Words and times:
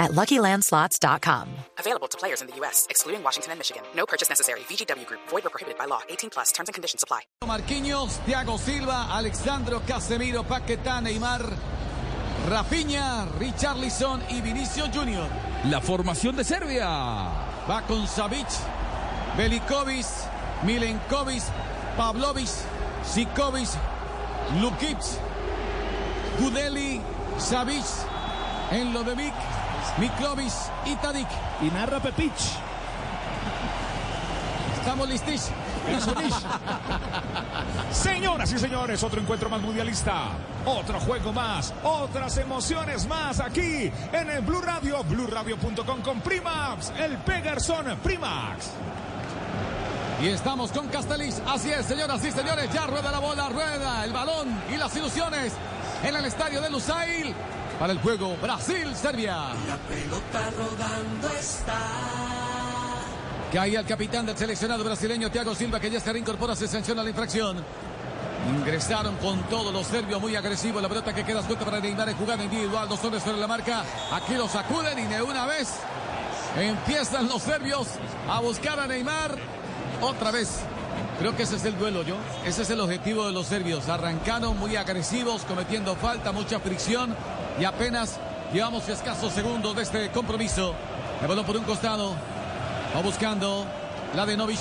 at 0.00 0.10
LuckyLandSlots.com. 0.12 1.48
Available 1.78 2.08
to 2.08 2.18
players 2.18 2.40
in 2.40 2.48
the 2.48 2.56
U.S., 2.56 2.86
excluding 2.90 3.22
Washington 3.22 3.52
and 3.52 3.58
Michigan. 3.60 3.82
No 3.94 4.06
purchase 4.06 4.28
necessary. 4.28 4.60
VGW 4.60 5.06
Group. 5.06 5.20
Void 5.28 5.46
or 5.46 5.50
prohibited 5.50 5.78
by 5.78 5.84
law. 5.84 6.00
18 6.08 6.30
plus. 6.30 6.50
Terms 6.52 6.68
and 6.68 6.74
conditions 6.74 7.04
apply. 7.04 7.20
Marquinhos, 7.44 8.18
Thiago 8.26 8.58
Silva, 8.58 9.06
Alexandro 9.12 9.80
Casemiro, 9.80 10.42
Paquetá, 10.42 11.00
Neymar, 11.00 11.44
Rafinha, 12.48 13.28
Richarlison 13.38 14.20
y 14.30 14.40
Vinicio 14.40 14.86
Junior. 14.92 15.28
La 15.66 15.80
formación 15.80 16.36
de 16.36 16.44
Serbia. 16.44 16.86
Va 17.68 17.82
con 17.86 18.06
Savic, 18.06 18.48
Belikovic, 19.36 20.06
Milenkovic, 20.64 21.42
Pavlovic, 21.96 22.48
Sikovic, 23.04 23.68
Lukic, 24.60 24.98
Gudeli, 26.40 27.00
Savic, 27.38 27.84
Enlodevic, 28.70 29.34
Miklovic 30.00 30.52
y 30.86 30.96
Tadic. 30.96 31.28
Y 31.60 31.70
narra 31.70 32.00
Pepich. 32.00 32.58
Estamos 34.80 35.08
listos. 35.08 35.50
Señoras 37.92 38.52
y 38.52 38.58
señores, 38.58 39.02
otro 39.02 39.20
encuentro 39.20 39.50
más 39.50 39.60
mundialista, 39.60 40.28
otro 40.64 41.00
juego 41.00 41.32
más, 41.32 41.74
otras 41.82 42.36
emociones 42.38 43.06
más 43.06 43.40
aquí 43.40 43.90
en 44.12 44.30
el 44.30 44.42
Blue 44.42 44.60
Radio, 44.60 45.02
BlueRadio.com 45.04 46.02
con 46.02 46.20
Primax, 46.20 46.92
el 46.98 47.16
Pegerson 47.18 47.96
Primax. 48.02 48.70
Y 50.22 50.28
estamos 50.28 50.70
con 50.72 50.88
Castellis. 50.88 51.42
Así 51.46 51.70
es, 51.70 51.86
señoras 51.86 52.24
y 52.24 52.30
señores. 52.30 52.70
Ya 52.72 52.86
rueda 52.86 53.10
la 53.10 53.18
bola, 53.18 53.48
rueda 53.48 54.04
el 54.04 54.12
balón 54.12 54.48
y 54.72 54.76
las 54.76 54.94
ilusiones 54.96 55.52
en 56.04 56.14
el 56.14 56.24
estadio 56.24 56.60
de 56.60 56.70
Lusail 56.70 57.34
para 57.80 57.94
el 57.94 57.98
juego 58.00 58.36
Brasil-Serbia. 58.42 59.36
La 59.66 59.76
pelota 59.88 60.50
rodando 60.50 61.28
está. 61.30 61.78
Que 63.50 63.58
ahí 63.58 63.74
el 63.74 63.86
capitán 63.86 64.26
del 64.26 64.36
seleccionado 64.36 64.84
brasileño, 64.84 65.30
Thiago 65.30 65.54
Silva, 65.54 65.80
que 65.80 65.90
ya 65.90 65.98
se 65.98 66.12
reincorpora, 66.12 66.54
se 66.54 66.68
sanciona 66.68 67.02
la 67.02 67.08
infracción. 67.08 67.64
Ingresaron 68.58 69.16
con 69.16 69.40
todos 69.44 69.72
los 69.72 69.86
serbios 69.86 70.20
muy 70.20 70.36
agresivos. 70.36 70.82
La 70.82 70.90
pelota 70.90 71.14
que 71.14 71.24
queda 71.24 71.42
suelta 71.42 71.64
para 71.64 71.80
Neymar 71.80 72.10
en 72.10 72.16
jugada 72.16 72.44
individual. 72.44 72.86
Dos 72.86 73.02
hombres 73.02 73.22
sobre 73.22 73.38
la 73.38 73.46
marca. 73.46 73.82
Aquí 74.12 74.34
lo 74.34 74.46
sacuden 74.46 74.98
y 74.98 75.06
de 75.06 75.22
una 75.22 75.46
vez 75.46 75.70
empiezan 76.58 77.28
los 77.28 77.40
serbios 77.42 77.88
a 78.28 78.40
buscar 78.40 78.78
a 78.78 78.86
Neymar. 78.86 79.38
Otra 80.02 80.30
vez. 80.30 80.60
Creo 81.18 81.34
que 81.34 81.44
ese 81.44 81.56
es 81.56 81.64
el 81.64 81.78
duelo, 81.78 82.02
yo. 82.02 82.16
Ese 82.44 82.62
es 82.62 82.70
el 82.70 82.80
objetivo 82.80 83.24
de 83.24 83.32
los 83.32 83.46
serbios. 83.46 83.88
Arrancaron 83.88 84.58
muy 84.58 84.76
agresivos, 84.76 85.42
cometiendo 85.42 85.96
falta, 85.96 86.30
mucha 86.32 86.60
fricción. 86.60 87.16
Y 87.60 87.64
apenas 87.66 88.18
llevamos 88.54 88.88
escasos 88.88 89.34
segundos 89.34 89.76
de 89.76 89.82
este 89.82 90.08
compromiso. 90.08 90.74
El 91.20 91.28
balón 91.28 91.44
por 91.44 91.58
un 91.58 91.64
costado. 91.64 92.14
Va 92.96 93.02
buscando 93.02 93.66
la 94.16 94.24
de 94.24 94.34
Novich. 94.34 94.58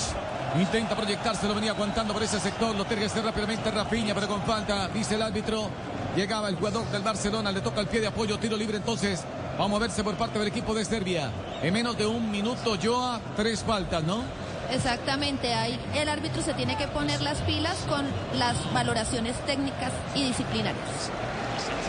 Intenta 0.60 0.96
proyectarse, 0.96 1.48
lo 1.48 1.56
venía 1.56 1.72
aguantando 1.72 2.14
por 2.14 2.22
ese 2.22 2.42
sector. 2.42 2.76
Lo 2.76 2.84
tiene 2.84 3.04
que 3.04 3.06
hacer 3.08 3.24
rápidamente 3.24 3.72
Rafinha, 3.72 4.14
pero 4.14 4.28
con 4.28 4.42
falta. 4.42 4.90
Dice 4.90 5.16
el 5.16 5.22
árbitro. 5.22 5.70
Llegaba 6.14 6.50
el 6.50 6.58
jugador 6.58 6.86
del 6.88 7.02
Barcelona, 7.02 7.54
le 7.54 7.62
toca 7.62 7.80
el 7.80 7.88
pie 7.88 8.02
de 8.02 8.08
apoyo, 8.08 8.38
tiro 8.38 8.58
libre 8.58 8.78
entonces. 8.78 9.24
Va 9.58 9.64
a 9.64 9.68
moverse 9.70 10.04
por 10.04 10.16
parte 10.16 10.38
del 10.38 10.50
equipo 10.50 10.74
de 10.74 10.84
Serbia. 10.84 11.32
En 11.62 11.74
menos 11.74 11.98
de 11.98 12.06
un 12.06 12.30
minuto, 12.30 12.78
Joa, 12.82 13.22
tres 13.38 13.64
faltas, 13.64 14.04
¿no? 14.04 14.24
Exactamente, 14.72 15.54
ahí 15.54 15.80
el 15.96 16.10
árbitro 16.10 16.42
se 16.42 16.54
tiene 16.54 16.76
que 16.76 16.88
poner 16.88 17.22
las 17.22 17.38
pilas 17.40 17.78
con 17.88 18.06
las 18.38 18.74
valoraciones 18.74 19.36
técnicas 19.46 19.92
y 20.16 20.26
disciplinarias. 20.26 21.12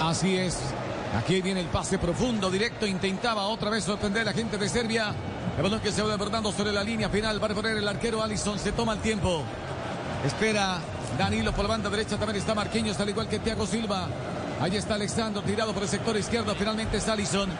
Así 0.00 0.36
es. 0.36 0.58
Aquí 1.18 1.42
viene 1.42 1.60
el 1.60 1.66
pase 1.66 1.98
profundo, 1.98 2.50
directo. 2.50 2.86
Intentaba 2.86 3.46
otra 3.46 3.68
vez 3.70 3.84
sorprender 3.84 4.22
a 4.22 4.24
la 4.26 4.32
gente 4.32 4.56
de 4.58 4.68
Serbia. 4.68 5.12
El 5.56 5.62
balón 5.62 5.80
que 5.80 5.90
se 5.90 6.02
va 6.02 6.08
desbordando 6.08 6.52
sobre 6.52 6.72
la 6.72 6.84
línea 6.84 7.08
final. 7.08 7.42
Va 7.42 7.48
a 7.48 7.54
poner 7.54 7.76
el 7.76 7.88
arquero 7.88 8.22
Allison. 8.22 8.58
Se 8.58 8.72
toma 8.72 8.92
el 8.92 9.00
tiempo. 9.00 9.42
Espera 10.24 10.78
Danilo 11.18 11.52
por 11.52 11.64
la 11.64 11.70
banda 11.70 11.90
derecha. 11.90 12.16
También 12.16 12.36
está 12.36 12.54
Marquinhos, 12.54 13.00
al 13.00 13.08
igual 13.08 13.28
que 13.28 13.40
Thiago 13.40 13.66
Silva. 13.66 14.06
Ahí 14.60 14.76
está 14.76 14.94
Alexandro 14.94 15.42
tirado 15.42 15.72
por 15.72 15.82
el 15.82 15.88
sector 15.88 16.16
izquierdo. 16.16 16.54
Finalmente 16.54 16.98
es 16.98 17.08
Allison. 17.08 17.50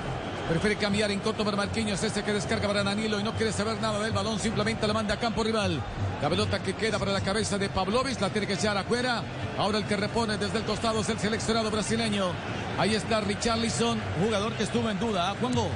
Prefiere 0.51 0.75
cambiar 0.75 1.13
en 1.13 1.21
corto 1.21 1.45
para 1.45 1.57
Marquinhos. 1.57 2.03
Ese 2.03 2.25
que 2.25 2.33
descarga 2.33 2.67
para 2.67 2.83
Danilo 2.83 3.21
y 3.21 3.23
no 3.23 3.33
quiere 3.35 3.53
saber 3.53 3.81
nada 3.81 4.03
del 4.03 4.11
balón. 4.11 4.41
Simplemente 4.41 4.85
la 4.85 4.93
manda 4.93 5.15
a 5.15 5.17
campo 5.17 5.45
rival. 5.45 5.81
La 6.21 6.29
pelota 6.29 6.59
que 6.61 6.75
queda 6.75 6.99
para 6.99 7.13
la 7.13 7.21
cabeza 7.21 7.57
de 7.57 7.69
Pavlovic. 7.69 8.21
La 8.21 8.31
tiene 8.31 8.49
que 8.49 8.55
echar 8.55 8.77
afuera. 8.77 9.23
Ahora 9.57 9.79
el 9.79 9.85
que 9.85 9.97
repone 9.97 10.39
desde 10.39 10.59
el 10.59 10.65
costado 10.65 11.03
es 11.03 11.09
el 11.09 11.21
seleccionado 11.21 11.71
brasileño. 11.71 12.33
Ahí 12.79 12.97
está 12.97 13.21
Richarlison, 13.21 14.01
jugador 14.25 14.53
que 14.55 14.65
estuvo 14.65 14.91
en 14.91 14.99
duda. 14.99 15.31
¿ah, 15.31 15.37
Juanjo, 15.41 15.69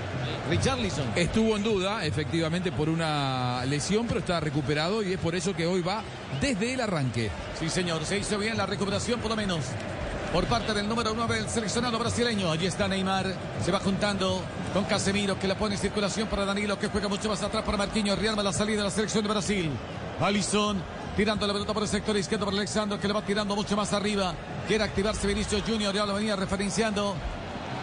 Richarlison. 0.50 1.06
Estuvo 1.14 1.54
en 1.54 1.62
duda, 1.62 2.04
efectivamente, 2.04 2.72
por 2.72 2.88
una 2.88 3.64
lesión, 3.66 4.08
pero 4.08 4.18
está 4.18 4.40
recuperado 4.40 5.04
y 5.04 5.12
es 5.12 5.20
por 5.20 5.36
eso 5.36 5.54
que 5.54 5.66
hoy 5.66 5.82
va 5.82 6.02
desde 6.40 6.74
el 6.74 6.80
arranque. 6.80 7.30
Sí, 7.60 7.68
señor. 7.68 8.04
Se 8.04 8.18
hizo 8.18 8.38
bien 8.38 8.56
la 8.56 8.66
recuperación, 8.66 9.20
por 9.20 9.30
lo 9.30 9.36
menos. 9.36 9.66
Por 10.34 10.46
parte 10.46 10.74
del 10.74 10.88
número 10.88 11.12
9 11.14 11.36
del 11.36 11.48
seleccionado 11.48 11.96
brasileño. 11.96 12.50
Allí 12.50 12.66
está 12.66 12.88
Neymar. 12.88 13.32
Se 13.64 13.70
va 13.70 13.78
juntando 13.78 14.42
con 14.72 14.82
Casemiro, 14.82 15.38
que 15.38 15.46
la 15.46 15.56
pone 15.56 15.76
en 15.76 15.80
circulación 15.80 16.26
para 16.26 16.44
Danilo, 16.44 16.76
que 16.76 16.88
juega 16.88 17.06
mucho 17.06 17.28
más 17.28 17.40
atrás 17.44 17.62
para 17.62 17.78
Marquinhos. 17.78 18.18
Real 18.18 18.34
la 18.42 18.52
salida 18.52 18.78
de 18.78 18.82
la 18.82 18.90
selección 18.90 19.22
de 19.22 19.30
Brasil. 19.30 19.70
Alisson 20.20 20.82
tirando 21.16 21.46
la 21.46 21.52
pelota 21.52 21.72
por 21.72 21.84
el 21.84 21.88
sector 21.88 22.16
izquierdo 22.16 22.46
para 22.46 22.56
Alexandro, 22.56 22.98
que 22.98 23.06
le 23.06 23.14
va 23.14 23.22
tirando 23.22 23.54
mucho 23.54 23.76
más 23.76 23.92
arriba. 23.92 24.34
Quiere 24.66 24.82
activarse 24.82 25.28
Vinicius 25.28 25.62
Junior, 25.62 25.94
ya 25.94 26.04
lo 26.04 26.14
venía 26.14 26.34
referenciando. 26.34 27.14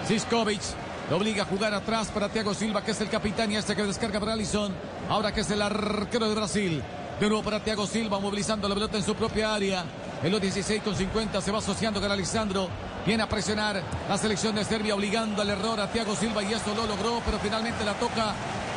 Siskovic 0.06 0.62
lo 1.10 1.16
obliga 1.16 1.44
a 1.44 1.46
jugar 1.46 1.74
atrás 1.74 2.10
para 2.10 2.28
Thiago 2.28 2.54
Silva, 2.54 2.84
que 2.84 2.92
es 2.92 3.00
el 3.00 3.08
capitán 3.08 3.50
y 3.50 3.56
este 3.56 3.78
que 3.78 3.84
descarga 3.84 4.20
para 4.20 4.34
Alisson. 4.34 4.74
Ahora 5.08 5.34
que 5.34 5.40
es 5.40 5.52
el 5.52 5.62
arquero 5.62 6.28
de 6.28 6.36
Brasil. 6.36 6.84
De 7.18 7.28
nuevo 7.30 7.44
para 7.44 7.64
Thiago 7.64 7.88
Silva, 7.88 8.20
movilizando 8.20 8.68
la 8.68 8.76
pelota 8.76 8.98
en 8.98 9.04
su 9.04 9.16
propia 9.16 9.54
área. 9.54 9.86
En 10.24 10.32
los 10.32 10.40
16 10.40 10.84
con 10.84 10.96
50 10.96 11.42
se 11.42 11.52
va 11.52 11.58
asociando 11.58 12.00
con 12.00 12.12
Alexandro. 12.12 12.70
Viene 13.08 13.24
a 13.24 13.30
presionar 13.30 13.82
la 14.08 14.18
selección 14.20 14.54
de 14.54 14.64
Serbia, 14.64 14.94
obligando 14.94 15.42
al 15.42 15.50
error 15.50 15.80
a 15.80 15.92
Thiago 15.92 16.16
Silva 16.16 16.44
y 16.44 16.54
esto 16.54 16.76
lo 16.76 16.86
logró, 16.86 17.22
pero 17.26 17.40
finalmente 17.40 17.84
la 17.84 17.96
toca 17.96 18.36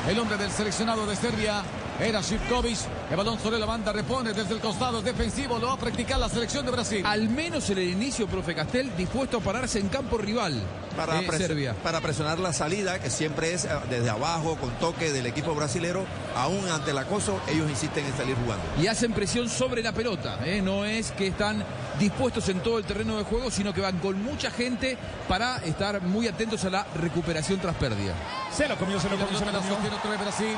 el 0.09 0.19
hombre 0.19 0.38
del 0.38 0.50
seleccionado 0.50 1.06
de 1.06 1.16
Serbia. 1.16 1.62
Era 2.00 2.21
Shivkovic. 2.21 2.78
El 3.10 3.16
balón 3.16 3.38
sobre 3.38 3.59
la 3.59 3.66
banda 3.66 3.93
repone 3.93 4.32
desde 4.32 4.55
el 4.55 4.60
costado 4.60 5.00
defensivo. 5.00 5.59
Lo 5.59 5.69
va 5.69 5.75
a 5.75 5.78
practicar 5.78 6.19
la 6.19 6.28
selección 6.28 6.65
de 6.66 6.72
Brasil. 6.72 7.03
Al 7.06 7.28
menos 7.28 7.71
en 7.71 7.78
el 7.78 7.88
inicio, 7.88 8.27
profe 8.27 8.55
Castel, 8.55 8.91
dispuesto 8.97 9.37
a 9.38 9.41
pararse 9.41 9.78
en 9.78 9.88
campo 9.88 10.19
rival. 10.19 10.60
Para, 10.97 11.21
eh, 11.21 11.27
pres- 11.27 11.38
Serbia. 11.38 11.75
para 11.83 12.00
presionar 12.00 12.38
la 12.38 12.53
salida, 12.53 13.00
que 13.00 13.10
siempre 13.10 13.53
es 13.53 13.65
eh, 13.65 13.69
desde 13.91 14.10
abajo, 14.10 14.56
con 14.56 14.71
toque 14.78 15.10
del 15.12 15.27
equipo 15.27 15.54
brasilero, 15.54 16.04
aún 16.37 16.69
ante 16.69 16.93
el 16.93 16.99
acoso, 16.99 17.41
ellos 17.49 17.69
insisten 17.69 18.04
en 18.06 18.16
salir 18.16 18.37
jugando. 18.37 18.65
Y 18.81 18.87
hacen 18.87 19.12
presión 19.12 19.49
sobre 19.49 19.83
la 19.83 19.93
pelota. 19.93 20.38
¿eh? 20.44 20.60
No 20.62 20.84
es 20.84 21.10
que 21.12 21.28
están 21.28 21.65
dispuestos 21.99 22.49
en 22.49 22.60
todo 22.60 22.78
el 22.78 22.84
terreno 22.84 23.16
de 23.19 23.25
juego, 23.25 23.50
sino 23.50 23.72
que 23.72 23.81
van 23.81 23.99
con 23.99 24.21
mucha 24.22 24.50
gente 24.50 24.97
para 25.28 25.59
estar 25.59 26.00
muy 26.03 26.27
atentos 26.28 26.65
a 26.65 26.71
la 26.71 26.87
recuperación 26.97 27.59
tras 27.60 27.75
pérdida. 27.77 28.15
Se 28.53 28.69
lo 28.69 28.77
comió, 28.77 28.99
se 29.00 29.09
lo 29.09 29.16
La 29.16 29.25
comió, 29.25 29.38
se 29.38 29.44
lo 29.47 29.53
la 29.53 29.59
comió. 29.59 30.19
Brasil. 30.19 30.56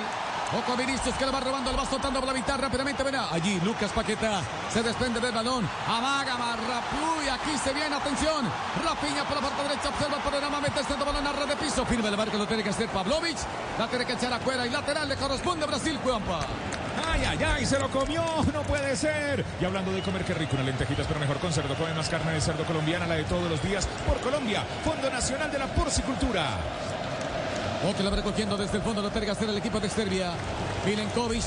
Ojo 0.53 0.77
Vinicius 0.77 1.15
que 1.17 1.27
le 1.27 1.33
va 1.33 1.41
robando 1.41 1.71
el 1.71 1.79
va 1.79 1.85
soltando 1.85 2.21
por 2.21 2.29
la 2.29 2.35
mitad 2.35 2.59
rápidamente. 2.59 3.03
Verá 3.03 3.29
allí 3.33 3.61
Lucas 3.61 3.91
Paqueta 3.93 4.43
se 4.73 4.83
desprende 4.83 5.21
del 5.21 5.33
balón. 5.33 5.69
Amaga 5.89 6.37
Marraplu 6.37 7.23
y 7.25 7.29
aquí 7.29 7.59
se 7.63 7.73
viene. 7.73 7.95
Atención. 7.97 8.47
Rapiña 8.85 9.25
por 9.25 9.37
la 9.37 9.43
parte 9.43 9.63
derecha. 9.63 9.89
Observa. 9.89 10.61
Mete 10.61 10.81
el 10.81 10.87
centro 10.87 11.05
balón 11.05 11.27
a 11.27 11.33
red 11.33 11.49
de 11.49 11.57
piso. 11.57 11.85
Firme 11.85 12.09
el 12.09 12.17
marco. 12.17 12.39
Lo 12.39 12.47
tiene 12.47 12.63
que 12.63 12.71
hacer 12.71 12.89
Pavlovic. 12.89 13.37
La 13.79 13.89
tiene 13.89 14.07
que 14.07 14.13
echar 14.13 14.33
afuera 14.33 14.67
y 14.67 14.71
lateral 14.71 15.09
le 15.09 15.17
corresponde 15.17 15.65
a 15.65 15.69
Brasil. 15.69 15.99
Juanpa. 16.03 16.41
Ay, 17.05 17.25
ay, 17.25 17.39
ay, 17.45 17.67
se 17.67 17.79
lo 17.79 17.91
comió, 17.91 18.23
no 18.53 18.63
puede 18.63 18.97
ser. 18.97 19.45
Y 19.61 19.65
hablando 19.65 19.93
de 19.93 20.01
comer, 20.03 20.25
qué 20.25 20.33
rico, 20.33 20.55
unas 20.55 20.67
lentejitas, 20.67 21.07
pero 21.07 21.21
mejor 21.21 21.39
con 21.39 21.53
cerdo. 21.53 21.75
Come 21.75 21.93
más 21.93 22.09
carne 22.09 22.33
de 22.33 22.41
cerdo 22.41 22.65
colombiana, 22.65 23.07
la 23.07 23.17
de 23.17 23.25
todos 23.25 23.51
los 23.51 23.63
días, 23.63 23.87
por 24.07 24.19
Colombia. 24.21 24.65
Fondo 24.85 25.11
Nacional 25.11 25.51
de 25.53 25.59
la 25.59 25.67
Porcicultura. 25.67 26.59
O 27.89 27.95
que 27.95 28.03
la 28.03 28.11
va 28.11 28.17
recogiendo 28.17 28.57
desde 28.57 28.79
el 28.79 28.83
fondo. 28.83 29.01
Lo 29.01 29.11
tiene 29.11 29.27
que 29.27 29.33
hacer 29.33 29.49
el 29.49 29.57
equipo 29.57 29.79
de 29.79 29.89
Serbia. 29.89 30.33
Milenkovic 30.85 31.45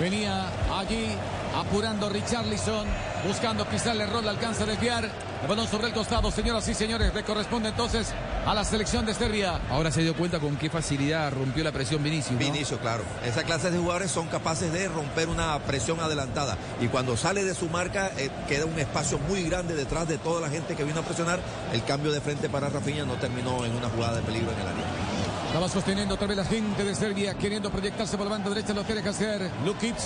venía 0.00 0.46
allí 0.72 1.08
apurando 1.56 2.08
Richarlison. 2.08 2.86
Buscando 3.26 3.68
quizá 3.68 3.90
el 3.90 4.02
error. 4.02 4.22
Le 4.22 4.30
alcanza 4.30 4.62
a 4.62 4.66
desviar. 4.66 5.04
El 5.42 5.48
balón 5.48 5.66
sobre 5.66 5.88
el 5.88 5.92
costado. 5.92 6.30
Señoras 6.30 6.68
y 6.68 6.74
señores. 6.74 7.12
Le 7.12 7.24
corresponde 7.24 7.70
entonces 7.70 8.12
a 8.46 8.54
la 8.54 8.64
selección 8.64 9.04
de 9.04 9.12
Serbia. 9.12 9.60
Ahora 9.70 9.90
se 9.90 10.02
dio 10.02 10.14
cuenta 10.14 10.38
con 10.38 10.54
qué 10.54 10.70
facilidad 10.70 11.32
rompió 11.32 11.64
la 11.64 11.72
presión 11.72 12.00
Vinicius. 12.00 12.32
¿no? 12.32 12.38
Vinicius, 12.38 12.78
claro. 12.78 13.02
Esa 13.24 13.42
clase 13.42 13.72
de 13.72 13.78
jugadores 13.78 14.12
son 14.12 14.28
capaces 14.28 14.72
de 14.72 14.86
romper 14.86 15.28
una 15.28 15.58
presión 15.66 15.98
adelantada. 15.98 16.56
Y 16.80 16.86
cuando 16.86 17.16
sale 17.16 17.42
de 17.42 17.56
su 17.56 17.68
marca, 17.68 18.12
eh, 18.18 18.30
queda 18.46 18.66
un 18.66 18.78
espacio 18.78 19.18
muy 19.18 19.42
grande 19.42 19.74
detrás 19.74 20.06
de 20.06 20.18
toda 20.18 20.40
la 20.40 20.48
gente 20.48 20.76
que 20.76 20.84
vino 20.84 21.00
a 21.00 21.02
presionar. 21.02 21.40
El 21.72 21.82
cambio 21.82 22.12
de 22.12 22.20
frente 22.20 22.48
para 22.48 22.68
Rafinha 22.68 23.04
no 23.04 23.14
terminó 23.14 23.64
en 23.64 23.74
una 23.74 23.88
jugada 23.88 24.18
de 24.18 24.22
peligro 24.22 24.52
en 24.52 24.60
el 24.60 24.68
área. 24.68 25.11
Estaba 25.52 25.68
sosteniendo 25.68 26.14
otra 26.14 26.26
vez 26.26 26.38
la 26.38 26.46
gente 26.46 26.82
de 26.82 26.94
Serbia, 26.94 27.34
queriendo 27.34 27.70
proyectarse 27.70 28.16
por 28.16 28.24
la 28.24 28.32
banda 28.32 28.48
derecha. 28.48 28.72
Lo 28.72 28.84
tiene 28.84 29.02
que 29.02 29.10
hacer 29.10 29.50
Lukic. 29.66 29.96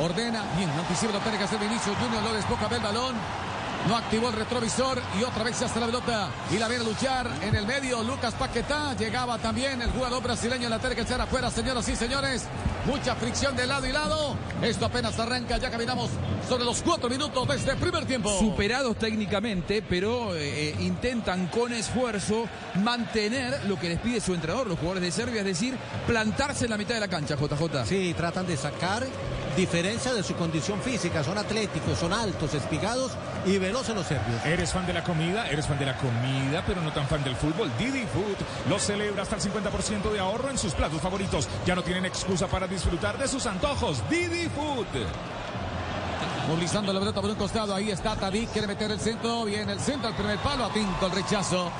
Ordena. 0.00 0.44
Bien, 0.56 0.70
anticipa 0.70 1.14
lo 1.14 1.18
tiene 1.18 1.36
que 1.36 1.42
hacer 1.42 1.58
Vinicius 1.58 1.96
Junior. 1.96 2.22
Lo 2.22 2.32
despoja 2.32 2.72
el 2.72 2.80
balón. 2.80 3.16
No 3.88 3.96
activó 3.96 4.28
el 4.28 4.34
retrovisor 4.34 5.02
y 5.18 5.24
otra 5.24 5.42
vez 5.42 5.56
se 5.56 5.64
hace 5.64 5.80
la 5.80 5.86
pelota 5.86 6.28
y 6.52 6.58
la 6.58 6.68
viene 6.68 6.84
a 6.84 6.86
luchar 6.86 7.28
en 7.42 7.56
el 7.56 7.66
medio. 7.66 8.04
Lucas 8.04 8.34
Paquetá 8.34 8.94
llegaba 8.94 9.36
también 9.38 9.82
el 9.82 9.90
jugador 9.90 10.22
brasileño. 10.22 10.68
La 10.68 10.78
tiene 10.78 10.94
que 10.94 11.02
echar 11.02 11.20
afuera, 11.20 11.50
señoras 11.50 11.88
y 11.88 11.96
señores. 11.96 12.46
Mucha 12.88 13.14
fricción 13.16 13.54
de 13.54 13.66
lado 13.66 13.86
y 13.86 13.92
lado. 13.92 14.34
Esto 14.62 14.86
apenas 14.86 15.18
arranca. 15.18 15.58
Ya 15.58 15.70
caminamos 15.70 16.08
sobre 16.48 16.64
los 16.64 16.80
cuatro 16.80 17.10
minutos 17.10 17.46
de 17.46 17.56
este 17.56 17.76
primer 17.76 18.06
tiempo. 18.06 18.30
Superados 18.38 18.96
técnicamente, 18.96 19.82
pero 19.82 20.34
eh, 20.34 20.74
intentan 20.80 21.48
con 21.48 21.74
esfuerzo 21.74 22.48
mantener 22.82 23.66
lo 23.66 23.78
que 23.78 23.90
les 23.90 23.98
pide 23.98 24.22
su 24.22 24.32
entrenador, 24.32 24.68
los 24.68 24.78
jugadores 24.78 25.02
de 25.02 25.10
Serbia, 25.10 25.40
es 25.40 25.46
decir, 25.46 25.76
plantarse 26.06 26.64
en 26.64 26.70
la 26.70 26.78
mitad 26.78 26.94
de 26.94 27.00
la 27.00 27.08
cancha, 27.08 27.36
JJ. 27.36 27.84
Sí, 27.84 28.14
tratan 28.16 28.46
de 28.46 28.56
sacar 28.56 29.06
diferencia 29.54 30.14
de 30.14 30.22
su 30.22 30.34
condición 30.34 30.80
física. 30.80 31.22
Son 31.22 31.36
atléticos, 31.36 31.98
son 31.98 32.14
altos, 32.14 32.54
espigados 32.54 33.12
y 33.48 33.58
veloces 33.58 33.94
los 33.94 34.06
serbios. 34.06 34.44
¿Eres 34.44 34.72
fan 34.72 34.86
de 34.86 34.92
la 34.92 35.02
comida? 35.02 35.48
¿Eres 35.48 35.66
fan 35.66 35.78
de 35.78 35.86
la 35.86 35.96
comida, 35.96 36.62
pero 36.66 36.82
no 36.82 36.92
tan 36.92 37.06
fan 37.06 37.24
del 37.24 37.34
fútbol? 37.34 37.70
Didi 37.78 38.04
Food 38.06 38.36
lo 38.68 38.78
celebra 38.78 39.22
hasta 39.22 39.36
el 39.36 39.42
50% 39.42 40.12
de 40.12 40.20
ahorro 40.20 40.50
en 40.50 40.58
sus 40.58 40.74
platos 40.74 41.00
favoritos. 41.00 41.48
Ya 41.64 41.74
no 41.74 41.82
tienen 41.82 42.04
excusa 42.04 42.46
para 42.46 42.66
disfrutar 42.66 43.16
de 43.16 43.26
sus 43.26 43.46
antojos. 43.46 44.02
Didi 44.10 44.48
Food. 44.50 44.86
Movilizando 46.48 46.92
la 46.92 47.00
pelota 47.00 47.20
por 47.20 47.30
un 47.30 47.36
costado. 47.36 47.74
Ahí 47.74 47.90
está 47.90 48.16
Tadic. 48.16 48.50
Quiere 48.50 48.66
meter 48.66 48.90
el 48.90 49.00
centro. 49.00 49.44
Bien, 49.44 49.68
el 49.68 49.80
centro 49.80 50.08
al 50.08 50.14
primer 50.14 50.38
palo. 50.38 50.64
Atinto 50.64 51.06
el 51.06 51.12
rechazo. 51.12 51.70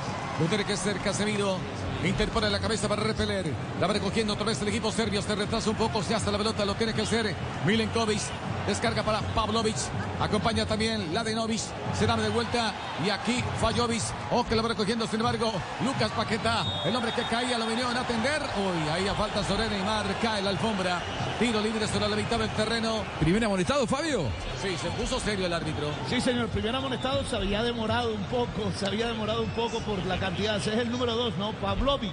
Lo 0.41 0.47
tiene 0.47 0.65
que 0.65 0.77
ser 0.77 0.99
Casemiro. 0.99 1.59
Interpone 2.05 2.49
la 2.49 2.61
cabeza 2.61 2.89
para 2.89 3.03
repeler. 3.03 3.53
La 3.81 3.87
va 3.87 3.95
recogiendo 3.95 4.35
otra 4.35 4.47
vez 4.47 4.61
el 4.63 4.69
equipo 4.69 4.93
serbio. 4.93 5.23
Se 5.23 5.35
retrasa 5.35 5.71
un 5.71 5.77
poco. 5.77 6.03
Se 6.03 6.15
hace 6.15 6.31
la 6.31 6.39
pelota. 6.39 6.65
Lo 6.65 6.75
tiene 6.75 6.95
que 6.95 7.03
hacer 7.03 7.35
Milenkovic. 7.67 8.21
Descarga 8.69 9.03
para 9.03 9.21
Pavlovic. 9.21 9.77
Acompaña 10.21 10.67
también 10.67 11.15
Ladenovic. 11.15 11.63
Se 11.95 12.07
da 12.07 12.19
de 12.19 12.29
vuelta. 12.29 12.75
Y 13.03 13.09
aquí 13.09 13.43
Fajovic. 13.59 14.03
O 14.31 14.45
que 14.45 14.55
lo 14.55 14.63
va 14.63 14.69
recogiendo, 14.69 15.07
sin 15.07 15.21
embargo, 15.21 15.51
Lucas 15.83 16.11
Paqueta. 16.11 16.83
El 16.85 16.95
hombre 16.95 17.13
que 17.13 17.23
caía 17.23 17.57
lo 17.57 17.67
vinieron 17.67 17.97
a 17.97 18.03
atender. 18.03 18.43
Uy, 18.43 18.89
ahí 18.91 19.09
a 19.09 19.15
falta 19.15 19.43
sobre 19.43 19.71
Neymar. 19.71 20.05
Cae 20.21 20.43
la 20.43 20.51
alfombra. 20.51 21.01
Tiro 21.39 21.63
libre 21.63 21.87
sobre 21.89 22.11
la 22.11 22.17
mitad 22.17 22.39
del 22.39 22.51
terreno. 22.51 23.05
¿Primer 23.19 23.43
amonestado, 23.43 23.87
Fabio? 23.87 24.25
Sí, 24.61 24.77
se 24.77 24.91
puso 24.91 25.19
serio 25.19 25.47
el 25.47 25.53
árbitro. 25.55 25.89
Sí, 26.11 26.21
señor. 26.21 26.49
Primer 26.49 26.77
amonestado 26.77 27.25
se 27.25 27.37
había 27.37 27.63
demorado 27.63 28.13
un 28.13 28.25
poco. 28.25 28.71
Se 28.79 28.85
había 28.85 29.07
demorado 29.07 29.45
un 29.45 29.51
poco 29.51 29.81
por 29.81 30.05
la 30.05 30.19
cantidad. 30.19 30.59
Ese 30.59 30.75
es 30.75 30.81
el 30.81 30.91
número 30.91 31.17
dos, 31.17 31.35
¿no? 31.39 31.53
Pavlovic. 31.53 32.13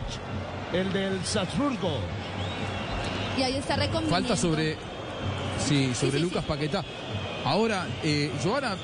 El 0.72 0.94
del 0.94 1.26
Salzburgo. 1.26 1.98
Y 3.38 3.42
ahí 3.42 3.58
está. 3.58 3.76
Falta 4.10 4.38
sobre. 4.38 4.95
Sí, 5.60 5.94
sobre 5.94 6.18
sí, 6.18 6.20
Lucas 6.20 6.44
sí. 6.44 6.50
Paquetá. 6.50 6.84
Ahora, 7.44 7.86
eh, 8.04 8.32
Joana, 8.44 8.76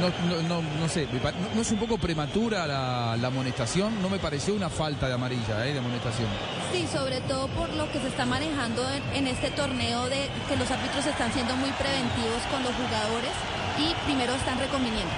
no, 0.00 0.08
no, 0.28 0.42
no, 0.48 0.62
no 0.80 0.88
sé, 0.88 1.06
no, 1.54 1.60
es 1.60 1.70
un 1.70 1.78
poco 1.78 1.98
prematura 1.98 2.66
la, 2.66 3.16
la 3.20 3.28
amonestación? 3.28 4.00
No 4.00 4.08
me 4.08 4.18
pareció 4.18 4.54
una 4.54 4.70
falta 4.70 5.08
de 5.08 5.14
amarilla, 5.14 5.66
eh, 5.66 5.72
de 5.74 5.78
amonestación. 5.78 6.28
Sí, 6.72 6.86
sobre 6.90 7.20
todo 7.22 7.48
por 7.48 7.68
lo 7.74 7.90
que 7.92 8.00
se 8.00 8.08
está 8.08 8.24
manejando 8.24 8.82
en, 8.90 9.02
en 9.14 9.26
este 9.26 9.50
torneo 9.50 10.08
de 10.08 10.28
que 10.48 10.56
los 10.56 10.70
árbitros 10.70 11.04
están 11.04 11.32
siendo 11.32 11.54
muy 11.56 11.70
preventivos 11.72 12.42
con 12.50 12.62
los 12.62 12.72
jugadores 12.74 13.32
y 13.78 13.94
primero 14.06 14.32
están 14.34 14.58
reconviniendo. 14.58 15.12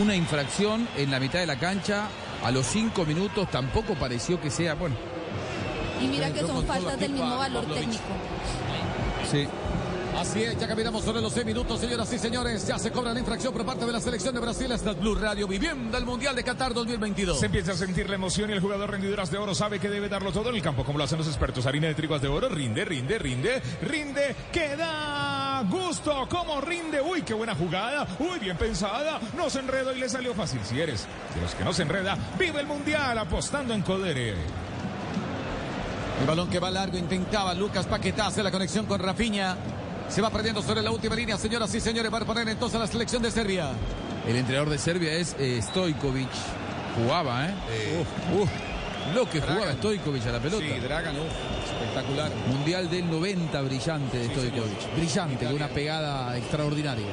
Una 0.00 0.14
infracción 0.14 0.86
en 0.96 1.10
la 1.10 1.18
mitad 1.18 1.38
de 1.40 1.46
la 1.46 1.56
cancha 1.58 2.08
a 2.44 2.50
los 2.50 2.66
cinco 2.66 3.04
minutos 3.04 3.50
tampoco 3.50 3.94
pareció 3.94 4.40
que 4.40 4.50
sea, 4.50 4.74
bueno, 4.74 4.96
Y 6.02 6.06
mira 6.06 6.30
que 6.30 6.40
son 6.40 6.64
faltas 6.66 6.98
del 6.98 7.12
mismo 7.12 7.36
valor 7.38 7.64
técnico. 7.74 8.02
Sí. 9.30 9.46
Así 10.18 10.42
es, 10.42 10.58
ya 10.58 10.66
caminamos 10.66 11.04
sobre 11.04 11.22
los 11.22 11.32
seis 11.32 11.46
minutos, 11.46 11.80
señoras 11.80 12.12
y 12.12 12.18
señores. 12.18 12.66
Ya 12.66 12.78
se 12.78 12.90
cobra 12.90 13.14
la 13.14 13.20
infracción 13.20 13.54
por 13.54 13.64
parte 13.64 13.86
de 13.86 13.92
la 13.92 14.00
selección 14.00 14.34
de 14.34 14.40
Brasil. 14.40 14.70
Esta 14.70 14.90
es 14.90 15.00
Blue 15.00 15.14
Radio 15.14 15.46
viviendo 15.46 15.96
el 15.96 16.04
Mundial 16.04 16.34
de 16.34 16.42
Qatar 16.42 16.74
2022. 16.74 17.38
Se 17.38 17.46
empieza 17.46 17.72
a 17.72 17.76
sentir 17.76 18.08
la 18.08 18.16
emoción 18.16 18.50
y 18.50 18.52
el 18.52 18.60
jugador 18.60 18.90
rendidoras 18.90 19.30
de 19.30 19.38
oro 19.38 19.54
sabe 19.54 19.78
que 19.78 19.88
debe 19.88 20.08
darlo 20.08 20.32
todo 20.32 20.50
en 20.50 20.56
el 20.56 20.62
campo, 20.62 20.84
como 20.84 20.98
lo 20.98 21.04
hacen 21.04 21.16
los 21.16 21.28
expertos. 21.28 21.64
Harina 21.64 21.86
de 21.86 21.94
triguas 21.94 22.20
de 22.20 22.28
oro, 22.28 22.48
rinde, 22.48 22.84
rinde, 22.84 23.18
rinde, 23.18 23.62
rinde, 23.82 24.36
que 24.52 24.76
da 24.76 25.64
gusto, 25.70 26.26
como 26.28 26.60
rinde. 26.60 27.00
Uy, 27.00 27.22
qué 27.22 27.32
buena 27.32 27.54
jugada, 27.54 28.06
uy, 28.18 28.40
bien 28.40 28.58
pensada. 28.58 29.20
No 29.36 29.48
se 29.48 29.60
enredó 29.60 29.94
y 29.94 30.00
le 30.00 30.08
salió 30.08 30.34
fácil. 30.34 30.60
Si 30.64 30.80
eres 30.80 31.06
de 31.34 31.40
los 31.40 31.54
que 31.54 31.64
no 31.64 31.72
se 31.72 31.82
enreda, 31.82 32.18
vive 32.38 32.60
el 32.60 32.66
mundial 32.66 33.16
apostando 33.16 33.72
en 33.72 33.82
Codere. 33.82 34.34
El 36.20 36.26
balón 36.26 36.50
que 36.50 36.58
va 36.58 36.70
largo 36.70 36.98
intentaba 36.98 37.54
Lucas 37.54 37.86
Paquetá 37.86 38.26
hace 38.26 38.42
la 38.42 38.50
conexión 38.50 38.84
con 38.84 39.00
Rafinha. 39.00 39.56
Se 40.08 40.20
va 40.20 40.28
perdiendo 40.28 40.60
sobre 40.60 40.82
la 40.82 40.90
última 40.90 41.14
línea, 41.14 41.38
señoras 41.38 41.74
y 41.74 41.80
señores. 41.80 42.12
Va 42.12 42.18
a 42.18 42.24
poner 42.26 42.46
entonces 42.46 42.76
a 42.76 42.80
la 42.80 42.86
selección 42.86 43.22
de 43.22 43.30
Serbia. 43.30 43.70
El 44.26 44.36
entrenador 44.36 44.68
de 44.68 44.76
Serbia 44.76 45.12
es 45.14 45.34
eh, 45.38 45.60
Stojkovic. 45.62 46.28
Jugaba, 46.96 47.46
¿eh? 47.46 47.54
Uf, 48.00 48.42
uf. 48.42 48.50
Lo 49.14 49.30
que 49.30 49.40
jugaba 49.40 49.72
Stojkovic 49.72 50.26
a 50.26 50.32
la 50.32 50.40
pelota. 50.40 50.66
Dragan, 50.82 51.16
espectacular. 51.64 52.30
Mundial 52.48 52.90
del 52.90 53.10
90 53.10 53.62
brillante 53.62 54.18
de 54.18 54.24
Stojkovic. 54.26 54.94
Brillante, 54.96 55.46
con 55.46 55.54
una 55.54 55.68
pegada 55.68 56.36
extraordinaria. 56.36 57.06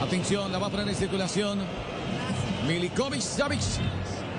Atención, 0.00 0.50
la 0.50 0.58
va 0.58 0.68
a 0.68 0.70
poner 0.70 0.88
en 0.88 0.94
circulación. 0.94 1.58
Milikovic 2.66 3.20
Savic. 3.20 3.60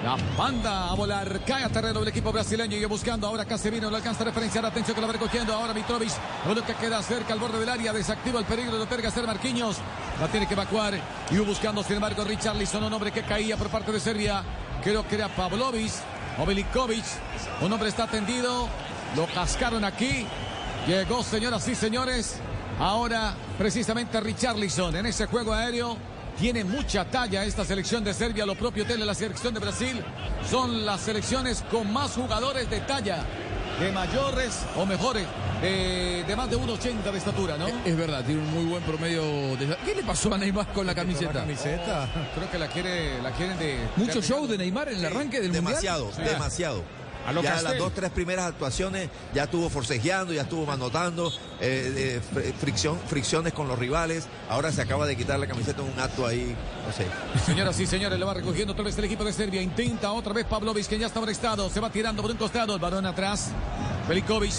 La 0.03 0.17
manda 0.37 0.89
a 0.89 0.95
volar, 0.95 1.39
cae 1.45 1.63
a 1.63 1.69
terreno 1.69 2.01
el 2.01 2.07
equipo 2.09 2.29
brasileño 2.33 2.75
y 2.75 2.83
buscando 2.83 3.25
ahora 3.25 3.45
Casemiro, 3.45 3.89
no 3.89 3.95
alcanza 3.95 4.23
a 4.23 4.25
referenciar, 4.25 4.65
atención 4.65 4.93
que 4.93 4.99
lo 4.99 5.07
va 5.07 5.13
recogiendo 5.13 5.53
ahora 5.53 5.73
Mitrovic, 5.73 6.11
lo 6.45 6.61
que 6.61 6.73
queda 6.73 7.01
cerca 7.01 7.31
al 7.31 7.39
borde 7.39 7.57
del 7.57 7.69
área, 7.69 7.93
desactiva 7.93 8.37
el 8.37 8.45
peligro 8.45 8.77
de 8.77 8.85
Terga 8.85 9.09
ser 9.09 9.25
Marquinhos, 9.25 9.77
la 10.19 10.27
tiene 10.27 10.45
que 10.45 10.55
evacuar 10.55 10.99
y 11.31 11.37
buscando 11.37 11.81
sin 11.83 11.95
embargo 11.95 12.25
Richarlison, 12.25 12.83
un 12.83 12.91
hombre 12.91 13.13
que 13.13 13.23
caía 13.23 13.55
por 13.55 13.69
parte 13.69 13.93
de 13.93 14.01
Serbia, 14.01 14.43
creo 14.83 15.07
que 15.07 15.15
era 15.15 15.29
Pavlovic 15.29 15.93
o 16.37 16.45
Milikovic, 16.45 17.05
un 17.61 17.71
hombre 17.71 17.87
está 17.87 18.05
tendido, 18.05 18.67
lo 19.15 19.25
cascaron 19.27 19.85
aquí, 19.85 20.25
llegó 20.85 21.23
señoras 21.23 21.65
y 21.69 21.75
señores, 21.75 22.41
ahora 22.77 23.35
precisamente 23.57 24.19
Richarlison 24.19 24.97
en 24.97 25.05
ese 25.05 25.27
juego 25.27 25.53
aéreo. 25.53 26.12
Tiene 26.37 26.63
mucha 26.63 27.05
talla 27.05 27.45
esta 27.45 27.63
selección 27.63 28.03
de 28.03 28.13
Serbia, 28.13 28.45
lo 28.45 28.55
propio 28.55 28.85
tiene 28.85 29.05
la 29.05 29.13
selección 29.13 29.53
de 29.53 29.59
Brasil. 29.59 30.03
Son 30.49 30.85
las 30.85 31.01
selecciones 31.01 31.63
con 31.69 31.91
más 31.93 32.11
jugadores 32.11 32.69
de 32.69 32.81
talla, 32.81 33.23
de 33.79 33.91
mayores 33.91 34.65
o 34.75 34.85
mejores, 34.85 35.25
de, 35.61 36.23
de 36.27 36.35
más 36.35 36.49
de 36.49 36.57
1,80 36.57 37.11
de 37.11 37.17
estatura, 37.17 37.57
¿no? 37.57 37.67
Es 37.85 37.95
verdad, 37.95 38.23
tiene 38.25 38.41
un 38.41 38.51
muy 38.53 38.65
buen 38.65 38.83
promedio. 38.83 39.21
De... 39.57 39.77
¿Qué 39.85 39.95
le 39.95 40.03
pasó 40.03 40.33
a 40.33 40.37
Neymar 40.37 40.67
con 40.73 40.85
la 40.85 40.95
camiseta? 40.95 41.33
camiseta. 41.33 42.09
Creo 42.35 42.51
que 42.51 42.57
la 42.59 42.67
quiere, 42.67 43.21
la 43.21 43.31
quieren 43.31 43.57
de. 43.59 43.77
Mucho 43.95 44.21
show 44.21 44.47
de 44.47 44.57
Neymar 44.57 44.89
en 44.89 44.97
el 44.97 45.05
arranque 45.05 45.39
del 45.39 45.51
demasiado, 45.51 46.05
mundial. 46.07 46.29
demasiado. 46.29 46.83
A 47.25 47.31
lo 47.31 47.41
ya 47.41 47.51
Castel. 47.51 47.69
las 47.71 47.79
dos, 47.79 47.93
tres 47.93 48.09
primeras 48.11 48.45
actuaciones 48.45 49.09
ya 49.33 49.43
estuvo 49.43 49.69
forcejeando, 49.69 50.33
ya 50.33 50.41
estuvo 50.41 50.65
manotando, 50.65 51.29
eh, 51.61 52.19
eh, 52.19 52.21
fr- 52.33 52.53
fricción, 52.55 52.99
fricciones 53.07 53.53
con 53.53 53.67
los 53.67 53.79
rivales. 53.79 54.27
Ahora 54.49 54.71
se 54.71 54.81
acaba 54.81 55.05
de 55.05 55.15
quitar 55.15 55.39
la 55.39 55.47
camiseta 55.47 55.81
en 55.81 55.91
un 55.93 55.99
acto 55.99 56.25
ahí, 56.27 56.55
no 56.85 56.91
sé. 56.93 57.05
Señoras 57.45 57.79
y 57.79 57.85
señores, 57.87 58.19
le 58.19 58.25
va 58.25 58.33
recogiendo 58.33 58.73
otra 58.73 58.83
vez 58.85 58.97
el 58.97 59.05
equipo 59.05 59.23
de 59.23 59.31
Serbia. 59.33 59.61
Intenta 59.61 60.11
otra 60.11 60.33
vez 60.33 60.45
Pavlovic, 60.45 60.85
que 60.87 60.99
ya 60.99 61.07
está 61.07 61.21
estado. 61.31 61.69
Se 61.69 61.79
va 61.79 61.89
tirando 61.89 62.21
por 62.21 62.29
un 62.31 62.37
costado. 62.37 62.73
El 62.75 62.79
balón 62.81 63.05
atrás. 63.05 63.51
Velikovic 64.07 64.51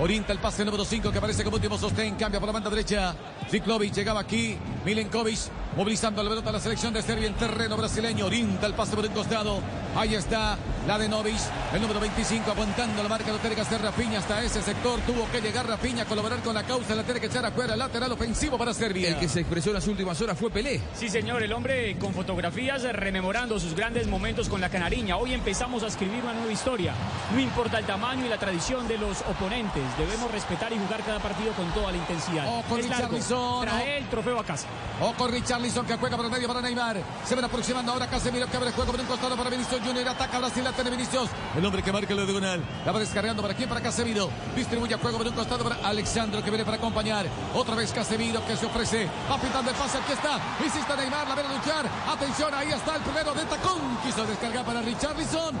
orienta 0.00 0.32
el 0.32 0.38
pase 0.38 0.64
número 0.64 0.84
5 0.84 1.10
que 1.10 1.18
aparece 1.18 1.42
como 1.44 1.56
último 1.56 1.76
sostén. 1.76 2.14
Cambia 2.14 2.38
por 2.40 2.46
la 2.48 2.52
banda 2.52 2.70
derecha. 2.70 3.14
Ziklovic 3.50 3.92
llegaba 3.94 4.20
aquí. 4.20 4.56
Milenkovic 4.84 5.38
movilizando 5.76 6.22
la 6.22 6.28
pelota 6.28 6.50
a 6.50 6.52
la 6.52 6.60
selección 6.60 6.92
de 6.92 7.02
Serbia 7.02 7.26
en 7.26 7.34
terreno 7.34 7.76
brasileño. 7.76 8.26
Orienta 8.26 8.66
el 8.66 8.74
pase 8.74 8.94
por 8.94 9.04
un 9.04 9.12
costado. 9.12 9.60
Ahí 9.94 10.14
está 10.14 10.56
la 10.86 10.98
de 10.98 11.08
Novic, 11.08 11.38
el 11.74 11.82
número 11.82 12.00
25, 12.00 12.50
aguantando 12.50 13.02
la 13.02 13.08
marca. 13.08 13.30
Lo 13.30 13.38
tiene 13.38 13.54
que 13.54 13.60
hacer 13.60 13.80
Rafinha 13.80 14.18
hasta 14.18 14.42
ese 14.42 14.62
sector. 14.62 14.98
Tuvo 15.00 15.30
que 15.30 15.40
llegar 15.40 15.66
Rafinha 15.66 16.02
a 16.02 16.06
colaborar 16.06 16.40
con 16.40 16.54
la 16.54 16.62
causa. 16.62 16.94
La 16.94 17.02
tiene 17.04 17.20
que 17.20 17.26
echar 17.26 17.44
afuera. 17.44 17.76
Lateral 17.76 18.10
ofensivo 18.12 18.56
para 18.56 18.72
Serbia. 18.72 19.10
El 19.10 19.18
que 19.18 19.28
se 19.28 19.40
expresó 19.40 19.70
en 19.70 19.74
las 19.74 19.86
últimas 19.86 20.20
horas 20.20 20.38
fue 20.38 20.50
Pelé. 20.50 20.80
Sí, 20.94 21.08
señor, 21.08 21.42
el 21.42 21.52
hombre 21.52 21.96
con 21.98 22.14
fotografías 22.14 22.82
rememorando 22.94 23.58
sus 23.60 23.74
grandes 23.74 24.06
momentos 24.06 24.48
con 24.48 24.60
la 24.60 24.70
canariña. 24.70 25.16
Hoy 25.16 25.34
empezamos 25.34 25.82
a 25.82 25.88
escribir 25.88 26.22
una 26.22 26.32
nueva 26.32 26.52
historia. 26.52 26.94
No 27.34 27.40
importa 27.40 27.78
el 27.78 27.84
tamaño 27.84 28.26
y 28.26 28.28
la 28.28 28.38
tradición 28.38 28.88
de 28.88 28.98
los 28.98 29.20
oponentes, 29.22 29.82
debemos 29.98 30.30
respetar 30.30 30.72
y 30.72 30.78
jugar 30.78 31.02
cada 31.04 31.18
partido 31.18 31.52
con 31.52 31.70
toda 31.72 31.92
la 31.92 31.98
intensidad. 31.98 32.46
Oh, 32.48 32.62
con 32.68 32.80
es. 32.80 32.86
Richarlison, 33.32 33.62
Trae 33.62 33.98
el 33.98 34.08
trofeo 34.08 34.38
a 34.38 34.44
casa. 34.44 34.66
O 35.00 35.12
con 35.14 35.30
Richarlison 35.30 35.86
que 35.86 35.96
juega 35.96 36.16
por 36.16 36.26
el 36.26 36.32
medio 36.32 36.48
para 36.48 36.60
Neymar. 36.60 37.02
Se 37.24 37.34
ven 37.34 37.44
aproximando 37.44 37.92
ahora 37.92 38.06
Casemiro 38.06 38.46
que 38.46 38.56
abre 38.56 38.68
el 38.68 38.74
juego 38.74 38.92
por 38.92 39.00
un 39.00 39.06
costado 39.06 39.36
para 39.36 39.50
Vinicius 39.50 39.80
Junior 39.80 40.08
ataca 40.08 40.38
Brasil, 40.38 40.62
la 40.62 40.72
tiene 40.72 40.90
Vinicius. 40.90 41.30
El 41.56 41.64
hombre 41.64 41.82
que 41.82 41.92
marca 41.92 42.14
lo 42.14 42.24
diagonal. 42.24 42.62
La 42.84 42.92
va 42.92 42.98
descargando 42.98 43.42
para 43.42 43.54
quién, 43.54 43.68
para 43.68 43.80
Casemiro. 43.80 44.28
Distribuye 44.54 44.94
a 44.94 44.98
juego 44.98 45.18
por 45.18 45.26
un 45.26 45.32
costado 45.32 45.64
para 45.64 45.76
Alexandro 45.76 46.42
que 46.42 46.50
viene 46.50 46.64
para 46.64 46.76
acompañar. 46.76 47.26
Otra 47.54 47.74
vez 47.74 47.92
Casemiro 47.92 48.44
que 48.46 48.56
se 48.56 48.66
ofrece. 48.66 49.08
Va 49.30 49.38
pintando 49.38 49.70
el 49.70 49.76
pase, 49.76 49.98
aquí 49.98 50.12
está. 50.12 50.38
Insiste 50.62 50.96
Neymar, 50.96 51.28
la 51.28 51.34
viene 51.34 51.50
a 51.50 51.52
luchar. 51.54 51.86
Atención, 52.08 52.54
ahí 52.54 52.70
está 52.70 52.96
el 52.96 53.02
primero 53.02 53.32
de 53.34 53.44
tacón. 53.44 53.80
Quiso 54.04 54.24
descargar 54.26 54.64
para 54.64 54.82
Richarlison. 54.82 55.56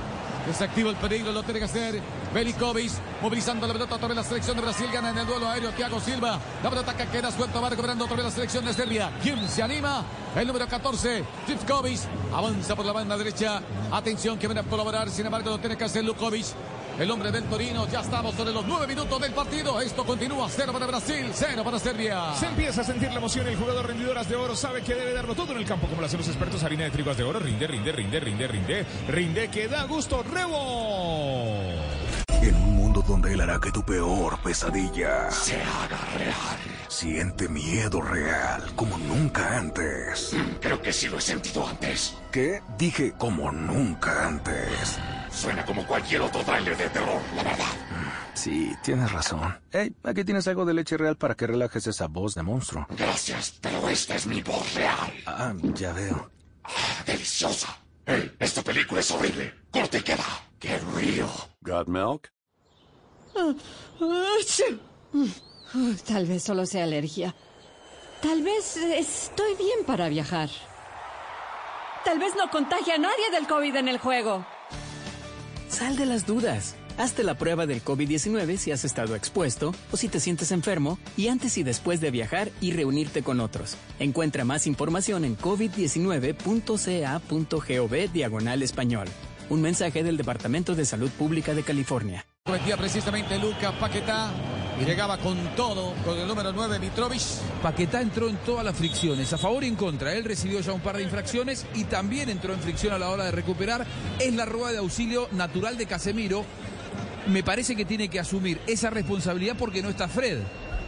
Desactiva 0.46 0.90
el 0.90 0.96
peligro, 0.96 1.30
lo 1.30 1.42
tiene 1.44 1.60
que 1.60 1.66
hacer 1.66 2.00
Belikovic, 2.34 2.90
movilizando 3.20 3.66
la 3.66 3.72
pelota 3.72 3.94
otra 3.94 4.08
vez 4.08 4.16
la 4.16 4.24
selección 4.24 4.56
de 4.56 4.62
Brasil, 4.62 4.86
gana 4.92 5.10
en 5.10 5.18
el 5.18 5.26
duelo 5.26 5.48
aéreo 5.48 5.70
Thiago 5.70 6.00
Silva, 6.00 6.40
la 6.62 6.70
pelota 6.70 6.96
que 6.96 7.06
queda 7.06 7.30
suelta, 7.30 7.60
va 7.60 7.70
recuperando 7.70 8.04
otra 8.04 8.16
vez 8.16 8.24
la 8.24 8.30
selección 8.30 8.64
de 8.64 8.74
Serbia. 8.74 9.12
¿Quién 9.22 9.48
se 9.48 9.62
anima? 9.62 10.04
El 10.34 10.48
número 10.48 10.66
14, 10.66 11.24
Zivkovic, 11.46 12.00
avanza 12.34 12.74
por 12.74 12.84
la 12.84 12.92
banda 12.92 13.16
derecha, 13.16 13.62
atención 13.92 14.36
que 14.38 14.48
viene 14.48 14.60
a 14.60 14.64
colaborar, 14.64 15.08
sin 15.10 15.26
embargo 15.26 15.50
lo 15.50 15.58
tiene 15.58 15.76
que 15.76 15.84
hacer 15.84 16.04
Lukovic. 16.04 16.46
El 16.98 17.10
hombre 17.10 17.32
del 17.32 17.44
Torino, 17.44 17.88
ya 17.88 18.00
estamos 18.00 18.34
sobre 18.34 18.52
los 18.52 18.66
nueve 18.66 18.86
minutos 18.86 19.20
del 19.20 19.32
partido. 19.32 19.80
Esto 19.80 20.04
continúa, 20.04 20.48
cero 20.50 20.72
para 20.72 20.86
Brasil, 20.86 21.30
cero 21.32 21.62
para 21.64 21.78
Serbia. 21.78 22.34
Se 22.34 22.46
empieza 22.46 22.82
a 22.82 22.84
sentir 22.84 23.10
la 23.10 23.16
emoción. 23.16 23.46
El 23.48 23.56
jugador 23.56 23.86
rendidoras 23.86 24.28
de 24.28 24.36
oro 24.36 24.54
sabe 24.54 24.82
que 24.82 24.94
debe 24.94 25.12
darlo 25.12 25.34
todo 25.34 25.52
en 25.52 25.58
el 25.58 25.64
campo, 25.64 25.88
como 25.88 26.00
lo 26.00 26.06
hacen 26.06 26.18
los 26.18 26.28
expertos. 26.28 26.62
Harina 26.62 26.84
de 26.84 26.90
trigo 26.90 27.14
de 27.14 27.22
oro, 27.22 27.38
rinde, 27.40 27.66
rinde, 27.66 27.92
rinde, 27.92 28.20
rinde, 28.20 28.46
rinde, 28.46 28.86
rinde, 29.08 29.48
que 29.48 29.68
da 29.68 29.84
gusto. 29.84 30.22
Rebo. 30.22 31.74
En 32.42 32.54
un 32.56 32.76
mundo 32.76 33.02
donde 33.06 33.32
él 33.32 33.40
hará 33.40 33.58
que 33.58 33.72
tu 33.72 33.82
peor 33.84 34.38
pesadilla 34.40 35.30
se 35.30 35.56
haga 35.56 35.98
real. 36.18 36.58
Siente 36.88 37.48
miedo 37.48 38.00
real 38.00 38.62
como 38.76 38.98
nunca 38.98 39.56
antes. 39.56 40.36
Creo 40.60 40.80
que 40.82 40.92
sí 40.92 41.08
lo 41.08 41.18
he 41.18 41.20
sentido 41.20 41.66
antes. 41.66 42.16
¿Qué? 42.30 42.60
Dije 42.76 43.14
como 43.16 43.50
nunca 43.50 44.26
antes. 44.26 44.98
Suena 45.32 45.64
como 45.64 45.86
cualquier 45.86 46.20
otro 46.20 46.42
trailer 46.42 46.76
de 46.76 46.88
terror, 46.90 47.20
la 47.34 47.42
verdad. 47.42 47.64
Sí, 48.34 48.74
tienes 48.82 49.10
razón. 49.12 49.58
Hey, 49.70 49.94
aquí 50.04 50.24
tienes 50.24 50.46
algo 50.48 50.64
de 50.64 50.74
leche 50.74 50.96
real 50.96 51.16
para 51.16 51.34
que 51.34 51.46
relajes 51.46 51.86
esa 51.86 52.06
voz 52.06 52.34
de 52.34 52.42
monstruo. 52.42 52.86
Gracias, 52.90 53.58
pero 53.60 53.88
esta 53.88 54.14
es 54.14 54.26
mi 54.26 54.42
voz 54.42 54.74
real. 54.74 55.12
Ah, 55.26 55.52
ya 55.74 55.92
veo. 55.92 56.30
Ah, 56.64 57.02
deliciosa. 57.06 57.76
Hey, 58.06 58.34
esta 58.38 58.62
película 58.62 59.00
es 59.00 59.10
horrible. 59.10 59.54
Corte 59.70 59.98
y 59.98 60.02
queda. 60.02 60.24
¡Qué 60.58 60.78
río! 60.96 61.28
¿Got 61.60 61.88
milk? 61.88 62.32
Tal 66.06 66.26
vez 66.26 66.42
solo 66.42 66.66
sea 66.66 66.84
alergia. 66.84 67.34
Tal 68.20 68.42
vez 68.42 68.76
estoy 68.76 69.54
bien 69.56 69.84
para 69.86 70.08
viajar. 70.08 70.48
Tal 72.04 72.18
vez 72.18 72.34
no 72.36 72.50
contagie 72.50 72.94
a 72.94 72.98
nadie 72.98 73.30
del 73.30 73.46
COVID 73.46 73.76
en 73.76 73.88
el 73.88 73.98
juego. 73.98 74.44
Sal 75.72 75.96
de 75.96 76.04
las 76.04 76.26
dudas. 76.26 76.76
Hazte 76.98 77.24
la 77.24 77.38
prueba 77.38 77.66
del 77.66 77.82
COVID-19 77.82 78.58
si 78.58 78.72
has 78.72 78.84
estado 78.84 79.16
expuesto 79.16 79.74
o 79.90 79.96
si 79.96 80.08
te 80.08 80.20
sientes 80.20 80.52
enfermo 80.52 80.98
y 81.16 81.28
antes 81.28 81.56
y 81.56 81.62
después 81.62 82.02
de 82.02 82.10
viajar 82.10 82.50
y 82.60 82.72
reunirte 82.72 83.22
con 83.22 83.40
otros. 83.40 83.78
Encuentra 83.98 84.44
más 84.44 84.66
información 84.66 85.24
en 85.24 85.38
covid19.ca.gov 85.38 88.12
diagonal 88.12 88.62
español. 88.62 89.08
Un 89.48 89.62
mensaje 89.62 90.02
del 90.02 90.18
Departamento 90.18 90.74
de 90.74 90.84
Salud 90.84 91.10
Pública 91.10 91.54
de 91.54 91.62
California. 91.62 92.26
Cometía 92.44 92.76
precisamente 92.76 93.38
Luca 93.38 93.72
Paquetá 93.80 94.30
llegaba 94.84 95.18
con 95.18 95.36
todo 95.54 95.94
con 96.04 96.18
el 96.18 96.26
número 96.26 96.52
9 96.52 96.78
Mitrovic. 96.78 97.22
Paquetá 97.62 98.00
entró 98.00 98.28
en 98.28 98.36
todas 98.38 98.64
las 98.64 98.76
fricciones, 98.76 99.32
a 99.32 99.38
favor 99.38 99.62
y 99.64 99.68
en 99.68 99.76
contra. 99.76 100.14
Él 100.14 100.24
recibió 100.24 100.60
ya 100.60 100.72
un 100.72 100.80
par 100.80 100.96
de 100.96 101.02
infracciones 101.02 101.66
y 101.74 101.84
también 101.84 102.28
entró 102.28 102.52
en 102.52 102.60
fricción 102.60 102.92
a 102.92 102.98
la 102.98 103.10
hora 103.10 103.24
de 103.24 103.30
recuperar. 103.30 103.86
Es 104.18 104.34
la 104.34 104.44
rueda 104.44 104.72
de 104.72 104.78
auxilio 104.78 105.28
natural 105.32 105.76
de 105.76 105.86
Casemiro. 105.86 106.44
Me 107.28 107.42
parece 107.42 107.76
que 107.76 107.84
tiene 107.84 108.08
que 108.08 108.18
asumir 108.18 108.60
esa 108.66 108.90
responsabilidad 108.90 109.56
porque 109.58 109.82
no 109.82 109.90
está 109.90 110.08
Fred. 110.08 110.40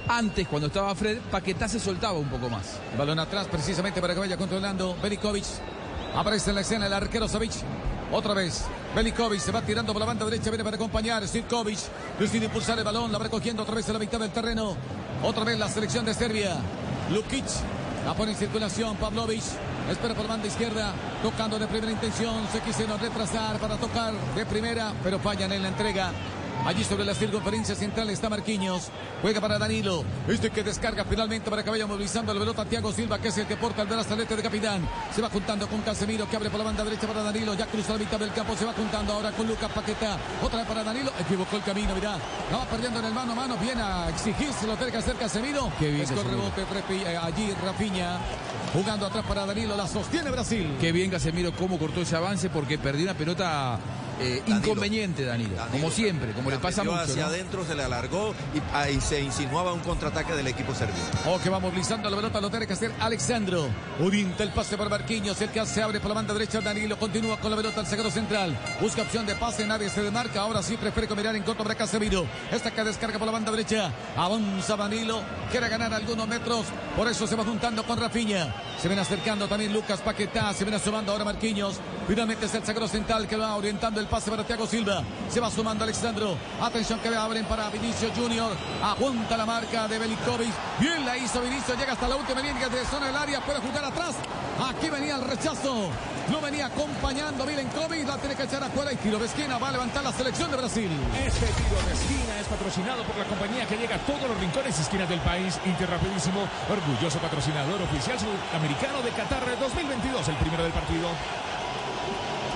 Antes, 0.09 0.49
cuando 0.49 0.67
estaba 0.67 0.95
Fred, 0.95 1.19
Paquetá 1.31 1.69
se 1.69 1.81
soltaba 1.81 2.19
un 2.19 2.29
poco 2.29 2.51
más. 2.51 2.79
Balón 2.99 3.19
atrás 3.19 3.47
precisamente 3.51 4.01
para 4.01 4.15
que 4.15 4.21
vaya 4.21 4.37
controlando 4.37 4.97
Belikovic. 5.03 5.45
Aparece 6.15 6.51
en 6.51 6.57
la 6.57 6.63
escena 6.63 6.87
el 6.87 6.93
arquero 6.93 7.29
Savic. 7.29 7.53
Otra 8.13 8.35
vez, 8.35 8.65
Belikovic 8.95 9.41
se 9.41 9.51
va 9.51 9.63
tirando 9.63 9.93
por 9.93 10.01
la 10.01 10.07
banda 10.07 10.25
derecha, 10.25 10.51
viene 10.51 10.63
para 10.63 10.77
acompañar. 10.77 11.27
Sivkovic 11.27 11.79
decide 12.19 12.47
impulsar 12.47 12.79
el 12.79 12.85
balón, 12.85 13.11
la 13.11 13.19
va 13.19 13.25
recogiendo 13.25 13.63
otra 13.63 13.75
vez 13.75 13.89
a 13.89 13.93
la 13.93 13.99
mitad 13.99 14.21
del 14.21 14.31
terreno. 14.31 14.77
Otra 15.23 15.45
vez 15.45 15.59
la 15.59 15.69
selección 15.69 16.05
de 16.05 16.15
Serbia. 16.15 16.57
Lukic 17.11 17.45
la 18.05 18.15
pone 18.15 18.33
en 18.33 18.39
circulación. 18.39 18.97
Pavlovic 18.97 19.43
espera 19.91 20.15
por 20.15 20.25
la 20.25 20.31
banda 20.31 20.47
izquierda, 20.47 20.93
tocando 21.23 21.59
de 21.59 21.67
primera 21.67 21.91
intención. 21.91 22.47
Se 22.53 22.61
quisieron 22.61 23.01
retrasar 23.01 23.59
para 23.59 23.77
tocar 23.77 24.13
de 24.37 24.47
primera, 24.47 24.93
pero 25.03 25.19
fallan 25.19 25.53
en 25.53 25.63
la 25.63 25.69
entrega. 25.69 26.13
Allí 26.65 26.83
sobre 26.83 27.05
la 27.05 27.15
circunferencia 27.15 27.75
central 27.75 28.09
está 28.09 28.31
Marquinhos. 28.31 28.89
Juega 29.21 29.39
para 29.39 29.59
Danilo. 29.59 30.03
Este 30.27 30.49
que 30.49 30.63
descarga 30.63 31.05
finalmente 31.05 31.51
para 31.51 31.63
que 31.63 31.69
vaya 31.69 31.87
movilizando 31.87 32.33
el 32.33 32.39
pelota 32.39 32.65
Thiago 32.65 32.91
Silva, 32.91 33.19
que 33.19 33.29
es 33.29 33.37
el 33.37 33.47
que 33.47 33.57
porta 33.57 33.83
el 33.83 33.89
brazalete 33.89 34.35
de 34.35 34.43
capitán. 34.43 34.89
Se 35.15 35.21
va 35.21 35.29
juntando 35.29 35.69
con 35.69 35.83
Casemiro, 35.83 36.27
que 36.29 36.37
abre 36.37 36.49
por 36.49 36.59
la 36.59 36.65
banda 36.65 36.83
derecha 36.83 37.07
para 37.07 37.23
Danilo. 37.23 37.53
Ya 37.53 37.67
cruza 37.67 37.93
la 37.93 37.99
mitad 37.99 38.19
del 38.19 38.33
campo. 38.33 38.57
Se 38.57 38.65
va 38.65 38.73
juntando 38.73 39.13
ahora 39.13 39.31
con 39.33 39.47
Lucas 39.47 39.71
Paqueta. 39.73 40.17
Otra 40.43 40.61
vez 40.61 40.67
para 40.67 40.83
Danilo. 40.83 41.13
Equivocó 41.21 41.57
el 41.57 41.63
camino, 41.65 41.95
mirá. 41.95 42.17
La 42.51 42.57
va 42.57 42.65
perdiendo 42.65 42.99
en 42.99 43.05
el 43.05 43.13
mano 43.13 43.33
a 43.33 43.35
mano. 43.35 43.57
Viene 43.59 43.83
a 43.83 44.09
exigirse 44.09 44.67
lo 44.67 44.75
tiene 44.77 44.91
que 44.91 44.99
hacer 44.99 45.17
Casemiro. 45.17 45.71
Qué 45.79 45.91
bien. 45.91 46.07
Casemiro. 46.07 46.31
rebote 46.31 46.63
eh, 46.95 47.19
allí 47.19 47.53
Rafinha. 47.63 48.19
Jugando 48.73 49.07
atrás 49.07 49.25
para 49.27 49.45
Danilo. 49.45 49.77
La 49.77 49.87
sostiene 49.87 50.31
Brasil. 50.31 50.77
Qué 50.81 50.93
bien 50.93 51.11
Casemiro 51.11 51.53
cómo 51.53 51.79
cortó 51.79 52.01
ese 52.01 52.17
avance 52.17 52.49
porque 52.49 52.79
perdió 52.79 53.05
una 53.05 53.15
pelota 53.15 53.79
eh, 54.21 54.43
inconveniente 54.47 55.25
Danilo, 55.25 55.57
como 55.71 55.91
siempre, 55.91 56.33
como 56.33 56.51
le 56.51 56.59
pasa 56.59 56.85
mucho. 56.85 56.97
hacia 56.97 57.23
¿no? 57.23 57.29
adentro, 57.29 57.65
se 57.65 57.75
le 57.75 57.83
alargó 57.83 58.35
y 58.55 58.77
ahí 58.77 59.01
se 59.01 59.21
insinuaba 59.21 59.73
un 59.73 59.81
contraataque 59.81 60.35
del 60.35 60.47
equipo 60.47 60.75
serbio. 60.75 60.95
Oh, 61.27 61.39
que 61.39 61.51
va 61.51 61.59
movilizando 61.59 62.09
la 62.09 62.17
pelota, 62.17 62.41
lo 62.41 62.51
tiene 62.51 62.67
que 62.67 62.73
hacer 62.73 62.93
Alexandro. 63.01 63.67
Orienta 64.01 64.43
el 64.43 64.51
pase 64.51 64.77
para 64.77 64.91
Marquinhos, 64.91 65.41
el 65.41 65.51
que 65.51 65.65
se 65.67 65.83
abre 65.83 66.01
por 66.01 66.09
la 66.09 66.15
banda 66.15 66.35
derecha, 66.35 66.61
Danilo 66.61 66.99
continúa 66.99 67.39
con 67.39 67.51
la 67.51 67.57
pelota 67.57 67.81
al 67.81 67.87
zaguero 67.87 68.11
central. 68.11 68.57
Busca 68.81 69.03
opción 69.03 69.27
de 69.27 69.35
pase, 69.35 69.67
nadie 69.67 69.89
se 69.89 70.03
demarca, 70.03 70.41
ahora 70.41 70.63
sí 70.63 70.77
prefiere 70.77 71.15
mirar 71.15 71.37
en 71.37 71.43
contra 71.43 71.65
para 71.65 71.75
Casemiro. 71.75 72.27
Esta 72.51 72.71
que 72.71 72.85
descarga 72.85 73.19
por 73.19 73.27
la 73.27 73.33
banda 73.33 73.51
derecha, 73.51 73.93
avanza 74.17 74.77
Danilo, 74.77 75.23
quiere 75.51 75.69
ganar 75.69 75.93
algunos 75.93 76.27
metros, 76.29 76.67
por 76.97 77.09
eso 77.09 77.27
se 77.27 77.37
va 77.37 77.45
juntando 77.45 77.85
con 77.85 77.99
Rafinha. 77.99 78.55
Se 78.81 78.89
viene 78.89 79.03
acercando 79.03 79.49
también 79.49 79.73
Lucas 79.73 80.01
Paquetá, 80.01 80.53
se 80.53 80.65
viene 80.65 80.79
sumando 80.79 81.13
ahora 81.13 81.25
Marquinhos. 81.25 81.77
Finalmente 82.07 82.47
es 82.47 82.55
el 82.55 82.63
zaguero 82.63 82.89
central 82.89 83.27
que 83.27 83.37
va 83.37 83.55
orientando 83.57 84.01
el 84.01 84.04
pase 84.07 84.31
para 84.31 84.45
Thiago 84.45 84.67
Silva. 84.67 85.03
Se 85.29 85.41
va 85.41 85.51
sumando 85.51 85.85
Alexandro. 85.85 86.37
Atención 86.61 86.99
que 87.01 87.09
abren 87.09 87.45
para 87.47 87.71
Vinicio 87.71 88.11
Junior. 88.15 88.53
Aguanta 88.83 89.37
la 89.37 89.47
marca 89.47 89.89
de 89.89 89.99
Belikovic. 89.99 90.53
Bien 90.81 91.05
la 91.05 91.17
hizo 91.17 91.41
Vinicio. 91.41 91.75
Llega 91.75 91.93
hasta 91.93 92.09
la 92.09 92.17
última 92.17 92.41
línea 92.41 92.69
de 92.69 92.85
zona 92.87 93.07
del 93.07 93.17
área. 93.17 93.41
Puede 93.41 93.61
jugar 93.61 93.85
atrás. 93.85 94.15
Aquí 94.69 94.91
venía 94.91 95.17
el 95.17 95.23
rechazo. 95.23 95.91
Lo 96.31 96.41
venía 96.41 96.67
acompañando 96.67 97.45
Milenkovic. 97.45 98.07
La 98.07 98.19
tiene 98.19 98.35
que 98.35 98.45
echar 98.45 98.63
afuera 98.63 98.93
y 98.93 98.97
tiro 98.97 99.19
de 99.19 99.27
esquina. 99.27 99.59
Va 99.59 99.69
a 99.69 99.73
levantar 99.73 100.05
la 100.05 100.13
selección 100.13 100.51
de 100.51 100.57
Brasil. 100.57 100.91
Este 101.27 101.47
tiro 101.47 101.81
de 101.87 101.93
esquina 101.93 102.41
es 102.41 102.47
patrocinado 102.47 103.03
por 103.05 103.17
la 103.17 103.25
compañía 103.25 103.67
que 103.67 103.77
llega 103.77 103.97
a 103.97 103.99
todos 104.01 104.29
los 104.29 104.39
rincones 104.41 104.79
y 104.79 104.83
esquinas 104.83 105.09
del 105.09 105.21
país. 105.21 105.59
Inter 105.65 105.89
Rapidísimo, 105.89 106.49
orgulloso 106.69 107.19
patrocinador 107.19 107.81
oficial 107.83 108.19
sudamericano 108.19 109.03
de 109.03 109.11
Qatar 109.11 109.45
2022, 109.61 110.29
el 110.29 110.37
primero 110.37 110.63
del 110.63 110.73
partido. 110.73 111.09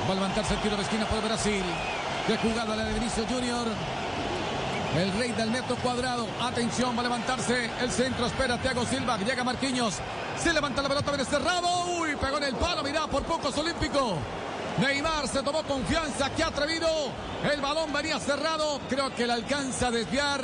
Va 0.09 0.13
a 0.13 0.15
levantarse 0.15 0.55
el 0.55 0.61
tiro 0.61 0.75
de 0.75 0.83
esquina 0.83 1.05
por 1.05 1.23
Brasil. 1.23 1.63
De 2.27 2.37
jugada 2.39 2.75
la 2.75 2.85
de 2.85 2.95
Vinicio 2.95 3.27
Junior. 3.29 3.67
El 4.97 5.13
rey 5.19 5.33
del 5.33 5.51
metro 5.51 5.77
cuadrado. 5.77 6.27
Atención, 6.41 6.97
va 6.97 7.01
a 7.01 7.03
levantarse. 7.03 7.71
El 7.83 7.91
centro 7.91 8.25
espera 8.25 8.57
Thiago 8.57 8.87
Silva. 8.87 9.19
Llega 9.19 9.45
Marquinhos. 9.45 9.97
Se 10.39 10.51
levanta 10.53 10.81
la 10.81 10.89
pelota, 10.89 11.11
viene 11.11 11.27
cerrado. 11.27 11.69
Uy, 12.01 12.17
pegó 12.17 12.39
en 12.39 12.45
el 12.45 12.55
palo. 12.55 12.83
Mirá, 12.83 13.07
por 13.07 13.23
pocos 13.25 13.57
olímpico. 13.59 14.17
Neymar 14.81 15.29
se 15.29 15.43
tomó 15.43 15.63
confianza. 15.65 16.31
Qué 16.31 16.43
atrevido. 16.43 16.89
El 17.53 17.61
balón 17.61 17.93
venía 17.93 18.19
cerrado. 18.19 18.81
Creo 18.89 19.15
que 19.15 19.27
le 19.27 19.35
alcanza 19.35 19.89
a 19.89 19.91
desviar. 19.91 20.43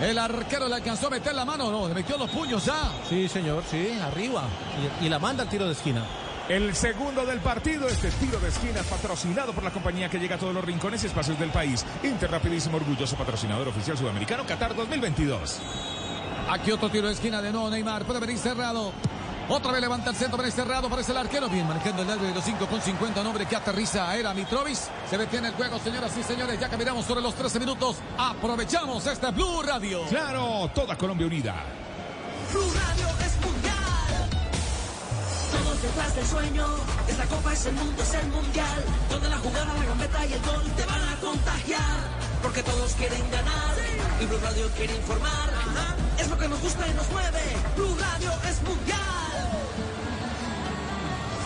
El 0.00 0.18
arquero 0.18 0.66
le 0.66 0.74
alcanzó 0.74 1.06
a 1.06 1.10
meter 1.10 1.36
la 1.36 1.44
mano. 1.44 1.70
No, 1.70 1.86
le 1.86 1.94
metió 1.94 2.18
los 2.18 2.30
puños 2.30 2.64
ya. 2.64 2.90
Sí, 3.08 3.28
señor, 3.28 3.62
sí, 3.70 3.96
arriba. 4.02 4.42
Y, 5.00 5.06
y 5.06 5.08
la 5.08 5.20
manda 5.20 5.44
al 5.44 5.48
tiro 5.48 5.66
de 5.66 5.72
esquina. 5.72 6.04
El 6.48 6.74
segundo 6.74 7.24
del 7.24 7.38
partido, 7.38 7.88
este 7.88 8.10
tiro 8.10 8.40
de 8.40 8.48
esquina 8.48 8.80
es 8.80 8.86
patrocinado 8.86 9.52
por 9.52 9.62
la 9.62 9.70
compañía 9.70 10.08
que 10.08 10.18
llega 10.18 10.34
a 10.34 10.38
todos 10.38 10.52
los 10.52 10.64
rincones 10.64 11.02
y 11.04 11.06
espacios 11.06 11.38
del 11.38 11.50
país. 11.50 11.84
Inter 12.02 12.30
Rapidísimo, 12.30 12.76
orgulloso 12.76 13.16
patrocinador 13.16 13.68
oficial 13.68 13.96
sudamericano 13.96 14.44
Qatar 14.44 14.74
2022. 14.74 15.60
Aquí 16.50 16.72
otro 16.72 16.90
tiro 16.90 17.06
de 17.06 17.12
esquina 17.14 17.40
de 17.40 17.52
nuevo 17.52 17.70
Neymar. 17.70 18.04
Puede 18.04 18.20
venir 18.20 18.38
cerrado. 18.38 18.92
Otra 19.48 19.72
vez 19.72 19.80
levanta 19.80 20.10
el 20.10 20.16
centro, 20.16 20.38
viene 20.38 20.52
cerrado, 20.52 20.88
parece 20.90 21.12
el 21.12 21.18
arquero. 21.18 21.48
Bien, 21.48 21.66
manejando 21.66 22.02
el 22.02 22.08
largo 22.08 22.24
de 22.24 22.34
los 22.34 22.44
5 22.44 22.66
con 22.66 22.80
50. 22.80 23.22
Nombre 23.22 23.46
que 23.46 23.56
aterriza 23.56 24.14
era 24.16 24.34
Mitrovic. 24.34 24.78
Se 25.08 25.16
detiene 25.16 25.48
el 25.48 25.54
juego, 25.54 25.78
señoras 25.78 26.16
y 26.16 26.22
señores. 26.22 26.58
Ya 26.58 26.68
caminamos 26.68 27.06
sobre 27.06 27.22
los 27.22 27.34
13 27.34 27.60
minutos. 27.60 27.96
Aprovechamos 28.18 29.06
este 29.06 29.30
Blue 29.30 29.62
Radio. 29.62 30.02
Claro, 30.08 30.70
toda 30.74 30.96
Colombia 30.96 31.26
unida. 31.26 31.54
Blue 32.52 32.72
Radio 32.74 33.06
es 33.24 33.61
detrás 35.82 36.14
del 36.14 36.26
sueño. 36.26 36.66
Es 37.08 37.18
la 37.18 37.26
copa, 37.26 37.52
es 37.52 37.66
el 37.66 37.74
mundo, 37.74 38.02
es 38.02 38.14
el 38.14 38.28
mundial. 38.28 38.84
Donde 39.10 39.28
la 39.28 39.38
jugada, 39.38 39.74
la 39.74 39.84
gambeta 39.84 40.26
y 40.26 40.32
el 40.32 40.42
gol 40.42 40.64
te 40.76 40.84
van 40.86 41.02
a 41.08 41.16
contagiar. 41.20 41.98
Porque 42.42 42.62
todos 42.62 42.94
quieren 42.94 43.30
ganar 43.30 43.74
y 44.20 44.26
Blue 44.26 44.38
Radio 44.42 44.68
quiere 44.76 44.94
informar. 44.96 45.50
Es 46.18 46.28
lo 46.28 46.38
que 46.38 46.48
nos 46.48 46.60
gusta 46.60 46.86
y 46.86 46.94
nos 46.94 47.10
mueve. 47.10 47.42
Blue 47.76 47.96
Radio 47.98 48.30
es 48.48 48.62
mundial. 48.62 48.98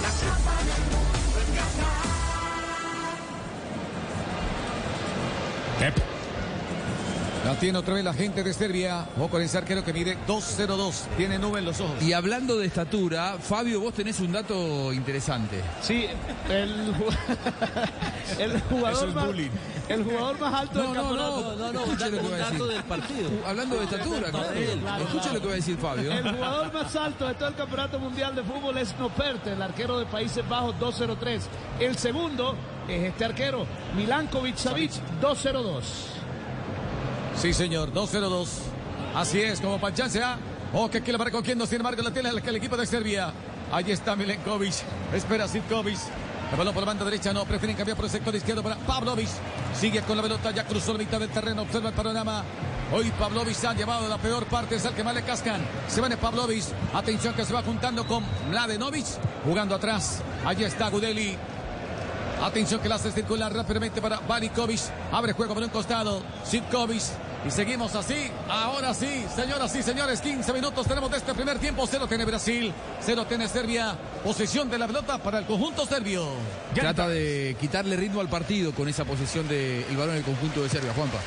La 0.03 0.11
copa 0.11 0.55
del 0.69 0.83
mundo 0.93 1.39
en 1.41 1.51
casa. 1.57 1.87
La 7.47 7.55
tiene 7.55 7.79
otra 7.79 7.95
vez 7.95 8.03
la 8.03 8.13
gente 8.13 8.43
de 8.43 8.53
Serbia. 8.53 9.07
Ojo 9.17 9.29
con 9.29 9.41
ese 9.41 9.57
arquero 9.57 9.85
que 9.85 9.93
mide 9.93 10.19
2-0-2. 10.27 10.93
Tiene 11.17 11.39
nube 11.39 11.61
en 11.61 11.67
los 11.67 11.79
ojos. 11.81 12.03
Y 12.03 12.13
hablando 12.13 12.57
de 12.59 12.67
estatura, 12.67 13.37
Fabio, 13.41 13.79
vos 13.81 13.95
tenés 13.95 14.19
un 14.19 14.33
dato 14.33 14.93
interesante. 14.93 15.63
Sí, 15.81 16.07
el, 16.51 16.93
ju- 16.93 17.17
el 18.41 18.61
jugador 18.63 18.93
Eso 18.97 19.07
es 19.09 19.15
más, 19.15 19.29
el 19.89 20.03
jugador 20.05 20.41
más 20.41 20.55
alto 20.55 20.79
del 20.83 20.89
No, 20.89 20.95
no, 20.95 21.01
campeonato. 21.03 21.41
no, 21.43 21.57
no, 21.57 21.73
no, 21.73 21.81
Escuche 21.85 22.11
lo 22.11 22.19
que 22.21 22.29
va 22.29 22.35
a 22.35 22.51
decir. 22.51 23.27
Uh, 23.31 23.47
Hablando 23.49 23.77
de 23.77 23.85
estatura, 23.85 24.31
claro. 24.31 25.05
Escuche 25.05 25.33
lo 25.33 25.41
que 25.41 25.47
va 25.47 25.53
a 25.53 25.57
decir 25.57 25.77
Fabio. 25.79 26.13
El 26.13 26.33
jugador 26.35 26.73
más 26.73 26.97
alto 26.97 27.29
de 27.29 27.35
todo 27.35 27.49
el 27.49 27.55
campeonato 27.55 27.99
mundial 28.01 28.35
de 28.35 28.43
fútbol 28.43 28.77
es 28.79 28.99
Noperte, 28.99 29.53
el 29.53 29.63
arquero 29.63 30.01
de 30.01 30.07
Países 30.07 30.47
Bajos, 30.49 30.77
203. 30.81 31.45
El 31.79 31.97
segundo 31.97 32.57
es 32.89 33.05
este 33.05 33.25
arquero, 33.25 33.67
Milankovic 33.95 34.57
Savic, 34.57 34.91
202. 35.21 36.15
Sí, 37.39 37.53
señor, 37.53 37.93
2-0-2. 37.93 38.47
Así 39.15 39.41
es, 39.41 39.61
como 39.61 39.79
Panchan 39.79 40.11
A. 40.23 40.39
Oh, 40.73 40.91
que 40.91 40.99
aquí 40.99 41.13
la 41.13 41.19
va 41.19 41.27
recogiendo, 41.27 41.67
sin 41.67 41.77
embargo, 41.77 42.03
la 42.03 42.11
tiene 42.11 42.31
el, 42.31 42.57
equipo 42.57 42.77
de 42.77 42.87
Serbia. 42.87 43.33
Ahí 43.71 43.91
está 43.91 44.17
Milenkovic. 44.17 44.75
Espera 45.15 45.47
Sitkovic. 45.47 45.99
El 46.51 46.59
balón 46.59 46.75
por 46.75 46.83
la 46.83 46.87
banda 46.87 47.05
derecha, 47.05 47.33
no, 47.33 47.45
prefieren 47.45 47.77
cambiar 47.77 47.97
por 47.97 48.07
el 48.07 48.11
sector 48.11 48.35
izquierdo 48.35 48.63
para 48.63 48.77
Pavlovic. 48.77 49.29
Sigue 49.79 50.01
con 50.03 50.17
la 50.17 50.23
pelota, 50.23 50.51
ya 50.53 50.65
cruzó 50.65 50.93
la 50.93 50.99
mitad 50.99 51.19
del 51.19 51.29
terreno, 51.29 51.63
observa 51.63 51.89
el 51.89 51.95
panorama. 51.95 52.45
Hoy 52.93 53.11
Pavlovic 53.19 53.65
ha 53.65 53.75
llevado 53.75 54.09
la 54.09 54.17
peor 54.17 54.47
parte, 54.47 54.77
es 54.77 54.85
el 54.85 54.95
que 54.95 55.03
más 55.03 55.15
le 55.15 55.23
cascan. 55.23 55.61
Se 55.89 56.01
de 56.01 56.17
Pavlovic. 56.17 56.65
Atención 56.95 57.35
que 57.35 57.45
se 57.45 57.53
va 57.53 57.63
juntando 57.63 58.07
con 58.07 58.25
Mladenovic, 58.49 59.07
jugando 59.45 59.75
atrás. 59.75 60.23
Allí 60.45 60.65
está 60.65 60.89
Gudeli. 60.89 61.37
Atención 62.43 62.81
que 62.81 62.89
la 62.89 62.97
hace 62.97 63.11
circular 63.11 63.53
rápidamente 63.53 64.01
para 64.01 64.21
Valikovic. 64.21 64.81
Abre 65.11 65.33
juego 65.33 65.55
por 65.55 65.63
un 65.63 65.71
costado. 65.71 66.23
Sitkovic. 66.45 67.03
Y 67.47 67.51
seguimos 67.51 67.95
así. 67.95 68.29
Ahora 68.49 68.93
sí, 68.93 69.25
señoras 69.35 69.75
y 69.77 69.83
señores, 69.83 70.21
15 70.21 70.53
minutos 70.53 70.87
tenemos 70.87 71.11
de 71.11 71.19
este 71.19 71.33
primer 71.33 71.59
tiempo. 71.59 71.87
Cero 71.87 72.07
tiene 72.09 72.25
Brasil, 72.25 72.73
cero 73.01 73.25
tiene 73.29 73.47
Serbia. 73.49 73.97
Posesión 74.25 74.69
de 74.69 74.79
la 74.79 74.89
pelota 74.89 75.19
para 75.19 75.39
el 75.39 75.47
conjunto 75.47 75.87
serbio. 75.87 76.27
Trata 76.75 77.09
de 77.09 77.57
quitarle 77.61 77.97
ritmo 77.97 78.21
al 78.21 78.29
partido 78.29 78.73
con 78.73 78.89
esa 78.89 79.05
posesión 79.05 79.47
del 79.47 79.85
balón 79.97 80.11
en 80.11 80.17
el 80.17 80.25
conjunto 80.25 80.63
de 80.63 80.69
Serbia, 80.69 80.93
Juanpa. 80.95 81.19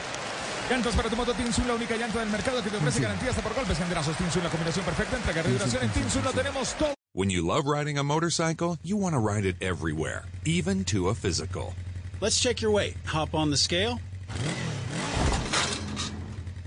Llantas 0.69 0.93
para 0.93 1.09
tu 1.09 1.15
moto 1.15 1.33
Tinsun, 1.33 1.67
la 1.67 1.75
única 1.75 1.95
llanta 1.95 2.19
del 2.19 2.29
mercado 2.29 2.61
que 2.61 2.69
te 2.69 2.77
ofrece 2.77 3.01
garantía 3.01 3.29
hasta 3.29 3.41
por 3.41 3.55
golpes 3.55 3.79
en 3.79 3.89
brazos. 3.89 4.17
Tinsun, 4.17 4.43
la 4.43 4.49
combinación 4.49 4.83
perfecta 4.83 5.15
entre 5.15 5.33
carga 5.33 5.49
y 5.49 5.53
duración. 5.53 5.83
En 5.83 5.89
Tinsun 5.89 6.23
lo 6.23 6.31
tenemos 6.31 6.73
todo. 6.73 6.93
When 7.13 7.29
you 7.29 7.45
love 7.45 7.65
riding 7.65 7.97
a 7.97 8.03
motorcycle, 8.03 8.77
you 8.83 8.97
want 8.97 9.15
to 9.15 9.19
ride 9.19 9.47
it 9.47 9.55
everywhere, 9.61 10.25
even 10.45 10.83
to 10.85 11.09
a 11.09 11.15
physical. 11.15 11.73
Let's 12.19 12.39
check 12.39 12.61
your 12.61 12.71
weight. 12.71 12.97
Hop 13.07 13.33
on 13.33 13.49
the 13.49 13.57
scale. 13.57 13.99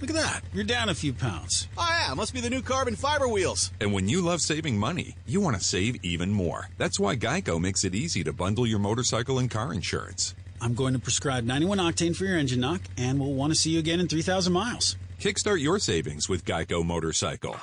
Look 0.02 0.10
at 0.10 0.16
that. 0.16 0.40
You're 0.52 0.64
down 0.64 0.88
a 0.88 0.94
few 0.94 1.12
pounds. 1.12 1.68
Oh, 1.78 1.88
yeah, 1.88 2.12
must 2.14 2.34
be 2.34 2.40
the 2.40 2.50
new 2.50 2.60
carbon 2.60 2.96
fiber 2.96 3.28
wheels. 3.28 3.70
And 3.80 3.92
when 3.92 4.08
you 4.08 4.20
love 4.20 4.40
saving 4.40 4.76
money, 4.76 5.14
you 5.26 5.40
want 5.40 5.56
to 5.56 5.62
save 5.62 6.04
even 6.04 6.32
more. 6.32 6.68
That's 6.76 6.98
why 6.98 7.14
Geico 7.14 7.60
makes 7.60 7.84
it 7.84 7.94
easy 7.94 8.24
to 8.24 8.32
bundle 8.32 8.66
your 8.66 8.80
motorcycle 8.80 9.38
and 9.38 9.48
car 9.48 9.72
insurance. 9.72 10.34
I'm 10.60 10.74
going 10.74 10.94
to 10.94 10.98
prescribe 10.98 11.44
91 11.44 11.78
octane 11.78 12.16
for 12.16 12.24
your 12.24 12.36
engine 12.36 12.58
knock, 12.58 12.80
and 12.98 13.20
we'll 13.20 13.32
want 13.32 13.52
to 13.52 13.54
see 13.56 13.70
you 13.70 13.78
again 13.78 14.00
in 14.00 14.08
3,000 14.08 14.52
miles. 14.52 14.96
Kickstart 15.20 15.60
your 15.60 15.78
savings 15.78 16.28
with 16.28 16.44
Geico 16.44 16.84
Motorcycle. 16.84 17.54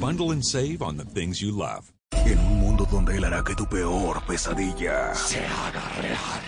Bundle 0.00 0.30
and 0.30 0.42
save 0.42 0.80
on 0.80 0.96
the 0.96 1.04
things 1.04 1.42
you 1.42 1.50
love. 1.50 1.92
En 2.12 2.38
un 2.38 2.60
mundo 2.60 2.86
donde 2.86 3.14
él 3.14 3.24
hará 3.24 3.44
que 3.44 3.54
tu 3.54 3.66
peor 3.66 4.22
pesadilla 4.26 5.14
se 5.14 5.40
haga 5.44 5.82
real. 6.00 6.47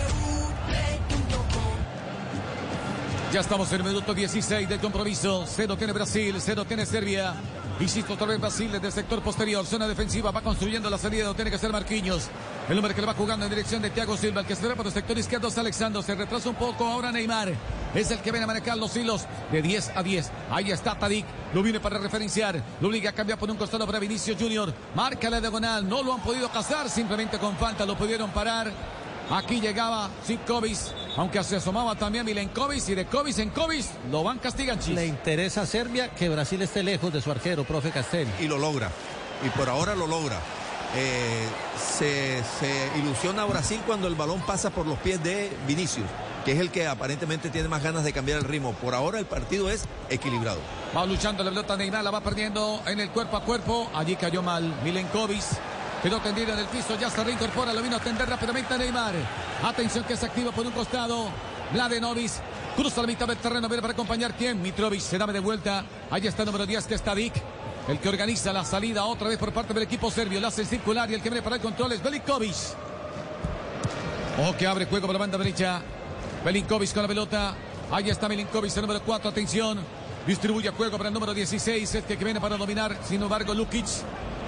Ya 3.31 3.39
estamos 3.39 3.71
en 3.71 3.79
el 3.79 3.87
minuto 3.87 4.13
16 4.13 4.67
del 4.67 4.79
compromiso. 4.81 5.45
Cero 5.47 5.77
tiene 5.77 5.93
Brasil, 5.93 6.35
cero 6.39 6.65
tiene 6.65 6.85
Serbia. 6.85 7.33
Insisto 7.79 8.15
otra 8.15 8.27
vez 8.27 8.41
Brasil 8.41 8.69
desde 8.69 8.87
el 8.87 8.91
sector 8.91 9.21
posterior. 9.21 9.65
Zona 9.65 9.87
defensiva 9.87 10.31
va 10.31 10.41
construyendo 10.41 10.89
la 10.89 10.97
salida. 10.97 11.23
No 11.23 11.33
tiene 11.33 11.49
que 11.49 11.57
ser 11.57 11.71
Marquinhos. 11.71 12.27
El 12.67 12.77
hombre 12.77 12.93
que 12.93 12.99
le 12.99 13.07
va 13.07 13.13
jugando 13.13 13.45
en 13.45 13.49
dirección 13.49 13.81
de 13.81 13.89
Thiago 13.89 14.17
Silva. 14.17 14.41
El 14.41 14.47
que 14.47 14.57
se 14.57 14.67
ve 14.67 14.75
por 14.75 14.85
el 14.85 14.91
sector 14.91 15.17
izquierdo 15.17 15.47
es 15.47 15.57
Alexandro. 15.57 16.01
Se 16.01 16.13
retrasa 16.13 16.49
un 16.49 16.55
poco 16.55 16.85
ahora 16.85 17.09
Neymar. 17.09 17.53
Es 17.95 18.11
el 18.11 18.19
que 18.19 18.31
viene 18.31 18.43
a 18.43 18.47
manejar 18.47 18.77
los 18.77 18.97
hilos 18.97 19.25
de 19.49 19.61
10 19.61 19.91
a 19.95 20.03
10. 20.03 20.29
Ahí 20.49 20.69
está 20.69 20.99
Tadik. 20.99 21.25
Lo 21.53 21.63
viene 21.63 21.79
para 21.79 21.99
referenciar. 21.99 22.61
Lo 22.81 22.89
obliga 22.89 23.11
a 23.11 23.13
cambiar 23.13 23.39
por 23.39 23.49
un 23.49 23.55
costado 23.55 23.85
para 23.85 23.99
Vinicio 23.99 24.35
Junior. 24.37 24.73
Marca 24.93 25.29
la 25.29 25.39
diagonal. 25.39 25.87
No 25.87 26.03
lo 26.03 26.13
han 26.13 26.21
podido 26.21 26.49
cazar. 26.49 26.89
Simplemente 26.89 27.37
con 27.37 27.55
falta 27.55 27.85
lo 27.85 27.97
pudieron 27.97 28.29
parar. 28.31 28.73
Aquí 29.29 29.61
llegaba 29.61 30.09
Sitkovic, 30.25 30.77
aunque 31.15 31.41
se 31.43 31.55
asomaba 31.57 31.95
también 31.95 32.25
Milenkovic 32.25 32.89
y 32.89 32.95
de 32.95 33.05
Kovic 33.05 33.37
en 33.39 33.49
Kovic 33.51 33.85
lo 34.09 34.23
van 34.23 34.39
castigando. 34.39 34.85
Le 34.87 35.05
interesa 35.05 35.61
a 35.61 35.65
Serbia 35.65 36.09
que 36.09 36.27
Brasil 36.29 36.61
esté 36.61 36.83
lejos 36.83 37.13
de 37.13 37.21
su 37.21 37.31
arquero, 37.31 37.63
profe 37.63 37.91
Castel. 37.91 38.27
Y 38.39 38.47
lo 38.47 38.57
logra. 38.57 38.89
Y 39.45 39.49
por 39.49 39.69
ahora 39.69 39.95
lo 39.95 40.07
logra. 40.07 40.39
Eh, 40.95 41.47
se, 41.77 42.43
se 42.59 42.99
ilusiona 42.99 43.43
a 43.43 43.45
Brasil 43.45 43.79
cuando 43.85 44.07
el 44.07 44.15
balón 44.15 44.41
pasa 44.41 44.69
por 44.69 44.85
los 44.85 44.99
pies 44.99 45.23
de 45.23 45.49
Vinicius, 45.65 46.07
que 46.43 46.51
es 46.51 46.59
el 46.59 46.69
que 46.69 46.85
aparentemente 46.85 47.49
tiene 47.49 47.69
más 47.69 47.81
ganas 47.81 48.03
de 48.03 48.11
cambiar 48.11 48.39
el 48.39 48.43
ritmo. 48.43 48.73
Por 48.73 48.93
ahora 48.93 49.17
el 49.19 49.25
partido 49.25 49.69
es 49.69 49.85
equilibrado. 50.09 50.59
Va 50.95 51.05
luchando 51.05 51.43
la 51.43 51.51
pelota 51.51 51.77
Neymar, 51.77 52.03
la 52.03 52.11
va 52.11 52.19
perdiendo 52.19 52.81
en 52.85 52.99
el 52.99 53.09
cuerpo 53.11 53.37
a 53.37 53.45
cuerpo. 53.45 53.89
Allí 53.95 54.17
cayó 54.17 54.41
mal 54.43 54.75
Milenkovic. 54.83 55.43
Quedó 56.01 56.19
tendido 56.19 56.53
en 56.53 56.59
el 56.59 56.65
piso, 56.65 56.97
ya 56.99 57.11
se 57.11 57.23
reincorpora, 57.23 57.73
lo 57.73 57.81
vino 57.81 57.97
a 57.97 57.99
tender 57.99 58.27
rápidamente 58.27 58.73
a 58.73 58.77
Neymar. 58.77 59.13
Atención 59.63 60.03
que 60.03 60.17
se 60.17 60.25
activa 60.25 60.51
por 60.51 60.65
un 60.65 60.71
costado. 60.71 61.27
Mladenovic 61.73 62.31
cruza 62.75 63.01
la 63.01 63.07
mitad 63.07 63.27
del 63.27 63.37
terreno, 63.37 63.67
viene 63.67 63.83
para 63.83 63.93
acompañar 63.93 64.33
quién. 64.33 64.59
Mitrovic 64.63 64.99
se 64.99 65.19
da 65.19 65.27
de 65.27 65.39
vuelta. 65.39 65.85
Ahí 66.09 66.25
está 66.25 66.41
el 66.41 66.47
número 66.47 66.65
10 66.65 66.87
que 66.87 66.95
está 66.95 67.13
Dick. 67.13 67.35
El 67.87 67.99
que 67.99 68.09
organiza 68.09 68.51
la 68.51 68.65
salida 68.65 69.05
otra 69.05 69.27
vez 69.27 69.37
por 69.37 69.53
parte 69.53 69.75
del 69.75 69.83
equipo 69.83 70.09
serbio. 70.09 70.39
La 70.39 70.47
hace 70.47 70.65
circular 70.65 71.09
y 71.11 71.13
el 71.13 71.21
que 71.21 71.29
viene 71.29 71.43
para 71.43 71.57
el 71.57 71.61
control 71.61 71.91
es 71.91 72.01
Belikovic. 72.01 72.55
Ojo 74.39 74.57
que 74.57 74.65
abre 74.65 74.85
juego 74.87 75.05
por 75.05 75.13
la 75.13 75.19
banda 75.19 75.37
derecha. 75.37 75.81
Belinkovic 76.43 76.93
con 76.93 77.03
la 77.03 77.07
pelota. 77.07 77.53
Ahí 77.91 78.09
está 78.09 78.27
Milinkovic, 78.27 78.75
el 78.75 78.81
número 78.81 79.01
4. 79.03 79.29
Atención. 79.29 79.79
Distribuye 80.25 80.69
juego 80.71 80.97
para 80.97 81.09
el 81.09 81.13
número 81.13 81.33
16. 81.33 81.93
Este 81.93 82.17
que 82.17 82.25
viene 82.25 82.41
para 82.41 82.57
dominar. 82.57 82.97
Sin 83.07 83.21
embargo, 83.21 83.53
Lukic. 83.53 83.85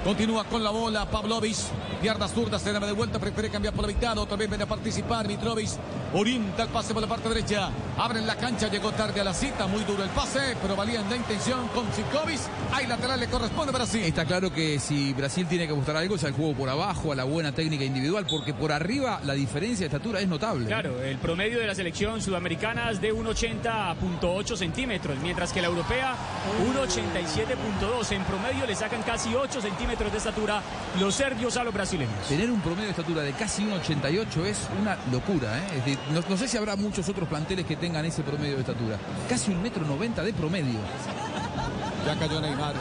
Continúa 0.04 0.44
con 0.44 0.62
la 0.62 0.70
bola 0.70 1.10
Pavlovic. 1.10 1.56
Pierda 2.02 2.28
zurda, 2.28 2.60
se 2.60 2.74
da 2.74 2.80
de 2.82 2.92
vuelta, 2.92 3.20
prefiere 3.20 3.50
cambiar 3.50 3.74
por 3.74 3.88
la 3.88 3.94
mitad. 3.94 4.18
Otra 4.18 4.36
vez 4.36 4.50
viene 4.50 4.66
a 4.66 4.68
participar 4.68 5.26
Mitrovic. 5.26 5.70
Orienta 6.14 6.64
el 6.64 6.70
pase 6.70 6.94
por 6.94 7.02
la 7.02 7.08
parte 7.08 7.30
derecha. 7.30 7.70
Abre 7.98 8.20
en 8.20 8.28
la 8.28 8.36
cancha, 8.36 8.68
llegó 8.68 8.92
tarde 8.92 9.22
a 9.22 9.24
la 9.24 9.34
cita. 9.34 9.66
Muy 9.66 9.86
duro 9.86 10.04
el 10.04 10.10
pase, 10.10 10.58
pero 10.62 10.76
valía 10.76 11.00
en 11.00 11.10
la 11.10 11.16
intención 11.16 11.70
con 11.70 11.86
Sikovic. 11.94 12.42
Hay 12.74 12.86
lateral, 12.86 13.22
le 13.22 13.28
corresponde 13.28 13.70
a 13.72 13.76
Brasil. 13.78 14.04
Está 14.04 14.26
claro 14.26 14.52
que 14.52 14.78
si 14.78 15.14
Brasil 15.14 15.48
tiene 15.48 15.68
que 15.68 15.74
buscar 15.74 15.96
algo 15.96 16.16
es 16.16 16.24
al 16.26 16.34
juego 16.34 16.54
por 16.54 16.70
abajo, 16.70 17.14
a 17.14 17.16
la 17.16 17.24
buena 17.24 17.54
técnica 17.54 17.86
individual, 17.86 18.28
porque 18.30 18.54
por 18.54 18.74
arriba 18.74 19.22
la 19.24 19.34
diferencia 19.34 19.88
de 19.88 19.96
estatura 19.96 20.20
es 20.20 20.28
notable. 20.28 20.66
Claro, 20.66 21.02
el 21.02 21.18
promedio 21.18 21.60
de 21.60 21.68
la 21.68 21.76
selección 21.76 22.22
sudamericana 22.22 22.92
es 22.92 23.00
de 23.00 23.14
1,80.8 23.14 24.58
centímetros, 24.58 25.18
mientras 25.20 25.54
que 25.54 25.62
la 25.62 25.68
europea 25.68 26.14
1,87.2. 26.76 28.12
En 28.12 28.24
promedio 28.26 28.66
le 28.68 28.76
sacan 28.76 29.02
casi 29.04 29.34
8 29.34 29.62
centímetros 29.62 29.93
de 29.98 30.18
estatura 30.18 30.62
los 31.00 31.14
serbios 31.14 31.56
a 31.56 31.64
los 31.64 31.74
brasileños. 31.74 32.28
Tener 32.28 32.50
un 32.50 32.60
promedio 32.62 32.86
de 32.86 32.90
estatura 32.92 33.22
de 33.22 33.32
casi 33.34 33.64
1,88 33.64 34.46
es 34.46 34.68
una 34.82 34.98
locura. 35.12 35.56
¿eh? 35.60 35.64
Es 35.68 35.86
decir, 35.86 36.00
no, 36.12 36.22
no 36.28 36.36
sé 36.36 36.48
si 36.48 36.58
habrá 36.58 36.76
muchos 36.76 37.08
otros 37.10 37.30
planteles 37.30 37.66
que 37.66 37.76
tengan 37.76 38.04
ese 38.04 38.24
promedio 38.24 38.56
de 38.56 38.62
estatura. 38.62 38.98
Casi 39.30 39.52
un 39.52 39.62
metro 39.62 39.86
90 39.86 40.24
de 40.24 40.34
promedio. 40.34 40.80
Ya 42.08 42.18
cayó 42.18 42.42
Neymar. 42.42 42.74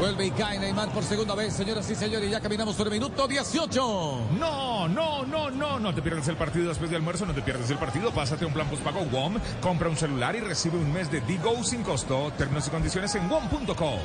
Vuelve 0.00 0.26
y 0.26 0.30
cae 0.30 0.58
Neymar 0.58 0.88
por 0.92 1.04
segunda 1.04 1.34
vez, 1.34 1.52
señoras 1.52 1.88
y 1.90 1.94
señores. 1.94 2.30
Ya 2.30 2.40
caminamos 2.40 2.74
sobre 2.74 2.88
el 2.88 3.00
minuto 3.00 3.28
18. 3.28 4.28
No, 4.38 4.88
no, 4.88 5.26
no, 5.26 5.50
no, 5.50 5.78
no 5.78 5.94
te 5.94 6.00
pierdas 6.00 6.26
el 6.28 6.36
partido 6.36 6.68
después 6.68 6.90
del 6.90 7.00
almuerzo, 7.00 7.26
no 7.26 7.34
te 7.34 7.42
pierdas 7.42 7.68
el 7.70 7.76
partido. 7.76 8.12
Pásate 8.12 8.46
un 8.46 8.54
plan 8.54 8.66
postpago 8.68 9.02
WOM, 9.02 9.36
compra 9.60 9.90
un 9.90 9.96
celular 9.96 10.34
y 10.34 10.40
recibe 10.40 10.78
un 10.78 10.90
mes 10.90 11.10
de 11.12 11.20
Digo 11.20 11.62
sin 11.62 11.82
costo. 11.82 12.32
Términos 12.38 12.66
y 12.66 12.70
condiciones 12.70 13.14
en 13.14 13.28
WOM.co. 13.28 13.98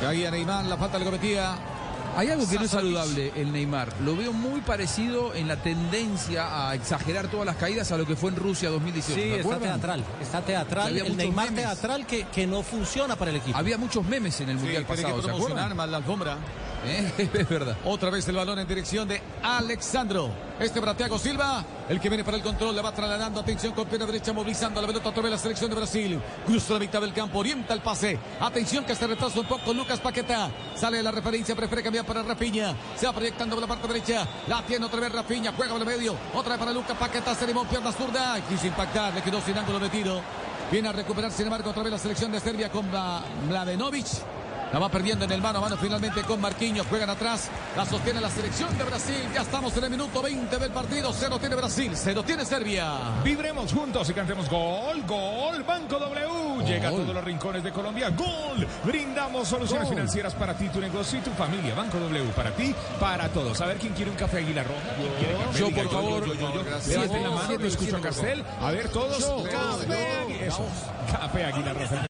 Caía 0.00 0.30
Neymar, 0.30 0.64
la 0.64 0.76
falta 0.76 0.98
le 0.98 1.04
cometía. 1.04 1.56
Hay 2.16 2.28
algo 2.28 2.48
que 2.48 2.56
no 2.56 2.64
es 2.64 2.70
saludable, 2.72 3.32
el 3.36 3.52
Neymar. 3.52 3.88
Lo 4.04 4.16
veo 4.16 4.32
muy 4.32 4.60
parecido 4.62 5.32
en 5.34 5.46
la 5.46 5.56
tendencia 5.62 6.68
a 6.68 6.74
exagerar 6.74 7.28
todas 7.28 7.46
las 7.46 7.54
caídas 7.56 7.92
a 7.92 7.96
lo 7.96 8.04
que 8.04 8.16
fue 8.16 8.30
en 8.30 8.36
Rusia 8.36 8.68
2018. 8.70 9.14
Sí, 9.14 9.20
¿se 9.28 9.40
está 9.40 9.58
teatral. 9.58 10.04
Está 10.20 10.40
teatral. 10.42 10.88
Había 10.88 11.04
El 11.04 11.16
Neymar 11.16 11.50
memes. 11.52 11.64
teatral 11.64 12.06
que, 12.06 12.24
que 12.24 12.46
no 12.48 12.62
funciona 12.62 13.14
para 13.14 13.30
el 13.30 13.36
equipo. 13.36 13.56
Había 13.56 13.78
muchos 13.78 14.04
memes 14.04 14.40
en 14.40 14.48
el 14.50 14.56
Mundial 14.56 14.84
pasado, 14.86 15.16
que 15.16 15.22
¿se 15.22 15.28
promocionar 15.28 15.58
acuerdan? 15.58 15.76
más 15.76 15.88
la 15.88 15.96
alfombra. 15.98 16.36
¿Eh? 16.86 17.28
Es 17.34 17.48
verdad. 17.48 17.76
Otra 17.84 18.10
vez 18.10 18.26
el 18.28 18.36
balón 18.36 18.58
en 18.58 18.66
dirección 18.66 19.06
de 19.06 19.20
Alexandro. 19.42 20.30
Este 20.58 20.80
para 20.80 20.94
Thiago 20.94 21.18
Silva, 21.18 21.64
el 21.88 22.00
que 22.00 22.08
viene 22.08 22.22
para 22.24 22.36
el 22.36 22.42
control, 22.42 22.74
le 22.76 22.82
va 22.82 22.92
trasladando. 22.92 23.40
Atención 23.40 23.72
con 23.72 23.86
pierna 23.86 24.06
derecha, 24.06 24.32
movilizando 24.32 24.80
la 24.80 24.86
pelota 24.86 25.08
otra 25.08 25.22
vez 25.22 25.32
la 25.32 25.38
selección 25.38 25.70
de 25.70 25.76
Brasil. 25.76 26.20
Cruza 26.46 26.74
la 26.74 26.80
mitad 26.80 27.00
del 27.00 27.12
campo, 27.12 27.38
orienta 27.38 27.72
el 27.74 27.80
pase. 27.80 28.18
Atención 28.40 28.84
que 28.84 28.94
se 28.94 29.06
retrasa 29.06 29.40
un 29.40 29.46
poco 29.46 29.72
Lucas 29.72 30.00
Paqueta. 30.00 30.50
Sale 30.76 31.02
la 31.02 31.10
referencia, 31.10 31.54
prefiere 31.54 31.82
cambiar 31.82 32.04
para 32.04 32.22
Rafinha. 32.22 32.74
Se 32.96 33.06
va 33.06 33.12
proyectando 33.12 33.56
por 33.56 33.62
la 33.62 33.68
parte 33.68 33.88
derecha. 33.88 34.26
La 34.48 34.62
tiene 34.62 34.84
otra 34.86 35.00
vez 35.00 35.12
Rafinha, 35.12 35.52
juega 35.56 35.72
por 35.72 35.80
el 35.82 35.86
medio. 35.88 36.14
Otra 36.34 36.52
vez 36.52 36.58
para 36.60 36.72
Lucas 36.72 36.96
Paqueta, 36.98 37.34
se 37.34 37.44
animó 37.44 37.64
pierna 37.64 37.92
zurda. 37.92 38.40
Quiso 38.48 38.66
impactar, 38.66 39.14
le 39.14 39.22
quedó 39.22 39.40
sin 39.40 39.56
ángulo 39.56 39.78
de 39.80 39.88
tiro. 39.88 40.20
Viene 40.70 40.88
a 40.88 40.92
recuperar, 40.92 41.32
sin 41.32 41.46
embargo, 41.46 41.70
otra 41.70 41.82
vez 41.82 41.92
la 41.92 41.98
selección 41.98 42.30
de 42.32 42.38
Serbia 42.40 42.70
con 42.70 42.90
Mla- 42.90 43.22
Mladenovic. 43.48 44.06
La 44.72 44.78
va 44.78 44.88
perdiendo 44.88 45.24
en 45.24 45.32
el 45.32 45.40
mano 45.42 45.58
a 45.58 45.62
mano 45.62 45.76
finalmente 45.76 46.22
con 46.22 46.40
Marquinhos. 46.40 46.86
Juegan 46.86 47.10
atrás. 47.10 47.50
La 47.76 47.84
sostiene 47.84 48.20
la 48.20 48.30
selección 48.30 48.76
de 48.78 48.84
Brasil. 48.84 49.16
Ya 49.34 49.42
estamos 49.42 49.76
en 49.76 49.84
el 49.84 49.90
minuto 49.90 50.22
20 50.22 50.58
del 50.58 50.70
partido. 50.70 51.12
Cero 51.12 51.38
tiene 51.40 51.56
Brasil. 51.56 51.90
Cero 51.96 52.22
tiene 52.24 52.44
Serbia. 52.44 52.94
Vibremos 53.24 53.72
juntos 53.72 54.08
y 54.10 54.14
cantemos 54.14 54.48
gol, 54.48 55.02
gol, 55.06 55.64
Banco 55.64 55.98
W. 55.98 56.64
Llega 56.66 56.88
a 56.88 56.92
todos 56.92 57.12
los 57.14 57.24
rincones 57.24 57.64
de 57.64 57.72
Colombia. 57.72 58.10
Gol. 58.10 58.66
Brindamos 58.84 59.48
soluciones 59.48 59.86
Gol. 59.88 59.96
financieras 59.96 60.34
para 60.34 60.54
ti, 60.54 60.68
tu 60.68 60.80
negocio 60.80 61.18
y 61.18 61.22
tu 61.22 61.30
familia. 61.32 61.74
Banco 61.74 61.98
W 61.98 62.30
para 62.36 62.52
ti, 62.52 62.72
para 63.00 63.28
todos. 63.28 63.60
A 63.60 63.66
ver 63.66 63.78
quién 63.78 63.92
quiere 63.92 64.10
un 64.12 64.16
café 64.16 64.38
Águila 64.38 64.62
Roja. 64.62 64.94
¿Quién 64.96 65.12
quiere 65.18 65.34
café? 65.46 65.58
Yo, 65.58 65.66
Diga 65.66 65.82
por 65.82 65.92
favor. 65.92 66.26
yo, 66.26 66.34
yo, 66.34 66.54
yo. 66.54 66.62
Levanten 66.88 67.22
la 67.24 67.30
mano, 67.30 67.58
lo 67.58 67.66
escucho 67.66 67.96
a 67.96 68.00
Castel. 68.00 68.44
A 68.60 68.70
ver 68.70 68.88
todos. 68.90 69.18
Yo, 69.18 69.42
Café, 71.10 71.40
yo, 71.40 71.46
Águila 71.48 71.72
Roja. 71.72 72.09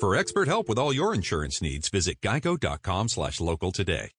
For 0.00 0.16
expert 0.16 0.48
help 0.48 0.68
with 0.68 0.78
all 0.78 0.92
your 0.92 1.14
insurance 1.14 1.62
needs, 1.62 1.88
visit 1.88 2.20
geico.com 2.20 3.08
slash 3.08 3.40
local 3.40 3.70
today. 3.72 4.10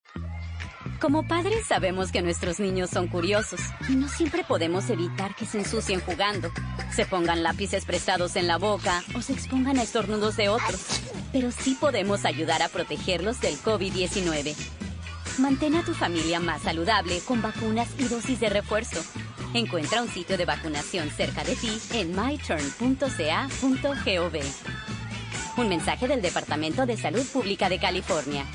Como 0.99 1.27
padres 1.27 1.65
sabemos 1.67 2.11
que 2.11 2.21
nuestros 2.21 2.59
niños 2.59 2.89
son 2.89 3.07
curiosos 3.07 3.59
y 3.89 3.95
no 3.95 4.07
siempre 4.07 4.43
podemos 4.43 4.89
evitar 4.89 5.35
que 5.35 5.45
se 5.45 5.59
ensucien 5.59 5.99
jugando, 5.99 6.49
se 6.91 7.05
pongan 7.05 7.43
lápices 7.43 7.83
prestados 7.85 8.37
en 8.37 8.47
la 8.47 8.57
boca 8.57 9.03
o 9.15 9.21
se 9.21 9.33
expongan 9.33 9.77
a 9.77 9.83
estornudos 9.83 10.37
de 10.37 10.47
otros. 10.47 11.01
Pero 11.33 11.51
sí 11.51 11.75
podemos 11.79 12.23
ayudar 12.23 12.61
a 12.61 12.69
protegerlos 12.69 13.41
del 13.41 13.55
COVID-19. 13.57 14.55
Mantén 15.39 15.75
a 15.75 15.83
tu 15.83 15.93
familia 15.93 16.39
más 16.39 16.61
saludable 16.61 17.19
con 17.27 17.41
vacunas 17.41 17.89
y 17.99 18.05
dosis 18.07 18.39
de 18.39 18.49
refuerzo. 18.49 19.03
Encuentra 19.53 20.01
un 20.01 20.07
sitio 20.07 20.37
de 20.37 20.45
vacunación 20.45 21.09
cerca 21.09 21.43
de 21.43 21.55
ti 21.55 21.77
en 21.93 22.15
myturn.ca.gov. 22.15 22.75
Un 25.57 25.69
mensaje 25.69 26.05
del 26.07 26.21
Departamento 26.21 26.85
de 26.85 26.97
Salud 26.97 27.25
Pública 27.31 27.69
de 27.69 27.79
California. 27.79 28.45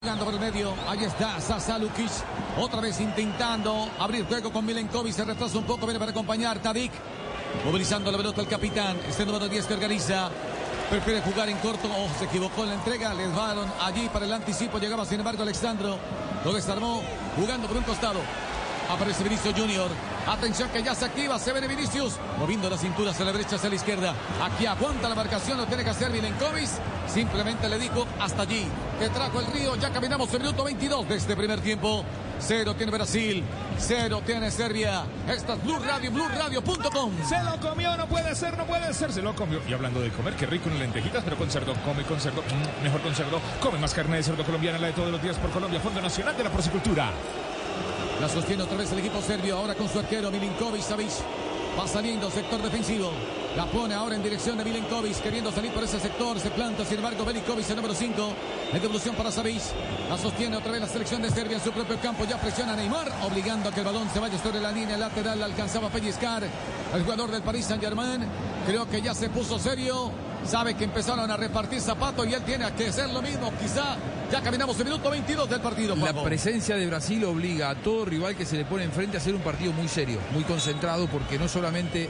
Por 0.00 0.32
el 0.32 0.40
medio, 0.40 0.72
ahí 0.88 1.04
está 1.04 1.38
Sasa 1.38 1.78
Lukic, 1.78 2.10
otra 2.58 2.80
vez 2.80 2.98
intentando 3.00 3.90
abrir 3.98 4.24
juego 4.26 4.50
con 4.50 4.64
Milenkovic, 4.64 5.12
se 5.12 5.24
retrasa 5.24 5.58
un 5.58 5.64
poco, 5.64 5.86
viene 5.86 5.98
para 5.98 6.12
acompañar 6.12 6.60
Tadic, 6.60 6.92
movilizando 7.64 8.10
la 8.10 8.16
pelota 8.16 8.40
el 8.40 8.46
capitán, 8.46 8.96
este 9.08 9.26
número 9.26 9.48
10 9.48 9.66
que 9.66 9.74
organiza, 9.74 10.30
prefiere 10.88 11.20
jugar 11.20 11.48
en 11.48 11.58
corto, 11.58 11.88
oh, 11.88 12.08
se 12.18 12.24
equivocó 12.24 12.62
en 12.62 12.68
la 12.68 12.74
entrega, 12.76 13.12
les 13.12 13.34
daron 13.34 13.70
allí 13.82 14.08
para 14.10 14.24
el 14.24 14.32
anticipo, 14.32 14.78
llegaba 14.78 15.04
sin 15.04 15.18
embargo 15.18 15.42
Alexandro, 15.42 15.98
lo 16.44 16.52
desarmó, 16.52 17.02
jugando 17.36 17.66
por 17.66 17.76
un 17.76 17.84
costado, 17.84 18.20
aparece 18.88 19.24
Vinicius 19.24 19.54
Junior, 19.54 19.90
atención 20.26 20.68
que 20.70 20.82
ya 20.82 20.94
se 20.94 21.04
activa, 21.04 21.38
se 21.38 21.52
viene 21.52 21.68
Vinicius, 21.68 22.14
moviendo 22.38 22.68
la 22.68 22.78
cintura 22.78 23.10
hacia 23.10 23.24
la 23.24 23.32
derecha, 23.32 23.56
hacia 23.56 23.68
la 23.68 23.76
izquierda, 23.76 24.14
aquí 24.42 24.66
aguanta 24.66 25.08
la 25.08 25.14
marcación, 25.14 25.58
lo 25.58 25.66
tiene 25.66 25.84
que 25.84 25.90
hacer 25.90 26.10
Milenkovic, 26.10 26.68
simplemente 27.06 27.68
le 27.68 27.78
dijo 27.78 28.06
hasta 28.20 28.42
allí, 28.42 28.66
que 28.98 29.08
trajo 29.08 29.40
el 29.40 29.46
río, 29.46 29.76
ya 29.76 29.90
caminamos 29.90 30.32
el 30.34 30.40
minuto 30.40 30.64
22 30.64 31.08
de 31.08 31.16
este 31.16 31.36
primer 31.36 31.60
tiempo, 31.60 32.04
cero 32.38 32.74
tiene 32.76 32.92
Brasil, 32.92 33.42
cero 33.78 34.22
tiene 34.24 34.50
Serbia, 34.50 35.04
esta 35.28 35.54
es 35.54 35.64
Blue 35.64 35.78
Radio, 35.78 36.10
BlueRadio.com. 36.10 37.12
Se 37.26 37.42
lo 37.42 37.60
comió, 37.60 37.96
no 37.96 38.06
puede 38.06 38.34
ser, 38.34 38.56
no 38.56 38.66
puede 38.66 38.92
ser, 38.92 39.12
se 39.12 39.22
lo 39.22 39.34
comió. 39.34 39.60
Y 39.68 39.72
hablando 39.72 40.00
de 40.00 40.10
comer, 40.10 40.34
qué 40.34 40.46
rico 40.46 40.68
unas 40.68 40.80
lentejitas, 40.80 41.22
pero 41.24 41.36
con 41.36 41.50
cerdo, 41.50 41.74
come 41.84 42.02
con 42.02 42.20
cerdo, 42.20 42.42
mm, 42.42 42.82
mejor 42.84 43.00
con 43.00 43.14
cerdo. 43.14 43.40
Come 43.60 43.78
más 43.78 43.94
carne 43.94 44.16
de 44.16 44.22
cerdo 44.22 44.44
colombiana, 44.44 44.78
la 44.78 44.88
de 44.88 44.92
todos 44.92 45.10
los 45.10 45.22
días 45.22 45.36
por 45.36 45.50
Colombia, 45.50 45.80
Fondo 45.80 46.00
Nacional 46.00 46.36
de 46.36 46.44
la 46.44 46.50
Porcicultura. 46.50 47.10
La 48.20 48.28
sostiene 48.28 48.62
otra 48.62 48.76
vez 48.76 48.90
el 48.92 48.98
equipo 49.00 49.20
serbio, 49.20 49.56
ahora 49.56 49.74
con 49.74 49.88
su 49.88 49.98
arquero 49.98 50.30
Milinkovic 50.30 50.82
Savic. 50.82 51.10
Va 51.78 51.88
saliendo 51.88 52.30
sector 52.30 52.62
defensivo. 52.62 53.10
La 53.56 53.66
pone 53.66 53.94
ahora 53.94 54.14
en 54.14 54.22
dirección 54.22 54.56
de 54.56 54.64
Milenkovic, 54.64 55.20
queriendo 55.20 55.50
salir 55.50 55.72
por 55.72 55.82
ese 55.82 55.98
sector. 55.98 56.38
Se 56.38 56.50
planta, 56.50 56.84
sin 56.84 56.96
embargo, 56.96 57.24
Belikovic, 57.24 57.68
el 57.70 57.76
número 57.76 57.94
5. 57.94 58.32
En 58.72 58.80
devolución 58.80 59.14
para 59.16 59.30
Savic. 59.30 59.62
La 60.08 60.16
sostiene 60.16 60.56
otra 60.56 60.72
vez 60.72 60.80
la 60.80 60.88
selección 60.88 61.22
de 61.22 61.30
Serbia 61.30 61.56
en 61.56 61.62
su 61.62 61.72
propio 61.72 61.98
campo. 62.00 62.24
Ya 62.24 62.40
presiona 62.40 62.76
Neymar, 62.76 63.10
obligando 63.24 63.68
a 63.68 63.72
que 63.72 63.80
el 63.80 63.86
balón 63.86 64.08
se 64.12 64.20
vaya 64.20 64.38
sobre 64.38 64.60
la 64.60 64.70
línea 64.70 64.96
lateral. 64.96 65.42
Alcanzaba 65.42 65.88
a 65.88 66.96
el 66.96 67.02
jugador 67.02 67.30
del 67.30 67.42
Paris 67.42 67.66
Saint-Germain. 67.66 68.24
Creo 68.66 68.88
que 68.88 69.02
ya 69.02 69.14
se 69.14 69.28
puso 69.28 69.58
serio. 69.58 70.12
Sabe 70.46 70.74
que 70.74 70.84
empezaron 70.84 71.30
a 71.30 71.36
repartir 71.36 71.80
zapatos 71.80 72.26
y 72.26 72.34
él 72.34 72.42
tiene 72.42 72.70
que 72.72 72.88
hacer 72.88 73.10
lo 73.10 73.22
mismo. 73.22 73.52
Quizá 73.60 73.96
ya 74.30 74.42
caminamos 74.42 74.78
el 74.78 74.84
minuto 74.84 75.10
22 75.10 75.48
del 75.48 75.60
partido. 75.60 75.96
La 75.96 76.22
presencia 76.22 76.76
de 76.76 76.86
Brasil 76.86 77.24
obliga 77.24 77.70
a 77.70 77.74
todo 77.74 78.04
rival 78.04 78.36
que 78.36 78.44
se 78.44 78.56
le 78.56 78.64
pone 78.64 78.84
enfrente 78.84 79.16
a 79.16 79.20
hacer 79.20 79.34
un 79.34 79.40
partido 79.40 79.72
muy 79.72 79.88
serio, 79.88 80.18
muy 80.32 80.44
concentrado, 80.44 81.06
porque 81.08 81.38
no 81.38 81.48
solamente 81.48 82.08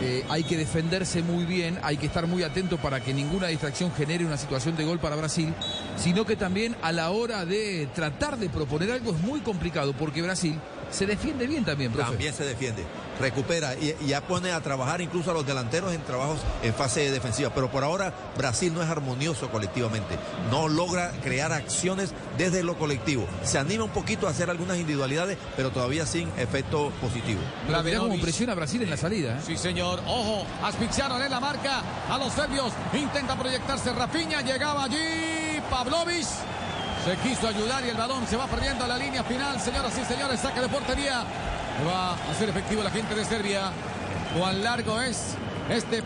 eh, 0.00 0.24
hay 0.28 0.44
que 0.44 0.56
defenderse 0.56 1.22
muy 1.22 1.44
bien, 1.44 1.78
hay 1.82 1.96
que 1.96 2.06
estar 2.06 2.26
muy 2.26 2.42
atento 2.42 2.76
para 2.76 3.00
que 3.00 3.14
ninguna 3.14 3.48
distracción 3.48 3.92
genere 3.92 4.26
una 4.26 4.36
situación 4.36 4.76
de 4.76 4.84
gol 4.84 4.98
para 4.98 5.16
Brasil, 5.16 5.54
sino 5.96 6.26
que 6.26 6.36
también 6.36 6.76
a 6.82 6.92
la 6.92 7.10
hora 7.10 7.46
de 7.46 7.88
tratar 7.94 8.36
de 8.36 8.50
proponer 8.50 8.90
algo 8.92 9.12
es 9.12 9.20
muy 9.20 9.40
complicado, 9.40 9.94
porque 9.94 10.20
Brasil 10.22 10.58
se 10.90 11.06
defiende 11.06 11.46
bien 11.46 11.64
también, 11.64 11.92
profe. 11.92 12.10
También 12.10 12.34
se 12.34 12.44
defiende, 12.44 12.84
recupera 13.20 13.74
y, 13.74 13.94
y 14.00 14.06
ya 14.08 14.20
pone 14.20 14.52
a 14.52 14.60
trabajar 14.60 15.00
incluso 15.00 15.30
a 15.30 15.34
los 15.34 15.46
delanteros 15.46 15.92
en 15.92 16.02
trabajos 16.02 16.38
en 16.62 16.74
fase 16.74 17.10
defensiva. 17.10 17.50
Pero 17.54 17.70
por 17.70 17.84
ahora 17.84 18.14
Brasil 18.36 18.72
no 18.72 18.82
es 18.82 18.88
armonioso 18.88 19.50
colectivamente, 19.50 20.16
no 20.50 20.68
logra 20.68 21.12
crear 21.22 21.52
acciones 21.52 22.12
desde 22.38 22.62
lo 22.62 22.78
colectivo. 22.78 23.26
Se 23.42 23.58
anima 23.58 23.84
un 23.84 23.90
poquito 23.90 24.26
a 24.26 24.30
hacer 24.30 24.50
algunas 24.50 24.78
individualidades, 24.78 25.38
pero 25.56 25.70
todavía 25.70 26.06
sin 26.06 26.28
efecto 26.36 26.92
positivo. 27.00 27.40
Pero 27.66 27.82
mirá 27.82 27.98
cómo 27.98 28.20
presiona 28.20 28.52
a 28.52 28.56
Brasil 28.56 28.82
en 28.82 28.90
la 28.90 28.96
salida. 28.96 29.36
¿eh? 29.38 29.40
Sí, 29.44 29.56
señor. 29.56 30.00
Ojo, 30.06 30.46
asfixiaron 30.62 31.22
en 31.22 31.30
la 31.30 31.40
marca 31.40 31.82
a 32.08 32.18
los 32.18 32.32
serbios. 32.32 32.72
Intenta 32.92 33.36
proyectarse 33.36 33.92
Rafinha. 33.92 34.40
Llegaba 34.42 34.84
allí 34.84 35.60
Pavlovic. 35.70 36.26
Se 37.06 37.16
quiso 37.18 37.46
ayudar 37.46 37.84
y 37.84 37.90
el 37.90 37.96
balón 37.96 38.26
se 38.26 38.36
va 38.36 38.48
perdiendo 38.48 38.84
a 38.84 38.88
la 38.88 38.98
línea 38.98 39.22
final. 39.22 39.60
Señoras 39.60 39.96
y 39.96 40.04
señores, 40.04 40.40
saque 40.40 40.60
de 40.60 40.68
portería. 40.68 41.22
Va 41.86 42.10
a 42.10 42.30
hacer 42.32 42.48
efectivo 42.48 42.82
la 42.82 42.90
gente 42.90 43.14
de 43.14 43.24
Serbia. 43.24 43.70
Cuán 44.36 44.64
largo 44.64 45.00
es 45.00 45.36
este 45.70 46.02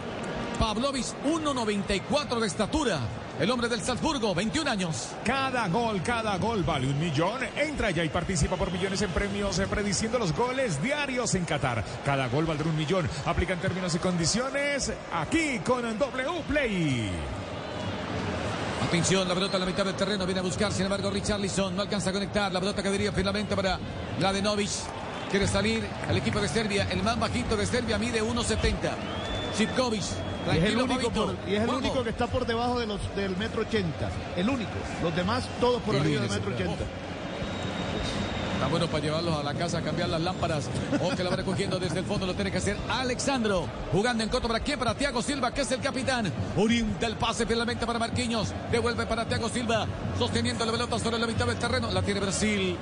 Pavlovic, 0.59 1.07
1.94 1.25 2.39
de 2.39 2.47
estatura. 2.47 2.99
El 3.39 3.51
hombre 3.51 3.71
del 3.71 3.81
Salzburgo, 3.81 4.35
21 4.35 4.71
años. 4.71 5.09
Cada 5.25 5.69
gol, 5.69 6.03
cada 6.03 6.37
gol 6.37 6.65
vale 6.65 6.87
un 6.87 6.99
millón. 6.99 7.41
Entra 7.57 7.91
ya 7.93 8.05
y 8.05 8.11
participa 8.11 8.57
por 8.57 8.71
millones 8.71 9.01
en 9.01 9.11
premios 9.11 9.59
eh, 9.59 9.67
prediciendo 9.67 10.19
los 10.19 10.37
goles 10.37 10.83
diarios 10.83 11.35
en 11.35 11.47
Qatar. 11.47 11.83
Cada 12.05 12.29
gol 12.29 12.45
valdrá 12.45 12.69
un 12.69 12.77
millón. 12.77 13.09
Aplican 13.25 13.59
términos 13.59 13.95
y 13.95 13.99
condiciones 14.01 14.93
aquí 15.15 15.61
con 15.61 15.99
W 15.99 16.43
Play. 16.47 17.11
Atención, 18.91 19.29
la 19.29 19.35
pelota 19.35 19.57
en 19.57 19.61
la 19.61 19.67
mitad 19.67 19.85
del 19.85 19.95
terreno 19.95 20.27
viene 20.27 20.41
a 20.41 20.43
buscar, 20.43 20.73
sin 20.73 20.83
embargo, 20.83 21.11
Richarlison 21.11 21.77
no 21.77 21.83
alcanza 21.83 22.11
a 22.11 22.13
conectar. 22.13 22.53
La 22.53 22.59
pelota 22.59 22.83
quedaría 22.83 23.13
finalmente 23.13 23.55
para 23.55 23.79
Mladenovic. 24.19 24.69
Quiere 25.31 25.47
salir 25.47 25.87
el 26.09 26.17
equipo 26.17 26.41
de 26.41 26.49
Serbia. 26.49 26.89
El 26.91 27.05
más 27.05 27.17
bajito 27.19 27.57
de 27.57 27.67
Serbia 27.67 27.99
mide 27.99 28.21
1.70. 28.21 28.91
Sivkovic. 29.55 30.01
Y 30.01 30.03
es, 30.03 30.11
el 30.11 30.75
Tranquilo, 30.75 30.85
único, 30.87 31.01
Fabito. 31.03 31.27
por- 31.27 31.49
y 31.49 31.55
es 31.55 31.63
el 31.63 31.69
único 31.69 32.03
que 32.03 32.11
está 32.11 32.27
por 32.27 32.45
debajo 32.47 32.81
de 32.81 32.87
los, 32.89 32.99
del 33.15 33.37
metro 33.37 33.63
ochenta. 33.63 34.11
El 34.37 34.49
único. 34.51 34.71
Los 35.05 35.15
demás 35.15 35.45
todos 35.61 35.81
por 35.83 35.95
arriba 35.95 36.23
del 36.23 36.31
metro 36.31 36.53
ese 36.53 36.65
ochenta. 36.65 36.85
Está 38.61 38.69
bueno 38.69 38.89
para 38.89 39.03
llevarlos 39.03 39.35
a 39.39 39.43
la 39.43 39.55
casa 39.55 39.79
a 39.79 39.81
cambiar 39.81 40.11
las 40.11 40.21
lámparas. 40.21 40.69
O 41.03 41.17
que 41.17 41.25
la 41.25 41.31
va 41.31 41.37
recogiendo 41.37 41.79
desde 41.79 42.01
el 42.01 42.05
fondo. 42.05 42.27
Lo 42.27 42.35
tiene 42.35 42.53
que 42.53 42.59
hacer 42.59 42.77
Alexandro. 42.91 43.67
Jugando 43.91 44.23
en 44.23 44.29
corto 44.29 44.49
para 44.49 44.61
quién? 44.61 44.79
Para 44.79 44.95
Thiago 44.95 45.23
Silva, 45.23 45.51
que 45.51 45.63
es 45.63 45.73
el 45.73 45.81
capitán. 45.81 46.31
Orienta 46.59 47.07
el 47.07 47.17
pase 47.17 47.47
finalmente 47.47 47.87
para 47.87 47.99
Marquinhos. 47.99 48.53
Devuelve 48.71 49.07
para 49.07 49.25
Thiago 49.25 49.49
Silva. 49.49 49.87
Sosteniendo 50.19 50.67
la 50.67 50.73
pelota 50.73 50.99
sobre 50.99 51.19
la 51.19 51.27
mitad 51.27 51.47
del 51.47 51.57
terreno. 51.57 51.91
La 51.91 52.03
tiene 52.03 52.21
Brasil. 52.21 52.77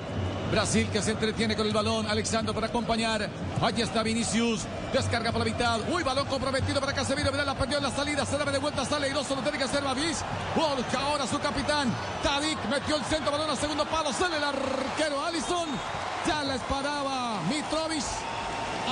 Brasil 0.50 0.88
que 0.92 1.02
se 1.02 1.12
entretiene 1.12 1.54
con 1.54 1.66
el 1.66 1.72
balón. 1.72 2.06
Alexandro 2.06 2.54
para 2.54 2.68
acompañar. 2.68 3.28
Allí 3.60 3.82
está 3.82 4.02
Vinicius. 4.02 4.62
Descarga 4.92 5.30
por 5.30 5.40
la 5.40 5.44
mitad. 5.44 5.80
Uy, 5.90 6.02
balón 6.02 6.26
comprometido 6.26 6.80
para 6.80 6.92
Casemiro. 6.92 7.30
Mira, 7.30 7.44
la 7.44 7.54
perdió 7.54 7.78
en 7.78 7.84
la 7.84 7.90
salida. 7.90 8.24
Se 8.24 8.38
debe 8.38 8.52
de 8.52 8.58
vuelta. 8.58 8.84
Sale 8.84 9.08
Iroso. 9.08 9.34
Lo 9.34 9.42
tiene 9.42 9.58
que 9.58 9.64
hacer 9.64 9.82
Bavis. 9.82 10.24
Busca 10.54 11.00
ahora 11.00 11.26
su 11.26 11.38
capitán. 11.38 11.92
Tadik 12.22 12.58
metió 12.70 12.96
el 12.96 13.04
centro. 13.04 13.30
Balón 13.30 13.50
al 13.50 13.58
segundo 13.58 13.84
palo. 13.86 14.12
Sale 14.12 14.36
el 14.36 14.44
arquero 14.44 15.24
Allison. 15.24 15.68
Ya 16.26 16.42
la 16.44 16.54
esperaba 16.54 17.40
Mitrovic. 17.48 18.04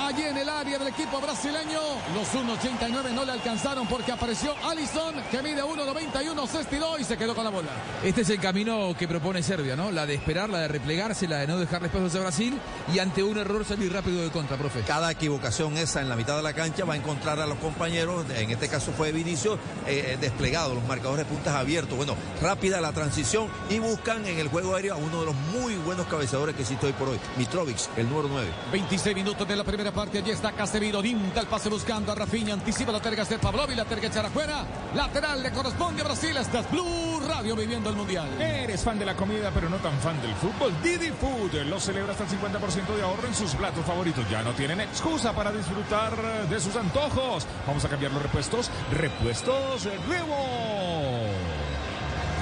Allí 0.05 0.23
en 0.23 0.37
el 0.37 0.47
área 0.47 0.77
del 0.77 0.89
equipo 0.89 1.19
brasileño. 1.19 1.79
Los 2.13 2.31
1.89 2.33 3.11
no 3.13 3.25
le 3.25 3.31
alcanzaron 3.31 3.87
porque 3.87 4.11
apareció 4.11 4.53
Allison, 4.63 5.15
que 5.31 5.41
mide 5.41 5.63
1.91, 5.63 6.47
se 6.47 6.61
estiró 6.61 6.99
y 6.99 7.03
se 7.03 7.17
quedó 7.17 7.33
con 7.33 7.43
la 7.43 7.49
bola. 7.49 7.69
Este 8.03 8.21
es 8.21 8.29
el 8.29 8.39
camino 8.39 8.95
que 8.97 9.07
propone 9.07 9.41
Serbia, 9.41 9.75
¿no? 9.75 9.91
La 9.91 10.05
de 10.05 10.13
esperar, 10.13 10.49
la 10.49 10.59
de 10.59 10.67
replegarse, 10.67 11.27
la 11.27 11.37
de 11.37 11.47
no 11.47 11.57
dejarle 11.57 11.87
espacios 11.87 12.15
a 12.15 12.19
Brasil 12.19 12.59
y 12.93 12.99
ante 12.99 13.23
un 13.23 13.37
error 13.39 13.65
salir 13.65 13.91
rápido 13.91 14.21
de 14.21 14.29
contra, 14.29 14.55
profe. 14.55 14.81
Cada 14.81 15.11
equivocación 15.11 15.77
esa 15.77 16.01
en 16.01 16.09
la 16.09 16.15
mitad 16.15 16.37
de 16.37 16.43
la 16.43 16.53
cancha 16.53 16.85
va 16.85 16.93
a 16.93 16.97
encontrar 16.97 17.39
a 17.39 17.47
los 17.47 17.57
compañeros, 17.57 18.25
en 18.35 18.51
este 18.51 18.69
caso 18.69 18.91
fue 18.91 19.11
Vinicio, 19.11 19.57
eh, 19.87 20.17
desplegado, 20.21 20.75
los 20.75 20.85
marcadores 20.85 21.25
de 21.25 21.33
puntas 21.33 21.55
abiertos. 21.55 21.97
Bueno, 21.97 22.15
rápida 22.41 22.79
la 22.81 22.91
transición 22.91 23.47
y 23.69 23.79
buscan 23.79 24.25
en 24.27 24.37
el 24.37 24.47
juego 24.49 24.75
aéreo 24.75 24.93
a 24.93 24.97
uno 24.97 25.21
de 25.21 25.25
los 25.25 25.35
muy 25.35 25.75
buenos 25.75 26.05
cabeceadores 26.05 26.55
que 26.55 26.61
existe 26.61 26.85
hoy 26.85 26.93
por 26.93 27.09
hoy, 27.09 27.19
Mitrovic, 27.37 27.77
el 27.97 28.07
número 28.07 28.29
9. 28.29 28.47
26 28.71 29.15
minutos 29.15 29.47
de 29.47 29.55
la 29.55 29.63
primera 29.63 29.86
parte. 29.91 30.19
Allí 30.19 30.31
está 30.31 30.51
Casemiro. 30.51 31.01
Dinta 31.01 31.41
el 31.41 31.47
pase 31.47 31.69
buscando 31.69 32.11
a 32.11 32.15
Rafinha. 32.15 32.53
Anticipa 32.53 32.91
la 32.91 32.99
terga 32.99 33.23
hacer 33.23 33.39
Pavlovi. 33.39 33.75
La 33.75 33.85
terga 33.85 34.07
echar 34.07 34.25
afuera. 34.25 34.65
Lateral 34.95 35.43
le 35.43 35.51
corresponde 35.51 36.01
a 36.01 36.05
Brasil. 36.05 36.35
Esta 36.37 36.59
es 36.59 36.71
Blue 36.71 37.19
Radio 37.27 37.55
viviendo 37.55 37.89
el 37.89 37.95
mundial. 37.95 38.27
Eres 38.39 38.83
fan 38.83 38.99
de 38.99 39.05
la 39.05 39.15
comida, 39.15 39.51
pero 39.53 39.69
no 39.69 39.77
tan 39.77 39.97
fan 39.99 40.21
del 40.21 40.33
fútbol. 40.35 40.73
Didi 40.83 41.11
Food 41.11 41.53
lo 41.65 41.79
celebra 41.79 42.11
hasta 42.11 42.23
el 42.23 42.29
50% 42.29 42.95
de 42.95 43.01
ahorro 43.03 43.27
en 43.27 43.35
sus 43.35 43.55
platos 43.55 43.85
favoritos. 43.85 44.29
Ya 44.29 44.41
no 44.41 44.53
tienen 44.53 44.81
excusa 44.81 45.33
para 45.33 45.51
disfrutar 45.51 46.15
de 46.49 46.59
sus 46.59 46.75
antojos. 46.75 47.45
Vamos 47.65 47.83
a 47.85 47.89
cambiar 47.89 48.11
los 48.11 48.21
repuestos. 48.21 48.69
Repuestos 48.91 49.85
Revo. 49.85 51.27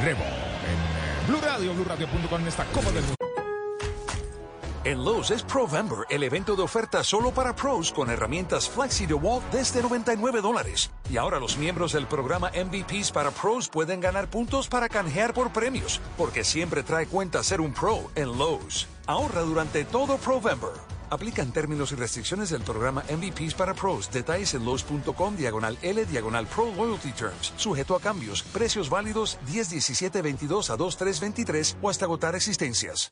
Revo. 0.03 0.23
En 0.23 0.77
eh, 0.77 1.27
Blue 1.27 1.41
Radio, 1.41 1.73
BlueRadio.com 1.73 2.41
en 2.41 2.47
esta 2.47 2.65
Copa 2.65 2.91
del 2.91 3.03
Mundo. 3.03 3.34
En 4.85 5.03
Lowe's 5.03 5.31
es 5.31 5.41
Provember, 5.41 6.05
el 6.11 6.21
evento 6.21 6.55
de 6.55 6.61
oferta 6.61 7.03
solo 7.03 7.31
para 7.31 7.55
pros 7.55 7.91
con 7.91 8.11
herramientas 8.11 8.69
Flexi 8.69 9.07
DeWalt 9.07 9.43
desde 9.51 9.81
99 9.81 10.41
dólares. 10.41 10.91
Y 11.09 11.17
ahora 11.17 11.39
los 11.39 11.57
miembros 11.57 11.93
del 11.93 12.05
programa 12.05 12.51
MVPs 12.51 13.11
para 13.11 13.31
pros 13.31 13.67
pueden 13.67 13.99
ganar 13.99 14.29
puntos 14.29 14.67
para 14.67 14.87
canjear 14.87 15.33
por 15.33 15.51
premios, 15.51 15.99
porque 16.15 16.43
siempre 16.43 16.83
trae 16.83 17.07
cuenta 17.07 17.43
ser 17.43 17.61
un 17.61 17.73
pro 17.73 18.11
en 18.13 18.37
Lowe's. 18.37 18.87
Ahorra 19.07 19.41
durante 19.41 19.85
todo 19.85 20.17
Provember. 20.17 20.73
Aplican 21.09 21.51
términos 21.51 21.91
y 21.91 21.95
restricciones 21.95 22.51
del 22.51 22.61
programa 22.61 23.03
MVPs 23.09 23.55
para 23.55 23.73
pros. 23.73 24.11
Detalles 24.11 24.53
en 24.53 24.65
Lowe's.com 24.65 25.35
diagonal 25.35 25.79
L 25.81 26.05
diagonal 26.05 26.45
Pro 26.45 26.71
Loyalty 26.77 27.11
Terms. 27.11 27.53
Sujeto 27.57 27.95
a 27.95 27.99
cambios. 27.99 28.43
Precios 28.53 28.91
válidos 28.91 29.39
10, 29.47 29.67
17, 29.71 30.21
22 30.21 30.69
a 30.69 30.77
2, 30.77 30.97
3, 30.97 31.19
23 31.21 31.77
o 31.81 31.89
hasta 31.89 32.05
agotar 32.05 32.35
existencias. 32.35 33.11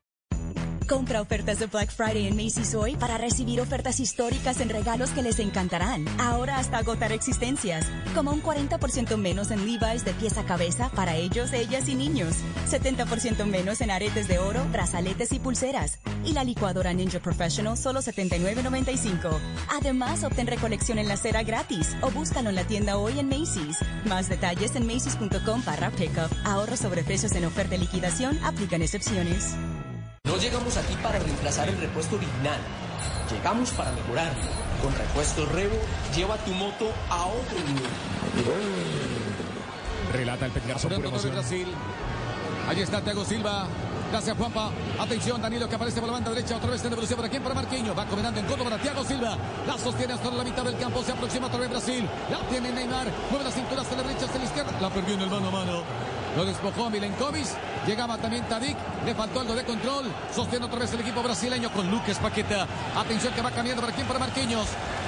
Compra 0.91 1.21
ofertas 1.21 1.57
de 1.57 1.67
Black 1.67 1.89
Friday 1.89 2.27
en 2.27 2.35
Macy's 2.35 2.75
hoy 2.75 2.97
para 2.97 3.17
recibir 3.17 3.61
ofertas 3.61 4.01
históricas 4.01 4.59
en 4.59 4.67
regalos 4.67 5.11
que 5.11 5.21
les 5.21 5.39
encantarán. 5.39 6.05
Ahora 6.19 6.57
hasta 6.57 6.79
agotar 6.79 7.13
existencias. 7.13 7.85
Como 8.13 8.31
un 8.31 8.43
40% 8.43 9.15
menos 9.15 9.51
en 9.51 9.65
Levi's 9.65 10.03
de 10.03 10.11
pieza 10.11 10.41
a 10.41 10.45
cabeza 10.45 10.91
para 10.93 11.15
ellos, 11.15 11.53
ellas 11.53 11.87
y 11.87 11.95
niños. 11.95 12.35
70% 12.69 13.45
menos 13.45 13.79
en 13.79 13.89
aretes 13.89 14.27
de 14.27 14.39
oro, 14.39 14.65
brazaletes 14.69 15.31
y 15.31 15.39
pulseras. 15.39 15.99
Y 16.25 16.33
la 16.33 16.43
licuadora 16.43 16.91
Ninja 16.91 17.21
Professional 17.21 17.77
solo 17.77 18.01
$79.95. 18.01 19.39
Además, 19.69 20.25
obtén 20.25 20.47
recolección 20.47 20.99
en 20.99 21.07
la 21.07 21.15
cera 21.15 21.43
gratis 21.43 21.95
o 22.01 22.11
búscalo 22.11 22.49
en 22.49 22.55
la 22.55 22.65
tienda 22.65 22.97
hoy 22.97 23.17
en 23.17 23.29
Macy's. 23.29 23.77
Más 24.09 24.27
detalles 24.27 24.75
en 24.75 24.85
macy's.com 24.87 25.63
barra 25.65 25.89
pickup. 25.91 26.29
Ahorros 26.43 26.79
sobre 26.79 27.05
precios 27.05 27.31
en 27.31 27.45
oferta 27.45 27.75
y 27.75 27.77
liquidación. 27.77 28.37
Aplican 28.43 28.81
excepciones. 28.81 29.55
No 30.31 30.37
llegamos 30.37 30.77
aquí 30.77 30.95
para 31.03 31.19
reemplazar 31.19 31.67
el 31.67 31.77
repuesto 31.77 32.15
original. 32.15 32.59
Llegamos 33.29 33.69
para 33.71 33.91
mejorarlo. 33.91 34.41
Con 34.81 34.95
repuesto 34.95 35.45
Revo, 35.47 35.75
lleva 36.15 36.37
tu 36.37 36.51
moto 36.51 36.89
a 37.09 37.25
otro 37.25 37.59
nivel. 37.67 37.83
Relata 40.13 40.45
el 40.45 40.51
Apurando 40.71 41.09
todo 41.09 41.27
el 41.27 41.33
Brasil. 41.33 41.67
Allí 42.65 42.81
está 42.81 43.01
Thiago 43.01 43.25
Silva. 43.25 43.67
Gracias, 44.09 44.37
Juanpa. 44.37 44.71
Atención, 44.99 45.41
Danilo 45.41 45.67
que 45.67 45.75
aparece 45.75 45.99
por 45.99 46.07
la 46.07 46.13
banda 46.13 46.29
derecha. 46.29 46.55
Otra 46.55 46.71
vez 46.71 46.83
en 46.85 46.91
devolución 46.91 47.17
para 47.17 47.29
quién? 47.29 47.43
Para 47.43 47.55
Marquinhos. 47.55 47.97
Va 47.97 48.05
combinando 48.05 48.39
en 48.39 48.45
corto 48.45 48.63
para 48.63 48.77
Thiago 48.77 49.03
Silva. 49.03 49.37
La 49.67 49.77
sostiene 49.77 50.13
hasta 50.13 50.31
la 50.31 50.45
mitad 50.45 50.63
del 50.63 50.77
campo. 50.77 51.03
Se 51.03 51.11
aproxima 51.11 51.47
otra 51.47 51.59
vez 51.59 51.69
Brasil. 51.69 52.07
La 52.29 52.39
tiene 52.47 52.71
Neymar. 52.71 53.07
Mueve 53.29 53.43
la 53.43 53.51
cintura 53.51 53.81
hacia 53.81 53.97
la 53.97 54.03
derecha, 54.03 54.25
hacia 54.27 54.39
la 54.39 54.45
izquierda. 54.45 54.71
La 54.79 54.89
perdió 54.89 55.13
en 55.13 55.21
el 55.21 55.29
mano 55.29 55.49
a 55.49 55.51
mano. 55.51 55.83
Lo 56.35 56.45
despojó 56.45 56.89
Milenkovic. 56.89 57.47
Llegaba 57.85 58.17
también 58.17 58.47
Tadik. 58.47 58.77
Le 59.05 59.13
faltó 59.13 59.41
algo 59.41 59.55
de 59.55 59.65
control. 59.65 60.05
Sostiene 60.33 60.65
otra 60.65 60.79
vez 60.79 60.93
el 60.93 61.01
equipo 61.01 61.21
brasileño 61.21 61.71
con 61.71 61.89
Lucas 61.91 62.17
Paqueta. 62.19 62.67
Atención 62.95 63.33
que 63.33 63.41
va 63.41 63.51
cambiando 63.51 63.81
para 63.81 63.93
quién? 63.93 64.07
Para 64.07 64.19
Marquinhos. 64.19 64.67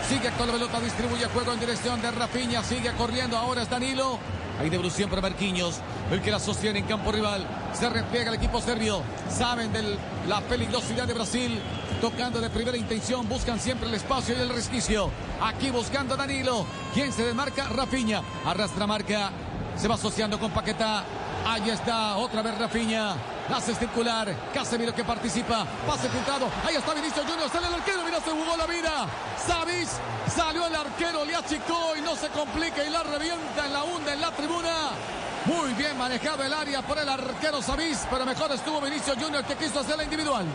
Sigue 0.10 0.30
con 0.32 0.48
la 0.48 0.54
pelota. 0.54 0.80
Distribuye 0.80 1.26
juego 1.28 1.54
en 1.54 1.60
dirección 1.60 2.02
de 2.02 2.12
Rafinha. 2.12 2.64
Sigue 2.64 2.92
corriendo. 2.94 3.38
Ahora 3.38 3.62
es 3.62 3.70
Danilo. 3.70 4.20
Hay 4.60 4.70
devolución 4.70 5.10
para 5.10 5.22
Marquinhos. 5.22 5.80
el 6.12 6.22
que 6.22 6.30
la 6.30 6.40
sostiene 6.40 6.80
en 6.80 6.86
campo 6.86 7.12
rival. 7.12 7.48
Se 7.74 7.90
repliega 7.90 8.30
el 8.30 8.36
equipo 8.36 8.60
serbio. 8.60 9.02
Saben 9.30 9.72
de 9.72 9.98
la 10.28 10.42
peligrosidad 10.42 11.08
de 11.08 11.14
Brasil. 11.14 11.60
Tocando 12.02 12.42
de 12.42 12.50
primera 12.50 12.78
intención, 12.78 13.30
buscan 13.30 13.60
siempre 13.60 13.88
el 13.88 13.96
espacio 13.96 14.36
y 14.38 14.42
el 14.42 14.50
resquicio. 14.50 15.10
Aquí 15.42 15.70
buscando 15.70 16.16
a 16.16 16.18
Danilo. 16.18 16.66
Quien 16.94 17.14
se 17.14 17.24
desmarca, 17.24 17.70
Rafinha. 17.70 18.22
Arrastra 18.46 18.86
marca. 18.86 19.32
Se 19.76 19.88
va 19.88 19.96
asociando 19.96 20.40
con 20.40 20.52
Paquetá. 20.52 21.04
Ahí 21.46 21.70
está, 21.70 22.18
otra 22.18 22.42
vez 22.42 22.58
Rafinha. 22.58 23.16
Hace 23.50 23.76
circular. 23.76 24.34
Casemiro 24.54 24.94
que 24.96 25.04
participa. 25.04 25.66
Pase 25.86 26.10
filtrado. 26.10 26.48
Ahí 26.66 26.76
está 26.76 26.94
Vinicius 26.94 27.26
Junior. 27.26 27.50
Sale 27.50 27.68
el 27.68 27.74
arquero. 27.74 28.04
Mira, 28.06 28.20
se 28.22 28.32
jugó 28.32 28.56
la 28.56 28.66
vida. 28.66 29.08
Savis. 29.46 29.90
Salió 30.34 30.66
el 30.68 30.76
arquero. 30.76 31.26
Le 31.26 31.36
achicó 31.36 31.94
y 31.98 32.02
no 32.02 32.16
se 32.16 32.30
complica. 32.30 32.84
Y 32.84 32.90
la 32.90 33.04
revienta 33.04 33.66
en 33.66 33.74
la 33.74 33.84
hunda 33.84 34.14
en 34.14 34.22
la 34.22 34.32
tribuna. 34.32 34.92
Muy 35.46 35.74
bien 35.74 35.98
manejado 35.98 36.44
el 36.44 36.54
área 36.54 36.82
por 36.82 36.98
el 36.98 37.10
arquero 37.10 37.62
Savis. 37.62 38.08
Pero 38.10 38.26
mejor 38.26 38.52
estuvo 38.52 38.80
Vinicius 38.80 39.18
Junior 39.18 39.44
que 39.44 39.56
quiso 39.56 39.82
hacer 39.82 39.98
la 39.98 40.06
individual. 40.06 40.46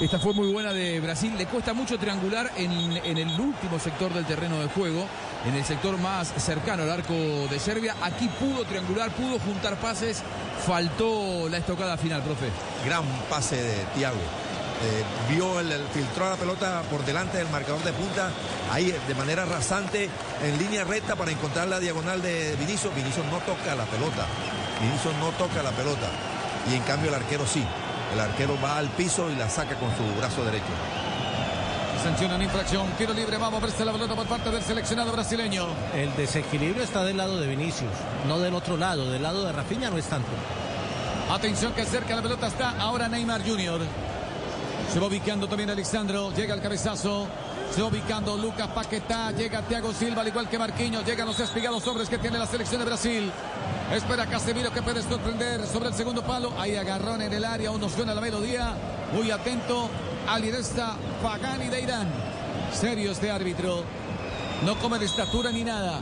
Esta 0.00 0.18
fue 0.18 0.34
muy 0.34 0.52
buena 0.52 0.72
de 0.72 1.00
Brasil. 1.00 1.32
Le 1.38 1.46
cuesta 1.46 1.72
mucho 1.72 1.98
triangular 1.98 2.50
en, 2.56 2.72
en, 2.72 3.16
el 3.16 3.40
último 3.40 3.78
sector 3.78 4.12
del 4.12 4.24
terreno 4.26 4.58
de 4.58 4.66
juego, 4.66 5.06
en 5.46 5.54
el 5.54 5.64
sector 5.64 5.98
más 5.98 6.32
cercano 6.38 6.82
al 6.82 6.90
arco 6.90 7.12
de 7.12 7.58
Serbia. 7.58 7.94
Aquí 8.02 8.28
pudo 8.28 8.64
triangular, 8.64 9.10
pudo 9.10 9.38
juntar 9.38 9.76
pases. 9.76 10.22
Faltó 10.66 11.48
la 11.48 11.58
estocada 11.58 11.96
final, 11.96 12.22
profe. 12.22 12.48
Gran 12.84 13.04
pase 13.28 13.56
de 13.56 13.84
Thiago. 13.94 14.16
Eh, 14.16 15.04
vio 15.34 15.60
el, 15.60 15.70
el, 15.70 15.86
filtró 15.88 16.28
la 16.28 16.36
pelota 16.36 16.82
por 16.90 17.04
delante 17.04 17.38
del 17.38 17.48
marcador 17.48 17.82
de 17.84 17.92
punta, 17.92 18.30
ahí 18.72 18.92
de 19.06 19.14
manera 19.14 19.44
rasante, 19.44 20.10
en 20.42 20.58
línea 20.58 20.84
recta 20.84 21.14
para 21.14 21.30
encontrar 21.30 21.68
la 21.68 21.78
diagonal 21.78 22.20
de 22.20 22.56
Vinicius. 22.56 22.94
Vinicius 22.94 23.24
no 23.26 23.38
toca 23.38 23.74
la 23.74 23.84
pelota. 23.84 24.26
Vinicius 24.80 25.14
no 25.20 25.30
toca 25.32 25.62
la 25.62 25.70
pelota. 25.70 26.10
Y 26.70 26.74
en 26.74 26.82
cambio 26.82 27.10
el 27.10 27.14
arquero 27.14 27.46
sí. 27.46 27.64
El 28.12 28.20
arquero 28.20 28.58
va 28.62 28.78
al 28.78 28.88
piso 28.90 29.30
y 29.30 29.36
la 29.36 29.48
saca 29.48 29.74
con 29.76 29.90
su 29.96 30.04
brazo 30.18 30.44
derecho. 30.44 31.03
Sanciona 32.04 32.34
una 32.34 32.44
infracción. 32.44 32.86
Tiro 32.98 33.14
libre. 33.14 33.38
Vamos 33.38 33.62
a 33.62 33.64
verse 33.64 33.82
la 33.82 33.90
pelota 33.90 34.14
por 34.14 34.26
parte 34.26 34.50
del 34.50 34.62
seleccionado 34.62 35.10
brasileño. 35.10 35.68
El 35.94 36.14
desequilibrio 36.14 36.82
está 36.84 37.02
del 37.02 37.16
lado 37.16 37.40
de 37.40 37.46
Vinicius, 37.46 37.90
no 38.28 38.38
del 38.40 38.52
otro 38.52 38.76
lado. 38.76 39.10
Del 39.10 39.22
lado 39.22 39.42
de 39.42 39.52
Rafinha 39.52 39.88
no 39.88 39.96
es 39.96 40.04
tanto. 40.04 40.28
Atención 41.30 41.72
que 41.72 41.86
cerca 41.86 42.14
la 42.14 42.20
pelota 42.20 42.48
está 42.48 42.78
ahora 42.78 43.08
Neymar 43.08 43.40
Jr. 43.42 43.80
Se 44.92 45.00
va 45.00 45.06
ubicando 45.06 45.48
también 45.48 45.70
Alexandro. 45.70 46.30
Llega 46.36 46.52
el 46.52 46.60
cabezazo. 46.60 47.26
Se 47.74 47.80
va 47.80 47.88
ubicando 47.88 48.36
Lucas 48.36 48.68
Paquetá. 48.68 49.30
Llega 49.30 49.62
Thiago 49.62 49.94
Silva, 49.94 50.20
al 50.20 50.28
igual 50.28 50.46
que 50.50 50.58
Marquinhos. 50.58 51.06
Llegan 51.06 51.26
los 51.26 51.40
espigados 51.40 51.86
hombres 51.86 52.10
que 52.10 52.18
tiene 52.18 52.36
la 52.36 52.46
selección 52.46 52.80
de 52.80 52.84
Brasil. 52.84 53.32
Espera 53.90 54.26
Casemiro 54.26 54.70
que 54.70 54.82
puede 54.82 55.02
sorprender 55.02 55.66
sobre 55.66 55.88
el 55.88 55.94
segundo 55.94 56.20
palo. 56.22 56.52
Ahí 56.58 56.76
agarrón 56.76 57.22
en 57.22 57.32
el 57.32 57.46
área. 57.46 57.70
Uno 57.70 57.88
suena 57.88 58.14
la 58.14 58.20
melodía. 58.20 58.74
Muy 59.14 59.30
atento. 59.30 59.88
Aliresta 60.28 60.96
Pagani 61.22 61.68
de 61.68 61.82
Irán. 61.82 62.08
Serio 62.72 63.12
este 63.12 63.30
árbitro. 63.30 63.84
No 64.64 64.76
come 64.76 64.98
de 64.98 65.06
estatura 65.06 65.50
ni 65.50 65.64
nada. 65.64 66.00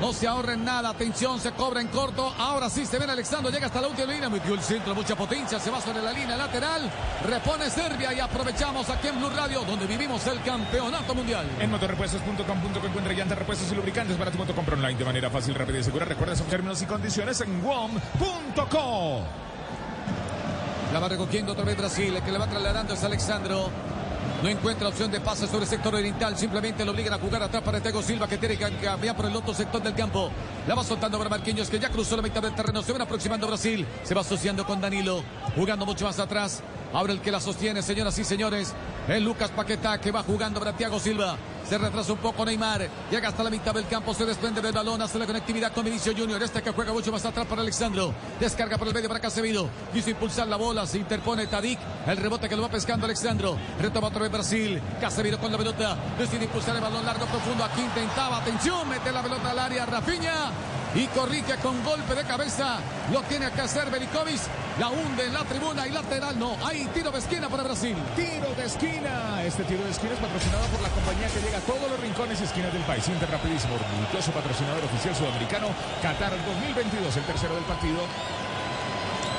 No 0.00 0.14
se 0.14 0.26
ahorra 0.26 0.54
en 0.54 0.64
nada. 0.64 0.88
Atención, 0.88 1.38
se 1.38 1.52
cobra 1.52 1.80
en 1.80 1.88
corto. 1.88 2.32
Ahora 2.38 2.70
sí 2.70 2.86
se 2.86 2.98
ven 2.98 3.10
Alexandro. 3.10 3.50
Llega 3.50 3.66
hasta 3.66 3.82
la 3.82 3.88
última 3.88 4.10
línea. 4.10 4.30
Metió 4.30 4.54
el 4.54 4.62
centro, 4.62 4.94
mucha 4.94 5.14
potencia. 5.14 5.60
Se 5.60 5.70
va 5.70 5.80
sobre 5.80 6.00
la 6.00 6.12
línea 6.12 6.36
lateral. 6.36 6.90
Repone 7.26 7.68
Serbia 7.68 8.14
y 8.14 8.20
aprovechamos 8.20 8.88
aquí 8.88 9.08
en 9.08 9.18
Blue 9.18 9.28
Radio, 9.30 9.62
donde 9.64 9.86
vivimos 9.86 10.26
el 10.26 10.40
campeonato 10.42 11.14
mundial. 11.14 11.46
En 11.60 11.70
motorrepuestos.com.co 11.70 12.86
encuentra 12.86 13.12
llantas, 13.12 13.38
repuestos 13.38 13.70
y 13.70 13.74
lubricantes 13.74 14.16
para 14.16 14.30
tu 14.30 14.38
moto. 14.38 14.54
Compra 14.54 14.74
online 14.74 14.98
de 14.98 15.04
manera 15.04 15.28
fácil, 15.28 15.54
rápida 15.54 15.78
y 15.78 15.84
segura. 15.84 16.06
Recuerda 16.06 16.34
sus 16.34 16.46
términos 16.46 16.80
y 16.80 16.86
condiciones 16.86 17.40
en 17.42 17.62
WOM.co. 17.62 19.49
La 20.92 20.98
va 20.98 21.08
recogiendo 21.08 21.52
otra 21.52 21.64
vez 21.64 21.76
Brasil. 21.76 22.16
El 22.16 22.22
que 22.22 22.32
le 22.32 22.38
va 22.38 22.48
trasladando 22.48 22.94
es 22.94 23.04
Alexandro. 23.04 23.70
No 24.42 24.48
encuentra 24.48 24.88
opción 24.88 25.10
de 25.10 25.20
pase 25.20 25.46
sobre 25.46 25.64
el 25.64 25.68
sector 25.68 25.94
oriental. 25.94 26.36
Simplemente 26.36 26.84
lo 26.84 26.90
obligan 26.90 27.12
a 27.12 27.18
jugar 27.18 27.42
atrás 27.42 27.62
para 27.62 27.80
Tego 27.80 28.02
Silva, 28.02 28.26
que 28.26 28.38
tiene 28.38 28.56
que 28.56 28.68
cambiar 28.78 29.14
por 29.14 29.26
el 29.26 29.36
otro 29.36 29.54
sector 29.54 29.80
del 29.82 29.94
campo. 29.94 30.30
La 30.66 30.74
va 30.74 30.82
soltando 30.82 31.16
para 31.18 31.30
Marquinhos, 31.30 31.70
que 31.70 31.78
ya 31.78 31.90
cruzó 31.90 32.16
la 32.16 32.22
mitad 32.22 32.42
del 32.42 32.54
terreno. 32.54 32.82
Se 32.82 32.90
van 32.90 33.02
aproximando 33.02 33.46
Brasil. 33.46 33.86
Se 34.02 34.14
va 34.14 34.22
asociando 34.22 34.66
con 34.66 34.80
Danilo. 34.80 35.22
Jugando 35.54 35.86
mucho 35.86 36.06
más 36.06 36.18
atrás. 36.18 36.60
Ahora 36.92 37.12
el 37.12 37.20
que 37.20 37.30
la 37.30 37.40
sostiene, 37.40 37.82
señoras 37.82 38.18
y 38.18 38.24
señores. 38.24 38.74
Es 39.06 39.22
Lucas 39.22 39.50
Paquetá, 39.50 40.00
que 40.00 40.10
va 40.10 40.24
jugando 40.24 40.58
para 40.58 40.72
Thiago 40.72 40.98
Silva. 40.98 41.36
Se 41.70 41.78
retrasa 41.78 42.12
un 42.12 42.18
poco 42.18 42.44
Neymar. 42.44 42.88
Llega 43.12 43.28
hasta 43.28 43.44
la 43.44 43.48
mitad 43.48 43.72
del 43.72 43.86
campo. 43.86 44.12
Se 44.12 44.26
desprende 44.26 44.60
del 44.60 44.72
balón. 44.72 45.00
Hace 45.02 45.20
la 45.20 45.26
conectividad 45.26 45.72
con 45.72 45.84
Vinicio 45.84 46.12
Junior. 46.12 46.42
Este 46.42 46.60
que 46.60 46.72
juega 46.72 46.92
mucho 46.92 47.12
más 47.12 47.24
atrás 47.24 47.46
para 47.46 47.62
Alexandro. 47.62 48.12
Descarga 48.40 48.76
por 48.76 48.88
el 48.88 48.94
medio 48.94 49.06
para 49.06 49.20
Casemiro. 49.20 49.70
Quiso 49.92 50.10
impulsar 50.10 50.48
la 50.48 50.56
bola. 50.56 50.84
Se 50.84 50.98
interpone 50.98 51.46
Tadic. 51.46 51.78
El 52.08 52.16
rebote 52.16 52.48
que 52.48 52.56
lo 52.56 52.62
va 52.62 52.70
pescando 52.70 53.06
Alexandro. 53.06 53.56
Retoma 53.80 54.08
otra 54.08 54.22
vez 54.22 54.32
Brasil. 54.32 54.82
Casemiro 55.00 55.38
con 55.38 55.52
la 55.52 55.58
pelota. 55.58 55.96
Decide 56.18 56.46
impulsar 56.46 56.74
el 56.74 56.82
balón 56.82 57.06
largo 57.06 57.26
profundo. 57.26 57.62
Aquí 57.62 57.82
intentaba. 57.82 58.38
Atención. 58.38 58.88
Mete 58.88 59.12
la 59.12 59.22
pelota 59.22 59.52
al 59.52 59.58
área. 59.60 59.86
Rafinha. 59.86 60.79
Y 60.94 61.06
corrige 61.08 61.54
con 61.62 61.84
golpe 61.84 62.14
de 62.14 62.24
cabeza. 62.24 62.78
Lo 63.12 63.22
tiene 63.22 63.50
que 63.52 63.60
hacer 63.60 63.90
Belikovic. 63.90 64.40
La 64.78 64.88
hunde 64.88 65.26
en 65.26 65.34
la 65.34 65.44
tribuna 65.44 65.86
y 65.86 65.90
lateral. 65.90 66.36
No. 66.38 66.56
Hay 66.66 66.84
tiro 66.86 67.12
de 67.12 67.18
esquina 67.18 67.48
para 67.48 67.62
Brasil. 67.62 67.96
Tiro 68.16 68.52
de 68.56 68.64
esquina. 68.64 69.42
Este 69.44 69.62
tiro 69.64 69.84
de 69.84 69.90
esquina 69.90 70.14
es 70.14 70.18
patrocinado 70.18 70.64
por 70.66 70.82
la 70.82 70.88
compañía 70.88 71.28
que 71.28 71.40
llega 71.40 71.58
a 71.58 71.60
todos 71.60 71.88
los 71.90 72.00
rincones 72.00 72.40
y 72.40 72.44
esquinas 72.44 72.72
del 72.72 72.82
país. 72.82 73.06
Inter 73.08 73.30
Rapidísimo, 73.30 73.74
orgulloso 73.74 74.32
patrocinador 74.32 74.84
oficial 74.84 75.14
sudamericano. 75.14 75.68
Qatar 76.02 76.32
2022, 76.44 77.16
el 77.16 77.22
tercero 77.22 77.54
del 77.54 77.64
partido. 77.64 78.00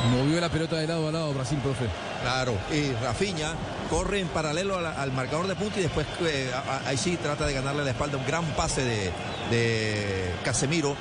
Movió 0.09 0.39
la 0.41 0.49
pelota 0.49 0.77
de 0.77 0.87
lado 0.87 1.07
a 1.09 1.11
lado 1.11 1.33
Brasil, 1.33 1.59
profe. 1.61 1.85
Claro, 2.23 2.57
y 2.71 2.91
Rafinha 3.03 3.53
corre 3.89 4.19
en 4.19 4.27
paralelo 4.29 4.77
al, 4.77 4.85
al 4.85 5.11
marcador 5.11 5.47
de 5.47 5.55
punta 5.55 5.79
y 5.79 5.83
después 5.83 6.07
eh, 6.21 6.51
ahí 6.87 6.97
sí 6.97 7.17
trata 7.17 7.45
de 7.45 7.53
ganarle 7.53 7.83
la 7.83 7.91
espalda. 7.91 8.17
Un 8.17 8.25
gran 8.25 8.45
pase 8.53 8.83
de, 8.83 9.11
de 9.51 10.33
Casemiro 10.43 10.95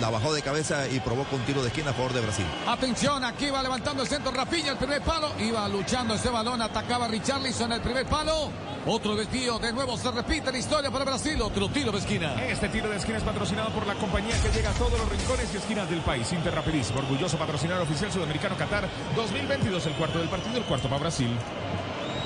la 0.00 0.10
bajó 0.10 0.32
de 0.32 0.42
cabeza 0.42 0.86
y 0.88 1.00
provoca 1.00 1.34
un 1.36 1.42
tiro 1.42 1.62
de 1.62 1.68
esquina 1.68 1.90
a 1.90 1.94
favor 1.94 2.12
de 2.12 2.20
Brasil. 2.20 2.46
Atención, 2.66 3.24
aquí 3.24 3.50
va 3.50 3.62
levantando 3.62 4.02
el 4.02 4.08
centro 4.08 4.30
Rafinha, 4.30 4.72
el 4.72 4.78
primer 4.78 5.02
palo. 5.02 5.32
Iba 5.38 5.68
luchando 5.68 6.14
ese 6.14 6.30
balón, 6.30 6.60
atacaba 6.62 7.08
Richarlison 7.08 7.72
el 7.72 7.80
primer 7.80 8.06
palo. 8.06 8.50
Otro 8.86 9.14
desvío, 9.14 9.58
de 9.58 9.72
nuevo 9.72 9.96
se 9.96 10.10
repite 10.10 10.50
la 10.50 10.58
historia 10.58 10.90
para 10.90 11.04
Brasil. 11.04 11.40
Otro 11.42 11.68
tiro 11.68 11.92
de 11.92 11.98
esquina. 11.98 12.42
Este 12.44 12.68
tiro 12.68 12.88
de 12.88 12.96
esquina 12.96 13.18
es 13.18 13.24
patrocinado 13.24 13.70
por 13.70 13.86
la 13.86 13.94
compañía 13.94 14.40
que 14.42 14.50
llega 14.50 14.70
a 14.70 14.74
todos 14.74 14.98
los 14.98 15.08
rincones 15.08 15.52
y 15.52 15.56
esquinas 15.58 15.88
del 15.90 16.00
país. 16.00 16.32
Inter 16.32 16.54
Rapidísimo, 16.54 16.98
orgulloso 17.00 17.38
patrocinador 17.38 17.82
oficial 17.82 18.10
sudamericano 18.10 18.56
Qatar 18.56 18.88
2022. 19.16 19.86
El 19.86 19.92
cuarto 19.94 20.18
del 20.18 20.28
partido, 20.28 20.56
el 20.56 20.64
cuarto 20.64 20.88
para 20.88 21.00
Brasil. 21.00 21.36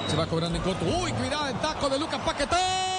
Se 0.08 0.16
va 0.16 0.26
cobrando 0.26 0.58
en 0.58 0.64
corto. 0.64 0.84
Uy, 0.84 1.12
cuidado, 1.12 1.48
el 1.48 1.54
taco 1.60 1.88
de 1.88 1.98
Lucas 1.98 2.20
Paquetá. 2.24 2.93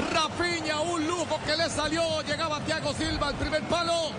Rafinha, 0.00 0.80
un 0.80 1.06
lujo 1.06 1.38
que 1.44 1.56
le 1.56 1.68
salió. 1.68 2.22
Llegaba 2.22 2.60
Thiago 2.60 2.92
Silva 2.92 3.28
al 3.28 3.34
primer 3.34 3.62
palo. 3.62 4.10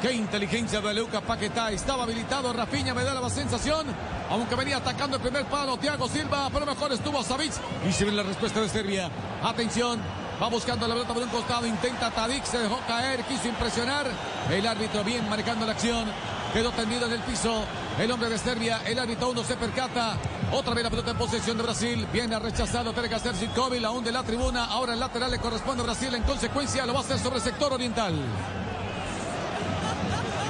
Qué 0.00 0.12
inteligencia 0.12 0.80
de 0.80 0.94
Lucas 0.94 1.22
Paquetá. 1.22 1.70
Estaba 1.70 2.02
habilitado 2.04 2.52
Rafinha, 2.52 2.94
me 2.94 3.04
da 3.04 3.14
la 3.14 3.30
sensación. 3.30 3.86
Aunque 4.30 4.54
venía 4.54 4.78
atacando 4.78 5.16
el 5.16 5.22
primer 5.22 5.44
palo 5.46 5.76
Thiago 5.76 6.08
Silva, 6.08 6.48
pero 6.52 6.66
mejor 6.66 6.92
estuvo 6.92 7.22
Savic. 7.22 7.52
Y 7.88 7.92
se 7.92 8.04
ve 8.04 8.12
la 8.12 8.22
respuesta 8.22 8.60
de 8.60 8.68
Serbia. 8.68 9.10
Atención. 9.42 10.00
Va 10.42 10.48
buscando 10.48 10.88
la 10.88 10.94
pelota 10.94 11.14
por 11.14 11.22
un 11.22 11.28
costado. 11.28 11.66
Intenta 11.66 12.10
Tadic, 12.10 12.44
se 12.44 12.58
dejó 12.58 12.80
caer, 12.88 13.22
quiso 13.24 13.46
impresionar. 13.46 14.06
El 14.50 14.66
árbitro 14.66 15.04
bien 15.04 15.28
manejando 15.28 15.66
la 15.66 15.72
acción. 15.72 16.08
Quedó 16.52 16.72
tendido 16.72 17.06
en 17.06 17.12
el 17.12 17.20
piso. 17.20 17.64
El 17.98 18.10
hombre 18.10 18.28
de 18.28 18.38
Serbia, 18.38 18.80
el 18.84 18.98
árbitro 18.98 19.30
uno 19.30 19.44
se 19.44 19.54
percata. 19.54 20.16
Otra 20.52 20.74
vez 20.74 20.84
la 20.84 20.90
pelota 20.90 21.12
en 21.12 21.16
posesión 21.16 21.56
de 21.56 21.62
Brasil. 21.62 22.06
Viene 22.12 22.38
rechazado, 22.38 22.92
tiene 22.92 23.08
que 23.08 23.14
hacer 23.14 23.34
Zitkovic, 23.34 23.82
aún 23.84 24.04
de 24.04 24.12
la 24.12 24.22
tribuna. 24.22 24.66
Ahora 24.66 24.92
el 24.92 25.00
lateral 25.00 25.30
le 25.30 25.38
corresponde 25.38 25.82
a 25.82 25.86
Brasil. 25.86 26.14
En 26.14 26.22
consecuencia, 26.24 26.84
lo 26.84 26.92
va 26.92 27.00
a 27.00 27.02
hacer 27.02 27.18
sobre 27.18 27.36
el 27.36 27.42
sector 27.42 27.72
oriental. 27.72 28.14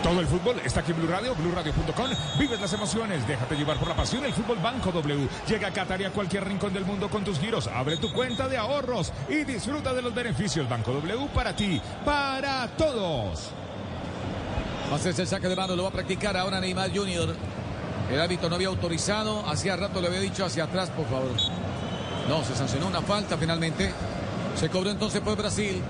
Todo 0.02 0.18
el 0.18 0.26
fútbol 0.26 0.60
está 0.64 0.80
aquí 0.80 0.90
en 0.90 0.98
Blue 0.98 1.06
Radio, 1.06 1.32
BlueRadio.com. 1.36 2.10
Vives 2.36 2.60
las 2.60 2.72
emociones, 2.72 3.26
déjate 3.28 3.54
llevar 3.54 3.78
por 3.78 3.86
la 3.86 3.94
pasión. 3.94 4.24
El 4.24 4.32
fútbol 4.32 4.58
Banco 4.58 4.90
W 4.90 5.28
llega 5.46 5.68
a 5.68 5.72
Qatar 5.72 6.00
y 6.00 6.04
a 6.04 6.10
cualquier 6.10 6.44
rincón 6.44 6.72
del 6.74 6.84
mundo 6.84 7.08
con 7.08 7.22
tus 7.22 7.38
giros. 7.38 7.68
Abre 7.68 7.96
tu 7.98 8.12
cuenta 8.12 8.48
de 8.48 8.56
ahorros 8.56 9.12
y 9.28 9.44
disfruta 9.44 9.94
de 9.94 10.02
los 10.02 10.12
beneficios. 10.12 10.68
Banco 10.68 10.92
W 10.92 11.28
para 11.32 11.54
ti, 11.54 11.80
para 12.04 12.66
todos. 12.76 13.50
Va 14.90 14.94
a 14.94 14.96
hacerse 14.96 15.22
el 15.22 15.28
saque 15.28 15.48
de 15.48 15.54
mano, 15.54 15.76
lo 15.76 15.84
va 15.84 15.90
a 15.90 15.92
practicar 15.92 16.36
ahora 16.36 16.58
Neymar 16.58 16.90
Jr. 16.92 17.36
El 18.12 18.20
árbitro 18.20 18.50
no 18.50 18.56
había 18.56 18.68
autorizado, 18.68 19.48
hacía 19.48 19.74
rato 19.74 20.00
le 20.00 20.08
había 20.08 20.20
dicho 20.20 20.44
hacia 20.44 20.64
atrás, 20.64 20.90
por 20.90 21.06
favor. 21.06 21.32
No, 22.28 22.44
se 22.44 22.54
sancionó 22.54 22.86
una 22.86 23.00
falta 23.00 23.38
finalmente. 23.38 23.90
Se 24.54 24.68
cobró 24.68 24.90
entonces 24.90 25.22
por 25.22 25.36
Brasil. 25.36 25.80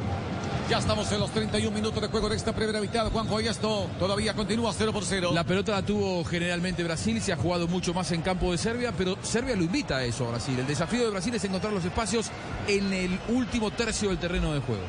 Ya 0.70 0.78
estamos 0.78 1.10
en 1.10 1.18
los 1.18 1.32
31 1.32 1.74
minutos 1.74 2.00
de 2.00 2.06
juego 2.06 2.28
de 2.28 2.36
esta 2.36 2.52
primera 2.52 2.80
mitad. 2.80 3.10
Juanjo, 3.10 3.40
y 3.40 3.48
esto 3.48 3.88
todavía 3.98 4.34
continúa 4.34 4.72
0 4.72 4.92
por 4.92 5.04
0. 5.04 5.32
La 5.34 5.42
pelota 5.42 5.72
la 5.72 5.82
tuvo 5.82 6.24
generalmente 6.24 6.84
Brasil, 6.84 7.20
se 7.20 7.32
ha 7.32 7.36
jugado 7.36 7.66
mucho 7.66 7.92
más 7.92 8.12
en 8.12 8.22
campo 8.22 8.52
de 8.52 8.58
Serbia, 8.58 8.92
pero 8.96 9.18
Serbia 9.22 9.56
lo 9.56 9.64
invita 9.64 9.96
a 9.96 10.04
eso 10.04 10.24
a 10.26 10.30
Brasil. 10.30 10.56
El 10.58 10.66
desafío 10.66 11.04
de 11.04 11.10
Brasil 11.10 11.34
es 11.34 11.42
encontrar 11.44 11.72
los 11.72 11.84
espacios 11.84 12.30
en 12.68 12.92
el 12.92 13.18
último 13.30 13.72
tercio 13.72 14.10
del 14.10 14.18
terreno 14.18 14.54
de 14.54 14.60
juego. 14.60 14.82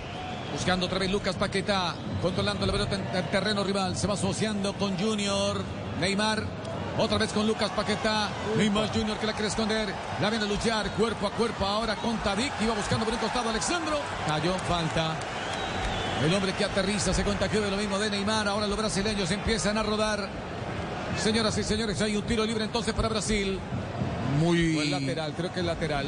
Buscando 0.53 0.85
otra 0.85 0.99
vez 0.99 1.11
Lucas 1.11 1.35
Paquetá, 1.35 1.95
controlando 2.21 2.67
la 2.67 2.71
pelota 2.71 2.95
en 2.95 3.17
el 3.17 3.29
terreno 3.31 3.63
rival. 3.63 3.97
Se 3.97 4.05
va 4.05 4.13
asociando 4.13 4.73
con 4.73 4.97
Junior. 4.99 5.63
Neymar, 5.99 6.43
otra 6.97 7.17
vez 7.17 7.31
con 7.33 7.47
Lucas 7.47 7.71
Paquetá. 7.71 8.29
Neymar 8.57 8.91
Junior 8.93 9.17
que 9.17 9.27
la 9.27 9.33
quiere 9.33 9.47
esconder. 9.47 9.93
La 10.21 10.29
viene 10.29 10.45
a 10.45 10.47
luchar 10.47 10.91
cuerpo 10.91 11.27
a 11.27 11.31
cuerpo 11.31 11.65
ahora 11.65 11.95
con 11.95 12.17
Tadic. 12.17 12.51
Iba 12.61 12.75
buscando 12.75 13.05
por 13.05 13.13
un 13.13 13.19
costado 13.19 13.49
Alexandro. 13.49 13.99
Cayó 14.27 14.53
falta. 14.67 15.15
El 16.23 16.33
hombre 16.33 16.53
que 16.53 16.63
aterriza 16.63 17.13
se 17.13 17.23
contagió 17.23 17.61
de 17.61 17.71
lo 17.71 17.77
mismo 17.77 17.99
de 17.99 18.09
Neymar. 18.09 18.47
Ahora 18.47 18.67
los 18.67 18.77
brasileños 18.77 19.29
empiezan 19.31 19.77
a 19.77 19.83
rodar. 19.83 20.29
Señoras 21.21 21.57
y 21.57 21.63
señores, 21.63 22.01
hay 22.01 22.15
un 22.15 22.23
tiro 22.23 22.45
libre 22.45 22.63
entonces 22.63 22.93
para 22.93 23.09
Brasil. 23.09 23.59
Muy. 24.39 24.89
Lateral, 24.89 25.33
creo 25.35 25.53
que 25.53 25.59
es 25.59 25.65
lateral. 25.65 26.05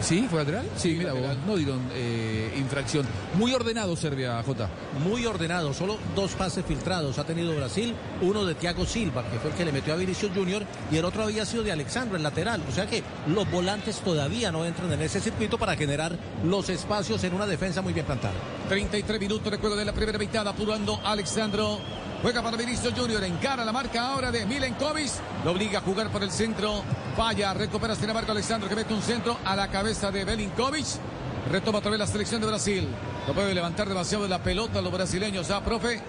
¿Sí? 0.00 0.26
¿Fue 0.30 0.38
lateral? 0.38 0.66
Sí, 0.76 0.94
mira 0.96 1.12
no 1.46 1.56
dieron 1.56 1.80
eh, 1.92 2.54
infracción. 2.56 3.06
Muy 3.34 3.52
ordenado 3.52 3.96
Serbia, 3.96 4.42
J. 4.42 4.68
Muy 5.04 5.26
ordenado, 5.26 5.74
solo 5.74 5.98
dos 6.14 6.32
pases 6.32 6.64
filtrados 6.64 7.18
ha 7.18 7.24
tenido 7.24 7.54
Brasil, 7.54 7.94
uno 8.22 8.44
de 8.44 8.54
Thiago 8.54 8.86
Silva, 8.86 9.24
que 9.28 9.38
fue 9.38 9.50
el 9.50 9.56
que 9.56 9.64
le 9.64 9.72
metió 9.72 9.94
a 9.94 9.96
Vinicius 9.96 10.32
Junior, 10.34 10.62
y 10.90 10.96
el 10.96 11.04
otro 11.04 11.24
había 11.24 11.44
sido 11.44 11.62
de 11.62 11.72
Alexandro, 11.72 12.16
el 12.16 12.22
lateral. 12.22 12.62
O 12.68 12.72
sea 12.72 12.86
que 12.86 13.02
los 13.26 13.50
volantes 13.50 13.98
todavía 14.00 14.52
no 14.52 14.64
entran 14.64 14.92
en 14.92 15.02
ese 15.02 15.20
circuito 15.20 15.58
para 15.58 15.76
generar 15.76 16.16
los 16.44 16.68
espacios 16.68 17.22
en 17.24 17.34
una 17.34 17.46
defensa 17.46 17.82
muy 17.82 17.92
bien 17.92 18.06
plantada. 18.06 18.34
33 18.68 19.20
minutos 19.20 19.50
de 19.50 19.58
juego 19.58 19.76
de 19.76 19.84
la 19.84 19.92
primera 19.92 20.18
mitad, 20.18 20.46
apurando 20.46 21.00
Alexandro. 21.04 21.78
Juega 22.20 22.42
para 22.42 22.56
Vinicius 22.56 22.94
Junior, 22.94 23.22
encara 23.22 23.64
la 23.64 23.70
marca 23.70 24.08
ahora 24.08 24.32
de 24.32 24.44
Milenkovic. 24.44 25.10
Lo 25.44 25.52
obliga 25.52 25.78
a 25.78 25.82
jugar 25.82 26.10
por 26.10 26.22
el 26.24 26.32
centro. 26.32 26.82
Falla, 27.16 27.54
recupera 27.54 27.94
sin 27.94 28.08
embargo 28.08 28.32
Alexandro 28.32 28.68
que 28.68 28.74
mete 28.74 28.92
un 28.92 29.02
centro 29.02 29.36
a 29.44 29.54
la 29.54 29.68
cabeza 29.68 30.10
de 30.10 30.24
Belinkovic. 30.24 30.86
Retoma 31.52 31.78
otra 31.78 31.92
vez 31.92 32.00
la 32.00 32.08
selección 32.08 32.40
de 32.40 32.48
Brasil. 32.48 32.88
No 33.26 33.34
puede 33.34 33.54
levantar 33.54 33.88
demasiado 33.88 34.26
la 34.26 34.42
pelota 34.42 34.82
los 34.82 34.92
brasileños, 34.92 35.50
¿ah, 35.50 35.62
profe? 35.64 36.00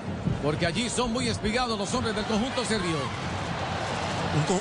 Porque 0.41 0.65
allí 0.65 0.89
son 0.89 1.13
muy 1.13 1.27
espigados 1.27 1.77
los 1.77 1.93
hombres 1.93 2.15
del 2.15 2.25
conjunto 2.25 2.65
serbio. 2.65 2.97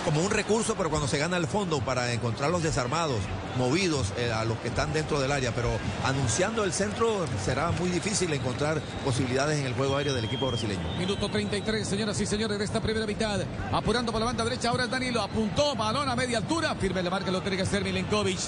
Como 0.05 0.23
un 0.23 0.31
recurso, 0.31 0.75
pero 0.77 0.89
cuando 0.89 1.07
se 1.07 1.19
gana 1.19 1.37
el 1.37 1.47
fondo 1.47 1.81
para 1.81 2.13
encontrar 2.13 2.51
los 2.51 2.63
desarmados, 2.63 3.19
movidos 3.59 4.15
eh, 4.17 4.33
a 4.33 4.45
los 4.45 4.57
que 4.59 4.69
están 4.69 4.95
dentro 4.95 5.21
del 5.21 5.31
área. 5.31 5.53
Pero 5.53 5.71
anunciando 6.05 6.65
el 6.65 6.73
centro 6.73 7.27
será 7.45 7.71
muy 7.73 7.91
difícil 7.91 8.33
encontrar 8.33 8.81
posibilidades 9.05 9.59
en 9.59 9.67
el 9.67 9.75
juego 9.75 9.97
aéreo 9.97 10.15
del 10.15 10.25
equipo 10.25 10.47
brasileño. 10.47 10.81
Minuto 10.99 11.29
33, 11.29 11.87
señoras 11.87 12.19
y 12.21 12.25
señores, 12.25 12.59
de 12.59 12.65
esta 12.65 12.81
primera 12.81 13.07
mitad. 13.07 13.41
Apurando 13.71 14.11
por 14.11 14.21
la 14.21 14.27
banda 14.27 14.45
derecha, 14.45 14.71
ahora 14.71 14.85
es 14.85 14.91
Danilo. 14.91 15.21
Apuntó, 15.21 15.75
balón 15.75 16.09
a 16.09 16.17
media 16.17 16.39
altura. 16.39 16.75
Firme 16.75 17.03
la 17.03 17.11
marca, 17.11 17.31
lo 17.31 17.43
tiene 17.43 17.59
que 17.59 17.65
hacer 17.65 17.85
Milenkovic. 17.85 18.39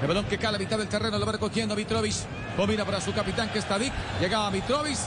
El 0.00 0.08
balón 0.08 0.24
que 0.24 0.36
cae 0.36 0.48
a 0.48 0.52
la 0.52 0.58
mitad 0.58 0.78
del 0.78 0.88
terreno, 0.88 1.16
lo 1.16 1.24
va 1.24 1.32
recogiendo 1.32 1.76
Mitrovic. 1.76 2.14
Combina 2.56 2.84
para 2.84 3.00
su 3.00 3.12
capitán, 3.12 3.50
que 3.50 3.60
está 3.60 3.78
Dick. 3.78 3.92
Llegaba 4.20 4.50
Mitrovic. 4.50 4.98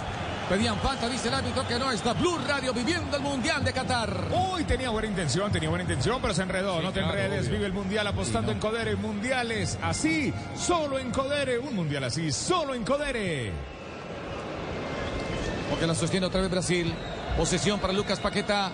Pedían 0.49 0.77
falta, 0.77 1.09
dice 1.09 1.27
el 1.27 1.33
árbitro 1.33 1.67
que 1.67 1.79
no 1.79 1.91
está. 1.91 2.13
Blue 2.13 2.37
Radio 2.47 2.71
viviendo 2.71 3.17
el 3.17 3.23
Mundial 3.23 3.63
de 3.63 3.73
Qatar. 3.73 4.27
Uy, 4.53 4.63
tenía 4.63 4.91
buena 4.91 5.07
intención, 5.07 5.51
tenía 5.51 5.69
buena 5.69 5.83
intención, 5.83 6.21
pero 6.21 6.35
se 6.35 6.43
enredó. 6.43 6.77
Sí, 6.77 6.83
no 6.85 6.93
te 6.93 6.99
claro, 6.99 7.17
enredes, 7.17 7.41
obvio. 7.47 7.51
vive 7.53 7.65
el 7.65 7.73
mundial 7.73 8.05
apostando 8.05 8.51
en 8.51 8.59
Codere. 8.59 8.95
Mundiales 8.95 9.77
así, 9.81 10.31
solo 10.55 10.99
en 10.99 11.09
Codere. 11.11 11.57
Un 11.57 11.75
mundial 11.75 12.03
así, 12.03 12.31
solo 12.31 12.75
en 12.75 12.83
Codere. 12.83 13.51
Porque 15.69 15.87
la 15.87 15.95
sostiene 15.95 16.27
otra 16.27 16.41
vez 16.41 16.51
Brasil. 16.51 16.93
Posesión 17.37 17.79
para 17.79 17.91
Lucas 17.91 18.19
Paqueta. 18.19 18.71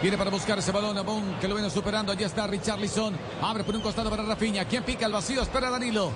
Viene 0.00 0.16
para 0.16 0.30
buscar 0.30 0.58
ese 0.60 0.70
balón 0.70 0.96
a 0.96 1.02
Bon, 1.02 1.38
que 1.40 1.48
lo 1.48 1.56
viene 1.56 1.70
superando. 1.70 2.12
Allí 2.12 2.22
está 2.22 2.46
Richarlison. 2.46 3.16
Abre 3.42 3.64
por 3.64 3.74
un 3.74 3.82
costado 3.82 4.10
para 4.10 4.22
Rafinha. 4.22 4.64
¿Quién 4.64 4.84
pica 4.84 5.06
el 5.06 5.12
vacío? 5.12 5.42
Espera 5.42 5.70
Danilo. 5.70 6.12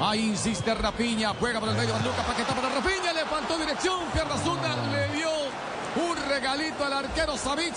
Ahí 0.00 0.30
insiste 0.30 0.74
Rafinha. 0.74 1.32
Juega 1.38 1.60
por 1.60 1.68
el 1.68 1.76
medio 1.76 1.92
para 1.92 2.04
Lucas 2.04 2.24
Paqueta 2.24 2.54
para 2.54 2.68
Rafinha. 2.68 3.12
Le 3.12 3.24
faltó 3.24 3.58
dirección. 3.58 4.00
Pierna 4.12 4.36
zurda. 4.38 4.76
Le 4.90 5.16
dio 5.16 5.30
un 5.30 6.28
regalito 6.28 6.84
al 6.84 6.92
arquero 6.92 7.36
Savic. 7.36 7.74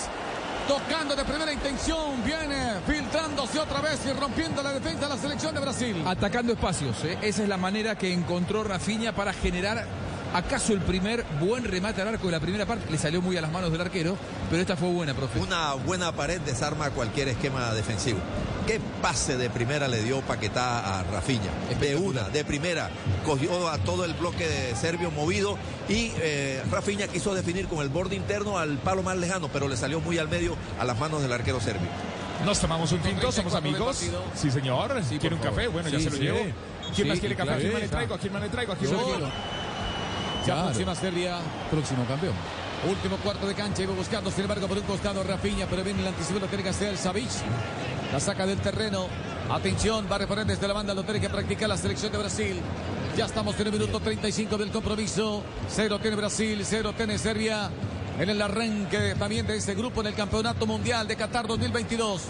Tocando 0.68 1.16
de 1.16 1.24
primera 1.24 1.54
intención. 1.54 2.24
Viene 2.26 2.82
filtrándose 2.86 3.60
otra 3.60 3.82
vez 3.82 4.00
y 4.06 4.14
rompiendo 4.14 4.62
la 4.62 4.74
defensa 4.74 5.08
de 5.08 5.16
la 5.16 5.18
selección 5.18 5.54
de 5.56 5.62
Brasil. 5.62 6.04
Atacando 6.06 6.54
espacios, 6.54 7.04
¿eh? 7.06 7.18
esa 7.22 7.44
es 7.44 7.50
la 7.50 7.58
manera 7.58 7.96
que 7.96 8.12
encontró 8.12 8.64
Rafinha 8.64 9.14
para 9.14 9.32
generar 9.32 9.86
acaso 10.34 10.74
el 10.74 10.82
primer 10.82 11.26
buen 11.40 11.64
remate 11.64 12.02
al 12.02 12.08
arco 12.10 12.26
de 12.28 12.32
la 12.34 12.40
primera 12.40 12.66
parte. 12.66 12.90
Le 12.92 12.98
salió 12.98 13.22
muy 13.22 13.38
a 13.38 13.42
las 13.42 13.52
manos 13.52 13.72
del 13.72 13.82
arquero, 13.82 14.18
pero 14.50 14.62
esta 14.62 14.76
fue 14.76 14.90
buena, 14.90 15.14
profe. 15.14 15.40
Una 15.40 15.74
buena 15.74 16.12
pared 16.12 16.40
desarma 16.42 16.90
cualquier 16.92 17.30
esquema 17.30 17.74
defensivo. 17.74 18.20
¿Qué 18.66 18.82
pase 19.02 19.38
de 19.38 19.50
primera 19.50 19.88
le 19.88 20.04
dio 20.04 20.20
Paquetá 20.22 21.00
a 21.00 21.04
Rafinha? 21.04 21.50
De 21.80 21.96
una, 21.96 22.24
de 22.24 22.44
primera. 22.44 22.90
Cogió 23.26 23.70
a 23.70 23.78
todo 23.78 24.04
el 24.04 24.14
bloque 24.14 24.46
de 24.48 24.76
serbio 24.76 25.10
movido 25.10 25.58
y 25.88 26.12
eh, 26.20 26.62
Rafinha 26.70 27.08
quiso 27.08 27.34
definir 27.34 27.68
con 27.68 27.80
el 27.80 27.88
borde 27.88 28.18
interno 28.18 28.58
al 28.58 28.78
palo 28.78 29.04
más 29.04 29.16
lejano, 29.16 29.48
pero 29.54 29.70
le 29.70 29.78
salió 29.78 30.02
muy 30.02 30.18
al 30.18 30.28
medio 30.28 30.58
a 30.80 30.84
las 30.84 31.00
manos 31.00 31.22
del 31.22 31.32
arquero 31.32 31.62
serbio. 31.62 31.88
Nos 32.46 32.60
tomamos 32.60 32.92
un 32.92 33.00
tinto, 33.00 33.32
somos 33.32 33.54
34 33.54 33.62
del 33.62 33.74
amigos. 33.74 34.32
Sí, 34.36 34.52
señor. 34.52 35.04
Sí, 35.08 35.18
¿Quiere 35.18 35.36
un 35.36 35.42
café? 35.42 35.68
Bueno, 35.68 35.88
ya 35.90 36.00
se 36.00 36.10
lo 36.10 36.18
sí. 36.18 36.24
llevo. 36.24 36.40
¿Quién 36.96 37.08
más 37.08 37.20
quiere 37.20 37.36
café? 37.36 37.52
¿A 37.54 37.58
quién 37.58 37.72
más 37.74 37.82
le 37.82 37.88
traigo? 37.88 38.14
¿A 38.16 38.18
quién 38.18 38.34
más 38.34 38.42
le 38.42 38.50
traigo? 38.50 38.74
¿A 38.74 38.76
quién 38.76 38.92
Yo 38.92 38.98
más 38.98 39.06
le 39.08 39.14
quiero. 39.14 39.28
traigo? 39.30 39.67
Claro. 40.48 40.62
aproxima 40.62 40.96
Serbia. 40.96 41.40
Próximo 41.70 42.06
campeón. 42.06 42.34
Último 42.88 43.18
cuarto 43.18 43.46
de 43.46 43.54
cancha, 43.54 43.84
iba 43.84 43.94
buscando, 43.94 44.32
sin 44.32 44.44
embargo, 44.44 44.68
por 44.68 44.78
un 44.78 44.84
costado 44.84 45.24
Rafinha, 45.24 45.66
pero 45.70 45.84
viene 45.84 46.02
el 46.02 46.08
anticipo, 46.08 46.40
lo 46.40 46.48
tiene 46.48 46.64
que 46.64 46.70
hacer 46.70 46.96
Savic. 46.96 47.30
La 48.14 48.20
saca 48.20 48.46
del 48.46 48.60
terreno. 48.60 49.08
Atención, 49.50 50.08
va 50.10 50.16
a 50.16 50.20
reponer 50.20 50.46
desde 50.46 50.68
la 50.68 50.74
banda, 50.74 50.94
lo 50.94 51.04
tiene 51.04 51.20
que 51.20 51.30
practicar 51.30 51.68
la 51.68 51.76
selección 51.76 52.12
de 52.12 52.18
Brasil. 52.20 52.62
Ya 53.18 53.26
estamos 53.26 53.60
en 53.60 53.68
el 53.68 53.74
minuto 53.74 54.00
35 54.00 54.58
del 54.58 54.70
compromiso. 54.72 55.44
Cero 55.68 56.00
tiene 56.00 56.16
Brasil, 56.16 56.62
cero 56.64 56.94
tiene 56.96 57.18
Serbia. 57.18 57.70
En 58.20 58.30
el 58.30 58.42
arranque 58.42 59.16
también 59.18 59.46
de 59.48 59.58
este 59.58 59.76
grupo 59.76 60.02
en 60.02 60.08
el 60.08 60.16
Campeonato 60.16 60.66
Mundial 60.66 61.08
de 61.08 61.16
Qatar 61.16 61.46
2022. 61.46 62.22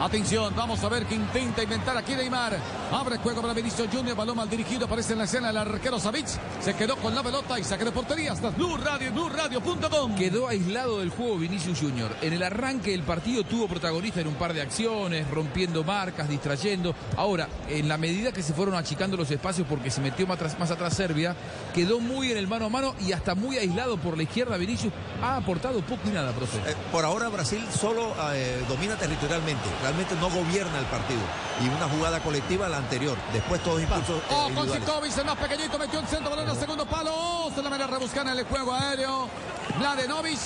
Atención, 0.00 0.54
vamos 0.56 0.82
a 0.82 0.88
ver 0.88 1.04
qué 1.04 1.14
intenta 1.14 1.62
inventar 1.62 1.94
aquí 1.94 2.14
Neymar. 2.16 2.56
Abre 2.90 3.18
juego 3.18 3.42
para 3.42 3.52
Vinicius 3.52 3.86
Junior, 3.92 4.16
balón 4.16 4.34
mal 4.34 4.48
dirigido, 4.48 4.86
aparece 4.86 5.12
en 5.12 5.18
la 5.18 5.24
escena 5.24 5.50
el 5.50 5.58
arquero 5.58 6.00
Savic. 6.00 6.26
Se 6.58 6.74
quedó 6.74 6.96
con 6.96 7.14
la 7.14 7.22
pelota 7.22 7.58
y 7.58 7.64
saque 7.64 7.84
de 7.84 7.92
portería 7.92 8.32
hasta 8.32 8.48
Blue 8.48 8.78
Radio 8.78 9.08
y 9.08 9.10
BlueRadio.com. 9.10 10.14
Quedó 10.16 10.48
aislado 10.48 11.00
del 11.00 11.10
juego 11.10 11.36
Vinicius 11.36 11.80
Junior. 11.80 12.16
En 12.22 12.32
el 12.32 12.42
arranque 12.42 12.92
del 12.92 13.02
partido 13.02 13.44
tuvo 13.44 13.68
protagonista 13.68 14.22
en 14.22 14.28
un 14.28 14.36
par 14.36 14.54
de 14.54 14.62
acciones, 14.62 15.30
rompiendo 15.30 15.84
marcas, 15.84 16.30
distrayendo. 16.30 16.94
Ahora, 17.18 17.46
en 17.68 17.86
la 17.86 17.98
medida 17.98 18.32
que 18.32 18.42
se 18.42 18.54
fueron 18.54 18.76
achicando 18.76 19.18
los 19.18 19.30
espacios 19.30 19.66
porque 19.68 19.90
se 19.90 20.00
metió 20.00 20.26
más 20.26 20.36
atrás, 20.36 20.58
más 20.58 20.70
atrás 20.70 20.94
Serbia, 20.94 21.36
quedó 21.74 22.00
muy 22.00 22.30
en 22.32 22.38
el 22.38 22.48
mano 22.48 22.64
a 22.64 22.68
mano 22.70 22.94
y 23.06 23.12
hasta 23.12 23.34
muy 23.34 23.58
aislado 23.58 23.98
por 23.98 24.16
la 24.16 24.22
izquierda. 24.22 24.56
Vinicius 24.56 24.94
ha 25.22 25.36
aportado 25.36 25.82
poco 25.82 26.08
y 26.08 26.10
nada, 26.12 26.32
profe. 26.32 26.56
Eh, 26.70 26.74
por 26.90 27.04
ahora 27.04 27.28
Brasil 27.28 27.62
solo 27.78 28.14
eh, 28.32 28.64
domina 28.66 28.96
territorialmente, 28.96 29.68
realmente 29.90 30.14
no 30.16 30.30
gobierna 30.30 30.78
el 30.78 30.84
partido. 30.86 31.20
Y 31.60 31.68
una 31.68 31.88
jugada 31.88 32.20
colectiva 32.20 32.68
la 32.68 32.78
anterior, 32.78 33.16
después 33.32 33.60
todos 33.62 33.82
impulsos 33.82 34.18
eh, 34.18 34.22
Oh, 34.30 34.50
con 34.54 34.68
el 34.68 35.24
más 35.24 35.36
pequeñito, 35.36 35.78
metió 35.78 36.00
un 36.00 36.06
centro, 36.06 36.30
balón 36.30 36.48
al 36.48 36.56
segundo 36.56 36.86
palo. 36.86 37.10
Oh, 37.12 37.50
se 37.54 37.62
la 37.62 37.68
viene 37.68 37.84
a 37.84 37.86
rebuscar 37.88 38.26
en 38.26 38.38
el 38.38 38.44
juego 38.44 38.72
aéreo. 38.72 39.28
Mladenovic 39.78 40.38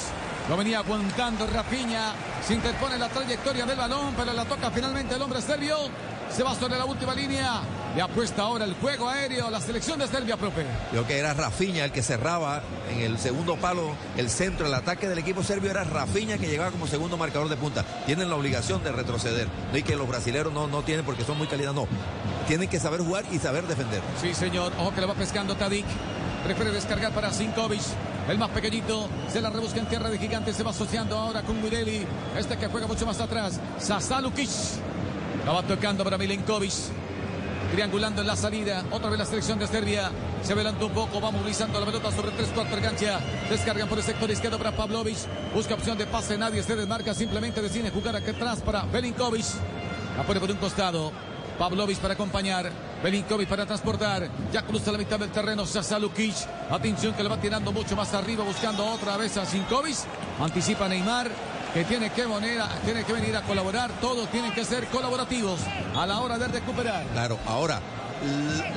lo 0.49 0.57
venía 0.57 0.79
aguantando 0.79 1.47
Rafinha. 1.47 2.15
Se 2.47 2.55
interpone 2.55 2.99
la 2.99 3.09
trayectoria 3.09 3.67
del 3.67 3.77
balón, 3.77 4.15
pero 4.17 4.33
la 4.33 4.45
toca 4.45 4.71
finalmente 4.71 5.15
el 5.15 5.23
hombre 5.23 5.41
serbio. 5.43 5.77
Se 6.31 6.43
va 6.43 6.55
sobre 6.55 6.79
la 6.79 6.85
última 6.87 7.15
línea. 7.15 7.61
Le 7.95 8.03
apuesta 8.03 8.43
ahora 8.43 8.65
el 8.65 8.75
juego 8.75 9.09
aéreo, 9.09 9.49
la 9.51 9.61
selección 9.61 10.01
de 10.01 10.09
Serbia, 10.09 10.37
profe. 10.37 10.67
Creo 10.91 11.07
que 11.07 11.17
era 11.17 11.33
Rafinha 11.33 11.85
el 11.85 11.93
que 11.93 12.03
cerraba 12.03 12.61
en 12.91 13.01
el 13.01 13.19
segundo 13.19 13.57
palo 13.57 13.95
el 14.17 14.29
centro, 14.31 14.67
el 14.67 14.75
ataque 14.75 15.09
del 15.09 15.19
equipo 15.19 15.45
serbio 15.45 15.71
era 15.71 15.85
Rafinha 15.85 16.37
que 16.37 16.49
llegaba 16.49 16.73
como 16.73 16.89
segundo 16.89 17.17
marcador 17.17 17.49
de 17.49 17.57
punta. 17.57 17.85
Tienen 18.05 18.29
la 18.29 18.35
obligación 18.35 18.83
de 18.83 18.91
retroceder. 18.91 19.47
No 19.71 19.79
y 19.79 19.85
que 19.85 19.95
los 19.95 20.09
brasileños 20.09 20.53
no, 20.53 20.67
no 20.67 20.83
tienen 20.83 21.05
porque 21.05 21.23
son 21.23 21.39
muy 21.39 21.47
calidad, 21.47 21.73
no. 21.73 21.87
Tienen 22.49 22.69
que 22.69 22.81
saber 22.81 23.01
jugar 23.01 23.25
y 23.31 23.39
saber 23.39 23.65
defender. 23.69 24.03
Sí, 24.21 24.35
señor. 24.35 24.73
Ojo 24.77 24.93
que 24.93 25.01
le 25.01 25.07
va 25.07 25.15
pescando 25.15 25.55
Tadic. 25.55 25.87
Prefiere 26.43 26.73
descargar 26.73 27.13
para 27.13 27.33
Sinkovic. 27.33 27.81
El 28.29 28.39
más 28.39 28.51
pequeñito 28.51 29.09
se 29.33 29.41
la 29.41 29.51
rebusca 29.51 29.79
en 29.79 29.87
tierra 29.87 30.11
de 30.11 30.19
gigantes. 30.19 30.57
Se 30.57 30.65
va 30.65 30.73
asociando 30.73 31.17
ahora 31.17 31.43
con 31.43 31.63
Mirelli. 31.63 32.05
Este 32.37 32.57
que 32.57 32.67
juega 32.67 32.89
mucho 32.89 33.07
más 33.07 33.21
atrás. 33.21 33.61
Sasalukic. 33.79 34.51
La 35.47 35.53
va 35.53 35.63
tocando 35.63 36.03
para 36.03 36.19
Milenkovic. 36.19 36.73
Triangulando 37.75 38.21
en 38.21 38.29
la 38.29 38.37
salida. 38.37 38.85
Otra 38.93 39.11
vez 39.11 39.19
la 39.19 39.25
selección 39.25 39.59
de 39.59 39.67
Serbia. 39.67 40.09
Se 40.45 40.53
adelanta 40.53 40.85
un 40.85 40.93
poco. 40.93 41.21
Va 41.21 41.33
movilizando 41.33 41.81
la 41.81 41.87
pelota 41.87 42.13
sobre 42.13 42.31
tres 42.31 42.49
de 42.55 42.81
cancha. 42.81 43.19
Descargan 43.51 43.89
por 43.89 43.99
el 43.99 44.05
sector 44.05 44.31
izquierdo 44.31 44.59
para 44.59 44.71
Pavlovic. 44.71 45.17
Busca 45.53 45.75
opción 45.75 45.99
de 45.99 46.07
pase. 46.07 46.39
Nadie 46.39 46.63
se 46.63 46.77
desmarca. 46.77 47.13
Simplemente 47.15 47.61
decide 47.61 47.91
jugar 47.91 48.15
aquí 48.15 48.31
atrás 48.31 48.61
para 48.61 48.83
Belinkovic. 48.83 49.45
La 50.17 50.23
por 50.23 50.49
un 50.49 50.57
costado. 50.59 51.11
Pavlovic 51.59 51.99
para 51.99 52.15
acompañar. 52.15 52.71
Belinkovic 53.03 53.49
para 53.49 53.67
transportar. 53.67 54.31
Ya 54.53 54.63
cruza 54.63 54.93
la 54.93 54.99
mitad 54.99 55.19
del 55.19 55.31
terreno. 55.31 55.67
Sasalukic. 55.67 56.37
Atención 56.71 57.13
que 57.15 57.25
le 57.25 57.29
va 57.29 57.41
tirando 57.41 57.73
mucho 57.73 57.97
más 57.97 58.15
arriba. 58.15 58.45
Buscando 58.45 58.87
otra 58.87 59.17
vez 59.17 59.37
a 59.37 59.45
Sinkovic. 59.45 59.97
Anticipa 60.39 60.89
Neymar. 60.89 61.29
Que 61.75 61.85
tiene 61.85 62.11
que, 62.11 62.25
venir 62.25 62.61
a, 62.61 62.69
tiene 62.85 63.03
que 63.05 63.13
venir 63.13 63.37
a 63.37 63.43
colaborar. 63.43 63.91
Todos 64.01 64.31
tienen 64.31 64.53
que 64.53 64.65
ser 64.65 64.87
colaborativos 64.87 65.61
a 65.97 66.07
la 66.07 66.21
hora 66.21 66.39
de 66.39 66.47
recuperar. 66.49 67.05
Claro, 67.13 67.39
ahora 67.47 67.81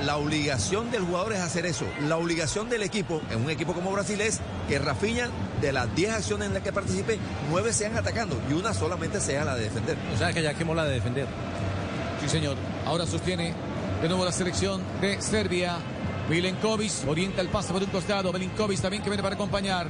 la 0.03 0.17
obligación 0.17 0.91
del 0.91 1.03
jugador 1.03 1.33
es 1.33 1.39
hacer 1.39 1.65
eso. 1.65 1.85
La 2.01 2.17
obligación 2.17 2.69
del 2.69 2.83
equipo, 2.83 3.21
en 3.29 3.43
un 3.43 3.49
equipo 3.49 3.73
como 3.73 3.91
Brasil, 3.91 4.19
es 4.21 4.39
que 4.67 4.79
Rafinha, 4.79 5.29
de 5.61 5.71
las 5.71 5.93
10 5.95 6.11
acciones 6.11 6.47
en 6.47 6.53
las 6.53 6.63
que 6.63 6.73
participe, 6.73 7.19
9 7.49 7.71
sean 7.71 7.95
atacando 7.95 8.35
y 8.49 8.53
una 8.53 8.73
solamente 8.73 9.21
sea 9.21 9.45
la 9.45 9.55
de 9.55 9.65
defender. 9.65 9.97
O 10.13 10.17
sea 10.17 10.33
que 10.33 10.41
ya 10.41 10.53
quemó 10.53 10.73
la 10.73 10.85
de 10.85 10.95
defender. 10.95 11.27
Sí, 12.21 12.29
señor. 12.29 12.57
Ahora 12.85 13.05
sostiene 13.05 13.53
de 14.01 14.07
nuevo 14.07 14.25
la 14.25 14.31
selección 14.31 14.81
de 15.01 15.21
Serbia. 15.21 15.77
Milenkovic 16.29 17.07
orienta 17.07 17.41
el 17.41 17.47
pase 17.47 17.71
por 17.71 17.81
un 17.81 17.89
costado. 17.89 18.33
Milinkovic 18.33 18.81
también 18.81 19.01
que 19.01 19.09
viene 19.09 19.23
para 19.23 19.35
acompañar. 19.35 19.87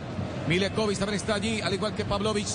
Milenkovic 0.48 1.00
también 1.00 1.20
está 1.20 1.36
allí, 1.36 1.62
al 1.62 1.74
igual 1.74 1.96
que 1.96 2.06
Pavlovic. 2.06 2.48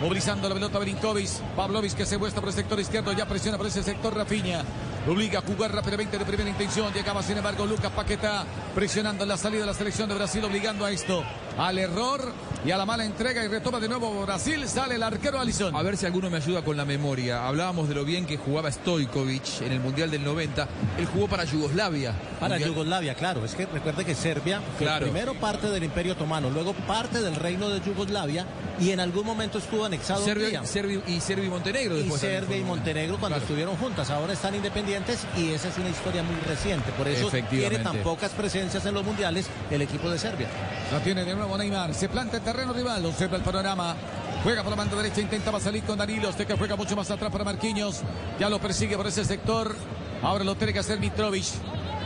Movilizando 0.00 0.48
la 0.48 0.54
pelota 0.54 0.78
Milinkovic. 0.78 1.28
Pavlovic 1.56 1.92
que 1.94 2.06
se 2.06 2.16
muestra 2.16 2.40
por 2.40 2.48
el 2.48 2.54
sector 2.54 2.80
izquierdo. 2.80 3.12
Ya 3.12 3.26
presiona 3.26 3.58
por 3.58 3.66
ese 3.66 3.82
sector 3.82 4.14
Rafinha. 4.16 4.64
Lo 5.06 5.12
obliga 5.12 5.38
a 5.38 5.42
jugar 5.42 5.74
rápidamente 5.74 6.18
de 6.18 6.24
primera 6.24 6.48
intención. 6.48 6.92
Llegaba 6.92 7.22
sin 7.22 7.36
embargo 7.38 7.66
Lucas 7.66 7.90
Paquetá 7.92 8.44
presionando 8.74 9.24
en 9.24 9.28
la 9.28 9.36
salida 9.36 9.60
de 9.60 9.66
la 9.66 9.74
selección 9.74 10.08
de 10.08 10.14
Brasil, 10.14 10.42
obligando 10.44 10.84
a 10.84 10.90
esto. 10.90 11.22
Al 11.58 11.78
error 11.78 12.32
y 12.64 12.70
a 12.70 12.76
la 12.78 12.86
mala 12.86 13.04
entrega 13.04 13.44
y 13.44 13.48
retoma 13.48 13.78
de 13.80 13.88
nuevo 13.88 14.22
Brasil. 14.22 14.66
Sale 14.68 14.94
el 14.94 15.02
arquero 15.02 15.38
Alisson. 15.38 15.74
A 15.76 15.82
ver 15.82 15.96
si 15.98 16.06
alguno 16.06 16.30
me 16.30 16.38
ayuda 16.38 16.62
con 16.62 16.76
la 16.76 16.84
memoria. 16.86 17.46
Hablábamos 17.46 17.88
de 17.88 17.94
lo 17.94 18.04
bien 18.04 18.24
que 18.24 18.38
jugaba 18.38 18.70
Stojkovic 18.72 19.60
en 19.62 19.72
el 19.72 19.80
Mundial 19.80 20.10
del 20.10 20.24
90. 20.24 20.66
Él 20.98 21.06
jugó 21.06 21.28
para 21.28 21.44
Yugoslavia. 21.44 22.12
Para 22.38 22.54
Mundial- 22.54 22.70
Yugoslavia, 22.70 23.14
claro. 23.14 23.44
Es 23.44 23.54
que 23.54 23.66
recuerde 23.66 24.04
que 24.06 24.14
Serbia 24.14 24.60
fue 24.78 24.86
Claro. 24.86 25.06
primero 25.06 25.34
parte 25.34 25.68
del 25.68 25.84
Imperio 25.84 26.12
Otomano, 26.12 26.48
luego 26.50 26.72
parte 26.72 27.20
del 27.20 27.36
Reino 27.36 27.68
de 27.68 27.80
Yugoslavia 27.80 28.46
y 28.80 28.90
en 28.90 29.00
algún 29.00 29.26
momento 29.26 29.58
estuvo 29.58 29.84
anexado 29.84 30.24
Serbia. 30.24 30.64
Serbia 30.64 31.00
y 31.06 31.20
Serbia 31.20 31.46
y 31.46 31.50
Montenegro. 31.50 31.94
y 31.96 32.00
después 32.00 32.20
también 32.20 32.40
Serbia 32.40 32.56
y. 32.58 32.64
Montenegro 32.64 33.12
cuando 33.18 33.28
Claro. 33.36 33.42
estuvieron 33.42 33.76
juntas. 33.76 34.10
Ahora 34.10 34.32
están 34.32 34.54
independientes 34.54 35.20
y 35.36 35.50
esa 35.50 35.68
es 35.68 35.78
una 35.78 35.88
historia 35.90 36.22
muy 36.22 36.36
reciente. 36.46 36.90
Por 36.92 37.06
eso 37.08 37.30
tiene 37.50 37.78
tan 37.78 37.98
pocas 37.98 38.30
presencias 38.32 38.84
en 38.86 38.94
los 38.94 39.04
mundiales 39.04 39.46
el 39.70 39.82
equipo 39.82 40.08
de 40.10 40.18
Serbia. 40.18 40.48
La 40.92 41.00
tiene 41.00 41.24
de 41.24 41.34
nuevo 41.34 41.56
Neymar. 41.58 41.94
Se 41.94 42.08
planta 42.08 42.38
en 42.38 42.42
terreno 42.44 42.72
rival. 42.72 43.04
Observa 43.04 43.36
el 43.36 43.42
panorama. 43.42 43.94
Juega 44.42 44.62
por 44.62 44.70
la 44.70 44.76
mano 44.76 44.96
derecha. 44.96 45.20
Intentaba 45.20 45.60
salir 45.60 45.82
con 45.84 45.98
Danilo. 45.98 46.30
Este 46.30 46.46
que 46.46 46.54
juega 46.56 46.74
mucho 46.76 46.96
más 46.96 47.10
atrás 47.10 47.30
para 47.30 47.44
Marquinhos. 47.44 48.00
Ya 48.38 48.48
lo 48.48 48.58
persigue 48.58 48.96
por 48.96 49.06
ese 49.06 49.24
sector. 49.24 49.76
Ahora 50.22 50.44
lo 50.44 50.54
tiene 50.54 50.72
que 50.72 50.78
hacer 50.78 50.98
Mitrovic. 50.98 51.44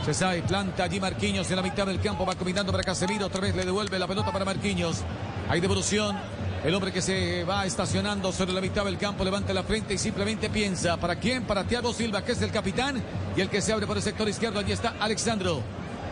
Se 0.05 0.13
sabe, 0.13 0.43
planta 0.43 0.83
allí 0.83 0.99
Marquinhos 0.99 1.49
en 1.49 1.55
la 1.55 1.61
mitad 1.63 1.87
del 1.87 1.99
campo. 1.99 2.25
Va 2.25 2.35
combinando 2.35 2.71
para 2.71 2.83
Casemiro. 2.83 3.25
Otra 3.27 3.41
vez 3.41 3.55
le 3.55 3.65
devuelve 3.65 3.97
la 3.97 4.07
pelota 4.07 4.31
para 4.31 4.45
Marquinhos. 4.45 4.97
Hay 5.49 5.61
devolución. 5.61 6.15
El 6.65 6.73
hombre 6.73 6.91
que 6.91 6.99
se 6.99 7.43
va 7.43 7.63
estacionando 7.63 8.31
sobre 8.31 8.51
la 8.51 8.59
mitad 8.59 8.83
del 8.85 8.97
campo 8.97 9.23
levanta 9.23 9.53
la 9.53 9.61
frente 9.61 9.93
y 9.93 9.99
simplemente 9.99 10.49
piensa. 10.49 10.97
¿Para 10.97 11.15
quién? 11.15 11.43
Para 11.43 11.63
Thiago 11.63 11.93
Silva, 11.93 12.25
que 12.25 12.31
es 12.31 12.41
el 12.41 12.49
capitán. 12.49 13.03
Y 13.37 13.41
el 13.41 13.49
que 13.49 13.61
se 13.61 13.71
abre 13.71 13.85
por 13.85 13.97
el 13.97 14.01
sector 14.01 14.27
izquierdo. 14.27 14.57
Allí 14.57 14.71
está 14.71 14.95
Alexandro. 14.99 15.61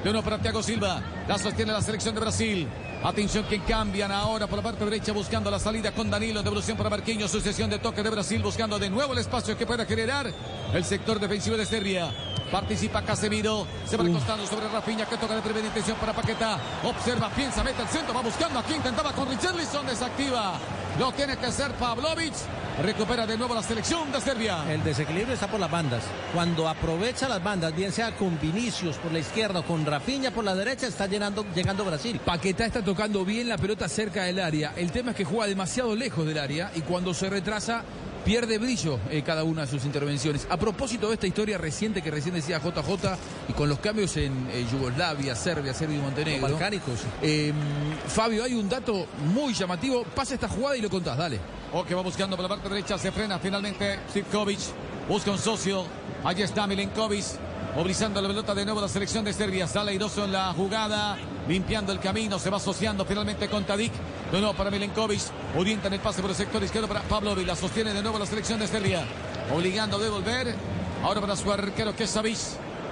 De 0.03 0.11
uno 0.11 0.21
para 0.21 0.37
Thiago 0.37 0.61
Silva. 0.61 1.01
La 1.27 1.39
sostiene 1.39 1.71
la 1.71 1.81
selección 1.81 2.13
de 2.13 2.21
Brasil. 2.21 2.67
Atención 3.03 3.45
que 3.45 3.63
cambian 3.63 4.11
ahora 4.11 4.45
por 4.45 4.57
la 4.57 4.63
parte 4.63 4.85
derecha 4.85 5.11
buscando 5.11 5.49
la 5.49 5.57
salida 5.57 5.91
con 5.91 6.11
Danilo. 6.11 6.43
Devolución 6.43 6.77
para 6.77 6.91
Marquinhos. 6.91 7.31
Sucesión 7.31 7.71
de 7.71 7.79
toque 7.79 8.03
de 8.03 8.11
Brasil 8.11 8.39
buscando 8.43 8.77
de 8.77 8.91
nuevo 8.91 9.13
el 9.13 9.19
espacio 9.19 9.57
que 9.57 9.65
pueda 9.65 9.87
generar 9.87 10.31
el 10.71 10.85
sector 10.85 11.19
defensivo 11.19 11.57
de 11.57 11.65
Serbia. 11.65 12.11
Participa 12.53 13.01
Casemiro. 13.01 13.65
Se 13.83 13.97
va 13.97 14.03
recostando 14.03 14.45
sobre 14.45 14.67
Rafinha 14.67 15.07
que 15.07 15.17
toca 15.17 15.33
de 15.33 15.41
primera 15.41 15.65
intención 15.65 15.97
para 15.97 16.13
Paqueta. 16.13 16.59
Observa, 16.83 17.31
piensa, 17.31 17.63
mete 17.63 17.81
el 17.81 17.87
centro. 17.87 18.13
Va 18.13 18.21
buscando 18.21 18.59
aquí. 18.59 18.75
Intentaba 18.75 19.11
con 19.11 19.27
Richarlison. 19.27 19.87
Desactiva. 19.87 20.59
Lo 20.99 21.11
tiene 21.13 21.35
que 21.35 21.47
hacer 21.47 21.71
Pavlovic. 21.71 22.35
Recupera 22.83 23.25
de 23.25 23.39
nuevo 23.39 23.55
la 23.55 23.63
selección 23.63 24.11
de 24.11 24.21
Serbia. 24.21 24.71
El 24.71 24.83
desequilibrio 24.83 25.33
está 25.33 25.47
por 25.47 25.59
las 25.59 25.71
bandas. 25.71 26.03
Cuando 26.31 26.69
aprovecha 26.69 27.27
las 27.27 27.43
bandas, 27.43 27.75
bien 27.75 27.91
sea 27.91 28.15
con 28.15 28.39
Vinicius 28.39 28.97
por 28.97 29.11
la 29.11 29.17
izquierda 29.17 29.61
o 29.61 29.63
con 29.63 29.83
Rafinha 29.83 30.29
por 30.29 30.43
la 30.43 30.53
derecha, 30.53 30.85
está 30.85 31.07
llenando, 31.07 31.43
llegando 31.55 31.83
Brasil. 31.83 32.21
Paquetá 32.23 32.65
está 32.65 32.83
tocando 32.83 33.25
bien 33.25 33.49
la 33.49 33.57
pelota 33.57 33.89
cerca 33.89 34.25
del 34.25 34.39
área. 34.39 34.73
El 34.75 34.91
tema 34.91 35.09
es 35.09 35.17
que 35.17 35.25
juega 35.25 35.47
demasiado 35.47 35.95
lejos 35.95 36.23
del 36.27 36.37
área 36.37 36.71
y 36.75 36.81
cuando 36.81 37.15
se 37.15 37.31
retrasa 37.31 37.83
pierde 38.23 38.57
brillo 38.57 38.99
eh, 39.09 39.21
cada 39.21 39.43
una 39.43 39.61
de 39.61 39.67
sus 39.67 39.85
intervenciones. 39.85 40.47
A 40.49 40.57
propósito 40.57 41.07
de 41.07 41.15
esta 41.15 41.27
historia 41.27 41.57
reciente 41.57 42.01
que 42.01 42.11
recién 42.11 42.35
decía 42.35 42.59
JJ 42.59 43.17
y 43.49 43.53
con 43.53 43.69
los 43.69 43.79
cambios 43.79 44.15
en 44.17 44.47
eh, 44.51 44.65
Yugoslavia, 44.71 45.35
Serbia, 45.35 45.73
Serbia 45.73 45.97
y 45.97 46.01
Montenegro. 46.01 46.41
Los 46.41 46.51
balcánicos. 46.51 46.99
Eh, 47.21 47.53
Fabio, 48.07 48.43
hay 48.43 48.53
un 48.53 48.69
dato 48.69 49.07
muy 49.33 49.53
llamativo. 49.53 50.03
Pasa 50.03 50.33
esta 50.33 50.47
jugada 50.47 50.77
y 50.77 50.81
lo 50.81 50.89
contás, 50.89 51.17
dale. 51.17 51.39
O 51.73 51.83
que 51.83 51.95
va 51.95 52.01
buscando 52.01 52.35
por 52.35 52.43
la 52.43 52.49
parte 52.49 52.69
derecha, 52.69 52.97
se 52.97 53.11
frena 53.11 53.39
finalmente 53.39 53.99
Sivkovic, 54.11 54.59
busca 55.09 55.31
un 55.31 55.39
socio, 55.39 55.85
allí 56.23 56.43
está 56.43 56.67
Milenkovic, 56.67 57.25
movilizando 57.75 58.21
la 58.21 58.27
pelota 58.27 58.53
de 58.53 58.65
nuevo 58.65 58.81
la 58.81 58.87
selección 58.87 59.25
de 59.25 59.33
Serbia, 59.33 59.67
sale 59.67 59.91
airoso 59.91 60.25
en 60.25 60.31
la 60.31 60.53
jugada, 60.53 61.17
limpiando 61.47 61.91
el 61.91 61.99
camino, 61.99 62.37
se 62.37 62.49
va 62.49 62.57
asociando 62.57 63.05
finalmente 63.05 63.49
con 63.49 63.63
Tadic, 63.63 63.91
de 64.31 64.39
nuevo 64.39 64.53
para 64.53 64.69
Milenkovic, 64.69 65.21
orientan 65.57 65.93
el 65.93 65.99
pase 65.99 66.21
por 66.21 66.29
el 66.29 66.35
sector 66.35 66.61
izquierdo 66.63 66.87
para 66.87 67.01
Pavlovic, 67.01 67.47
la 67.47 67.55
sostiene 67.55 67.93
de 67.93 68.01
nuevo 68.01 68.19
la 68.19 68.25
selección 68.25 68.59
de 68.59 68.67
Serbia, 68.67 69.03
obligando 69.53 69.97
a 69.97 69.99
devolver, 69.99 70.55
ahora 71.03 71.21
para 71.21 71.35
su 71.35 71.51
arquero 71.51 71.95
que 71.95 72.03
es 72.03 72.19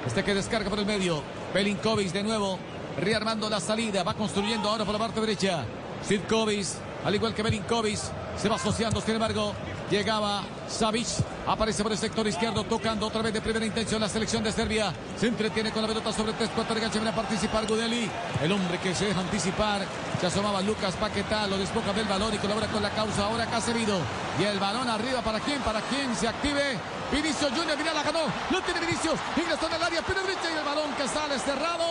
este 0.06 0.24
que 0.24 0.34
descarga 0.34 0.70
por 0.70 0.80
el 0.80 0.86
medio, 0.86 1.22
Belinkovic 1.54 2.12
de 2.12 2.24
nuevo, 2.24 2.58
rearmando 3.00 3.50
la 3.50 3.60
salida, 3.60 4.04
va 4.04 4.16
construyendo 4.16 4.70
ahora 4.70 4.84
por 4.84 4.94
la 4.94 5.00
parte 5.00 5.22
derecha, 5.22 5.64
Sivkovic, 6.08 6.66
al 7.06 7.14
igual 7.14 7.36
que 7.36 7.44
Belinkovic, 7.44 8.00
se 8.36 8.50
va 8.50 8.56
asociando, 8.56 9.00
sin 9.02 9.14
embargo, 9.14 9.54
llegaba 9.92 10.44
Savic, 10.70 11.06
aparece 11.46 11.84
por 11.84 11.92
el 11.92 11.98
sector 11.98 12.26
izquierdo, 12.26 12.64
tocando 12.64 13.08
otra 13.08 13.22
vez 13.22 13.34
de 13.34 13.42
primera 13.42 13.66
intención 13.66 14.00
la 14.00 14.08
selección 14.08 14.42
de 14.42 14.54
Serbia, 14.54 14.94
se 15.20 15.28
entretiene 15.28 15.72
con 15.72 15.82
la 15.82 15.88
pelota 15.90 16.14
sobre 16.14 16.32
tres 16.32 16.50
cuartos 16.52 16.80
de 16.80 16.88
viene 16.88 17.10
a 17.10 17.16
participar 17.16 17.68
Gudeli, 17.68 18.10
el 18.42 18.52
hombre 18.54 18.80
que 18.80 18.96
se 18.96 19.08
deja 19.08 19.20
anticipar, 19.20 19.82
se 20.20 20.28
asomaba 20.28 20.62
Lucas 20.62 20.96
Paquetá, 20.96 21.46
lo 21.48 21.58
despoja 21.58 21.92
del 21.92 22.08
balón 22.08 22.34
y 22.34 22.38
colabora 22.38 22.68
con 22.68 22.82
la 22.82 22.90
causa, 22.92 23.26
ahora 23.26 23.46
Casemiro, 23.48 23.98
y 24.40 24.44
el 24.44 24.60
balón 24.60 24.88
arriba, 24.88 25.22
¿para 25.22 25.42
quién? 25.42 25.62
¿Para 25.62 25.82
quién 25.82 26.16
se 26.16 26.30
active? 26.30 26.80
Vinicius 27.12 27.52
Junior, 27.52 27.78
mira, 27.78 27.94
la 27.94 28.04
ganó, 28.04 28.24
no 28.50 28.62
tiene 28.62 28.80
Vinicius, 28.80 29.20
ingresó 29.36 29.68
en 29.68 29.74
el 29.74 29.84
área, 29.84 30.02
pide 30.04 30.22
derecha 30.22 30.50
y 30.56 30.58
el 30.58 30.64
balón 30.64 30.94
que 30.94 31.06
sale 31.10 31.38
cerrado, 31.38 31.86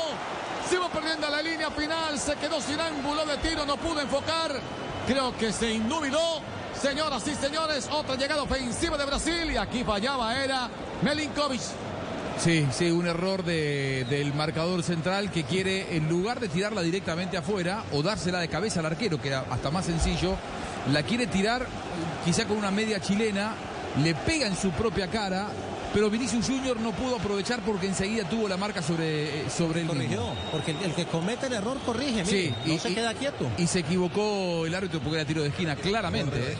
se 0.71 0.79
va 0.79 0.89
perdiendo 0.89 1.29
la 1.29 1.43
línea 1.43 1.71
final, 1.71 2.19
se 2.19 2.35
quedó 2.37 2.63
sin 2.63 2.81
ángulo 2.81 3.27
de 3.27 3.37
tiro, 3.39 3.67
no 3.67 3.77
pudo 3.77 4.01
enfocar. 4.01 4.59
Creo 5.07 5.37
que 5.37 5.53
se 5.53 5.73
innubiló. 5.73 6.41
Señoras 6.81 7.23
y 7.29 7.35
señores, 7.35 7.89
otra 7.93 8.17
llegada 8.17 8.43
ofensiva 8.43 8.97
de 8.97 9.05
Brasil 9.05 9.51
y 9.53 9.57
aquí 9.57 9.85
fallaba 9.85 10.35
era 10.43 10.69
Melinkovic. 11.03 11.61
Sí, 12.39 12.67
sí, 12.73 12.91
un 12.91 13.07
error 13.07 13.45
de- 13.45 14.07
del 14.09 14.33
marcador 14.33 14.83
central 14.83 15.31
que 15.31 15.45
quiere, 15.45 15.95
en 15.97 16.09
lugar 16.09 16.41
de 16.41 16.49
tirarla 16.49 16.81
directamente 16.81 17.37
afuera 17.37 17.85
o 17.93 18.03
dársela 18.03 18.39
de 18.41 18.49
cabeza 18.49 18.81
al 18.81 18.87
arquero, 18.87 19.21
que 19.21 19.29
era 19.29 19.45
hasta 19.51 19.71
más 19.71 19.85
sencillo, 19.85 20.37
la 20.91 21.03
quiere 21.03 21.27
tirar 21.27 21.67
quizá 22.25 22.47
con 22.47 22.57
una 22.57 22.71
media 22.71 22.99
chilena, 22.99 23.53
le 24.03 24.15
pega 24.15 24.47
en 24.47 24.57
su 24.57 24.71
propia 24.71 25.09
cara, 25.09 25.49
pero 25.93 26.09
Vinicius 26.11 26.47
Junior 26.47 26.79
no 26.81 26.93
pudo 26.93 27.17
aprovechar 27.17 27.61
porque 27.61 27.87
enseguida 27.89 28.29
tuvo 28.29 28.49
la 28.49 28.57
marca 28.57 28.81
sobre, 28.83 29.41
eh, 29.43 29.51
sobre 29.51 29.81
el 29.83 29.87
Corrigió, 29.89 30.21
mismo. 30.21 30.35
porque 30.53 30.71
el, 30.73 30.83
el 30.83 30.95
que 30.95 31.07
comete 31.07 31.47
el 31.47 31.55
error 31.55 31.79
corrige, 31.85 32.25
Sí, 32.25 32.55
mire, 32.65 32.77
no 32.77 32.81
se 32.83 32.95
queda 32.95 33.15
quieto. 33.15 33.47
Y 33.59 33.67
se 33.67 33.81
equivocó 33.81 34.67
el 34.67 34.75
árbitro 34.75 35.01
porque 35.01 35.17
era 35.17 35.25
tiro 35.27 35.43
de 35.43 35.49
esquina, 35.49 35.75
claramente. 35.77 36.37
eh. 36.53 36.57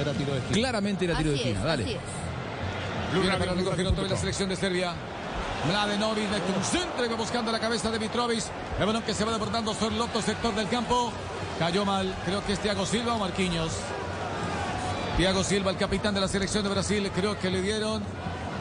Era 0.00 0.12
tiro 0.12 0.32
de 0.32 0.38
esquina. 0.38 0.54
Claramente 0.54 1.04
era 1.04 1.16
tiro 1.18 1.30
de 1.30 1.36
esquina, 1.36 1.64
dale. 1.64 1.84
Viene 1.84 3.36
para 3.38 3.52
vez 3.54 4.10
la 4.10 4.16
selección 4.16 4.48
de 4.48 4.56
Serbia. 4.56 4.92
Mladenovic 5.68 6.28
mete 6.30 6.52
un 6.56 6.62
centro 6.64 7.04
y 7.04 7.08
va 7.08 7.16
buscando 7.16 7.50
la 7.50 7.58
cabeza 7.58 7.90
de 7.90 7.98
Mitrovic. 7.98 8.42
El 8.78 8.86
balón 8.86 9.02
que 9.02 9.14
se 9.14 9.24
va 9.24 9.32
desbordando 9.32 9.72
sobre 9.74 9.94
el 9.96 10.00
otro 10.02 10.20
sector 10.20 10.54
del 10.54 10.68
campo. 10.68 11.10
Cayó 11.58 11.84
mal, 11.84 12.14
creo 12.26 12.44
que 12.44 12.52
es 12.52 12.58
Thiago 12.60 12.84
Silva 12.84 13.14
o 13.14 13.18
Marquinhos. 13.18 13.72
Thiago 15.16 15.42
Silva, 15.42 15.70
el 15.70 15.78
capitán 15.78 16.12
de 16.14 16.20
la 16.20 16.28
selección 16.28 16.62
de 16.62 16.68
Brasil, 16.68 17.10
creo 17.14 17.38
que 17.38 17.48
le 17.48 17.62
dieron 17.62 18.02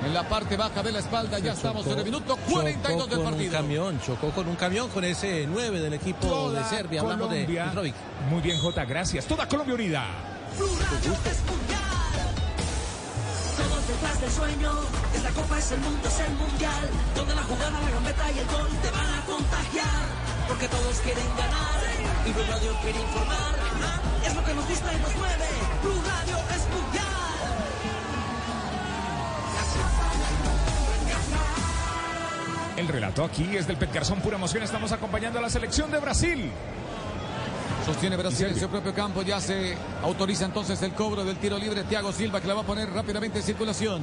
en 0.06 0.14
la 0.14 0.28
parte 0.30 0.56
baja 0.56 0.82
de 0.84 0.94
la 0.94 1.00
espalda. 1.00 1.38
Ya 1.40 1.52
estamos 1.52 1.86
en 1.86 2.00
el 2.00 2.06
minuto 2.06 2.38
42 2.50 2.82
chocó 2.82 3.08
del 3.08 3.18
con 3.18 3.20
un 3.20 3.32
partido. 3.34 3.52
camión, 3.52 4.02
chocó 4.02 4.30
con 4.32 4.48
un 4.48 4.56
camión 4.56 4.90
con 4.90 5.04
ese 5.04 5.46
9 5.50 5.82
del 5.82 5.94
equipo 5.94 6.26
Toda 6.26 6.64
de 6.64 6.70
Serbia. 6.70 7.02
Hablamos 7.02 7.30
de 7.30 7.42
Colombia. 7.42 7.66
Mitrovic. 7.66 7.96
Muy 8.30 8.42
bien, 8.42 8.58
Jota, 8.60 8.86
gracias. 8.86 9.26
Toda 9.26 9.50
Colombia 9.50 9.76
unida. 9.76 10.06
Todos 10.58 10.80
detrás 13.88 14.22
del 14.22 14.32
sueño, 14.32 14.72
esta 15.14 15.30
copa 15.32 15.60
es 15.60 15.72
el 15.72 15.80
mundo, 15.82 16.08
es 16.08 16.20
el 16.20 16.34
mundial, 16.36 16.90
donde 17.16 17.36
la 17.36 17.44
jugada, 17.44 17.82
la 17.82 17.90
gambeta 17.90 18.32
y 18.32 18.40
el 18.40 18.48
gol 18.48 18.70
te 18.82 18.92
van 18.92 19.14
a 19.14 19.26
contagiar, 19.26 20.06
porque 20.48 20.68
todos 20.68 21.00
quieren 21.00 21.28
ganar 21.38 21.76
y 22.26 22.32
Blue 22.32 22.44
Radio 22.50 22.72
quiere 22.82 23.00
informar, 23.00 23.56
es 24.26 24.36
lo 24.36 24.44
que 24.44 24.54
nos 24.54 24.68
gusta 24.68 24.94
y 24.94 25.00
nos 25.00 25.16
mueve, 25.16 25.46
Blue 25.82 26.02
Radio 26.06 26.38
es 26.56 26.70
mundial. 26.70 27.06
El 32.78 32.88
relato 32.88 33.24
aquí 33.24 33.56
es 33.56 33.68
del 33.68 33.78
Pet 33.78 33.94
Garzón, 33.94 34.20
pura 34.20 34.36
emoción. 34.36 34.64
Estamos 34.64 34.92
acompañando 34.92 35.40
a 35.40 35.42
la 35.42 35.50
selección 35.50 35.90
de 35.92 36.00
Brasil. 36.00 36.52
Sostiene 37.86 38.18
Brasil 38.18 38.48
en 38.48 38.60
su 38.60 38.68
propio 38.68 38.94
campo. 38.94 39.22
Ya 39.22 39.40
se 39.40 39.78
autoriza 40.04 40.46
entonces 40.46 40.82
el 40.82 40.94
cobro 40.94 41.24
del 41.24 41.38
tiro 41.38 41.58
libre. 41.58 41.84
Thiago 41.84 42.12
Silva 42.12 42.42
que 42.42 42.48
la 42.48 42.56
va 42.56 42.62
a 42.62 42.66
poner 42.66 42.90
rápidamente 42.92 43.40
en 43.40 43.46
circulación. 43.46 44.02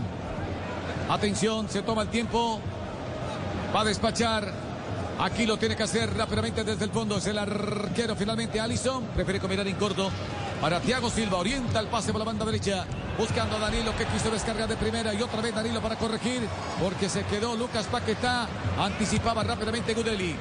Atención, 1.10 1.68
se 1.68 1.82
toma 1.82 2.02
el 2.02 2.08
tiempo. 2.08 2.60
Va 3.74 3.80
a 3.80 3.84
despachar. 3.84 4.61
Aquí 5.22 5.46
lo 5.46 5.56
tiene 5.56 5.76
que 5.76 5.84
hacer 5.84 6.12
rápidamente 6.16 6.64
desde 6.64 6.84
el 6.84 6.90
fondo. 6.90 7.16
Es 7.16 7.26
el 7.28 7.38
arquero 7.38 8.16
finalmente 8.16 8.58
Allison. 8.58 9.04
Prefiere 9.14 9.38
combinar 9.38 9.64
en 9.68 9.76
corto. 9.76 10.10
Para 10.60 10.80
Thiago 10.80 11.10
Silva. 11.10 11.38
Orienta 11.38 11.78
el 11.78 11.86
pase 11.86 12.10
por 12.10 12.18
la 12.18 12.24
banda 12.24 12.44
derecha. 12.44 12.84
Buscando 13.16 13.56
a 13.56 13.60
Danilo 13.60 13.96
que 13.96 14.04
quiso 14.06 14.32
descargar 14.32 14.68
de 14.68 14.76
primera. 14.76 15.14
Y 15.14 15.22
otra 15.22 15.40
vez 15.40 15.54
Danilo 15.54 15.80
para 15.80 15.94
corregir. 15.94 16.42
Porque 16.82 17.08
se 17.08 17.22
quedó 17.26 17.54
Lucas 17.54 17.86
Paquetá. 17.86 18.48
Anticipaba 18.76 19.44
rápidamente 19.44 19.94
Gudeli. 19.94 20.34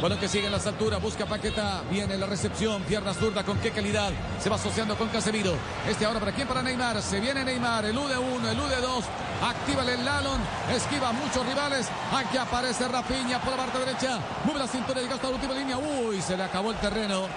Bueno, 0.00 0.18
que 0.18 0.28
sigue 0.28 0.46
en 0.46 0.52
las 0.52 0.66
alturas, 0.66 1.00
busca 1.00 1.26
Paqueta, 1.26 1.82
viene 1.90 2.18
la 2.18 2.26
recepción, 2.26 2.82
pierna 2.82 3.14
zurda, 3.14 3.44
con 3.44 3.58
qué 3.58 3.70
calidad, 3.70 4.10
se 4.42 4.50
va 4.50 4.56
asociando 4.56 4.96
con 4.96 5.08
Casemiro. 5.08 5.54
Este 5.88 6.04
ahora 6.04 6.20
para 6.20 6.32
quién, 6.32 6.48
para 6.48 6.62
Neymar, 6.62 7.00
se 7.00 7.20
viene 7.20 7.44
Neymar, 7.44 7.84
elude 7.84 8.18
uno, 8.18 8.48
elude 8.48 8.80
dos, 8.80 9.04
activa 9.42 9.82
el 9.82 10.04
Lalon, 10.04 10.40
esquiva 10.74 11.12
muchos 11.12 11.46
rivales, 11.46 11.88
aquí 12.12 12.36
aparece 12.36 12.88
Rafinha 12.88 13.40
por 13.40 13.52
la 13.52 13.64
parte 13.64 13.78
derecha, 13.78 14.18
mueve 14.44 14.60
la 14.60 14.66
cintura 14.66 15.00
llega 15.00 15.14
hasta 15.14 15.28
la 15.28 15.34
última 15.34 15.54
línea, 15.54 15.78
uy, 15.78 16.20
se 16.20 16.36
le 16.36 16.42
acabó 16.42 16.70
el 16.70 16.76
terreno. 16.78 17.28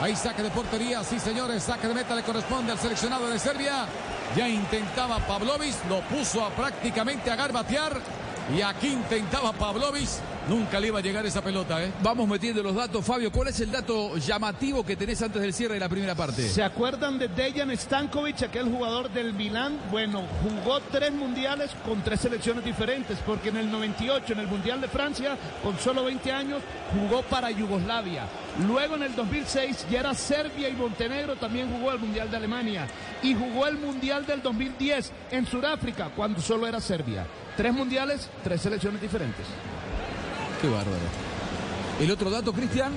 Ahí 0.00 0.16
saque 0.16 0.42
de 0.42 0.50
portería, 0.50 1.04
sí 1.04 1.20
señores, 1.20 1.62
saque 1.62 1.86
de 1.86 1.94
meta 1.94 2.16
le 2.16 2.22
corresponde 2.22 2.72
al 2.72 2.78
seleccionado 2.78 3.28
de 3.28 3.38
Serbia. 3.38 3.86
Ya 4.36 4.48
intentaba 4.48 5.18
Pavlovic, 5.20 5.74
lo 5.88 6.00
puso 6.00 6.44
a 6.44 6.50
prácticamente 6.50 7.30
a 7.30 7.36
garbatear. 7.36 8.00
Y 8.54 8.60
aquí 8.60 8.88
intentaba 8.88 9.52
Pavlovic. 9.52 10.08
Nunca 10.48 10.78
le 10.78 10.88
iba 10.88 10.98
a 10.98 11.02
llegar 11.02 11.24
esa 11.24 11.42
pelota, 11.42 11.82
¿eh? 11.82 11.90
Vamos 12.02 12.28
metiendo 12.28 12.62
los 12.62 12.74
datos, 12.74 13.02
Fabio. 13.02 13.32
¿Cuál 13.32 13.48
es 13.48 13.60
el 13.60 13.70
dato 13.70 14.18
llamativo 14.18 14.84
que 14.84 14.94
tenés 14.94 15.22
antes 15.22 15.40
del 15.40 15.54
cierre 15.54 15.74
de 15.74 15.80
la 15.80 15.88
primera 15.88 16.14
parte? 16.14 16.46
¿Se 16.48 16.62
acuerdan 16.62 17.18
de 17.18 17.28
Dejan 17.28 17.74
Stankovic, 17.74 18.42
aquel 18.42 18.66
jugador 18.66 19.10
del 19.10 19.32
Milán? 19.32 19.78
Bueno, 19.90 20.22
jugó 20.42 20.80
tres 20.80 21.12
mundiales 21.12 21.70
con 21.86 22.02
tres 22.02 22.20
selecciones 22.20 22.62
diferentes, 22.62 23.18
porque 23.24 23.48
en 23.48 23.56
el 23.56 23.70
98, 23.70 24.34
en 24.34 24.40
el 24.40 24.46
Mundial 24.46 24.82
de 24.82 24.88
Francia, 24.88 25.38
con 25.62 25.78
solo 25.78 26.04
20 26.04 26.30
años, 26.30 26.62
jugó 26.92 27.22
para 27.22 27.50
Yugoslavia. 27.50 28.24
Luego 28.66 28.96
en 28.96 29.04
el 29.04 29.14
2006 29.16 29.86
ya 29.90 30.00
era 30.00 30.14
Serbia 30.14 30.68
y 30.68 30.74
Montenegro, 30.74 31.36
también 31.36 31.70
jugó 31.70 31.90
el 31.92 31.98
Mundial 31.98 32.30
de 32.30 32.36
Alemania. 32.36 32.86
Y 33.22 33.34
jugó 33.34 33.66
el 33.66 33.78
Mundial 33.78 34.26
del 34.26 34.42
2010 34.42 35.10
en 35.30 35.46
Sudáfrica, 35.46 36.10
cuando 36.14 36.42
solo 36.42 36.66
era 36.66 36.80
Serbia. 36.80 37.26
Tres 37.56 37.72
mundiales, 37.72 38.28
tres 38.42 38.60
selecciones 38.60 39.00
diferentes. 39.00 39.46
Qué 40.64 40.70
bárbaro. 40.70 40.96
¿El 42.00 42.10
otro 42.10 42.30
dato, 42.30 42.50
Cristian? 42.54 42.90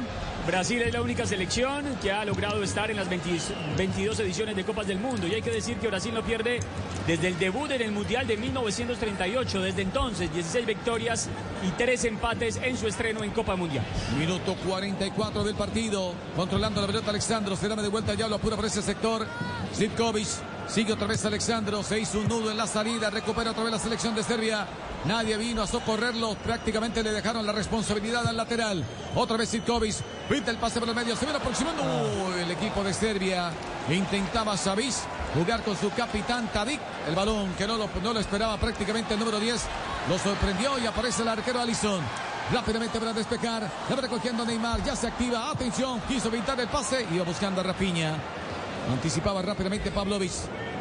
Brasil 0.48 0.82
es 0.84 0.94
la 0.94 1.02
única 1.02 1.26
selección 1.26 1.84
que 2.02 2.14
ha 2.14 2.24
logrado 2.24 2.64
estar 2.64 2.90
en 2.90 2.96
las 2.96 3.10
20 3.10 3.30
22 3.76 4.22
ediciones 4.22 4.56
de 4.56 4.64
Copas 4.64 4.88
del 4.88 5.00
Mundo. 5.00 5.28
Y 5.28 5.34
hay 5.34 5.42
que 5.42 5.52
decir 5.52 5.76
que 5.76 5.90
Brasil 5.90 6.14
no 6.14 6.24
pierde 6.24 6.62
desde 7.06 7.28
el 7.28 7.38
debut 7.38 7.70
en 7.72 7.82
el 7.82 7.92
Mundial 7.92 8.26
de 8.26 8.38
1938. 8.38 9.60
Desde 9.60 9.82
entonces, 9.82 10.32
16 10.32 10.66
victorias 10.66 11.28
y 11.68 11.72
3 11.72 12.06
empates 12.06 12.56
en 12.64 12.78
su 12.78 12.88
estreno 12.88 13.22
en 13.22 13.32
Copa 13.32 13.58
Mundial. 13.58 13.84
Minuto 14.18 14.56
44 14.66 15.44
del 15.44 15.56
partido. 15.56 16.14
Controlando 16.38 16.80
la 16.80 16.88
pelota 16.88 17.10
Alexandro. 17.10 17.58
Se 17.58 17.68
da 17.68 17.76
de 17.76 17.90
vuelta 17.90 18.14
ya, 18.14 18.30
lo 18.30 18.36
apura 18.36 18.56
por 18.56 18.64
ese 18.64 18.82
sector. 18.82 19.28
Zivkovic. 19.76 20.57
Sigue 20.68 20.94
otra 20.94 21.08
vez 21.08 21.24
Alexandro. 21.26 21.82
Se 21.82 22.00
hizo 22.00 22.20
un 22.20 22.28
nudo 22.28 22.52
en 22.52 22.58
la 22.58 22.68
salida. 22.68 23.10
Recupera 23.10 23.52
otra 23.52 23.64
vez 23.64 23.72
la 23.72 23.80
selección 23.80 24.14
de 24.14 24.24
Serbia. 24.24 24.68
Nadie 25.06 25.38
vino 25.38 25.62
a 25.62 25.68
socorrerlo. 25.68 26.36
Prácticamente 26.36 27.02
le 27.02 27.12
dejaron 27.12 27.46
la 27.46 27.54
responsabilidad 27.54 28.28
al 28.28 28.36
lateral. 28.36 28.84
Otra 29.16 29.38
vez 29.38 29.50
Zivkovic. 29.50 29.96
Pinta 30.30 30.52
el 30.52 30.58
pase 30.58 30.80
por 30.80 30.90
el 30.90 30.96
medio. 30.96 31.16
Se 31.16 31.26
viene 31.26 31.40
aproximando. 31.40 31.84
Uy, 31.84 32.42
el 32.42 32.52
equipo 32.52 32.84
de 32.84 32.94
Serbia. 32.94 33.52
Intentaba 33.90 34.58
Savic 34.58 34.94
jugar 35.34 35.64
con 35.64 35.78
su 35.78 35.90
capitán 35.92 36.50
Tadic. 36.52 36.82
El 37.08 37.16
balón 37.16 37.54
que 37.58 37.66
no 37.66 37.78
lo, 37.78 37.90
no 38.04 38.14
lo 38.14 38.20
esperaba 38.20 38.58
prácticamente 38.58 39.14
el 39.14 39.20
número 39.20 39.40
10. 39.40 39.62
Lo 40.10 40.20
sorprendió 40.20 40.78
y 40.80 40.86
aparece 40.86 41.22
el 41.22 41.30
arquero 41.30 41.62
Alison. 41.62 42.02
Rápidamente 42.52 43.00
para 43.00 43.14
despejar. 43.14 43.70
La 43.90 43.96
va 43.96 44.02
recogiendo 44.02 44.46
Neymar. 44.46 44.84
Ya 44.84 44.96
se 44.96 45.08
activa. 45.08 45.50
Atención. 45.50 46.02
Quiso 46.08 46.30
pintar 46.30 46.60
el 46.60 46.68
pase. 46.68 47.08
Iba 47.12 47.24
buscando 47.24 47.62
a 47.62 47.64
Rafinha. 47.64 48.16
Anticipaba 48.92 49.42
rápidamente 49.42 49.92
Pavlovic. 49.92 50.32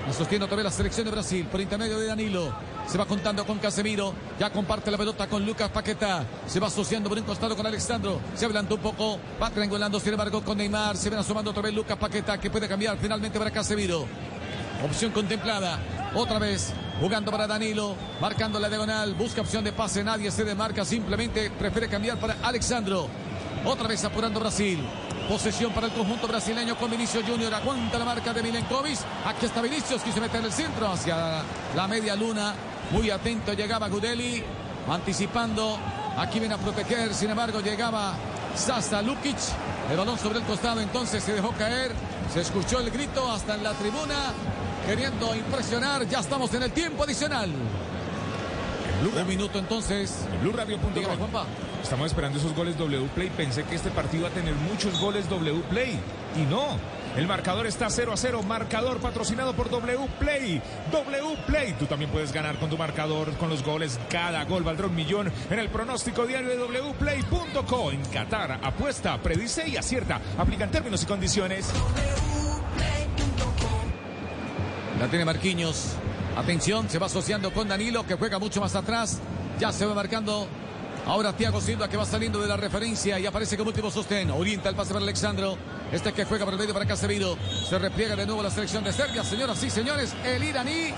La 0.06 0.12
sostiene 0.12 0.44
otra 0.44 0.56
vez 0.56 0.64
la 0.64 0.70
selección 0.70 1.04
de 1.04 1.10
Brasil 1.10 1.46
por 1.50 1.60
intermedio 1.60 1.98
de 1.98 2.06
Danilo. 2.06 2.52
Se 2.86 2.96
va 2.96 3.06
contando 3.06 3.44
con 3.44 3.58
Casemiro. 3.58 4.14
Ya 4.38 4.50
comparte 4.50 4.90
la 4.92 4.98
pelota 4.98 5.26
con 5.26 5.44
Lucas 5.44 5.68
Paqueta. 5.70 6.24
Se 6.46 6.60
va 6.60 6.68
asociando 6.68 7.08
por 7.08 7.18
un 7.18 7.24
costado 7.24 7.56
con 7.56 7.66
Alexandro. 7.66 8.20
Se 8.36 8.44
adelantó 8.44 8.76
un 8.76 8.82
poco. 8.82 9.18
Va 9.42 9.50
triangulando, 9.50 9.98
sin 9.98 10.12
embargo, 10.12 10.42
con 10.42 10.58
Neymar. 10.58 10.96
Se 10.96 11.10
ven 11.10 11.18
asomando 11.18 11.50
otra 11.50 11.62
vez 11.62 11.74
Lucas 11.74 11.96
Paqueta 11.98 12.38
que 12.38 12.50
puede 12.50 12.68
cambiar 12.68 12.96
finalmente 12.98 13.38
para 13.38 13.50
Casemiro. 13.50 14.06
Opción 14.84 15.10
contemplada. 15.10 15.80
Otra 16.14 16.38
vez 16.38 16.72
jugando 17.00 17.32
para 17.32 17.48
Danilo. 17.48 17.96
Marcando 18.20 18.60
la 18.60 18.68
diagonal. 18.68 19.14
Busca 19.14 19.40
opción 19.40 19.64
de 19.64 19.72
pase. 19.72 20.04
Nadie 20.04 20.30
se 20.30 20.44
demarca. 20.44 20.84
Simplemente 20.84 21.50
prefiere 21.50 21.88
cambiar 21.88 22.20
para 22.20 22.36
Alexandro. 22.44 23.08
Otra 23.64 23.88
vez 23.88 24.04
apurando 24.04 24.38
Brasil. 24.38 24.78
Posesión 25.28 25.72
para 25.72 25.88
el 25.88 25.92
conjunto 25.92 26.28
brasileño 26.28 26.76
con 26.76 26.88
Vinicius 26.88 27.24
Junior. 27.26 27.52
Aguanta 27.52 27.98
la 27.98 28.04
marca 28.04 28.32
de 28.32 28.42
Milenkovic. 28.44 28.98
Aquí 29.24 29.46
está 29.46 29.60
Vinicius. 29.60 30.00
Quiso 30.02 30.20
meter 30.20 30.44
el 30.44 30.52
centro 30.52 30.88
hacia 30.88 31.42
la 31.74 31.88
media 31.88 32.14
luna. 32.14 32.54
Muy 32.92 33.10
atento 33.10 33.52
llegaba 33.52 33.88
Gudeli. 33.88 34.44
Anticipando. 34.88 35.78
Aquí 36.16 36.38
viene 36.38 36.54
a 36.54 36.58
proteger. 36.58 37.12
Sin 37.12 37.30
embargo, 37.30 37.60
llegaba 37.60 38.14
Sasa 38.54 39.02
Lukic. 39.02 39.36
El 39.90 39.96
balón 39.96 40.16
sobre 40.16 40.38
el 40.38 40.44
costado. 40.44 40.80
Entonces 40.80 41.24
se 41.24 41.32
dejó 41.32 41.50
caer. 41.52 41.90
Se 42.32 42.42
escuchó 42.42 42.78
el 42.78 42.90
grito 42.92 43.28
hasta 43.30 43.56
en 43.56 43.64
la 43.64 43.72
tribuna. 43.72 44.32
Queriendo 44.86 45.34
impresionar. 45.34 46.06
Ya 46.06 46.20
estamos 46.20 46.54
en 46.54 46.62
el 46.62 46.70
tiempo 46.70 47.02
adicional. 47.02 47.50
Un 49.02 49.26
minuto 49.26 49.58
entonces. 49.58 50.26
BlueRadio.com. 50.42 51.18
Juanpa. 51.18 51.46
Estamos 51.82 52.06
esperando 52.06 52.38
esos 52.38 52.54
goles 52.54 52.78
W 52.78 53.08
Play. 53.14 53.30
Pensé 53.36 53.64
que 53.64 53.74
este 53.74 53.90
partido 53.90 54.22
iba 54.22 54.28
a 54.28 54.32
tener 54.32 54.54
muchos 54.54 54.98
goles 55.00 55.28
W 55.28 55.60
Play. 55.68 55.98
Y 56.36 56.42
no. 56.50 56.78
El 57.16 57.26
marcador 57.26 57.66
está 57.66 57.88
0 57.90 58.12
a 58.12 58.16
0. 58.16 58.42
Marcador 58.42 58.98
patrocinado 58.98 59.54
por 59.54 59.70
W 59.70 60.08
Play. 60.18 60.62
W 60.92 61.36
Play. 61.46 61.74
Tú 61.78 61.86
también 61.86 62.10
puedes 62.10 62.32
ganar 62.32 62.58
con 62.58 62.70
tu 62.70 62.78
marcador, 62.78 63.32
con 63.36 63.50
los 63.50 63.62
goles. 63.62 63.98
Cada 64.10 64.44
gol 64.44 64.62
valdrá 64.62 64.86
un 64.86 64.94
millón 64.94 65.30
en 65.50 65.58
el 65.58 65.68
pronóstico 65.68 66.26
diario 66.26 66.50
de 66.50 66.56
wplay.co. 66.80 67.90
En 67.92 68.02
Qatar, 68.06 68.60
apuesta, 68.62 69.20
predice 69.22 69.68
y 69.68 69.76
acierta. 69.76 70.20
Aplican 70.38 70.70
términos 70.70 71.02
y 71.02 71.06
condiciones. 71.06 71.70
La 74.98 75.08
tiene 75.08 75.24
Marquinhos. 75.24 75.96
Atención, 76.36 76.88
se 76.90 76.98
va 76.98 77.06
asociando 77.06 77.50
con 77.50 77.66
Danilo 77.66 78.06
que 78.06 78.14
juega 78.14 78.38
mucho 78.38 78.60
más 78.60 78.74
atrás. 78.74 79.18
Ya 79.58 79.72
se 79.72 79.86
va 79.86 79.94
marcando. 79.94 80.46
Ahora 81.06 81.32
Thiago 81.32 81.62
Silva 81.62 81.88
que 81.88 81.96
va 81.96 82.04
saliendo 82.04 82.40
de 82.40 82.46
la 82.46 82.58
referencia 82.58 83.18
y 83.18 83.24
aparece 83.24 83.56
como 83.56 83.70
último 83.70 83.90
sostén. 83.90 84.30
Orienta 84.30 84.68
el 84.68 84.74
pase 84.74 84.92
para 84.92 85.02
Alexandro. 85.02 85.56
Este 85.90 86.12
que 86.12 86.26
juega 86.26 86.44
por 86.44 86.52
el 86.52 86.60
medio 86.60 86.74
para 86.74 86.84
Casemiro. 86.84 87.38
Se 87.66 87.78
repliega 87.78 88.16
de 88.16 88.26
nuevo 88.26 88.42
la 88.42 88.50
selección 88.50 88.84
de 88.84 88.92
Serbia. 88.92 89.24
Señoras 89.24 89.62
y 89.62 89.70
señores, 89.70 90.14
el 90.24 90.44
iraní 90.44 90.92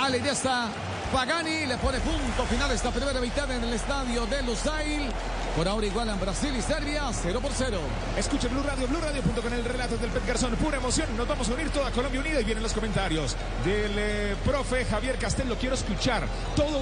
Alidesta 0.00 0.68
Pagani 1.12 1.66
le 1.66 1.76
pone 1.78 1.98
punto 1.98 2.44
final 2.44 2.70
esta 2.70 2.92
primera 2.92 3.20
mitad 3.20 3.50
en 3.50 3.64
el 3.64 3.72
estadio 3.72 4.24
de 4.26 4.42
Lusail. 4.42 5.10
Por 5.56 5.66
ahora 5.66 5.86
igualan 5.86 6.20
Brasil 6.20 6.54
y 6.56 6.62
Serbia 6.62 7.10
0 7.12 7.40
por 7.40 7.50
0. 7.52 7.78
Escuche 8.16 8.48
Blue 8.48 8.62
Radio, 8.62 8.86
Blue 8.86 9.00
Radio 9.00 9.20
con 9.42 9.52
el 9.52 9.64
relato 9.64 9.96
del 9.96 10.10
Pet 10.10 10.26
Garzón. 10.26 10.54
Pura 10.56 10.78
emoción. 10.78 11.08
Nos 11.16 11.26
vamos 11.26 11.48
a 11.48 11.54
unir 11.54 11.70
toda 11.70 11.90
Colombia 11.90 12.20
unida 12.20 12.40
y 12.40 12.44
vienen 12.44 12.62
los 12.62 12.72
comentarios 12.72 13.36
del 13.64 13.92
eh, 13.96 14.36
profe 14.44 14.84
Javier 14.84 15.16
Castel. 15.16 15.48
Lo 15.48 15.56
quiero 15.56 15.74
escuchar. 15.74 16.26
Todo 16.54 16.80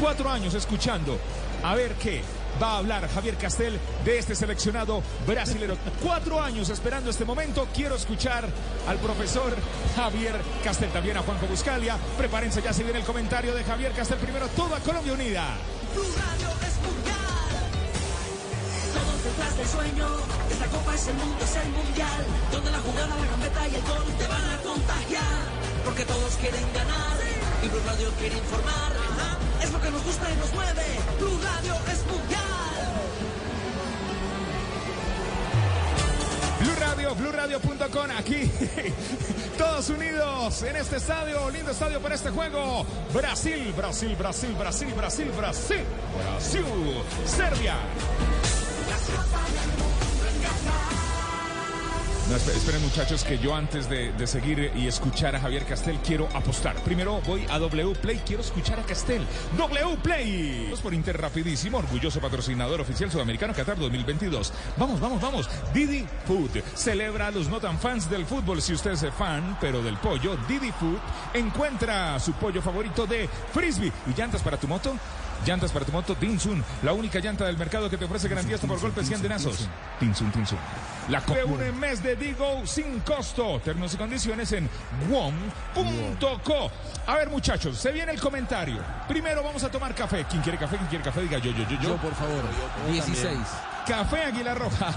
cuatro 0.00 0.30
años 0.30 0.54
escuchando. 0.54 1.18
A 1.62 1.74
ver 1.74 1.92
qué 1.94 2.22
va 2.60 2.72
a 2.72 2.78
hablar 2.78 3.08
Javier 3.08 3.36
Castel 3.36 3.78
de 4.04 4.18
este 4.18 4.34
seleccionado 4.34 5.02
brasilero. 5.26 5.76
Cuatro 6.02 6.40
años 6.40 6.70
esperando 6.70 7.10
este 7.10 7.26
momento. 7.26 7.68
Quiero 7.74 7.96
escuchar 7.96 8.48
al 8.88 8.96
profesor 8.98 9.54
Javier 9.94 10.34
Castel, 10.64 10.90
también 10.90 11.18
a 11.18 11.22
Juanjo 11.22 11.46
Buscalia. 11.46 11.98
Prepárense, 12.16 12.62
ya 12.62 12.72
se 12.72 12.82
viene 12.82 12.98
el 12.98 13.04
comentario 13.04 13.54
de 13.54 13.62
Javier 13.62 13.92
Castel. 13.92 14.18
Primero, 14.18 14.48
toda 14.48 14.80
Colombia 14.80 15.12
unida. 15.12 15.44
Blue 15.94 16.04
Radio 16.16 16.48
es 16.66 17.19
detrás 19.24 19.56
del 19.56 19.68
sueño. 19.68 20.06
Esta 20.50 20.66
copa 20.66 20.94
es 20.94 21.06
el 21.08 21.14
mundo, 21.14 21.44
es 21.44 21.56
el 21.56 21.70
mundial. 21.70 22.20
Donde 22.52 22.70
la 22.70 22.78
jugada, 22.80 23.16
la 23.16 23.26
gambeta 23.26 23.68
y 23.68 23.74
el 23.74 23.82
gol 23.82 24.04
te 24.18 24.26
van 24.26 24.44
a 24.44 24.56
contagiar. 24.62 25.40
Porque 25.84 26.04
todos 26.04 26.34
quieren 26.36 26.66
ganar. 26.74 27.16
Y 27.62 27.68
Blue 27.68 27.82
Radio 27.86 28.10
quiere 28.18 28.36
informar. 28.36 28.92
Es 29.62 29.72
lo 29.72 29.80
que 29.80 29.90
nos 29.90 30.04
gusta 30.04 30.30
y 30.30 30.36
nos 30.36 30.52
mueve. 30.54 30.86
Blue 31.18 31.38
Radio 31.42 31.74
es 31.92 32.06
mundial. 32.06 32.50
Blue 36.60 36.74
Radio, 36.78 37.14
BlueRadio.com, 37.14 38.10
aquí 38.18 38.50
todos 39.58 39.88
unidos 39.88 40.62
en 40.62 40.76
este 40.76 40.96
estadio, 40.96 41.48
lindo 41.50 41.70
estadio 41.70 42.00
para 42.00 42.14
este 42.14 42.28
juego. 42.28 42.84
Brasil, 43.14 43.72
Brasil, 43.74 44.14
Brasil, 44.14 44.54
Brasil, 44.58 44.92
Brasil, 44.94 45.32
Brasil, 45.34 45.84
Brasil, 46.18 46.64
Serbia. 47.24 47.76
Esperen 52.36 52.82
muchachos 52.82 53.24
que 53.24 53.38
yo 53.38 53.56
antes 53.56 53.88
de, 53.88 54.12
de 54.12 54.26
seguir 54.26 54.70
y 54.76 54.86
escuchar 54.86 55.34
a 55.34 55.40
Javier 55.40 55.64
Castel 55.64 55.98
quiero 55.98 56.28
apostar. 56.32 56.76
Primero 56.84 57.20
voy 57.26 57.44
a 57.50 57.58
W 57.58 57.92
Play, 57.94 58.20
quiero 58.24 58.42
escuchar 58.42 58.78
a 58.78 58.84
Castel. 58.84 59.26
W 59.56 59.96
Play. 60.00 60.64
Vamos 60.66 60.80
por 60.80 60.94
Inter 60.94 61.20
rapidísimo, 61.20 61.78
orgulloso 61.78 62.20
patrocinador 62.20 62.80
oficial 62.80 63.10
sudamericano 63.10 63.52
Qatar 63.52 63.78
2022. 63.78 64.52
Vamos, 64.76 65.00
vamos, 65.00 65.20
vamos. 65.20 65.50
Didi 65.74 66.06
Food 66.26 66.62
celebra 66.76 67.26
a 67.26 67.30
los 67.32 67.48
no 67.48 67.58
tan 67.58 67.80
fans 67.80 68.08
del 68.08 68.24
fútbol. 68.24 68.62
Si 68.62 68.74
usted 68.74 68.92
es 68.92 69.04
fan, 69.12 69.58
pero 69.60 69.82
del 69.82 69.96
pollo, 69.96 70.36
Didi 70.46 70.70
Food 70.70 70.98
encuentra 71.34 72.20
su 72.20 72.32
pollo 72.34 72.62
favorito 72.62 73.06
de 73.06 73.28
frisbee 73.52 73.92
y 74.06 74.16
llantas 74.16 74.42
para 74.42 74.56
tu 74.56 74.68
moto. 74.68 74.94
Llantas 75.46 75.72
para 75.72 75.84
tu 75.84 75.92
moto 75.92 76.14
Tinsun, 76.14 76.62
la 76.82 76.92
única 76.92 77.18
llanta 77.18 77.46
del 77.46 77.56
mercado 77.56 77.88
que 77.88 77.96
te 77.96 78.04
ofrece 78.04 78.28
garantía 78.28 78.56
hasta 78.56 78.66
por 78.66 78.80
golpes 78.80 79.10
y 79.10 79.14
andenazos. 79.14 79.68
Tinsun, 79.98 80.30
Tinsun. 80.32 80.58
La 81.08 81.20
de 81.20 81.44
un 81.44 81.80
mes 81.80 82.02
de 82.02 82.14
Digo 82.14 82.62
sin 82.64 83.00
costo. 83.00 83.60
Términos 83.64 83.94
y 83.94 83.96
condiciones 83.96 84.52
en 84.52 84.68
wom.co. 85.10 86.70
A 87.06 87.16
ver, 87.16 87.30
muchachos, 87.30 87.78
se 87.78 87.90
viene 87.90 88.12
el 88.12 88.20
comentario. 88.20 88.82
Primero 89.08 89.42
vamos 89.42 89.64
a 89.64 89.70
tomar 89.70 89.94
café. 89.94 90.24
¿Quién 90.28 90.42
quiere 90.42 90.58
café? 90.58 90.76
¿Quién 90.76 90.88
quiere 90.88 91.04
café? 91.04 91.22
Diga 91.22 91.38
yo, 91.38 91.50
yo, 91.52 91.64
yo, 91.64 91.80
yo. 91.80 91.88
Yo, 91.90 91.96
por 91.96 92.14
favor. 92.14 92.42
16. 92.90 93.38
Café 93.86 94.24
Águila 94.24 94.54
Roja. 94.54 94.94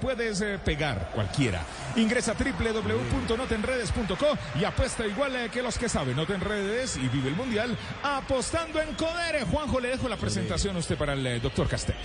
Puedes 0.00 0.40
eh, 0.40 0.58
pegar 0.64 1.10
cualquiera. 1.14 1.62
Ingresa 1.96 2.32
a 2.32 2.34
www.notenredes.co 2.34 4.38
y 4.58 4.64
apuesta 4.64 5.06
igual 5.06 5.36
eh, 5.36 5.50
que 5.50 5.62
los 5.62 5.78
que 5.78 5.88
saben. 5.88 6.16
No 6.16 6.26
te 6.26 6.34
enredes 6.34 6.96
y 6.96 7.08
vive 7.08 7.28
el 7.28 7.36
mundial 7.36 7.76
apostando 8.02 8.80
en 8.80 8.94
Codere. 8.94 9.44
Juanjo, 9.44 9.80
le 9.80 9.88
dejo 9.88 10.08
la 10.08 10.16
presentación 10.16 10.76
a 10.76 10.78
usted 10.78 10.96
para 10.96 11.12
el 11.12 11.26
eh, 11.26 11.40
doctor 11.40 11.68
Castel. 11.68 11.96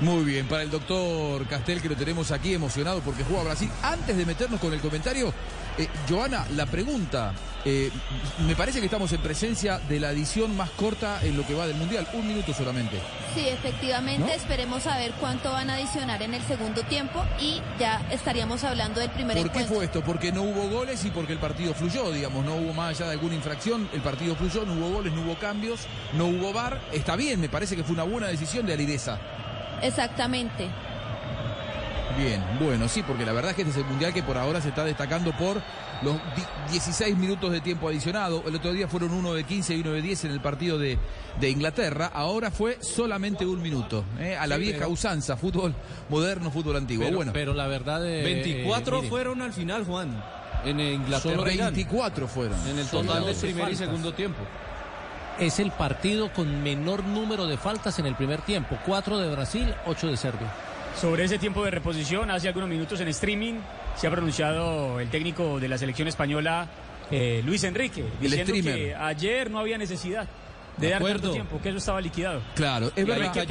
Muy 0.00 0.24
bien, 0.24 0.48
para 0.48 0.64
el 0.64 0.70
doctor 0.70 1.46
Castel 1.46 1.80
que 1.80 1.88
lo 1.88 1.94
tenemos 1.94 2.32
aquí 2.32 2.54
emocionado 2.54 3.00
porque 3.02 3.22
juega 3.22 3.44
Brasil. 3.44 3.70
Antes 3.82 4.16
de 4.16 4.26
meternos 4.26 4.58
con 4.58 4.72
el 4.72 4.80
comentario, 4.80 5.32
eh, 5.78 5.86
Joana, 6.08 6.44
la 6.56 6.66
pregunta, 6.66 7.32
eh, 7.64 7.90
me 8.46 8.56
parece 8.56 8.80
que 8.80 8.86
estamos 8.86 9.12
en 9.12 9.20
presencia 9.20 9.78
de 9.78 10.00
la 10.00 10.10
edición 10.10 10.56
más 10.56 10.70
corta 10.70 11.20
en 11.22 11.36
lo 11.36 11.46
que 11.46 11.54
va 11.54 11.66
del 11.66 11.76
Mundial, 11.76 12.06
un 12.12 12.26
minuto 12.26 12.52
solamente. 12.52 12.98
Sí, 13.34 13.48
efectivamente, 13.48 14.26
¿No? 14.26 14.32
esperemos 14.32 14.86
a 14.86 14.98
ver 14.98 15.12
cuánto 15.20 15.52
van 15.52 15.70
a 15.70 15.74
adicionar 15.74 16.22
en 16.22 16.34
el 16.34 16.42
segundo 16.42 16.82
tiempo 16.82 17.24
y 17.40 17.62
ya 17.78 18.04
estaríamos 18.10 18.64
hablando 18.64 19.00
del 19.00 19.10
primer 19.10 19.36
¿Por 19.36 19.44
qué 19.50 19.60
encuentro. 19.60 19.76
fue 19.76 19.84
esto? 19.84 20.02
Porque 20.02 20.32
no 20.32 20.42
hubo 20.42 20.68
goles 20.68 21.04
y 21.04 21.10
porque 21.10 21.32
el 21.32 21.38
partido 21.38 21.72
fluyó, 21.72 22.10
digamos, 22.10 22.44
no 22.44 22.56
hubo 22.56 22.72
más 22.74 22.90
allá 22.90 23.06
de 23.06 23.12
alguna 23.12 23.34
infracción, 23.36 23.88
el 23.92 24.00
partido 24.00 24.34
fluyó, 24.34 24.64
no 24.66 24.74
hubo 24.74 24.90
goles, 24.96 25.12
no 25.12 25.22
hubo 25.22 25.36
cambios, 25.36 25.86
no 26.14 26.26
hubo 26.26 26.52
VAR, 26.52 26.80
está 26.92 27.16
bien, 27.16 27.40
me 27.40 27.48
parece 27.48 27.76
que 27.76 27.84
fue 27.84 27.94
una 27.94 28.04
buena 28.04 28.26
decisión 28.26 28.66
de 28.66 28.74
Alireza. 28.74 29.18
Exactamente. 29.82 30.68
Bien, 32.18 32.44
bueno, 32.60 32.88
sí, 32.88 33.02
porque 33.02 33.24
la 33.24 33.32
verdad 33.32 33.50
es 33.52 33.56
que 33.56 33.62
este 33.62 33.72
es 33.72 33.78
el 33.78 33.84
mundial 33.84 34.12
que 34.12 34.22
por 34.22 34.36
ahora 34.36 34.60
se 34.60 34.68
está 34.68 34.84
destacando 34.84 35.32
por 35.32 35.62
los 36.04 36.14
di- 36.36 36.42
16 36.72 37.16
minutos 37.16 37.50
de 37.52 37.60
tiempo 37.60 37.88
adicionado. 37.88 38.42
El 38.46 38.54
otro 38.56 38.72
día 38.72 38.88
fueron 38.88 39.12
uno 39.12 39.34
de 39.34 39.44
15 39.44 39.74
y 39.76 39.80
uno 39.80 39.92
de 39.92 40.02
10 40.02 40.24
en 40.26 40.30
el 40.32 40.40
partido 40.40 40.78
de, 40.78 40.98
de 41.40 41.50
Inglaterra. 41.50 42.10
Ahora 42.12 42.50
fue 42.50 42.78
solamente 42.80 43.46
un 43.46 43.60
minuto. 43.62 44.04
¿eh? 44.18 44.36
A 44.36 44.46
la 44.46 44.56
Sí, 44.56 44.62
vieja 44.62 44.78
pero- 44.80 44.90
usanza, 44.90 45.36
fútbol 45.36 45.74
moderno, 46.08 46.50
fútbol 46.50 46.76
antiguo. 46.76 47.04
Pero, 47.04 47.16
bueno, 47.16 47.32
pero 47.32 47.54
la 47.54 47.66
verdad 47.66 48.00
de 48.00 48.22
24 48.22 48.96
eh, 48.96 48.98
mire, 48.98 49.08
fueron 49.10 49.42
al 49.42 49.52
final, 49.52 49.84
Juan. 49.84 50.22
En 50.64 50.78
Inglaterra. 50.78 51.36
Solo 51.36 51.50
Irán. 51.50 51.74
24 51.74 52.28
fueron. 52.28 52.56
En 52.68 52.78
el 52.78 52.86
total 52.86 53.24
del 53.24 53.34
12 53.34 53.46
primer 53.46 53.72
y 53.72 53.76
segundo 53.76 54.12
tiempo. 54.14 54.38
Es 55.38 55.58
el 55.58 55.72
partido 55.72 56.32
con 56.32 56.62
menor 56.62 57.02
número 57.04 57.46
de 57.46 57.56
faltas 57.56 57.98
en 57.98 58.06
el 58.06 58.14
primer 58.14 58.42
tiempo. 58.42 58.78
Cuatro 58.86 59.18
de 59.18 59.28
Brasil, 59.30 59.74
ocho 59.86 60.06
de 60.06 60.16
Serbia. 60.16 60.52
Sobre 61.00 61.24
ese 61.24 61.38
tiempo 61.38 61.64
de 61.64 61.70
reposición, 61.70 62.30
hace 62.30 62.48
algunos 62.48 62.68
minutos 62.68 63.00
en 63.00 63.08
streaming 63.08 63.54
se 63.96 64.06
ha 64.06 64.10
pronunciado 64.10 65.00
el 65.00 65.08
técnico 65.10 65.60
de 65.60 65.68
la 65.68 65.78
selección 65.78 66.08
española, 66.08 66.66
eh, 67.10 67.42
Luis 67.44 67.62
Enrique, 67.64 68.04
diciendo 68.20 68.52
que 68.54 68.94
ayer 68.94 69.50
no 69.50 69.58
había 69.58 69.78
necesidad 69.78 70.26
de, 70.76 70.86
De 70.86 70.92
dar 70.92 71.02
acuerdo. 71.02 71.32
tiempo, 71.32 71.60
que 71.62 71.68
eso 71.68 71.78
estaba 71.78 72.00
liquidado. 72.00 72.40
Claro, 72.54 72.90
es 72.96 73.06
verdad. 73.06 73.32
que 73.32 73.46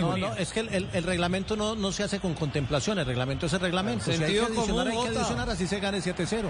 No, 0.00 0.16
no, 0.18 0.34
es 0.34 0.52
que 0.52 0.60
el, 0.60 0.68
el- 0.68 0.88
el 0.92 1.02
reglamento 1.04 1.56
no, 1.56 1.74
no 1.74 1.90
se 1.92 2.02
hace 2.02 2.20
con 2.20 2.34
contemplación, 2.34 2.98
el 2.98 3.06
reglamento 3.06 3.46
es 3.46 3.52
el 3.54 3.60
reglamento. 3.60 4.04
Si 4.04 4.10
hay 4.12 4.18
que 4.34 4.40
adicionar, 4.40 4.66
común, 4.88 4.88
hay 5.06 5.12
que 5.12 5.18
adicionar, 5.18 5.48
así 5.50 5.66
se 5.66 5.80
gane 5.80 5.98
7-0. 5.98 6.42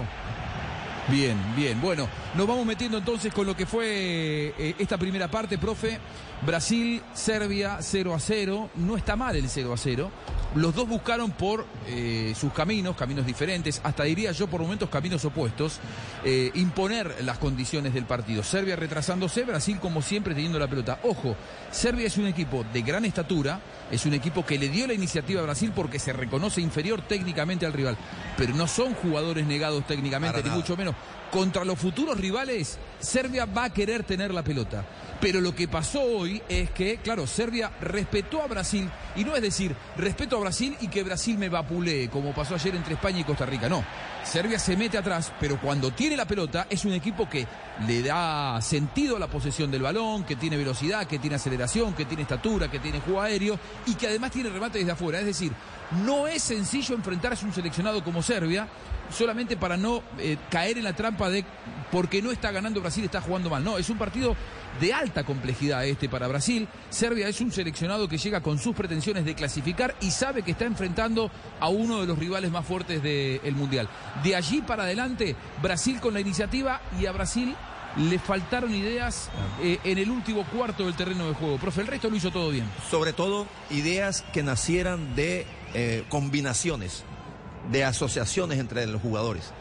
Bien, 1.09 1.37
bien. 1.55 1.79
Bueno, 1.79 2.09
nos 2.37 2.47
vamos 2.47 2.67
metiendo 2.67 2.99
entonces 2.99 3.33
con 3.33 3.47
lo 3.47 3.57
que 3.57 3.65
fue 3.65 4.53
eh, 4.57 4.75
esta 4.77 4.97
primera 4.97 5.27
parte, 5.27 5.57
profe. 5.57 5.99
Brasil, 6.45 7.01
Serbia, 7.13 7.79
0 7.81 8.13
a 8.13 8.19
0. 8.19 8.69
No 8.75 8.95
está 8.95 9.15
mal 9.15 9.35
el 9.35 9.49
0 9.49 9.73
a 9.73 9.77
0. 9.77 10.11
Los 10.55 10.75
dos 10.75 10.87
buscaron 10.87 11.31
por 11.31 11.65
eh, 11.87 12.33
sus 12.39 12.53
caminos, 12.53 12.95
caminos 12.95 13.25
diferentes, 13.25 13.81
hasta 13.83 14.03
diría 14.03 14.31
yo 14.31 14.47
por 14.47 14.61
momentos 14.61 14.89
caminos 14.89 15.25
opuestos, 15.25 15.79
eh, 16.23 16.51
imponer 16.53 17.15
las 17.23 17.37
condiciones 17.37 17.93
del 17.93 18.05
partido. 18.05 18.43
Serbia 18.43 18.75
retrasándose, 18.75 19.43
Brasil 19.43 19.79
como 19.79 20.01
siempre 20.01 20.33
teniendo 20.33 20.57
la 20.57 20.67
pelota. 20.67 20.99
Ojo, 21.03 21.35
Serbia 21.71 22.07
es 22.07 22.17
un 22.17 22.27
equipo 22.27 22.65
de 22.71 22.81
gran 22.81 23.03
estatura, 23.03 23.59
es 23.91 24.05
un 24.05 24.13
equipo 24.13 24.45
que 24.45 24.57
le 24.57 24.69
dio 24.69 24.87
la 24.87 24.93
iniciativa 24.93 25.41
a 25.41 25.43
Brasil 25.43 25.71
porque 25.75 25.99
se 25.99 26.13
reconoce 26.13 26.61
inferior 26.61 27.01
técnicamente 27.01 27.65
al 27.65 27.73
rival, 27.73 27.97
pero 28.37 28.53
no 28.55 28.67
son 28.67 28.93
jugadores 28.93 29.45
negados 29.45 29.85
técnicamente, 29.85 30.33
Para 30.33 30.43
ni 30.43 30.49
nada. 30.49 30.61
mucho 30.61 30.77
menos. 30.77 30.95
Contra 31.31 31.65
los 31.65 31.77
futuros 31.77 32.17
rivales, 32.17 32.77
Serbia 32.99 33.45
va 33.45 33.65
a 33.65 33.73
querer 33.73 34.03
tener 34.03 34.33
la 34.33 34.43
pelota. 34.43 34.85
Pero 35.19 35.41
lo 35.41 35.53
que 35.55 35.67
pasó 35.67 36.01
hoy 36.01 36.41
es 36.47 36.69
que, 36.71 36.97
claro, 36.97 37.25
Serbia 37.25 37.71
respetó 37.81 38.41
a 38.41 38.47
Brasil, 38.47 38.89
y 39.15 39.23
no 39.23 39.35
es 39.35 39.41
decir, 39.41 39.75
respeto 39.97 40.37
a 40.37 40.41
Brasil 40.41 40.77
y 40.79 40.87
que 40.87 41.03
Brasil 41.03 41.37
me 41.37 41.49
vapulee, 41.49 42.07
como 42.09 42.33
pasó 42.33 42.55
ayer 42.55 42.75
entre 42.75 42.93
España 42.93 43.19
y 43.19 43.23
Costa 43.23 43.45
Rica. 43.45 43.67
No, 43.67 43.83
Serbia 44.23 44.59
se 44.59 44.77
mete 44.77 44.97
atrás, 44.97 45.33
pero 45.39 45.59
cuando 45.59 45.91
tiene 45.91 46.15
la 46.15 46.25
pelota 46.25 46.67
es 46.69 46.85
un 46.85 46.93
equipo 46.93 47.27
que 47.27 47.47
le 47.87 48.03
da 48.03 48.61
sentido 48.61 49.15
a 49.15 49.19
la 49.19 49.27
posesión 49.27 49.71
del 49.71 49.81
balón, 49.81 50.23
que 50.23 50.35
tiene 50.35 50.55
velocidad, 50.55 51.07
que 51.07 51.19
tiene 51.19 51.37
aceleración, 51.37 51.93
que 51.93 52.05
tiene 52.05 52.23
estatura, 52.23 52.69
que 52.69 52.79
tiene 52.79 52.99
juego 52.99 53.21
aéreo 53.21 53.59
y 53.85 53.95
que 53.95 54.07
además 54.07 54.31
tiene 54.31 54.49
remate 54.49 54.79
desde 54.79 54.91
afuera. 54.91 55.19
Es 55.19 55.25
decir, 55.25 55.51
no 56.05 56.27
es 56.27 56.43
sencillo 56.43 56.93
enfrentarse 56.93 57.43
a 57.43 57.47
un 57.47 57.53
seleccionado 57.53 58.03
como 58.03 58.21
Serbia 58.21 58.67
solamente 59.09 59.57
para 59.57 59.77
no 59.77 60.03
eh, 60.19 60.37
caer 60.49 60.77
en 60.77 60.83
la 60.83 60.93
trampa 60.93 61.29
de 61.29 61.45
porque 61.91 62.21
no 62.21 62.31
está 62.31 62.51
ganando 62.51 62.81
Brasil, 62.81 63.05
está 63.05 63.21
jugando 63.21 63.49
mal. 63.49 63.63
No, 63.63 63.77
es 63.77 63.89
un 63.89 63.97
partido 63.97 64.35
de 64.79 64.93
alta 64.93 65.23
complejidad 65.23 65.85
este 65.85 66.09
para 66.09 66.27
Brasil. 66.27 66.67
Serbia 66.89 67.27
es 67.27 67.41
un 67.41 67.51
seleccionado 67.51 68.07
que 68.07 68.17
llega 68.17 68.41
con 68.41 68.59
sus 68.59 68.75
pretensiones 68.75 69.25
de 69.25 69.35
clasificar 69.35 69.95
y 70.01 70.11
sabe 70.11 70.43
que 70.43 70.51
está 70.51 70.65
enfrentando 70.65 71.31
a 71.59 71.69
uno 71.69 72.01
de 72.01 72.07
los 72.07 72.19
rivales 72.19 72.51
más 72.51 72.65
fuertes 72.65 73.01
del 73.01 73.55
Mundial. 73.55 73.89
De 74.23 74.35
allí 74.35 74.61
para 74.61 74.83
adelante, 74.83 75.35
Brasil 75.61 75.99
con 75.99 76.13
la 76.13 76.19
iniciativa 76.19 76.81
y 76.99 77.05
a 77.05 77.11
Brasil 77.11 77.55
le 77.97 78.19
faltaron 78.19 78.73
ideas 78.73 79.29
eh, 79.61 79.79
en 79.83 79.97
el 79.97 80.11
último 80.11 80.45
cuarto 80.45 80.85
del 80.85 80.95
terreno 80.95 81.27
de 81.27 81.33
juego. 81.33 81.57
Profe, 81.57 81.81
el 81.81 81.87
resto 81.87 82.09
lo 82.09 82.15
hizo 82.15 82.31
todo 82.31 82.49
bien. 82.49 82.65
Sobre 82.89 83.13
todo 83.13 83.47
ideas 83.71 84.23
que 84.33 84.43
nacieran 84.43 85.15
de 85.15 85.45
eh, 85.73 86.03
combinaciones, 86.09 87.03
de 87.71 87.83
asociaciones 87.83 88.59
entre 88.59 88.85
los 88.87 89.01
jugadores. 89.01 89.51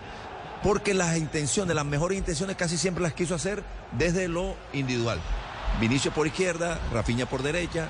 Porque 0.63 0.95
las 0.95 1.17
intenciones, 1.17 1.77
las 1.77 1.85
mejores 1.85 2.19
intenciones 2.19 2.57
casi 2.57 2.77
siempre 2.77 3.03
las 3.03 3.13
quiso 3.13 3.35
hacer 3.35 3.63
desde 3.93 4.29
lo 4.29 4.57
individual. 4.73 5.21
Vinicio 5.81 6.11
por 6.13 6.27
izquierda, 6.27 6.81
Rafinha 6.93 7.27
por 7.27 7.43
derecha. 7.43 7.89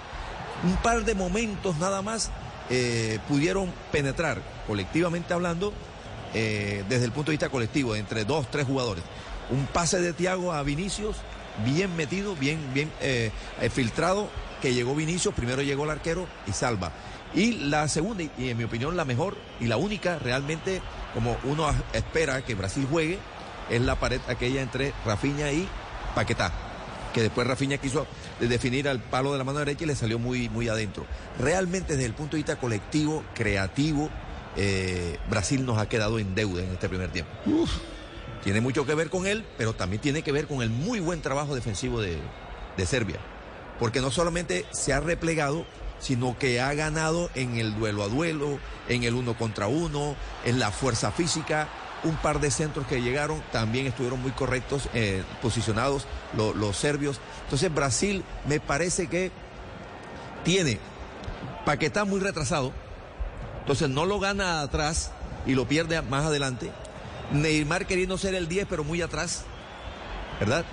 Un 0.65 0.77
par 0.79 1.05
de 1.05 1.15
momentos 1.15 1.77
nada 1.77 2.03
más 2.03 2.31
eh, 2.69 3.19
pudieron 3.29 3.73
penetrar, 3.93 4.43
colectivamente 4.67 5.33
hablando, 5.33 5.73
eh, 6.35 6.85
desde 6.89 7.05
el 7.05 7.13
punto 7.13 7.31
de 7.31 7.35
vista 7.35 7.49
colectivo, 7.49 7.95
entre 7.95 8.25
dos, 8.25 8.51
tres 8.51 8.67
jugadores. 8.67 9.05
Un 9.51 9.67
pase 9.67 10.01
de 10.01 10.13
Tiago 10.13 10.53
a 10.53 10.63
Vinicius, 10.63 11.17
bien 11.65 11.95
metido, 11.95 12.35
bien, 12.35 12.59
bien 12.75 12.91
eh, 13.01 13.31
filtrado, 13.73 14.29
que 14.61 14.75
llegó 14.75 14.95
Vinicius, 14.95 15.35
primero 15.35 15.63
llegó 15.63 15.85
el 15.85 15.91
arquero 15.91 16.27
y 16.47 16.53
salva. 16.53 16.93
Y 17.37 17.53
la 17.69 17.87
segunda, 17.87 18.25
y- 18.25 18.49
en 18.49 18.57
mi 18.59 18.65
opinión 18.65 18.97
la 18.97 19.05
mejor 19.05 19.37
y 19.61 19.67
la 19.67 19.77
única 19.77 20.19
realmente, 20.19 20.81
como 21.15 21.37
uno 21.45 21.69
espera 21.93 22.43
que 22.45 22.55
Brasil 22.57 22.87
juegue, 22.91 23.19
es 23.71 23.81
la 23.81 23.95
pared 23.97 24.21
aquella 24.29 24.63
entre 24.63 24.93
Rafinha 25.05 25.53
y 25.53 25.69
Paquetá 26.15 26.53
que 27.13 27.23
después 27.23 27.47
Rafinha 27.47 27.79
quiso 27.79 28.07
definir 28.41 28.87
al 28.91 29.01
palo 29.01 29.33
de 29.33 29.39
la 29.39 29.45
mano 29.45 29.61
derecha 29.61 29.85
y 29.85 29.87
le 29.87 29.97
salió 29.97 30.19
muy, 30.19 30.51
muy 30.51 30.69
adentro. 30.69 31.07
Realmente 31.39 31.95
desde 31.95 32.05
el 32.05 32.13
punto 32.13 32.33
de 32.33 32.41
vista 32.43 32.57
colectivo, 32.57 33.25
creativo, 33.35 34.11
eh, 34.55 35.19
Brasil 35.31 35.65
nos 35.65 35.79
ha 35.79 35.89
quedado 35.89 36.19
en 36.19 36.35
deuda 36.35 36.63
en 36.63 36.73
este 36.73 36.91
primer 36.91 37.09
tiempo. 37.11 37.33
Tiene 38.45 38.61
mucho 38.61 38.85
que 38.85 38.95
ver 38.95 39.09
con 39.09 39.27
él, 39.27 39.47
pero 39.57 39.73
también 39.75 40.03
tiene 40.03 40.21
que 40.21 40.31
ver 40.31 40.47
con 40.47 40.61
el 40.61 40.69
muy 40.69 41.01
buen 41.01 41.23
trabajo 41.23 41.55
defensivo 41.55 42.03
de, 42.03 42.19
de 42.77 42.85
Serbia. 42.87 43.17
Porque 43.79 44.03
no 44.03 44.11
solamente 44.11 44.67
se 44.71 44.93
ha 44.93 45.01
replegado, 45.01 45.65
sino 45.99 46.39
que 46.39 46.61
ha 46.61 46.73
ganado 46.75 47.31
en 47.35 47.57
el 47.57 47.75
duelo 47.77 48.03
a 48.05 48.09
duelo, 48.09 48.59
en 48.89 49.03
el 49.05 49.15
uno 49.15 49.35
contra 49.37 49.67
uno, 49.67 50.15
en 50.45 50.59
la 50.59 50.71
fuerza 50.71 51.11
física. 51.13 51.69
Un 52.05 52.17
par 52.17 52.41
de 52.41 52.51
centros 52.51 52.87
que 52.87 53.01
llegaron 53.03 53.43
también 53.53 53.87
estuvieron 53.87 54.21
muy 54.21 54.31
correctos, 54.33 54.89
eh, 54.95 55.23
posicionados 55.43 56.07
lo- 56.37 56.53
los 56.55 56.77
serbios. 56.77 57.21
Entonces 57.45 57.73
Brasil 57.75 58.23
me 58.47 58.61
parece 58.61 59.07
que 59.09 59.33
tiene 60.45 60.79
Paquetá 61.65 62.05
muy 62.05 62.21
retrasado, 62.21 62.73
entonces 63.61 63.89
no 63.89 64.05
lo 64.05 64.21
gana 64.21 64.61
atrás 64.61 65.11
y 65.47 65.55
lo 65.55 65.67
pierde 65.67 66.01
más 66.03 66.27
adelante. 66.27 66.71
Neymar 67.33 67.87
queriendo 67.87 68.19
ser 68.19 68.37
el 68.37 68.47
10 68.47 68.67
pero 68.71 68.85
muy 68.85 69.03
atrás, 69.03 69.43
¿verdad? 70.39 70.65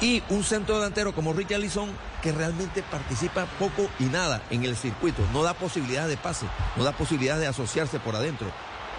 Y 0.00 0.22
un 0.30 0.42
centro 0.44 0.76
delantero 0.76 1.14
como 1.14 1.34
Richard 1.34 1.60
Lisson 1.60 1.90
que 2.24 2.32
realmente 2.32 2.82
participa 2.82 3.44
poco 3.58 3.86
y 4.00 4.04
nada 4.04 4.40
en 4.48 4.64
el 4.64 4.76
circuito, 4.76 5.20
no 5.34 5.42
da 5.42 5.52
posibilidad 5.52 6.08
de 6.08 6.16
pase, 6.16 6.46
no 6.74 6.82
da 6.82 6.92
posibilidad 6.92 7.38
de 7.38 7.46
asociarse 7.46 8.00
por 8.00 8.16
adentro. 8.16 8.50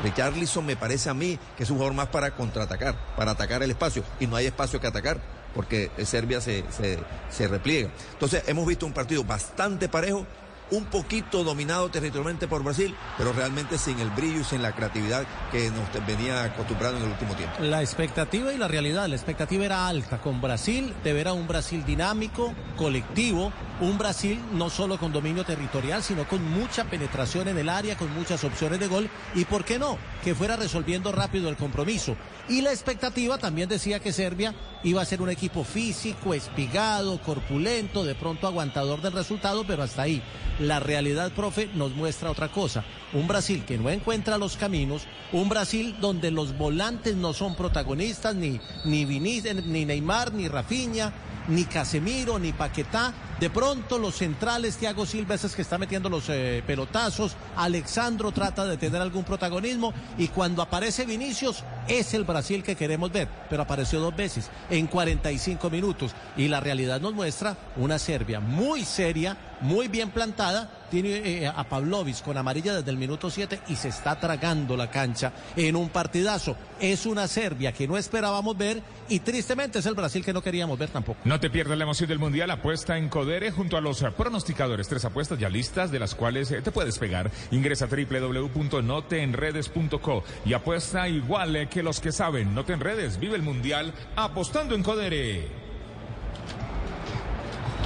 Richarlison 0.04 0.64
me 0.64 0.76
parece 0.76 1.10
a 1.10 1.16
mí 1.16 1.40
que 1.58 1.64
es 1.64 1.72
un 1.72 1.78
jugador 1.78 1.96
más 1.96 2.10
para 2.10 2.36
contraatacar, 2.36 2.96
para 3.16 3.32
atacar 3.32 3.64
el 3.64 3.72
espacio, 3.72 4.04
y 4.20 4.28
no 4.28 4.36
hay 4.36 4.46
espacio 4.46 4.80
que 4.80 4.86
atacar, 4.86 5.20
porque 5.56 5.90
Serbia 6.06 6.40
se, 6.40 6.66
se, 6.70 7.00
se 7.32 7.48
repliega. 7.48 7.90
Entonces 8.14 8.44
hemos 8.46 8.68
visto 8.68 8.86
un 8.86 8.94
partido 8.94 9.24
bastante 9.24 9.90
parejo, 9.90 10.28
un 10.72 10.86
poquito 10.86 11.44
dominado 11.44 11.90
territorialmente 11.90 12.48
por 12.48 12.64
Brasil, 12.64 12.96
pero 13.18 13.34
realmente 13.34 13.78
sin 13.78 14.00
el 14.00 14.10
brillo 14.10 14.42
y 14.42 14.44
sin 14.44 14.62
la 14.62 14.74
creatividad 14.74 15.26
que 15.52 15.70
nos 15.72 16.06
venía 16.06 16.44
acostumbrando 16.44 16.98
en 16.98 17.06
el 17.06 17.12
último 17.12 17.36
tiempo. 17.36 17.56
La 17.60 17.82
expectativa 17.82 18.54
y 18.54 18.58
la 18.58 18.68
realidad, 18.68 19.08
la 19.08 19.16
expectativa 19.16 19.66
era 19.66 19.88
alta 19.88 20.20
con 20.20 20.42
Brasil, 20.42 20.94
de 21.04 21.14
ver 21.14 21.28
a 21.28 21.34
un 21.34 21.48
Brasil 21.48 21.84
dinámico, 21.86 22.54
colectivo, 22.76 23.52
un 23.82 23.98
Brasil 23.98 24.42
no 24.54 24.70
solo 24.70 24.98
con 24.98 25.12
dominio 25.12 25.44
territorial, 25.44 26.02
sino 26.02 26.28
con 26.28 26.44
mucha 26.44 26.86
penetración 26.86 27.48
en 27.48 27.58
el 27.58 27.70
área, 27.70 27.98
con 27.98 28.14
muchas 28.14 28.44
opciones 28.44 28.80
de 28.80 28.88
gol 28.88 29.10
y, 29.34 29.46
¿por 29.46 29.66
qué 29.66 29.78
no?, 29.78 29.98
que 30.24 30.36
fuera 30.36 30.56
resolviendo 30.56 31.12
rápido 31.12 31.50
el 31.50 31.58
compromiso. 31.58 32.16
Y 32.48 32.62
la 32.62 32.72
expectativa 32.72 33.40
también 33.40 33.68
decía 33.68 34.00
que 34.00 34.14
Serbia 34.14 34.54
iba 34.84 35.02
a 35.02 35.06
ser 35.06 35.20
un 35.20 35.32
equipo 35.32 35.64
físico, 35.64 36.36
espigado, 36.36 37.20
corpulento, 37.20 38.04
de 38.04 38.14
pronto 38.14 38.46
aguantador 38.46 39.02
del 39.02 39.14
resultado, 39.14 39.66
pero 39.66 39.82
hasta 39.82 40.04
ahí. 40.04 40.22
La 40.60 40.80
realidad, 40.80 41.32
profe, 41.32 41.70
nos 41.74 41.96
muestra 41.96 42.30
otra 42.30 42.52
cosa. 42.52 42.86
Un 43.14 43.28
Brasil 43.28 43.66
que 43.66 43.80
no 43.80 43.90
encuentra 43.90 44.38
los 44.38 44.58
caminos, 44.58 45.08
un 45.32 45.50
Brasil 45.50 45.96
donde 46.00 46.30
los 46.30 46.56
volantes 46.56 47.16
no 47.16 47.34
son 47.34 47.56
protagonistas, 47.56 48.36
ni, 48.36 48.62
ni, 48.84 49.06
Vinicius, 49.06 49.66
ni 49.66 49.84
Neymar, 49.84 50.32
ni 50.32 50.48
Rafinha, 50.48 51.12
ni 51.48 51.66
Casemiro, 51.66 52.38
ni 52.38 52.54
Paquetá. 52.54 53.14
De 53.40 53.50
pronto 53.50 53.98
los 53.98 54.16
centrales, 54.16 54.78
Thiago 54.78 55.06
Silva 55.06 55.36
es 55.36 55.56
que 55.56 55.62
está 55.62 55.78
metiendo 55.78 56.10
los 56.10 56.30
eh, 56.30 56.64
pelotazos, 56.66 57.36
Alexandro 57.58 58.32
trata 58.32 58.66
de 58.66 58.78
tener 58.78 59.02
algún 59.02 59.26
protagonismo 59.26 59.94
y 60.18 60.30
cuando 60.30 60.62
aparece 60.62 61.06
Vinicius 61.06 61.64
es 61.90 62.14
el 62.14 62.24
Brasil 62.24 62.35
que 62.64 62.76
queremos 62.76 63.12
ver, 63.12 63.28
pero 63.50 63.64
apareció 63.64 64.00
dos 64.00 64.16
veces 64.16 64.50
en 64.70 64.88
45 64.88 65.70
minutos. 65.70 66.12
Y 66.38 66.48
la 66.48 66.60
realidad 66.60 67.00
nos 67.00 67.14
muestra 67.14 67.56
una 67.78 68.00
Serbia 68.00 68.40
muy 68.40 68.84
seria, 68.84 69.38
muy 69.62 69.88
bien 69.88 70.10
plantada, 70.12 70.70
tiene 71.02 71.44
eh, 71.44 71.46
a 71.46 71.62
Pavlovic 71.66 72.24
con 72.24 72.38
amarilla 72.38 72.76
desde 72.76 72.90
el 72.90 72.96
minuto 72.96 73.30
7 73.30 73.60
y 73.68 73.76
se 73.76 73.90
está 73.90 74.18
tragando 74.18 74.78
la 74.78 74.90
cancha 74.90 75.34
en 75.58 75.76
un 75.76 75.90
partidazo. 75.90 76.56
Es 76.80 77.06
una 77.06 77.28
Serbia 77.28 77.74
que 77.74 77.86
no 77.86 77.98
esperábamos 77.98 78.58
ver 78.58 78.82
y 79.10 79.20
tristemente 79.20 79.80
es 79.80 79.86
el 79.88 79.94
Brasil 79.94 80.24
que 80.24 80.32
no 80.32 80.42
queríamos 80.42 80.80
ver 80.80 80.88
tampoco. 80.88 81.20
No 81.26 81.38
te 81.38 81.50
pierdas 81.50 81.78
la 81.78 81.84
emoción 81.84 82.08
del 82.08 82.20
Mundial, 82.20 82.50
apuesta 82.50 82.98
en 82.98 83.10
Codere 83.10 83.52
junto 83.52 83.76
a 83.76 83.82
los 83.82 84.06
pronosticadores. 84.18 84.88
Tres 84.88 85.04
apuestas 85.04 85.38
ya 85.38 85.50
listas 85.50 85.92
de 85.92 86.00
las 86.00 86.16
cuales 86.16 86.50
eh, 86.52 86.62
te 86.62 86.72
puedes 86.72 86.98
pegar. 86.98 87.30
Ingresa 87.52 87.84
a 87.86 87.90
www.noteenredes.co 87.90 90.24
y 90.46 90.54
apuesta 90.54 91.10
igual 91.10 91.58
eh, 91.58 91.68
que 91.68 91.84
los 91.84 92.00
que 92.00 92.14
saben. 92.14 92.56
No 92.56 92.64
te 92.64 92.72
enredes, 92.72 93.20
vive 93.20 93.36
el 93.36 93.42
Mundial 93.42 93.94
apostando 94.16 94.76
en 94.76 94.84
Codere. 94.84 95.66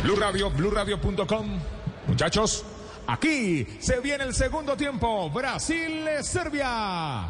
Blue 0.03 0.15
Radio, 0.15 0.51
BlueRadio.com. 0.51 1.59
Muchachos, 2.07 2.63
aquí 3.09 3.65
se 3.79 3.99
viene 3.99 4.23
el 4.23 4.33
segundo 4.33 4.75
tiempo. 4.77 5.29
Brasil-Serbia. 5.29 7.27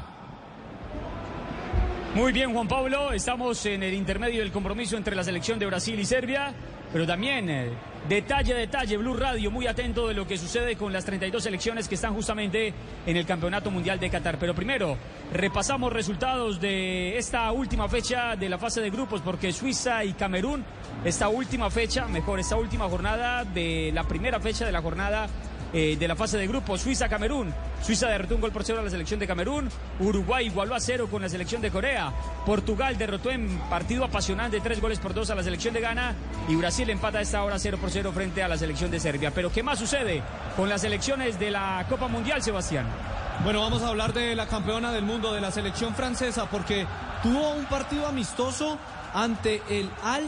Muy 2.16 2.34
bien, 2.34 2.54
Juan 2.54 2.68
Pablo. 2.68 3.12
Estamos 3.14 3.66
en 3.66 3.84
el 3.84 3.94
intermedio 3.94 4.42
del 4.42 4.52
compromiso 4.52 4.98
entre 4.98 5.16
la 5.16 5.24
selección 5.24 5.58
de 5.60 5.68
Brasil 5.68 5.98
y 6.00 6.06
Serbia, 6.06 6.54
pero 6.92 7.06
también 7.08 7.50
eh, 7.50 7.70
detalle 8.10 8.56
detalle, 8.56 8.98
Blue 8.98 9.14
Radio, 9.14 9.52
muy 9.52 9.68
atento 9.68 10.08
de 10.08 10.16
lo 10.16 10.28
que 10.28 10.38
sucede 10.38 10.76
con 10.76 10.92
las 10.92 11.06
32 11.06 11.44
selecciones 11.44 11.88
que 11.88 11.96
están 11.96 12.14
justamente 12.14 12.74
en 13.06 13.16
el 13.16 13.26
Campeonato 13.26 13.72
Mundial 13.72 14.00
de 14.00 14.10
Qatar. 14.10 14.38
Pero 14.40 14.56
primero, 14.56 14.98
repasamos 15.32 15.94
resultados 15.94 16.60
de 16.60 17.18
esta 17.18 17.52
última 17.52 17.88
fecha 17.88 18.36
de 18.36 18.50
la 18.50 18.58
fase 18.58 18.82
de 18.82 18.90
grupos, 18.90 19.22
porque 19.22 19.54
Suiza 19.54 20.04
y 20.04 20.14
Camerún, 20.14 20.66
esta 21.06 21.30
última 21.30 21.70
fecha, 21.70 22.08
mejor, 22.08 22.40
esta 22.40 22.56
última 22.58 22.90
jornada 22.90 23.46
de 23.46 23.92
la 23.94 24.04
primera 24.04 24.40
fecha 24.40 24.66
de 24.66 24.72
la 24.72 24.82
jornada 24.82 25.30
eh, 25.74 25.98
de 26.00 26.08
la 26.08 26.16
fase 26.16 26.38
de 26.38 26.48
grupo. 26.48 26.78
Suiza-Camerún. 26.78 27.54
Suiza 27.82 28.08
derrotó 28.08 28.36
un 28.36 28.42
gol 28.42 28.52
por 28.52 28.64
cero 28.64 28.80
a 28.80 28.84
la 28.84 28.90
selección 28.90 29.20
de 29.20 29.28
Camerún. 29.28 29.70
Uruguay 30.00 30.48
igualó 30.48 30.76
a 30.76 30.80
cero 30.80 31.08
con 31.10 31.22
la 31.22 31.30
selección 31.30 31.62
de 31.62 31.72
Corea. 31.72 32.12
Portugal 32.46 32.98
derrotó 32.98 33.32
en 33.32 33.60
partido 33.70 34.04
apasionante 34.04 34.60
tres 34.60 34.82
goles 34.82 35.00
por 35.00 35.14
dos 35.14 35.30
a 35.30 35.36
la 35.36 35.44
selección 35.44 35.74
de 35.74 35.82
Ghana. 35.82 36.16
Y 36.48 36.56
Brasil 36.56 36.90
empata 36.90 37.20
a 37.20 37.22
esta 37.22 37.44
hora 37.44 37.60
cero 37.60 37.78
por 37.80 37.92
cero 37.92 38.12
frente 38.14 38.44
a 38.44 38.48
la 38.48 38.58
selección 38.58 38.92
de 38.92 39.00
Serbia. 39.00 39.32
Pero 39.32 39.52
¿qué 39.52 39.64
más 39.64 39.80
sucede 39.80 40.22
con 40.56 40.70
las 40.70 40.82
selecciones 40.82 41.40
de 41.40 41.52
la 41.52 41.86
Copa 41.88 42.08
Mundial, 42.08 42.42
Sebastián? 42.42 42.86
Bueno, 43.44 43.62
vamos 43.62 43.82
a 43.84 43.88
hablar 43.88 44.12
de 44.12 44.36
la 44.36 44.48
campeona 44.48 44.92
del 44.92 45.06
mundo, 45.06 45.34
de 45.34 45.40
la 45.40 45.50
selección 45.50 45.96
francesa, 45.96 46.50
porque 46.50 46.86
tuvo 47.24 47.52
un 47.52 47.66
partido 47.66 48.06
amistoso 48.06 48.78
ante 49.14 49.62
el 49.70 49.90
Al 50.04 50.24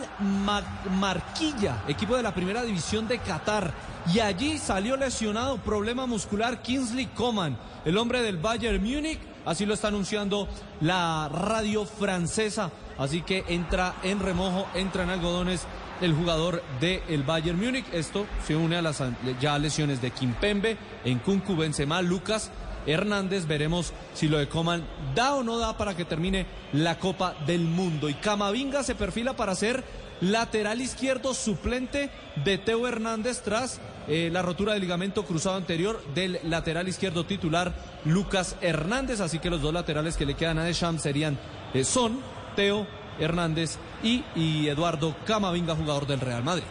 Marquilla, 1.00 1.84
equipo 1.88 2.16
de 2.16 2.24
la 2.24 2.34
primera 2.34 2.64
división 2.64 3.08
de 3.08 3.20
Qatar. 3.20 3.74
Y 4.14 4.20
allí 4.20 4.58
salió 4.58 4.98
lesionado, 4.98 5.58
problema 5.58 6.06
muscular, 6.06 6.62
Kingsley 6.62 7.08
Coman, 7.08 7.58
el 7.86 7.98
hombre 7.98 8.22
del 8.22 8.38
Bayern 8.38 8.84
Múnich. 8.84 9.20
Así 9.46 9.66
lo 9.66 9.74
está 9.74 9.88
anunciando 9.88 10.48
la 10.82 11.30
radio 11.30 11.86
francesa. 11.86 12.72
Así 12.98 13.22
que 13.22 13.44
entra 13.48 13.96
en 14.04 14.20
remojo, 14.20 14.68
entra 14.76 15.04
en 15.04 15.10
algodones 15.10 15.66
el 16.02 16.14
jugador 16.14 16.64
del 16.80 17.24
Bayern 17.24 17.60
Múnich. 17.60 17.86
Esto 17.94 18.26
se 18.46 18.56
une 18.56 18.78
a 18.78 18.82
las 18.82 19.04
ya 19.40 19.58
lesiones 19.60 20.02
de 20.02 20.12
Kimpembe, 20.12 20.78
en 21.06 21.20
Kunku, 21.20 21.56
Benzema, 21.56 22.02
Lucas 22.02 22.52
Hernández. 22.86 23.48
Veremos 23.48 23.94
si 24.14 24.28
lo 24.28 24.38
de 24.38 24.48
Coman 24.48 24.84
da 25.16 25.36
o 25.36 25.44
no 25.44 25.58
da 25.58 25.78
para 25.78 25.96
que 25.96 26.06
termine 26.06 26.46
la 26.74 26.98
Copa 26.98 27.36
del 27.46 27.62
Mundo. 27.62 28.10
Y 28.10 28.14
Camavinga 28.16 28.84
se 28.84 28.96
perfila 28.96 29.36
para 29.36 29.56
ser 29.56 29.84
lateral 30.22 30.82
izquierdo 30.82 31.34
suplente 31.34 32.10
de 32.44 32.58
Teo 32.58 32.88
Hernández 32.88 33.42
tras 33.42 33.82
eh, 34.08 34.30
la 34.32 34.42
rotura 34.42 34.74
del 34.74 34.82
ligamento 34.82 35.26
cruzado 35.26 35.56
anterior 35.56 36.02
del 36.14 36.40
lateral 36.44 36.88
izquierdo 36.88 37.26
titular 37.26 37.74
Lucas 38.06 38.56
Hernández. 38.62 39.20
Así 39.20 39.40
que 39.40 39.50
los 39.50 39.62
dos 39.62 39.74
laterales 39.74 40.18
que 40.18 40.26
le 40.26 40.36
quedan 40.36 40.60
a 40.60 40.64
Deschamps 40.64 41.04
serían, 41.04 41.38
eh, 41.74 41.84
son 41.84 42.20
Teo 42.56 42.88
Hernández 43.20 43.78
y, 44.04 44.24
y 44.36 44.68
Eduardo 44.68 45.16
Camavinga, 45.26 45.76
jugador 45.76 46.08
del 46.08 46.20
Real 46.20 46.44
Madrid. 46.44 46.64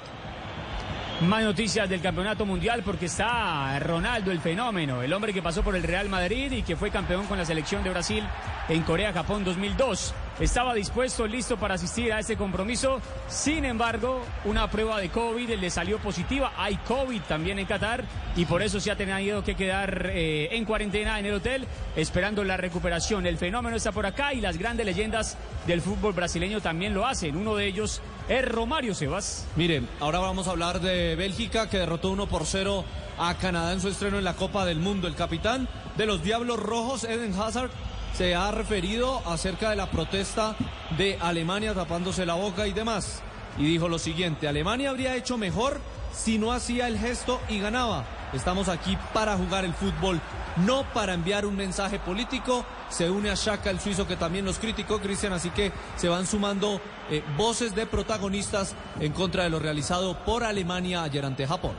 Más 1.21 1.45
noticias 1.45 1.87
del 1.87 2.01
campeonato 2.01 2.47
mundial 2.47 2.83
porque 2.83 3.05
está 3.05 3.79
Ronaldo 3.79 4.33
el 4.33 4.41
fenómeno, 4.41 5.03
el 5.03 5.13
hombre 5.13 5.35
que 5.35 5.43
pasó 5.43 5.63
por 5.63 5.77
el 5.77 5.83
Real 5.83 6.09
Madrid 6.09 6.51
y 6.51 6.63
que 6.63 6.77
fue 6.77 6.91
campeón 6.91 7.27
con 7.27 7.37
la 7.37 7.45
selección 7.45 7.85
de 7.85 7.91
Brasil 7.91 8.25
en 8.71 8.83
Corea-Japón 8.83 9.45
2002. 9.45 10.15
Estaba 10.41 10.73
dispuesto, 10.73 11.27
listo 11.27 11.59
para 11.59 11.75
asistir 11.75 12.11
a 12.15 12.21
este 12.21 12.39
compromiso. 12.39 13.03
Sin 13.29 13.67
embargo, 13.67 14.23
una 14.47 14.71
prueba 14.71 14.99
de 14.99 15.11
COVID 15.11 15.51
le 15.51 15.69
salió 15.69 15.99
positiva. 15.99 16.55
Hay 16.57 16.77
COVID 16.77 17.21
también 17.29 17.59
en 17.59 17.67
Qatar 17.67 18.03
y 18.35 18.47
por 18.47 18.63
eso 18.63 18.81
se 18.81 18.91
ha 18.91 18.97
tenido 18.97 19.45
que 19.45 19.55
quedar 19.55 20.07
eh, 20.15 20.49
en 20.53 20.65
cuarentena 20.65 21.19
en 21.19 21.27
el 21.27 21.35
hotel 21.35 21.67
esperando 21.97 22.43
la 22.45 22.57
recuperación. 22.57 23.27
El 23.27 23.37
fenómeno 23.37 23.77
está 23.77 23.93
por 23.93 24.07
acá 24.07 24.33
y 24.33 24.41
las 24.41 24.57
grandes 24.57 24.87
leyendas 24.87 25.37
del 25.67 25.83
fútbol 25.83 26.15
brasileño 26.15 26.63
también 26.63 26.95
lo 26.95 27.07
hacen. 27.07 27.37
Uno 27.37 27.57
de 27.57 27.67
ellos 27.67 28.01
es 28.31 28.49
Romario 28.49 28.95
Sebas. 28.95 29.45
Miren, 29.57 29.89
ahora 29.99 30.21
vamos 30.21 30.47
a 30.47 30.53
hablar 30.53 30.81
de 30.81 31.17
Bélgica 31.17 31.69
que 31.69 31.79
derrotó 31.79 32.11
1 32.11 32.29
por 32.29 32.47
0 32.47 32.85
a 33.19 33.35
Canadá 33.35 33.73
en 33.73 33.81
su 33.81 33.89
estreno 33.89 34.19
en 34.19 34.25
la 34.25 34.37
Copa 34.37 34.65
del 34.65 34.79
Mundo. 34.79 35.09
El 35.09 35.17
capitán 35.17 35.69
de 35.97 36.07
los 36.07 36.23
Diablos 36.23 36.61
Rojos, 36.61 37.03
Eden 37.03 37.35
Hazard, 37.35 37.71
se 38.17 38.37
ha 38.37 38.53
referido 38.53 39.21
acerca 39.27 39.71
de 39.71 39.77
la 39.77 39.91
protesta 39.91 40.55
de 40.97 41.19
Alemania 41.21 41.75
tapándose 41.75 42.25
la 42.25 42.35
boca 42.35 42.69
y 42.69 42.73
demás. 42.73 43.21
Y 43.59 43.65
dijo 43.65 43.89
lo 43.89 43.99
siguiente, 43.99 44.47
Alemania 44.47 44.91
habría 44.91 45.17
hecho 45.17 45.37
mejor 45.37 45.81
si 46.13 46.39
no 46.39 46.53
hacía 46.53 46.87
el 46.87 46.99
gesto 46.99 47.41
y 47.49 47.59
ganaba. 47.59 48.05
Estamos 48.33 48.69
aquí 48.69 48.97
para 49.13 49.37
jugar 49.37 49.65
el 49.65 49.75
fútbol, 49.75 50.21
no 50.65 50.85
para 50.95 51.15
enviar 51.15 51.45
un 51.45 51.57
mensaje 51.57 51.99
político. 51.99 52.65
Se 52.89 53.11
une 53.11 53.29
a 53.29 53.35
Shaka, 53.35 53.71
el 53.71 53.81
suizo, 53.81 54.07
que 54.07 54.17
también 54.17 54.45
nos 54.45 54.59
criticó, 54.59 55.01
Cristian, 55.01 55.33
así 55.33 55.51
que 55.51 55.73
se 55.97 56.09
van 56.09 56.27
sumando 56.27 56.81
eh, 57.11 57.25
voces 57.37 57.75
de 57.75 57.87
protagonistas 57.87 58.77
en 59.01 59.13
contra 59.13 59.45
de 59.45 59.51
lo 59.51 59.59
realizado 59.59 60.17
por 60.25 60.45
Alemania 60.45 61.03
ayer 61.03 61.25
ante 61.25 61.47
Japón. 61.47 61.73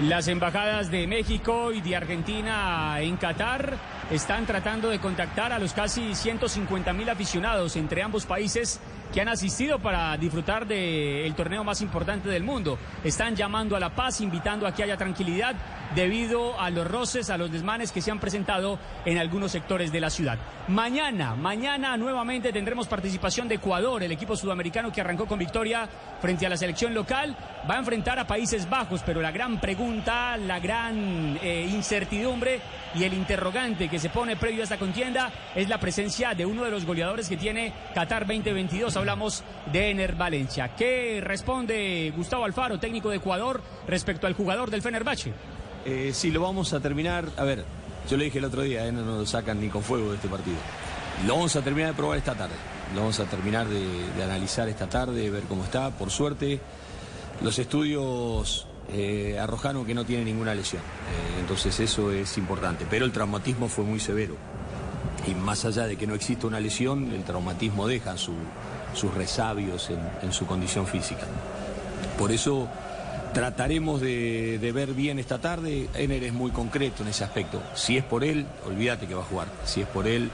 Las 0.00 0.26
embajadas 0.26 0.90
de 0.90 1.06
México 1.06 1.72
y 1.72 1.80
de 1.80 1.94
Argentina 1.94 3.00
en 3.00 3.16
Qatar 3.16 3.78
están 4.10 4.44
tratando 4.44 4.90
de 4.90 4.98
contactar 4.98 5.52
a 5.52 5.58
los 5.58 5.72
casi 5.72 6.16
150 6.16 6.92
mil 6.92 7.08
aficionados 7.08 7.76
entre 7.76 8.02
ambos 8.02 8.26
países 8.26 8.80
que 9.14 9.20
han 9.20 9.28
asistido 9.28 9.78
para 9.78 10.16
disfrutar 10.16 10.66
del 10.66 11.32
torneo 11.36 11.62
más 11.62 11.80
importante 11.82 12.28
del 12.28 12.42
mundo. 12.42 12.76
Están 13.04 13.36
llamando 13.36 13.76
a 13.76 13.80
la 13.80 13.90
paz, 13.90 14.20
invitando 14.20 14.66
a 14.66 14.74
que 14.74 14.82
haya 14.82 14.96
tranquilidad 14.96 15.54
debido 15.94 16.58
a 16.58 16.68
los 16.70 16.84
roces, 16.84 17.30
a 17.30 17.38
los 17.38 17.52
desmanes 17.52 17.92
que 17.92 18.02
se 18.02 18.10
han 18.10 18.18
presentado 18.18 18.76
en 19.04 19.18
algunos 19.18 19.52
sectores 19.52 19.92
de 19.92 20.00
la 20.00 20.10
ciudad. 20.10 20.36
Mañana, 20.66 21.36
mañana 21.36 21.96
nuevamente 21.96 22.52
tendremos 22.52 22.88
participación 22.88 23.46
de 23.46 23.56
Ecuador, 23.56 24.02
el 24.02 24.10
equipo 24.10 24.34
sudamericano 24.34 24.90
que 24.90 25.00
arrancó 25.00 25.26
con 25.26 25.38
victoria 25.38 25.88
frente 26.20 26.46
a 26.46 26.48
la 26.48 26.56
selección 26.56 26.92
local, 26.92 27.36
va 27.70 27.76
a 27.76 27.78
enfrentar 27.78 28.18
a 28.18 28.26
Países 28.26 28.68
Bajos, 28.68 29.02
pero 29.06 29.20
la 29.20 29.30
gran 29.30 29.60
pregunta, 29.60 30.36
la 30.36 30.58
gran 30.58 31.38
eh, 31.40 31.68
incertidumbre 31.70 32.60
y 32.94 33.04
el 33.04 33.12
interrogante 33.12 33.88
que 33.88 33.98
se 33.98 34.08
pone 34.08 34.36
previo 34.36 34.62
a 34.62 34.64
esta 34.64 34.78
contienda 34.78 35.30
es 35.54 35.68
la 35.68 35.78
presencia 35.78 36.34
de 36.34 36.46
uno 36.46 36.64
de 36.64 36.70
los 36.70 36.84
goleadores 36.84 37.28
que 37.28 37.36
tiene 37.36 37.72
Qatar 37.94 38.26
2022. 38.26 38.96
Hablamos 39.08 39.42
de 39.70 39.90
Ener 39.90 40.14
Valencia. 40.14 40.74
¿Qué 40.74 41.20
responde 41.22 42.10
Gustavo 42.16 42.46
Alfaro, 42.46 42.80
técnico 42.80 43.10
de 43.10 43.16
Ecuador, 43.16 43.60
respecto 43.86 44.26
al 44.26 44.32
jugador 44.32 44.70
del 44.70 44.80
Fenerbahce? 44.80 45.30
Eh, 45.84 46.12
sí, 46.14 46.30
lo 46.30 46.40
vamos 46.40 46.72
a 46.72 46.80
terminar. 46.80 47.26
A 47.36 47.44
ver, 47.44 47.66
yo 48.08 48.16
le 48.16 48.24
dije 48.24 48.38
el 48.38 48.46
otro 48.46 48.62
día, 48.62 48.86
eh, 48.86 48.92
no 48.92 49.02
nos 49.04 49.28
sacan 49.28 49.60
ni 49.60 49.68
con 49.68 49.82
fuego 49.82 50.08
de 50.08 50.14
este 50.16 50.28
partido. 50.28 50.56
Lo 51.26 51.34
vamos 51.34 51.54
a 51.54 51.60
terminar 51.60 51.90
de 51.90 51.96
probar 51.98 52.16
esta 52.16 52.34
tarde. 52.34 52.54
Lo 52.94 53.00
vamos 53.02 53.20
a 53.20 53.24
terminar 53.26 53.68
de, 53.68 54.10
de 54.16 54.24
analizar 54.24 54.70
esta 54.70 54.88
tarde, 54.88 55.28
ver 55.28 55.42
cómo 55.50 55.64
está. 55.64 55.90
Por 55.90 56.10
suerte, 56.10 56.58
los 57.42 57.58
estudios 57.58 58.66
eh, 58.90 59.38
arrojaron 59.38 59.84
que 59.84 59.92
no 59.92 60.06
tiene 60.06 60.24
ninguna 60.24 60.54
lesión. 60.54 60.80
Eh, 60.80 61.40
entonces 61.40 61.78
eso 61.78 62.10
es 62.10 62.38
importante. 62.38 62.86
Pero 62.88 63.04
el 63.04 63.12
traumatismo 63.12 63.68
fue 63.68 63.84
muy 63.84 64.00
severo. 64.00 64.34
Y 65.26 65.34
más 65.34 65.66
allá 65.66 65.86
de 65.86 65.96
que 65.96 66.06
no 66.06 66.14
exista 66.14 66.46
una 66.46 66.58
lesión, 66.58 67.12
el 67.12 67.22
traumatismo 67.22 67.86
deja 67.86 68.16
su- 68.16 68.32
sus 68.94 69.12
resabios 69.14 69.90
en, 70.22 70.32
su 70.32 70.46
condición 70.46 70.86
física. 70.86 71.26
Por 72.18 72.32
eso 72.32 72.68
trataremos 73.32 74.00
de, 74.00 74.70
ver 74.74 74.94
bien 74.94 75.18
esta 75.18 75.38
tarde. 75.38 75.88
Ener 75.94 76.24
es 76.24 76.32
muy 76.32 76.50
concreto 76.50 77.02
en 77.02 77.08
ese 77.08 77.24
aspecto. 77.24 77.60
Si 77.74 77.96
es 77.96 78.04
por 78.04 78.24
él, 78.24 78.46
olvídate 78.66 79.06
que 79.06 79.14
va 79.14 79.22
a 79.22 79.26
jugar. 79.26 79.48
Si 79.64 79.80
es 79.80 79.86
por 79.86 80.06
él, 80.06 80.30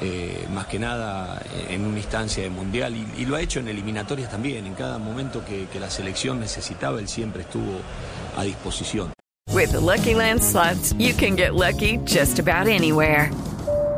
eh, 0.00 0.46
más 0.52 0.66
que 0.66 0.78
nada 0.78 1.40
eh, 1.54 1.74
en 1.74 1.86
una 1.86 1.98
instancia 1.98 2.42
de 2.42 2.50
mundial. 2.50 2.94
Y, 3.18 3.24
lo 3.24 3.36
ha 3.36 3.40
hecho 3.40 3.60
en 3.60 3.68
eliminatorias 3.68 4.30
también. 4.30 4.66
En 4.66 4.74
cada 4.74 4.98
momento 4.98 5.42
que, 5.44 5.66
la 5.78 5.90
selección 5.90 6.40
necesitaba, 6.40 6.98
él 7.00 7.08
siempre 7.08 7.42
estuvo 7.42 7.80
a 8.36 8.42
disposición. 8.44 9.12
With 9.52 9.70
the 9.70 9.80
Lucky 9.80 10.14
Land 10.14 10.42
you 10.98 11.14
can 11.14 11.36
get 11.36 11.54
lucky 11.54 11.98
just 12.04 12.38
about 12.38 12.68
anywhere. 12.68 13.30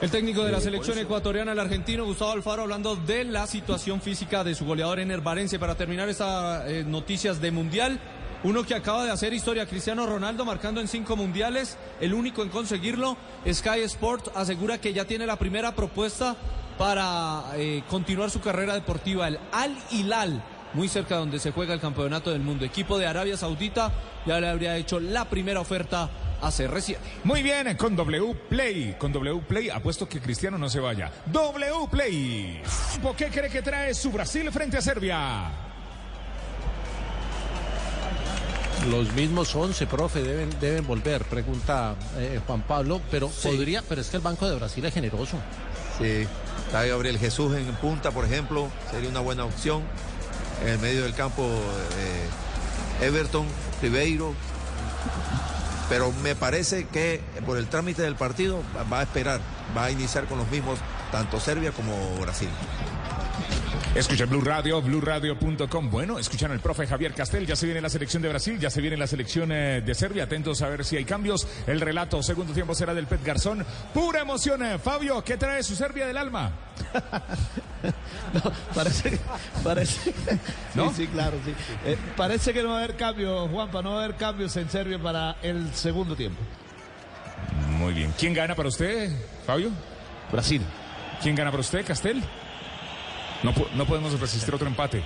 El 0.00 0.12
técnico 0.12 0.44
de 0.44 0.52
la 0.52 0.60
selección 0.60 0.96
ecuatoriana, 0.96 1.50
el 1.50 1.58
argentino 1.58 2.04
Gustavo 2.04 2.30
Alfaro, 2.30 2.62
hablando 2.62 2.94
de 2.94 3.24
la 3.24 3.48
situación 3.48 4.00
física 4.00 4.44
de 4.44 4.54
su 4.54 4.64
goleador 4.64 5.00
Ener 5.00 5.22
Valencia. 5.22 5.58
Para 5.58 5.74
terminar 5.74 6.08
estas 6.08 6.70
eh, 6.70 6.84
noticias 6.86 7.40
de 7.40 7.50
Mundial, 7.50 7.98
uno 8.44 8.62
que 8.62 8.76
acaba 8.76 9.04
de 9.04 9.10
hacer 9.10 9.32
historia, 9.32 9.66
Cristiano 9.66 10.06
Ronaldo, 10.06 10.44
marcando 10.44 10.80
en 10.80 10.86
cinco 10.86 11.16
mundiales, 11.16 11.76
el 12.00 12.14
único 12.14 12.44
en 12.44 12.48
conseguirlo. 12.48 13.16
Sky 13.52 13.80
Sport 13.80 14.28
asegura 14.36 14.78
que 14.78 14.92
ya 14.92 15.04
tiene 15.04 15.26
la 15.26 15.34
primera 15.34 15.74
propuesta 15.74 16.36
para 16.78 17.46
eh, 17.56 17.82
continuar 17.90 18.30
su 18.30 18.40
carrera 18.40 18.74
deportiva. 18.74 19.26
El 19.26 19.40
Al 19.50 19.76
Hilal, 19.90 20.44
muy 20.74 20.86
cerca 20.86 21.16
de 21.16 21.20
donde 21.22 21.40
se 21.40 21.50
juega 21.50 21.74
el 21.74 21.80
campeonato 21.80 22.30
del 22.30 22.42
mundo. 22.42 22.64
Equipo 22.64 22.98
de 22.98 23.08
Arabia 23.08 23.36
Saudita 23.36 23.90
ya 24.24 24.38
le 24.38 24.48
habría 24.48 24.76
hecho 24.76 25.00
la 25.00 25.24
primera 25.24 25.58
oferta 25.58 26.08
a 26.40 26.48
CR7. 26.48 26.96
Muy 27.24 27.42
bien, 27.42 27.76
con 27.76 27.96
W 27.96 28.34
Play. 28.48 28.96
Con 28.98 29.12
W 29.12 29.40
Play 29.46 29.70
apuesto 29.70 30.08
que 30.08 30.20
Cristiano 30.20 30.58
no 30.58 30.68
se 30.68 30.80
vaya. 30.80 31.10
W 31.26 31.88
Play. 31.90 32.62
¿Por 33.02 33.16
qué 33.16 33.26
cree 33.28 33.50
que 33.50 33.62
trae 33.62 33.94
su 33.94 34.10
Brasil 34.10 34.50
frente 34.52 34.76
a 34.76 34.82
Serbia? 34.82 35.50
Los 38.86 39.12
mismos 39.12 39.54
11, 39.54 39.86
profe, 39.86 40.22
deben, 40.22 40.50
deben 40.60 40.86
volver, 40.86 41.24
pregunta 41.24 41.96
eh, 42.16 42.40
Juan 42.46 42.62
Pablo, 42.62 43.00
pero 43.10 43.28
podría, 43.28 43.82
pero 43.82 44.00
es 44.00 44.08
que 44.08 44.16
el 44.16 44.22
Banco 44.22 44.48
de 44.48 44.54
Brasil 44.54 44.84
es 44.84 44.94
generoso. 44.94 45.36
Sí, 45.98 46.26
está 46.64 46.86
Gabriel 46.86 47.18
Jesús 47.18 47.56
en 47.56 47.66
punta, 47.76 48.12
por 48.12 48.24
ejemplo, 48.24 48.68
sería 48.90 49.10
una 49.10 49.20
buena 49.20 49.44
opción. 49.44 49.82
En 50.62 50.68
el 50.68 50.78
medio 50.78 51.02
del 51.02 51.14
campo, 51.14 51.42
eh, 51.42 53.04
Everton, 53.06 53.46
Ribeiro. 53.82 54.32
Pero 55.88 56.12
me 56.22 56.34
parece 56.34 56.86
que 56.86 57.20
por 57.46 57.56
el 57.56 57.66
trámite 57.66 58.02
del 58.02 58.14
partido 58.14 58.62
va- 58.92 59.00
a 59.00 59.02
esperar, 59.02 59.40
va 59.76 59.84
a 59.84 59.90
iniciar 59.90 60.26
con 60.26 60.38
los 60.38 60.48
mismos, 60.50 60.78
tanto 61.10 61.40
Serbia 61.40 61.72
como 61.72 61.94
Brasil. 62.20 62.48
Escucha 63.98 64.26
Blue 64.26 64.40
Radio, 64.40 64.80
BlueRadio.com. 64.80 65.90
Bueno, 65.90 66.20
escuchan 66.20 66.52
al 66.52 66.60
profe 66.60 66.86
Javier 66.86 67.12
Castel. 67.14 67.44
Ya 67.48 67.56
se 67.56 67.66
viene 67.66 67.80
la 67.80 67.88
selección 67.88 68.22
de 68.22 68.28
Brasil, 68.28 68.56
ya 68.60 68.70
se 68.70 68.80
viene 68.80 68.96
la 68.96 69.08
selección 69.08 69.50
eh, 69.50 69.80
de 69.80 69.92
Serbia. 69.92 70.22
Atentos 70.22 70.62
a 70.62 70.68
ver 70.68 70.84
si 70.84 70.96
hay 70.96 71.04
cambios. 71.04 71.48
El 71.66 71.80
relato, 71.80 72.22
segundo 72.22 72.52
tiempo, 72.52 72.76
será 72.76 72.94
del 72.94 73.08
Pet 73.08 73.24
Garzón. 73.24 73.66
Pura 73.92 74.20
emoción. 74.20 74.62
eh. 74.62 74.78
Fabio, 74.78 75.24
¿qué 75.24 75.36
trae 75.36 75.64
su 75.64 75.74
Serbia 75.74 76.06
del 76.06 76.16
alma? 76.16 76.52
Parece 78.74 79.10
que. 79.10 79.18
Parece, 79.64 80.14
¿No? 80.76 80.90
Sí, 80.90 80.94
sí, 80.98 81.06
claro, 81.08 81.36
sí. 81.44 81.52
Eh, 81.84 81.98
parece 82.16 82.52
que 82.52 82.62
no 82.62 82.68
va 82.68 82.76
a 82.76 82.84
haber 82.84 82.96
cambios, 82.96 83.50
Juanpa, 83.50 83.82
no 83.82 83.94
va 83.94 84.02
a 84.02 84.04
haber 84.04 84.16
cambios 84.16 84.56
en 84.56 84.70
Serbia 84.70 85.00
para 85.00 85.38
el 85.42 85.74
segundo 85.74 86.14
tiempo. 86.14 86.40
Muy 87.78 87.94
bien. 87.94 88.14
¿Quién 88.16 88.32
gana 88.32 88.54
para 88.54 88.68
usted, 88.68 89.10
Fabio? 89.44 89.70
Brasil. 90.30 90.62
¿Quién 91.20 91.34
gana 91.34 91.50
para 91.50 91.62
usted, 91.62 91.84
Castel? 91.84 92.22
No, 93.42 93.54
no 93.74 93.86
podemos 93.86 94.18
resistir 94.20 94.54
otro 94.54 94.66
empate. 94.66 95.02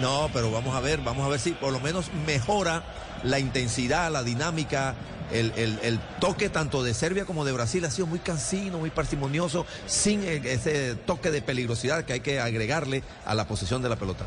No, 0.00 0.30
pero 0.32 0.50
vamos 0.50 0.74
a 0.74 0.80
ver, 0.80 1.00
vamos 1.00 1.26
a 1.26 1.28
ver 1.28 1.38
si 1.40 1.50
por 1.52 1.72
lo 1.72 1.80
menos 1.80 2.10
mejora 2.26 2.82
la 3.22 3.38
intensidad, 3.38 4.10
la 4.10 4.22
dinámica, 4.22 4.94
el, 5.30 5.52
el- 5.56 6.00
toque 6.20 6.48
tanto 6.48 6.82
de 6.82 6.94
Serbia 6.94 7.24
como 7.24 7.44
de 7.44 7.52
Brasil 7.52 7.84
ha 7.84 7.90
sido 7.90 8.06
muy 8.06 8.18
cansino, 8.18 8.78
muy 8.78 8.90
parsimonioso, 8.90 9.66
sin 9.86 10.22
eh, 10.24 10.40
ese 10.44 10.94
toque 10.94 11.30
de 11.30 11.42
peligrosidad 11.42 12.04
que 12.04 12.14
hay 12.14 12.20
que 12.20 12.40
agregarle 12.40 13.02
a 13.26 13.34
la 13.34 13.46
posición 13.46 13.82
de 13.82 13.88
la 13.90 13.96
pelota. 13.96 14.24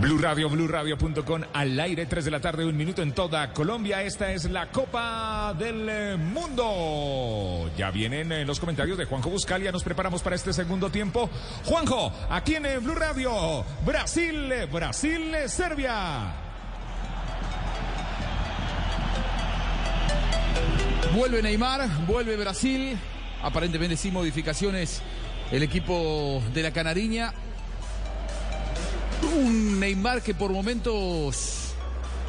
Blue 0.00 0.18
Radio, 0.18 0.50
BlueRadio.com 0.50 1.42
al 1.52 1.78
aire, 1.78 2.06
3 2.06 2.24
de 2.24 2.30
la 2.30 2.40
tarde, 2.40 2.66
un 2.66 2.76
minuto 2.76 3.02
en 3.02 3.12
toda 3.12 3.52
Colombia. 3.52 4.02
Esta 4.02 4.32
es 4.32 4.50
la 4.50 4.70
Copa 4.70 5.54
del 5.58 5.88
eh, 5.88 6.16
Mundo. 6.16 7.70
Ya 7.76 7.90
vienen 7.90 8.32
eh, 8.32 8.44
los 8.44 8.58
comentarios 8.58 8.98
de 8.98 9.04
Juanjo 9.04 9.30
Buscalia. 9.30 9.70
Nos 9.70 9.84
preparamos 9.84 10.22
para 10.22 10.36
este 10.36 10.52
segundo 10.52 10.90
tiempo. 10.90 11.30
Juanjo, 11.64 12.12
aquí 12.28 12.56
en 12.56 12.66
eh, 12.66 12.78
Blue 12.78 12.94
Radio, 12.94 13.64
Brasil, 13.86 14.52
Brasil, 14.72 15.32
Serbia. 15.46 16.34
Vuelve 21.14 21.42
Neymar, 21.42 21.88
vuelve 22.06 22.36
Brasil. 22.36 22.98
Aparentemente 23.42 23.96
sin 23.96 24.12
modificaciones 24.12 25.02
el 25.52 25.62
equipo 25.62 26.42
de 26.52 26.62
la 26.62 26.72
Canariña. 26.72 27.32
Un 29.24 29.80
Neymar 29.80 30.22
que 30.22 30.34
por 30.34 30.50
momentos 30.52 31.60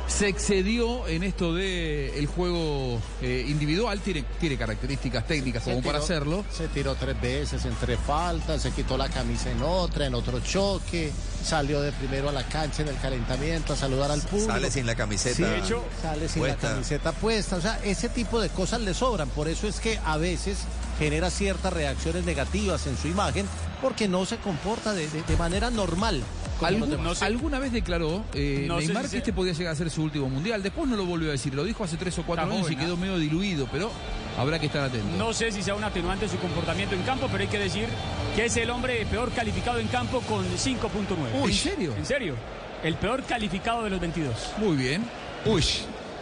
se 0.07 0.27
excedió 0.27 1.07
en 1.07 1.23
esto 1.23 1.53
de 1.55 2.17
el 2.19 2.27
juego 2.27 2.99
eh, 3.21 3.43
individual. 3.47 3.99
Tiene, 4.01 4.23
tiene 4.39 4.55
características 4.55 5.25
técnicas 5.25 5.63
como 5.63 5.77
Se 5.77 5.81
para 5.81 5.97
hacerlo. 5.97 6.45
Se 6.55 6.67
tiró 6.67 6.93
tres 6.95 7.19
veces 7.19 7.65
en 7.65 7.73
tres 7.75 7.97
faltas, 8.05 8.61
se 8.61 8.71
quitó 8.71 8.97
la 8.97 9.09
camisa 9.09 9.49
en 9.51 9.61
otra, 9.63 10.05
en 10.05 10.13
otro 10.13 10.39
choque, 10.41 11.11
salió 11.43 11.81
de 11.81 11.91
primero 11.91 12.29
a 12.29 12.31
la 12.31 12.43
cancha 12.47 12.83
en 12.83 12.89
el 12.89 12.97
calentamiento 12.99 13.73
a 13.73 13.75
saludar 13.75 14.11
al 14.11 14.21
público. 14.21 14.51
Sale 14.51 14.69
sin 14.69 14.85
la 14.85 14.95
camiseta 14.95 15.35
Sí, 15.37 15.43
de 15.43 15.57
hecho, 15.57 15.83
sale 16.01 16.29
sin 16.29 16.39
puesta. 16.43 16.67
la 16.67 16.73
camiseta 16.75 17.11
puesta. 17.11 17.55
O 17.55 17.61
sea, 17.61 17.79
ese 17.83 18.07
tipo 18.09 18.39
de 18.39 18.49
cosas 18.49 18.81
le 18.81 18.93
sobran. 18.93 19.29
Por 19.29 19.47
eso 19.47 19.67
es 19.67 19.79
que 19.79 19.99
a 20.05 20.17
veces 20.17 20.59
genera 20.99 21.29
ciertas 21.31 21.73
reacciones 21.73 22.25
negativas 22.25 22.85
en 22.87 22.95
su 22.97 23.07
imagen 23.07 23.47
porque 23.81 24.07
no 24.07 24.25
se 24.25 24.37
comporta 24.37 24.93
de, 24.93 25.07
de- 25.09 25.23
de 25.23 25.35
manera 25.37 25.71
normal. 25.71 26.23
Algún-. 26.61 27.15
Alguna 27.21 27.59
vez 27.59 27.71
declaró 27.71 28.23
eh, 28.33 28.65
No 28.67 28.79
Neymar 28.79 29.05
si 29.05 29.11
que 29.11 29.17
este 29.17 29.33
podía 29.33 29.53
llegar 29.53 29.73
a 29.73 29.75
ser 29.75 29.89
su 29.89 30.03
último 30.03 30.29
mundial. 30.29 30.63
Después 30.63 30.89
no 30.89 30.95
lo 30.95 31.05
volvió 31.05 31.29
a 31.29 31.31
decir. 31.33 31.53
Lo 31.53 31.63
dijo 31.63 31.83
hace 31.83 31.97
tres 31.97 32.17
o 32.19 32.23
cuatro 32.23 32.45
Está 32.45 32.55
años 32.55 32.71
y 32.71 32.75
quedó 32.75 32.97
medio 32.97 33.17
diluido, 33.17 33.67
pero 33.71 33.91
habrá 34.37 34.59
que 34.59 34.67
estar 34.67 34.83
atento. 34.83 35.17
No 35.17 35.33
sé 35.33 35.51
si 35.51 35.61
sea 35.61 35.75
un 35.75 35.83
atenuante 35.83 36.27
su 36.29 36.37
comportamiento 36.37 36.95
en 36.95 37.01
campo, 37.03 37.27
pero 37.31 37.43
hay 37.43 37.49
que 37.49 37.59
decir 37.59 37.87
que 38.35 38.45
es 38.45 38.57
el 38.57 38.69
hombre 38.69 39.05
peor 39.05 39.31
calificado 39.31 39.79
en 39.79 39.87
campo 39.87 40.21
con 40.21 40.45
5.9. 40.45 41.41
Uy, 41.41 41.51
¿en 41.51 41.57
serio? 41.57 41.93
¿En 41.97 42.05
serio? 42.05 42.35
El 42.83 42.95
peor 42.95 43.23
calificado 43.23 43.83
de 43.83 43.89
los 43.89 43.99
22. 43.99 44.35
Muy 44.57 44.75
bien. 44.75 45.03
Uy. 45.45 45.63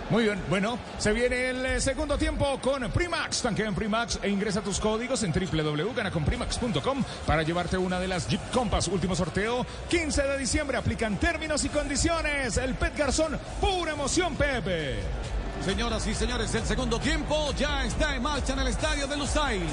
Muy 0.10 0.24
bien, 0.26 0.42
bueno, 0.50 0.78
se 0.98 1.12
viene 1.14 1.50
el 1.50 1.66
eh, 1.66 1.82
segundo 1.82 2.18
tiempo 2.18 2.60
con 2.62 2.90
Primax. 2.92 3.42
Tanquea 3.42 3.68
en 3.68 3.76
Primax 3.76 4.20
e 4.22 4.30
ingresa 4.30 4.62
tus 4.62 4.80
códigos 4.80 5.24
en 5.24 5.32
www.ganaconprimax.com 5.32 7.04
para 7.26 7.44
llevarte 7.44 7.78
una 7.78 8.00
de 8.00 8.08
las 8.08 8.28
Jeep 8.28 8.42
Compass. 8.52 8.90
Último 8.90 9.16
sorteo, 9.16 9.66
15 9.90 10.24
de 10.24 10.38
diciembre. 10.38 10.78
Aplican 10.78 11.18
términos 11.18 11.64
y 11.64 11.70
condiciones. 11.70 12.58
El 12.58 12.76
Pet 12.76 12.98
Garzón, 12.98 13.40
pura 13.62 13.94
emoción, 13.94 14.36
Pepe. 14.36 15.00
Señoras 15.64 16.06
y 16.08 16.14
señores, 16.14 16.54
el 16.56 16.66
segundo 16.66 17.00
tiempo 17.00 17.54
ya 17.58 17.86
está 17.86 18.16
en 18.16 18.22
marcha 18.22 18.52
en 18.54 18.60
el 18.60 18.68
estadio 18.68 19.08
de 19.08 19.16
Lusail. 19.16 19.64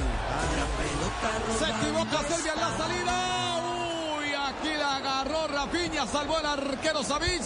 Se 1.58 1.64
equivoca 1.64 2.18
Serbia 2.28 2.52
en 2.52 2.60
la 2.60 2.76
salida. 2.76 4.16
Uy, 4.16 4.26
aquí 4.32 4.78
la 4.78 4.96
agarró 4.96 5.48
Rafinha, 5.48 6.06
salvó 6.06 6.38
el 6.38 6.46
arquero 6.46 7.02
Savic. 7.02 7.42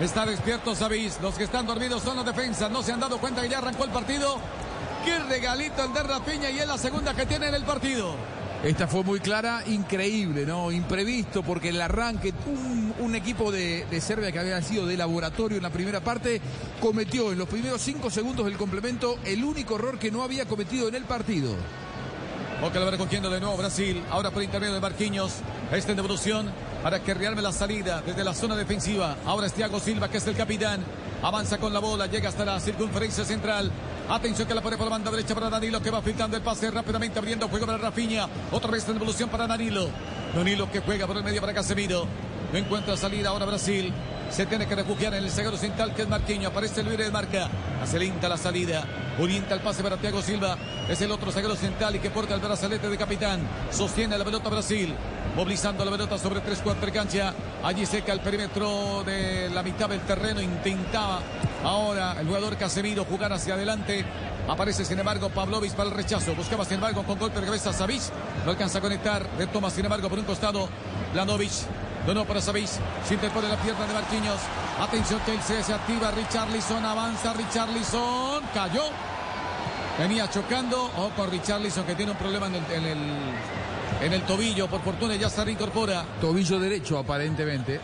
Está 0.00 0.26
despierto 0.26 0.74
Savic. 0.74 1.20
Los 1.20 1.34
que 1.34 1.44
están 1.44 1.66
dormidos 1.66 2.02
son 2.02 2.16
la 2.16 2.24
defensa. 2.24 2.68
No 2.68 2.82
se 2.82 2.92
han 2.92 3.00
dado 3.00 3.18
cuenta 3.18 3.42
que 3.42 3.48
ya 3.48 3.58
arrancó 3.58 3.84
el 3.84 3.90
partido. 3.90 4.38
Qué 5.04 5.18
regalito 5.18 5.84
el 5.84 5.92
de 5.92 6.02
Rafinha 6.02 6.50
y 6.50 6.58
es 6.58 6.66
la 6.66 6.78
segunda 6.78 7.14
que 7.14 7.26
tiene 7.26 7.48
en 7.48 7.54
el 7.54 7.64
partido. 7.64 8.14
Esta 8.62 8.86
fue 8.86 9.02
muy 9.02 9.18
clara, 9.18 9.64
increíble, 9.66 10.46
¿no? 10.46 10.70
Imprevisto, 10.70 11.42
porque 11.42 11.70
el 11.70 11.80
arranque, 11.80 12.32
un, 12.46 12.94
un 13.00 13.14
equipo 13.16 13.50
de, 13.50 13.84
de, 13.90 14.00
Serbia 14.00 14.30
que 14.30 14.38
había 14.38 14.62
sido 14.62 14.86
de 14.86 14.96
laboratorio 14.96 15.56
en 15.56 15.64
la 15.64 15.70
primera 15.70 15.98
parte, 15.98 16.40
cometió 16.80 17.32
en 17.32 17.38
los 17.38 17.48
primeros 17.48 17.82
cinco 17.82 18.08
segundos 18.08 18.46
del 18.46 18.56
complemento 18.56 19.18
el 19.24 19.42
único 19.42 19.74
error 19.74 19.98
que 19.98 20.12
no 20.12 20.22
había 20.22 20.46
cometido 20.46 20.86
en 20.86 20.94
el 20.94 21.02
partido. 21.02 21.56
Boca 22.60 22.78
lo 22.78 22.84
va 22.84 22.92
recogiendo 22.92 23.28
de 23.28 23.40
nuevo 23.40 23.56
Brasil. 23.56 24.00
Ahora 24.08 24.30
por 24.30 24.40
intermedio 24.40 24.74
de 24.74 24.80
Marquinhos. 24.80 25.32
Esta 25.72 25.90
en 25.90 25.96
devolución 25.96 26.52
para 26.82 27.02
que 27.02 27.14
realme 27.14 27.42
la 27.42 27.52
salida 27.52 28.02
desde 28.04 28.24
la 28.24 28.34
zona 28.34 28.56
defensiva. 28.56 29.16
Ahora 29.24 29.46
es 29.46 29.52
Thiago 29.52 29.78
Silva, 29.80 30.08
que 30.08 30.18
es 30.18 30.26
el 30.26 30.36
capitán. 30.36 30.84
Avanza 31.22 31.58
con 31.58 31.72
la 31.72 31.78
bola, 31.78 32.06
llega 32.06 32.28
hasta 32.28 32.44
la 32.44 32.58
circunferencia 32.58 33.24
central. 33.24 33.70
Atención 34.08 34.48
que 34.48 34.54
la 34.54 34.60
pone 34.60 34.76
por 34.76 34.86
la 34.86 34.90
banda 34.90 35.10
derecha 35.10 35.34
para 35.34 35.48
Danilo, 35.48 35.80
que 35.80 35.90
va 35.90 36.02
filtrando 36.02 36.36
el 36.36 36.42
pase 36.42 36.70
rápidamente, 36.70 37.18
abriendo 37.18 37.48
juego 37.48 37.66
para 37.66 37.78
Rafinha. 37.78 38.28
Otra 38.50 38.70
vez 38.72 38.86
en 38.88 38.94
devolución 38.94 39.28
para 39.28 39.46
Danilo. 39.46 39.88
Danilo 40.34 40.70
que 40.70 40.80
juega 40.80 41.06
por 41.06 41.16
el 41.16 41.22
medio 41.22 41.40
para 41.40 41.54
Casemiro. 41.54 42.06
No 42.52 42.58
encuentra 42.58 42.96
salida 42.96 43.28
ahora 43.28 43.46
Brasil. 43.46 43.92
Se 44.32 44.46
tiene 44.46 44.66
que 44.66 44.74
refugiar 44.74 45.12
en 45.12 45.24
el 45.24 45.30
zaguero 45.30 45.58
central 45.58 45.94
que 45.94 46.02
es 46.02 46.08
Marquinhos. 46.08 46.50
Aparece 46.50 46.80
el 46.80 46.88
libre 46.88 47.04
de 47.04 47.10
marca. 47.10 47.50
Hace 47.82 47.98
lenta 47.98 48.30
la 48.30 48.38
salida. 48.38 48.82
Orienta 49.20 49.54
el 49.54 49.60
pase 49.60 49.82
para 49.82 49.98
Thiago 49.98 50.22
Silva. 50.22 50.56
Es 50.88 51.02
el 51.02 51.12
otro 51.12 51.30
zaguero 51.30 51.54
central 51.54 51.96
y 51.96 51.98
que 51.98 52.08
porta 52.08 52.34
el 52.34 52.40
brazalete 52.40 52.88
de 52.88 52.96
capitán. 52.96 53.40
Sostiene 53.70 54.16
la 54.16 54.24
pelota 54.24 54.48
Brasil. 54.48 54.94
Movilizando 55.36 55.84
la 55.84 55.90
pelota 55.90 56.16
sobre 56.16 56.40
tres 56.40 56.60
cuartos 56.60 56.86
de 56.86 56.92
cancha. 56.92 57.34
Allí 57.62 57.84
seca 57.84 58.14
el 58.14 58.20
perímetro 58.20 59.04
de 59.04 59.50
la 59.50 59.62
mitad 59.62 59.90
del 59.90 60.00
terreno. 60.00 60.40
Intentaba 60.40 61.20
ahora 61.62 62.16
el 62.18 62.26
jugador 62.26 62.56
Casemiro 62.56 63.04
jugar 63.04 63.34
hacia 63.34 63.52
adelante. 63.52 64.02
Aparece 64.48 64.86
sin 64.86 64.98
embargo 64.98 65.28
Pavlovic 65.28 65.72
para 65.74 65.90
el 65.90 65.94
rechazo. 65.94 66.34
Buscaba 66.34 66.64
sin 66.64 66.76
embargo 66.76 67.02
con 67.02 67.18
golpe 67.18 67.38
de 67.38 67.44
cabeza 67.44 67.70
Savic. 67.74 68.00
No 68.46 68.52
alcanza 68.52 68.78
a 68.78 68.80
conectar. 68.80 69.28
Retoma 69.36 69.68
sin 69.68 69.84
embargo 69.84 70.08
por 70.08 70.18
un 70.18 70.24
costado. 70.24 70.70
Blanovic. 71.12 71.52
Donó 72.06 72.24
para 72.24 72.40
Savic. 72.40 72.68
Interpone 73.10 73.48
la 73.48 73.56
pierna 73.56 73.86
de 73.86 73.94
Marquinhos. 73.94 74.40
Atención 74.80 75.20
Chelsea 75.24 75.62
se 75.62 75.72
activa. 75.72 76.10
Richarlison 76.10 76.84
avanza. 76.84 77.32
Richarlison 77.32 78.42
cayó. 78.52 78.84
Venía 79.98 80.28
chocando. 80.28 80.90
Ojo 80.96 81.10
con 81.16 81.30
Richarlison 81.30 81.84
que 81.84 81.94
tiene 81.94 82.12
un 82.12 82.18
problema 82.18 82.46
en 82.46 82.56
el, 82.56 82.64
en 82.72 82.84
el, 82.84 82.98
en 84.00 84.12
el 84.12 84.22
tobillo. 84.22 84.66
Por 84.68 84.82
fortuna 84.82 85.14
ya 85.14 85.30
se 85.30 85.44
reincorpora. 85.44 86.04
Tobillo 86.20 86.58
derecho 86.58 86.98
aparentemente. 86.98 87.80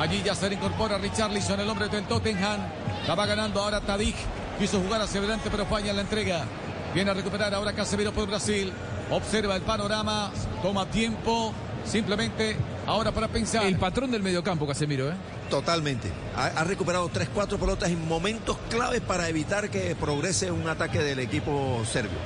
Allí 0.00 0.22
ya 0.24 0.34
se 0.34 0.48
reincorpora 0.48 0.98
Richarlison, 0.98 1.60
el 1.60 1.70
hombre 1.70 1.88
del 1.88 2.04
Tottenham. 2.04 2.60
La 3.06 3.14
va 3.14 3.26
ganando 3.26 3.62
ahora 3.62 3.80
Tadic. 3.80 4.16
Quiso 4.58 4.80
jugar 4.80 5.00
hacia 5.00 5.20
adelante 5.20 5.50
pero 5.50 5.66
falla 5.66 5.90
en 5.90 5.96
la 5.96 6.02
entrega. 6.02 6.44
Viene 6.92 7.12
a 7.12 7.14
recuperar 7.14 7.54
ahora 7.54 7.72
Casemiro 7.72 8.12
por 8.12 8.26
Brasil. 8.26 8.72
Observa 9.10 9.54
el 9.54 9.62
panorama. 9.62 10.32
Toma 10.62 10.86
tiempo. 10.86 11.52
Simplemente 11.84 12.56
ahora 12.86 13.12
para 13.12 13.28
pensar. 13.28 13.64
El 13.66 13.78
patrón 13.78 14.10
del 14.10 14.22
mediocampo, 14.22 14.66
Casemiro, 14.66 15.10
¿eh? 15.10 15.14
Totalmente. 15.50 16.08
Ha, 16.36 16.46
ha 16.46 16.64
recuperado 16.64 17.10
3-4 17.10 17.58
pelotas 17.58 17.90
en 17.90 18.06
momentos 18.06 18.56
claves 18.70 19.00
para 19.00 19.28
evitar 19.28 19.70
que 19.70 19.94
progrese 19.94 20.50
un 20.50 20.68
ataque 20.68 20.98
del 21.00 21.18
equipo 21.18 21.82
serbio. 21.90 22.18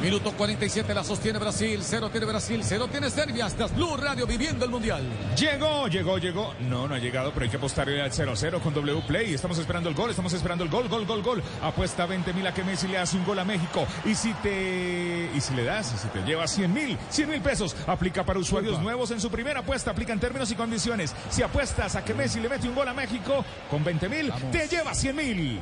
Minuto 0.00 0.32
47 0.32 0.94
la 0.94 1.04
sostiene 1.04 1.38
Brasil, 1.38 1.78
cero 1.82 2.08
tiene 2.10 2.24
Brasil, 2.24 2.62
cero 2.64 2.88
tiene 2.90 3.10
Serbia. 3.10 3.44
Hasta 3.44 3.66
Blue 3.66 3.98
Radio 3.98 4.26
viviendo 4.26 4.64
el 4.64 4.70
Mundial. 4.70 5.02
Llegó, 5.36 5.88
llegó, 5.88 6.16
llegó. 6.16 6.54
No, 6.60 6.88
no 6.88 6.94
ha 6.94 6.98
llegado, 6.98 7.32
pero 7.32 7.44
hay 7.44 7.50
que 7.50 7.58
apostarle 7.58 8.00
al 8.00 8.10
0-0 8.10 8.60
con 8.62 8.72
W 8.72 9.02
Play. 9.06 9.34
Estamos 9.34 9.58
esperando 9.58 9.90
el 9.90 9.94
gol, 9.94 10.08
estamos 10.08 10.32
esperando 10.32 10.64
el 10.64 10.70
gol, 10.70 10.88
gol, 10.88 11.04
gol, 11.04 11.22
gol. 11.22 11.42
Apuesta 11.62 12.06
20 12.06 12.32
mil 12.32 12.46
a 12.46 12.54
que 12.54 12.64
Messi 12.64 12.88
le 12.88 12.96
hace 12.96 13.18
un 13.18 13.26
gol 13.26 13.38
a 13.40 13.44
México. 13.44 13.86
Y 14.06 14.14
si 14.14 14.32
te, 14.34 15.30
y 15.34 15.40
si 15.40 15.54
le 15.54 15.64
das, 15.64 15.92
y 15.94 15.98
si 15.98 16.08
te 16.08 16.20
lleva 16.22 16.48
100 16.48 16.72
mil, 16.72 16.98
100 17.10 17.28
mil 17.28 17.40
pesos, 17.42 17.76
aplica 17.86 18.24
para 18.24 18.38
usuarios 18.38 18.74
Opa. 18.76 18.82
nuevos 18.82 19.10
en 19.10 19.20
su 19.20 19.30
primera 19.30 19.60
apuesta. 19.60 19.90
Aplica 19.90 20.14
en 20.14 20.20
términos 20.20 20.50
y 20.50 20.54
condiciones. 20.54 21.14
Si 21.28 21.42
apuestas 21.42 21.94
a 21.96 22.04
que 22.04 22.14
Messi 22.14 22.40
le 22.40 22.48
mete 22.48 22.66
un 22.66 22.74
gol 22.74 22.88
a 22.88 22.94
México 22.94 23.44
con 23.68 23.84
20 23.84 24.08
mil, 24.08 24.32
te 24.50 24.66
lleva 24.66 24.94
100 24.94 25.16
mil. 25.16 25.60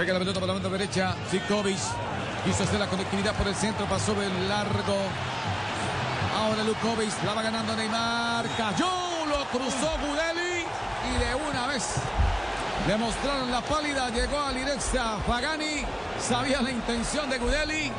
Juega 0.00 0.14
la 0.14 0.18
pelota 0.20 0.40
por 0.40 0.48
la 0.48 0.54
banda 0.54 0.70
derecha. 0.70 1.14
Zikovic 1.28 1.76
quiso 2.46 2.62
hacer 2.62 2.80
la 2.80 2.86
conectividad 2.86 3.34
por 3.34 3.46
el 3.46 3.54
centro, 3.54 3.84
pasó 3.84 4.12
el 4.22 4.48
largo. 4.48 4.96
Ahora 6.38 6.64
Lukovic 6.64 7.22
la 7.22 7.34
va 7.34 7.42
ganando 7.42 7.76
Neymar. 7.76 8.46
Cayó, 8.56 9.26
lo 9.28 9.44
cruzó 9.50 9.90
Gudeli 10.00 10.64
y 11.04 11.18
de 11.18 11.34
una 11.34 11.66
vez 11.66 11.96
le 12.88 12.96
mostraron 12.96 13.50
la 13.50 13.60
pálida. 13.60 14.08
Llegó 14.08 14.40
a 14.40 14.52
Lirexa 14.52 15.18
Pagani. 15.26 15.84
Sabía 16.18 16.62
la 16.62 16.70
intención 16.70 17.28
de 17.28 17.36
Gudeli. 17.36 17.92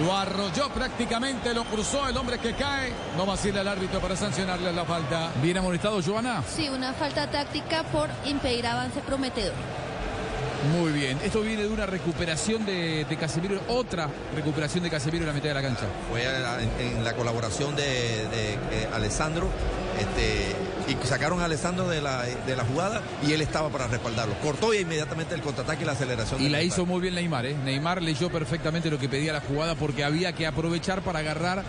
Lo 0.00 0.16
arrolló 0.16 0.70
prácticamente, 0.70 1.52
lo 1.52 1.64
cruzó 1.64 2.08
el 2.08 2.16
hombre 2.16 2.38
que 2.38 2.54
cae. 2.54 2.94
No 3.18 3.26
vacila 3.26 3.60
el 3.60 3.68
árbitro 3.68 4.00
para 4.00 4.16
sancionarle 4.16 4.72
la 4.72 4.86
falta. 4.86 5.30
Bien 5.42 5.58
amonestado, 5.58 6.00
Joana. 6.02 6.42
Sí, 6.48 6.70
una 6.70 6.94
falta 6.94 7.30
táctica 7.30 7.82
por 7.82 8.08
impedir 8.24 8.66
avance 8.66 9.00
prometedor. 9.00 9.52
Muy 10.76 10.92
bien. 10.92 11.18
Esto 11.24 11.40
viene 11.40 11.62
de 11.62 11.68
una 11.68 11.86
recuperación 11.86 12.66
de, 12.66 13.04
de 13.04 13.16
Casemiro, 13.16 13.60
otra 13.68 14.08
recuperación 14.34 14.82
de 14.82 14.90
Casemiro 14.90 15.22
en 15.22 15.28
la 15.28 15.32
mitad 15.32 15.48
de 15.48 15.54
la 15.54 15.62
cancha. 15.62 15.86
Fue 16.10 16.22
en, 16.24 16.96
en 16.96 17.04
la 17.04 17.14
colaboración 17.14 17.76
de, 17.76 17.82
de, 17.82 18.54
eh, 18.54 18.88
Alessandro. 18.92 19.48
Este, 19.98 20.54
y 20.88 21.06
sacaron 21.06 21.40
a 21.40 21.44
Alessandro 21.44 21.88
de 21.88 22.00
la, 22.00 22.22
de 22.22 22.56
la 22.56 22.64
jugada 22.64 23.02
y 23.26 23.32
él 23.32 23.40
estaba 23.40 23.68
para 23.68 23.86
respaldarlo. 23.86 24.34
Cortó 24.42 24.72
y 24.74 24.78
inmediatamente 24.78 25.34
el 25.34 25.42
contraataque 25.42 25.82
y 25.82 25.86
la 25.86 25.92
aceleración. 25.92 26.40
Y 26.40 26.44
de 26.44 26.50
la 26.50 26.62
hizo 26.62 26.86
muy 26.86 27.00
bien 27.00 27.14
Neymar, 27.14 27.46
¿eh? 27.46 27.56
Neymar 27.64 28.02
leyó 28.02 28.30
perfectamente 28.30 28.90
lo 28.90 28.98
que 28.98 29.08
pedía 29.08 29.32
la 29.32 29.40
jugada 29.40 29.74
porque 29.74 30.02
había 30.02 30.32
que 30.32 30.46
aprovechar 30.46 31.02
para 31.02 31.20
agarrar 31.20 31.62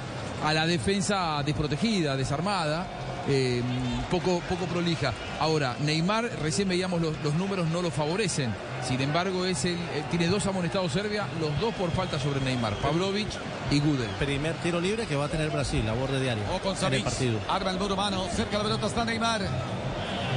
a 0.43 0.53
la 0.53 0.65
defensa 0.65 1.41
desprotegida, 1.45 2.15
desarmada, 2.15 2.87
eh, 3.27 3.61
poco, 4.09 4.41
poco 4.47 4.65
prolija. 4.65 5.13
Ahora, 5.39 5.75
Neymar, 5.81 6.29
recién 6.41 6.69
veíamos 6.69 7.01
los, 7.01 7.13
los 7.23 7.33
números, 7.33 7.67
no 7.69 7.81
lo 7.81 7.91
favorecen. 7.91 8.53
Sin 8.87 9.01
embargo, 9.01 9.45
es 9.45 9.65
el, 9.65 9.73
eh, 9.75 10.03
tiene 10.09 10.27
dos 10.27 10.45
amonestados 10.47 10.91
Serbia, 10.91 11.27
los 11.39 11.59
dos 11.59 11.73
por 11.75 11.91
falta 11.91 12.17
sobre 12.19 12.39
Neymar, 12.41 12.73
Pavlovic 12.75 13.27
y 13.69 13.79
Gudel. 13.79 14.09
Primer 14.19 14.53
tiro 14.55 14.79
libre 14.81 15.05
que 15.05 15.15
va 15.15 15.25
a 15.25 15.27
tener 15.27 15.49
Brasil 15.49 15.87
a 15.87 15.93
borde 15.93 16.19
diario 16.19 16.43
O 16.53 16.59
con 16.59 16.71
en 16.71 16.75
el 16.75 16.77
Savic. 16.79 17.03
partido. 17.03 17.39
Arma 17.49 17.71
el 17.71 17.77
muro 17.79 17.93
humano. 17.93 18.25
Cerca 18.35 18.51
de 18.51 18.57
la 18.57 18.63
pelota 18.63 18.87
está 18.87 19.05
Neymar. 19.05 19.41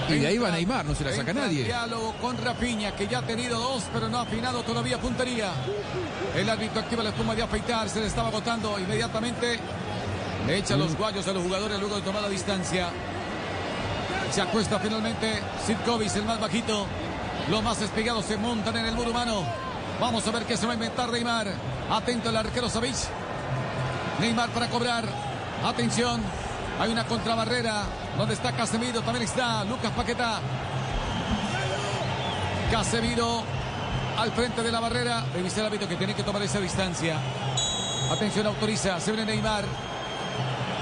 Y 0.08 0.14
de 0.14 0.26
ahí 0.26 0.36
va 0.38 0.50
Neymar, 0.50 0.84
no 0.84 0.94
se 0.94 1.04
la 1.04 1.12
saca 1.12 1.32
nadie. 1.32 1.64
Diálogo 1.64 2.14
con 2.20 2.36
Rafinha, 2.36 2.94
que 2.94 3.06
ya 3.06 3.18
ha 3.20 3.22
tenido 3.22 3.58
dos, 3.58 3.84
pero 3.92 4.08
no 4.08 4.18
ha 4.18 4.22
afinado 4.22 4.62
todavía 4.62 4.98
puntería. 4.98 5.50
El 6.36 6.50
árbitro 6.50 6.80
activa 6.80 7.02
la 7.04 7.10
espuma 7.10 7.34
de 7.34 7.42
afeitar, 7.42 7.88
se 7.88 8.00
le 8.00 8.06
estaba 8.08 8.28
agotando 8.28 8.78
inmediatamente. 8.78 9.58
Le 10.46 10.58
echa 10.58 10.76
los 10.76 10.96
guayos 10.96 11.26
a 11.28 11.32
los 11.32 11.44
jugadores 11.44 11.78
luego 11.78 11.96
de 11.96 12.02
tomar 12.02 12.20
la 12.20 12.28
distancia. 12.28 12.88
Se 14.32 14.40
acuesta 14.42 14.78
finalmente 14.80 15.40
Sitkovic, 15.64 16.14
el 16.16 16.24
más 16.24 16.40
bajito. 16.40 16.86
Los 17.50 17.62
más 17.62 17.80
espigados 17.82 18.24
se 18.24 18.36
montan 18.36 18.76
en 18.76 18.86
el 18.86 18.94
muro 18.94 19.10
humano. 19.10 19.42
Vamos 20.00 20.26
a 20.26 20.30
ver 20.30 20.44
qué 20.44 20.56
se 20.56 20.66
va 20.66 20.72
a 20.72 20.74
inventar 20.74 21.10
Neymar. 21.10 21.48
Atento 21.90 22.28
el 22.28 22.36
arquero 22.36 22.68
Savic. 22.68 22.94
Neymar 24.20 24.50
para 24.50 24.68
cobrar. 24.68 25.04
Atención. 25.64 26.22
Hay 26.80 26.90
una 26.90 27.04
contrabarrera 27.04 27.82
donde 28.16 28.34
está 28.34 28.52
Casemiro. 28.52 29.02
También 29.02 29.24
está 29.24 29.64
Lucas 29.64 29.92
Paquetá. 29.92 30.40
Casemiro 32.70 33.42
al 34.18 34.30
frente 34.32 34.62
de 34.62 34.72
la 34.72 34.80
barrera. 34.80 35.24
Revisa 35.34 35.60
el 35.60 35.66
hábito 35.66 35.88
que 35.88 35.96
tiene 35.96 36.14
que 36.14 36.22
tomar 36.22 36.42
esa 36.42 36.60
distancia. 36.60 37.18
Atención, 38.10 38.46
autoriza. 38.46 39.00
Se 39.00 39.12
viene 39.12 39.32
Neymar. 39.32 39.64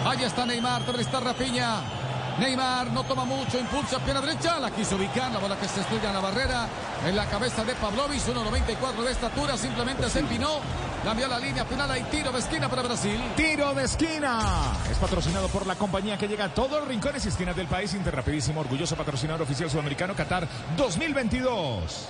Allá 0.07 0.27
está 0.27 0.47
Neymar. 0.47 0.82
También 0.82 1.07
está 1.07 1.20
Rafinha. 1.20 2.00
Neymar 2.41 2.91
no 2.91 3.05
toma 3.05 3.27
mucho, 3.27 3.59
impulsa 3.59 3.99
pierna 3.99 4.23
derecha, 4.23 4.59
la 4.59 4.71
quiso 4.71 4.97
ubicar, 4.97 5.31
la 5.31 5.39
bola 5.39 5.57
que 5.57 5.69
se 5.69 5.81
estrella 5.81 6.09
en 6.09 6.15
la 6.15 6.21
barrera, 6.21 6.67
en 7.07 7.15
la 7.15 7.27
cabeza 7.27 7.62
de 7.65 7.75
Pavlovic, 7.75 8.23
1.94 8.23 9.05
de 9.05 9.12
estatura, 9.12 9.59
simplemente 9.59 10.09
se 10.09 10.21
empinó, 10.21 10.61
cambió 11.05 11.29
la 11.29 11.39
línea 11.39 11.67
final, 11.67 11.91
hay 11.91 12.03
tiro 12.05 12.33
de 12.33 12.39
esquina 12.39 12.67
para 12.71 12.81
Brasil. 12.81 13.21
Tiro 13.37 13.75
de 13.75 13.85
esquina. 13.85 14.41
Es 14.91 14.97
patrocinado 14.97 15.49
por 15.49 15.67
la 15.67 15.75
compañía 15.75 16.17
que 16.17 16.29
llega 16.29 16.47
a 16.47 16.55
todos 16.55 16.81
los 16.81 16.89
rincones 16.89 17.27
y 17.27 17.29
esquinas 17.29 17.55
del 17.55 17.67
país. 17.67 17.93
Interrapidísimo, 17.93 18.61
orgulloso 18.61 18.97
patrocinador 18.97 19.43
oficial 19.43 19.69
sudamericano 19.69 20.15
Qatar 20.17 20.49
2022. 20.79 22.09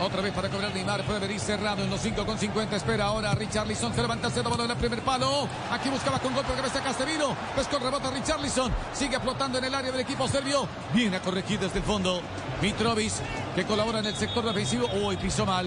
Otra 0.00 0.22
vez 0.22 0.32
para 0.32 0.48
cobrar 0.48 0.72
Neymar, 0.72 1.04
puede 1.04 1.20
venir 1.20 1.38
cerrado 1.38 1.82
en 1.82 1.90
los 1.90 2.00
5 2.00 2.24
con 2.24 2.38
50. 2.38 2.74
Espera 2.74 3.04
ahora 3.06 3.34
Richarlison, 3.34 3.94
se 3.94 4.00
levanta, 4.00 4.30
se 4.30 4.40
balón 4.40 4.62
en 4.62 4.70
el 4.70 4.76
primer 4.78 5.02
palo. 5.02 5.46
Aquí 5.70 5.90
buscaba 5.90 6.18
con 6.18 6.34
golpe 6.34 6.52
de 6.52 6.56
cabeza 6.56 6.82
Casemiro. 6.82 7.36
Pues 7.54 7.68
con 7.68 7.82
rebota 7.82 8.10
Richarlison. 8.10 8.72
Sigue 8.94 9.20
flotando 9.20 9.58
en 9.58 9.64
el 9.64 9.74
área 9.74 9.92
del 9.92 10.00
equipo 10.00 10.26
serbio. 10.26 10.66
Viene 10.94 11.18
a 11.18 11.20
corregir 11.20 11.60
desde 11.60 11.80
el 11.80 11.84
fondo. 11.84 12.22
Mitrovic, 12.62 13.12
que 13.54 13.64
colabora 13.64 13.98
en 13.98 14.06
el 14.06 14.16
sector 14.16 14.42
defensivo. 14.42 14.88
Uy, 15.04 15.18
pisó 15.18 15.44
mal. 15.44 15.66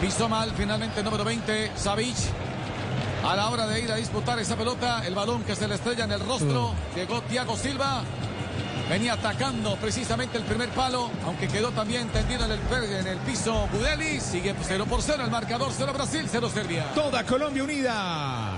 Pisó 0.00 0.28
mal, 0.28 0.52
finalmente 0.56 1.02
número 1.02 1.24
20, 1.24 1.72
Savic. 1.74 2.16
A 3.24 3.34
la 3.34 3.50
hora 3.50 3.66
de 3.66 3.80
ir 3.80 3.90
a 3.90 3.96
disputar 3.96 4.38
esa 4.38 4.54
pelota, 4.54 5.04
el 5.04 5.14
balón 5.16 5.42
que 5.42 5.56
se 5.56 5.66
le 5.66 5.74
estrella 5.74 6.04
en 6.04 6.12
el 6.12 6.20
rostro. 6.20 6.72
Llegó 6.94 7.20
Thiago 7.22 7.56
Silva. 7.56 8.02
Venía 8.90 9.12
atacando 9.12 9.76
precisamente 9.76 10.36
el 10.36 10.42
primer 10.42 10.68
palo, 10.70 11.12
aunque 11.24 11.46
quedó 11.46 11.70
también 11.70 12.08
tendido 12.08 12.44
en 12.44 12.50
el, 12.50 12.90
en 12.90 13.06
el 13.06 13.18
piso 13.18 13.68
Gudeli. 13.72 14.18
Sigue 14.18 14.52
0 14.60 14.84
por 14.90 15.00
0 15.00 15.22
el 15.22 15.30
marcador, 15.30 15.70
0 15.70 15.92
Brasil, 15.94 16.26
0 16.28 16.50
Serbia. 16.52 16.92
Toda 16.92 17.24
Colombia 17.24 17.62
unida. 17.62 18.50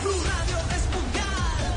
Blue 0.00 0.22
Radio 0.22 0.58
es 0.78 0.84
mundial. 0.94 1.74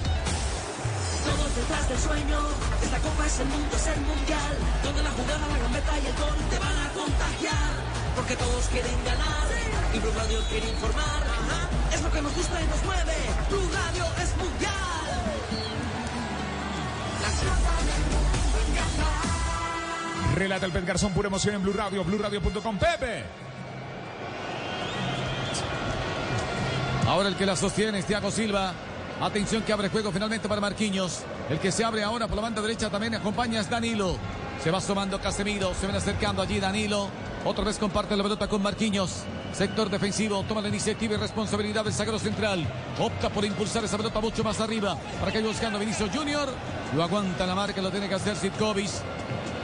Todos 1.25 1.55
detrás 1.55 1.89
del 1.89 1.97
sueño. 1.97 2.39
Esta 2.83 2.99
copa 2.99 3.25
es 3.25 3.39
el 3.39 3.47
mundo, 3.47 3.75
es 3.75 3.87
el 3.87 4.01
mundial. 4.01 4.55
Donde 4.83 5.01
la 5.01 5.09
jugada, 5.09 5.47
la 5.47 5.57
gambeta 5.57 5.93
y 5.97 6.05
el 6.05 6.15
gol 6.21 6.37
te 6.51 6.59
van 6.59 6.77
a 6.77 6.89
contagiar. 6.93 7.73
Porque 8.15 8.35
todos 8.35 8.65
quieren 8.67 9.03
ganar. 9.03 9.47
Y 9.91 9.97
Blue 9.97 10.13
Radio 10.15 10.39
quiere 10.49 10.69
informar. 10.69 11.23
Es 11.91 12.01
lo 12.03 12.11
que 12.11 12.21
nos 12.21 12.35
gusta 12.35 12.61
y 12.61 12.67
nos 12.67 12.83
mueve. 12.85 13.17
Blue 13.49 13.69
Radio 13.73 14.05
es 14.21 14.37
mundial. 14.37 14.74
Relata 20.35 20.65
el 20.65 20.71
Pet 20.73 20.85
Garzón, 20.85 21.13
pura 21.13 21.27
emoción 21.27 21.55
en 21.55 21.63
Blue 21.63 21.73
Radio, 21.73 22.03
BlueRadio.com. 22.03 22.77
Pepe. 22.77 23.23
Ahora 27.07 27.29
el 27.29 27.35
que 27.35 27.45
la 27.45 27.55
sostiene 27.55 27.99
es 27.99 28.05
Thiago 28.05 28.31
Silva. 28.31 28.73
Atención 29.21 29.61
que 29.61 29.71
abre 29.71 29.89
juego 29.89 30.11
finalmente 30.11 30.49
para 30.49 30.59
Marquinhos. 30.59 31.21
El 31.49 31.59
que 31.59 31.71
se 31.71 31.85
abre 31.85 32.03
ahora 32.03 32.27
por 32.27 32.35
la 32.35 32.41
banda 32.41 32.61
derecha 32.61 32.89
también 32.89 33.15
acompaña 33.15 33.61
es 33.61 33.69
Danilo. 33.69 34.17
Se 34.61 34.71
va 34.71 34.81
sumando 34.81 35.21
Casemiro. 35.21 35.73
Se 35.73 35.87
ven 35.87 35.95
acercando 35.95 36.41
allí 36.41 36.59
Danilo. 36.59 37.07
Otra 37.45 37.63
vez 37.63 37.77
comparte 37.77 38.17
la 38.17 38.23
pelota 38.23 38.47
con 38.47 38.61
Marquinhos. 38.61 39.23
Sector 39.53 39.89
defensivo. 39.89 40.43
Toma 40.43 40.61
la 40.61 40.67
iniciativa 40.67 41.13
y 41.13 41.17
responsabilidad 41.17 41.85
del 41.85 41.93
zaguero 41.93 42.19
central. 42.19 42.67
Opta 42.99 43.29
por 43.29 43.45
impulsar 43.45 43.85
esa 43.85 43.95
pelota 43.95 44.19
mucho 44.19 44.43
más 44.43 44.59
arriba. 44.59 44.97
Para 45.19 45.31
que 45.31 45.41
buscando 45.41 45.79
Vinicio 45.79 46.09
Junior. 46.11 46.49
Lo 46.95 47.03
aguanta 47.03 47.45
la 47.45 47.55
marca. 47.55 47.81
Lo 47.81 47.91
tiene 47.91 48.07
que 48.07 48.15
hacer 48.15 48.35
Sitkovic. 48.35 48.89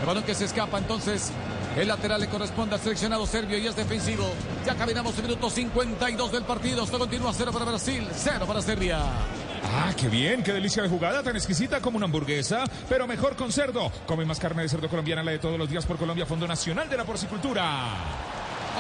El 0.02 0.06
balón 0.06 0.24
que 0.24 0.36
se 0.36 0.46
escapa 0.46 0.78
entonces. 0.78 1.32
El 1.78 1.88
lateral 1.88 2.20
le 2.20 2.28
corresponde 2.28 2.76
al 2.76 2.82
seleccionado 2.82 3.26
serbio 3.26 3.58
y 3.58 3.66
es 3.66 3.76
defensivo. 3.76 4.30
Ya 4.66 4.76
caminamos 4.76 5.18
en 5.18 5.24
minuto 5.24 5.50
52 5.50 6.32
del 6.34 6.44
partido. 6.44 6.84
Esto 6.84 7.00
continúa 7.00 7.32
0 7.34 7.52
para 7.54 7.64
Brasil, 7.64 8.06
0 8.14 8.46
para 8.46 8.62
Serbia. 8.62 9.00
Ah, 9.74 9.94
qué 9.96 10.10
bien, 10.10 10.44
qué 10.44 10.52
delicia 10.52 10.84
de 10.84 10.90
jugada, 10.90 11.24
tan 11.24 11.36
exquisita 11.38 11.80
como 11.80 11.96
una 11.96 12.08
hamburguesa, 12.08 12.66
pero 12.90 13.08
mejor 13.08 13.38
con 13.38 13.54
cerdo. 13.54 13.90
Come 14.06 14.26
más 14.26 14.38
carne 14.38 14.64
de 14.64 14.70
cerdo 14.70 14.90
colombiana, 14.90 15.24
la 15.24 15.32
de 15.32 15.40
todos 15.40 15.58
los 15.58 15.70
días 15.70 15.86
por 15.86 15.98
Colombia, 15.98 16.26
Fondo 16.26 16.46
Nacional 16.46 16.90
de 16.90 16.98
la 16.98 17.06
Porcicultura. 17.06 17.64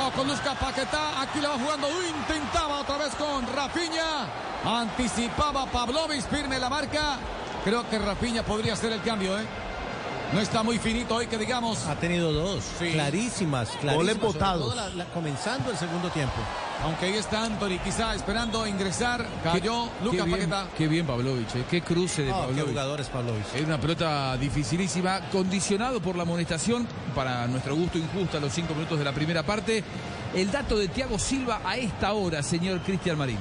Oh, 0.01 0.11
con 0.11 0.27
Luzca 0.27 0.53
Paquetá, 0.55 1.21
aquí 1.21 1.39
la 1.39 1.49
va 1.49 1.59
jugando, 1.59 1.87
intentaba 1.87 2.81
otra 2.81 2.97
vez 2.97 3.13
con 3.15 3.45
Rafinha, 3.55 4.27
anticipaba 4.65 5.65
Pavlovic, 5.67 6.27
firme 6.29 6.59
la 6.59 6.69
marca. 6.69 7.19
Creo 7.63 7.87
que 7.89 7.99
Rafinha 7.99 8.43
podría 8.43 8.73
hacer 8.73 8.91
el 8.91 9.01
cambio, 9.01 9.37
¿eh? 9.39 9.43
No 10.33 10.39
está 10.39 10.63
muy 10.63 10.79
finito 10.79 11.15
hoy 11.15 11.27
que 11.27 11.37
digamos. 11.37 11.85
Ha 11.87 11.95
tenido 11.95 12.31
dos, 12.31 12.63
Sí. 12.79 12.91
clarísimas, 12.93 13.69
clarísimas. 13.81 14.19
Botados. 14.21 14.75
la- 14.75 14.89
la- 14.89 15.05
comenzando 15.05 15.69
el 15.71 15.77
segundo 15.77 16.09
tiempo. 16.09 16.35
Aunque 16.83 17.05
ahí 17.07 17.13
está 17.15 17.43
Anthony, 17.43 17.77
quizá 17.83 18.15
esperando 18.15 18.65
ingresar, 18.65 19.23
cayó 19.43 19.89
Lucas 20.03 20.25
qué 20.25 20.31
Paquetá. 20.31 20.67
Qué 20.75 20.87
bien 20.87 21.05
Pavlovich, 21.05 21.53
eh, 21.55 21.65
qué 21.69 21.81
cruce 21.81 22.23
de 22.23 22.31
Oh, 22.31 22.35
qué 22.35 22.41
Pavlovich. 22.47 22.65
jugador 22.69 23.01
es 23.01 23.07
Pavlovich. 23.09 23.45
Es 23.55 23.61
una 23.63 23.79
pelota 23.79 24.35
dificilísima, 24.37 25.19
condicionado 25.31 26.01
por 26.01 26.15
la 26.15 26.23
amonestación, 26.23 26.87
para 27.13 27.45
nuestro 27.47 27.75
gusto 27.75 27.97
injusta, 27.99 28.39
los 28.39 28.51
cinco 28.53 28.73
minutos 28.73 28.97
de 28.97 29.05
la 29.05 29.11
primera 29.11 29.43
parte. 29.43 29.83
El 30.33 30.49
dato 30.49 30.77
de 30.77 30.87
Thiago 30.87 31.19
Silva 31.19 31.61
a 31.63 31.75
esta 31.77 32.13
hora, 32.13 32.41
señor 32.41 32.79
Cristian 32.79 33.17
Marín. 33.17 33.37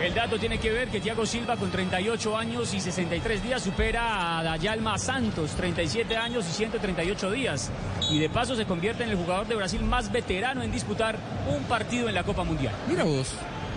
El 0.00 0.14
dato 0.14 0.38
tiene 0.38 0.58
que 0.58 0.70
ver 0.70 0.88
que 0.88 1.00
Thiago 1.00 1.26
Silva 1.26 1.56
con 1.56 1.72
38 1.72 2.36
años 2.36 2.72
y 2.72 2.80
63 2.80 3.42
días 3.42 3.62
supera 3.62 4.38
a 4.38 4.44
Dayalma 4.44 4.96
Santos, 4.96 5.50
37 5.56 6.16
años 6.16 6.46
y 6.48 6.52
138 6.52 7.30
días. 7.32 7.70
Y 8.08 8.20
de 8.20 8.30
paso 8.30 8.54
se 8.54 8.64
convierte 8.64 9.02
en 9.02 9.10
el 9.10 9.16
jugador 9.16 9.48
de 9.48 9.56
Brasil 9.56 9.82
más 9.82 10.12
veterano 10.12 10.62
en 10.62 10.70
disputar 10.70 11.18
un 11.48 11.64
partido 11.64 12.08
en 12.08 12.14
la 12.14 12.22
Copa 12.22 12.44
Mundial. 12.44 12.72
Mira 12.88 13.02
vos. 13.02 13.34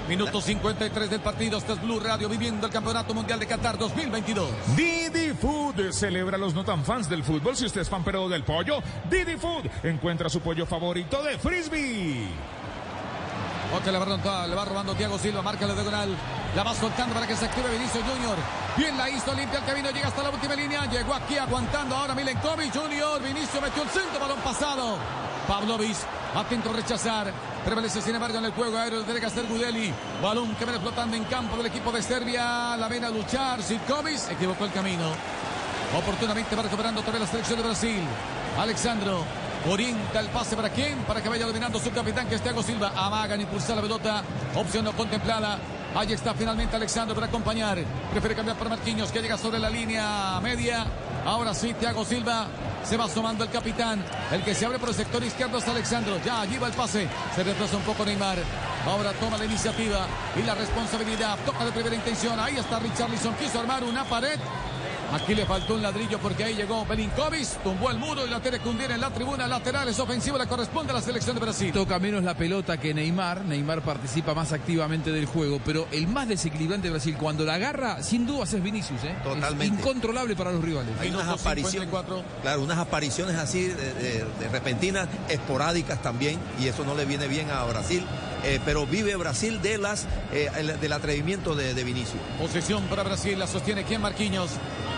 Minuto 0.07 0.41
53 0.41 1.09
del 1.09 1.21
partido. 1.21 1.57
Este 1.57 1.73
es 1.73 1.81
Blue 1.81 1.99
Radio 1.99 2.29
viviendo 2.29 2.67
el 2.67 2.73
Campeonato 2.73 3.15
Mundial 3.15 3.39
de 3.39 3.47
Qatar 3.47 3.79
2022. 3.79 4.47
Didi 4.75 5.33
Food 5.33 5.91
celebra 5.91 6.35
a 6.35 6.39
los 6.39 6.53
no 6.53 6.63
tan 6.63 6.83
fans 6.85 7.09
del 7.09 7.23
fútbol. 7.23 7.55
Si 7.55 7.65
usted 7.65 7.81
es 7.81 7.89
fan 7.89 8.03
pero 8.03 8.29
del 8.29 8.43
pollo, 8.43 8.83
Didi 9.09 9.37
Food 9.37 9.65
encuentra 9.83 10.29
su 10.29 10.39
pollo 10.41 10.67
favorito 10.67 11.23
de 11.23 11.39
frisbee. 11.39 12.60
Otra 13.73 13.91
le 13.91 13.99
va, 13.99 14.05
robando, 14.05 14.47
le 14.47 14.55
va 14.55 14.65
robando 14.65 14.95
Thiago 14.95 15.17
Silva, 15.17 15.41
marca 15.41 15.65
la 15.65 15.73
diagonal. 15.73 16.15
La 16.55 16.63
va 16.63 16.75
soltando 16.75 17.13
para 17.13 17.25
que 17.25 17.35
se 17.35 17.45
active 17.45 17.69
Vinicio 17.69 18.01
Junior. 18.01 18.35
Bien 18.75 18.97
la 18.97 19.09
hizo, 19.09 19.33
limpia 19.33 19.59
el 19.59 19.65
camino, 19.65 19.89
llega 19.91 20.09
hasta 20.09 20.23
la 20.23 20.29
última 20.29 20.55
línea. 20.55 20.85
Llegó 20.87 21.13
aquí 21.13 21.37
aguantando 21.37 21.95
ahora 21.95 22.13
Milenkovic 22.13 22.75
Junior. 22.75 23.21
Vinicio 23.21 23.61
metió 23.61 23.83
el 23.83 23.89
centro, 23.89 24.19
balón 24.19 24.39
pasado. 24.39 24.97
Pavlovic, 25.47 25.95
atento 26.35 26.69
a 26.69 26.73
rechazar. 26.73 27.31
Prevalece 27.63 28.01
sin 28.01 28.15
embargo 28.15 28.39
en 28.39 28.45
el 28.45 28.51
juego 28.51 28.77
aéreo, 28.77 29.03
tiene 29.03 29.21
que 29.21 29.25
hacer 29.27 29.45
Gudeli. 29.47 29.93
Balón 30.21 30.53
que 30.55 30.65
viene 30.65 30.79
flotando 30.79 31.15
en 31.15 31.23
campo 31.25 31.55
del 31.55 31.67
equipo 31.67 31.93
de 31.93 32.01
Serbia. 32.03 32.75
La 32.75 32.89
ven 32.89 33.05
a 33.05 33.09
luchar. 33.09 33.63
Sitkovic 33.63 34.31
equivocó 34.31 34.65
el 34.65 34.71
camino. 34.73 35.05
Oportunamente 35.97 36.55
va 36.55 36.63
recuperando 36.63 36.99
otra 36.99 37.13
vez 37.13 37.21
la 37.21 37.27
selección 37.27 37.57
de 37.57 37.63
Brasil. 37.63 38.03
Alexandro 38.59 39.23
orienta 39.69 40.19
el 40.19 40.27
pase 40.27 40.55
para 40.55 40.69
quién? 40.69 40.97
Para 40.99 41.21
que 41.21 41.29
vaya 41.29 41.45
dominando 41.45 41.79
su 41.79 41.91
capitán 41.91 42.27
que 42.27 42.35
es 42.35 42.41
Thiago 42.41 42.63
Silva. 42.63 42.91
Amagan 42.95 43.41
impulsar 43.41 43.75
la 43.75 43.81
pelota. 43.81 44.23
Opción 44.55 44.85
no 44.85 44.93
contemplada. 44.93 45.59
Ahí 45.95 46.13
está 46.13 46.33
finalmente 46.33 46.75
Alexandro 46.75 47.13
para 47.13 47.27
acompañar. 47.27 47.77
Prefiere 48.11 48.35
cambiar 48.35 48.57
para 48.57 48.69
Marquinhos 48.69 49.11
que 49.11 49.21
llega 49.21 49.37
sobre 49.37 49.59
la 49.59 49.69
línea 49.69 50.39
media. 50.41 50.85
Ahora 51.25 51.53
sí, 51.53 51.73
Thiago 51.73 52.05
Silva. 52.05 52.47
Se 52.83 52.97
va 52.97 53.07
sumando 53.07 53.43
el 53.43 53.51
capitán. 53.51 54.03
El 54.31 54.43
que 54.43 54.55
se 54.55 54.65
abre 54.65 54.79
por 54.79 54.89
el 54.89 54.95
sector 54.95 55.23
izquierdo 55.23 55.59
es 55.59 55.67
Alexandro. 55.67 56.17
Ya 56.25 56.41
allí 56.41 56.57
va 56.57 56.67
el 56.67 56.73
pase. 56.73 57.07
Se 57.35 57.43
retrasa 57.43 57.77
un 57.77 57.83
poco 57.83 58.05
Neymar. 58.05 58.39
Ahora 58.87 59.11
toma 59.13 59.37
la 59.37 59.45
iniciativa 59.45 60.07
y 60.35 60.41
la 60.41 60.55
responsabilidad. 60.55 61.37
Toca 61.45 61.63
de 61.65 61.71
primera 61.71 61.95
intención. 61.95 62.39
Ahí 62.39 62.57
está 62.57 62.79
Richarlison. 62.79 63.35
Quiso 63.35 63.59
armar 63.59 63.83
una 63.83 64.03
pared. 64.05 64.39
Aquí 65.13 65.35
le 65.35 65.45
faltó 65.45 65.75
un 65.75 65.81
ladrillo 65.81 66.19
porque 66.19 66.43
ahí 66.45 66.55
llegó 66.55 66.85
Belinkovic, 66.85 67.47
tumbó 67.63 67.91
el 67.91 67.97
muro 67.97 68.25
y 68.25 68.29
la 68.29 68.39
tiene 68.39 68.59
que 68.59 68.69
hundir 68.69 68.91
en 68.91 69.01
la 69.01 69.09
tribuna 69.09 69.45
lateral. 69.47 69.87
Es 69.89 69.99
ofensivo, 69.99 70.37
le 70.37 70.47
corresponde 70.47 70.91
a 70.91 70.95
la 70.95 71.01
selección 71.01 71.35
de 71.35 71.41
Brasil. 71.41 71.71
Toca 71.73 71.99
menos 71.99 72.23
la 72.23 72.35
pelota 72.35 72.77
que 72.79 72.93
Neymar. 72.93 73.43
Neymar 73.45 73.81
participa 73.81 74.33
más 74.33 74.53
activamente 74.53 75.11
del 75.11 75.25
juego, 75.25 75.59
pero 75.65 75.87
el 75.91 76.07
más 76.07 76.27
desequilibrante 76.27 76.87
de 76.87 76.91
Brasil, 76.91 77.15
cuando 77.19 77.43
la 77.43 77.55
agarra, 77.55 78.01
sin 78.03 78.25
dudas 78.25 78.53
es 78.53 78.63
Vinicius. 78.63 79.03
¿eh? 79.03 79.15
Totalmente. 79.23 79.65
Es 79.65 79.71
incontrolable 79.71 80.35
para 80.35 80.51
los 80.51 80.63
rivales. 80.63 80.93
Hay 80.99 81.09
unas 81.09 81.27
apariciones, 81.27 81.89
claro, 82.41 82.61
unas 82.63 82.77
apariciones 82.77 83.35
así 83.35 83.63
de, 83.63 83.93
de- 83.93 84.25
de 84.39 84.49
repentinas, 84.49 85.07
esporádicas 85.29 86.01
también, 86.01 86.39
y 86.59 86.67
eso 86.67 86.85
no 86.85 86.95
le 86.95 87.05
viene 87.05 87.27
bien 87.27 87.49
a 87.51 87.63
Brasil. 87.65 88.05
Eh, 88.43 88.59
pero 88.65 88.85
vive 88.85 89.15
Brasil 89.15 89.61
de 89.61 89.77
las 89.77 90.05
eh, 90.33 90.49
el- 90.57 90.79
del 90.79 90.93
atrevimiento 90.93 91.55
de, 91.55 91.73
de 91.73 91.83
Vinicius. 91.83 92.21
Posesión 92.39 92.83
para 92.85 93.03
Brasil, 93.03 93.37
la 93.37 93.47
sostiene 93.47 93.83
quien 93.83 94.01
Marquinhos. 94.01 94.51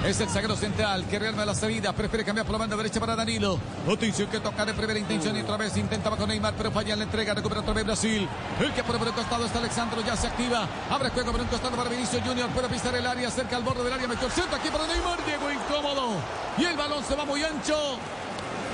Es 0.06 0.20
el 0.20 0.28
zaguero 0.28 0.58
central 0.58 1.06
que 1.10 1.18
realmente 1.18 1.46
la 1.46 1.56
salida. 1.56 1.94
Prefiere 1.94 2.26
cambiar 2.26 2.46
por 2.46 2.52
la 2.54 2.60
banda 2.60 2.76
derecha 2.76 3.00
para 3.00 3.16
Danilo. 3.16 3.58
Atención 3.90 4.28
que 4.30 4.42
toca 4.42 4.66
de 4.66 4.74
primera 4.74 5.00
intención 5.00 5.38
y 5.38 5.42
otra 5.42 5.56
vez 5.56 5.78
intentaba 5.78 6.18
con 6.18 6.28
Neymar, 6.28 6.56
pero 6.58 6.72
falla 6.72 6.92
en 6.94 7.00
la 7.00 7.06
entrega. 7.06 7.34
Recupera 7.34 7.62
otra 7.62 7.74
vez 7.74 7.86
Brasil. 7.86 8.28
El 8.60 8.74
que 8.74 8.84
por 8.84 8.96
el 8.98 9.14
costado 9.14 9.46
está 9.46 9.60
Alexandro, 9.60 10.02
ya 10.06 10.18
se 10.18 10.28
activa. 10.28 10.68
Abre 10.90 11.10
juego 11.10 11.32
por 11.32 11.40
un 11.40 11.48
costado 11.48 11.78
para 11.78 11.90
Vinicius 11.90 12.22
Junior. 12.22 12.50
Puede 12.50 12.68
pisar 12.68 12.94
el 12.96 13.08
área 13.08 13.32
cerca 13.32 13.56
al 13.56 13.64
borde 13.64 13.84
del 13.84 13.94
área. 13.94 14.08
Centro 14.30 14.58
aquí 14.58 14.70
para 14.70 14.88
Neymar. 14.88 15.20
Llegó 15.26 15.50
incómodo. 15.52 16.16
Y 16.58 16.66
el 16.66 16.76
balón 16.76 17.04
se 17.06 17.16
va 17.16 17.24
muy 17.24 17.42
ancho. 17.42 17.98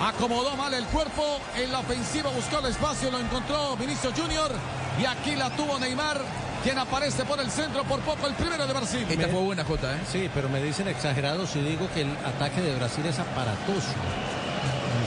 Acomodó 0.02 0.56
mal 0.56 0.74
el 0.74 0.86
cuerpo. 0.86 1.40
En 1.56 1.72
la 1.72 1.80
ofensiva 1.80 2.30
buscó 2.32 2.60
el 2.60 2.68
espacio. 2.68 3.12
Lo 3.12 3.20
encontró 3.20 3.76
Vinicius 3.78 4.14
Junior. 4.18 4.52
Y 5.02 5.06
aquí 5.06 5.36
la 5.36 5.50
tuvo 5.52 5.80
Neymar. 5.80 6.20
quien 6.64 6.78
aparece 6.78 7.24
por 7.24 7.40
el 7.40 7.50
centro 7.50 7.84
por 7.86 8.00
poco, 8.02 8.28
el 8.28 8.34
primero 8.34 8.66
de 8.68 8.74
Brasil. 8.74 9.06
Esta 9.10 9.28
fue 9.30 9.40
buena, 9.42 9.64
Jota, 9.64 9.96
¿eh? 9.96 10.00
Sí, 10.12 10.30
pero 10.34 10.50
me 10.50 10.62
dicen 10.62 10.88
exagerado 10.90 11.48
si 11.48 11.62
digo 11.62 11.88
que 11.94 12.02
el 12.02 12.12
ataque 12.26 12.62
de 12.62 12.76
Brasil 12.76 13.06
es 13.06 13.18
aparatoso. 13.18 13.88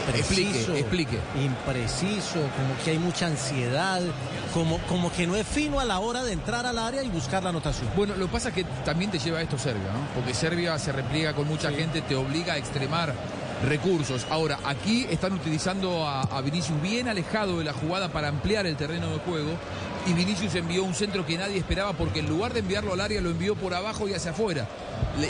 Impreciso, 0.08 0.72
Explique, 0.74 0.80
explique. 0.80 1.18
Impreciso, 1.44 2.40
como 2.56 2.82
que 2.82 2.90
hay 2.92 2.98
mucha 2.98 3.26
ansiedad, 3.26 4.00
como, 4.52 4.78
como 4.88 5.12
que 5.12 5.26
no 5.26 5.36
es 5.36 5.46
fino 5.46 5.78
a 5.78 5.84
la 5.84 6.00
hora 6.00 6.24
de 6.24 6.32
entrar 6.32 6.64
al 6.66 6.78
área 6.78 7.02
y 7.02 7.08
buscar 7.08 7.42
la 7.42 7.50
anotación. 7.50 7.88
Bueno, 7.94 8.14
lo 8.16 8.26
que 8.26 8.32
pasa 8.32 8.48
es 8.48 8.54
que 8.54 8.64
también 8.84 9.10
te 9.10 9.18
lleva 9.18 9.38
a 9.38 9.42
esto 9.42 9.58
Serbia, 9.58 9.92
¿no? 9.92 10.00
Porque 10.14 10.34
Serbia 10.34 10.78
se 10.78 10.90
repliega 10.92 11.34
con 11.34 11.46
mucha 11.46 11.70
gente, 11.70 12.00
te 12.00 12.16
obliga 12.16 12.54
a 12.54 12.56
extremar 12.56 13.14
recursos. 13.68 14.26
Ahora, 14.30 14.58
aquí 14.64 15.06
están 15.10 15.32
utilizando 15.32 16.06
a, 16.06 16.40
Vinicius 16.42 16.80
bien 16.82 17.08
alejado 17.08 17.58
de 17.58 17.64
la 17.64 17.72
jugada 17.72 18.08
para 18.08 18.28
ampliar 18.28 18.66
el 18.66 18.76
terreno 18.76 19.10
de 19.10 19.18
juego. 19.18 19.50
Y 20.06 20.14
Vinicius 20.14 20.54
envió 20.56 20.82
un 20.82 20.94
centro 20.94 21.24
que 21.24 21.38
nadie 21.38 21.58
esperaba 21.58 21.92
porque 21.92 22.20
en 22.20 22.28
lugar 22.28 22.52
de 22.52 22.60
enviarlo 22.60 22.92
al 22.92 23.00
área 23.00 23.20
lo 23.20 23.30
envió 23.30 23.54
por 23.54 23.72
abajo 23.72 24.08
y 24.08 24.14
hacia 24.14 24.32
afuera. 24.32 24.66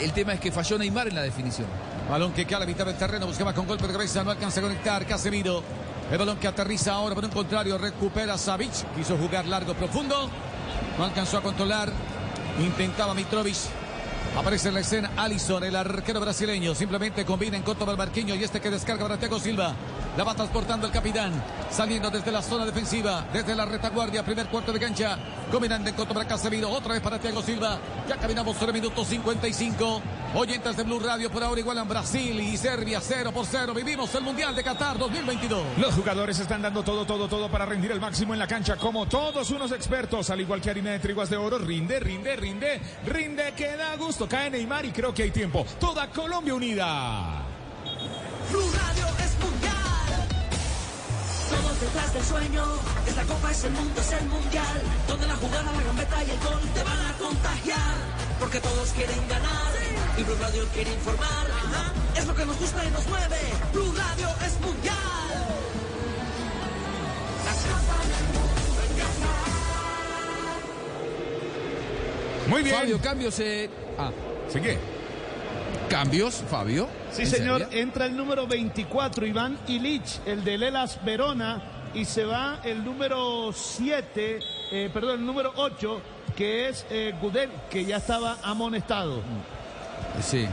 El 0.01 0.11
tema 0.13 0.33
es 0.33 0.39
que 0.39 0.51
falló 0.51 0.79
Neymar 0.79 1.07
en 1.07 1.15
la 1.15 1.21
definición. 1.21 1.67
Balón 2.09 2.33
que 2.33 2.45
queda 2.45 2.57
a 2.57 2.59
la 2.61 2.65
mitad 2.65 2.85
terreno, 2.95 3.27
buscaba 3.27 3.53
con 3.53 3.67
golpe 3.67 3.87
de 3.87 3.93
cabeza, 3.93 4.23
no 4.23 4.31
alcanza 4.31 4.59
a 4.59 4.63
conectar, 4.63 5.05
Casemiro. 5.05 5.63
El 6.11 6.17
balón 6.17 6.37
que 6.37 6.47
aterriza 6.47 6.93
ahora 6.93 7.15
por 7.15 7.23
un 7.23 7.31
contrario, 7.31 7.77
recupera 7.77 8.37
Savic, 8.37 8.71
quiso 8.95 9.15
jugar 9.17 9.45
largo, 9.45 9.73
profundo, 9.73 10.29
no 10.97 11.03
alcanzó 11.03 11.37
a 11.37 11.41
controlar, 11.41 11.91
intentaba 12.59 13.13
Mitrovic. 13.13 13.82
Aparece 14.35 14.69
en 14.69 14.73
la 14.73 14.79
escena 14.79 15.11
Alisson, 15.15 15.63
el 15.63 15.75
arquero 15.75 16.19
brasileño. 16.19 16.73
Simplemente 16.73 17.23
combina 17.23 17.55
en 17.55 17.61
corto 17.61 17.85
para 17.85 17.95
Marquinhos 17.95 18.37
y 18.37 18.43
este 18.43 18.59
que 18.59 18.71
descarga 18.71 19.03
para 19.03 19.17
Thiago 19.17 19.39
Silva. 19.39 19.75
La 20.17 20.23
va 20.23 20.35
transportando 20.35 20.85
el 20.85 20.93
capitán. 20.93 21.31
Saliendo 21.71 22.11
desde 22.11 22.31
la 22.31 22.41
zona 22.41 22.65
defensiva, 22.65 23.25
desde 23.33 23.55
la 23.55 23.65
retaguardia, 23.65 24.23
primer 24.23 24.47
cuarto 24.47 24.71
de 24.71 24.79
cancha. 24.79 25.17
Combinando 25.51 25.89
en 25.89 25.95
corto 25.95 26.13
para 26.13 26.27
Casemiro. 26.27 26.69
Otra 26.69 26.93
vez 26.93 27.01
para 27.01 27.19
Thiago 27.19 27.41
Silva. 27.41 27.79
Ya 28.07 28.17
caminamos 28.17 28.55
sobre 28.57 28.73
minuto 28.73 29.03
55. 29.03 30.01
Oyentes 30.35 30.77
de 30.77 30.83
Blue 30.83 30.99
Radio 30.99 31.31
por 31.31 31.43
ahora 31.43 31.59
igualan 31.59 31.87
Brasil 31.87 32.39
y 32.39 32.57
Serbia 32.57 32.99
0 33.01 33.31
por 33.31 33.45
0. 33.45 33.73
Vivimos 33.73 34.13
el 34.15 34.23
Mundial 34.23 34.55
de 34.55 34.63
Qatar 34.63 34.97
2022. 34.97 35.77
Los 35.77 35.93
jugadores 35.95 36.39
están 36.39 36.61
dando 36.61 36.83
todo, 36.83 37.05
todo, 37.05 37.27
todo 37.27 37.49
para 37.49 37.65
rendir 37.65 37.91
el 37.91 37.99
máximo 37.99 38.33
en 38.33 38.39
la 38.39 38.47
cancha, 38.47 38.75
como 38.75 39.07
todos 39.07 39.51
unos 39.51 39.71
expertos, 39.71 40.29
al 40.29 40.41
igual 40.41 40.61
que 40.61 40.69
harina 40.69 40.91
de 40.91 40.99
triguas 40.99 41.29
de 41.29 41.37
oro, 41.37 41.59
rinde, 41.59 41.99
rinde, 41.99 42.35
rinde, 42.35 42.81
rinde, 43.05 43.53
que 43.55 43.75
da 43.75 43.95
gusto. 43.95 44.27
Cae 44.27 44.49
Neymar 44.49 44.85
y 44.85 44.91
creo 44.91 45.13
que 45.13 45.23
hay 45.23 45.31
tiempo. 45.31 45.65
Toda 45.79 46.07
Colombia 46.09 46.53
unida. 46.55 47.43
Blue 48.51 48.71
Radio 48.71 49.05
es 49.23 49.39
mundial. 49.39 49.62
Todos 51.55 51.79
detrás 51.81 52.13
del 52.13 52.23
sueño. 52.23 52.63
Esta 53.07 53.23
copa 53.23 53.51
es 53.51 53.63
el 53.63 53.71
mundo, 53.71 54.01
es 54.01 54.11
el 54.13 54.25
mundial. 54.27 54.81
Donde 55.07 55.27
la 55.27 55.35
jugada, 55.35 55.71
la 55.71 55.83
gambeta 55.83 56.23
y 56.23 56.29
el 56.31 56.39
gol 56.39 56.61
te 56.73 56.83
van 56.83 57.05
a 57.05 57.13
contagiar. 57.17 57.95
Porque 58.39 58.59
todos 58.59 58.89
quieren 58.91 59.27
ganar. 59.27 59.73
Y 60.17 60.23
Blue 60.23 60.35
Radio 60.39 60.65
quiere 60.73 60.93
informar. 60.93 61.47
Es 62.15 62.27
lo 62.27 62.35
que 62.35 62.45
nos 62.45 62.57
gusta 62.59 62.85
y 62.85 62.91
nos 62.91 63.07
mueve. 63.07 63.39
Blue 63.73 63.93
Radio 63.95 64.29
es 64.45 64.59
mundial. 64.61 65.03
Muy 72.47 72.61
bien. 72.61 72.75
Fabio, 72.75 73.01
cambios. 73.01 73.39
Eh... 73.39 73.69
Ah. 73.97 74.11
¿Sigue? 74.51 74.92
Cambios, 75.89 76.43
Fabio. 76.49 76.87
Sí, 77.11 77.25
señor. 77.25 77.67
Entra 77.71 78.05
el 78.05 78.17
número 78.17 78.47
24, 78.47 79.25
Iván 79.25 79.57
Ilich, 79.67 80.19
el 80.25 80.43
de 80.43 80.57
Lelas 80.57 81.03
Verona. 81.03 81.61
Y 81.93 82.05
se 82.05 82.25
va 82.25 82.59
el 82.63 82.83
número 82.83 83.51
7, 83.53 84.39
eh, 84.71 84.89
perdón, 84.91 85.19
el 85.19 85.25
número 85.25 85.53
8, 85.55 86.01
que 86.35 86.69
es 86.69 86.85
eh, 86.89 87.13
Gudel, 87.21 87.51
que 87.69 87.85
ya 87.85 87.97
estaba 87.97 88.37
amonestado. 88.41 89.21
Sí. 90.19 90.47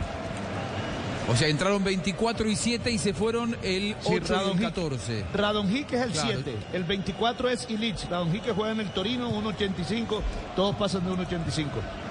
O 1.31 1.36
sea, 1.36 1.47
entraron 1.48 1.85
24 1.85 2.48
y 2.48 2.57
7 2.57 2.90
y 2.90 2.98
se 2.98 3.15
fueron 3.15 3.57
el 3.62 3.94
8 4.05 4.09
Sí, 4.09 4.12
y 4.12 4.16
el 4.16 4.27
Radonjic. 4.28 4.62
14. 4.62 5.24
Radonjic 5.32 5.93
es 5.93 6.01
el 6.02 6.11
Claro. 6.12 6.28
7, 6.32 6.57
el 6.73 6.85
24 6.85 7.48
es 7.51 7.70
Ilich. 7.70 8.09
Radonjic 8.11 8.43
que 8.43 8.52
juega 8.52 8.73
en 8.73 8.81
el 8.81 8.90
Torino, 8.90 9.31
1.85, 9.31 10.20
todos 10.57 10.74
pasan 10.77 11.05
de 11.05 11.12
1.85. 11.12 11.66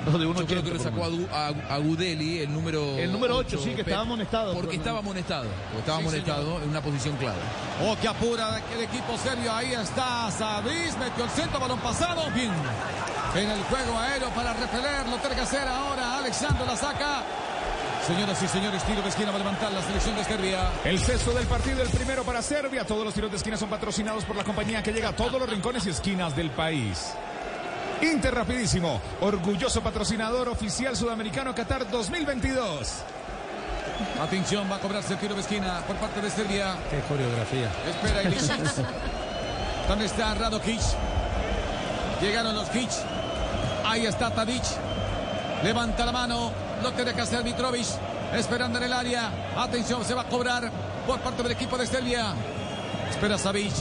No, 0.06 0.18
de 0.18 0.26
1.80. 0.26 0.40
Yo 0.40 0.46
creo 0.46 0.64
que 0.64 0.72
lo 0.72 0.80
sacó 0.80 1.04
a, 1.34 1.78
Gudeli, 1.80 2.40
el 2.40 2.54
número 2.54 2.98
El 2.98 3.12
número 3.12 3.36
ocho, 3.36 3.58
ocho, 3.58 3.64
sí, 3.66 3.70
que 3.72 3.78
Pep, 3.78 3.88
estaba 3.88 4.02
amonestado. 4.04 4.54
Porque 4.54 4.76
estaba 4.78 5.00
amonestado. 5.00 5.46
porque 5.68 5.80
estaba 5.80 6.00
Sí, 6.00 6.08
amonestado 6.08 6.62
en 6.64 6.70
una 6.70 6.82
posición 6.82 7.18
clave. 7.18 7.40
Oh, 7.86 7.98
que 8.02 8.08
apura 8.08 8.62
el 8.74 8.82
equipo 8.84 9.18
serbio. 9.18 9.54
Ahí 9.54 9.74
está 9.74 10.32
Sabis, 10.32 10.98
metió 10.98 11.26
el 11.26 11.30
centro, 11.32 11.60
balón 11.60 11.80
pasado. 11.80 12.30
Bien. 12.34 12.52
En 13.36 13.50
el 13.52 13.62
juego 13.64 13.98
aéreo 14.00 14.30
para 14.30 14.54
repeler, 14.54 15.08
lo 15.10 15.18
tiene 15.18 15.36
que 15.36 15.42
hacer 15.42 15.68
ahora. 15.68 16.18
Alexandro 16.20 16.66
la 16.66 16.76
saca. 16.78 17.24
Señoras 18.10 18.42
y 18.42 18.48
señores, 18.48 18.84
tiro 18.86 19.04
de 19.04 19.10
esquina 19.10 19.30
va 19.30 19.36
a 19.36 19.38
levantar 19.38 19.72
la 19.72 19.84
selección 19.84 20.16
de 20.16 20.24
Serbia. 20.24 20.72
El 20.84 20.98
sexto 20.98 21.32
del 21.32 21.46
partido, 21.46 21.84
el 21.84 21.90
primero 21.90 22.24
para 22.24 22.42
Serbia. 22.42 22.84
Todos 22.84 23.06
los 23.06 23.14
tiros 23.14 23.30
de 23.30 23.38
esquina 23.38 23.56
son 23.56 23.70
patrocinados 23.70 24.26
por 24.26 24.36
la 24.36 24.44
compañía 24.44 24.82
que 24.82 24.92
llega 24.92 25.10
a 25.10 25.16
todos 25.16 25.40
los 25.40 25.48
rincones 25.48 25.86
y 25.86 25.92
esquinas 25.92 26.36
del 26.36 26.50
país. 26.50 27.14
Inter 28.02 28.34
rapidísimo, 28.34 29.00
orgulloso 29.22 29.82
patrocinador 29.82 30.50
oficial 30.50 30.98
sudamericano 30.98 31.54
Qatar 31.54 31.88
2022. 31.88 32.90
Atención, 34.20 34.68
va 34.72 34.78
a 34.78 34.80
cobrarse 34.80 35.14
el 35.14 35.20
tiro 35.20 35.36
de 35.36 35.42
esquina 35.42 35.82
por 35.86 35.96
parte 35.98 36.20
de 36.20 36.32
Serbia. 36.32 36.78
Qué 36.90 37.02
coreografía. 37.02 37.72
Espera 37.88 38.24
Ilicic. 38.24 38.58
¿Dónde 39.88 40.06
está 40.06 40.34
Radokic? 40.34 40.82
Llegaron 42.20 42.56
los 42.56 42.70
Kic. 42.70 42.90
Ahí 43.86 44.08
está 44.08 44.32
Tadic. 44.32 44.64
Levanta 45.64 46.08
la 46.08 46.12
mano. 46.12 46.69
Lo 46.84 46.92
tiene 46.94 47.14
que 47.14 47.22
hacer 47.22 47.44
Mitrovic. 47.44 47.86
Esperando 48.34 48.78
en 48.78 48.86
el 48.86 48.94
área. 48.94 49.32
Atención, 49.58 50.04
se 50.06 50.14
va 50.14 50.22
a 50.22 50.26
cobrar 50.26 50.72
por 51.08 51.20
parte 51.20 51.44
del 51.44 51.52
equipo 51.52 51.78
de 51.78 51.88
Serbia. 51.88 52.34
Espera 53.10 53.38
Savic. 53.38 53.74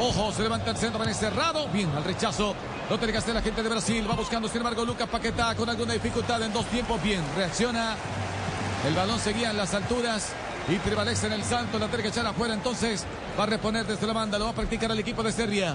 Ojo, 0.00 0.32
se 0.32 0.42
levanta 0.42 0.70
el 0.70 0.76
centro, 0.76 0.98
viene 0.98 1.14
cerrado. 1.14 1.68
Bien, 1.68 1.90
al 1.96 2.04
rechazo. 2.04 2.54
Lo 2.88 2.96
tiene 2.96 3.12
que 3.12 3.18
hacer 3.18 3.34
la 3.34 3.42
gente 3.42 3.62
de 3.62 3.68
Brasil. 3.68 4.06
Va 4.08 4.14
buscando, 4.14 4.48
sin 4.48 4.58
embargo, 4.58 4.84
Lucas 4.84 5.08
Paquetá 5.08 5.54
con 5.54 5.68
alguna 5.68 5.92
dificultad 5.92 6.42
en 6.42 6.52
dos 6.52 6.64
tiempos. 6.66 7.02
Bien, 7.02 7.20
reacciona. 7.36 7.96
El 8.86 8.94
balón 8.94 9.18
seguía 9.18 9.50
en 9.50 9.56
las 9.56 9.74
alturas 9.74 10.28
y 10.68 10.76
prevalece 10.76 11.26
en 11.26 11.34
el 11.34 11.44
salto. 11.44 11.78
La 11.78 11.88
tiene 11.88 12.04
que 12.04 12.08
echar 12.08 12.26
afuera. 12.26 12.54
Entonces 12.54 13.04
va 13.38 13.42
a 13.42 13.46
reponer 13.46 13.86
desde 13.86 14.06
la 14.06 14.12
banda. 14.12 14.38
Lo 14.38 14.46
va 14.46 14.52
a 14.52 14.54
practicar 14.54 14.90
el 14.90 14.98
equipo 14.98 15.22
de 15.22 15.32
Serbia. 15.32 15.74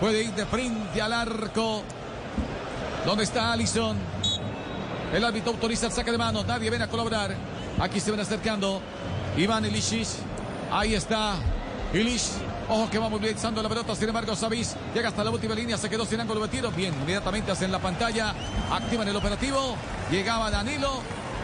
Puede 0.00 0.24
ir 0.24 0.32
de 0.34 0.46
frente 0.46 1.00
al 1.00 1.12
arco. 1.12 1.82
¿Dónde 3.04 3.24
está 3.24 3.52
Allison? 3.52 3.96
El 5.12 5.24
árbitro 5.24 5.52
autoriza 5.52 5.86
el 5.86 5.92
saque 5.92 6.12
de 6.12 6.18
manos. 6.18 6.46
Nadie 6.46 6.70
viene 6.70 6.84
a 6.84 6.88
colaborar. 6.88 7.34
Aquí 7.80 7.98
se 7.98 8.10
ven 8.10 8.20
acercando. 8.20 8.80
Iván 9.36 9.64
Ilicic. 9.64 10.06
Ahí 10.70 10.94
está. 10.94 11.34
Ilic. 11.92 12.22
Ojo 12.68 12.88
que 12.88 12.98
va 12.98 13.08
movilizando 13.08 13.60
la 13.60 13.68
pelota. 13.68 13.96
Sin 13.96 14.08
embargo, 14.08 14.36
Savis 14.36 14.76
llega 14.94 15.08
hasta 15.08 15.24
la 15.24 15.30
última 15.30 15.54
línea. 15.54 15.76
Se 15.76 15.90
quedó 15.90 16.04
sin 16.06 16.20
ángulo 16.20 16.40
de 16.42 16.48
tiro. 16.48 16.70
Bien, 16.70 16.94
inmediatamente 16.94 17.50
hacen 17.50 17.72
la 17.72 17.80
pantalla. 17.80 18.32
Activan 18.70 19.08
el 19.08 19.16
operativo. 19.16 19.74
Llegaba 20.12 20.50
Danilo. 20.50 21.00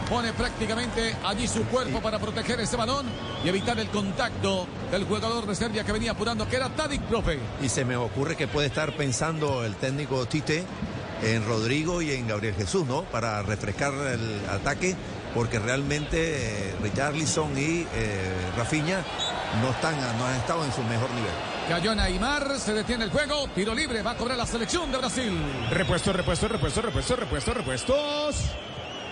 Pone 0.09 0.31
prácticamente 0.31 1.17
allí 1.25 1.49
su 1.49 1.65
cuerpo 1.65 1.99
para 1.99 2.17
proteger 2.17 2.61
ese 2.61 2.77
balón 2.77 3.05
y 3.43 3.49
evitar 3.49 3.77
el 3.77 3.89
contacto 3.89 4.65
del 4.89 5.03
jugador 5.03 5.45
de 5.45 5.53
Serbia 5.53 5.83
que 5.83 5.91
venía 5.91 6.11
apurando, 6.11 6.47
que 6.47 6.55
era 6.55 6.69
Tadic, 6.69 7.01
profe. 7.01 7.37
Y 7.61 7.67
se 7.67 7.83
me 7.83 7.97
ocurre 7.97 8.37
que 8.37 8.47
puede 8.47 8.67
estar 8.67 8.95
pensando 8.95 9.65
el 9.65 9.75
técnico 9.75 10.25
Tite 10.25 10.63
en 11.23 11.45
Rodrigo 11.45 12.01
y 12.01 12.11
en 12.11 12.27
Gabriel 12.27 12.55
Jesús, 12.55 12.85
¿no? 12.85 13.03
Para 13.03 13.41
refrescar 13.43 13.93
el 13.93 14.41
ataque, 14.49 14.95
porque 15.33 15.59
realmente 15.59 16.69
eh, 16.69 16.75
Richarlison 16.81 17.57
y 17.57 17.85
eh, 17.93 18.51
Rafinha 18.55 19.03
no 19.61 19.69
están, 19.69 19.95
no 20.17 20.25
han 20.25 20.35
estado 20.35 20.65
en 20.65 20.71
su 20.71 20.83
mejor 20.83 21.09
nivel. 21.11 21.31
Cayó 21.67 21.93
Neymar, 21.95 22.59
se 22.59 22.73
detiene 22.73 23.03
el 23.05 23.11
juego, 23.11 23.47
tiro 23.53 23.75
libre, 23.75 24.01
va 24.01 24.11
a 24.11 24.17
cobrar 24.17 24.37
la 24.37 24.45
selección 24.45 24.91
de 24.91 24.97
Brasil. 24.97 25.33
Repuesto, 25.69 26.13
repuesto, 26.13 26.47
repuesto, 26.47 26.81
repuesto, 26.81 27.15
repuesto, 27.15 27.53
repuestos. 27.53 28.35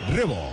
Rebo. 0.10 0.52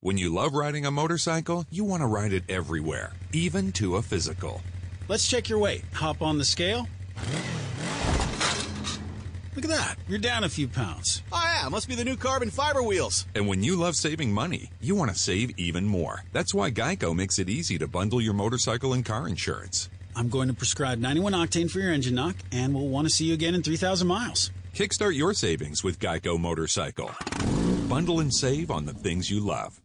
When 0.00 0.18
you 0.18 0.34
love 0.34 0.54
riding 0.54 0.84
a 0.84 0.90
motorcycle, 0.90 1.64
you 1.70 1.84
want 1.84 2.02
to 2.02 2.06
ride 2.06 2.32
it 2.32 2.44
everywhere, 2.48 3.12
even 3.32 3.72
to 3.72 3.96
a 3.96 4.02
physical. 4.02 4.60
Let's 5.08 5.26
check 5.26 5.48
your 5.48 5.58
weight. 5.58 5.84
Hop 5.94 6.20
on 6.20 6.36
the 6.36 6.44
scale. 6.44 6.88
Look 9.54 9.64
at 9.64 9.70
that. 9.70 9.96
You're 10.08 10.18
down 10.18 10.42
a 10.42 10.48
few 10.48 10.66
pounds. 10.66 11.22
Oh, 11.32 11.40
yeah, 11.42 11.68
must 11.68 11.88
be 11.88 11.94
the 11.94 12.04
new 12.04 12.16
carbon 12.16 12.50
fiber 12.50 12.82
wheels. 12.82 13.26
And 13.34 13.46
when 13.46 13.62
you 13.62 13.76
love 13.76 13.94
saving 13.94 14.32
money, 14.32 14.70
you 14.80 14.96
want 14.96 15.12
to 15.12 15.16
save 15.16 15.56
even 15.58 15.86
more. 15.86 16.24
That's 16.32 16.52
why 16.52 16.70
Geico 16.70 17.14
makes 17.14 17.38
it 17.38 17.48
easy 17.48 17.78
to 17.78 17.86
bundle 17.86 18.20
your 18.20 18.34
motorcycle 18.34 18.92
and 18.92 19.04
car 19.04 19.28
insurance. 19.28 19.88
I'm 20.16 20.28
going 20.28 20.48
to 20.48 20.54
prescribe 20.54 20.98
91 20.98 21.32
octane 21.32 21.70
for 21.70 21.78
your 21.78 21.92
engine 21.92 22.14
knock, 22.14 22.36
and 22.52 22.74
we'll 22.74 22.88
want 22.88 23.06
to 23.06 23.14
see 23.14 23.26
you 23.26 23.34
again 23.34 23.54
in 23.54 23.62
3,000 23.62 24.06
miles. 24.06 24.50
Kickstart 24.74 25.14
your 25.14 25.34
savings 25.34 25.84
with 25.84 26.00
Geico 26.00 26.38
Motorcycle. 26.38 27.10
Bundle 27.88 28.20
and 28.20 28.34
save 28.34 28.70
on 28.72 28.86
the 28.86 28.94
things 28.94 29.30
you 29.30 29.38
love. 29.38 29.80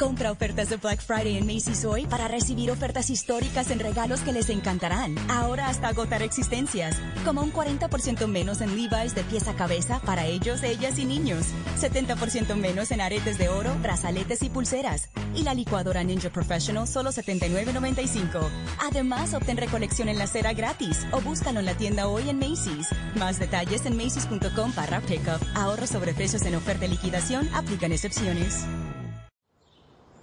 Compra 0.00 0.30
ofertas 0.30 0.70
de 0.70 0.78
Black 0.78 1.02
Friday 1.02 1.36
en 1.36 1.46
Macy's 1.46 1.84
hoy 1.84 2.06
para 2.06 2.26
recibir 2.26 2.70
ofertas 2.70 3.10
históricas 3.10 3.70
en 3.70 3.80
regalos 3.80 4.20
que 4.20 4.32
les 4.32 4.48
encantarán. 4.48 5.14
Ahora 5.28 5.68
hasta 5.68 5.88
agotar 5.88 6.22
existencias. 6.22 6.96
Como 7.22 7.42
un 7.42 7.52
40% 7.52 8.26
menos 8.26 8.62
en 8.62 8.74
Levi's 8.74 9.14
de 9.14 9.24
pieza 9.24 9.50
a 9.50 9.56
cabeza 9.56 10.00
para 10.00 10.24
ellos, 10.24 10.62
ellas 10.62 10.98
y 10.98 11.04
niños. 11.04 11.48
70% 11.78 12.56
menos 12.56 12.92
en 12.92 13.02
aretes 13.02 13.36
de 13.36 13.50
oro, 13.50 13.76
brazaletes 13.82 14.42
y 14.42 14.48
pulseras. 14.48 15.10
Y 15.34 15.42
la 15.42 15.52
licuadora 15.52 16.02
Ninja 16.02 16.30
Professional 16.30 16.88
solo 16.88 17.10
$79.95. 17.10 18.48
Además, 18.82 19.34
obtén 19.34 19.58
recolección 19.58 20.08
en 20.08 20.16
la 20.16 20.26
cera 20.26 20.54
gratis 20.54 21.06
o 21.12 21.20
búscalo 21.20 21.60
en 21.60 21.66
la 21.66 21.74
tienda 21.74 22.08
hoy 22.08 22.30
en 22.30 22.38
Macy's. 22.38 22.88
Más 23.16 23.38
detalles 23.38 23.84
en 23.84 23.98
macy's.com 23.98 24.72
barra 24.74 25.02
pickup. 25.02 25.42
Ahorro 25.54 25.86
sobre 25.86 26.14
precios 26.14 26.40
en 26.46 26.54
oferta 26.54 26.86
y 26.86 26.88
liquidación. 26.88 27.50
Aplican 27.52 27.92
excepciones. 27.92 28.64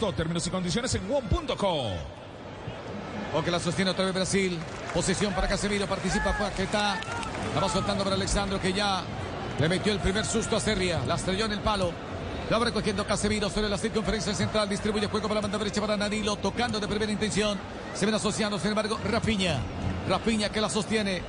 Términos 0.00 0.46
y 0.46 0.50
condiciones 0.50 0.94
en 0.94 1.02
one.com. 1.12 1.92
O 3.34 3.42
que 3.42 3.50
la 3.50 3.60
sostiene 3.60 3.90
otra 3.90 4.06
vez 4.06 4.14
Brasil. 4.14 4.58
Posición 4.94 5.34
para 5.34 5.46
Casemiro. 5.46 5.86
Participa 5.86 6.36
Paquetá. 6.38 6.98
La 7.54 7.60
va 7.60 7.68
soltando 7.68 8.02
para 8.02 8.16
Alexandro 8.16 8.58
que 8.58 8.72
ya 8.72 9.02
le 9.58 9.68
metió 9.68 9.92
el 9.92 9.98
primer 9.98 10.24
susto 10.24 10.56
a 10.56 10.60
Serria. 10.60 11.00
La 11.06 11.16
estrelló 11.16 11.44
en 11.44 11.52
el 11.52 11.60
palo. 11.60 11.92
La 12.48 12.58
va 12.58 12.64
recogiendo 12.64 13.06
Casemiro 13.06 13.50
sobre 13.50 13.68
la 13.68 13.76
circunferencia 13.76 14.34
central. 14.34 14.70
Distribuye 14.70 15.06
juego 15.06 15.28
para 15.28 15.40
la 15.40 15.42
banda 15.42 15.58
derecha 15.58 15.82
para 15.82 15.98
Danilo. 15.98 16.36
Tocando 16.36 16.80
de 16.80 16.88
primera 16.88 17.12
intención. 17.12 17.58
Se 17.94 18.06
ven 18.06 18.14
asociando, 18.14 18.58
sin 18.58 18.70
embargo, 18.70 18.98
Rapiña. 19.04 19.58
Rapiña 20.08 20.48
que 20.48 20.62
la 20.62 20.70
sostiene. 20.70 21.20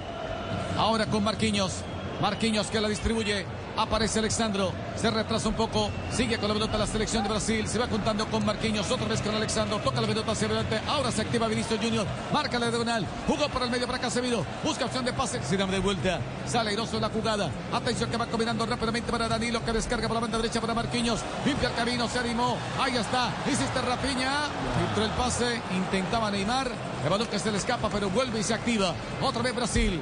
Ahora 0.77 1.07
con 1.07 1.25
Marquinhos. 1.25 1.81
Marquinhos 2.21 2.67
que 2.67 2.79
la 2.79 2.87
distribuye. 2.87 3.45
Aparece 3.81 4.19
Alexandro. 4.19 4.71
Se 4.95 5.09
retrasa 5.09 5.49
un 5.49 5.55
poco. 5.55 5.89
Sigue 6.11 6.37
con 6.37 6.49
la 6.49 6.53
pelota 6.53 6.77
la 6.77 6.85
selección 6.85 7.23
de 7.23 7.29
Brasil. 7.29 7.67
Se 7.67 7.79
va 7.79 7.87
juntando 7.87 8.27
con 8.27 8.45
Marquinhos. 8.45 8.91
Otra 8.91 9.07
vez 9.07 9.21
con 9.21 9.33
Alexandro. 9.33 9.79
Toca 9.79 9.99
la 9.99 10.05
pelota 10.05 10.33
hacia 10.33 10.45
adelante. 10.45 10.79
Ahora 10.87 11.11
se 11.11 11.23
activa 11.23 11.47
Vinicius 11.47 11.79
Junior. 11.79 12.05
Marca 12.31 12.59
la 12.59 12.69
diagonal. 12.69 13.07
Jugó 13.25 13.49
por 13.49 13.63
el 13.63 13.71
medio 13.71 13.87
para 13.87 13.97
Casemiro. 13.97 14.45
Busca 14.63 14.85
opción 14.85 15.03
de 15.03 15.13
pase. 15.13 15.41
Sin 15.43 15.57
de 15.57 15.79
vuelta. 15.79 16.19
Sale 16.45 16.69
airoso 16.69 16.97
en 16.97 17.01
la 17.01 17.09
jugada. 17.09 17.49
Atención 17.73 18.11
que 18.11 18.17
va 18.17 18.27
combinando 18.27 18.67
rápidamente 18.67 19.11
para 19.11 19.27
Danilo. 19.27 19.65
Que 19.65 19.73
descarga 19.73 20.07
por 20.07 20.13
la 20.13 20.21
banda 20.21 20.37
derecha 20.37 20.61
para 20.61 20.75
Marquinhos. 20.75 21.21
Limpia 21.43 21.69
el 21.69 21.73
camino. 21.75 22.07
Se 22.07 22.19
animó. 22.19 22.57
Ahí 22.79 22.95
está. 22.95 23.33
Hiciste 23.51 23.81
Rapiña. 23.81 24.43
Filtró 24.77 25.05
el 25.05 25.11
pase. 25.11 25.59
Intentaba 25.75 26.29
Neymar. 26.29 26.69
El 27.03 27.09
balón 27.09 27.25
que 27.25 27.39
se 27.39 27.51
le 27.51 27.57
escapa. 27.57 27.89
Pero 27.89 28.11
vuelve 28.11 28.41
y 28.41 28.43
se 28.43 28.53
activa. 28.53 28.93
Otra 29.23 29.41
vez 29.41 29.55
Brasil. 29.55 29.99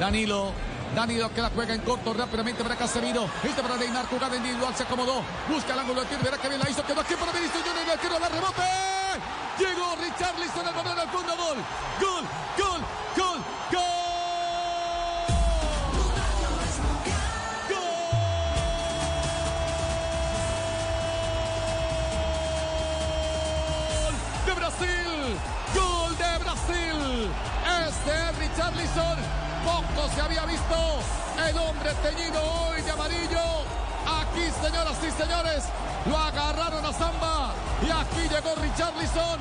Danilo. 0.00 0.52
Danilo 0.94 1.32
que 1.32 1.40
la 1.40 1.50
juega 1.50 1.74
en 1.74 1.80
corto 1.82 2.12
rápidamente 2.12 2.62
para 2.62 2.76
Casemiro. 2.76 3.28
Este 3.44 3.62
para 3.62 3.76
Neymar, 3.76 4.06
jugada 4.06 4.36
individual, 4.36 4.74
se 4.74 4.82
acomodó. 4.82 5.22
Busca 5.48 5.72
el 5.72 5.78
ángulo 5.78 6.00
de 6.00 6.06
tiro, 6.08 6.22
verá 6.22 6.38
que 6.38 6.48
bien 6.48 6.60
la 6.60 6.68
hizo. 6.68 6.84
Quedó 6.84 7.00
aquí 7.00 7.14
para 7.14 7.32
Vinicius 7.32 7.62
Junior, 7.62 7.84
el 7.84 7.90
arquero 7.90 8.18
da 8.18 8.28
rebote. 8.28 8.62
Llegó 9.58 9.96
Richarlison 9.96 10.66
al 10.66 10.74
momento 10.74 11.00
del 11.00 11.08
fondo, 11.10 11.36
gol. 11.36 11.58
Gol, 12.00 12.24
gol, 12.58 12.80
gol, 13.16 13.38
gol. 13.72 14.00
gol 25.74 26.16
de 26.16 26.38
Brasil. 26.38 27.30
Este 27.86 28.10
es 28.10 28.38
Richarlison. 28.38 29.49
Poco 29.64 30.08
se 30.14 30.20
había 30.20 30.44
visto 30.46 30.76
el 31.48 31.58
hombre 31.58 31.90
teñido 32.02 32.40
hoy 32.42 32.82
de 32.82 32.90
amarillo. 32.90 33.40
Aquí, 34.06 34.42
señoras 34.62 34.96
y 35.06 35.10
señores, 35.10 35.64
lo 36.06 36.16
agarraron 36.16 36.84
a 36.84 36.92
Zamba. 36.92 37.52
Y 37.82 37.90
aquí 37.90 38.28
llegó 38.28 38.54
Richarlison. 38.56 39.38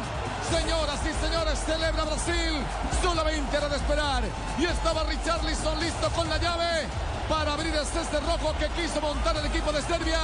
Señoras 0.50 1.00
y 1.06 1.26
señores, 1.26 1.60
celebra 1.66 2.04
Brasil. 2.04 2.54
Solamente 3.02 3.58
era 3.58 3.70
de 3.70 3.78
esperar. 3.78 4.24
Y 4.58 4.66
estaba 4.66 5.04
Richarlison 5.04 5.80
listo 5.80 6.10
con 6.10 6.28
la 6.30 6.38
llave 6.38 6.88
para 7.30 7.54
abrir 7.54 7.74
el 7.76 7.86
ceste 7.86 8.20
rojo 8.20 8.54
que 8.60 8.68
quiso 8.82 9.00
montar 9.00 9.38
el 9.38 9.46
equipo 9.46 9.72
de 9.72 9.82
Serbia. 9.82 10.20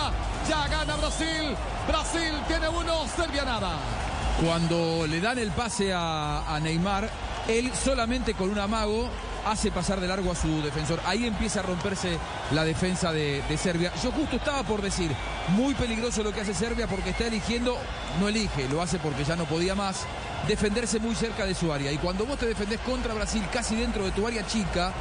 Ya 0.49 0.67
gana 0.67 0.95
Brasil. 0.95 1.55
Brasil 1.87 2.33
tiene 2.47 2.67
uno, 2.67 3.05
Serbia 3.15 3.45
nada. 3.45 3.77
Cuando 4.43 5.07
le 5.07 5.21
dan 5.21 5.39
el 5.39 5.51
pase 5.51 5.93
a, 5.93 6.43
a 6.53 6.59
Neymar, 6.59 7.09
él 7.47 7.71
solamente 7.73 8.33
con 8.33 8.49
un 8.49 8.59
amago 8.59 9.09
hace 9.45 9.71
pasar 9.71 10.01
de 10.01 10.07
largo 10.07 10.31
a 10.31 10.35
su 10.35 10.61
defensor. 10.61 10.99
Ahí 11.05 11.25
empieza 11.25 11.59
a 11.59 11.63
romperse 11.63 12.17
la 12.51 12.65
defensa 12.65 13.13
de, 13.13 13.43
Serbia. 13.57 13.91
Yo 14.03 14.11
justo 14.11 14.35
estaba 14.35 14.63
por 14.63 14.81
decir, 14.81 15.11
muy 15.49 15.73
peligroso 15.75 16.23
lo 16.23 16.33
que 16.33 16.41
hace 16.41 16.53
Serbia 16.53 16.87
porque 16.87 17.11
está 17.11 17.27
eligiendo, 17.27 17.77
no 18.19 18.27
elige, 18.27 18.67
lo 18.67 18.81
hace 18.81 18.99
porque 18.99 19.23
ya 19.23 19.35
no 19.35 19.45
podía 19.45 19.75
más, 19.75 20.05
defenderse 20.47 20.99
muy 20.99 21.15
cerca 21.15 21.45
de 21.45 21.55
su 21.55 21.71
área. 21.71 21.91
Y 21.91 21.97
cuando 21.97 22.25
vos 22.25 22.37
te 22.37 22.47
defendés 22.47 22.79
contra 22.81 23.13
Brasil 23.13 23.43
casi 23.51 23.75
dentro 23.75 24.03
de 24.03 24.11
tu 24.11 24.27
área 24.27 24.45
chica, 24.45 24.91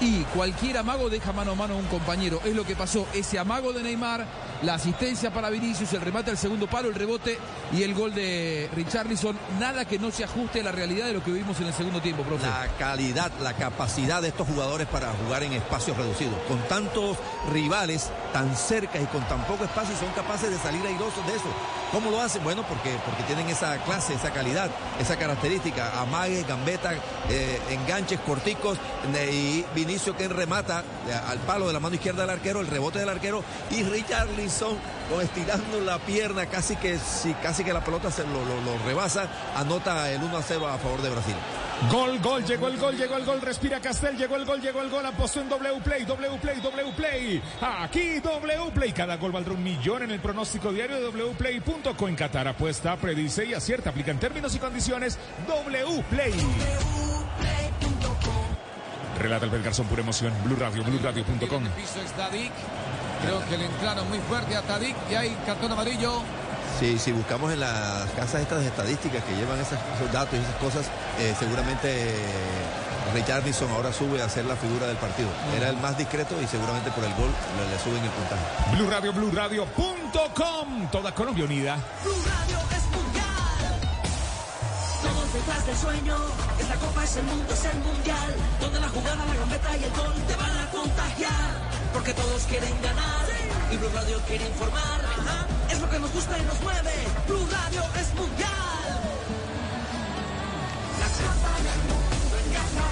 y 0.00 0.22
cualquier 0.34 0.78
amago 0.78 1.08
deja 1.08 1.32
mano 1.32 1.52
a 1.52 1.54
mano 1.54 1.74
a 1.74 1.76
un 1.76 1.86
compañero. 1.86 2.40
Es 2.44 2.54
lo 2.54 2.64
que 2.64 2.76
pasó. 2.76 3.06
Ese 3.14 3.38
amago 3.38 3.72
de 3.72 3.82
Neymar, 3.82 4.26
la 4.62 4.74
asistencia 4.74 5.32
para 5.32 5.50
Vinicius, 5.50 5.92
el 5.92 6.00
remate 6.00 6.30
al 6.30 6.38
segundo 6.38 6.66
palo, 6.66 6.88
el 6.88 6.94
rebote 6.94 7.38
y 7.72 7.82
el 7.82 7.94
gol 7.94 8.14
de 8.14 8.68
Richarlison. 8.74 9.38
Nada 9.58 9.84
que 9.84 9.98
no 9.98 10.10
se 10.10 10.24
ajuste 10.24 10.60
a 10.60 10.64
la 10.64 10.72
realidad 10.72 11.06
de 11.06 11.14
lo 11.14 11.24
que 11.24 11.32
vimos 11.32 11.58
en 11.60 11.68
el 11.68 11.72
segundo 11.72 12.00
tiempo, 12.00 12.22
profe. 12.24 12.46
La 12.46 12.68
calidad, 12.78 13.32
la 13.40 13.54
capacidad 13.54 14.20
de 14.20 14.28
estos 14.28 14.46
jugadores 14.46 14.86
para 14.86 15.12
jugar 15.12 15.42
en 15.42 15.52
espacios 15.52 15.96
reducidos. 15.96 16.34
Con 16.48 16.58
tantos 16.68 17.16
rivales 17.52 18.10
tan 18.32 18.54
cerca 18.54 19.00
y 19.00 19.06
con 19.06 19.26
tan 19.28 19.44
poco 19.46 19.64
espacio, 19.64 19.96
son 19.96 20.10
capaces 20.12 20.50
de 20.50 20.58
salir 20.58 20.84
airosos 20.86 21.26
de 21.26 21.36
eso. 21.36 21.48
¿Cómo 21.92 22.10
lo 22.10 22.20
hacen? 22.20 22.42
Bueno, 22.44 22.64
porque, 22.68 22.94
porque 23.04 23.22
tienen 23.22 23.48
esa 23.48 23.78
clase, 23.84 24.14
esa 24.14 24.32
calidad, 24.32 24.70
esa 25.00 25.16
característica. 25.16 26.00
Amague, 26.00 26.44
gambeta, 26.46 26.92
eh, 27.30 27.60
enganches 27.70 28.20
corticos 28.20 28.78
y 29.32 29.64
Vinicio 29.86 30.16
que 30.16 30.26
remata 30.26 30.82
al 31.28 31.38
palo 31.40 31.68
de 31.68 31.72
la 31.72 31.78
mano 31.78 31.94
izquierda 31.94 32.22
del 32.22 32.30
arquero, 32.30 32.60
el 32.60 32.66
rebote 32.66 32.98
del 32.98 33.08
arquero 33.08 33.44
y 33.70 33.84
Richarlison 33.84 34.76
con 35.08 35.20
estirando 35.20 35.80
la 35.80 36.00
pierna, 36.00 36.46
casi 36.46 36.74
que, 36.74 36.98
si, 36.98 37.32
casi 37.34 37.62
que 37.62 37.72
la 37.72 37.84
pelota 37.84 38.10
se 38.10 38.24
lo, 38.24 38.44
lo, 38.44 38.60
lo 38.62 38.84
rebasa, 38.84 39.28
anota 39.54 40.10
el 40.10 40.20
1 40.24 40.36
a 40.36 40.42
0 40.42 40.66
a 40.66 40.78
favor 40.78 41.02
de 41.02 41.10
Brasil. 41.10 41.36
Gol, 41.88 42.18
gol, 42.18 42.44
llegó 42.44 42.66
el 42.66 42.78
gol, 42.78 42.96
llegó 42.96 43.16
el 43.16 43.24
gol, 43.24 43.40
respira 43.40 43.80
Castel, 43.80 44.16
llegó 44.16 44.34
el 44.34 44.44
gol, 44.44 44.60
llegó 44.60 44.82
el 44.82 44.90
gol, 44.90 45.06
apostó 45.06 45.40
en 45.40 45.48
W 45.48 45.80
Play, 45.84 46.04
W 46.04 46.38
Play, 46.40 46.60
W 46.60 46.92
Play. 46.96 47.42
Aquí 47.60 48.18
W 48.18 48.70
Play, 48.74 48.92
cada 48.92 49.16
gol 49.18 49.30
valdrá 49.30 49.54
un 49.54 49.62
millón 49.62 50.02
en 50.02 50.10
el 50.10 50.18
pronóstico 50.18 50.72
diario 50.72 50.96
de 50.96 51.08
wplay.co 51.08 52.08
en 52.08 52.16
Qatar. 52.16 52.48
Apuesta, 52.48 52.96
predice 52.96 53.44
y 53.44 53.54
acierta, 53.54 53.90
aplica 53.90 54.10
en 54.10 54.18
términos 54.18 54.52
y 54.56 54.58
condiciones 54.58 55.16
W 55.46 56.04
Play. 56.10 56.34
Relata 59.18 59.46
el 59.46 59.62
Garzón, 59.62 59.86
pura 59.86 60.02
emoción, 60.02 60.32
Blue 60.44 60.56
Radio, 60.56 60.84
BlueRadio.com. 60.84 61.64
El 61.64 61.72
piso 61.72 62.00
es 62.04 62.12
Tadic. 62.12 62.52
Creo 63.22 63.44
que 63.48 63.56
le 63.56 63.66
entraron 63.66 64.08
muy 64.08 64.18
fuerte 64.20 64.56
a 64.56 64.62
Tadic 64.62 64.94
y 65.10 65.14
hay 65.14 65.36
cartón 65.46 65.72
amarillo. 65.72 66.22
Sí, 66.78 66.98
si 66.98 67.12
buscamos 67.12 67.52
en 67.52 67.60
las 67.60 68.10
casas 68.10 68.42
estas 68.42 68.60
de 68.60 68.66
estadísticas 68.66 69.24
que 69.24 69.34
llevan 69.34 69.58
esos, 69.58 69.78
esos 69.96 70.12
datos 70.12 70.38
y 70.38 70.42
esas 70.42 70.56
cosas, 70.56 70.86
eh, 71.18 71.34
seguramente 71.38 71.90
eh, 71.90 72.14
Richardson 73.14 73.70
ahora 73.70 73.92
sube 73.92 74.20
a 74.20 74.28
ser 74.28 74.44
la 74.44 74.56
figura 74.56 74.86
del 74.86 74.98
partido. 74.98 75.28
Era 75.56 75.70
el 75.70 75.78
más 75.78 75.96
discreto 75.96 76.34
y 76.42 76.46
seguramente 76.46 76.90
por 76.90 77.04
el 77.04 77.14
gol 77.14 77.30
le, 77.56 77.74
le 77.74 77.82
suben 77.82 78.02
el 78.02 78.10
puntaje. 78.10 78.76
Blue 78.76 78.90
Radio, 78.90 79.12
BlueRadio.com. 79.14 80.88
Toda 80.92 81.14
Colombia 81.14 81.44
unida. 81.44 81.78
Blue 82.04 82.14
Radio 82.26 82.58
es. 82.76 83.05
Detrás 85.36 85.66
del 85.66 85.76
sueño. 85.76 86.16
Es 86.60 86.68
la 86.68 86.76
copa, 86.76 87.04
es 87.04 87.16
el 87.16 87.24
mundo, 87.24 87.52
es 87.52 87.64
el 87.64 87.78
mundial. 87.80 88.30
Donde 88.60 88.80
la 88.80 88.88
jugada, 88.88 89.24
la 89.24 89.34
gambeta 89.34 89.76
y 89.76 89.84
el 89.84 89.90
gol 89.92 90.14
te 90.26 90.36
van 90.36 90.56
a 90.58 90.66
contagiar. 90.70 91.50
Porque 91.92 92.12
todos 92.14 92.42
quieren 92.44 92.74
ganar 92.82 93.26
y 93.72 93.76
Blue 93.76 93.90
Radio 93.94 94.18
quiere 94.28 94.46
informar. 94.46 95.00
Es 95.70 95.80
lo 95.80 95.90
que 95.90 95.98
nos 95.98 96.12
gusta 96.12 96.38
y 96.38 96.42
nos 96.42 96.60
mueve. 96.60 96.92
Blue 97.26 97.46
Radio 97.50 97.82
es 98.00 98.14
mundial. 98.14 98.90
La 101.00 101.08
copa 101.20 101.52
del 101.66 101.80
mundo 101.90 102.36
en 102.42 102.48
casa. 102.56 102.86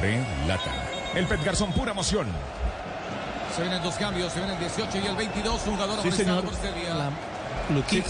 Relata. 0.00 0.72
El 1.14 1.26
Pet 1.26 1.44
Garzón, 1.44 1.72
pura 1.72 1.92
emoción. 1.92 2.26
Se 3.54 3.62
vienen 3.62 3.82
dos 3.82 3.94
cambios, 3.94 4.32
se 4.32 4.38
vienen 4.40 4.56
el 4.56 4.60
18 4.68 4.98
y 4.98 5.06
el 5.06 5.16
22, 5.16 5.66
un 5.66 5.74
jugador 5.74 5.98
Sí, 6.02 6.12
señor. 6.12 6.44
por 6.44 6.54
Serbia. 6.54 7.10
Lukic. 7.72 8.04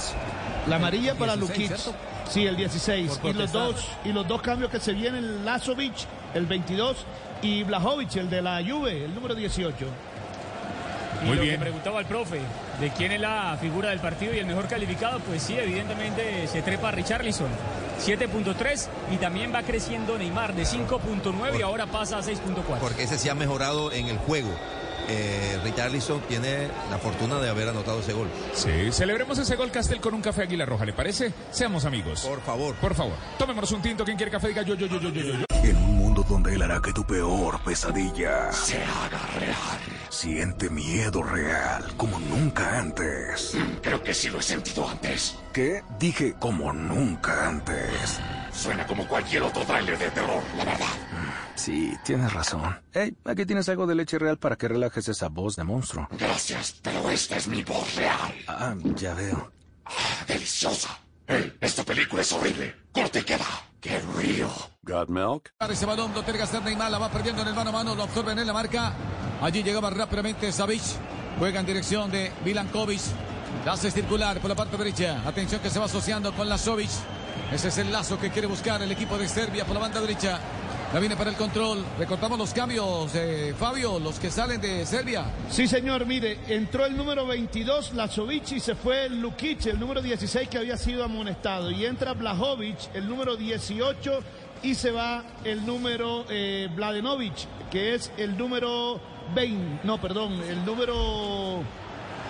La 0.66 0.76
amarilla 0.76 1.14
para 1.14 1.36
16, 1.36 1.70
Lukic. 1.70 1.76
¿cierto? 1.80 1.94
Sí, 2.28 2.46
el 2.46 2.56
16. 2.56 3.18
Por 3.18 3.30
Y 3.30 3.34
los, 3.34 3.52
dos, 3.52 3.88
y 4.04 4.12
los 4.12 4.26
dos 4.26 4.42
cambios 4.42 4.70
que 4.70 4.80
se 4.80 4.92
vienen, 4.92 5.44
Lazovic, 5.44 5.94
el 6.34 6.46
22, 6.46 6.96
y 7.42 7.62
Blajovic, 7.62 8.16
el 8.16 8.30
de 8.30 8.42
la 8.42 8.62
Juve, 8.66 9.04
el 9.04 9.14
número 9.14 9.34
18. 9.34 9.86
Y 11.22 11.26
Muy 11.26 11.36
lo 11.36 11.42
bien. 11.42 11.54
que 11.54 11.60
preguntaba 11.60 12.00
el 12.00 12.06
profe, 12.06 12.40
de 12.80 12.90
quién 12.90 13.12
es 13.12 13.20
la 13.20 13.56
figura 13.60 13.90
del 13.90 14.00
partido 14.00 14.34
y 14.34 14.38
el 14.38 14.46
mejor 14.46 14.68
calificado, 14.68 15.18
pues 15.20 15.42
sí, 15.42 15.56
evidentemente 15.56 16.46
se 16.46 16.62
trepa 16.62 16.90
Richarlison. 16.90 17.48
7.3 18.04 18.88
y 19.14 19.16
también 19.16 19.54
va 19.54 19.62
creciendo 19.62 20.18
Neymar 20.18 20.54
de 20.54 20.64
5.9 20.64 21.58
y 21.58 21.62
ahora 21.62 21.86
pasa 21.86 22.18
a 22.18 22.22
6.4. 22.22 22.78
Porque 22.78 23.04
ese 23.04 23.16
sí 23.18 23.30
ha 23.30 23.34
mejorado 23.34 23.90
en 23.92 24.08
el 24.08 24.18
juego. 24.18 24.50
Eh, 25.08 25.58
Richarlison 25.62 26.20
tiene 26.22 26.68
la 26.90 26.98
fortuna 26.98 27.38
de 27.38 27.48
haber 27.48 27.68
anotado 27.68 28.00
ese 28.00 28.12
gol. 28.12 28.28
Sí, 28.52 28.90
celebremos 28.92 29.38
ese 29.38 29.56
gol 29.56 29.70
Castel 29.70 30.00
con 30.00 30.14
un 30.14 30.22
café 30.22 30.42
Águila 30.42 30.66
Roja, 30.66 30.84
¿le 30.84 30.92
parece? 30.92 31.32
Seamos 31.50 31.84
amigos. 31.84 32.20
Por 32.22 32.40
favor. 32.42 32.74
Por 32.76 32.94
favor. 32.94 33.14
Tomémonos 33.38 33.70
un 33.72 33.82
tinto. 33.82 34.04
¿Quién 34.04 34.16
quiere 34.16 34.32
café? 34.32 34.48
Diga 34.48 34.62
yo, 34.62 34.74
yo, 34.74 34.86
yo, 34.86 35.00
yo, 35.00 35.10
yo, 35.10 35.22
yo. 35.22 35.46
En 35.62 35.76
un 35.76 35.96
mundo 35.96 36.24
donde 36.28 36.54
él 36.54 36.62
hará 36.62 36.80
que 36.80 36.92
tu 36.92 37.04
peor 37.04 37.60
pesadilla 37.64 38.52
se 38.52 38.76
haga 38.82 39.20
real. 39.38 39.78
Siente 40.08 40.70
miedo 40.70 41.22
real 41.22 41.84
como 41.96 42.18
nunca 42.20 42.78
antes. 42.78 43.56
Creo 43.82 44.02
que 44.02 44.14
sí 44.14 44.28
lo 44.28 44.38
he 44.38 44.42
sentido 44.42 44.88
antes. 44.88 45.36
¿Qué? 45.52 45.82
Dije 45.98 46.34
como 46.38 46.72
nunca 46.72 47.48
antes. 47.48 48.20
Suena 48.52 48.86
como 48.86 49.06
cualquier 49.06 49.42
otro 49.42 49.62
tráiler 49.64 49.98
de 49.98 50.10
terror, 50.10 50.42
la 50.56 50.64
verdad. 50.64 50.86
Sí, 51.56 51.96
tienes 52.04 52.32
razón. 52.32 52.78
Hey, 52.92 53.16
aquí 53.24 53.46
tienes 53.46 53.68
algo 53.68 53.86
de 53.86 53.94
leche 53.94 54.18
real 54.18 54.38
para 54.38 54.56
que 54.56 54.68
relajes 54.68 55.08
esa 55.08 55.28
voz 55.28 55.56
de 55.56 55.64
monstruo. 55.64 56.06
Gracias, 56.12 56.78
pero 56.82 57.10
esta 57.10 57.36
es 57.36 57.48
mi 57.48 57.64
voz 57.64 57.94
real. 57.96 58.34
Ah, 58.46 58.74
ya 58.94 59.14
veo. 59.14 59.50
Deliciosa. 60.28 60.98
Hey, 61.26 61.56
esta 61.60 61.82
película 61.82 62.22
es 62.22 62.32
horrible. 62.32 62.74
Corte 62.92 63.20
y 63.20 63.22
queda. 63.22 63.46
¡Qué 63.80 64.00
río! 64.16 64.48
Got 64.82 65.08
milk? 65.08 65.50
Ese 65.68 65.86
balón 65.86 66.12
lo 66.14 66.22
tiene 66.22 66.38
que 66.38 66.44
hacer 66.44 66.62
Neymar, 66.62 66.90
la 66.90 66.98
va 66.98 67.10
perdiendo 67.10 67.42
en 67.42 67.48
el 67.48 67.54
mano 67.54 67.70
a 67.70 67.72
mano, 67.72 67.94
lo 67.94 68.04
absorben 68.04 68.38
en 68.38 68.46
la 68.46 68.52
marca. 68.52 68.94
Allí 69.40 69.62
llegaba 69.62 69.90
rápidamente 69.90 70.50
Savic, 70.52 70.82
juega 71.38 71.60
en 71.60 71.66
dirección 71.66 72.10
de 72.10 72.32
Milankovic. 72.44 73.00
La 73.64 73.72
hace 73.72 73.90
circular 73.90 74.40
por 74.40 74.50
la 74.50 74.56
parte 74.56 74.76
derecha. 74.76 75.22
Atención 75.26 75.60
que 75.60 75.70
se 75.70 75.78
va 75.78 75.86
asociando 75.86 76.32
con 76.34 76.48
Lazovic. 76.48 76.90
Ese 77.52 77.68
es 77.68 77.78
el 77.78 77.92
lazo 77.92 78.18
que 78.18 78.30
quiere 78.30 78.48
buscar 78.48 78.82
el 78.82 78.90
equipo 78.90 79.18
de 79.18 79.28
Serbia 79.28 79.64
por 79.64 79.74
la 79.74 79.80
banda 79.80 80.00
derecha. 80.00 80.40
La 80.92 81.00
viene 81.00 81.16
para 81.16 81.30
el 81.30 81.36
control. 81.36 81.84
Recortamos 81.98 82.38
los 82.38 82.54
cambios, 82.54 83.12
eh, 83.14 83.54
Fabio, 83.58 83.98
los 83.98 84.18
que 84.20 84.30
salen 84.30 84.60
de 84.60 84.86
Serbia. 84.86 85.24
Sí, 85.50 85.66
señor, 85.66 86.06
mire, 86.06 86.38
entró 86.48 86.86
el 86.86 86.96
número 86.96 87.26
22, 87.26 87.94
Lazovic, 87.94 88.52
y 88.52 88.60
se 88.60 88.76
fue 88.76 89.08
Lukic, 89.08 89.66
el 89.66 89.80
número 89.80 90.00
16 90.00 90.48
que 90.48 90.58
había 90.58 90.76
sido 90.76 91.04
amonestado. 91.04 91.70
Y 91.70 91.84
entra 91.84 92.14
Blajovic, 92.14 92.94
el 92.94 93.08
número 93.08 93.36
18, 93.36 94.20
y 94.62 94.74
se 94.74 94.92
va 94.92 95.24
el 95.44 95.66
número 95.66 96.24
eh, 96.30 96.68
que 97.70 97.94
es 97.94 98.12
el 98.16 98.38
número 98.38 99.00
20, 99.34 99.80
no, 99.84 100.00
perdón, 100.00 100.40
el 100.48 100.64
número 100.64 101.62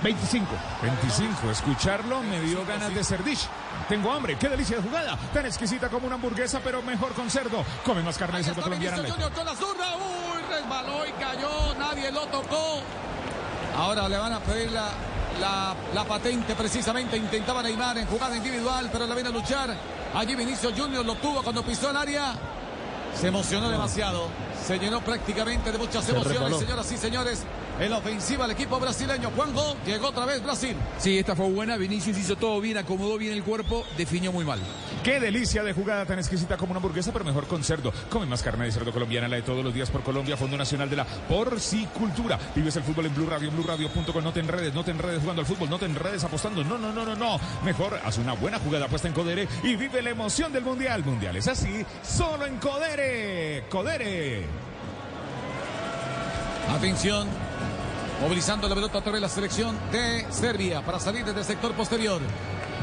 25. 0.03 0.47
25. 0.83 1.51
Escucharlo 1.51 2.23
me 2.23 2.41
dio 2.41 2.65
ganas 2.67 2.95
de 2.95 3.05
cerdich. 3.05 3.49
Tengo 3.89 4.13
hambre. 4.13 4.37
Qué 4.39 4.49
delicia 4.49 4.77
de 4.77 4.83
jugada. 4.83 5.17
Tan 5.33 5.47
exquisita 5.47 5.89
como 5.89 6.07
una 6.07 6.17
hamburguesa, 6.17 6.61
pero 6.63 6.83
mejor 6.83 7.13
con 7.13 7.31
cerdo. 7.31 7.65
Come 7.85 8.03
más 8.03 8.19
carne 8.19 8.39
de 8.39 8.45
cerdo 8.45 8.63
colombiana. 8.63 8.97
Junior 9.09 9.33
con 9.33 9.47
la 9.47 9.55
zurda. 9.55 9.97
Uy, 9.97 10.43
resbaló 10.51 11.07
y 11.07 11.13
cayó. 11.13 11.75
Nadie 11.79 12.11
lo 12.13 12.27
tocó. 12.27 12.81
Ahora 13.77 14.09
le 14.09 14.17
van 14.19 14.33
a 14.33 14.41
pedir 14.41 14.71
la, 14.73 14.89
la, 15.41 15.75
la 15.95 16.05
patente 16.05 16.55
precisamente. 16.55 17.17
Intentaba 17.17 17.63
Neymar 17.63 17.99
en 17.99 18.07
jugada 18.07 18.37
individual, 18.37 18.89
pero 18.91 19.07
la 19.07 19.15
viene 19.15 19.29
a 19.29 19.33
luchar. 19.33 19.75
Allí 20.15 20.35
Vinicius 20.35 20.73
Junior 20.77 21.05
lo 21.05 21.15
tuvo 21.17 21.43
cuando 21.43 21.63
pisó 21.63 21.91
el 21.91 21.97
área. 21.97 22.35
Se 23.15 23.29
emocionó 23.29 23.69
demasiado. 23.69 24.29
Se 24.67 24.79
llenó 24.79 25.01
prácticamente 25.01 25.71
de 25.71 25.79
muchas 25.79 26.09
emociones, 26.09 26.59
señoras 26.59 26.91
y 26.91 26.97
señores. 26.97 27.45
En 27.79 27.91
la 27.91 27.99
ofensiva 27.99 28.47
el 28.47 28.53
equipo 28.53 28.81
brasileño. 28.81 29.31
Juanjo 29.37 29.77
llegó 29.85 30.09
otra 30.09 30.25
vez 30.25 30.43
Brasil. 30.43 30.75
Sí, 30.99 31.19
esta 31.19 31.37
fue 31.37 31.51
buena. 31.51 31.77
Vinicius 31.77 32.17
hizo 32.17 32.37
todo 32.37 32.59
bien, 32.61 32.79
acomodó 32.79 33.19
bien 33.19 33.35
el 33.35 33.43
cuerpo, 33.43 33.85
definió 33.99 34.33
muy 34.33 34.45
mal. 34.45 34.59
Qué 35.05 35.21
delicia 35.21 35.63
de 35.63 35.75
jugada 35.75 36.07
tan 36.07 36.19
exquisita 36.19 36.57
como 36.57 36.73
una 36.73 36.79
hamburguesa, 36.79 37.13
pero 37.13 37.25
mejor 37.25 37.47
con 37.47 37.63
cerdo. 37.63 37.93
Come 38.09 38.27
más 38.27 38.43
carne 38.43 38.65
de 38.65 38.73
cerdo 38.73 38.93
colombiana, 38.93 39.29
la 39.29 39.37
de 39.37 39.43
todos 39.43 39.63
los 39.63 39.75
días 39.75 39.91
por 39.91 40.03
Colombia, 40.03 40.39
Fondo 40.39 40.57
Nacional 40.57 40.89
de 40.89 40.97
la 40.97 41.05
Porcicultura. 41.05 42.39
Vives 42.55 42.77
el 42.77 42.83
fútbol 42.83 43.07
en 43.07 43.15
Blue 43.15 43.27
Radio, 43.27 43.51
BlueRadio.com. 43.51 44.25
No 44.25 44.33
te 44.33 44.41
enredes, 44.41 44.73
no 44.73 44.83
te 44.83 44.93
enredes 44.93 45.21
jugando 45.21 45.43
al 45.43 45.47
fútbol, 45.47 45.69
no 45.69 45.79
te 45.79 45.85
enredes 45.85 46.25
apostando. 46.25 46.65
No, 46.65 46.79
no, 46.79 46.93
no, 46.93 47.05
no, 47.05 47.15
no. 47.15 47.39
Mejor 47.63 48.01
haz 48.03 48.17
una 48.17 48.33
buena 48.33 48.59
jugada 48.59 48.89
puesta 48.89 49.07
en 49.07 49.15
Codere 49.15 49.47
y 49.63 49.77
vive 49.77 50.01
la 50.01 50.11
emoción 50.11 50.51
del 50.53 50.65
Mundial. 50.65 51.05
Mundial 51.05 51.37
es 51.37 51.47
así, 51.47 51.85
solo 52.03 52.47
en 52.47 52.57
Codere. 52.57 53.67
Codere. 53.69 54.47
Atención. 56.69 57.46
Movilizando 58.21 58.67
la 58.67 58.75
pelota 58.75 58.99
otra 58.99 59.13
vez 59.13 59.21
la 59.21 59.29
selección 59.29 59.77
de 59.93 60.27
Serbia 60.31 60.81
para 60.81 60.99
salir 60.99 61.25
desde 61.25 61.41
el 61.41 61.45
sector 61.45 61.73
posterior. 61.75 62.21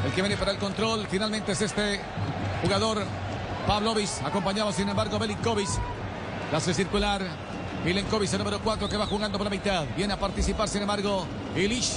El 0.06 0.12
que 0.12 0.22
viene 0.22 0.38
para 0.38 0.52
el 0.52 0.58
control 0.58 1.08
finalmente 1.10 1.54
es 1.54 1.62
este 1.62 2.00
jugador 2.62 3.04
Pavlovic, 3.66 4.10
acompañado 4.24 4.72
sin 4.72 4.90
embargo 4.90 5.18
Belinkovic. 5.18 5.70
La 6.52 6.60
hace 6.60 6.74
circular 6.74 7.22
Milenkovic, 7.84 8.32
el 8.32 8.40
número 8.40 8.60
4 8.60 8.88
que 8.88 8.96
va 8.96 9.08
jugando 9.08 9.40
por 9.40 9.46
la 9.46 9.52
mitad. 9.52 9.86
Viene 9.98 10.14
a 10.14 10.20
participar 10.20 10.70
sin 10.70 10.84
embargo 10.84 11.26
Ilish. 11.56 11.94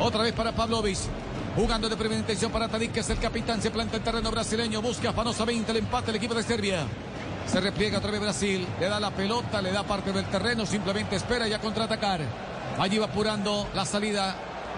Otra 0.00 0.22
vez 0.22 0.32
para 0.32 0.50
Pavlovic. 0.50 0.98
Jugando 1.54 1.88
de 1.88 1.96
primera 1.96 2.18
intención 2.18 2.50
para 2.50 2.66
Tadic, 2.66 2.90
que 2.90 3.00
es 3.00 3.10
el 3.10 3.20
capitán. 3.20 3.62
Se 3.62 3.70
planta 3.70 3.96
el 3.96 4.02
terreno 4.02 4.28
brasileño. 4.32 4.82
Busca 4.82 5.10
afanosamente 5.10 5.70
el 5.70 5.78
empate 5.78 6.10
el 6.10 6.16
equipo 6.16 6.34
de 6.34 6.42
Serbia. 6.42 6.84
Se 7.46 7.60
repliega 7.60 7.98
otra 7.98 8.10
vez 8.10 8.20
Brasil. 8.20 8.66
Le 8.80 8.88
da 8.88 8.98
la 8.98 9.12
pelota, 9.12 9.62
le 9.62 9.70
da 9.70 9.84
parte 9.84 10.12
del 10.12 10.24
terreno. 10.24 10.66
Simplemente 10.66 11.14
espera 11.14 11.46
ya 11.46 11.60
contraatacar. 11.60 12.22
Allí 12.78 12.98
va 12.98 13.06
apurando 13.06 13.68
la 13.74 13.84
salida. 13.84 14.34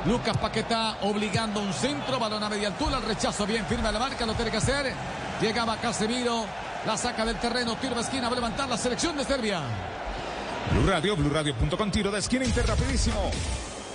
Lucas 0.07 0.37
Paquetá 0.37 0.99
obligando 1.03 1.61
un 1.61 1.73
centro. 1.73 2.19
Balón 2.19 2.43
a 2.43 2.49
media 2.49 2.69
altura. 2.69 2.99
El 2.99 3.05
rechazo 3.05 3.47
bien 3.47 3.65
firme 3.67 3.89
a 3.89 3.93
la 3.93 3.99
marca. 3.99 4.27
Lo 4.27 4.35
tiene 4.35 4.51
que 4.51 4.59
hacer. 4.59 4.93
Llegaba 5.41 5.77
Casemiro. 5.79 6.45
La 6.87 6.97
saca 6.97 7.25
del 7.25 7.37
terreno. 7.37 7.77
Tiro 7.77 7.95
de 7.95 8.03
esquina. 8.03 8.29
Va 8.29 8.33
a 8.33 8.37
levantar 8.37 8.69
la 8.69 8.77
selección 8.77 9.17
de 9.17 9.25
Serbia. 9.25 9.61
Blue 10.73 10.87
Radio, 10.87 11.17
BlueRadio.com, 11.17 11.91
tiro 11.91 12.11
de 12.11 12.19
esquina 12.19 12.45
interrapidísimo. 12.45 13.31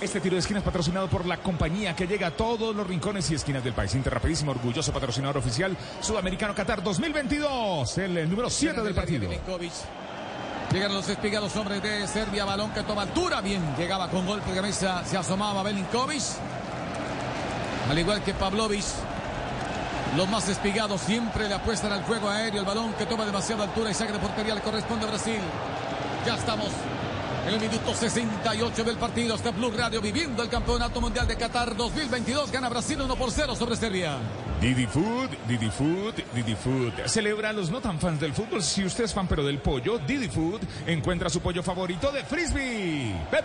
Este 0.00 0.20
tiro 0.20 0.34
de 0.34 0.40
esquina 0.40 0.58
es 0.58 0.64
patrocinado 0.64 1.06
por 1.06 1.26
la 1.26 1.36
compañía 1.36 1.94
que 1.94 2.06
llega 2.06 2.28
a 2.28 2.30
todos 2.32 2.74
los 2.74 2.86
rincones 2.86 3.30
y 3.30 3.34
esquinas 3.34 3.62
del 3.62 3.72
país. 3.72 3.94
Interrapidísimo, 3.94 4.50
orgulloso 4.50 4.92
patrocinador 4.92 5.36
oficial 5.36 5.76
Sudamericano 6.00 6.54
Qatar 6.54 6.82
2022. 6.82 7.98
El, 7.98 8.16
el 8.16 8.28
número 8.30 8.50
7 8.50 8.80
del 8.82 8.94
partido. 8.94 9.30
Llegan 10.72 10.94
los 10.94 11.06
espigados 11.06 11.54
hombres 11.56 11.82
de 11.82 12.08
Serbia, 12.08 12.46
balón 12.46 12.70
que 12.70 12.82
toma 12.82 13.02
altura, 13.02 13.42
bien, 13.42 13.62
llegaba 13.76 14.08
con 14.08 14.26
golpe 14.26 14.48
de 14.48 14.56
cabeza, 14.56 15.04
se 15.04 15.18
asomaba 15.18 15.62
Belinkovic, 15.62 16.22
al 17.90 17.98
igual 17.98 18.22
que 18.22 18.32
Pavlovic. 18.32 18.82
Los 20.16 20.30
más 20.30 20.48
espigados 20.48 21.02
siempre 21.02 21.46
le 21.46 21.56
apuestan 21.56 21.92
al 21.92 22.02
juego 22.04 22.30
aéreo, 22.30 22.60
el 22.60 22.66
balón 22.66 22.94
que 22.94 23.04
toma 23.04 23.26
demasiada 23.26 23.64
altura 23.64 23.90
y 23.90 23.94
saque 23.94 24.14
de 24.14 24.18
portería 24.18 24.54
le 24.54 24.62
corresponde 24.62 25.04
a 25.04 25.10
Brasil. 25.10 25.40
Ya 26.24 26.36
estamos 26.36 26.68
en 27.46 27.54
el 27.54 27.60
minuto 27.60 27.94
68 27.94 28.84
del 28.84 28.96
partido, 28.96 29.34
está 29.34 29.50
Blue 29.50 29.72
Radio 29.76 30.00
viviendo 30.00 30.42
el 30.42 30.48
Campeonato 30.48 31.00
Mundial 31.00 31.26
de 31.26 31.36
Qatar 31.36 31.76
2022, 31.76 32.52
gana 32.52 32.68
Brasil 32.68 33.00
1 33.00 33.16
por 33.16 33.30
0 33.30 33.56
sobre 33.56 33.76
Serbia. 33.76 34.16
Didi 34.60 34.86
Food, 34.86 35.30
Didi 35.48 35.70
Food, 35.70 36.14
Didi 36.34 36.54
Food. 36.54 36.92
Celebra 37.06 37.50
a 37.50 37.52
los 37.52 37.70
no 37.70 37.80
tan 37.80 37.98
fans 37.98 38.20
del 38.20 38.32
fútbol. 38.32 38.62
Si 38.62 38.84
usted 38.84 39.04
es 39.04 39.12
fan 39.12 39.26
pero 39.26 39.44
del 39.44 39.58
pollo, 39.58 39.98
Didi 39.98 40.28
Food 40.28 40.60
encuentra 40.86 41.28
su 41.28 41.40
pollo 41.40 41.62
favorito 41.62 42.12
de 42.12 42.22
frisbee. 42.22 43.12
Pep. 43.30 43.44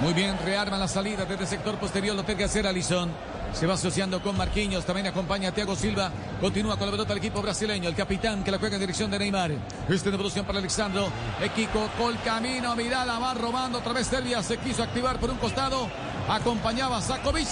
Muy 0.00 0.12
bien, 0.12 0.38
rearma 0.44 0.78
la 0.78 0.86
salida 0.86 1.24
desde 1.24 1.42
el 1.42 1.48
sector 1.48 1.76
posterior, 1.76 2.14
lo 2.14 2.22
tiene 2.22 2.38
que 2.38 2.44
hacer 2.44 2.68
Alison. 2.68 3.10
Se 3.52 3.66
va 3.66 3.74
asociando 3.74 4.22
con 4.22 4.36
Marquinhos, 4.36 4.84
también 4.84 5.08
acompaña 5.08 5.48
a 5.48 5.52
Thiago 5.52 5.74
Silva. 5.74 6.12
Continúa 6.40 6.76
con 6.76 6.86
la 6.86 6.92
pelota 6.92 7.12
el 7.12 7.18
equipo 7.18 7.42
brasileño, 7.42 7.88
el 7.88 7.94
capitán 7.94 8.44
que 8.44 8.50
la 8.50 8.58
juega 8.58 8.76
en 8.76 8.80
dirección 8.80 9.10
de 9.10 9.18
Neymar. 9.18 9.50
Esta 9.88 10.10
devolución 10.10 10.44
para 10.44 10.58
Alexandro. 10.58 11.08
Equipo 11.42 11.88
col 11.98 12.16
camino, 12.24 12.76
mirada, 12.76 13.18
va 13.18 13.34
robando 13.34 13.78
otra 13.78 13.92
vez 13.92 14.06
Serbia. 14.06 14.42
Se 14.42 14.58
quiso 14.58 14.82
activar 14.82 15.18
por 15.18 15.30
un 15.30 15.38
costado. 15.38 15.88
Acompañaba 16.28 16.98
a 16.98 17.02
Sakovic. 17.02 17.48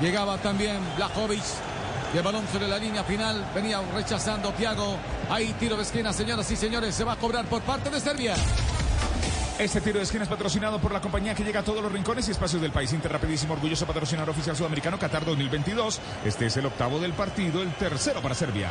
Llegaba 0.00 0.36
también 0.38 0.78
Blajovic. 0.96 1.44
De 2.12 2.20
balón 2.20 2.44
sobre 2.52 2.68
la 2.68 2.78
línea 2.78 3.02
final. 3.04 3.44
Venía 3.54 3.80
rechazando 3.94 4.52
Thiago. 4.52 4.96
Ahí 5.30 5.54
tiro 5.58 5.76
de 5.76 5.82
esquina, 5.82 6.12
señoras 6.12 6.50
y 6.50 6.56
señores. 6.56 6.94
Se 6.94 7.04
va 7.04 7.14
a 7.14 7.16
cobrar 7.16 7.46
por 7.46 7.62
parte 7.62 7.88
de 7.88 8.00
Serbia. 8.00 8.34
Este 9.58 9.80
tiro 9.80 9.96
de 9.96 10.04
esquina 10.04 10.24
es 10.24 10.28
patrocinado 10.28 10.78
por 10.78 10.92
la 10.92 11.00
compañía 11.00 11.34
que 11.34 11.42
llega 11.42 11.60
a 11.60 11.62
todos 11.62 11.82
los 11.82 11.90
rincones 11.90 12.28
y 12.28 12.30
espacios 12.30 12.60
del 12.60 12.72
país. 12.72 12.92
Interrapidísimo, 12.92 13.54
orgulloso 13.54 13.86
patrocinador 13.86 14.28
oficial 14.28 14.54
sudamericano 14.54 14.98
Qatar 14.98 15.24
2022. 15.24 15.98
Este 16.26 16.46
es 16.46 16.56
el 16.58 16.66
octavo 16.66 16.98
del 16.98 17.14
partido, 17.14 17.62
el 17.62 17.72
tercero 17.72 18.20
para 18.20 18.34
Serbia. 18.34 18.68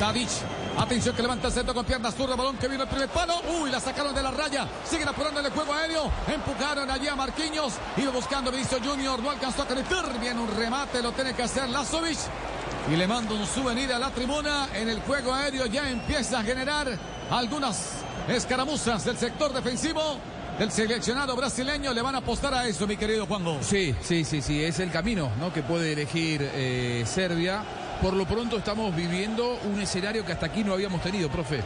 Tadic. 0.00 0.28
Atención 0.76 1.14
que 1.14 1.22
levanta 1.22 1.46
el 1.46 1.52
centro 1.52 1.72
con 1.72 1.84
piernas 1.84 2.16
zurda. 2.16 2.34
Balón 2.34 2.56
que 2.56 2.66
vino 2.66 2.82
el 2.82 2.88
primer 2.88 3.08
palo. 3.10 3.34
Uy, 3.60 3.70
la 3.70 3.78
sacaron 3.78 4.12
de 4.12 4.24
la 4.24 4.32
raya. 4.32 4.66
Siguen 4.84 5.08
apurando 5.08 5.38
el 5.38 5.50
juego 5.52 5.72
aéreo. 5.72 6.10
Empujaron 6.26 6.90
allí 6.90 7.06
a 7.06 7.14
Marquinhos. 7.14 7.74
Iba 7.96 8.10
buscando 8.10 8.50
Vinicius 8.50 8.82
Junior. 8.84 9.22
No 9.22 9.30
alcanzó 9.30 9.62
a 9.62 9.66
conectar. 9.66 10.18
Viene 10.20 10.40
un 10.40 10.56
remate. 10.56 11.00
Lo 11.00 11.12
tiene 11.12 11.32
que 11.34 11.44
hacer 11.44 11.68
Lazovic. 11.68 12.18
Y 12.92 12.96
le 12.96 13.06
mando 13.06 13.36
un 13.36 13.46
souvenir 13.46 13.92
a 13.92 14.00
la 14.00 14.10
tribuna. 14.10 14.68
En 14.74 14.88
el 14.88 15.00
juego 15.02 15.32
aéreo 15.32 15.66
ya 15.66 15.88
empieza 15.88 16.40
a 16.40 16.42
generar 16.42 16.96
algunas 17.30 18.04
escaramuzas 18.28 19.04
del 19.04 19.16
sector 19.16 19.52
defensivo 19.52 20.18
del 20.58 20.70
seleccionado 20.72 21.36
brasileño. 21.36 21.94
Le 21.94 22.02
van 22.02 22.14
a 22.14 22.18
apostar 22.18 22.52
a 22.54 22.66
eso, 22.66 22.86
mi 22.86 22.96
querido 22.96 23.26
Juanjo. 23.26 23.58
Sí, 23.62 23.94
sí, 24.02 24.24
sí, 24.24 24.42
sí. 24.42 24.64
Es 24.64 24.80
el 24.80 24.90
camino 24.90 25.30
¿no? 25.38 25.52
que 25.52 25.62
puede 25.62 25.92
elegir 25.92 26.40
eh, 26.54 27.04
Serbia. 27.06 27.62
Por 28.02 28.14
lo 28.14 28.26
pronto 28.26 28.58
estamos 28.58 28.94
viviendo 28.94 29.58
un 29.64 29.80
escenario 29.80 30.24
que 30.24 30.32
hasta 30.32 30.46
aquí 30.46 30.62
no 30.64 30.72
habíamos 30.72 31.02
tenido, 31.02 31.28
profe. 31.30 31.62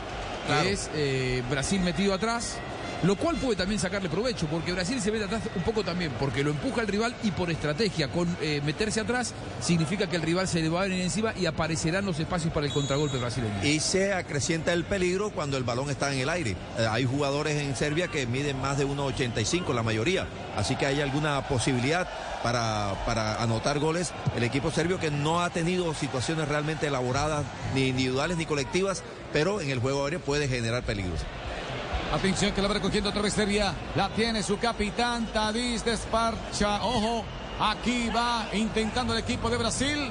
Claro. 0.47 0.63
Que 0.63 0.73
es 0.73 0.91
eh, 0.95 1.43
Brasil 1.51 1.81
metido 1.81 2.15
atrás. 2.15 2.59
Lo 3.03 3.17
cual 3.17 3.37
puede 3.37 3.57
también 3.57 3.81
sacarle 3.81 4.09
provecho, 4.09 4.47
porque 4.47 4.73
Brasil 4.73 5.01
se 5.01 5.11
mete 5.11 5.25
atrás 5.25 5.43
un 5.57 5.63
poco 5.63 5.83
también, 5.83 6.13
porque 6.21 6.45
lo 6.45 6.51
empuja 6.51 6.83
el 6.83 6.87
rival 6.87 7.15
y 7.25 7.33
por 7.33 7.51
estrategia, 7.51 8.09
con 8.09 8.37
eh, 8.41 8.61
meterse 8.65 9.01
atrás, 9.01 9.35
significa 9.61 10.07
que 10.07 10.15
el 10.15 10.23
rival 10.23 10.47
se 10.47 10.63
le 10.63 10.69
va 10.69 10.83
a 10.83 10.85
venir 10.85 11.03
encima 11.03 11.35
y 11.37 11.47
aparecerán 11.47 12.07
los 12.07 12.21
espacios 12.21 12.53
para 12.53 12.67
el 12.67 12.73
contragolpe 12.73 13.19
brasileño. 13.19 13.65
Y 13.65 13.81
se 13.81 14.13
acrecienta 14.13 14.73
el 14.73 14.85
peligro 14.85 15.31
cuando 15.31 15.57
el 15.57 15.65
balón 15.65 15.91
está 15.91 16.13
en 16.13 16.21
el 16.21 16.29
aire. 16.29 16.53
Eh, 16.79 16.87
hay 16.89 17.05
jugadores 17.05 17.57
en 17.57 17.75
Serbia 17.75 18.07
que 18.07 18.25
miden 18.27 18.61
más 18.61 18.79
de 18.79 18.87
1,85 18.87 19.75
la 19.75 19.83
mayoría. 19.83 20.29
Así 20.57 20.77
que 20.77 20.87
hay 20.87 21.01
alguna 21.01 21.49
posibilidad 21.49 22.09
para, 22.45 22.95
para 23.05 23.43
anotar 23.43 23.81
goles. 23.81 24.13
El 24.37 24.45
equipo 24.45 24.71
serbio 24.71 25.01
que 25.01 25.11
no 25.11 25.41
ha 25.41 25.51
tenido 25.51 25.93
situaciones 25.95 26.47
realmente 26.47 26.87
elaboradas, 26.87 27.45
ni 27.75 27.89
individuales 27.89 28.37
ni 28.37 28.47
colectivas, 28.47 29.03
pero 29.33 29.61
en 29.61 29.71
el 29.71 29.81
juego 29.81 30.05
aéreo 30.05 30.21
puede 30.21 30.47
generar 30.47 30.85
peligros. 30.85 31.21
Atención 32.13 32.53
que 32.53 32.61
la 32.61 32.69
va 32.69 32.75
recogiendo 32.75 33.09
otra 33.09 33.23
vez 33.23 33.33
Serbia. 33.33 33.73
La 33.97 34.11
tiene 34.11 34.43
su 34.43 34.59
capitán 34.59 35.27
Tadis 35.33 35.83
Desparcha. 35.83 36.85
Ojo, 36.85 37.25
aquí 37.59 38.11
va 38.15 38.49
intentando 38.53 39.15
el 39.15 39.21
equipo 39.21 39.49
de 39.49 39.57
Brasil. 39.57 40.11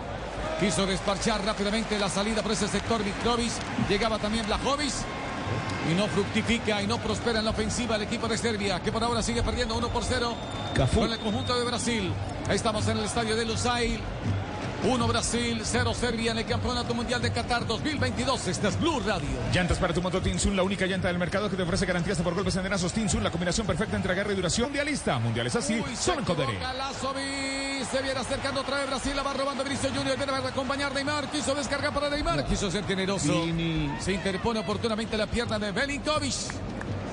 Quiso 0.59 0.87
desparchar 0.87 1.45
rápidamente 1.45 1.99
la 1.99 2.09
salida 2.09 2.41
por 2.41 2.53
ese 2.53 2.67
sector 2.67 3.05
Mitrovic. 3.05 3.51
Llegaba 3.87 4.17
también 4.17 4.47
Blajovic. 4.47 4.93
Y 5.91 5.93
no 5.93 6.07
fructifica 6.07 6.81
y 6.81 6.87
no 6.87 6.97
prospera 6.97 7.39
en 7.39 7.45
la 7.45 7.51
ofensiva 7.51 7.97
el 7.97 8.03
equipo 8.03 8.27
de 8.27 8.37
Serbia, 8.37 8.79
que 8.79 8.91
por 8.91 9.03
ahora 9.03 9.21
sigue 9.21 9.43
perdiendo 9.43 9.77
1 9.77 9.89
por 9.89 10.03
0 10.03 10.33
con 10.95 11.11
el 11.11 11.19
conjunto 11.19 11.57
de 11.57 11.65
Brasil. 11.65 12.11
Estamos 12.49 12.87
en 12.87 12.97
el 12.97 13.05
estadio 13.05 13.35
de 13.35 13.45
Lusail. 13.45 13.99
1 14.83 15.07
Brasil, 15.07 15.61
0 15.63 15.93
Serbia 15.93 16.31
en 16.31 16.39
el 16.39 16.45
Campeonato 16.45 16.95
Mundial 16.95 17.21
de 17.21 17.31
Qatar 17.31 17.67
2022. 17.67 18.47
Esta 18.47 18.69
es 18.69 18.79
Blue 18.79 18.99
Radio. 18.99 19.29
Llantas 19.53 19.77
para 19.77 19.93
tu 19.93 20.01
moto 20.01 20.19
Tinsun, 20.21 20.55
la 20.55 20.63
única 20.63 20.87
llanta 20.87 21.07
del 21.07 21.19
mercado 21.19 21.49
que 21.49 21.55
te 21.55 21.61
ofrece 21.61 21.85
garantías 21.85 22.17
por 22.19 22.33
golpes 22.33 22.55
endenazos. 22.55 22.91
Tinsun, 22.91 23.23
la 23.23 23.29
combinación 23.29 23.67
perfecta 23.67 23.95
entre 23.95 24.11
agarre 24.13 24.33
y 24.33 24.35
duración. 24.35 24.69
Mundialista, 24.69 25.19
mundial 25.19 25.45
es 25.45 25.55
así, 25.55 25.75
Uy, 25.75 25.95
solo 25.95 26.19
en 26.19 26.25
Codere. 26.25 26.57
Se 27.91 28.01
viene 28.01 28.19
acercando 28.19 28.61
otra 28.61 28.77
vez 28.77 28.87
Brasil, 28.87 29.13
la 29.15 29.23
va 29.23 29.33
robando 29.33 29.63
Vinicius 29.63 29.91
Junior, 29.91 30.15
viene 30.15 30.31
a 30.31 30.37
acompañar 30.37 30.93
Neymar, 30.93 31.29
quiso 31.29 31.53
descargar 31.53 31.93
para 31.93 32.09
Neymar, 32.09 32.45
quiso 32.45 32.71
ser 32.71 32.85
generoso, 32.85 33.43
se 33.99 34.13
interpone 34.13 34.59
oportunamente 34.59 35.17
la 35.17 35.27
pierna 35.27 35.59
de 35.59 35.71
Belinkovic. 35.71 36.70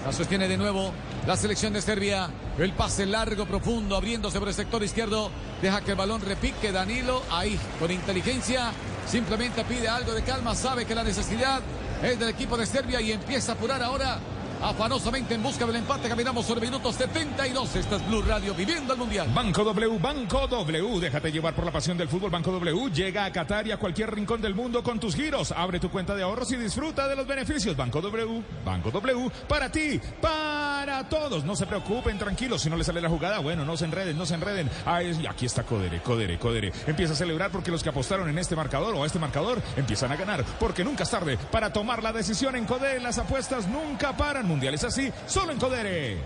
La 0.08 0.14
sostiene 0.14 0.48
de 0.48 0.56
nuevo 0.56 0.90
la 1.26 1.36
selección 1.36 1.74
de 1.74 1.82
Serbia. 1.82 2.30
El 2.56 2.72
pase 2.72 3.04
largo, 3.04 3.44
profundo, 3.44 3.94
abriéndose 3.94 4.38
por 4.38 4.48
el 4.48 4.54
sector 4.54 4.82
izquierdo. 4.82 5.30
Deja 5.60 5.82
que 5.82 5.90
el 5.90 5.98
balón 5.98 6.22
repique 6.22 6.72
Danilo. 6.72 7.22
Ahí, 7.30 7.60
con 7.78 7.90
inteligencia. 7.90 8.72
Simplemente 9.06 9.64
pide 9.64 9.86
algo 9.86 10.14
de 10.14 10.22
calma. 10.22 10.54
Sabe 10.54 10.86
que 10.86 10.94
la 10.94 11.04
necesidad 11.04 11.60
es 12.02 12.18
del 12.18 12.30
equipo 12.30 12.56
de 12.56 12.64
Serbia 12.64 13.02
y 13.02 13.12
empieza 13.12 13.52
a 13.52 13.54
apurar 13.56 13.82
ahora 13.82 14.18
afanosamente 14.62 15.34
en 15.34 15.42
busca 15.42 15.66
del 15.66 15.76
empate. 15.76 16.08
Caminamos 16.08 16.46
sobre 16.46 16.60
minutos 16.62 16.94
72. 16.96 17.76
Esta 17.76 17.96
es 17.96 18.06
Blue 18.08 18.22
Radio 18.22 18.54
viviendo 18.54 18.92
el 18.92 18.98
Mundial. 18.98 19.28
Banco 19.34 19.64
W, 19.64 19.98
Banco 19.98 20.46
W. 20.48 21.00
Déjate 21.00 21.30
llevar 21.32 21.54
por 21.54 21.64
la 21.64 21.72
pasión 21.72 21.96
del 21.96 22.08
fútbol. 22.08 22.30
Banco 22.30 22.50
W 22.52 22.90
llega 22.92 23.24
a 23.24 23.32
Qatar 23.32 23.66
y 23.66 23.72
a 23.72 23.76
cualquier 23.76 24.14
rincón 24.14 24.40
del 24.40 24.54
mundo 24.54 24.82
con 24.82 24.98
tus 24.98 25.14
giros. 25.14 25.52
Abre 25.52 25.78
tu 25.80 25.90
cuenta 25.90 26.14
de 26.14 26.22
ahorros 26.22 26.50
y 26.52 26.56
disfruta 26.56 27.06
de 27.08 27.16
los 27.16 27.26
beneficios. 27.26 27.76
Banco 27.76 28.00
W, 28.00 28.42
Banco 28.64 28.90
W, 28.90 29.30
para 29.46 29.70
ti, 29.70 30.00
para 30.20 31.08
todos. 31.08 31.44
No 31.44 31.54
se 31.56 31.66
preocupen, 31.66 32.18
tranquilos. 32.18 32.62
Si 32.62 32.70
no 32.70 32.76
le 32.76 32.84
sale 32.84 33.00
la 33.00 33.08
jugada, 33.08 33.38
bueno, 33.38 33.64
no 33.64 33.76
se 33.76 33.84
enreden, 33.84 34.16
no 34.18 34.26
se 34.26 34.34
enreden. 34.34 34.70
Ah, 34.86 35.02
es- 35.02 35.18
y 35.20 35.26
aquí 35.26 35.46
está 35.46 35.62
Codere, 35.62 36.00
Codere, 36.02 36.38
Codere. 36.38 36.72
Empieza 36.86 37.12
a 37.12 37.16
celebrar 37.16 37.50
porque 37.50 37.70
los 37.70 37.82
que 37.82 37.88
apostaron 37.90 38.28
en 38.28 38.38
este 38.38 38.56
marcador 38.56 38.94
o 38.94 39.02
a 39.02 39.06
este 39.06 39.18
marcador 39.18 39.60
empiezan 39.76 40.12
a 40.12 40.16
ganar. 40.16 40.44
Porque 40.58 40.84
nunca 40.84 41.04
es 41.04 41.10
tarde 41.10 41.38
para 41.50 41.72
tomar 41.72 42.02
la 42.02 42.12
decisión 42.12 42.56
en 42.56 42.64
Codere. 42.64 43.00
Las 43.00 43.18
apuestas 43.18 43.66
nunca 43.68 44.16
paran. 44.16 44.47
Mundial 44.48 44.74
es 44.74 44.82
así, 44.82 45.12
solo 45.26 45.52
en 45.52 45.58
Codere. 45.58 46.16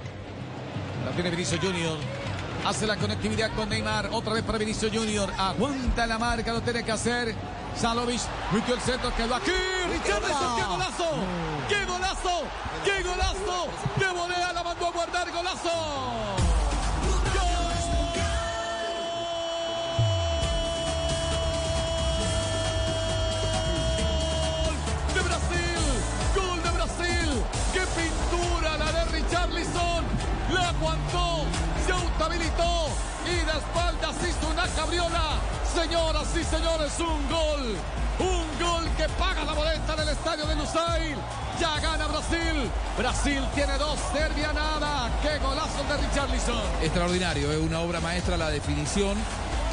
La 1.04 1.10
tiene 1.10 1.30
Vinicius 1.30 1.60
Junior. 1.60 1.98
Hace 2.64 2.86
la 2.86 2.96
conectividad 2.96 3.50
con 3.54 3.68
Neymar. 3.68 4.10
Otra 4.12 4.34
vez 4.34 4.44
para 4.44 4.58
Vinicius 4.58 4.92
Junior. 4.94 5.30
Aguanta 5.36 6.06
la 6.06 6.18
marca, 6.18 6.52
lo 6.52 6.60
tiene 6.60 6.84
que 6.84 6.92
hacer. 6.92 7.34
Salovic 7.76 8.20
metió 8.52 8.74
el 8.74 8.80
centro, 8.80 9.14
quedó 9.16 9.34
aquí. 9.34 9.50
Richarlison, 9.90 10.56
qué 10.56 10.64
golazo. 10.64 11.10
Qué 11.68 11.84
golazo. 11.84 12.42
Qué 12.84 13.02
golazo. 13.02 13.68
De 13.98 14.12
volea 14.12 14.52
la 14.52 14.62
mandó 14.62 14.86
a 14.86 14.90
guardar. 14.92 15.30
Golazo. 15.32 16.51
Aguantó, 30.82 31.44
se 31.86 31.92
autohabilitó 31.92 32.88
y 33.24 33.36
de 33.36 33.52
espaldas 33.52 34.16
hizo 34.28 34.50
una 34.50 34.66
cabriola. 34.74 35.38
Señoras 35.72 36.28
y 36.36 36.44
señores, 36.44 36.92
un 36.98 37.28
gol, 37.30 37.76
un 38.18 38.46
gol 38.60 38.84
que 38.96 39.08
paga 39.10 39.44
la 39.44 39.52
boleta 39.52 39.96
del 39.96 40.08
estadio 40.08 40.44
de 40.44 40.56
Lusail. 40.56 41.16
Ya 41.60 41.78
gana 41.80 42.06
Brasil, 42.08 42.70
Brasil 42.98 43.42
tiene 43.54 43.78
dos, 43.78 43.98
Serbia 44.12 44.52
nada, 44.52 45.08
qué 45.22 45.38
golazo 45.38 45.84
de 45.88 45.96
Richarlison. 46.08 46.62
Extraordinario, 46.82 47.52
es 47.52 47.58
una 47.58 47.80
obra 47.80 48.00
maestra 48.00 48.36
la 48.36 48.50
definición 48.50 49.16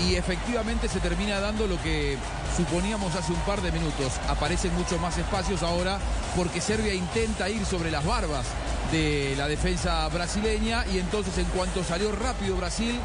y 0.08 0.16
efectivamente 0.16 0.88
se 0.88 1.00
termina 1.00 1.40
dando 1.40 1.68
lo 1.68 1.82
que 1.82 2.18
suponíamos 2.56 3.16
hace 3.16 3.32
un 3.32 3.40
par 3.42 3.62
de 3.62 3.72
minutos. 3.72 4.14
Aparecen 4.28 4.74
muchos 4.76 5.00
más 5.00 5.18
espacios 5.18 5.64
ahora 5.64 6.00
porque 6.36 6.62
Serbia 6.62 6.94
intenta 6.94 7.50
ir 7.50 7.66
sobre 7.66 7.92
las 7.92 8.06
barbas 8.06 8.46
de 8.92 9.36
la 9.38 9.48
defensa 9.48 10.08
brasileña 10.10 10.86
y 10.94 11.00
entonces 11.00 11.38
en 11.38 11.46
cuanto 11.46 11.84
salió 11.84 12.12
rápido 12.12 12.56
Brasil, 12.58 13.00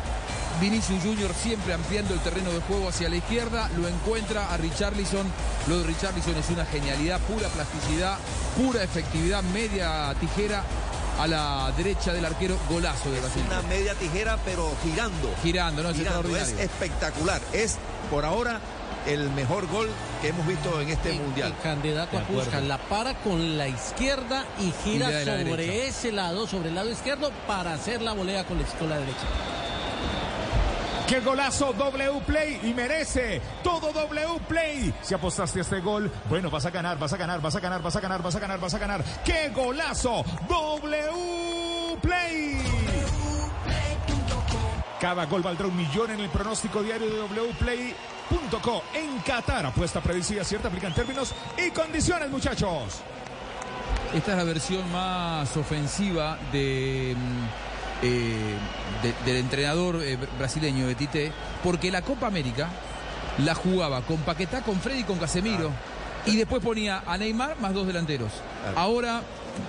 Vinicius 0.61 1.03
Junior 1.03 1.33
siempre 1.35 1.75
ampliando 1.75 2.15
el 2.15 2.21
terreno 2.21 2.51
de 2.51 2.61
juego 2.61 2.89
hacia 2.89 3.09
la 3.09 3.17
izquierda, 3.17 3.69
lo 3.77 3.89
encuentra 3.89 4.53
a 4.53 4.57
Richarlison. 4.57 5.27
Lo 5.69 5.79
de 5.79 5.85
Richarlison 5.85 6.37
es 6.37 6.49
una 6.51 6.65
genialidad, 6.65 7.21
pura 7.21 7.49
plasticidad, 7.49 8.19
pura 8.57 8.83
efectividad, 8.83 9.43
media 9.43 10.15
tijera 10.21 10.63
a 11.19 11.27
la 11.27 11.73
derecha 11.77 12.13
del 12.13 12.25
arquero, 12.25 12.57
golazo 12.69 13.11
de 13.11 13.21
Brasil. 13.21 13.43
Una 13.47 13.63
media 13.63 13.95
tijera, 13.95 14.39
pero 14.45 14.71
girando. 14.83 15.35
Girando, 15.43 15.83
¿no? 15.83 15.91
Es 15.91 15.97
Girando. 15.97 16.21
Es 16.29 16.35
extraordinario. 16.35 16.65
espectacular. 16.65 17.41
Es, 17.53 17.77
por 18.11 18.25
ahora, 18.25 18.61
el 19.07 19.31
mejor 19.31 19.67
gol 19.69 19.89
que 20.23 20.29
hemos 20.29 20.47
visto 20.47 20.81
en 20.81 20.89
este 20.89 21.13
mundial. 21.13 21.53
El 21.57 21.63
candidato 21.63 22.19
a. 22.19 22.23
Puskas 22.23 22.63
la 22.65 22.79
para 22.79 23.15
con 23.15 23.57
la 23.59 23.69
izquierda 23.69 24.45
y 24.59 24.73
gira 24.83 25.07
Gira 25.07 25.09
de 25.19 25.25
la 25.25 25.33
sobre 25.39 25.45
derecha. 25.67 25.85
ese 25.89 26.13
lado, 26.13 26.47
sobre 26.47 26.69
el 26.71 26.75
lado 26.75 26.91
izquierdo, 26.91 27.31
para 27.47 27.75
hacer 27.75 28.03
la 28.03 28.13
volea 28.13 28.45
con 28.45 28.59
la 28.61 28.65
con 28.67 28.89
la 28.89 28.99
derecha. 28.99 29.27
¡Qué 31.09 31.21
golazo 31.21 31.73
W 31.75 32.21
Play! 32.27 32.61
Y 32.63 32.73
merece 32.75 33.41
todo 33.63 33.93
W 33.93 34.41
Play. 34.49 34.95
Si 35.03 35.15
apostaste 35.15 35.59
a 35.59 35.63
este 35.63 35.81
gol, 35.81 36.11
bueno, 36.31 36.51
vas 36.51 36.65
a 36.65 36.71
ganar, 36.71 36.99
vas 36.99 37.13
a 37.13 37.17
ganar, 37.17 37.41
vas 37.41 37.55
a 37.55 37.61
ganar, 37.61 37.83
vas 37.83 37.97
a 37.97 38.01
ganar, 38.01 38.23
vas 38.23 38.35
a 38.35 38.39
ganar, 38.39 38.61
vas 38.61 38.75
a 38.75 38.79
ganar. 38.79 39.05
¡Qué 39.25 39.51
golazo! 39.55 40.25
W 40.49 41.99
Play. 42.01 42.63
Cada 45.01 45.27
gol 45.27 45.43
valdrá 45.43 45.67
un 45.67 45.77
millón 45.77 46.13
en 46.13 46.21
el 46.21 46.31
pronóstico 46.31 46.83
diario 46.83 47.07
de 47.07 47.21
wplay.co. 47.21 48.83
En 48.95 49.19
Qatar, 49.19 49.67
apuesta 49.67 50.01
predicida, 50.01 50.43
cierta, 50.45 50.69
aplican 50.69 50.95
términos 50.95 51.35
y 51.59 51.71
condiciones, 51.73 52.31
muchachos. 52.31 53.03
Esta 54.15 54.31
es 54.31 54.39
la 54.39 54.45
versión 54.45 54.91
más 54.93 55.55
ofensiva 55.59 56.39
de, 56.53 57.15
mm, 57.19 57.74
eh, 58.05 58.55
de- 59.03 59.15
del 59.33 59.37
entrenador 59.43 60.01
eh, 60.03 60.19
brasileño 60.39 60.87
de 60.87 60.95
Tite, 60.95 61.33
porque 61.63 61.91
la 61.91 62.03
Copa 62.03 62.27
América 62.27 62.69
la 63.39 63.55
jugaba 63.55 64.03
con 64.03 64.19
Paquetá, 64.19 64.63
con 64.63 64.79
Freddy 64.81 65.01
y 65.01 65.05
con 65.05 65.19
Casemiro. 65.19 65.71
Y 66.27 66.37
después 66.37 66.63
ponía 66.63 67.03
a 67.07 67.19
Neymar 67.19 67.59
más 67.61 67.75
dos 67.75 67.87
delanteros. 67.87 68.33
Ahora 68.77 69.21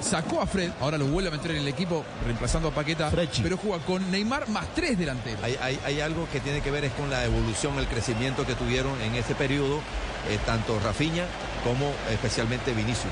sacó 0.02 0.42
a 0.42 0.48
Fred, 0.48 0.72
ahora 0.80 0.98
lo 0.98 1.06
vuelve 1.06 1.28
a 1.28 1.32
meter 1.32 1.52
en 1.52 1.58
el 1.58 1.68
equipo 1.68 2.06
reemplazando 2.26 2.70
a 2.70 2.72
Paqueta, 2.72 3.10
pero 3.44 3.58
juega 3.58 3.84
con 3.84 4.10
Neymar 4.10 4.48
más 4.50 4.66
tres 4.74 4.98
delanteros. 4.98 5.44
Hay, 5.44 5.58
hay- 5.62 5.80
hay 5.86 6.00
algo 6.00 6.28
que 6.32 6.40
tiene 6.40 6.62
que 6.62 6.72
ver 6.72 6.86
es 6.86 6.94
con 6.94 7.10
la 7.10 7.26
evolución, 7.26 7.78
el 7.78 7.88
crecimiento 7.88 8.46
que 8.46 8.56
tuvieron 8.56 9.00
en 9.02 9.16
ese 9.16 9.36
periodo, 9.36 9.80
eh, 10.30 10.40
tanto 10.46 10.80
Rafinha 10.80 11.26
como 11.64 11.92
especialmente 12.12 12.72
Vinicius. 12.74 13.12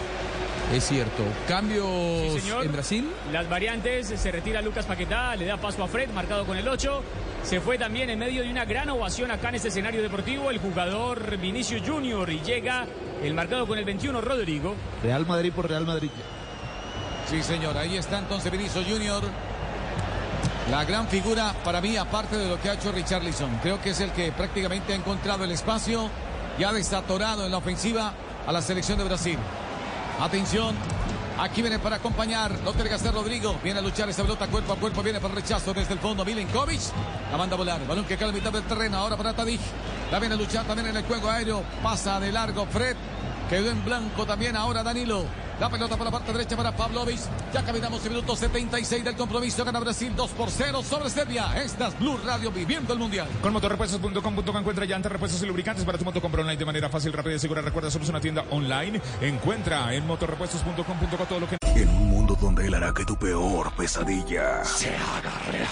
Es 0.72 0.86
cierto. 0.88 1.24
Cambios 1.48 2.42
Sí, 2.42 2.50
en 2.64 2.72
Brasil. 2.72 3.12
Las 3.32 3.48
variantes, 3.50 4.08
se 4.08 4.32
retira 4.32 4.62
Lucas 4.62 4.86
Paquetá, 4.86 5.36
le 5.36 5.46
da 5.46 5.58
paso 5.58 5.84
a 5.84 5.88
Fred, 5.88 6.10
marcado 6.12 6.46
con 6.46 6.58
el 6.58 6.68
8. 6.68 7.04
Se 7.44 7.60
fue 7.60 7.78
también 7.78 8.10
en 8.10 8.18
medio 8.18 8.42
de 8.42 8.50
una 8.50 8.66
gran 8.66 8.90
ovación 8.90 9.30
acá 9.30 9.50
en 9.50 9.56
este 9.56 9.68
escenario 9.68 10.02
deportivo 10.02 10.50
el 10.50 10.60
jugador 10.60 11.38
Vinicius 11.38 11.84
Junior 11.88 12.30
y 12.30 12.40
llega 12.42 12.86
el 13.22 13.34
marcado 13.34 13.68
con 13.68 13.78
el 13.78 13.86
21 13.86 14.22
Rodrigo. 14.22 14.76
Real 15.04 15.26
Madrid 15.28 15.52
por 15.54 15.68
Real 15.68 15.86
Madrid. 15.86 16.10
Sí, 17.30 17.44
señor. 17.44 17.78
Ahí 17.78 17.98
está 17.98 18.20
entonces 18.20 18.52
Vinicius 18.52 18.86
Junior. 18.88 19.24
La 20.72 20.86
gran 20.86 21.08
figura 21.08 21.54
para 21.64 21.82
mí, 21.82 21.98
aparte 21.98 22.38
de 22.38 22.48
lo 22.48 22.60
que 22.60 22.70
ha 22.70 22.74
hecho 22.74 22.92
Richarlison. 22.92 23.60
Creo 23.62 23.82
que 23.82 23.90
es 23.92 24.00
el 24.00 24.12
que 24.12 24.32
prácticamente 24.32 24.94
ha 24.94 24.96
encontrado 24.96 25.44
el 25.44 25.52
espacio 25.52 26.10
y 26.58 26.64
ha 26.64 26.72
desatorado 26.72 27.46
en 27.46 27.52
la 27.52 27.58
ofensiva 27.58 28.14
a 28.48 28.52
la 28.52 28.62
selección 28.62 28.98
de 28.98 29.04
Brasil. 29.04 29.38
Atención. 30.20 30.76
Aquí 31.40 31.62
viene 31.62 31.80
para 31.80 31.98
acompañar. 31.98 32.52
No 32.64 32.74
que 32.74 32.94
hacer 32.94 33.14
Rodrigo. 33.14 33.56
Viene 33.64 33.80
a 33.80 33.82
luchar 33.82 34.08
esa 34.10 34.22
pelota 34.22 34.48
cuerpo 34.48 34.74
a 34.74 34.76
cuerpo. 34.76 35.02
Viene 35.02 35.20
para 35.20 35.34
el 35.34 35.42
rechazo 35.42 35.74
desde 35.74 35.94
el 35.94 36.00
fondo. 36.00 36.24
Milinkovic. 36.24 36.82
La 37.32 37.38
manda 37.38 37.56
a 37.56 37.58
volar. 37.58 37.86
Balón 37.88 38.06
que 38.06 38.16
cae 38.16 38.26
a 38.26 38.28
la 38.28 38.34
mitad 38.34 38.52
del 38.52 38.64
terreno. 38.64 38.98
Ahora 38.98 39.18
para 39.18 39.34
Tadic. 39.34 39.62
La 40.12 40.20
viene 40.20 40.36
a 40.36 40.38
luchar 40.38 40.66
también 40.66 40.90
en 40.90 40.98
el 40.98 41.04
juego 41.04 41.30
aéreo. 41.30 41.64
Pasa 41.82 42.20
de 42.20 42.32
largo 42.32 42.66
Fred. 42.68 42.96
Quedó 43.50 43.72
en 43.72 43.84
blanco 43.84 44.26
también 44.26 44.56
ahora 44.56 44.84
Danilo. 44.84 45.26
La 45.60 45.70
pelota 45.70 45.96
por 45.96 46.06
la 46.06 46.12
parte 46.12 46.32
derecha 46.32 46.58
para 46.58 46.72
Pavlovic. 46.76 47.20
Ya 47.54 47.64
caminamos 47.64 48.04
el 48.06 48.12
minuto 48.12 48.36
76 48.36 49.04
del 49.04 49.16
compromiso. 49.16 49.64
Gana 49.64 49.80
Brasil 49.80 50.14
2 50.16 50.32
por 50.32 50.50
0 50.50 50.82
sobre 50.84 51.10
Serbia. 51.10 51.62
Esta 51.62 51.88
es 51.88 52.00
Blue 52.00 52.18
Radio 52.26 52.52
viviendo 52.52 52.94
el 52.94 53.00
mundial. 53.00 53.28
Con 53.42 53.54
motorrepuestos.com.co 53.54 54.58
encuentra 54.58 54.86
llantas, 54.86 55.12
repuestos 55.12 55.42
y 55.44 55.46
lubricantes 55.46 55.86
para 55.86 55.98
tu 55.98 56.06
moto. 56.06 56.22
Compra 56.22 56.42
online 56.42 56.58
de 56.58 56.66
manera 56.66 56.90
fácil, 56.90 57.14
rápida 57.14 57.36
y 57.36 57.40
segura. 57.40 57.62
Recuerda, 57.62 57.92
somos 57.92 58.10
una 58.10 58.20
tienda 58.20 58.44
online. 58.50 59.02
Encuentra 59.22 59.94
en 59.94 60.06
motorrepuestos.com.co 60.08 61.26
todo 61.26 61.40
lo 61.40 61.48
que... 61.48 61.58
En 61.76 61.90
un 61.90 62.10
mundo 62.10 62.38
donde 62.40 62.68
él 62.68 62.74
hará 62.74 62.94
que 62.94 63.06
tu 63.06 63.18
peor 63.18 63.74
pesadilla 63.76 64.64
se 64.64 64.90
haga 64.96 65.40
real. 65.52 65.68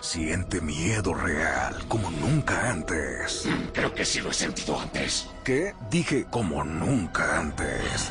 Siente 0.00 0.60
miedo 0.60 1.14
real 1.14 1.76
como 1.88 2.10
nunca 2.10 2.70
antes. 2.70 3.48
Creo 3.72 3.94
que 3.94 4.04
sí 4.04 4.20
lo 4.20 4.30
he 4.30 4.34
sentido 4.34 4.80
antes. 4.80 5.28
¿Qué? 5.44 5.74
Dije 5.90 6.26
como 6.30 6.64
nunca 6.64 7.38
antes. 7.38 8.10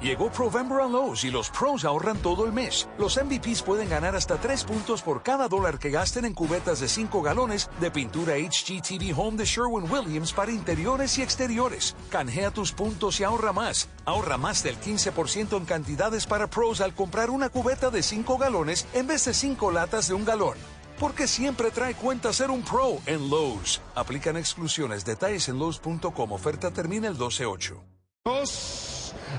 Llegó 0.00 0.30
Provember 0.30 0.80
a 0.80 0.86
Lowe's 0.86 1.24
y 1.24 1.30
los 1.30 1.50
pros 1.50 1.84
ahorran 1.84 2.18
todo 2.18 2.46
el 2.46 2.52
mes. 2.52 2.88
Los 2.98 3.16
MVPs 3.16 3.62
pueden 3.62 3.88
ganar 3.88 4.14
hasta 4.14 4.36
3 4.36 4.62
puntos 4.62 5.02
por 5.02 5.24
cada 5.24 5.48
dólar 5.48 5.80
que 5.80 5.90
gasten 5.90 6.24
en 6.24 6.34
cubetas 6.34 6.78
de 6.78 6.86
5 6.86 7.20
galones 7.20 7.68
de 7.80 7.90
pintura 7.90 8.34
HGTV 8.34 9.18
Home 9.18 9.38
de 9.38 9.44
Sherwin-Williams 9.44 10.32
para 10.32 10.52
interiores 10.52 11.18
y 11.18 11.22
exteriores. 11.22 11.96
Canjea 12.10 12.52
tus 12.52 12.70
puntos 12.70 13.18
y 13.18 13.24
ahorra 13.24 13.52
más. 13.52 13.88
Ahorra 14.04 14.38
más 14.38 14.62
del 14.62 14.78
15% 14.78 15.56
en 15.56 15.64
cantidades 15.64 16.26
para 16.26 16.46
pros 16.46 16.80
al 16.80 16.94
comprar 16.94 17.28
una 17.30 17.48
cubeta 17.48 17.90
de 17.90 18.04
5 18.04 18.38
galones 18.38 18.86
en 18.92 19.08
vez 19.08 19.24
de 19.24 19.34
5 19.34 19.72
latas 19.72 20.06
de 20.06 20.14
un 20.14 20.24
galón. 20.24 20.58
Porque 21.00 21.26
siempre 21.26 21.72
trae 21.72 21.94
cuenta 21.94 22.32
ser 22.32 22.52
un 22.52 22.62
pro 22.62 22.98
en 23.06 23.28
Lowe's. 23.28 23.80
Aplican 23.96 24.36
exclusiones. 24.36 25.04
Detalles 25.04 25.48
en 25.48 25.58
Lowe's.com. 25.58 26.30
Oferta 26.30 26.70
termina 26.70 27.08
el 27.08 27.18
12-8. 27.18 27.80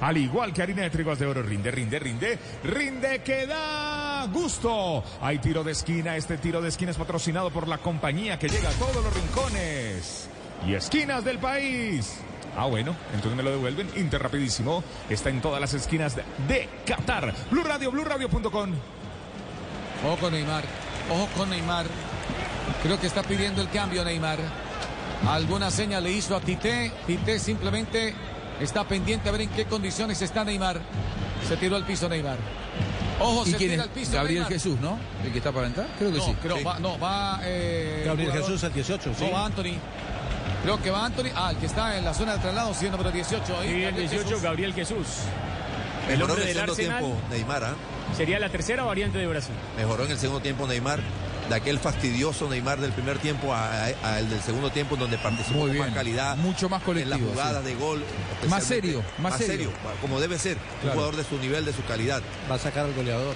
Al 0.02 0.18
igual 0.18 0.54
que 0.54 0.62
harina 0.62 0.84
de 0.84 0.90
trigos 0.90 1.20
de 1.20 1.26
oro, 1.26 1.42
rinde, 1.42 1.72
rinde, 1.72 2.00
rinde, 2.00 2.40
rinde 2.64 3.22
que 3.24 3.48
da 3.48 4.28
gusto. 4.32 5.04
Hay 5.22 5.40
tiro 5.40 5.64
de 5.64 5.72
esquina. 5.72 6.16
Este 6.16 6.38
tiro 6.38 6.62
de 6.62 6.70
esquina 6.70 6.92
es 6.92 6.98
patrocinado 6.98 7.50
por 7.52 7.68
la 7.68 7.78
compañía 7.78 8.38
que 8.38 8.48
llega 8.48 8.70
a 8.70 8.74
todos 8.74 9.04
los 9.04 9.14
rincones 9.14 10.30
y 10.68 10.74
esquinas 10.74 11.24
del 11.24 11.40
país. 11.40 12.20
Ah, 12.58 12.66
bueno, 12.66 12.96
entonces 13.14 13.36
me 13.36 13.44
lo 13.44 13.52
devuelven. 13.52 13.90
Inter 13.96 14.22
rapidísimo. 14.22 14.84
Está 15.10 15.30
en 15.30 15.42
todas 15.42 15.62
las 15.62 15.74
esquinas 15.74 16.16
de, 16.16 16.24
de 16.48 16.70
Qatar. 16.86 17.34
Blue 17.52 17.64
Radio, 17.64 17.92
BlueRadio.com. 17.92 18.72
Ojo 20.06 20.18
con 20.18 20.34
Neymar. 20.34 20.64
Ojo 21.12 21.28
con 21.38 21.50
Neymar. 21.50 21.86
Creo 22.84 23.00
que 23.00 23.08
está 23.08 23.24
pidiendo 23.24 23.62
el 23.62 23.70
cambio 23.70 24.04
Neymar. 24.04 24.40
Alguna 25.28 25.70
seña 25.70 26.00
le 26.00 26.12
hizo 26.12 26.36
a 26.36 26.40
Tite. 26.40 26.92
Tite 27.06 27.40
simplemente 27.40 28.14
está 28.60 28.84
pendiente 28.88 29.30
a 29.30 29.32
ver 29.32 29.42
en 29.42 29.50
qué 29.50 29.66
condiciones 29.66 30.22
está 30.22 30.44
Neymar. 30.44 30.80
Se 31.48 31.58
tiró 31.58 31.76
al 31.76 31.86
piso 31.86 32.08
Neymar. 32.10 32.38
Ojo, 33.22 33.44
¿Y 33.46 33.52
se 33.52 33.58
quién 33.58 33.72
tira 33.72 33.84
es? 33.84 33.90
al 33.90 33.94
piso 33.94 34.12
Gabriel 34.14 34.36
Neymar. 34.44 34.52
Jesús, 34.54 34.80
¿no? 34.80 34.98
El 35.24 35.32
que 35.32 35.38
está 35.40 35.52
para 35.52 35.68
entrar. 35.68 35.88
Creo 35.98 36.12
que 36.12 36.18
no, 36.18 36.26
sí. 36.26 36.36
Creo, 36.42 36.58
Sí. 36.58 36.64
Va, 36.64 36.80
no, 36.80 36.98
va. 37.00 37.40
eh, 37.44 38.04
Gabriel 38.06 38.30
jugador- 38.32 38.48
Jesús, 38.50 38.64
el 38.64 38.74
18, 38.74 39.14
sí. 39.18 39.24
No, 39.26 39.32
va 39.32 39.46
Anthony. 39.46 39.76
Creo 40.64 40.82
que 40.82 40.90
va 40.92 41.06
Anthony. 41.06 41.30
Ah, 41.36 41.52
el 41.52 41.58
que 41.58 41.66
está 41.66 41.98
en 41.98 42.04
la 42.06 42.14
zona 42.14 42.34
de 42.34 42.40
traslado, 42.40 42.74
sí, 42.74 42.86
el 42.86 42.92
número 42.92 43.12
18. 43.12 43.58
Ahí, 43.60 43.70
Y 43.70 43.72
el 43.76 43.82
Gabriel 43.84 43.96
18, 44.10 44.24
Jesús. 44.28 44.42
Gabriel 44.44 44.74
Jesús. 44.74 45.08
El 46.10 46.18
Mejoró 46.18 46.34
hombre 46.34 46.52
en 46.52 46.58
el 46.58 46.66
del 46.68 46.76
segundo 46.76 46.94
Arsenal 46.94 47.00
tiempo 47.00 47.30
Neymar, 47.30 47.64
¿ah? 47.64 47.74
sería 48.18 48.40
la 48.40 48.50
tercera 48.50 48.84
variante 48.84 49.18
de 49.20 49.28
Brasil. 49.28 49.54
Mejoró 49.78 50.06
en 50.06 50.12
el 50.12 50.18
segundo 50.18 50.42
tiempo 50.42 50.66
Neymar. 50.68 51.00
De 51.50 51.56
aquel 51.56 51.80
fastidioso 51.80 52.48
Neymar 52.48 52.80
del 52.80 52.92
primer 52.92 53.18
tiempo 53.18 53.54
a, 53.54 53.66
a- 53.86 53.86
a 54.04 54.20
el 54.20 54.30
del 54.30 54.40
segundo 54.42 54.70
tiempo 54.70 54.94
en 54.94 55.02
donde 55.02 55.18
participó 55.18 55.58
Muy 55.60 55.68
con 55.70 55.72
bien. 55.74 55.86
más 55.88 55.96
calidad. 55.96 56.38
Mucho 56.38 56.70
más 56.70 56.84
colectivo, 56.84 57.16
En 57.16 57.22
las 57.26 57.30
jugadas 57.32 57.64
sí. 57.64 57.70
de 57.70 57.76
gol. 57.76 58.04
Más 58.48 58.64
serio, 58.64 59.04
más 59.18 59.38
serio. 59.38 59.72
Como 60.00 60.20
debe 60.20 60.38
ser. 60.38 60.58
Claro. 60.58 60.84
Un 60.84 60.92
jugador 60.92 61.16
de 61.16 61.24
su 61.24 61.38
nivel, 61.40 61.66
de 61.66 61.74
su 61.74 61.84
calidad. 61.86 62.22
Va 62.50 62.56
a 62.56 62.60
sacar 62.60 62.86
al 62.86 62.94
goleador. 62.94 63.34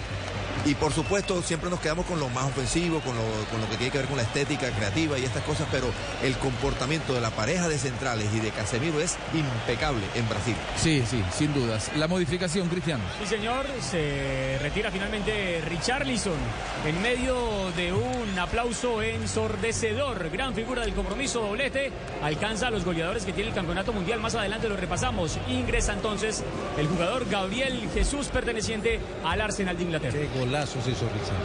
Y 0.65 0.75
por 0.75 0.93
supuesto, 0.93 1.41
siempre 1.41 1.69
nos 1.69 1.79
quedamos 1.81 2.05
con 2.05 2.19
lo 2.19 2.29
más 2.29 2.45
ofensivo, 2.45 2.99
con 3.01 3.15
lo, 3.15 3.23
con 3.51 3.59
lo 3.59 3.69
que 3.69 3.75
tiene 3.75 3.91
que 3.91 3.97
ver 3.97 4.07
con 4.07 4.17
la 4.17 4.23
estética 4.23 4.69
creativa 4.71 5.19
y 5.19 5.25
estas 5.25 5.43
cosas, 5.43 5.67
pero 5.71 5.87
el 6.23 6.37
comportamiento 6.37 7.13
de 7.13 7.21
la 7.21 7.31
pareja 7.31 7.67
de 7.67 7.77
centrales 7.77 8.27
y 8.33 8.39
de 8.39 8.51
Casemiro 8.51 9.01
es 9.01 9.17
impecable 9.33 10.03
en 10.15 10.27
Brasil. 10.29 10.55
Sí, 10.77 11.03
sí, 11.09 11.21
sin 11.37 11.53
dudas. 11.53 11.91
La 11.97 12.07
modificación, 12.07 12.69
Cristian. 12.69 13.01
Sí, 13.19 13.27
señor, 13.27 13.65
se 13.81 14.57
retira 14.61 14.89
finalmente 14.89 15.61
Richarlison 15.67 16.37
en 16.85 17.01
medio 17.01 17.71
de 17.75 17.91
un 17.91 18.39
aplauso 18.39 19.01
ensordecedor. 19.01 20.29
Gran 20.29 20.53
figura 20.53 20.83
del 20.83 20.93
compromiso, 20.93 21.41
doblete. 21.41 21.91
Alcanza 22.21 22.67
a 22.67 22.71
los 22.71 22.85
goleadores 22.85 23.25
que 23.25 23.33
tiene 23.33 23.49
el 23.49 23.55
campeonato 23.55 23.91
mundial. 23.91 24.19
Más 24.19 24.35
adelante 24.35 24.69
lo 24.69 24.77
repasamos. 24.77 25.37
Ingresa 25.47 25.93
entonces 25.93 26.43
el 26.77 26.87
jugador 26.87 27.27
Gabriel 27.29 27.89
Jesús, 27.93 28.27
perteneciente 28.27 28.99
al 29.25 29.41
Arsenal 29.41 29.77
de 29.77 29.83
Inglaterra. 29.83 30.19
Qué 30.19 30.27
golazos. 30.53 30.83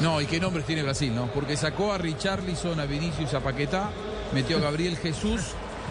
No, 0.03 0.21
y 0.21 0.27
qué 0.27 0.39
nombres 0.39 0.67
tiene 0.67 0.83
Brasil, 0.83 1.15
¿no? 1.15 1.33
Porque 1.33 1.57
sacó 1.57 1.93
a 1.93 1.99
Richarlison, 1.99 2.79
a 2.79 2.85
Vinicius, 2.85 3.33
a 3.33 3.41
Paquetá, 3.41 3.91
metió 4.35 4.59
a 4.59 4.61
Gabriel 4.61 4.99
Jesús, 4.99 5.41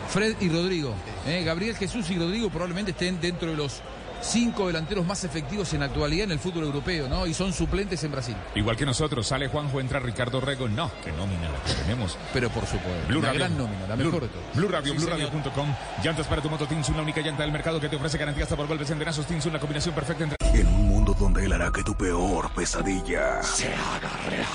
Fred 0.09 0.35
y 0.39 0.49
Rodrigo. 0.49 0.93
¿eh? 1.25 1.43
Gabriel 1.43 1.75
Jesús 1.75 2.09
y 2.11 2.17
Rodrigo 2.17 2.49
probablemente 2.49 2.91
estén 2.91 3.19
dentro 3.19 3.49
de 3.49 3.57
los 3.57 3.81
cinco 4.21 4.67
delanteros 4.67 5.05
más 5.05 5.23
efectivos 5.23 5.73
en 5.73 5.79
la 5.81 5.85
actualidad 5.87 6.25
en 6.25 6.31
el 6.31 6.39
fútbol 6.39 6.63
europeo, 6.65 7.07
¿no? 7.07 7.25
Y 7.27 7.33
son 7.33 7.53
suplentes 7.53 8.03
en 8.03 8.11
Brasil. 8.11 8.35
Igual 8.55 8.75
que 8.75 8.85
nosotros, 8.85 9.27
sale 9.27 9.47
Juanjo, 9.47 9.79
entra 9.79 9.99
Ricardo 9.99 10.41
Rego. 10.41 10.67
No, 10.67 10.91
qué 11.03 11.11
nómina 11.11 11.49
la 11.49 11.59
que 11.63 11.73
tenemos. 11.73 12.17
Pero 12.33 12.49
por 12.49 12.65
supuesto, 12.65 13.07
Blue 13.07 13.19
una 13.19 13.27
Radio. 13.29 13.39
gran 13.39 13.57
nómina, 13.57 13.87
la 13.87 13.95
Blue- 13.95 14.05
mejor 14.05 14.21
de 14.23 14.27
todas. 14.29 14.55
Blue 14.55 14.67
Radio, 14.67 14.93
Sí, 14.93 14.99
señor. 14.99 15.17
BlueRadio.com. 15.19 15.73
Llantas 16.03 16.27
para 16.27 16.41
tu 16.41 16.49
moto 16.49 16.65
Tinsun, 16.67 16.95
la 16.95 17.03
única 17.03 17.21
llanta 17.21 17.43
del 17.43 17.51
mercado 17.51 17.79
que 17.79 17.89
te 17.89 17.95
ofrece 17.95 18.17
garantía 18.17 18.43
hasta 18.43 18.55
por 18.55 18.67
golpes 18.67 18.89
en 18.89 18.99
denazos. 18.99 19.25
Tinsun, 19.25 19.53
la 19.53 19.59
combinación 19.59 19.93
perfecta 19.95 20.23
entre... 20.23 20.37
En 20.59 20.67
un 20.67 20.87
mundo 20.87 21.13
donde 21.19 21.45
él 21.45 21.53
hará 21.53 21.71
que 21.71 21.83
tu 21.83 21.93
peor 21.95 22.49
pesadilla 22.53 23.41
se 23.43 23.67
haga 23.67 24.09
real. 24.29 24.45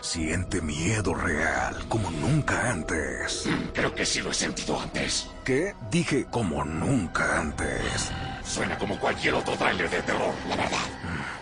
Siente 0.00 0.60
miedo 0.60 1.14
real 1.14 1.74
como 1.88 2.10
nunca 2.10 2.70
antes. 2.70 3.48
Creo 3.74 3.94
que 3.94 4.06
sí 4.06 4.20
lo 4.20 4.30
he 4.30 4.34
sentido 4.34 4.80
antes. 4.80 5.28
¿Qué? 5.44 5.74
Dije 5.90 6.26
como 6.30 6.64
nunca 6.64 7.40
antes. 7.40 8.10
Suena 8.48 8.78
como 8.78 8.98
cualquier 8.98 9.34
otro 9.34 9.54
tráiler 9.56 9.90
de 9.90 10.00
terror, 10.02 10.34
la 10.48 10.56
verdad. 10.56 10.78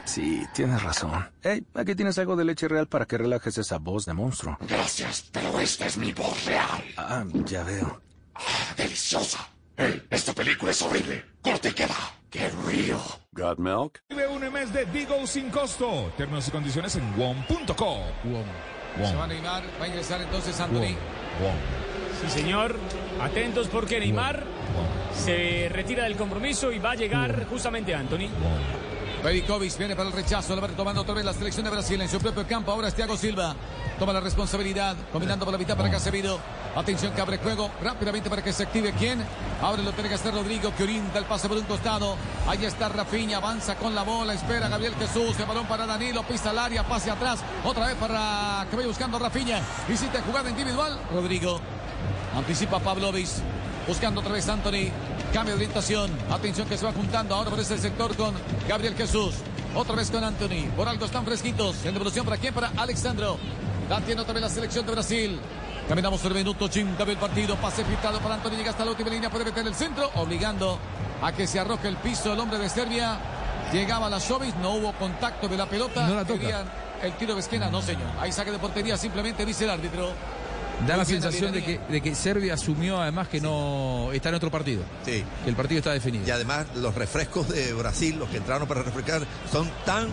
Sí, 0.05 0.45
tienes 0.53 0.83
razón. 0.83 1.31
Hey, 1.41 1.65
aquí 1.75 1.95
tienes 1.95 2.19
algo 2.19 2.35
de 2.35 2.45
leche 2.45 2.67
real 2.67 2.89
para 2.89 3.07
que 3.07 3.17
relajes 3.17 3.57
esa 3.59 3.79
voz 3.79 4.07
de 4.07 4.13
monstruo. 4.13 4.59
Gracias, 4.69 5.29
pero 5.33 5.61
esta 5.61 5.87
es 5.87 5.97
mi 5.97 6.13
voz 6.13 6.45
real. 6.47 6.83
Ah, 6.97 7.25
ya 7.45 7.63
veo. 7.63 8.01
Deliciosa. 8.77 9.39
Hey, 9.77 10.03
esta 10.11 10.33
película 10.33 10.73
es 10.73 10.83
horrible. 10.83 11.25
Corte 11.43 11.69
y 11.69 11.73
queda. 11.73 11.95
Qué 12.29 12.51
real. 12.67 13.01
Got 13.33 13.59
milk? 13.59 14.01
Vive 14.09 14.27
un 14.27 14.53
mes 14.53 14.73
de 14.73 14.85
Digo 14.87 15.27
sin 15.29 15.49
costo. 15.51 16.13
Términos 16.17 16.49
y 16.49 16.51
condiciones 16.51 16.97
en 16.97 17.17
WOM.co. 17.17 18.01
Se 18.97 19.15
va 19.15 19.27
Neymar, 19.29 19.63
va 19.81 19.85
a 19.85 19.89
ingresar 19.89 20.21
entonces 20.23 20.59
Anthony. 20.59 20.97
Sí, 22.21 22.31
señor. 22.31 22.77
Atentos 23.21 23.69
porque 23.69 24.01
Neymar 24.01 24.43
se 25.15 25.69
retira 25.71 26.05
del 26.05 26.17
compromiso 26.17 26.73
y 26.73 26.79
va 26.79 26.93
a 26.93 26.95
llegar 26.95 27.47
justamente 27.49 27.95
Anthony. 27.95 28.29
Perikovic 29.23 29.77
viene 29.79 29.97
para 29.97 30.09
el 30.09 30.15
rechazo, 30.15 30.55
lo 30.55 30.63
va 30.63 30.69
retomando 30.69 31.01
otra 31.01 31.15
vez 31.15 31.25
la 31.25 31.33
selección 31.33 31.65
de 31.65 31.71
Brasil 31.71 32.01
en 32.01 32.09
su 32.09 32.19
propio 32.19 32.47
campo. 32.47 32.71
Ahora 32.71 32.89
es 32.89 32.95
Thiago 32.95 33.17
Silva. 33.17 33.57
Toma 33.99 34.13
la 34.13 34.21
responsabilidad, 34.21 34.95
combinando 35.11 35.45
por 35.45 35.53
la 35.53 35.59
mitad 35.59 35.77
para 35.77 35.91
Casemiro. 35.91 36.39
Atención 36.77 37.13
que 37.15 37.23
abre 37.23 37.39
juego 37.39 37.71
rápidamente 37.83 38.29
para 38.29 38.45
que 38.45 38.53
se 38.53 38.65
active 38.65 38.93
quién. 38.93 39.25
Ahora 39.63 39.83
lo 39.83 39.93
tiene 39.93 40.11
que 40.11 40.17
hacer 40.17 40.35
Rodrigo 40.35 40.73
que 40.77 40.83
orienta 40.83 41.19
el 41.19 41.25
pase 41.25 41.49
por 41.49 41.57
un 41.57 41.65
costado. 41.65 42.15
Ahí 42.47 42.65
está 42.67 42.91
Rafinha, 42.91 43.39
avanza 43.39 43.77
con 43.77 43.95
la 43.95 44.03
bola, 44.03 44.35
espera 44.35 44.69
Gabriel 44.69 44.95
Jesús, 44.97 45.41
el 45.41 45.47
balón 45.47 45.67
para 45.67 45.87
Danilo, 45.87 46.23
pisa 46.23 46.51
al 46.51 46.59
área, 46.59 46.85
pase 46.85 47.11
atrás, 47.11 47.41
otra 47.65 47.87
vez 47.87 47.97
para 47.97 48.67
que 48.69 48.77
vaya 48.77 48.89
buscando 48.89 49.19
Rafinha. 49.19 49.61
Visita 49.89 50.21
jugada 50.23 50.51
individual, 50.51 51.01
Rodrigo. 51.11 51.59
Anticipa 52.37 52.79
Pavlovic, 52.79 53.29
buscando 53.87 54.21
otra 54.21 54.33
vez 54.33 54.49
Anthony. 54.49 54.91
Cambio 55.33 55.55
de 55.55 55.65
orientación. 55.65 56.11
Atención 56.31 56.69
que 56.69 56.77
se 56.77 56.85
va 56.85 56.93
juntando 56.93 57.35
ahora 57.35 57.51
por 57.51 57.61
ese 57.61 57.79
sector 57.79 58.17
con 58.17 58.35
Gabriel 58.69 58.95
Jesús. 58.95 59.35
Otra 59.75 59.95
vez 59.95 60.11
con 60.11 60.25
Anthony. 60.25 60.71
Por 60.77 60.89
algo 60.89 61.05
están 61.05 61.25
fresquitos. 61.25 61.85
En 61.85 61.93
devolución 61.93 62.25
para 62.25 62.39
quién? 62.39 62.55
Para 62.55 62.73
Alexandro. 62.77 63.39
La 63.89 64.01
tiene 64.01 64.21
otra 64.21 64.35
vez 64.35 64.43
la 64.43 64.49
selección 64.49 64.87
de 64.87 64.93
Brasil. 64.93 65.41
Caminamos 65.89 66.25
el 66.25 66.35
minuto 66.35 66.65
80 66.65 67.05
del 67.05 67.17
partido. 67.17 67.57
Pase 67.57 67.85
filtrado 67.85 68.19
para 68.21 68.35
Anthony. 68.37 68.57
Llega 68.57 68.71
hasta 68.71 68.85
la 68.85 68.91
última 68.91 69.11
línea. 69.11 69.31
Puede 69.31 69.45
meter 69.45 69.67
el 69.67 69.75
centro. 69.75 70.11
Obligando 70.15 70.79
a 71.23 71.33
que 71.33 71.47
se 71.47 71.61
arroje 71.61 71.89
el 71.89 71.97
piso 71.97 72.33
el 72.33 72.41
hombre 72.41 72.59
de 72.59 72.69
Serbia. 72.69 73.19
Llegaba 73.73 74.09
la 74.09 74.19
Jovis. 74.19 74.55
No 74.57 74.73
hubo 74.73 74.93
contacto 74.95 75.49
de 75.49 75.57
la 75.57 75.67
pelota. 75.67 76.09
No 76.09 76.15
la 76.15 76.25
toca. 76.25 76.65
El 77.03 77.13
tiro 77.13 77.35
de 77.35 77.41
esquina. 77.41 77.71
No, 77.71 77.83
señor. 77.83 78.09
Hay 78.19 78.33
saque 78.33 78.51
de 78.51 78.59
portería. 78.59 78.97
Simplemente 78.97 79.45
dice 79.45 79.65
el 79.65 79.71
árbitro. 79.71 80.13
Da 80.87 80.97
la 80.97 81.05
sensación 81.07 81.53
de 81.53 81.65
que, 81.65 81.79
de 81.89 82.01
que 82.03 82.15
Serbia 82.15 82.55
asumió 82.55 83.01
además 83.01 83.29
que 83.29 83.41
no 83.41 84.11
está 84.13 84.29
en 84.29 84.35
otro 84.35 84.51
partido. 84.51 84.83
Sí. 85.05 85.25
Que 85.45 85.51
el 85.51 85.57
partido 85.57 85.79
está 85.79 85.93
definido. 85.93 86.27
Y 86.27 86.31
además 86.31 86.67
los 86.77 86.95
refrescos 86.95 87.49
de 87.49 87.73
Brasil, 87.73 88.17
los 88.19 88.29
que 88.29 88.37
entraron 88.37 88.69
para 88.69 88.83
refrescar, 88.83 89.23
son 89.51 89.71
tan 89.87 90.09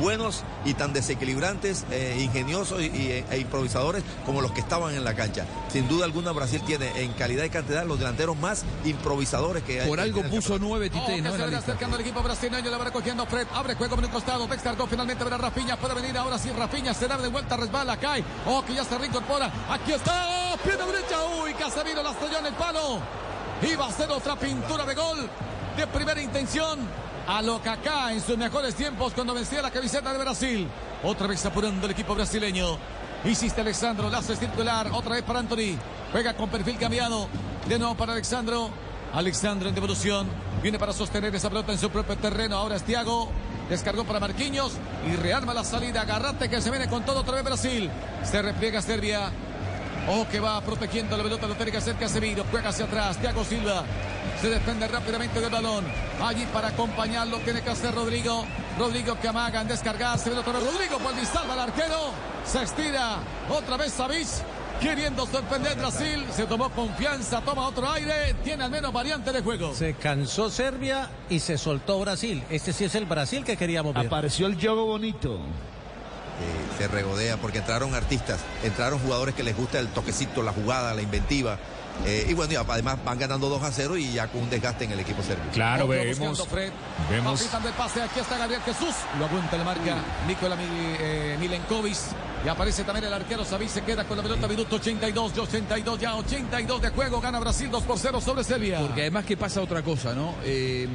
buenos 0.00 0.42
y 0.64 0.74
tan 0.74 0.92
desequilibrantes, 0.92 1.84
eh, 1.92 2.18
ingeniosos 2.20 2.80
y, 2.80 2.86
y- 2.86 3.24
e 3.30 3.38
improvisadores 3.38 4.02
como 4.26 4.40
los 4.40 4.50
que 4.52 4.60
estaban 4.60 4.94
en 4.94 5.04
la 5.04 5.14
cancha. 5.14 5.46
Sin 5.68 5.86
duda 5.88 6.06
alguna 6.06 6.32
Brasil 6.32 6.60
tiene 6.66 6.90
en 7.02 7.12
calidad 7.12 7.44
y 7.44 7.50
cantidad 7.50 7.84
los 7.86 7.98
delanteros 7.98 8.36
más 8.36 8.64
improvisadores 8.84 9.62
que 9.62 9.80
hay. 9.82 9.88
Por 9.88 10.00
algo 10.00 10.22
puso 10.24 10.58
nueve 10.58 10.90
Oh, 10.92 10.98
Tite, 11.06 11.16
que 11.16 11.22
¿no? 11.22 11.28
En 11.28 11.32
se 11.34 11.38
la 11.38 11.44
viene 11.44 11.50
lista. 11.58 11.72
acercando 11.72 11.96
el 11.96 12.02
equipo 12.02 12.22
brasileño, 12.22 12.70
la 12.70 12.78
va 12.78 12.90
cogiendo 12.90 13.26
Fred, 13.26 13.46
abre 13.54 13.74
juego 13.74 13.94
por 13.96 14.04
un 14.04 14.10
costado, 14.10 14.48
Vextargo 14.48 14.86
finalmente 14.86 15.22
verá 15.22 15.36
Rafinha, 15.38 15.76
puede 15.78 15.94
venir 15.94 16.16
ahora 16.18 16.38
sí 16.38 16.50
Rafinha, 16.50 16.92
se 16.94 17.06
da 17.06 17.16
de 17.18 17.28
vuelta, 17.28 17.56
resbala, 17.56 17.96
cae, 17.98 18.24
oh 18.46 18.64
que 18.64 18.74
ya 18.74 18.84
se 18.84 18.96
reincorpora, 18.98 19.50
aquí 19.70 19.92
está, 20.00 20.56
pierna 20.64 20.86
derecha, 20.86 21.16
uy, 21.42 21.54
Casemiro 21.54 22.02
la 22.02 22.10
estrelló 22.10 22.38
en 22.38 22.46
el 22.46 22.54
palo, 22.54 22.98
iba 23.62 23.86
a 23.86 23.92
ser 23.92 24.10
otra 24.10 24.36
pintura 24.36 24.84
de 24.84 24.94
gol 24.94 25.28
de 25.76 25.86
primera 25.86 26.20
intención, 26.20 26.78
a 27.26 27.42
lo 27.42 27.60
Kaká 27.62 28.12
en 28.12 28.20
sus 28.20 28.36
mejores 28.36 28.74
tiempos 28.74 29.12
cuando 29.12 29.34
vencía 29.34 29.62
la 29.62 29.70
camiseta 29.70 30.12
de 30.12 30.18
Brasil, 30.18 30.68
otra 31.04 31.26
vez 31.26 31.44
apurando 31.46 31.86
el 31.86 31.92
equipo 31.92 32.14
brasileño, 32.14 32.78
Hiciste 33.22 33.60
Alexandro, 33.60 34.08
la 34.08 34.18
hace 34.18 34.34
circular, 34.34 34.88
otra 34.92 35.16
vez 35.16 35.22
para 35.22 35.40
Anthony. 35.40 35.76
Juega 36.10 36.34
con 36.34 36.48
perfil 36.48 36.78
cambiado. 36.78 37.28
De 37.68 37.78
nuevo 37.78 37.94
para 37.94 38.12
Alexandro. 38.12 38.70
Alexandro 39.12 39.68
en 39.68 39.74
devolución. 39.74 40.26
Viene 40.62 40.78
para 40.78 40.94
sostener 40.94 41.34
esa 41.34 41.50
pelota 41.50 41.70
en 41.70 41.78
su 41.78 41.90
propio 41.90 42.16
terreno. 42.16 42.56
Ahora 42.56 42.76
es 42.76 42.82
Thiago. 42.82 43.28
Descargó 43.68 44.04
para 44.04 44.20
Marquinhos 44.20 44.72
y 45.06 45.16
rearma 45.16 45.52
la 45.52 45.64
salida. 45.64 46.00
Agarrate 46.00 46.48
que 46.48 46.62
se 46.62 46.70
viene 46.70 46.88
con 46.88 47.04
todo 47.04 47.20
otra 47.20 47.34
vez 47.34 47.44
Brasil. 47.44 47.90
Se 48.24 48.40
repliega 48.40 48.80
Serbia. 48.80 49.30
Oh, 50.08 50.26
que 50.28 50.40
va 50.40 50.60
protegiendo 50.60 51.16
la 51.16 51.22
pelota, 51.22 51.46
lo 51.46 51.54
tiene 51.54 51.70
que 51.70 51.78
hacer 51.78 51.96
Casemiro. 51.96 52.44
Juega 52.50 52.70
hacia 52.70 52.86
atrás, 52.86 53.18
Thiago 53.18 53.44
Silva. 53.44 53.84
Se 54.40 54.48
desprende 54.48 54.88
rápidamente 54.88 55.40
del 55.40 55.50
balón. 55.50 55.84
Allí 56.22 56.46
para 56.46 56.68
acompañarlo 56.68 57.38
tiene 57.40 57.60
que 57.60 57.70
hacer 57.70 57.94
Rodrigo. 57.94 58.46
Rodrigo 58.78 59.18
que 59.20 59.28
amaga 59.28 59.60
en 59.60 59.68
descargar. 59.68 60.18
Se 60.18 60.30
viene 60.30 60.40
otra 60.40 60.54
vez 60.54 60.64
Rodrigo. 60.64 60.98
Y 61.20 61.26
salva 61.26 61.52
al 61.52 61.60
arquero. 61.60 62.12
Se 62.44 62.62
estira. 62.62 63.18
Otra 63.50 63.76
vez 63.76 63.92
Savic. 63.92 64.26
Queriendo 64.80 65.26
sorprender 65.26 65.76
Brasil. 65.76 66.24
Se 66.34 66.46
tomó 66.46 66.70
confianza. 66.70 67.42
Toma 67.42 67.68
otro 67.68 67.90
aire. 67.90 68.34
Tiene 68.42 68.64
al 68.64 68.70
menos 68.70 68.94
variante 68.94 69.30
de 69.30 69.42
juego. 69.42 69.74
Se 69.74 69.92
cansó 69.92 70.48
Serbia 70.48 71.10
y 71.28 71.38
se 71.38 71.58
soltó 71.58 72.00
Brasil. 72.00 72.42
Este 72.48 72.72
sí 72.72 72.84
es 72.84 72.94
el 72.94 73.04
Brasil 73.04 73.44
que 73.44 73.58
queríamos 73.58 73.92
ver. 73.92 74.06
Apareció 74.06 74.46
el 74.46 74.58
juego 74.58 74.86
bonito. 74.86 75.38
Eh, 76.40 76.78
se 76.78 76.88
regodea 76.88 77.36
porque 77.36 77.58
entraron 77.58 77.94
artistas, 77.94 78.40
entraron 78.64 78.98
jugadores 78.98 79.34
que 79.34 79.42
les 79.42 79.56
gusta 79.56 79.78
el 79.78 79.88
toquecito, 79.88 80.42
la 80.42 80.52
jugada, 80.52 80.94
la 80.94 81.02
inventiva. 81.02 81.58
Eh, 82.06 82.28
y 82.30 82.32
bueno, 82.32 82.54
y 82.54 82.56
además 82.56 82.96
van 83.04 83.18
ganando 83.18 83.50
2 83.50 83.62
a 83.62 83.70
0 83.72 83.98
y 83.98 84.12
ya 84.14 84.26
con 84.28 84.42
un 84.44 84.48
desgaste 84.48 84.84
en 84.84 84.92
el 84.92 85.00
equipo 85.00 85.22
serbio. 85.22 85.44
Claro, 85.52 85.84
Otro 85.84 85.96
vemos. 85.98 86.48
Fred. 86.48 86.72
vemos- 87.10 87.42
pase. 87.76 88.00
Aquí 88.00 88.20
está 88.20 88.38
Gabriel 88.38 88.62
Jesús. 88.62 88.94
Lo 89.18 89.26
aguanta 89.26 89.56
el 89.56 89.64
marca 89.64 89.96
Nikola 90.26 90.56
eh, 90.58 91.36
Milenkovic. 91.38 91.96
Y 92.42 92.48
aparece 92.48 92.84
también 92.84 93.04
el 93.04 93.12
arquero 93.12 93.44
Savic. 93.44 93.68
Se 93.68 93.82
queda 93.82 94.04
con 94.04 94.16
la 94.16 94.22
pelota. 94.22 94.48
Minuto 94.48 94.76
82. 94.76 95.34
Ya 95.34 95.42
82. 95.42 96.00
Ya 96.00 96.14
82 96.16 96.80
de 96.80 96.88
juego. 96.88 97.20
Gana 97.20 97.38
Brasil 97.38 97.70
2 97.70 97.82
por 97.82 97.98
0 97.98 98.18
sobre 98.22 98.44
Serbia. 98.44 98.80
Porque 98.80 99.02
además 99.02 99.26
que 99.26 99.36
pasa 99.36 99.60
otra 99.60 99.82
cosa, 99.82 100.14
¿no? 100.14 100.34
Eh, 100.44 100.88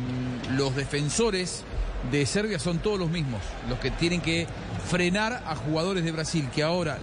los 0.53 0.76
defensores 0.76 1.63
de 2.11 2.26
Serbia 2.26 2.57
son 2.59 2.80
todos 2.80 2.99
los 2.99 3.09
mismos, 3.09 3.41
los 3.69 3.80
que 3.80 3.91
tienen 3.91 4.22
que 4.22 4.47
frenar 4.90 5.44
a 5.48 5.56
jugadores 5.56 6.03
de 6.03 6.12
Brasil 6.12 6.49
que 6.53 6.64
ahora 6.64 6.98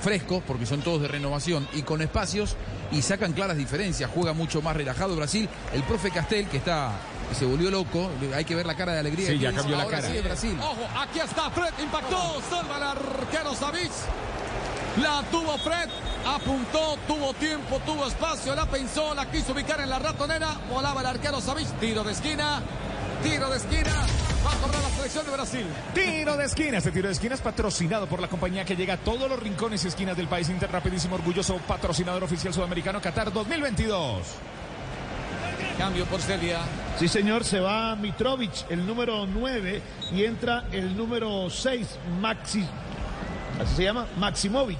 frescos, 0.00 0.42
porque 0.46 0.66
son 0.66 0.82
todos 0.82 1.02
de 1.02 1.08
renovación 1.08 1.66
y 1.72 1.82
con 1.82 2.02
espacios 2.02 2.56
y 2.90 3.02
sacan 3.02 3.32
claras 3.32 3.56
diferencias, 3.56 4.10
juega 4.12 4.32
mucho 4.32 4.60
más 4.62 4.76
relajado 4.76 5.16
Brasil. 5.16 5.48
El 5.72 5.82
profe 5.82 6.10
Castel 6.10 6.46
que 6.46 6.58
está 6.58 6.92
que 7.32 7.34
se 7.38 7.46
volvió 7.46 7.70
loco, 7.70 8.10
hay 8.34 8.44
que 8.44 8.54
ver 8.54 8.66
la 8.66 8.76
cara 8.76 8.92
de 8.92 8.98
alegría. 8.98 9.28
Sí, 9.28 9.32
que 9.34 9.38
ya 9.38 9.52
cambió 9.52 9.76
la 9.76 9.84
Ahora 9.84 10.00
cara. 10.02 10.12
sí 10.12 10.20
Brasil. 10.20 10.58
Ojo, 10.60 10.86
aquí 11.00 11.18
está 11.18 11.50
Fred. 11.50 11.72
Impactó. 11.82 12.42
Salva 12.50 12.76
el 12.76 12.82
arquero 12.82 13.54
Savic. 13.54 13.90
La 15.00 15.22
tuvo 15.30 15.56
Fred. 15.58 15.88
Apuntó. 16.26 16.98
Tuvo 17.08 17.32
tiempo. 17.34 17.80
Tuvo 17.86 18.06
espacio. 18.06 18.54
La 18.54 18.66
pensó. 18.66 19.14
La 19.14 19.30
quiso 19.30 19.52
ubicar 19.52 19.80
en 19.80 19.88
la 19.88 19.98
ratonera. 19.98 20.58
Volaba 20.70 21.00
el 21.00 21.06
arquero 21.06 21.40
Savic. 21.40 21.68
Tiro 21.80 22.04
de 22.04 22.12
esquina. 22.12 22.60
Tiro 23.22 23.48
de 23.48 23.56
esquina. 23.56 24.06
Va 24.44 24.52
a 24.52 24.56
cobrar 24.56 24.82
la 24.82 24.90
selección 24.90 25.24
de 25.24 25.32
Brasil. 25.32 25.66
Tiro 25.94 26.36
de 26.36 26.44
esquina. 26.44 26.78
Este 26.78 26.90
tiro 26.90 27.08
de 27.08 27.12
esquina 27.12 27.34
es 27.34 27.40
patrocinado 27.40 28.06
por 28.06 28.20
la 28.20 28.28
compañía 28.28 28.64
que 28.64 28.76
llega 28.76 28.94
a 28.94 28.96
todos 28.98 29.28
los 29.28 29.38
rincones 29.38 29.84
y 29.84 29.88
esquinas 29.88 30.16
del 30.16 30.28
país. 30.28 30.48
Inter 30.48 30.70
Rapidísimo, 30.70 31.14
orgulloso 31.14 31.56
patrocinador 31.58 32.24
oficial 32.24 32.52
sudamericano 32.52 33.00
Qatar 33.00 33.32
2022. 33.32 34.22
Cambio 35.78 36.04
por 36.06 36.20
Serbia. 36.20 36.60
Sí, 36.98 37.08
señor, 37.08 37.44
se 37.44 37.60
va 37.60 37.96
Mitrovic, 37.96 38.70
el 38.70 38.86
número 38.86 39.26
9, 39.26 39.82
y 40.12 40.24
entra 40.24 40.64
el 40.70 40.96
número 40.96 41.48
6, 41.48 41.98
Maxi. 42.20 42.64
¿Así 43.60 43.76
se 43.76 43.84
llama? 43.84 44.06
Maximovic. 44.16 44.78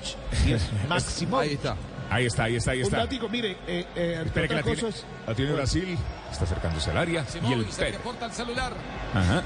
Maximovic. 0.89 1.43
Ahí 1.49 1.55
está. 1.55 1.77
Ahí 2.13 2.27
está, 2.27 2.45
ahí 2.45 2.57
está, 2.57 2.73
ahí 2.73 2.79
Un 2.81 2.85
está. 2.85 2.97
dático, 2.99 3.29
mire, 3.29 3.57
eh, 3.67 3.87
eh, 3.97 4.23
Espera 4.27 4.47
que 4.49 4.55
otra 4.55 4.57
la 4.57 4.63
tiene, 4.63 4.81
cosa 4.83 4.89
es- 4.99 5.05
la 5.27 5.35
tiene 5.35 5.53
Brasil. 5.53 5.99
Está 6.31 6.45
acercándose 6.45 6.91
al 6.91 6.97
área. 6.99 7.21
Y 7.23 7.25
el 7.25 7.27
Simovic 7.43 7.71
se 7.71 7.85
Pep. 7.85 7.93
reporta 7.95 8.27
el 8.27 8.33
celular. 8.33 8.73
Ajá. 9.15 9.43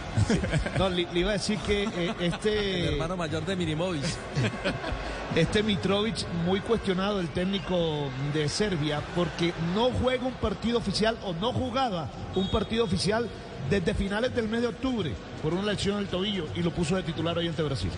No, 0.78 0.88
le, 0.88 1.06
le 1.12 1.20
iba 1.20 1.30
a 1.30 1.34
decir 1.34 1.58
que 1.60 1.84
eh, 1.84 2.14
este... 2.20 2.80
El 2.88 2.92
hermano 2.94 3.16
mayor 3.16 3.44
de 3.46 3.54
Minimovic. 3.56 4.02
Este 5.34 5.62
Mitrovic, 5.62 6.26
muy 6.46 6.60
cuestionado 6.60 7.20
el 7.20 7.28
técnico 7.28 8.08
de 8.32 8.48
Serbia, 8.48 9.02
porque 9.14 9.52
no 9.74 9.90
juega 9.90 10.24
un 10.26 10.32
partido 10.34 10.78
oficial 10.78 11.18
o 11.24 11.34
no 11.34 11.52
jugaba 11.52 12.08
un 12.34 12.50
partido 12.50 12.84
oficial 12.84 13.28
desde 13.68 13.92
finales 13.92 14.34
del 14.34 14.48
mes 14.48 14.62
de 14.62 14.68
octubre 14.68 15.12
por 15.42 15.52
una 15.52 15.72
lesión 15.72 15.96
del 15.98 16.06
tobillo 16.06 16.46
y 16.54 16.62
lo 16.62 16.70
puso 16.70 16.96
de 16.96 17.02
titular 17.02 17.36
hoy 17.36 17.48
ante 17.48 17.62
Brasil. 17.62 17.90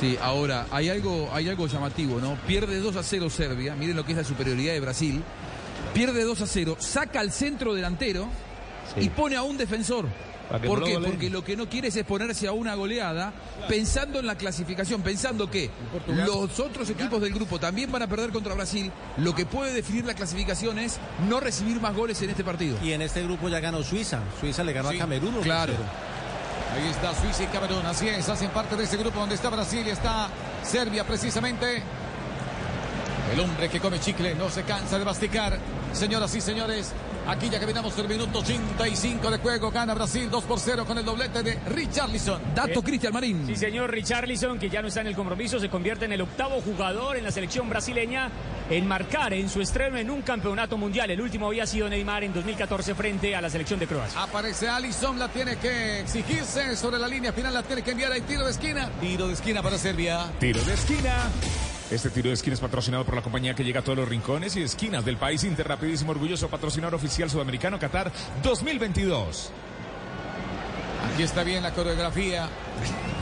Sí, 0.00 0.18
ahora 0.20 0.66
hay 0.70 0.88
algo, 0.88 1.30
hay 1.32 1.48
algo 1.48 1.66
llamativo, 1.66 2.18
¿no? 2.20 2.34
Pierde 2.46 2.80
2 2.80 2.96
a 2.96 3.02
0 3.02 3.30
Serbia, 3.30 3.74
miren 3.76 3.96
lo 3.96 4.04
que 4.04 4.12
es 4.12 4.18
la 4.18 4.24
superioridad 4.24 4.72
de 4.72 4.80
Brasil. 4.80 5.22
Pierde 5.94 6.24
2 6.24 6.40
a 6.42 6.46
0, 6.46 6.76
saca 6.78 7.20
al 7.20 7.30
centro 7.32 7.72
delantero 7.72 8.26
y 8.96 9.08
pone 9.10 9.36
a 9.36 9.42
un 9.42 9.56
defensor. 9.56 10.06
¿Por 10.64 10.78
no 10.80 10.86
qué? 10.86 10.94
goleen. 10.94 11.10
Porque 11.10 11.28
lo 11.30 11.42
que 11.42 11.56
no 11.56 11.68
quiere 11.68 11.88
es 11.88 11.96
exponerse 11.96 12.46
a 12.46 12.52
una 12.52 12.74
goleada, 12.76 13.32
pensando 13.68 14.20
en 14.20 14.26
la 14.26 14.36
clasificación, 14.36 15.02
pensando 15.02 15.50
que 15.50 15.70
los 16.08 16.60
otros 16.60 16.88
equipos 16.90 17.20
del 17.20 17.32
grupo 17.32 17.58
también 17.58 17.90
van 17.90 18.02
a 18.02 18.06
perder 18.06 18.30
contra 18.30 18.54
Brasil. 18.54 18.92
Lo 19.16 19.34
que 19.34 19.44
puede 19.44 19.72
definir 19.72 20.04
la 20.04 20.14
clasificación 20.14 20.78
es 20.78 20.98
no 21.28 21.40
recibir 21.40 21.80
más 21.80 21.96
goles 21.96 22.22
en 22.22 22.30
este 22.30 22.44
partido. 22.44 22.78
Y 22.82 22.92
en 22.92 23.02
este 23.02 23.24
grupo 23.24 23.48
ya 23.48 23.58
ganó 23.58 23.82
Suiza. 23.82 24.20
Suiza 24.40 24.62
le 24.62 24.72
ganó 24.72 24.90
Sí, 24.90 24.96
a 24.96 25.00
Camerún. 25.00 25.34
claro. 25.42 25.72
cero. 25.76 25.88
Ahí 26.74 26.88
está 26.88 27.14
Suiza 27.14 27.44
y 27.44 27.46
Camerún. 27.46 27.86
Así 27.86 28.08
es, 28.08 28.28
hacen 28.28 28.50
parte 28.50 28.76
de 28.76 28.84
ese 28.84 28.96
grupo 28.96 29.20
donde 29.20 29.34
está 29.34 29.48
Brasil 29.50 29.86
y 29.86 29.90
está 29.90 30.28
Serbia 30.62 31.04
precisamente. 31.04 31.82
El 33.32 33.40
hombre 33.40 33.68
que 33.68 33.80
come 33.80 33.98
chicle 33.98 34.34
no 34.34 34.48
se 34.50 34.62
cansa 34.62 34.98
de 34.98 35.04
masticar. 35.04 35.58
Señoras 35.92 36.34
y 36.34 36.40
señores, 36.40 36.92
aquí 37.28 37.48
ya 37.50 37.58
caminamos 37.60 37.96
el 37.98 38.08
minuto 38.08 38.38
85 38.38 39.30
de 39.30 39.38
juego. 39.38 39.70
Gana 39.70 39.94
Brasil 39.94 40.28
2 40.30 40.44
por 40.44 40.60
0 40.60 40.84
con 40.86 40.98
el 40.98 41.04
doblete 41.04 41.42
de 41.42 41.58
Richarlison. 41.68 42.40
Dato 42.54 42.82
Cristian 42.82 43.12
Marín. 43.12 43.46
Sí, 43.46 43.56
señor 43.56 43.90
Richarlison, 43.90 44.58
que 44.58 44.68
ya 44.68 44.82
no 44.82 44.88
está 44.88 45.00
en 45.00 45.08
el 45.08 45.16
compromiso, 45.16 45.58
se 45.58 45.68
convierte 45.68 46.04
en 46.04 46.12
el 46.12 46.20
octavo 46.20 46.60
jugador 46.60 47.16
en 47.16 47.24
la 47.24 47.30
selección 47.30 47.68
brasileña 47.68 48.30
en 48.70 48.86
marcar 48.86 49.32
en 49.32 49.48
su 49.48 49.60
estreno 49.60 49.96
en 49.96 50.10
un 50.10 50.22
campeonato 50.22 50.76
mundial. 50.76 51.10
El 51.10 51.20
último 51.20 51.46
había 51.46 51.66
sido 51.66 51.88
Neymar 51.88 52.24
en 52.24 52.32
2014 52.32 52.94
frente 52.94 53.36
a 53.36 53.40
la 53.40 53.50
selección 53.50 53.78
de 53.78 53.86
Croacia. 53.86 54.22
Aparece 54.22 54.68
Alisson, 54.68 55.18
la 55.18 55.28
tiene 55.28 55.56
que 55.56 56.00
exigirse 56.00 56.76
sobre 56.76 56.98
la 56.98 57.08
línea 57.08 57.32
final, 57.32 57.54
la 57.54 57.62
tiene 57.62 57.82
que 57.82 57.92
enviar 57.92 58.12
ahí. 58.12 58.22
Tiro 58.22 58.44
de 58.44 58.50
esquina. 58.50 58.90
Tiro 59.00 59.28
de 59.28 59.34
esquina 59.34 59.62
para 59.62 59.78
Serbia. 59.78 60.26
Tiro 60.38 60.62
de 60.62 60.74
esquina. 60.74 61.30
Este 61.90 62.10
tiro 62.10 62.28
de 62.30 62.34
esquina 62.34 62.54
es 62.54 62.60
patrocinado 62.60 63.04
por 63.04 63.14
la 63.14 63.22
compañía 63.22 63.54
que 63.54 63.62
llega 63.62 63.78
a 63.78 63.84
todos 63.84 63.98
los 63.98 64.08
rincones 64.08 64.56
y 64.56 64.62
esquinas 64.62 65.04
del 65.04 65.18
país. 65.18 65.44
Interrapidísimo, 65.44 66.10
orgulloso 66.10 66.48
patrocinador 66.48 66.96
oficial 66.96 67.30
sudamericano 67.30 67.78
Qatar 67.78 68.10
2022. 68.42 69.52
Aquí 71.12 71.22
está 71.22 71.44
bien 71.44 71.62
la 71.62 71.72
coreografía. 71.72 72.48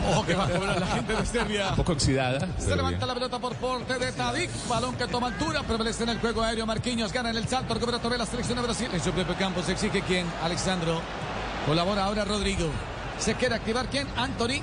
Oh, 0.07 0.23
que 0.23 0.35
va 0.35 0.45
a 0.45 0.51
cobrar 0.51 0.79
la 0.79 0.87
gente 0.87 1.15
de 1.15 1.25
Serbia. 1.25 1.71
Un 1.71 1.77
poco 1.77 1.93
oxidada. 1.93 2.47
Se 2.59 2.77
levanta 2.77 2.99
bien. 2.99 3.09
la 3.09 3.15
pelota 3.15 3.39
por 3.39 3.55
porte 3.57 3.99
de 3.99 4.13
Tadic. 4.13 4.51
Balón 4.69 4.97
que 4.97 5.07
toma 5.07 5.29
altura. 5.29 5.63
Prevalece 5.63 6.03
en 6.03 6.11
el 6.11 6.19
juego 6.19 6.43
aéreo. 6.43 6.67
Marquinhos 6.67 7.11
gana 7.11 7.31
en 7.31 7.39
el 7.39 7.49
salto. 7.49 7.73
Recupera 7.73 7.99
de 7.99 8.19
la 8.19 8.27
selección 8.27 8.59
de 8.59 8.65
Brasil. 8.65 8.89
En 8.93 9.03
su 9.03 9.13
propio 9.13 9.35
campo 9.37 9.63
se 9.63 9.73
exige 9.73 10.03
quién. 10.03 10.27
Alexandro. 10.43 11.01
Colabora 11.65 12.05
ahora 12.05 12.27
Rodrigo. 12.27 12.67
Se 13.19 13.35
quiere 13.35 13.55
activar 13.55 13.87
quién. 13.87 14.07
Anthony. 14.15 14.61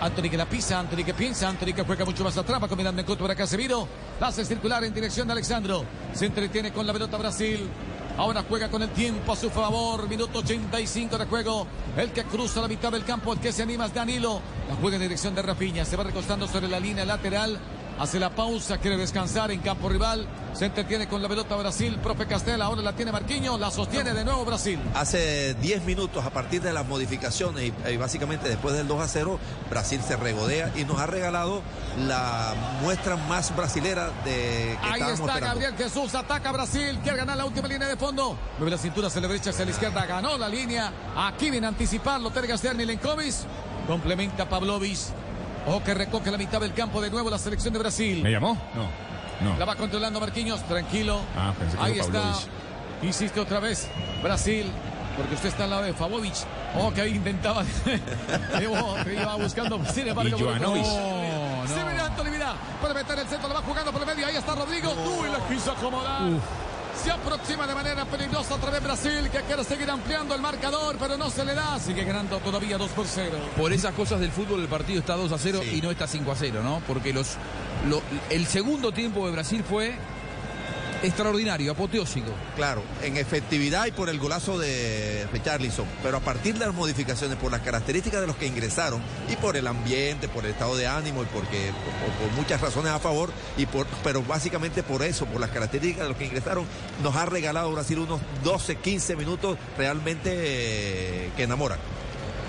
Anthony 0.00 0.30
que 0.30 0.36
la 0.36 0.46
pisa, 0.46 0.78
Anthony 0.78 1.04
que 1.04 1.14
piensa, 1.14 1.48
Anthony 1.48 1.74
que 1.74 1.82
juega 1.82 2.04
mucho 2.04 2.22
más 2.22 2.36
atrás, 2.36 2.62
va 2.62 2.68
combinando 2.68 3.00
en 3.00 3.06
contra 3.06 3.26
para 3.26 3.34
Casemiro. 3.34 3.88
Hace 4.20 4.44
circular 4.44 4.84
en 4.84 4.94
dirección 4.94 5.26
de 5.26 5.32
Alexandro. 5.32 5.84
Se 6.12 6.26
entretiene 6.26 6.72
con 6.72 6.86
la 6.86 6.92
pelota 6.92 7.16
Brasil. 7.16 7.68
Ahora 8.16 8.44
juega 8.48 8.68
con 8.68 8.82
el 8.82 8.90
tiempo 8.90 9.32
a 9.32 9.36
su 9.36 9.50
favor. 9.50 10.08
Minuto 10.08 10.38
85 10.38 11.18
de 11.18 11.26
juego. 11.26 11.66
El 11.96 12.12
que 12.12 12.24
cruza 12.24 12.60
la 12.60 12.68
mitad 12.68 12.92
del 12.92 13.04
campo, 13.04 13.32
el 13.32 13.40
que 13.40 13.52
se 13.52 13.62
anima 13.62 13.86
es 13.86 13.94
Danilo. 13.94 14.40
La 14.68 14.76
juega 14.76 14.96
en 14.96 15.02
dirección 15.02 15.34
de 15.34 15.42
Rafinha. 15.42 15.84
Se 15.84 15.96
va 15.96 16.04
recostando 16.04 16.46
sobre 16.46 16.68
la 16.68 16.78
línea 16.78 17.04
lateral. 17.04 17.58
Hace 17.98 18.20
la 18.20 18.30
pausa, 18.30 18.78
quiere 18.78 18.96
descansar 18.96 19.50
en 19.50 19.60
campo 19.60 19.88
rival. 19.88 20.26
Se 20.52 20.66
entretiene 20.66 21.08
con 21.08 21.20
la 21.20 21.28
pelota 21.28 21.56
Brasil. 21.56 21.98
Profe 22.00 22.26
Castel, 22.26 22.62
ahora 22.62 22.80
la 22.80 22.92
tiene 22.92 23.10
Marquinhos. 23.10 23.58
La 23.58 23.70
sostiene 23.70 24.14
de 24.14 24.24
nuevo 24.24 24.44
Brasil. 24.44 24.78
Hace 24.94 25.54
10 25.54 25.84
minutos, 25.84 26.24
a 26.24 26.30
partir 26.30 26.62
de 26.62 26.72
las 26.72 26.86
modificaciones 26.86 27.64
y, 27.64 27.90
y 27.90 27.96
básicamente 27.96 28.48
después 28.48 28.74
del 28.76 28.86
2 28.86 29.02
a 29.02 29.08
0, 29.08 29.40
Brasil 29.68 30.00
se 30.06 30.16
regodea 30.16 30.72
y 30.76 30.84
nos 30.84 31.00
ha 31.00 31.06
regalado 31.06 31.62
la 32.06 32.54
muestra 32.82 33.16
más 33.16 33.54
brasilera 33.56 34.10
de 34.24 34.78
que 34.80 34.88
Ahí 34.88 35.00
está 35.00 35.14
esperando. 35.14 35.46
Gabriel 35.46 35.74
Jesús, 35.76 36.14
ataca 36.14 36.52
Brasil, 36.52 36.98
quiere 37.02 37.18
ganar 37.18 37.36
la 37.36 37.46
última 37.46 37.66
línea 37.66 37.88
de 37.88 37.96
fondo. 37.96 38.38
Mueve 38.58 38.70
la 38.70 38.78
cintura 38.78 39.08
hacia 39.08 39.20
la 39.20 39.28
derecha, 39.28 39.50
hacia 39.50 39.64
la 39.64 39.72
izquierda, 39.72 40.06
ganó 40.06 40.38
la 40.38 40.48
línea. 40.48 40.92
Aquí 41.16 41.50
viene 41.50 41.66
a 41.66 41.70
anticiparlo 41.70 42.30
Ter 42.30 42.46
Gasterni 42.46 42.84
Lenkovic. 42.84 43.34
Complementa 43.88 44.48
Pavlovic. 44.48 44.98
O 45.68 45.82
que 45.82 45.94
recoge 45.94 46.30
la 46.30 46.38
mitad 46.38 46.60
del 46.60 46.72
campo 46.72 47.00
de 47.00 47.10
nuevo 47.10 47.28
la 47.30 47.38
selección 47.38 47.72
de 47.72 47.78
Brasil. 47.78 48.22
¿Me 48.22 48.30
llamó? 48.30 48.56
No. 48.74 49.50
No. 49.50 49.58
La 49.58 49.64
va 49.64 49.76
controlando 49.76 50.18
Marquinhos, 50.18 50.62
tranquilo. 50.66 51.20
Ah, 51.36 51.52
pensé 51.56 51.76
que 51.76 51.82
Ahí 51.82 51.92
era 51.94 52.04
está. 52.04 52.32
Insiste 53.02 53.38
otra 53.38 53.60
vez 53.60 53.88
Brasil. 54.22 54.66
Porque 55.16 55.34
usted 55.34 55.48
está 55.48 55.64
al 55.64 55.70
lado 55.70 55.82
de 55.82 55.92
Favovic. 55.92 56.34
Oh, 56.76 56.92
que 56.92 57.00
ahí 57.00 57.16
intentaba. 57.16 57.64
Oh, 58.70 58.96
que 59.04 59.14
iba 59.14 59.34
buscando. 59.36 59.80
Sin 59.92 60.06
embargo, 60.08 60.36
Y. 60.36 60.42
No, 60.42 60.76
no. 60.76 61.66
Se 61.66 61.84
ve 61.84 61.98
Anthony 62.00 62.30
Vidal. 62.30 62.56
Puede 62.80 62.94
meter 62.94 63.18
el 63.18 63.26
centro, 63.26 63.48
lo 63.48 63.54
va 63.54 63.62
jugando 63.62 63.92
por 63.92 64.00
el 64.02 64.06
medio. 64.06 64.26
Ahí 64.26 64.36
está 64.36 64.54
Rodrigo. 64.54 64.92
Uy, 64.92 65.28
la 65.28 65.38
quiso 65.48 65.72
acomodar. 65.72 66.22
Se 67.02 67.10
aproxima 67.12 67.66
de 67.66 67.74
manera 67.74 68.04
peligrosa 68.04 68.54
otra 68.56 68.70
vez 68.70 68.82
Brasil, 68.82 69.28
que 69.30 69.40
quiere 69.42 69.62
seguir 69.64 69.88
ampliando 69.90 70.34
el 70.34 70.40
marcador, 70.40 70.96
pero 70.98 71.16
no 71.16 71.30
se 71.30 71.44
le 71.44 71.54
da. 71.54 71.78
Sigue 71.78 72.04
ganando 72.04 72.38
todavía 72.40 72.76
2 72.76 72.90
por 72.90 73.06
0. 73.06 73.30
Por 73.56 73.72
esas 73.72 73.94
cosas 73.94 74.20
del 74.20 74.30
fútbol 74.32 74.60
el 74.60 74.68
partido 74.68 74.98
está 75.00 75.14
2 75.14 75.30
a 75.32 75.38
0 75.38 75.60
y 75.72 75.80
no 75.80 75.90
está 75.90 76.06
5 76.06 76.30
a 76.32 76.36
0, 76.36 76.60
¿no? 76.62 76.82
Porque 76.86 77.12
los, 77.12 77.36
lo- 77.88 78.02
el 78.30 78.46
segundo 78.46 78.92
tiempo 78.92 79.24
de 79.26 79.32
Brasil 79.32 79.64
fue 79.68 79.96
extraordinario, 81.02 81.72
apoteósico. 81.72 82.30
Claro, 82.56 82.82
en 83.02 83.16
efectividad 83.16 83.86
y 83.86 83.92
por 83.92 84.08
el 84.08 84.18
golazo 84.18 84.58
de 84.58 85.26
Richarlison, 85.32 85.86
pero 86.02 86.16
a 86.16 86.20
partir 86.20 86.54
de 86.58 86.66
las 86.66 86.74
modificaciones, 86.74 87.36
por 87.38 87.50
las 87.50 87.60
características 87.60 88.20
de 88.20 88.26
los 88.26 88.36
que 88.36 88.46
ingresaron 88.46 89.00
y 89.30 89.36
por 89.36 89.56
el 89.56 89.66
ambiente, 89.66 90.28
por 90.28 90.44
el 90.44 90.52
estado 90.52 90.76
de 90.76 90.86
ánimo 90.86 91.22
y 91.22 91.26
porque 91.26 91.70
por, 92.20 92.32
muchas 92.36 92.60
razones 92.60 92.92
a 92.92 92.98
favor 92.98 93.30
y 93.56 93.66
por, 93.66 93.86
pero 94.02 94.22
básicamente 94.22 94.82
por 94.82 95.02
eso, 95.02 95.26
por 95.26 95.40
las 95.40 95.50
características 95.50 96.04
de 96.04 96.08
los 96.08 96.18
que 96.18 96.26
ingresaron, 96.26 96.64
nos 97.02 97.14
ha 97.16 97.26
regalado 97.26 97.72
Brasil 97.72 97.98
unos 97.98 98.20
12, 98.44 98.76
15 98.76 99.16
minutos 99.16 99.58
realmente 99.76 100.30
eh, 100.34 101.30
que 101.36 101.44
enamoran. 101.44 101.78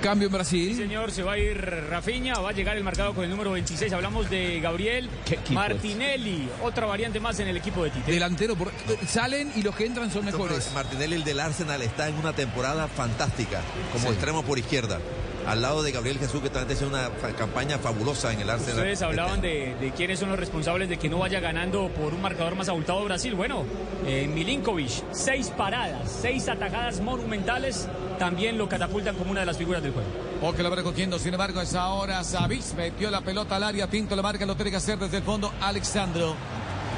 Cambio 0.01 0.27
en 0.27 0.33
Brasil. 0.33 0.69
Sí, 0.75 0.81
señor, 0.81 1.11
se 1.11 1.23
va 1.23 1.33
a 1.33 1.37
ir 1.37 1.57
Rafinha, 1.89 2.35
va 2.39 2.49
a 2.49 2.53
llegar 2.53 2.77
el 2.77 2.83
marcado 2.85 3.13
con 3.13 3.25
el 3.25 3.29
número 3.29 3.51
26. 3.51 3.91
Hablamos 3.91 4.29
de 4.29 4.59
Gabriel 4.61 5.09
Martinelli, 5.49 6.47
otra 6.63 6.85
variante 6.85 7.19
más 7.19 7.37
en 7.39 7.49
el 7.49 7.57
equipo 7.57 7.83
de 7.83 7.89
Tite. 7.89 8.11
Delantero, 8.11 8.55
por- 8.55 8.71
salen 9.07 9.51
y 9.55 9.61
los 9.61 9.75
que 9.75 9.85
entran 9.85 10.09
son 10.09 10.23
mejores. 10.25 10.71
Martinelli, 10.73 11.15
el 11.15 11.23
del 11.25 11.39
Arsenal, 11.41 11.81
está 11.81 12.07
en 12.07 12.15
una 12.15 12.31
temporada 12.33 12.87
fantástica 12.87 13.59
como 13.91 14.05
Sí. 14.07 14.11
extremo 14.13 14.43
por 14.43 14.57
izquierda. 14.57 14.99
Al 15.47 15.61
lado 15.61 15.81
de 15.81 15.91
Gabriel 15.91 16.19
Jesús, 16.19 16.41
que 16.41 16.49
también 16.49 16.77
tiene 16.77 16.93
una 16.93 17.09
campaña 17.37 17.79
fabulosa 17.79 18.31
en 18.31 18.41
el 18.41 18.49
Arsenal. 18.49 18.77
Ustedes 18.77 19.01
hablaban 19.01 19.41
de, 19.41 19.75
de 19.79 19.91
quiénes 19.91 20.19
son 20.19 20.29
los 20.29 20.39
responsables 20.39 20.89
de 20.89 20.97
que 20.97 21.09
no 21.09 21.19
vaya 21.19 21.39
ganando 21.39 21.89
por 21.89 22.13
un 22.13 22.21
marcador 22.21 22.55
más 22.55 22.69
abultado 22.69 23.03
Brasil. 23.05 23.33
Bueno, 23.33 23.63
eh, 24.05 24.29
Milinkovic, 24.31 25.03
seis 25.11 25.51
paradas, 25.55 26.19
seis 26.21 26.47
atajadas 26.49 26.99
monumentales, 27.01 27.87
también 28.19 28.57
lo 28.57 28.69
catapultan 28.69 29.15
como 29.15 29.31
una 29.31 29.39
de 29.39 29.45
las 29.47 29.57
figuras 29.57 29.81
del 29.81 29.93
juego. 29.93 30.07
O 30.41 30.53
que 30.53 30.61
lo 30.61 30.69
va 30.69 30.75
recogiendo, 30.75 31.17
sin 31.17 31.33
embargo, 31.33 31.61
es 31.61 31.73
ahora 31.73 32.23
Savic. 32.23 32.63
Metió 32.75 33.09
la 33.09 33.21
pelota 33.21 33.55
al 33.55 33.63
área, 33.63 33.87
Tinto 33.87 34.15
le 34.15 34.21
marca, 34.21 34.45
lo 34.45 34.55
tiene 34.55 34.71
que 34.71 34.77
hacer 34.77 34.99
desde 34.99 35.17
el 35.17 35.23
fondo 35.23 35.51
Alexandro. 35.61 36.35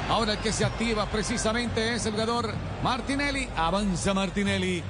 Ahora 0.08 0.32
el 0.32 0.38
que 0.38 0.52
se 0.52 0.64
activa 0.64 1.06
precisamente 1.06 1.94
es 1.94 2.04
el 2.06 2.12
jugador 2.12 2.52
Martinelli. 2.82 3.48
Avanza 3.56 4.12
Martinelli. 4.12 4.82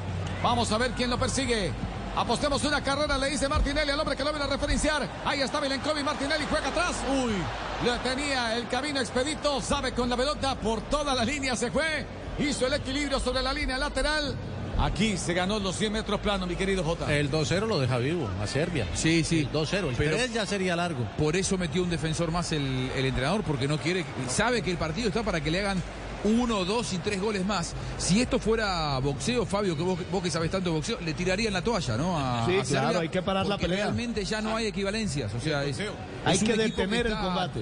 Vamos 0.43 0.73
a 0.73 0.79
ver 0.79 0.91
quién 0.93 1.11
lo 1.11 1.19
persigue. 1.19 1.70
Apostemos 2.14 2.62
una 2.64 2.82
carrera, 2.82 3.16
le 3.16 3.30
dice 3.30 3.48
Martinelli 3.48 3.90
al 3.90 3.98
hombre 3.98 4.14
que 4.16 4.22
lo 4.24 4.30
viene 4.30 4.44
a 4.44 4.48
referenciar. 4.48 5.09
Ahí 5.24 5.40
está 5.40 5.60
Milenkovic, 5.60 6.05
Martinelli 6.05 6.44
juega 6.48 6.68
atrás. 6.68 6.97
Uy, 7.10 7.32
le 7.84 7.98
tenía 8.01 8.56
el 8.56 8.68
camino 8.68 9.01
expedito. 9.01 9.60
Sabe 9.62 9.93
con 9.93 10.10
la 10.10 10.16
pelota 10.16 10.55
por 10.56 10.82
toda 10.82 11.14
la 11.14 11.24
línea 11.24 11.56
se 11.56 11.70
fue. 11.70 12.05
Hizo 12.39 12.66
el 12.66 12.74
equilibrio 12.74 13.18
sobre 13.18 13.43
la 13.43 13.52
línea 13.55 13.78
lateral. 13.78 14.36
Aquí 14.78 15.16
se 15.16 15.32
ganó 15.32 15.59
los 15.59 15.76
100 15.76 15.93
metros 15.93 16.20
planos, 16.20 16.48
mi 16.48 16.56
querido 16.56 16.82
Jota. 16.82 17.12
El 17.14 17.30
2-0 17.30 17.66
lo 17.66 17.78
deja 17.78 17.98
vivo 17.98 18.28
a 18.43 18.47
Serbia. 18.47 18.86
Sí, 18.94 19.22
sí. 19.24 19.40
El 19.40 19.52
2-0. 19.52 19.89
El 19.90 19.97
Pero- 19.97 20.16
3 20.16 20.32
ya 20.34 20.44
sería 20.44 20.76
largo. 20.76 21.06
Por 21.16 21.36
eso 21.36 21.56
metió 21.56 21.82
un 21.82 21.90
defensor 21.90 22.30
más 22.30 22.52
el, 22.52 22.90
el 22.94 23.05
entrenador, 23.06 23.43
porque 23.43 23.68
no 23.68 23.78
quiere, 23.78 24.05
sabe 24.28 24.60
que 24.62 24.70
el 24.70 24.78
partido 24.78 25.09
está 25.09 25.22
para 25.22 25.40
que 25.40 25.51
le 25.51 25.60
hagan 25.60 25.82
uno, 26.24 26.65
dos 26.65 26.93
y 26.93 26.99
tres 26.99 27.20
goles 27.20 27.44
más. 27.44 27.74
Si 27.99 28.20
esto 28.20 28.39
fuera 28.39 28.99
boxeo, 28.99 29.44
Fabio, 29.47 29.77
que 29.77 29.82
vos, 29.82 29.99
vos 30.11 30.23
que 30.23 30.31
sabés 30.31 30.51
tanto 30.51 30.70
de 30.70 30.77
boxeo, 30.77 30.99
le 31.01 31.15
tirarían 31.15 31.53
la 31.53 31.62
toalla, 31.62 31.97
¿no? 31.97 32.19
A, 32.19 32.47
Sí, 32.47 32.57
a 32.59 32.65
Serbia, 32.65 32.81
claro, 32.82 33.01
hay 33.01 33.09
que 33.09 33.23
parar 33.23 33.47
la 33.47 33.59
pelea. 33.59 33.85
Realmente 33.85 34.24
ya 34.24 34.40
no 34.40 34.57
hay 34.57 34.66
equivalencias, 34.66 35.32
o 35.35 35.40
sea, 35.40 35.65
es, 35.65 35.78
Hay 36.24 36.36
es 36.36 36.44
que 36.44 36.57
detener 36.57 37.07
el 37.07 37.12
está- 37.12 37.24
combate. 37.24 37.61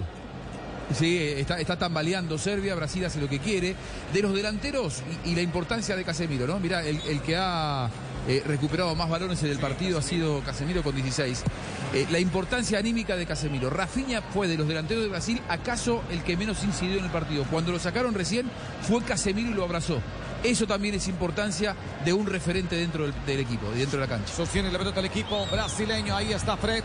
Sí, 0.99 1.19
está, 1.37 1.61
está 1.61 1.79
tambaleando 1.79 2.37
Serbia, 2.37 2.75
Brasil 2.75 3.05
hace 3.05 3.21
lo 3.21 3.29
que 3.29 3.39
quiere. 3.39 3.77
De 4.13 4.23
los 4.23 4.35
delanteros 4.35 5.03
y, 5.25 5.31
y 5.31 5.35
la 5.37 5.43
importancia 5.43 5.95
de 5.95 6.05
Casemiro, 6.05 6.49
¿no? 6.49 6.59
Mirá, 6.59 6.85
el, 6.85 7.01
el 7.09 7.21
que 7.23 7.37
ha 7.37 7.89
eh, 8.29 8.43
recuperado 8.47 8.95
más 8.95 9.09
balones 9.09 9.43
en 9.43 9.51
el 9.51 9.59
partido 9.59 9.99
ha 9.99 10.03
sido 10.03 10.41
Casemiro 10.41 10.83
con 10.83 10.95
16. 10.95 11.43
Eh, 11.93 12.07
la 12.11 12.19
importancia 12.19 12.79
anímica 12.79 13.17
de 13.17 13.27
Casemiro. 13.27 13.71
Rafinha 13.71 14.23
fue 14.23 14.47
de 14.47 14.57
los 14.57 14.69
delanteros 14.69 15.03
de 15.03 15.11
Brasil, 15.11 15.41
acaso 15.49 16.03
el 16.11 16.23
que 16.23 16.37
menos 16.37 16.63
incidió 16.65 16.99
en 16.99 17.05
el 17.05 17.11
partido. 17.11 17.45
Cuando 17.51 17.73
lo 17.73 17.79
sacaron 17.79 18.15
recién, 18.15 18.51
fue 18.83 19.03
Casemiro 19.03 19.51
y 19.51 19.55
lo 19.55 19.65
abrazó. 19.65 20.01
Eso 20.43 20.67
también 20.67 20.95
es 20.95 21.09
importancia 21.09 21.75
de 22.05 22.13
un 22.13 22.27
referente 22.27 22.77
dentro 22.77 23.05
del, 23.05 23.15
del 23.27 23.41
equipo, 23.41 23.71
dentro 23.71 24.01
de 24.01 24.07
la 24.07 24.09
cancha. 24.09 24.33
Sostiene 24.33 24.71
la 24.71 24.79
pelota 24.79 25.01
el 25.01 25.07
equipo 25.07 25.47
brasileño. 25.47 26.17
Ahí 26.17 26.33
está 26.33 26.57
Fred. 26.57 26.83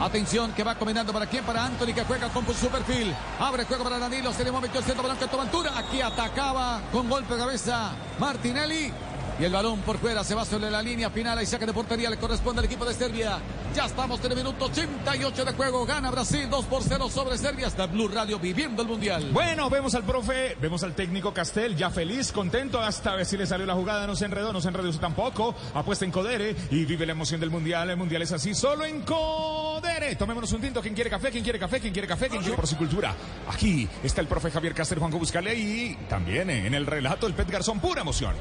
Atención, 0.00 0.52
que 0.52 0.62
va 0.62 0.76
combinando 0.76 1.12
para 1.12 1.26
quién? 1.26 1.44
Para 1.44 1.64
Anthony, 1.64 1.92
que 1.92 2.04
juega 2.04 2.28
con 2.28 2.46
su 2.54 2.68
perfil. 2.68 3.12
Abre 3.40 3.64
juego 3.64 3.82
para 3.82 3.98
Danilo. 3.98 4.32
Se 4.32 4.44
le 4.44 4.52
momento 4.52 4.78
el 4.78 4.84
centro 4.84 5.04
toma 5.28 5.42
altura. 5.42 5.76
Aquí 5.76 6.00
atacaba 6.00 6.80
con 6.92 7.08
golpe 7.08 7.34
de 7.34 7.40
cabeza 7.40 7.92
Martinelli. 8.20 8.92
Y 9.40 9.44
el 9.44 9.52
balón 9.52 9.80
por 9.82 9.98
fuera 9.98 10.24
se 10.24 10.34
va 10.34 10.44
sobre 10.44 10.68
la 10.68 10.82
línea 10.82 11.10
final 11.10 11.40
y 11.40 11.46
saque 11.46 11.64
de 11.64 11.72
portería 11.72 12.10
le 12.10 12.16
corresponde 12.16 12.58
al 12.58 12.64
equipo 12.64 12.84
de 12.84 12.92
Serbia. 12.92 13.38
Ya 13.72 13.86
estamos 13.86 14.18
en 14.24 14.32
el 14.32 14.38
minuto 14.38 14.64
88 14.64 15.44
de 15.44 15.52
juego. 15.52 15.86
Gana 15.86 16.10
Brasil 16.10 16.50
2 16.50 16.64
por 16.64 16.82
0 16.82 17.08
sobre 17.08 17.38
Serbia. 17.38 17.68
Hasta 17.68 17.86
Blue 17.86 18.08
Radio 18.08 18.40
viviendo 18.40 18.82
el 18.82 18.88
mundial. 18.88 19.30
Bueno, 19.32 19.70
vemos 19.70 19.94
al 19.94 20.02
profe, 20.02 20.56
vemos 20.60 20.82
al 20.82 20.94
técnico 20.94 21.32
Castel, 21.32 21.76
ya 21.76 21.88
feliz, 21.88 22.32
contento, 22.32 22.80
hasta 22.80 23.14
ver 23.14 23.26
si 23.26 23.36
le 23.36 23.46
salió 23.46 23.64
la 23.64 23.74
jugada, 23.74 24.08
no 24.08 24.16
se 24.16 24.24
enredó, 24.24 24.52
no 24.52 24.60
se 24.60 24.68
enredó 24.68 24.90
tampoco. 24.94 25.54
Apuesta 25.72 26.04
en 26.04 26.10
Codere 26.10 26.56
y 26.72 26.84
vive 26.84 27.06
la 27.06 27.12
emoción 27.12 27.38
del 27.38 27.50
mundial. 27.50 27.90
El 27.90 27.96
mundial 27.96 28.22
es 28.22 28.32
así, 28.32 28.56
solo 28.56 28.84
en 28.84 29.02
Codere. 29.02 30.16
Tomémonos 30.16 30.50
un 30.52 30.62
tinto. 30.62 30.82
¿Quién 30.82 30.94
quiere 30.94 31.10
café? 31.10 31.30
¿Quién 31.30 31.44
quiere 31.44 31.60
café? 31.60 31.78
¿Quién 31.78 31.92
quiere 31.92 32.08
café? 32.08 32.28
¿Quién 32.28 32.42
quiere 32.42 32.56
porcicultura? 32.56 33.14
Aquí 33.48 33.88
está 34.02 34.20
el 34.20 34.26
profe 34.26 34.50
Javier 34.50 34.74
Cáceres, 34.74 34.98
Juanjo 34.98 35.18
Buscale 35.18 35.54
y 35.54 35.96
también 36.08 36.50
en 36.50 36.74
el 36.74 36.86
relato 36.86 37.28
el 37.28 37.34
Pet 37.34 37.48
Garzón, 37.48 37.78
pura 37.78 38.00
emoción. 38.00 38.34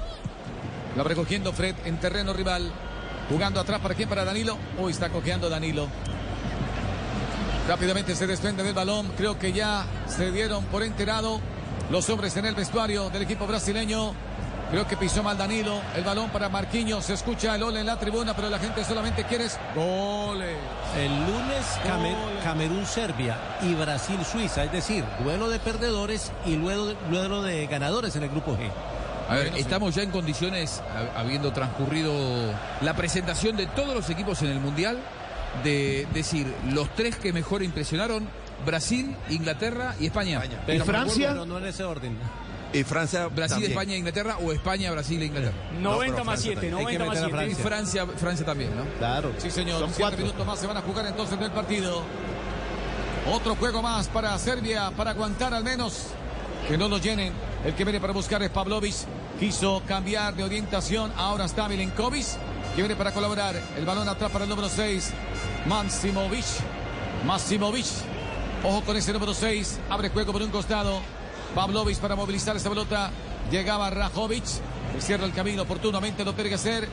Va 0.98 1.04
recogiendo 1.04 1.54
Fred 1.54 1.76
en 1.86 1.98
terreno 1.98 2.34
rival. 2.34 2.72
Jugando 3.30 3.60
atrás 3.60 3.80
para 3.82 3.94
quién? 3.94 4.10
Para 4.10 4.26
Danilo. 4.26 4.58
Uy, 4.80 4.92
está 4.92 5.10
cojeando 5.10 5.50
Danilo. 5.50 5.88
Rápidamente 7.68 8.16
se 8.16 8.26
desprende 8.26 8.64
del 8.64 8.74
balón. 8.74 9.12
Creo 9.18 9.38
que 9.38 9.52
ya 9.52 9.86
se 10.08 10.32
dieron 10.32 10.64
por 10.66 10.84
enterado 10.84 11.40
los 11.92 12.10
hombres 12.10 12.36
en 12.38 12.46
el 12.46 12.56
vestuario 12.56 13.10
del 13.10 13.24
equipo 13.24 13.46
brasileño. 13.46 14.14
Creo 14.72 14.88
que 14.88 14.98
pisó 14.98 15.22
mal 15.22 15.38
Danilo. 15.38 15.80
El 15.96 16.04
balón 16.04 16.30
para 16.30 16.50
Marquinhos. 16.50 17.06
Se 17.06 17.14
escucha 17.14 17.56
el 17.56 17.64
ole 17.64 17.82
en 17.82 17.86
la 17.86 18.00
tribuna, 18.00 18.36
pero 18.36 18.50
la 18.50 18.58
gente 18.58 18.84
solamente 18.84 19.24
quiere 19.26 19.46
goles. 19.76 20.58
El 20.98 21.12
lunes 21.12 21.80
Camer 21.84 22.16
Camerún-Serbia 22.44 23.38
y 23.62 23.76
Brasil-Suiza, 23.76 24.64
es 24.64 24.72
decir, 24.72 25.04
duelo 25.24 25.50
de 25.50 25.60
perdedores 25.60 26.32
y 26.46 26.56
luego 26.56 26.94
duelo 27.10 27.44
de 27.44 27.68
ganadores 27.68 28.16
en 28.16 28.24
el 28.24 28.30
grupo 28.30 28.58
G. 28.58 28.72
A 29.30 29.36
ver, 29.36 29.52
estamos 29.58 29.94
ya 29.96 30.04
en 30.04 30.12
condiciones, 30.12 30.82
habiendo 31.16 31.52
transcurrido 31.52 32.14
la 32.82 32.96
presentación 32.96 33.58
de 33.58 33.68
todos 33.68 33.94
los 33.94 34.10
equipos 34.10 34.42
en 34.42 34.50
el 34.50 34.60
Mundial, 34.60 34.98
de 35.64 36.08
decir 36.14 36.48
los 36.72 36.90
tres 36.96 37.16
que 37.18 37.34
mejor 37.34 37.62
impresionaron, 37.62 38.28
Brasil, 38.66 39.16
Inglaterra 39.30 39.96
y 40.00 40.06
España. 40.06 40.42
¿Y 40.68 40.80
Francia? 40.80 41.34
No, 41.34 41.46
no 41.46 41.58
en 41.58 41.66
ese 41.66 41.84
orden. 41.84 42.18
Y 42.74 42.84
Francia. 42.84 43.28
Brasil, 43.28 43.56
también. 43.56 43.72
España, 43.72 43.96
Inglaterra 43.96 44.38
o 44.42 44.52
España, 44.52 44.92
Brasil 44.92 45.22
e 45.22 45.26
Inglaterra. 45.26 45.56
90 45.82 46.24
más 46.24 46.42
7, 46.42 46.70
90 46.72 47.06
más 47.06 47.18
7. 47.20 47.48
Y 47.50 47.56
Francia, 47.56 48.06
Francia 48.18 48.46
también, 48.46 48.76
¿no? 48.76 48.84
Claro. 48.98 49.32
Sí, 49.38 49.50
señor. 49.52 49.80
Son 49.80 49.90
Siete 49.90 50.02
cuatro. 50.02 50.20
minutos 50.20 50.46
más 50.46 50.60
se 50.60 50.68
van 50.68 50.78
a 50.78 50.82
jugar 50.82 51.06
entonces 51.06 51.38
en 51.38 51.44
el 51.44 51.52
partido. 51.52 52.04
Otro 53.32 53.56
juego 53.56 53.82
más 53.82 54.08
para 54.08 54.38
Serbia, 54.38 54.92
para 54.96 55.12
aguantar 55.12 55.54
al 55.54 55.64
menos 55.64 56.08
que 56.68 56.78
no 56.78 56.88
lo 56.88 56.98
llenen. 56.98 57.34
El 57.66 57.74
que 57.74 57.84
viene 57.84 58.00
para 58.00 58.14
buscar 58.14 58.42
es 58.44 58.50
Pavlovic. 58.50 58.96
Quiso 59.40 59.82
cambiar 59.88 60.36
de 60.36 60.44
orientación. 60.44 61.12
Ahora 61.18 61.46
está 61.46 61.68
Milenkovic, 61.68 62.26
que 62.76 62.82
viene 62.82 62.96
para 62.96 63.12
colaborar. 63.12 63.56
El 63.78 63.86
balón 63.86 64.08
atrás 64.08 64.32
para 64.32 64.44
el 64.44 64.50
número 64.50 64.70
6. 64.70 65.12
Mansimovic. 65.66 66.46
Massimovic. 67.26 67.86
Ojo 68.64 68.82
con 68.82 68.96
ese 68.96 69.12
número 69.12 69.34
6. 69.34 69.80
Abre 69.90 70.10
juego 70.10 70.32
por 70.32 70.42
un 70.42 70.50
costado. 70.50 71.00
Pavlovic 71.56 71.98
para 71.98 72.16
movilizar 72.16 72.56
esa 72.56 72.70
pelota. 72.70 73.12
Llegaba 73.52 73.90
Rajovic. 73.90 74.46
Cierra 75.00 75.26
el 75.26 75.34
camino 75.34 75.64
oportunamente. 75.64 76.24
Lo 76.24 76.34
tiene 76.34 76.50
que 76.50 76.56
hacer. 76.56 76.88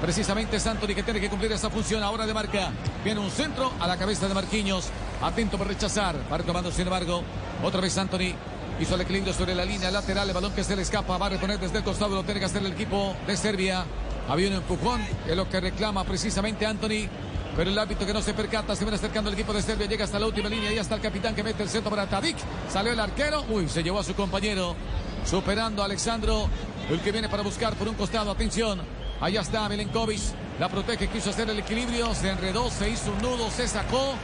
Precisamente 0.00 0.56
es 0.56 0.66
Anthony 0.66 0.94
que 0.94 1.02
tiene 1.02 1.20
que 1.20 1.28
cumplir 1.28 1.52
esa 1.52 1.68
función 1.70 2.02
ahora 2.02 2.26
de 2.26 2.32
marca. 2.32 2.70
Viene 3.04 3.20
un 3.20 3.30
centro 3.30 3.72
a 3.80 3.86
la 3.86 3.96
cabeza 3.96 4.28
de 4.28 4.34
Marquinhos. 4.34 4.88
Atento 5.22 5.58
por 5.58 5.66
rechazar. 5.66 6.16
Va 6.32 6.38
retomando, 6.38 6.70
sin 6.70 6.82
embargo. 6.86 7.22
Otra 7.62 7.80
vez 7.80 7.96
Anthony. 7.98 8.34
Hizo 8.80 8.94
el 8.94 9.02
equilibrio 9.02 9.34
sobre 9.34 9.54
la 9.54 9.64
línea 9.64 9.90
lateral. 9.90 10.26
El 10.28 10.34
balón 10.34 10.52
que 10.52 10.64
se 10.64 10.74
le 10.74 10.82
escapa. 10.82 11.18
Va 11.18 11.26
a 11.26 11.28
reponer 11.28 11.60
desde 11.60 11.78
el 11.78 11.84
costado. 11.84 12.14
Lo 12.14 12.24
tiene 12.24 12.40
que 12.40 12.46
hacer 12.46 12.64
el 12.64 12.72
equipo 12.72 13.14
de 13.26 13.36
Serbia. 13.36 13.84
Había 14.26 14.48
un 14.48 14.54
empujón. 14.54 15.02
Es 15.28 15.36
lo 15.36 15.48
que 15.48 15.60
reclama 15.60 16.02
precisamente 16.04 16.64
Anthony. 16.64 17.08
Pero 17.56 17.70
el 17.70 17.78
árbitro 17.78 18.06
que 18.06 18.14
no 18.14 18.22
se 18.22 18.32
percata, 18.32 18.74
se 18.74 18.84
viene 18.84 18.96
acercando 18.96 19.28
el 19.28 19.34
equipo 19.34 19.52
de 19.52 19.60
Serbia, 19.60 19.86
llega 19.86 20.04
hasta 20.04 20.18
la 20.18 20.26
última 20.26 20.48
línea 20.48 20.72
y 20.72 20.78
hasta 20.78 20.94
el 20.94 21.00
capitán 21.00 21.34
que 21.34 21.42
mete 21.42 21.62
el 21.62 21.68
centro 21.68 21.90
para 21.90 22.06
Tadic. 22.06 22.36
Salió 22.70 22.92
el 22.92 23.00
arquero, 23.00 23.44
uy, 23.50 23.68
se 23.68 23.82
llevó 23.82 23.98
a 23.98 24.04
su 24.04 24.14
compañero, 24.14 24.76
superando 25.26 25.82
a 25.82 25.86
Alexandro, 25.86 26.48
el 26.88 27.00
que 27.00 27.10
viene 27.10 27.28
para 27.28 27.42
buscar 27.42 27.74
por 27.74 27.88
un 27.88 27.96
costado, 27.96 28.30
atención. 28.30 28.80
Allá 29.20 29.40
está 29.40 29.68
Milenkovic, 29.68 30.20
la 30.60 30.68
protege, 30.68 31.08
quiso 31.08 31.30
hacer 31.30 31.50
el 31.50 31.58
equilibrio, 31.58 32.14
se 32.14 32.30
enredó, 32.30 32.70
se 32.70 32.88
hizo 32.88 33.10
un 33.10 33.20
nudo, 33.20 33.50
se 33.50 33.66
sacó, 33.66 34.14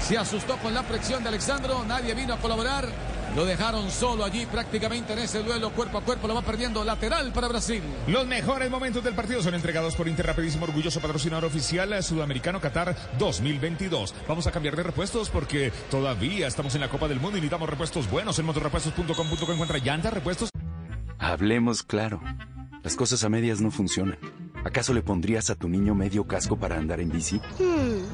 se 0.00 0.18
asustó 0.18 0.56
con 0.58 0.74
la 0.74 0.82
presión 0.82 1.22
de 1.22 1.28
Alexandro, 1.28 1.84
nadie 1.86 2.14
vino 2.14 2.34
a 2.34 2.38
colaborar. 2.38 2.88
Lo 3.34 3.46
dejaron 3.46 3.90
solo 3.90 4.24
allí 4.24 4.44
prácticamente 4.44 5.14
en 5.14 5.20
ese 5.20 5.42
duelo 5.42 5.70
cuerpo 5.70 5.98
a 5.98 6.02
cuerpo, 6.02 6.28
lo 6.28 6.34
va 6.34 6.42
perdiendo 6.42 6.84
lateral 6.84 7.32
para 7.32 7.48
Brasil. 7.48 7.82
Los 8.06 8.26
mejores 8.26 8.70
momentos 8.70 9.02
del 9.02 9.14
partido 9.14 9.42
son 9.42 9.54
entregados 9.54 9.94
por 9.94 10.06
Interrapidísimo, 10.06 10.64
orgulloso 10.64 11.00
patrocinador 11.00 11.46
oficial 11.46 11.92
eh, 11.94 12.02
sudamericano 12.02 12.60
Qatar 12.60 12.94
2022. 13.18 14.14
Vamos 14.28 14.46
a 14.46 14.52
cambiar 14.52 14.76
de 14.76 14.82
repuestos 14.82 15.30
porque 15.30 15.72
todavía 15.90 16.46
estamos 16.46 16.74
en 16.74 16.82
la 16.82 16.90
Copa 16.90 17.08
del 17.08 17.20
Mundo 17.20 17.38
y 17.38 17.40
necesitamos 17.40 17.70
repuestos 17.70 18.10
buenos. 18.10 18.38
En 18.38 18.44
motorrepuestos.com.co 18.44 19.52
encuentra 19.52 19.78
llantas, 19.78 20.12
repuestos. 20.12 20.50
Hablemos 21.18 21.82
claro. 21.82 22.20
Las 22.82 22.96
cosas 22.96 23.24
a 23.24 23.30
medias 23.30 23.60
no 23.60 23.70
funcionan. 23.70 24.18
¿Acaso 24.64 24.94
le 24.94 25.02
pondrías 25.02 25.50
a 25.50 25.56
tu 25.56 25.68
niño 25.68 25.94
medio 25.94 26.24
casco 26.26 26.56
para 26.56 26.76
andar 26.76 27.00
en 27.00 27.10
bici? 27.10 27.40
Hmm, 27.58 27.81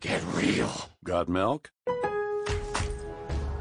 Get 0.00 0.22
real. 0.32 0.70
Got 1.02 1.28
milk? 1.28 1.72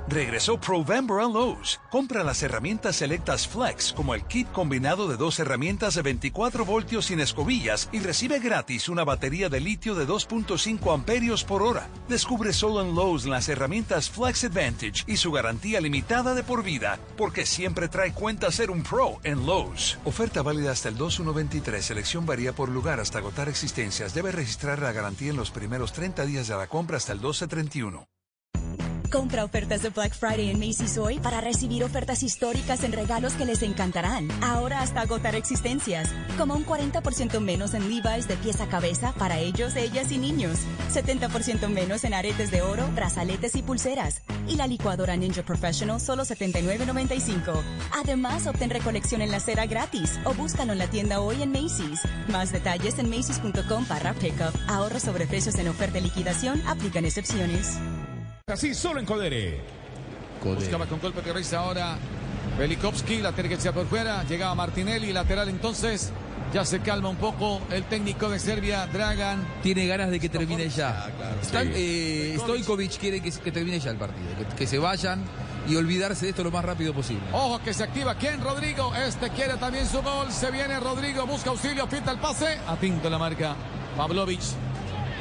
Regresó 0.09 0.57
Provember 0.57 1.19
a 1.19 1.23
Lowe's. 1.23 1.81
Compra 1.91 2.23
las 2.23 2.41
herramientas 2.41 2.95
selectas 2.95 3.45
Flex, 3.45 3.91
como 3.91 4.15
el 4.15 4.23
kit 4.23 4.49
combinado 4.53 5.09
de 5.09 5.17
dos 5.17 5.37
herramientas 5.39 5.95
de 5.95 6.01
24 6.01 6.63
voltios 6.63 7.07
sin 7.07 7.19
escobillas 7.19 7.89
y 7.91 7.99
recibe 7.99 8.39
gratis 8.39 8.87
una 8.87 9.03
batería 9.03 9.49
de 9.49 9.59
litio 9.59 9.95
de 9.95 10.07
2.5 10.07 10.93
amperios 10.93 11.43
por 11.43 11.61
hora. 11.61 11.89
Descubre 12.07 12.53
solo 12.53 12.81
en 12.81 12.95
Lowe's 12.95 13.25
las 13.25 13.49
herramientas 13.49 14.09
Flex 14.09 14.45
Advantage 14.45 15.03
y 15.07 15.17
su 15.17 15.29
garantía 15.33 15.81
limitada 15.81 16.33
de 16.35 16.43
por 16.43 16.63
vida, 16.63 16.99
porque 17.17 17.45
siempre 17.45 17.89
trae 17.89 18.13
cuenta 18.13 18.49
ser 18.49 18.71
un 18.71 18.83
pro 18.83 19.19
en 19.23 19.45
Lowe's. 19.45 19.97
Oferta 20.05 20.41
válida 20.41 20.71
hasta 20.71 20.87
el 20.87 20.95
2123. 20.95 21.83
Selección 21.83 22.25
varía 22.25 22.53
por 22.53 22.69
lugar 22.69 23.01
hasta 23.01 23.17
agotar 23.17 23.49
existencias. 23.49 24.13
Debe 24.13 24.31
registrar 24.31 24.81
la 24.81 24.93
garantía 24.93 25.31
en 25.31 25.37
los 25.37 25.51
primeros 25.51 25.91
30 25.91 26.25
días 26.25 26.47
de 26.47 26.55
la 26.55 26.67
compra 26.67 26.95
hasta 26.95 27.11
el 27.11 27.19
1231. 27.19 28.07
Compra 29.11 29.45
ofertas 29.45 29.81
de 29.81 29.89
Black 29.89 30.13
Friday 30.13 30.49
en 30.49 30.59
Macy's 30.59 30.97
hoy 30.97 31.19
para 31.19 31.39
recibir 31.39 31.83
ofertas 31.83 32.23
históricas 32.23 32.83
en 32.83 32.91
regalos 32.91 33.33
que 33.33 33.45
les 33.45 33.61
encantarán. 33.61 34.27
Ahora 34.43 34.81
hasta 34.81 35.01
agotar 35.01 35.33
existencias. 35.35 36.09
Como 36.37 36.55
un 36.55 36.65
40% 36.65 37.39
menos 37.39 37.73
en 37.73 37.87
Levi's 37.87 38.27
de 38.27 38.35
pies 38.35 38.59
a 38.59 38.67
cabeza 38.67 39.13
para 39.17 39.39
ellos, 39.39 39.75
ellas 39.77 40.11
y 40.11 40.17
niños. 40.17 40.59
70% 40.93 41.69
menos 41.69 42.03
en 42.03 42.13
aretes 42.13 42.51
de 42.51 42.61
oro, 42.61 42.85
brazaletes 42.95 43.55
y 43.55 43.61
pulseras. 43.61 44.23
Y 44.47 44.57
la 44.57 44.67
licuadora 44.67 45.15
Ninja 45.15 45.43
Professional 45.43 46.01
solo 46.01 46.23
$79.95. 46.23 47.61
Además, 47.93 48.45
obtén 48.45 48.69
recolección 48.69 49.21
en 49.21 49.31
la 49.31 49.39
cera 49.39 49.67
gratis 49.67 50.19
o 50.25 50.33
búscalo 50.33 50.73
en 50.73 50.79
la 50.79 50.87
tienda 50.87 51.21
hoy 51.21 51.41
en 51.41 51.51
Macy's. 51.51 52.01
Más 52.27 52.51
detalles 52.51 52.99
en 52.99 53.09
macy's.com 53.09 53.85
barra 53.87 54.13
pickup. 54.15 54.53
Ahorro 54.67 54.99
sobre 54.99 55.27
precios 55.27 55.55
en 55.55 55.69
oferta 55.69 55.97
y 55.99 56.01
liquidación. 56.01 56.61
Aplican 56.67 57.05
excepciones. 57.05 57.77
Así 58.49 58.73
solo 58.73 59.01
en 59.01 59.05
Codere. 59.05 59.59
Buscaba 60.41 60.85
con 60.85 61.01
golpe 61.01 61.19
de 61.19 61.27
cabeza 61.27 61.59
ahora 61.59 61.97
Belikovsky, 62.57 63.17
la 63.17 63.33
tiene 63.33 63.49
que 63.49 63.55
echar 63.55 63.73
por 63.73 63.85
fuera. 63.87 64.23
Llegaba 64.23 64.55
Martinelli, 64.55 65.11
lateral 65.11 65.49
entonces. 65.49 66.13
Ya 66.53 66.63
se 66.63 66.79
calma 66.79 67.09
un 67.09 67.17
poco 67.17 67.59
el 67.71 67.83
técnico 67.83 68.29
de 68.29 68.39
Serbia, 68.39 68.87
Dragan. 68.87 69.45
Tiene 69.61 69.85
ganas 69.85 70.11
de 70.11 70.21
que 70.21 70.29
termine 70.29 70.69
ya. 70.69 71.11
Están, 71.41 71.69
eh, 71.73 72.37
Stojkovic 72.39 72.97
quiere 72.97 73.19
que, 73.19 73.31
que 73.31 73.51
termine 73.51 73.81
ya 73.81 73.91
el 73.91 73.97
partido, 73.97 74.29
que, 74.37 74.55
que 74.55 74.65
se 74.65 74.79
vayan 74.79 75.25
y 75.67 75.75
olvidarse 75.75 76.27
de 76.27 76.29
esto 76.29 76.45
lo 76.45 76.51
más 76.51 76.63
rápido 76.63 76.93
posible. 76.93 77.23
Ojo 77.33 77.59
que 77.61 77.73
se 77.73 77.83
activa. 77.83 78.15
¿Quién? 78.15 78.39
Rodrigo. 78.41 78.95
Este 78.95 79.29
quiere 79.31 79.57
también 79.57 79.85
su 79.85 80.01
gol. 80.01 80.31
Se 80.31 80.51
viene 80.51 80.79
Rodrigo. 80.79 81.27
Busca 81.27 81.49
auxilio. 81.49 81.85
Pinta 81.89 82.11
el 82.13 82.19
pase. 82.19 82.57
Atinto 82.65 83.09
la 83.09 83.17
marca. 83.17 83.57
Pavlovic. 83.97 84.39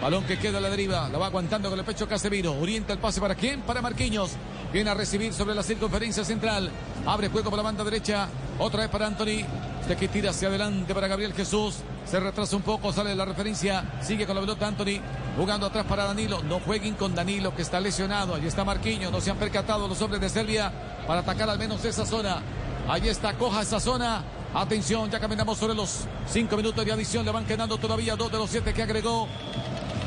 Balón 0.01 0.24
que 0.24 0.39
queda 0.39 0.59
a 0.59 0.60
la 0.60 0.68
deriva. 0.70 1.09
La 1.09 1.18
va 1.18 1.27
aguantando 1.27 1.70
con 1.70 1.78
el 1.78 1.85
pecho 1.85 2.09
Casemiro. 2.09 2.52
Orienta 2.52 2.93
el 2.93 2.98
pase 2.98 3.20
para 3.20 3.35
quién? 3.35 3.62
Para 3.62 3.81
Marquinhos. 3.82 4.32
Viene 4.73 4.90
a 4.90 4.94
recibir 4.94 5.32
sobre 5.32 5.55
la 5.55 5.62
circunferencia 5.62 6.24
central. 6.24 6.70
Abre 7.06 7.28
juego 7.28 7.51
por 7.51 7.56
la 7.56 7.62
banda 7.62 7.82
derecha. 7.82 8.28
Otra 8.59 8.81
vez 8.81 8.90
para 8.90 9.06
Anthony. 9.06 9.44
Este 9.81 9.97
que 9.97 10.09
tira 10.09 10.31
hacia 10.31 10.48
adelante 10.48 10.94
para 10.94 11.09
Gabriel 11.09 11.32
Jesús. 11.32 11.77
Se 12.05 12.20
retrasa 12.20 12.56
un 12.56 12.62
poco. 12.62 12.93
Sale 12.93 13.14
la 13.14 13.24
referencia. 13.24 13.85
Sigue 14.02 14.27
con 14.27 14.35
la 14.35 14.43
pelota 14.43 14.66
Anthony. 14.68 15.01
Jugando 15.36 15.66
atrás 15.66 15.86
para 15.86 16.05
Danilo. 16.05 16.43
No 16.43 16.60
jueguen 16.60 16.94
con 16.94 17.14
Danilo 17.14 17.55
que 17.55 17.62
está 17.62 17.81
lesionado. 17.81 18.35
Allí 18.35 18.47
está 18.47 18.64
Marquinhos. 18.64 19.10
No 19.10 19.20
se 19.20 19.31
han 19.31 19.39
percatado 19.39 19.89
los 19.89 20.01
hombres 20.02 20.20
de 20.20 20.28
Serbia 20.28 20.73
para 21.06 21.20
atacar 21.20 21.48
al 21.48 21.59
menos 21.59 21.85
esa 21.85 22.05
zona. 22.05 22.43
Allí 22.89 23.09
está, 23.09 23.32
coja 23.32 23.62
esa 23.62 23.81
zona. 23.81 24.23
Atención, 24.55 25.10
ya 25.10 25.18
caminamos 25.20 25.59
sobre 25.59 25.74
los 25.74 26.05
cinco 26.28 26.56
minutos 26.56 26.85
de 26.85 26.93
adición. 26.93 27.24
Le 27.24 27.32
van 27.32 27.44
quedando 27.44 27.77
todavía 27.78 28.14
dos 28.14 28.31
de 28.31 28.39
los 28.39 28.51
siete 28.51 28.73
que 28.73 28.82
agregó. 28.82 29.27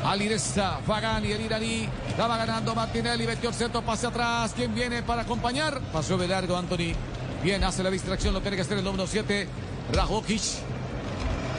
Alireza, 0.04 0.78
Fagani, 0.86 1.30
el 1.32 1.42
iraní. 1.42 1.88
La 2.16 2.26
ganando 2.26 2.74
Martinelli. 2.74 3.26
Metió 3.26 3.50
el 3.50 3.54
centro, 3.54 3.82
pase 3.82 4.06
atrás. 4.06 4.52
¿Quién 4.56 4.74
viene 4.74 5.02
para 5.02 5.22
acompañar? 5.22 5.80
Pasó 5.92 6.16
de 6.16 6.26
largo 6.26 6.56
Anthony. 6.56 6.94
Bien, 7.42 7.62
hace 7.64 7.82
la 7.82 7.90
distracción. 7.90 8.32
Lo 8.32 8.40
tiene 8.40 8.56
que 8.56 8.62
hacer 8.62 8.78
el 8.78 8.84
número 8.84 9.06
7. 9.06 9.46
Rajokic. 9.92 10.42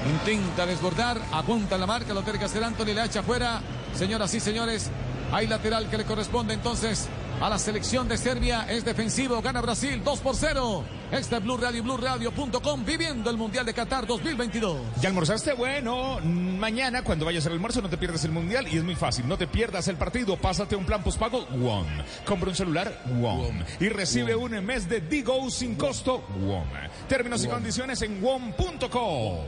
Intenta 0.09 0.65
desbordar. 0.65 1.21
Apunta 1.31 1.77
la 1.77 1.85
marca. 1.85 2.13
Lo 2.13 2.23
tiene 2.23 2.39
que 2.39 2.45
hacer 2.45 2.63
Anthony. 2.63 2.93
La 2.95 3.05
echa 3.05 3.19
afuera. 3.19 3.61
Señoras 3.93 4.33
y 4.33 4.39
señores. 4.39 4.89
Hay 5.31 5.47
lateral 5.47 5.89
que 5.89 5.97
le 5.97 6.05
corresponde 6.05 6.53
entonces 6.53 7.07
a 7.39 7.47
la 7.47 7.59
selección 7.59 8.07
de 8.07 8.17
Serbia. 8.17 8.65
Es 8.69 8.83
defensivo. 8.83 9.41
Gana 9.41 9.61
Brasil 9.61 10.01
2 10.03 10.19
por 10.19 10.35
0. 10.35 10.83
Este 11.11 11.35
es 11.35 11.43
Blue 11.43 11.57
Radio, 11.57 11.83
BlueRadio.com, 11.83 12.85
viviendo 12.85 13.29
el 13.29 13.35
Mundial 13.35 13.65
de 13.65 13.73
Qatar 13.73 14.07
2022. 14.07 14.77
¿Ya 15.01 15.09
almorzaste? 15.09 15.51
Bueno, 15.51 16.21
mañana 16.21 17.03
cuando 17.03 17.25
vayas 17.25 17.45
al 17.47 17.51
almuerzo 17.51 17.81
no 17.81 17.89
te 17.89 17.97
pierdas 17.97 18.23
el 18.23 18.31
Mundial 18.31 18.65
y 18.71 18.77
es 18.77 18.83
muy 18.85 18.95
fácil. 18.95 19.27
No 19.27 19.37
te 19.37 19.45
pierdas 19.45 19.89
el 19.89 19.97
partido. 19.97 20.37
Pásate 20.37 20.73
un 20.73 20.85
plan 20.85 21.03
postpago 21.03 21.45
WOM. 21.47 21.85
Compra 22.25 22.47
un 22.47 22.55
celular 22.55 23.03
WOM. 23.19 23.61
Y 23.81 23.89
recibe 23.89 24.35
un 24.37 24.51
mes 24.65 24.87
de 24.87 25.01
Digo 25.01 25.49
sin 25.49 25.75
costo 25.75 26.23
WOM. 26.45 26.69
Términos 27.09 27.43
y 27.43 27.49
condiciones 27.49 28.01
en 28.03 28.21
WOM.co. 28.21 29.45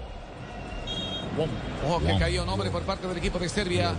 Ojo 1.88 2.00
que 2.06 2.20
cayó 2.20 2.46
nombre 2.46 2.70
por 2.72 2.84
parte 2.84 3.08
del 3.08 3.18
equipo 3.18 3.40
de 3.40 3.48
Serbia. 3.48 3.94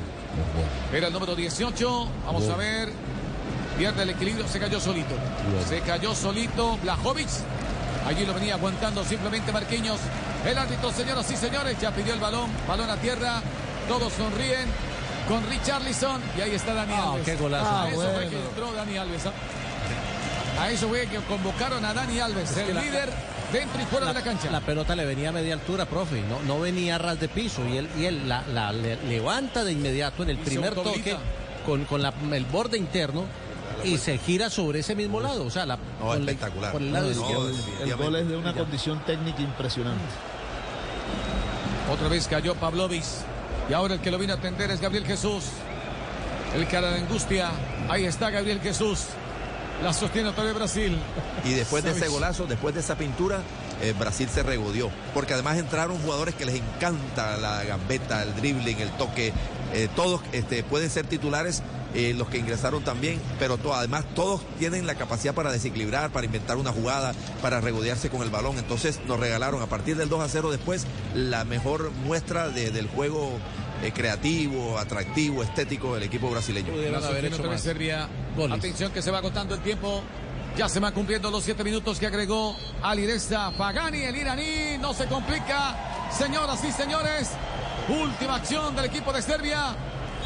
Era 0.92 1.06
el 1.06 1.12
número 1.14 1.34
18. 1.34 2.08
Vamos 2.26 2.46
a 2.46 2.56
ver. 2.56 2.90
Pierde 3.78 4.02
el 4.04 4.10
equilibrio, 4.10 4.46
se 4.46 4.60
cayó 4.60 4.80
solito. 4.80 5.14
Se 5.68 5.80
cayó 5.80 6.14
solito 6.14 6.76
Blajovic. 6.82 7.28
Allí 8.06 8.24
lo 8.26 8.34
venía 8.34 8.54
aguantando 8.54 9.04
simplemente 9.04 9.50
Marquinhos. 9.50 9.98
El 10.46 10.58
árbitro, 10.58 10.92
señoras 10.92 11.30
y 11.30 11.36
señores, 11.36 11.76
ya 11.80 11.90
pidió 11.90 12.14
el 12.14 12.20
balón. 12.20 12.50
Balón 12.68 12.88
a 12.90 12.96
tierra. 12.96 13.40
Todos 13.88 14.12
sonríen 14.12 14.66
con 15.28 15.44
Richarlison. 15.48 16.20
Y 16.38 16.40
ahí 16.42 16.52
está 16.54 16.74
Dani 16.74 16.92
Ah, 16.94 17.12
Alves. 17.12 17.24
qué 17.24 17.36
golazo. 17.36 17.66
A 17.66 17.82
Ah, 17.84 17.88
eso 17.88 17.96
fue 18.02 18.12
bueno. 18.12 18.30
que 18.30 18.36
entró 18.36 18.72
Dani 18.72 18.96
Alves. 18.96 19.26
¿ah? 19.26 20.62
A 20.62 20.70
eso 20.70 20.88
fue 20.88 21.06
que 21.06 21.16
convocaron 21.18 21.84
a 21.84 21.92
Dani 21.94 22.20
Alves, 22.20 22.56
el 22.56 22.74
la- 22.74 22.80
líder 22.82 23.10
dentro 23.52 23.82
y 23.82 23.84
fuera 23.86 24.06
de 24.06 24.12
la 24.14 24.22
cancha. 24.22 24.50
La 24.50 24.60
pelota 24.60 24.94
le 24.94 25.04
venía 25.04 25.30
a 25.30 25.32
media 25.32 25.54
altura, 25.54 25.84
profe, 25.86 26.22
no, 26.22 26.40
no 26.46 26.60
venía 26.60 26.94
a 26.94 26.98
ras 26.98 27.18
de 27.18 27.28
piso 27.28 27.66
y 27.66 27.78
él, 27.78 27.88
y 27.98 28.04
él 28.04 28.28
la, 28.28 28.42
la 28.52 28.72
le- 28.72 28.96
levanta 29.04 29.64
de 29.64 29.72
inmediato 29.72 30.22
en 30.22 30.30
el 30.30 30.36
Y 30.38 30.42
primer 30.42 30.74
toque 30.74 31.16
con, 31.66 31.84
con 31.86 32.02
el 32.34 32.44
borde 32.44 32.78
interno 32.78 33.24
y 33.84 33.98
se 33.98 34.18
gira 34.18 34.48
sobre 34.50 34.80
ese 34.80 34.94
mismo 34.94 35.20
lado, 35.20 35.44
o 35.44 35.50
sea, 35.50 35.66
la, 35.66 35.76
No, 35.76 36.06
por 36.06 36.16
el- 36.16 36.28
espectacular. 36.28 36.72
por 36.72 36.80
el 36.82 36.92
lado 36.92 37.06
No, 37.06 37.12
izquierdo. 37.12 37.50
El 37.82 37.96
gol 37.96 38.16
es 38.16 38.28
de 38.28 38.36
una 38.36 38.52
condición 38.54 39.00
técnica 39.04 39.42
impresionante. 39.42 40.02
Otra 41.92 42.08
vez 42.08 42.26
cayó 42.28 42.54
Pavlovic. 42.54 43.04
Y 43.68 43.72
ahora 43.72 43.94
el 43.94 44.00
que 44.00 44.10
lo 44.10 44.18
vino 44.18 44.32
a 44.32 44.36
atender 44.36 44.70
es 44.70 44.80
Gabriel 44.80 45.06
Jesús. 45.06 45.44
El 46.54 46.66
cara 46.68 46.90
de 46.90 47.00
angustia. 47.00 47.50
Ahí 47.88 48.04
está 48.04 48.30
Gabriel 48.30 48.60
Jesús. 48.60 49.00
La 49.82 49.92
sostiene 49.92 50.28
otra 50.28 50.44
vez 50.44 50.54
Brasil. 50.54 50.96
Y 51.44 51.52
después 51.54 51.84
de 51.84 51.90
ese 51.90 52.08
golazo, 52.08 52.46
después 52.46 52.74
de 52.74 52.80
esa 52.80 52.96
pintura, 52.96 53.40
eh, 53.82 53.92
Brasil 53.98 54.28
se 54.32 54.42
regodió. 54.42 54.90
Porque 55.12 55.34
además 55.34 55.58
entraron 55.58 55.98
jugadores 55.98 56.34
que 56.34 56.44
les 56.46 56.54
encanta 56.56 57.36
la 57.36 57.64
gambeta, 57.64 58.22
el 58.22 58.34
dribbling, 58.36 58.78
el 58.80 58.90
toque. 58.92 59.32
eh, 59.72 59.88
todos 59.96 60.20
este, 60.32 60.62
pueden 60.62 60.88
ser 60.88 61.04
titulares, 61.06 61.60
eh, 61.94 62.12
los 62.16 62.28
que 62.28 62.38
ingresaron 62.38 62.82
también, 62.82 63.20
pero 63.38 63.56
to- 63.56 63.74
además 63.74 64.04
todos 64.14 64.42
tienen 64.58 64.86
la 64.86 64.94
capacidad 64.96 65.34
para 65.34 65.52
desequilibrar, 65.52 66.10
para 66.10 66.26
inventar 66.26 66.56
una 66.56 66.72
jugada, 66.72 67.12
para 67.40 67.60
regodearse 67.60 68.10
con 68.10 68.22
el 68.22 68.30
balón. 68.30 68.58
Entonces 68.58 69.00
nos 69.06 69.18
regalaron 69.20 69.62
a 69.62 69.66
partir 69.66 69.96
del 69.96 70.08
2 70.08 70.20
a 70.20 70.28
0 70.28 70.50
después 70.50 70.86
la 71.14 71.44
mejor 71.44 71.90
muestra 72.04 72.48
de- 72.48 72.70
del 72.70 72.86
juego 72.88 73.30
eh, 73.82 73.92
creativo, 73.92 74.78
atractivo, 74.78 75.42
estético 75.42 75.94
del 75.94 76.04
equipo 76.04 76.30
brasileño. 76.30 76.72
Serbia. 77.58 78.08
Atención 78.54 78.92
que 78.92 79.02
se 79.02 79.10
va 79.10 79.18
agotando 79.18 79.54
el 79.54 79.60
tiempo. 79.60 80.02
Ya 80.56 80.68
se 80.68 80.78
van 80.80 80.94
cumpliendo 80.94 81.30
los 81.32 81.42
siete 81.42 81.64
minutos 81.64 81.98
que 81.98 82.06
agregó 82.06 82.56
Alireza 82.82 83.50
Pagani, 83.58 84.02
el 84.04 84.14
iraní. 84.16 84.78
No 84.80 84.94
se 84.94 85.06
complica. 85.06 86.08
Señoras 86.16 86.62
y 86.64 86.70
señores, 86.70 87.30
última 87.88 88.36
acción 88.36 88.74
del 88.76 88.84
equipo 88.84 89.12
de 89.12 89.20
Serbia. 89.20 89.74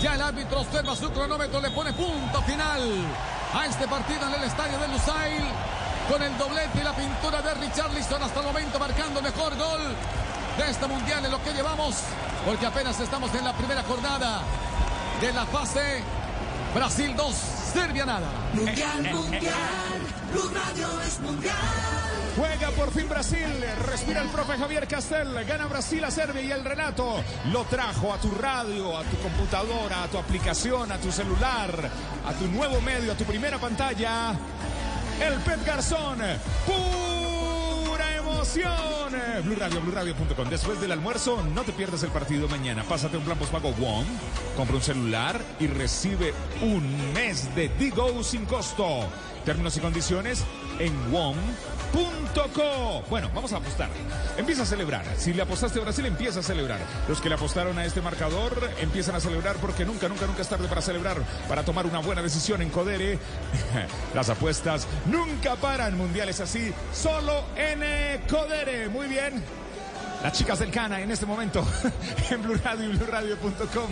Ya 0.00 0.14
el 0.14 0.22
árbitro 0.22 0.60
observa 0.60 0.94
su 0.94 1.10
cronómetro, 1.10 1.60
le 1.60 1.70
pone 1.70 1.92
punto 1.92 2.40
final 2.42 2.80
a 3.52 3.66
este 3.66 3.88
partido 3.88 4.28
en 4.28 4.34
el 4.34 4.44
estadio 4.44 4.78
de 4.78 4.88
Lusail. 4.88 5.44
Con 6.08 6.22
el 6.22 6.38
doblete 6.38 6.80
y 6.80 6.84
la 6.84 6.92
pintura 6.94 7.42
de 7.42 7.54
Richarlison 7.54 8.22
hasta 8.22 8.40
el 8.40 8.46
momento 8.46 8.78
marcando 8.78 9.20
mejor 9.20 9.56
gol 9.56 9.80
de 10.56 10.70
este 10.70 10.86
mundial 10.86 11.24
en 11.24 11.30
lo 11.30 11.42
que 11.42 11.52
llevamos. 11.52 11.96
Porque 12.46 12.64
apenas 12.64 12.98
estamos 13.00 13.34
en 13.34 13.44
la 13.44 13.52
primera 13.52 13.82
jornada 13.82 14.40
de 15.20 15.32
la 15.32 15.44
fase 15.46 16.02
Brasil 16.74 17.14
2, 17.16 17.34
Serbia 17.72 18.06
nada. 18.06 18.28
Mundial, 18.54 19.02
mundial, 19.12 20.00
Blue 20.32 20.50
Radio 20.54 21.00
es 21.02 21.20
mundial. 21.20 22.07
Juega 22.38 22.70
por 22.70 22.92
fin 22.92 23.08
Brasil, 23.08 23.48
respira 23.84 24.22
el 24.22 24.28
profe 24.28 24.56
Javier 24.56 24.86
Castel, 24.86 25.44
gana 25.44 25.66
Brasil 25.66 26.04
a 26.04 26.10
Serbia 26.12 26.40
y 26.40 26.52
el 26.52 26.64
relato 26.64 27.16
lo 27.50 27.64
trajo 27.64 28.14
a 28.14 28.20
tu 28.20 28.30
radio, 28.30 28.96
a 28.96 29.02
tu 29.02 29.16
computadora, 29.16 30.04
a 30.04 30.06
tu 30.06 30.18
aplicación, 30.18 30.92
a 30.92 30.98
tu 30.98 31.10
celular, 31.10 31.90
a 32.24 32.32
tu 32.34 32.46
nuevo 32.46 32.80
medio, 32.80 33.10
a 33.10 33.16
tu 33.16 33.24
primera 33.24 33.58
pantalla. 33.58 34.36
El 35.20 35.34
Pep 35.40 35.66
Garzón, 35.66 36.20
pura 36.64 38.16
emoción. 38.16 39.42
Blue 39.44 39.56
Radio, 39.56 39.80
BlueRadio.com. 39.80 40.48
Después 40.48 40.80
del 40.80 40.92
almuerzo, 40.92 41.42
no 41.42 41.62
te 41.62 41.72
pierdas 41.72 42.04
el 42.04 42.10
partido 42.10 42.46
mañana. 42.46 42.84
Pásate 42.84 43.16
un 43.16 43.24
plan 43.24 43.36
postpago 43.36 43.72
WOM, 43.72 44.06
compra 44.56 44.76
un 44.76 44.82
celular 44.82 45.40
y 45.58 45.66
recibe 45.66 46.32
un 46.62 47.12
mes 47.14 47.52
de 47.56 47.68
Digo 47.70 48.22
sin 48.22 48.44
costo. 48.46 49.08
Términos 49.44 49.76
y 49.76 49.80
condiciones 49.80 50.44
en 50.78 50.94
Bueno, 53.10 53.30
vamos 53.34 53.52
a 53.52 53.56
apostar. 53.56 53.88
Empieza 54.36 54.62
a 54.62 54.66
celebrar. 54.66 55.04
Si 55.16 55.32
le 55.32 55.42
apostaste 55.42 55.78
a 55.78 55.82
Brasil, 55.82 56.04
empieza 56.06 56.40
a 56.40 56.42
celebrar. 56.42 56.78
Los 57.08 57.20
que 57.20 57.28
le 57.28 57.34
apostaron 57.36 57.78
a 57.78 57.84
este 57.84 58.00
marcador 58.00 58.70
empiezan 58.80 59.14
a 59.14 59.20
celebrar 59.20 59.56
porque 59.56 59.84
nunca, 59.84 60.08
nunca, 60.08 60.26
nunca 60.26 60.42
es 60.42 60.48
tarde 60.48 60.68
para 60.68 60.82
celebrar, 60.82 61.18
para 61.48 61.64
tomar 61.64 61.86
una 61.86 62.00
buena 62.00 62.22
decisión 62.22 62.60
en 62.62 62.70
Codere. 62.70 63.18
Las 64.14 64.28
apuestas 64.28 64.86
nunca 65.06 65.56
paran. 65.56 65.96
Mundiales 65.96 66.40
así, 66.40 66.72
solo 66.92 67.44
en 67.56 67.82
eh, 67.82 68.20
Codere. 68.28 68.88
Muy 68.88 69.06
bien. 69.08 69.42
Las 70.22 70.32
chicas 70.32 70.58
del 70.58 70.70
Cana 70.70 71.00
en 71.00 71.10
este 71.10 71.26
momento 71.26 71.64
en 72.30 72.42
Blue 72.42 72.58
Radio 72.62 72.90
y 72.90 72.96
BlueRadio.com, 72.96 73.90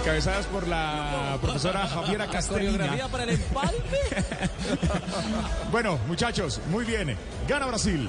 encabezadas 0.00 0.46
por 0.46 0.66
la 0.66 1.38
profesora 1.40 1.86
Javiera 1.86 2.26
Castellina. 2.26 3.08
para 3.08 3.24
el 3.24 3.30
empalme. 3.30 3.72
Bueno, 5.70 5.98
muchachos, 6.06 6.60
muy 6.70 6.84
bien. 6.84 7.16
Gana 7.48 7.66
Brasil. 7.66 8.08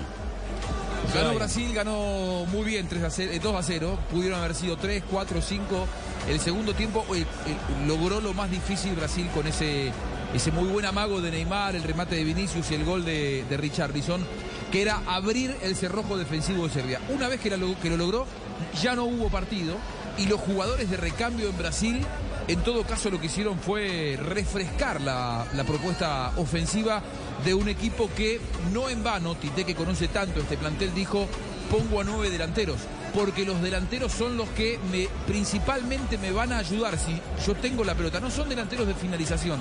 Ganó 1.13 1.35
Brasil, 1.35 1.73
ganó 1.73 2.45
muy 2.51 2.63
bien 2.63 2.87
3 2.87 3.03
a 3.03 3.09
0, 3.09 3.31
eh, 3.33 3.39
2 3.41 3.55
a 3.55 3.63
0. 3.63 3.99
Pudieron 4.11 4.39
haber 4.39 4.55
sido 4.55 4.77
3, 4.77 5.03
4, 5.09 5.41
5. 5.41 5.87
El 6.29 6.39
segundo 6.39 6.73
tiempo 6.73 7.05
eh, 7.15 7.21
eh, 7.21 7.25
logró 7.87 8.19
lo 8.19 8.33
más 8.33 8.51
difícil 8.51 8.93
Brasil 8.93 9.29
con 9.33 9.47
ese, 9.47 9.91
ese 10.33 10.51
muy 10.51 10.67
buen 10.67 10.85
amago 10.85 11.21
de 11.21 11.31
Neymar, 11.31 11.75
el 11.75 11.83
remate 11.83 12.15
de 12.15 12.23
Vinicius 12.23 12.71
y 12.71 12.75
el 12.75 12.83
gol 12.83 13.05
de, 13.05 13.45
de 13.49 13.57
Richarlison, 13.57 14.25
que 14.71 14.81
era 14.81 15.01
abrir 15.07 15.55
el 15.61 15.75
cerrojo 15.75 16.17
defensivo 16.17 16.67
de 16.67 16.73
Serbia. 16.73 17.01
Una 17.09 17.27
vez 17.27 17.39
que, 17.39 17.49
que 17.49 17.89
lo 17.89 17.97
logró, 17.97 18.25
ya 18.81 18.95
no 18.95 19.05
hubo 19.05 19.29
partido 19.29 19.75
y 20.17 20.25
los 20.25 20.39
jugadores 20.39 20.89
de 20.89 20.97
recambio 20.97 21.49
en 21.49 21.57
Brasil, 21.57 22.01
en 22.47 22.61
todo 22.61 22.83
caso, 22.83 23.09
lo 23.09 23.19
que 23.19 23.27
hicieron 23.27 23.59
fue 23.59 24.17
refrescar 24.21 25.01
la, 25.01 25.45
propuesta 25.67 26.31
ofensiva 26.37 27.01
de 27.43 27.53
un 27.53 27.67
equipo 27.67 28.09
que 28.15 28.39
no 28.71 28.89
en 28.89 29.03
vano, 29.03 29.35
Tite 29.35 29.65
que 29.65 29.75
conoce 29.75 30.07
tanto 30.07 30.39
este 30.39 30.57
plantel, 30.57 30.93
dijo, 30.93 31.27
pongo 31.69 32.01
a 32.01 32.03
nueve 32.03 32.29
delanteros. 32.29 32.77
porque 33.13 33.45
los 33.45 33.61
delanteros 33.61 34.11
son 34.11 34.37
los 34.37 34.47
que 34.49 34.79
me, 34.91 35.07
principalmente 35.25 36.17
me 36.19 36.31
van 36.31 36.51
a 36.51 36.59
ayudar 36.59 36.99
si 36.99 37.19
yo 37.45 37.55
tengo 37.55 37.83
la 37.83 37.95
pelota. 37.95 38.19
No 38.19 38.29
son 38.29 38.47
delanteros 38.47 38.85
de 38.85 38.93
finalización, 38.93 39.59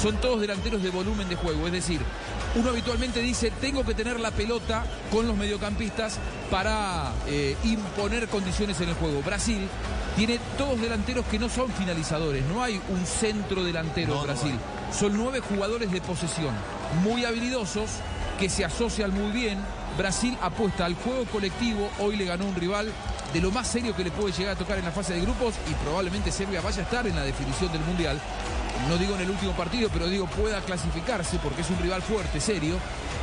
son 0.00 0.20
todos 0.20 0.40
delanteros 0.40 0.82
de 0.82 0.90
volumen 0.90 1.28
de 1.28 1.36
juego. 1.36 1.66
Es 1.66 1.72
decir, 1.72 2.00
uno 2.54 2.70
habitualmente 2.70 3.20
dice, 3.20 3.50
tengo 3.60 3.84
que 3.84 3.94
tener 3.94 4.18
la 4.20 4.30
pelota 4.30 4.84
con 5.10 5.26
los 5.26 5.36
mediocampistas 5.36 6.18
para 6.50 7.12
eh, 7.26 7.56
imponer 7.64 8.28
condiciones 8.28 8.80
en 8.80 8.90
el 8.90 8.94
juego. 8.94 9.22
Brasil 9.22 9.68
tiene 10.16 10.40
todos 10.56 10.80
delanteros 10.80 11.26
que 11.26 11.38
no 11.38 11.48
son 11.48 11.70
finalizadores, 11.70 12.44
no 12.46 12.62
hay 12.62 12.80
un 12.88 13.06
centro 13.06 13.62
delantero 13.62 14.18
en 14.18 14.22
Brasil. 14.22 14.54
Son 14.92 15.16
nueve 15.16 15.40
jugadores 15.40 15.90
de 15.92 16.00
posesión, 16.00 16.54
muy 17.02 17.24
habilidosos, 17.24 17.90
que 18.38 18.48
se 18.48 18.64
asocian 18.64 19.12
muy 19.12 19.30
bien. 19.32 19.58
Brasil 19.96 20.36
apuesta 20.40 20.86
al 20.86 20.94
juego 20.94 21.24
colectivo, 21.26 21.90
hoy 21.98 22.16
le 22.16 22.24
ganó 22.24 22.46
un 22.46 22.54
rival 22.54 22.90
de 23.32 23.40
lo 23.40 23.50
más 23.50 23.66
serio 23.66 23.94
que 23.94 24.04
le 24.04 24.10
puede 24.10 24.32
llegar 24.32 24.54
a 24.54 24.58
tocar 24.58 24.78
en 24.78 24.84
la 24.84 24.92
fase 24.92 25.14
de 25.14 25.20
grupos 25.20 25.54
y 25.70 25.74
probablemente 25.84 26.32
Serbia 26.32 26.60
vaya 26.60 26.80
a 26.80 26.84
estar 26.84 27.06
en 27.06 27.14
la 27.14 27.22
definición 27.22 27.70
del 27.72 27.82
Mundial. 27.82 28.18
No 28.86 28.96
digo 28.96 29.14
en 29.16 29.22
el 29.22 29.30
último 29.30 29.52
partido, 29.52 29.88
pero 29.92 30.06
digo 30.08 30.26
pueda 30.26 30.60
clasificarse 30.60 31.38
porque 31.42 31.62
es 31.62 31.70
un 31.70 31.78
rival 31.78 32.02
fuerte, 32.02 32.40
serio. 32.40 32.76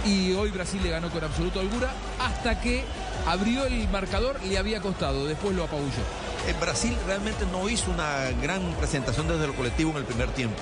Y 0.05 0.33
hoy 0.33 0.51
Brasil 0.51 0.81
le 0.83 0.89
ganó 0.89 1.09
con 1.09 1.23
absoluta 1.23 1.59
holgura 1.59 1.91
hasta 2.19 2.59
que 2.59 2.83
abrió 3.25 3.65
el 3.65 3.87
marcador, 3.89 4.39
le 4.43 4.57
había 4.57 4.81
costado, 4.81 5.25
después 5.25 5.55
lo 5.55 5.63
apabulló. 5.63 6.24
El 6.47 6.53
Brasil 6.55 6.95
realmente 7.07 7.45
no 7.51 7.67
hizo 7.69 7.89
una 7.89 8.29
gran 8.41 8.61
presentación 8.73 9.27
desde 9.27 9.47
lo 9.47 9.55
colectivo 9.55 9.91
en 9.91 9.97
el 9.97 10.05
primer 10.05 10.29
tiempo, 10.29 10.61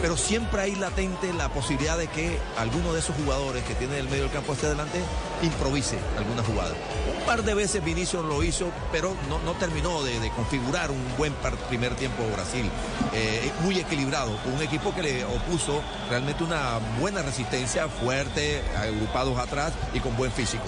pero 0.00 0.16
siempre 0.16 0.62
hay 0.62 0.76
latente 0.76 1.32
la 1.32 1.48
posibilidad 1.48 1.98
de 1.98 2.06
que 2.06 2.38
alguno 2.56 2.92
de 2.92 3.00
esos 3.00 3.16
jugadores 3.16 3.64
que 3.64 3.74
tiene 3.74 3.98
el 3.98 4.08
medio 4.08 4.24
del 4.24 4.32
campo 4.32 4.52
hacia 4.52 4.68
adelante 4.68 5.00
improvise 5.42 5.98
alguna 6.16 6.42
jugada. 6.44 6.74
Un 7.18 7.26
par 7.26 7.42
de 7.42 7.54
veces 7.54 7.82
Vinicius 7.82 8.24
lo 8.24 8.44
hizo, 8.44 8.70
pero 8.92 9.16
no, 9.28 9.52
terminó 9.54 10.04
de, 10.04 10.20
de, 10.20 10.30
configurar 10.30 10.90
un 10.90 11.02
buen 11.16 11.32
primer 11.68 11.94
tiempo 11.96 12.22
Brasil. 12.32 12.70
Eh, 13.12 13.50
muy 13.62 13.78
equilibrado, 13.78 14.38
un 14.54 14.62
equipo 14.62 14.94
que 14.94 15.02
le 15.02 15.24
opuso 15.24 15.82
realmente 16.10 16.44
una 16.44 16.78
buena 17.00 17.22
resistencia, 17.22 17.88
fuerte, 17.88 18.62
agrupados 18.76 19.38
atrás 19.38 19.72
y 19.94 20.00
con 20.00 20.16
buen 20.16 20.30
físico. 20.30 20.64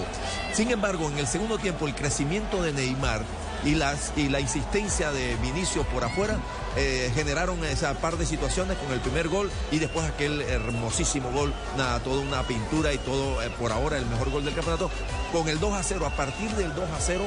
Sin 0.53 0.71
embargo, 0.71 1.09
en 1.09 1.19
el 1.19 1.27
segundo 1.27 1.57
tiempo 1.57 1.87
el 1.87 1.95
crecimiento 1.95 2.61
de 2.61 2.73
Neymar 2.73 3.23
y, 3.63 3.75
las, 3.75 4.13
y 4.15 4.29
la 4.29 4.39
insistencia 4.39 5.11
de 5.11 5.35
Vinicio 5.37 5.83
por 5.83 6.03
afuera 6.03 6.37
eh, 6.75 7.11
generaron 7.15 7.63
esa 7.65 7.93
par 7.95 8.17
de 8.17 8.25
situaciones 8.25 8.77
con 8.77 8.91
el 8.91 8.99
primer 8.99 9.27
gol 9.29 9.49
y 9.71 9.79
después 9.79 10.05
aquel 10.05 10.41
hermosísimo 10.41 11.31
gol, 11.31 11.53
nada, 11.77 11.99
toda 11.99 12.21
una 12.21 12.43
pintura 12.43 12.93
y 12.93 12.97
todo 12.99 13.41
eh, 13.41 13.49
por 13.57 13.71
ahora 13.71 13.97
el 13.97 14.05
mejor 14.05 14.29
gol 14.29 14.45
del 14.45 14.53
campeonato. 14.53 14.91
Con 15.31 15.47
el 15.49 15.59
2 15.59 15.73
a 15.73 15.83
0, 15.83 16.05
a 16.05 16.15
partir 16.15 16.49
del 16.51 16.73
2 16.75 16.89
a 16.89 16.99
0, 16.99 17.23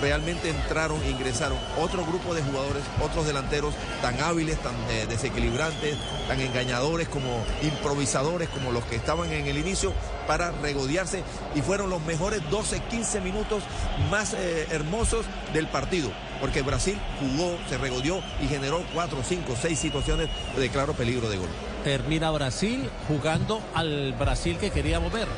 realmente 0.00 0.50
entraron, 0.50 0.98
ingresaron 1.08 1.58
otro 1.78 2.04
grupo 2.04 2.34
de 2.34 2.42
jugadores, 2.42 2.82
otros 3.00 3.26
delanteros 3.26 3.74
tan 4.00 4.20
hábiles, 4.20 4.58
tan 4.58 4.74
eh, 4.90 5.06
desequilibrantes, 5.08 5.96
tan 6.28 6.40
engañadores 6.40 7.08
como 7.08 7.44
improvisadores 7.62 8.48
como 8.48 8.72
los 8.72 8.84
que 8.84 8.96
estaban 8.96 9.30
en 9.32 9.46
el 9.46 9.58
inicio 9.58 9.92
para 10.26 10.50
regodearse 10.50 11.22
y 11.54 11.60
fueron 11.60 11.90
los 11.90 12.02
mejores 12.02 12.40
12, 12.50 12.80
15 12.80 13.20
minutos 13.20 13.62
más 14.10 14.34
eh, 14.34 14.66
hermosos 14.70 15.26
del 15.52 15.66
partido. 15.66 16.10
Porque 16.40 16.62
Brasil 16.62 16.98
jugó, 17.20 17.56
se 17.68 17.78
regodeó 17.78 18.20
y 18.42 18.48
generó 18.48 18.82
4, 18.94 19.18
5, 19.22 19.54
6 19.60 19.78
situaciones 19.78 20.28
de 20.56 20.68
claro 20.70 20.92
peligro 20.94 21.28
de 21.28 21.36
gol. 21.36 21.48
Termina 21.84 22.30
Brasil 22.30 22.90
jugando 23.08 23.60
al 23.74 24.12
Brasil 24.14 24.56
que 24.58 24.70
queríamos 24.70 25.12
ver. 25.12 25.28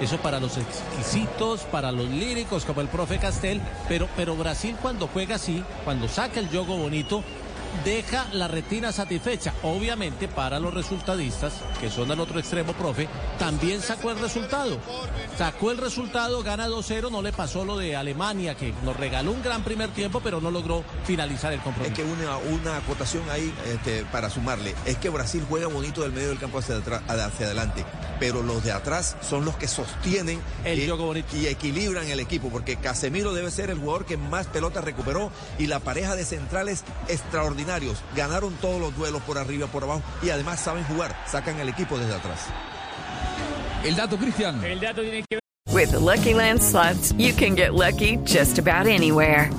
Eso 0.00 0.18
para 0.18 0.40
los 0.40 0.56
exquisitos, 0.58 1.62
para 1.62 1.92
los 1.92 2.08
líricos 2.08 2.64
como 2.64 2.80
el 2.80 2.88
profe 2.88 3.18
Castel, 3.18 3.60
pero, 3.88 4.08
pero 4.16 4.36
Brasil 4.36 4.76
cuando 4.80 5.08
juega 5.08 5.36
así, 5.36 5.64
cuando 5.84 6.08
saca 6.08 6.40
el 6.40 6.48
juego 6.48 6.76
bonito, 6.76 7.22
deja 7.84 8.26
la 8.32 8.48
retina 8.48 8.92
satisfecha. 8.92 9.54
Obviamente 9.62 10.28
para 10.28 10.58
los 10.60 10.74
resultadistas, 10.74 11.54
que 11.80 11.90
son 11.90 12.10
al 12.10 12.20
otro 12.20 12.38
extremo, 12.38 12.72
profe, 12.72 13.08
también 13.38 13.80
sacó 13.80 14.10
el 14.10 14.18
resultado. 14.18 14.78
Sacó 15.36 15.70
el 15.70 15.78
resultado, 15.78 16.42
gana 16.42 16.68
2-0, 16.68 17.10
no 17.10 17.22
le 17.22 17.32
pasó 17.32 17.64
lo 17.64 17.76
de 17.76 17.96
Alemania, 17.96 18.54
que 18.54 18.72
nos 18.84 18.96
regaló 18.96 19.32
un 19.32 19.42
gran 19.42 19.62
primer 19.62 19.90
tiempo, 19.90 20.20
pero 20.22 20.40
no 20.40 20.50
logró 20.50 20.84
finalizar 21.04 21.52
el 21.52 21.60
compromiso. 21.60 21.92
Es 21.92 21.98
que 21.98 22.04
una, 22.04 22.36
una 22.38 22.76
acotación 22.78 23.22
ahí 23.30 23.52
este, 23.66 24.04
para 24.06 24.30
sumarle, 24.30 24.74
es 24.84 24.96
que 24.96 25.08
Brasil 25.08 25.44
juega 25.48 25.68
bonito 25.68 26.02
del 26.02 26.12
medio 26.12 26.28
del 26.28 26.38
campo 26.38 26.58
hacia, 26.58 26.76
atrás, 26.76 27.02
hacia 27.08 27.46
adelante, 27.46 27.84
pero 28.18 28.42
los 28.42 28.64
de 28.64 28.72
atrás 28.72 29.16
son 29.20 29.44
los 29.44 29.56
que 29.56 29.68
sostienen 29.68 30.40
el 30.64 30.80
y, 30.80 30.86
juego 30.86 31.06
bonito. 31.06 31.36
y 31.36 31.46
equilibran 31.46 32.08
el 32.08 32.20
equipo, 32.20 32.48
porque 32.48 32.76
Casemiro 32.76 33.32
debe 33.34 33.50
ser 33.50 33.70
el 33.70 33.78
jugador 33.78 34.06
que 34.06 34.16
más 34.16 34.46
pelotas 34.46 34.84
recuperó 34.84 35.30
y 35.58 35.66
la 35.66 35.80
pareja 35.80 36.16
de 36.16 36.24
centrales 36.24 36.84
extraordinarios. 37.66 38.02
Ganaron 38.14 38.52
todos 38.54 38.80
los 38.80 38.96
duelos 38.96 39.22
por 39.22 39.38
arriba, 39.38 39.66
por 39.66 39.82
abajo 39.82 40.02
y 40.22 40.30
además 40.30 40.60
saben 40.60 40.84
jugar, 40.84 41.14
sacan 41.26 41.58
el 41.60 41.68
equipo 41.68 41.98
desde 41.98 42.14
atrás. 42.14 42.46
El 43.84 43.94
dato, 43.94 44.16
Cristian. 44.16 44.64
El 44.64 44.80
dato 44.80 45.02
tiene 45.02 45.22
que 45.28 45.38
With 45.72 45.90
the 45.90 46.00
Lucky 46.00 46.32
Land 46.32 46.62
slots, 46.62 47.12
you 47.18 47.34
can 47.34 47.54
get 47.54 47.74
lucky 47.74 48.18
just 48.24 48.58
about 48.58 48.86
anywhere. 48.86 49.50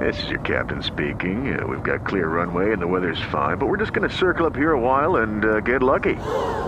This 0.00 0.22
is 0.24 0.28
your 0.28 0.40
captain 0.40 0.82
speaking. 0.82 1.58
Uh, 1.58 1.66
we've 1.66 1.82
got 1.82 2.04
clear 2.04 2.28
runway 2.28 2.72
and 2.72 2.82
the 2.82 2.86
weather's 2.86 3.20
fine, 3.30 3.56
but 3.56 3.66
we're 3.66 3.78
just 3.78 3.92
going 3.92 4.08
to 4.08 4.14
circle 4.14 4.44
up 4.44 4.54
here 4.54 4.72
a 4.72 4.78
while 4.78 5.16
and 5.16 5.44
uh, 5.44 5.60
get 5.60 5.82
lucky. 5.82 6.16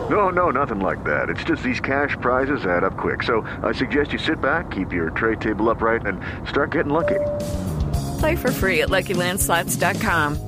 No, 0.09 0.31
no, 0.31 0.51
nothing 0.51 0.81
like 0.81 1.03
that. 1.05 1.28
It's 1.28 1.45
just 1.45 1.62
these 1.62 1.81
cash 1.81 2.16
prizes 2.20 2.65
add 2.65 2.85
up 2.85 2.97
quick. 2.97 3.23
So 3.23 3.45
I 3.62 3.73
suggest 3.73 4.12
you 4.12 4.19
sit 4.19 4.40
back, 4.40 4.70
keep 4.70 4.93
your 4.93 5.11
tray 5.11 5.36
table 5.36 5.69
upright, 5.69 6.07
and 6.07 6.20
start 6.49 6.70
getting 6.70 6.93
lucky. 6.93 7.20
Play 8.20 8.36
for 8.36 8.51
free 8.51 8.82
at 8.82 8.89
LuckyLandSlots.com. 8.89 10.48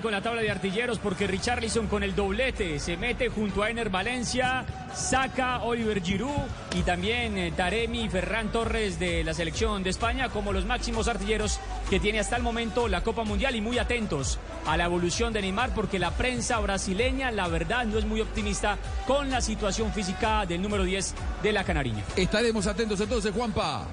Con 0.00 0.12
la 0.12 0.22
tabla 0.22 0.40
de 0.40 0.50
artilleros 0.50 0.98
porque 0.98 1.26
Richarlison 1.26 1.86
con 1.86 2.02
el 2.02 2.14
doblete 2.14 2.78
se 2.78 2.96
mete 2.96 3.28
junto 3.28 3.62
a 3.62 3.70
Ener 3.70 3.90
Valencia, 3.90 4.64
saca 4.94 5.62
Oliver 5.62 6.02
Giroud 6.02 6.30
y 6.74 6.82
también 6.82 7.36
eh, 7.36 7.52
Taremi 7.54 8.04
y 8.04 8.08
Ferran 8.08 8.50
Torres 8.50 8.98
de 8.98 9.22
la 9.22 9.34
selección 9.34 9.82
de 9.82 9.90
España 9.90 10.28
como 10.30 10.52
los 10.52 10.64
máximos 10.64 11.08
artilleros 11.08 11.60
que 11.90 12.00
tiene 12.00 12.20
hasta 12.20 12.36
el 12.36 12.42
momento 12.42 12.88
la 12.88 13.02
Copa 13.02 13.24
Mundial 13.24 13.54
y 13.54 13.60
muy 13.60 13.78
atentos 13.78 14.38
a 14.66 14.76
la 14.76 14.84
evolución 14.86 15.32
de 15.32 15.42
Neymar 15.42 15.74
porque 15.74 15.98
la 15.98 16.10
prensa 16.12 16.58
brasileña 16.60 17.30
la 17.30 17.48
verdad 17.48 17.84
no 17.84 17.98
es 17.98 18.06
muy 18.06 18.20
optimista 18.20 18.78
con 19.06 19.30
la 19.30 19.40
situación 19.40 19.92
física 19.92 20.46
del 20.46 20.62
número 20.62 20.84
10 20.84 21.14
de 21.42 21.52
la 21.52 21.64
Canariña. 21.64 22.02
Estaremos 22.16 22.66
atentos 22.66 23.00
entonces, 23.00 23.32
Juanpa. 23.32 23.86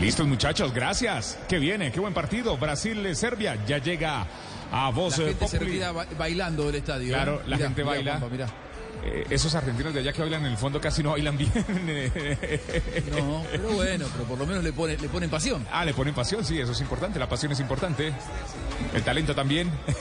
Listos 0.00 0.26
muchachos, 0.26 0.72
gracias. 0.72 1.38
Qué 1.48 1.58
viene, 1.58 1.92
qué 1.92 2.00
buen 2.00 2.14
partido. 2.14 2.56
Brasil-Serbia 2.56 3.56
ya 3.66 3.78
llega 3.78 4.26
a 4.72 4.90
voz 4.90 5.18
La 5.18 5.26
gente 5.26 5.44
populi. 5.44 5.64
retira 5.66 5.92
ba- 5.92 6.06
bailando 6.18 6.66
del 6.66 6.76
estadio. 6.76 7.12
Claro, 7.14 7.36
¿eh? 7.36 7.42
la 7.48 7.56
Mirá, 7.56 7.68
gente 7.68 7.82
mirá, 7.84 7.94
baila. 7.94 8.18
Mirá. 8.30 8.46
Eh, 9.02 9.24
esos 9.30 9.54
argentinos 9.54 9.94
de 9.94 10.00
allá 10.00 10.12
que 10.12 10.20
bailan 10.20 10.44
en 10.44 10.52
el 10.52 10.58
fondo 10.58 10.78
casi 10.78 11.02
no 11.02 11.12
bailan 11.12 11.38
bien. 11.38 11.50
No, 13.16 13.42
pero 13.50 13.70
bueno, 13.72 14.04
pero 14.12 14.24
por 14.28 14.38
lo 14.38 14.46
menos 14.46 14.62
le, 14.62 14.72
pone, 14.74 14.96
le 14.98 15.08
ponen 15.08 15.30
pasión. 15.30 15.66
Ah, 15.72 15.84
le 15.86 15.94
ponen 15.94 16.12
pasión, 16.14 16.44
sí, 16.44 16.60
eso 16.60 16.72
es 16.72 16.80
importante. 16.82 17.18
La 17.18 17.26
pasión 17.28 17.50
es 17.52 17.60
importante. 17.60 18.12
El 18.94 19.02
talento 19.02 19.34
también. 19.34 19.70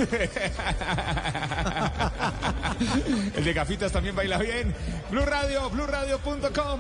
El 3.35 3.43
de 3.43 3.53
gafitas 3.53 3.91
también 3.91 4.15
baila 4.15 4.37
bien. 4.37 4.73
Blue 5.11 5.25
Radio, 5.25 5.69
BlueRadio.com. 5.69 6.79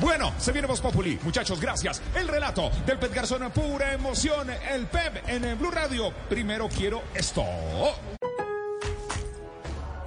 Bueno, 0.00 0.32
se 0.38 0.52
viene 0.52 0.66
Voz 0.66 0.80
Populi. 0.80 1.18
Muchachos, 1.22 1.60
gracias. 1.60 2.02
El 2.14 2.28
relato 2.28 2.70
del 2.84 2.98
Pet 2.98 3.14
Garzón, 3.14 3.50
pura 3.50 3.92
emoción. 3.92 4.48
El 4.50 4.86
Pep 4.86 5.28
en 5.28 5.44
el 5.44 5.56
Blue 5.56 5.70
Radio. 5.70 6.12
Primero 6.28 6.68
quiero 6.68 7.02
esto. 7.14 7.44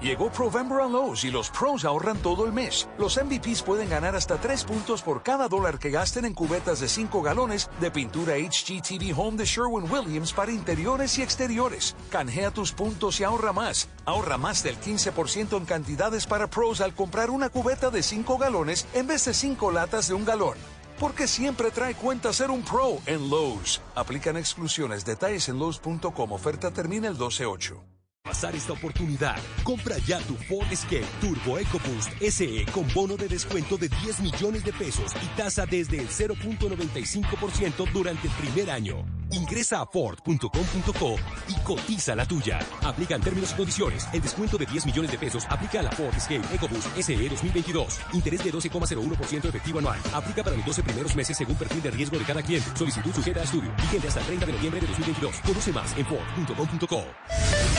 Llegó 0.01 0.31
Provember 0.31 0.79
a 0.79 0.87
Lowe's 0.87 1.25
y 1.25 1.29
los 1.29 1.49
pros 1.49 1.83
ahorran 1.83 2.17
todo 2.19 2.45
el 2.45 2.53
mes. 2.53 2.87
Los 2.97 3.19
MVPs 3.21 3.63
pueden 3.63 3.89
ganar 3.89 4.15
hasta 4.15 4.37
3 4.37 4.63
puntos 4.63 5.01
por 5.01 5.23
cada 5.23 5.49
dólar 5.49 5.77
que 5.77 5.89
gasten 5.89 6.23
en 6.23 6.33
cubetas 6.33 6.79
de 6.79 6.87
5 6.87 7.21
galones 7.21 7.69
de 7.81 7.91
pintura 7.91 8.35
HGTV 8.35 9.13
Home 9.19 9.35
de 9.35 9.43
Sherwin-Williams 9.43 10.31
para 10.31 10.53
interiores 10.53 11.17
y 11.17 11.21
exteriores. 11.21 11.97
Canjea 12.09 12.51
tus 12.51 12.71
puntos 12.71 13.19
y 13.19 13.25
ahorra 13.25 13.51
más. 13.51 13.89
Ahorra 14.05 14.37
más 14.37 14.63
del 14.63 14.79
15% 14.79 15.57
en 15.57 15.65
cantidades 15.65 16.25
para 16.25 16.47
pros 16.47 16.79
al 16.79 16.95
comprar 16.95 17.29
una 17.29 17.49
cubeta 17.49 17.89
de 17.89 18.01
5 18.01 18.37
galones 18.37 18.87
en 18.93 19.05
vez 19.05 19.25
de 19.25 19.33
5 19.33 19.69
latas 19.69 20.07
de 20.07 20.13
un 20.13 20.23
galón. 20.23 20.57
Porque 20.97 21.27
siempre 21.27 21.71
trae 21.71 21.95
cuenta 21.95 22.31
ser 22.31 22.51
un 22.51 22.61
pro 22.61 22.99
en 23.05 23.29
Lowe's. 23.29 23.81
Aplican 23.95 24.37
exclusiones. 24.37 25.03
Detalles 25.03 25.49
en 25.49 25.59
Lowe's.com. 25.59 26.31
Oferta 26.31 26.71
termina 26.71 27.09
el 27.09 27.17
12-8. 27.17 27.88
Pasar 28.29 28.55
esta 28.55 28.73
oportunidad. 28.73 29.37
Compra 29.63 29.97
ya 30.05 30.19
tu 30.19 30.35
Ford 30.35 30.71
Escape 30.71 31.05
Turbo 31.19 31.57
EcoBoost 31.57 32.11
SE 32.29 32.65
con 32.71 32.85
bono 32.93 33.17
de 33.17 33.27
descuento 33.27 33.75
de 33.75 33.89
10 33.89 34.19
millones 34.19 34.63
de 34.63 34.71
pesos 34.71 35.13
y 35.23 35.25
tasa 35.35 35.65
desde 35.65 35.97
el 35.97 36.07
0.95% 36.09 37.91
durante 37.91 38.27
el 38.27 38.33
primer 38.33 38.69
año. 38.69 39.03
Ingresa 39.31 39.81
a 39.81 39.87
Ford.com.co 39.87 41.15
y 41.47 41.55
cotiza 41.63 42.13
la 42.13 42.25
tuya. 42.27 42.59
Aplican 42.83 43.19
términos 43.19 43.51
y 43.53 43.55
condiciones. 43.55 44.07
El 44.13 44.21
descuento 44.21 44.59
de 44.59 44.67
10 44.67 44.85
millones 44.85 45.11
de 45.11 45.17
pesos 45.17 45.45
aplica 45.49 45.79
a 45.79 45.83
la 45.83 45.91
Ford 45.91 46.13
Escape 46.15 46.43
EcoBoost 46.53 46.97
SE 46.97 47.15
2022. 47.15 47.99
Interés 48.13 48.43
de 48.43 48.53
12,01% 48.53 49.45
efectivo 49.45 49.79
anual. 49.79 49.99
Aplica 50.13 50.43
para 50.43 50.55
los 50.55 50.65
12 50.67 50.83
primeros 50.83 51.15
meses 51.15 51.35
según 51.35 51.55
perfil 51.55 51.81
de 51.81 51.91
riesgo 51.91 52.19
de 52.19 52.25
cada 52.25 52.43
cliente. 52.43 52.69
Solicitud 52.75 53.11
sujeta 53.11 53.39
a 53.39 53.43
estudio. 53.43 53.71
Vigente 53.77 54.07
hasta 54.07 54.19
el 54.19 54.25
30 54.27 54.45
de 54.45 54.53
noviembre 54.53 54.81
de 54.81 54.87
2022. 54.87 55.35
Conoce 55.39 55.73
más 55.73 55.97
en 55.97 56.05
Ford.com.co. 56.05 57.78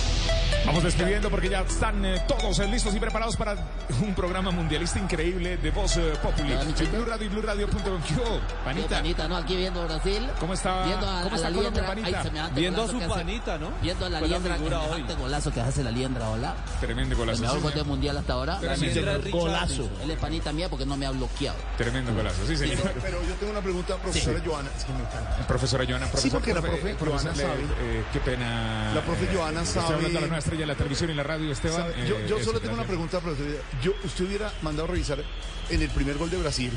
Vamos 0.65 0.83
despidiendo 0.83 1.29
porque 1.29 1.49
ya 1.49 1.61
están 1.61 2.05
eh, 2.05 2.21
todos 2.27 2.59
eh, 2.59 2.67
listos 2.67 2.93
y 2.95 2.99
preparados 2.99 3.35
para 3.35 3.55
un 4.01 4.13
programa 4.13 4.51
mundialista 4.51 4.99
increíble 4.99 5.57
de 5.57 5.71
Voz 5.71 5.97
eh, 5.97 6.13
Populi. 6.21 6.53
Chico. 6.75 6.91
Blue 6.97 7.05
Radio 7.05 7.25
y 7.25 7.29
Blue. 7.29 7.41
¿Qué 7.41 7.47
Panita. 7.89 8.63
Panita? 8.63 8.95
panita, 8.97 9.27
¿no? 9.27 9.37
Aquí 9.37 9.55
viendo 9.55 9.83
Brasil. 9.85 10.29
¿Cómo 10.39 10.53
está- 10.53 10.85
Viendo 10.85 11.09
a, 11.09 11.23
cómo 11.23 11.33
a 11.33 11.35
está 11.37 11.49
la 11.49 11.55
Colombia, 11.55 11.81
liendra. 11.81 11.87
panita? 11.87 12.07
Ay, 12.19 12.23
semejante 12.23 12.59
Viendo 12.61 12.83
a 12.83 12.87
su 12.87 12.97
hace- 12.97 13.07
panita, 13.07 13.57
¿no? 13.57 13.71
Viendo 13.81 14.05
a 14.05 14.09
la 14.09 14.19
Fue 14.19 14.27
liendra, 14.27 14.57
semejante 14.57 15.13
golazo 15.15 15.51
que 15.51 15.61
hace 15.61 15.83
la 15.83 15.91
liendra, 15.91 16.29
hola. 16.29 16.55
Tremendo 16.79 17.17
golazo. 17.17 17.35
El 17.37 17.41
mejor 17.41 17.57
sí, 17.57 17.63
gol 17.63 17.73
del 17.73 17.85
mundial 17.85 18.17
hasta 18.17 18.33
ahora. 18.33 18.59
Tremendo. 18.59 19.31
Golazo. 19.31 19.89
Él 20.03 20.11
es 20.11 20.19
panita 20.19 20.53
mía 20.53 20.69
porque 20.69 20.85
no 20.85 20.95
me 20.95 21.05
ha 21.07 21.11
bloqueado. 21.11 21.57
Tremendo 21.77 22.13
golazo, 22.13 22.45
sí, 22.45 22.55
señor. 22.55 22.77
Pero, 22.83 22.93
pero 23.01 23.23
yo 23.23 23.33
tengo 23.35 23.51
una 23.51 23.61
pregunta, 23.61 23.95
profesora 23.97 24.39
Sí. 24.39 24.45
Joana. 24.47 24.69
Es 24.77 24.83
que 24.85 24.93
me 24.93 24.99
encanta. 24.99 25.47
Profesora 25.47 25.85
Joana, 25.87 26.05
Sí, 26.05 26.11
profesor, 26.11 26.31
porque 26.39 26.53
la 26.53 26.61
profe- 26.61 26.95
Joana 26.99 27.35
sabe. 27.35 27.63
eh, 27.81 28.03
qué 28.13 28.19
pena. 28.19 28.91
La 28.93 29.01
profe 29.01 29.27
Joana 29.33 29.65
sabe- 29.65 30.50
estrella 30.51 30.63
de 30.63 30.67
la 30.67 30.75
televisión 30.77 31.09
y 31.09 31.13
la 31.13 31.23
radio, 31.23 31.51
Esteban. 31.51 31.77
¿Sabe? 31.81 32.07
Yo, 32.07 32.17
eh, 32.17 32.25
yo 32.27 32.43
solo 32.43 32.59
tengo 32.59 32.73
una 32.73 32.83
pregunta, 32.83 33.19
profesor. 33.19 33.47
Yo, 33.81 33.93
¿Usted 34.03 34.25
hubiera 34.25 34.51
mandado 34.61 34.85
a 34.87 34.91
revisar 34.91 35.23
en 35.69 35.81
el 35.81 35.89
primer 35.89 36.17
gol 36.17 36.29
de 36.29 36.37
Brasil 36.37 36.71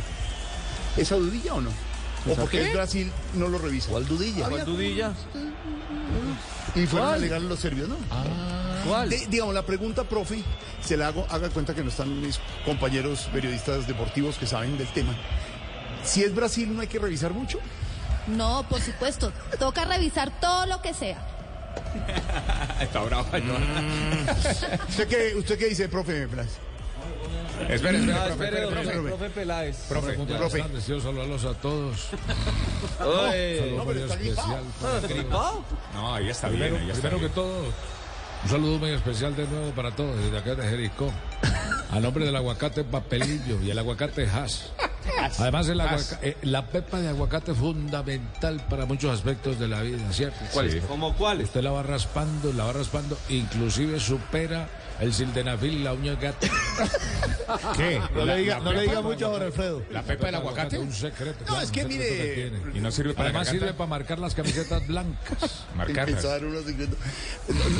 esa 0.96 1.16
dudilla 1.16 1.54
o 1.54 1.60
no? 1.60 1.70
¿O 2.26 2.30
¿Esa 2.32 2.40
porque 2.40 2.58
qué? 2.60 2.66
el 2.68 2.74
Brasil 2.74 3.12
no 3.34 3.48
lo 3.48 3.58
revisa? 3.58 3.90
¿Cuál 3.90 4.06
dudilla? 4.06 4.48
¿Cuál 4.48 4.64
dudilla? 4.64 5.12
Y 6.76 6.86
fueron 6.86 7.08
a 7.08 7.14
alegar 7.14 7.40
los 7.42 7.58
serbios, 7.58 7.88
¿no? 7.88 7.96
¿Cuál? 8.86 9.10
De- 9.10 9.26
digamos, 9.28 9.54
la 9.54 9.62
pregunta, 9.66 10.04
profe, 10.04 10.42
se 10.82 10.96
la 10.96 11.08
hago, 11.08 11.26
haga 11.30 11.48
cuenta 11.50 11.74
que 11.74 11.82
no 11.82 11.88
están 11.90 12.20
mis 12.20 12.38
compañeros 12.64 13.28
periodistas 13.32 13.86
deportivos 13.88 14.36
que 14.36 14.46
saben 14.46 14.78
del 14.78 14.88
tema. 14.88 15.14
Si 16.04 16.22
es 16.22 16.34
Brasil, 16.34 16.72
¿no 16.74 16.80
hay 16.82 16.86
que 16.86 16.98
revisar 16.98 17.32
mucho? 17.32 17.58
No, 18.28 18.66
por 18.68 18.80
supuesto. 18.80 19.32
Toca 19.58 19.84
revisar 19.84 20.30
todo 20.40 20.66
lo 20.66 20.80
que 20.80 20.94
sea. 20.94 21.26
Está 22.80 23.00
bravo, 23.02 23.26
¿Usted 24.88 25.08
qué, 25.08 25.34
usted 25.36 25.58
qué 25.58 25.66
dice, 25.66 25.88
profe 25.88 26.26
Blas? 26.26 26.48
Espere, 27.68 27.98
espere, 27.98 27.98
No, 27.98 28.24
profe, 28.24 28.44
espere, 28.44 28.66
profe, 28.66 28.90
profe. 28.90 29.08
profe 29.08 29.30
Peláez. 29.30 29.76
Profe, 29.88 30.12
profe. 30.14 30.64
quiero 30.84 31.00
saludarlos 31.00 31.44
a 31.44 31.54
todos. 31.54 32.08
Oye. 33.00 33.74
No, 33.76 33.84
pero 33.84 34.04
está. 34.04 34.46
No, 35.94 36.14
ahí 36.14 36.28
está 36.28 36.48
primero, 36.48 36.74
bien, 36.76 36.82
ahí 36.84 36.90
está 36.90 37.00
primero 37.08 37.18
bien. 37.18 37.30
que 37.30 37.34
todo, 37.34 37.64
un 38.44 38.50
saludo 38.50 38.78
muy 38.78 38.90
especial 38.90 39.34
de 39.36 39.46
nuevo 39.46 39.70
para 39.70 39.90
todos, 39.92 40.16
desde 40.18 40.38
acá 40.38 40.54
de 40.54 40.68
Jericó. 40.68 41.10
A 41.90 42.00
nombre 42.00 42.24
del 42.24 42.34
aguacate 42.36 42.82
papelillo 42.84 43.60
y 43.62 43.70
el 43.70 43.78
aguacate 43.78 44.26
hash. 44.28 44.62
Además, 45.38 45.68
el 45.68 45.80
aguaca- 45.80 46.18
eh, 46.22 46.36
la 46.42 46.66
pepa 46.66 46.98
de 47.00 47.08
aguacate 47.08 47.52
es 47.52 47.58
fundamental 47.58 48.60
para 48.68 48.84
muchos 48.86 49.12
aspectos 49.14 49.58
de 49.58 49.68
la 49.68 49.80
vida, 49.82 49.98
¿cierto? 50.12 50.38
¿Cuáles? 50.52 50.74
Sí. 50.74 50.80
¿Cómo 50.88 51.14
cuáles? 51.14 51.46
Usted 51.48 51.62
la 51.62 51.70
va 51.70 51.82
raspando, 51.82 52.52
la 52.52 52.64
va 52.64 52.72
raspando, 52.72 53.16
inclusive 53.28 54.00
supera 54.00 54.68
el 55.00 55.12
sildenafil 55.12 55.82
la 55.84 55.92
uña 55.92 56.14
de 56.14 56.26
gato. 56.26 56.46
¿Qué? 57.76 58.00
No 58.14 58.24
La- 58.24 58.34
le 58.34 58.40
diga, 58.40 58.60
no 58.60 58.72
le 58.72 58.82
diga 58.82 59.00
mucho 59.02 59.26
a 59.26 59.30
Jorge. 59.30 59.44
Alfredo. 59.46 59.82
¿La 59.90 60.02
pepa 60.02 60.26
del 60.26 60.34
aguacate? 60.36 60.78
Un 60.78 60.92
secreto. 60.92 61.44
No, 61.46 61.60
es 61.60 61.70
que 61.70 61.84
mire. 61.84 62.52
Y 62.74 62.80
no 62.80 62.90
sirve 62.90 63.12
para 63.14 63.24
la 63.24 63.40
Además 63.40 63.48
sirve 63.48 63.72
para 63.74 63.88
marcar 63.88 64.18
las 64.18 64.34
camisetas 64.34 64.86
blancas. 64.86 65.64
Marcarlas. 65.76 66.08
Empezó 66.08 66.28
a 66.28 66.32
dar 66.32 66.44
unos 66.44 66.64
secretos. 66.64 66.98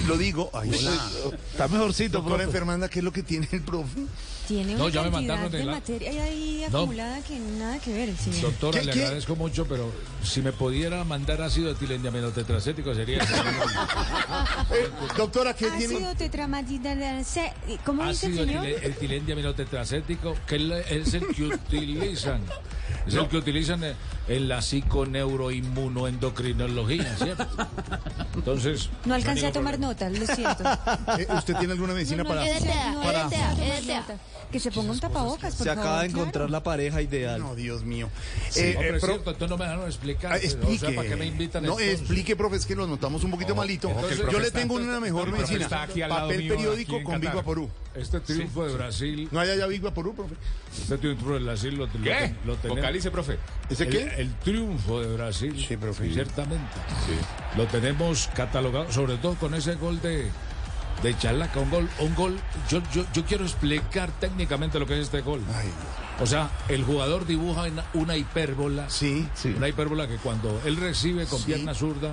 Lo, 0.07 0.17
digo. 0.17 0.51
Ay, 0.53 0.71
hola. 0.79 1.33
Está 1.53 1.69
mejorcito, 1.69 2.19
Doctora 2.19 2.43
profe. 2.45 2.59
Fernanda, 2.59 2.89
¿qué 2.89 2.99
es 3.01 3.05
lo 3.05 3.13
que 3.13 3.23
tiene 3.23 3.49
el 3.53 3.63
profe? 3.63 4.01
Tiene 4.47 4.75
No, 4.75 4.85
una 4.85 4.93
ya 4.93 5.03
me 5.05 5.11
cantidad 5.11 5.35
de 5.59 5.63
el 5.63 5.69
a- 5.71 5.73
materia 5.73 6.13
ahí 6.21 6.67
No. 6.71 6.79
acumulada 6.81 7.21
que 7.23 7.39
nada 7.39 7.79
que 7.79 7.93
ver 7.95 8.09
señor. 8.19 8.43
Doctora, 8.43 8.81
¿Qué- 8.81 8.87
le 8.87 8.93
qué? 8.93 9.03
agradezco 9.05 9.37
mucho, 9.37 9.67
pero 9.67 9.91
si 10.23 10.43
me 10.43 10.53
pudiera 10.53 11.03
mandar 11.05 11.41
ácido 11.41 11.71
etilendiaminotetracético 11.71 12.95
sería... 12.95 13.21
doctora, 15.17 15.55
¿qué 15.55 15.71
tiene? 15.71 15.95
Ácido 15.97 16.15
tetramatida 16.15 16.95
¿Cómo 17.85 18.07
dice 18.07 18.27
el 18.27 18.33
ácido 18.33 18.47
señor? 18.47 18.65
etile- 18.67 18.85
etilendiaminotetracético, 18.87 20.37
que 20.47 20.57
es 20.57 20.63
la- 20.63 20.81
es 20.81 21.15
el 21.15 21.27
que 21.29 21.43
utilizan. 21.45 22.43
Es 23.07 23.15
el 23.15 23.29
que 23.29 23.37
utilizan 23.37 23.85
en- 23.85 23.95
en 24.29 24.49
la 24.49 24.61
psiconeuroinmunoendocrinología, 24.63 27.17
¿cierto? 27.17 27.47
Entonces... 28.35 28.89
No 29.05 29.15
alcancé 29.15 29.47
a 29.47 29.53
tomar 29.53 29.79
nota, 29.79 30.09
lo 30.11 30.27
siento. 30.27 30.65
Eh, 31.19 31.27
¿Usted 31.37 31.57
tiene 31.59 31.73
alguna 31.75 31.93
medicina 31.95 32.23
No, 32.23 32.29
no, 32.31 32.35
para...? 32.35 32.47
EDTA, 32.49 32.95
para- 33.03 33.29
EDTA. 33.79 34.17
Que 34.51 34.59
se 34.61 34.71
ponga 34.71 34.93
un 34.93 35.01
tapabocas, 35.01 35.55
por 35.57 35.67
Se 35.67 35.75
favor. 35.75 35.85
acaba 35.85 36.03
de 36.03 36.09
claro. 36.09 36.21
encontrar 36.21 36.51
la 36.51 36.63
pareja 36.63 37.03
ideal. 37.03 37.41
No, 37.41 37.55
Dios 37.55 37.83
mío. 37.85 38.09
Sí, 38.51 38.61
Eh, 38.61 38.75
hombre, 38.77 38.97
eh, 38.97 39.01
cierto, 39.01 39.31
entonces 39.33 39.51
no 39.51 39.57
me 39.59 39.65
dejaron 39.65 39.87
explicar. 39.87 40.33
Ah, 40.33 40.37
explique. 40.37 40.87
O 40.87 40.89
sea, 40.89 40.95
¿para 40.97 41.09
qué 41.09 41.17
me 41.17 41.27
invitan 41.27 41.65
no, 41.65 41.79
explique, 41.81 42.37
profe, 42.37 42.57
es 42.57 42.67
que 42.67 42.77
lo 42.77 42.87
notamos 42.87 43.25
un 43.25 43.31
poquito 43.33 43.55
malito. 43.55 43.89
entonces- 43.91 44.19
Yo 44.31 44.39
le 44.39 44.47
está- 44.47 44.61
tengo 44.61 44.75
una 44.77 45.01
mejor 45.01 45.31
medicina. 45.33 45.69
Papel 45.69 46.43
mío, 46.45 46.55
periódico 46.55 47.03
con 47.03 47.21
Big 47.21 47.31
Qatar. 47.31 47.45
Este 47.95 48.19
triunfo 48.21 48.67
de 48.67 48.75
Brasil... 48.75 49.29
¿No 49.31 49.39
hay 49.41 49.51
allá 49.51 49.67
Big 49.67 49.81
Vaporú, 49.81 50.15
profe? 50.15 50.35
Este 50.77 50.99
triunfo 50.99 51.33
de 51.35 51.39
Brasil 51.41 51.77
lo, 51.77 51.87
¿Qué? 51.91 52.35
lo 52.45 52.57
tenemos. 52.57 52.79
Vocalice, 52.81 53.11
profe. 53.11 53.39
¿Ese 53.71 53.85
el, 53.85 53.91
qué? 53.91 54.15
el 54.19 54.35
triunfo 54.41 55.01
de 55.01 55.15
Brasil, 55.15 55.65
Sí, 55.69 55.77
profe. 55.77 56.13
ciertamente. 56.13 56.65
Lo 57.57 57.67
tenemos 57.67 58.29
catalogado, 58.35 58.91
sobre 58.91 59.17
todo 59.19 59.35
con 59.35 59.55
ese 59.55 59.77
gol 59.77 60.01
de, 60.01 60.29
de 61.03 61.19
Chalaca, 61.19 61.61
un 61.61 61.71
gol, 61.71 61.89
un 62.01 62.15
gol. 62.17 62.37
Yo, 62.69 62.83
yo, 62.93 63.05
yo 63.13 63.25
quiero 63.25 63.45
explicar 63.45 64.11
técnicamente 64.19 64.79
lo 64.81 64.87
que 64.87 64.95
es 64.95 65.05
este 65.05 65.21
gol. 65.21 65.41
Ay, 65.55 65.69
O 66.21 66.27
sea, 66.27 66.51
el 66.69 66.83
jugador 66.85 67.27
dibuja 67.27 67.63
una, 67.63 67.85
una 67.95 68.17
hipérbola, 68.17 68.91
sí, 68.91 69.29
sí. 69.35 69.55
una 69.57 69.69
hipérbola 69.69 70.09
que 70.09 70.17
cuando 70.17 70.61
él 70.65 70.77
recibe 70.77 71.27
con 71.27 71.39
Sí. 71.39 71.47
pierna 71.47 71.75
zurda, 71.75 72.13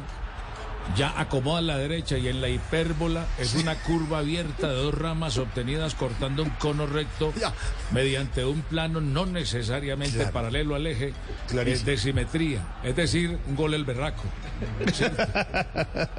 ya 0.95 1.13
acomoda 1.19 1.59
a 1.59 1.61
la 1.61 1.77
derecha 1.77 2.17
y 2.17 2.27
en 2.27 2.41
la 2.41 2.49
hipérbola 2.49 3.25
es 3.39 3.53
una 3.55 3.75
curva 3.75 4.19
abierta 4.19 4.67
de 4.67 4.75
dos 4.75 4.93
ramas 4.93 5.37
obtenidas 5.37 5.95
cortando 5.95 6.43
un 6.43 6.49
cono 6.51 6.85
recto 6.87 7.33
Ya. 7.39 7.53
mediante 7.91 8.43
un 8.45 8.61
plano 8.61 8.99
no 8.99 9.25
necesariamente 9.25 10.17
Claro. 10.17 10.31
paralelo 10.33 10.75
al 10.75 10.85
eje 10.87 11.13
Clarísimo. 11.47 11.79
es 11.79 11.85
de 11.85 11.97
simetría, 11.97 12.61
es 12.83 12.95
decir, 12.95 13.37
un 13.47 13.55
gol 13.55 13.73
el 13.73 13.85
berraco. 13.85 14.23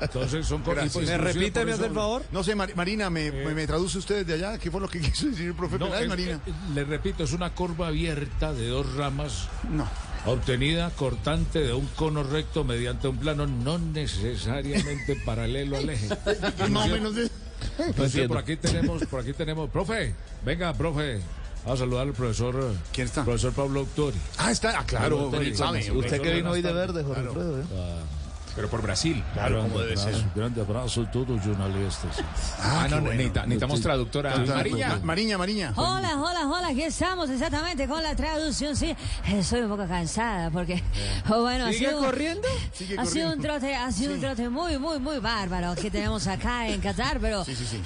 Entonces 0.00 0.46
son 0.46 0.62
cosas. 0.62 0.94
Gracias. 0.94 1.06
¿Me 1.06 1.18
repite, 1.18 1.64
me 1.64 1.72
hace 1.72 1.86
el 1.86 1.92
favor? 1.94 2.22
No 2.32 2.42
sé, 2.42 2.54
Mar- 2.54 2.72
Marina, 2.74 3.10
me, 3.10 3.30
me- 3.30 3.54
me 3.54 3.66
traduce 3.66 3.98
usted 3.98 4.24
desde 4.26 4.44
allá? 4.44 4.58
¿Qué 4.58 4.70
fue 4.70 4.80
lo 4.80 4.88
que 4.88 5.00
quiso 5.02 5.26
decir 5.26 5.48
el 5.48 5.54
profe 5.54 5.78
No, 5.78 5.86
Peláez, 5.86 6.02
es- 6.04 6.08
Marina? 6.08 6.40
eh, 6.46 6.52
le 6.74 6.84
repito, 6.84 7.24
es 7.24 7.32
una 7.32 7.50
curva 7.50 7.88
abierta 7.88 8.52
de 8.52 8.68
dos 8.68 8.94
ramas 8.94 9.48
No. 9.70 9.86
Obtenida 10.26 10.90
cortante 10.90 11.60
de 11.60 11.72
un 11.72 11.86
cono 11.96 12.22
recto 12.22 12.64
mediante 12.64 13.08
un 13.08 13.16
plano 13.18 13.46
no 13.46 13.78
necesariamente 13.78 15.16
paralelo 15.24 15.76
al 15.76 15.90
eje. 15.90 16.08
Más 16.70 16.86
o 16.86 16.92
menos 16.92 17.14
de... 17.14 17.30
Entonces, 17.78 18.26
por 18.28 18.38
aquí 18.38 18.56
tenemos, 18.56 19.04
por 19.06 19.20
aquí 19.20 19.32
tenemos, 19.32 19.70
profe, 19.70 20.14
venga, 20.44 20.72
profe, 20.74 21.20
vamos 21.64 21.80
a 21.80 21.84
saludar 21.84 22.08
al 22.08 22.12
profesor, 22.12 22.74
¿Quién 22.92 23.06
está? 23.06 23.24
profesor 23.24 23.52
Pablo 23.52 23.80
Autori. 23.80 24.16
Ah, 24.38 24.50
está, 24.50 24.80
ah, 24.80 24.84
claro, 24.84 25.30
sabe. 25.54 25.90
usted 25.92 26.20
que 26.20 26.34
vino 26.34 26.50
hoy 26.50 26.60
de 26.62 26.72
verde, 26.72 27.02
Jorge 27.04 27.22
Claro. 27.22 27.30
Alfredo, 27.30 27.60
¿eh? 27.60 27.64
Pero 28.54 28.68
por 28.68 28.82
Brasil. 28.82 29.22
Claro, 29.32 29.62
como 29.62 29.68
grande 29.78 29.84
debe 29.86 29.96
ser. 29.96 30.08
abrazo, 30.14 30.30
grande 30.34 30.60
abrazo 30.60 31.02
a 31.02 31.10
todos 31.10 31.28
los 31.28 31.40
jornalistas. 31.40 32.16
Ah, 32.60 32.86
no, 32.90 32.96
qué 32.96 33.00
bueno. 33.00 33.10
necesita- 33.22 33.42
necesitamos 33.46 33.80
traductora. 33.80 34.36
Ma- 34.36 34.54
Mariña. 34.56 35.00
Mariña, 35.02 35.38
Mariña. 35.38 35.72
Hola, 35.76 36.20
hola, 36.20 36.46
hola, 36.48 36.68
aquí 36.68 36.82
estamos 36.82 37.30
exactamente 37.30 37.88
con 37.88 38.02
la 38.02 38.14
traducción, 38.14 38.76
sí. 38.76 38.94
Estoy 39.26 39.60
un 39.62 39.68
poco 39.70 39.86
cansada 39.88 40.50
porque, 40.50 40.82
oh, 41.30 41.40
bueno, 41.42 41.64
ha 41.66 41.72
¿Sigue 41.72 41.88
sido, 41.88 41.98
corriendo? 42.00 42.48
Sigue 42.74 42.98
ha 42.98 43.06
sido 43.06 43.28
un 43.28 43.36
corriendo. 43.36 43.58
trote, 43.60 43.74
ha 43.74 43.90
sido 43.92 44.14
un 44.14 44.20
trote 44.20 44.48
muy, 44.50 44.78
muy, 44.78 44.98
muy 44.98 45.18
bárbaro 45.18 45.74
que 45.74 45.90
tenemos 45.90 46.26
acá 46.26 46.68
en 46.68 46.80
Qatar, 46.80 47.18
pero 47.20 47.44
Sí, 47.44 47.54
sí, 47.56 47.64
sí. 47.66 47.80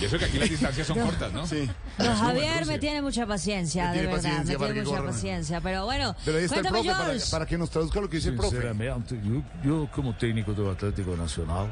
Y 0.00 0.04
eso 0.04 0.18
que 0.18 0.24
aquí 0.24 0.38
las 0.38 0.48
distancias 0.50 0.86
son 0.86 0.98
cortas, 1.00 1.32
¿no? 1.32 1.46
Sí. 1.46 1.68
don 1.98 2.16
Javier 2.16 2.64
me 2.66 2.78
tiene 2.78 3.02
mucha 3.02 3.26
paciencia, 3.26 3.90
Me 3.90 3.96
de 3.96 4.06
verdad, 4.06 4.16
paciencia 4.16 4.58
me 4.58 4.64
tiene 4.66 4.82
mucha 4.82 4.96
corran. 4.96 5.12
paciencia, 5.14 5.60
pero 5.60 5.84
bueno, 5.84 6.14
Pero 6.24 6.38
ahí 6.38 6.44
está 6.44 6.56
el 6.56 6.62
cuéntame, 6.62 6.84
profe 6.92 7.02
para, 7.12 7.30
para 7.30 7.46
que 7.46 7.58
nos 7.58 7.70
traduzca 7.70 8.00
lo 8.00 8.08
que 8.08 8.16
dice 8.16 8.28
el 8.30 8.36
profe. 8.36 8.50
Sinceramente, 8.50 9.20
yo, 9.22 9.42
yo 9.64 9.88
como 9.92 10.11
técnico 10.12 10.52
do 10.52 10.70
Atlético 10.70 11.16
Nacional, 11.16 11.68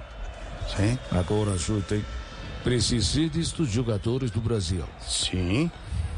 Sí. 0.76 0.98
agora 1.10 1.56
chutei, 1.58 2.04
precisei 2.62 3.28
destes 3.28 3.68
jogadores 3.68 4.30
do 4.30 4.40
Brasil. 4.40 4.84
Sí. 5.00 5.70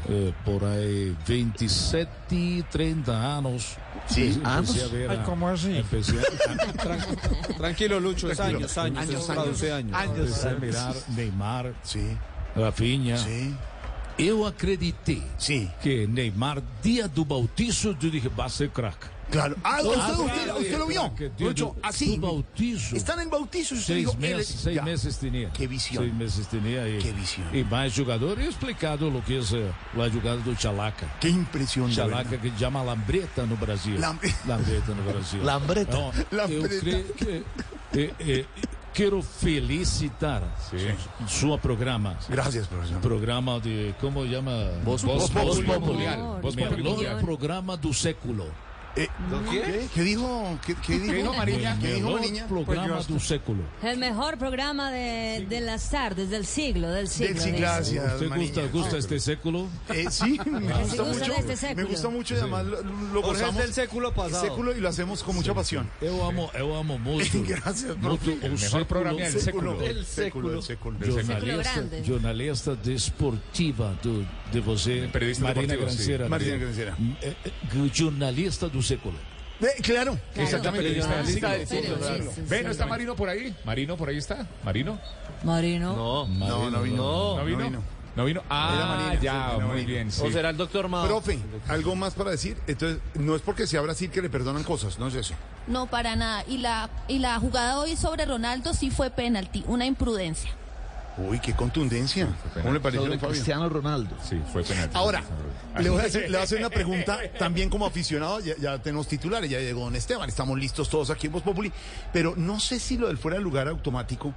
Eh, 0.09 0.33
por 0.43 0.63
aí 0.65 1.15
27, 1.25 2.09
30 2.69 3.13
anos. 3.13 3.77
Sí, 4.07 4.37
anos? 4.43 4.83
a 4.83 4.87
ver 4.87 5.09
Ay, 5.11 5.21
¿cómo 5.23 5.47
así? 5.47 5.77
Empecé 5.77 6.19
a, 6.19 6.73
Tran- 6.73 7.57
Tranquilo, 7.57 7.99
Lucho, 8.01 8.29
es 8.29 8.37
años, 8.41 8.77
años, 8.77 8.97
Años, 8.99 9.21
es 9.21 9.27
traduce 9.27 9.71
años. 9.71 9.93
años. 9.95 10.17
empecé 10.17 10.49
a 10.49 10.53
mirar 10.55 10.93
Neymar, 11.15 11.73
Sí. 11.83 12.17
Rafinha, 12.55 13.17
Sí. 13.17 13.55
Eu 14.15 14.45
acreditei 14.45 15.23
que 15.81 16.05
Neymar, 16.05 16.61
dia 16.83 17.07
do 17.07 17.23
bautizo, 17.25 17.87
eu 17.89 17.93
dije, 17.95 18.27
vai 18.29 18.47
ser 18.49 18.69
craque. 18.69 19.07
Claro. 19.33 19.55
Ah, 19.63 19.77
Ah, 19.77 19.81
usted, 19.81 20.13
usted- 20.13 20.43
claro, 20.45 20.59
usted 20.59 20.77
lo 20.77 20.87
vio. 20.87 21.11
Lo 21.39 21.53
do- 21.53 21.75
así. 21.81 22.17
bautizo. 22.17 22.95
Está 22.95 23.13
en 23.15 23.19
el 23.21 23.29
bautizo. 23.29 23.73
y 23.75 23.79
Seis 23.79 23.97
dijo, 24.05 24.13
meses, 24.17 24.49
es- 24.51 24.61
seis 24.61 24.75
ya. 24.75 24.83
meses 24.83 25.17
tinha. 25.19 25.51
Qué 25.51 25.67
visión. 25.67 26.03
Seis 26.03 26.13
meses 26.13 26.47
tinha. 26.47 26.87
E, 26.87 26.99
Qué 26.99 27.11
visión. 27.11 27.47
Mais 27.69 27.91
jogador 27.93 28.39
e 28.39 28.47
explicado 28.47 29.07
o 29.09 29.21
que 29.23 29.35
é 29.37 29.39
a 29.39 30.09
jogada 30.09 30.37
do 30.41 30.55
Chalaca. 30.55 31.07
Qué 31.19 31.29
impresión. 31.29 31.91
Chalaca 31.91 32.29
verdad. 32.29 32.41
que 32.53 32.59
chama 32.59 32.83
lambreta 32.89 33.45
no 33.45 33.57
Brasil. 33.57 33.99
Lambre- 33.99 34.33
Lambreta 34.47 34.93
no 34.93 35.03
Brasil. 35.11 35.43
Lambreta. 35.43 35.91
Então, 35.91 36.13
Lambreta. 36.31 36.53
Eu 36.53 36.79
creio 36.81 37.13
que... 37.15 37.43
eh, 37.95 38.13
eh, 38.19 38.45
Quero 38.93 39.23
felicitar 39.23 40.43
sua 41.27 41.57
programa. 41.57 42.15
Gracias, 42.29 42.67
profesor. 42.67 42.99
Programa 43.01 43.59
de, 43.59 43.95
como 43.99 44.23
llama? 44.23 44.69
Voz 44.83 45.01
Populi. 45.01 45.65
Voz 46.43 46.55
Melhor 46.55 47.19
programa 47.21 47.75
do 47.75 47.91
século. 47.91 48.45
Eh, 48.95 49.07
¿Qué? 49.49 49.87
¿Qué 49.95 50.01
dijo? 50.03 50.59
¿Qué, 50.65 50.75
qué 50.75 50.99
dijo? 50.99 51.13
dijo 51.13 51.33
Mariña? 51.33 51.79
¿Qué 51.79 51.93
dijo 51.95 52.05
Melhor 52.09 52.21
Mariña? 52.21 52.47
programa 52.47 52.95
Pues 52.95 53.07
yo- 53.07 53.19
século. 53.19 53.63
El 53.81 53.97
mejor 53.97 54.37
programa 54.37 54.91
de, 54.91 55.47
del 55.49 55.67
azar, 55.69 56.13
desde 56.13 56.37
el 56.37 56.45
siglo, 56.45 56.91
del 56.91 57.07
siglo. 57.07 57.33
dice. 57.33 57.51
gracias. 57.53 58.21
¿Usted 58.21 58.71
gusta, 58.71 58.97
este 58.97 59.19
século? 59.19 59.67
Eh, 59.89 60.05
sí, 60.11 60.39
me 60.45 60.59
Sí, 60.59 60.79
gusta 60.83 61.03
gusta 61.03 61.03
mucho. 61.25 61.33
este 61.39 61.55
século. 61.57 61.83
Me 61.87 61.91
gusta 61.91 62.09
mucho 62.09 62.35
y 62.35 62.37
además 62.37 62.65
lo, 62.65 62.83
lo 62.83 63.19
O 63.21 63.23
sea, 63.23 63.31
es 63.33 63.39
gozamos. 63.39 63.61
del 63.63 63.73
século 63.73 64.13
pasado. 64.13 64.43
Século 64.43 64.77
y 64.77 64.79
lo 64.79 64.89
hacemos 64.89 65.23
con 65.23 65.35
mucha 65.35 65.53
pasión. 65.55 65.89
Eu 65.99 66.23
amo, 66.25 66.51
muito. 66.99 67.43
Gracias, 67.47 67.97
muito 67.97 68.01
profe. 68.01 68.31
o 68.43 68.45
El 68.45 68.59
século, 68.59 68.87
programa 68.87 69.19
del 69.19 69.39
século. 69.41 69.77
Del 69.79 70.05
século. 70.05 70.61
século. 70.61 70.99
del 70.99 71.13
século. 71.13 71.13
jornalista, 71.15 71.71
grande. 71.73 72.03
jornalista 72.07 72.75
desportiva 72.75 73.93
do, 74.03 74.23
de 74.53 74.61
você, 74.61 75.09
Periodista 75.11 75.43
Marina. 75.43 75.75
Granciera. 75.75 76.29
Marina 76.29 76.57
Granciera. 76.57 76.95
Eh, 77.21 77.33
eh, 77.45 77.91
jornalista 77.93 78.69
do 78.69 78.81
século. 78.81 79.17
Eh, 79.61 79.81
claro, 79.81 80.17
exactamente. 80.35 80.83
Periodista 80.89 81.15
del 81.15 81.25
Periodista 81.25 81.49
siglo. 81.49 81.57
del 81.57 81.67
siglo, 81.67 81.97
claro. 81.97 82.23
Sí, 82.23 82.29
sí, 82.35 82.41
Ve, 82.47 82.57
sí. 82.59 82.63
¿no 82.65 82.71
está 82.71 82.85
Marino 82.85 83.15
por 83.15 83.29
ahí? 83.29 83.55
¿Marino 83.65 83.97
por 83.97 84.09
ahí 84.09 84.17
está? 84.17 84.47
¿Marino? 84.63 84.99
Marino. 85.43 85.95
No. 85.95 86.27
No, 86.27 86.69
no 86.69 86.81
vino. 86.81 86.97
No. 86.97 87.37
¿No 87.37 87.45
vino? 87.45 87.57
no 87.59 87.65
vino. 87.65 87.83
¿No 88.15 88.25
vino? 88.25 88.43
Ah, 88.47 88.73
Era 88.75 88.85
Marina, 88.85 89.21
ya, 89.23 89.55
sí, 89.57 89.61
muy 89.63 89.85
bien, 89.85 90.11
sí. 90.11 90.21
O 90.23 90.31
será 90.31 90.51
el 90.51 90.57
doctor 90.57 90.87
Mao. 90.87 91.07
Profe, 91.07 91.39
algo 91.67 91.95
más 91.95 92.13
para 92.13 92.29
decir. 92.29 92.55
Entonces, 92.67 92.99
no 93.15 93.35
es 93.35 93.41
porque 93.41 93.65
sea 93.65 93.81
Brasil 93.81 94.11
que 94.11 94.21
le 94.21 94.29
perdonan 94.29 94.63
cosas, 94.63 94.99
no 94.99 95.07
es 95.07 95.15
eso. 95.15 95.33
No, 95.65 95.87
para 95.87 96.15
nada. 96.15 96.43
Y 96.47 96.57
la, 96.59 96.91
y 97.07 97.17
la 97.17 97.39
jugada 97.39 97.79
hoy 97.79 97.95
sobre 97.95 98.25
Ronaldo 98.25 98.73
sí 98.75 98.91
fue 98.91 99.09
penalti, 99.09 99.63
una 99.65 99.87
imprudencia. 99.87 100.51
Uy, 101.17 101.39
qué 101.39 101.53
contundencia. 101.53 102.27
¿Cómo 102.53 102.73
le 102.73 102.79
pareció, 102.79 103.05
Sobre 103.05 103.19
Fabio? 103.19 103.33
Cristiano 103.33 103.69
Ronaldo. 103.69 104.15
Sí, 104.27 104.41
fue 104.51 104.63
penalti. 104.63 104.95
Ahora, 104.97 105.23
le 105.79 105.89
voy, 105.89 106.01
a 106.01 106.05
hacer, 106.05 106.21
le 106.23 106.29
voy 106.29 106.37
a 106.37 106.43
hacer 106.43 106.59
una 106.59 106.69
pregunta 106.69 107.19
también 107.37 107.69
como 107.69 107.85
aficionado. 107.85 108.39
Ya, 108.39 108.55
ya 108.57 108.79
tenemos 108.79 109.07
titulares, 109.07 109.49
ya 109.49 109.59
llegó 109.59 109.81
Don 109.81 109.95
Esteban, 109.95 110.27
estamos 110.27 110.57
listos 110.57 110.89
todos 110.89 111.09
aquí 111.11 111.27
en 111.27 111.33
Voz 111.33 111.43
Populi. 111.43 111.71
Pero 112.11 112.33
no 112.35 112.59
sé 112.59 112.79
si 112.79 112.97
lo 112.97 113.07
del 113.07 113.17
fuera 113.17 113.37
de 113.37 113.43
lugar 113.43 113.67
automático 113.67 114.33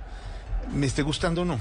me 0.74 0.86
esté 0.86 1.02
gustando 1.02 1.42
o 1.42 1.44
no. 1.44 1.58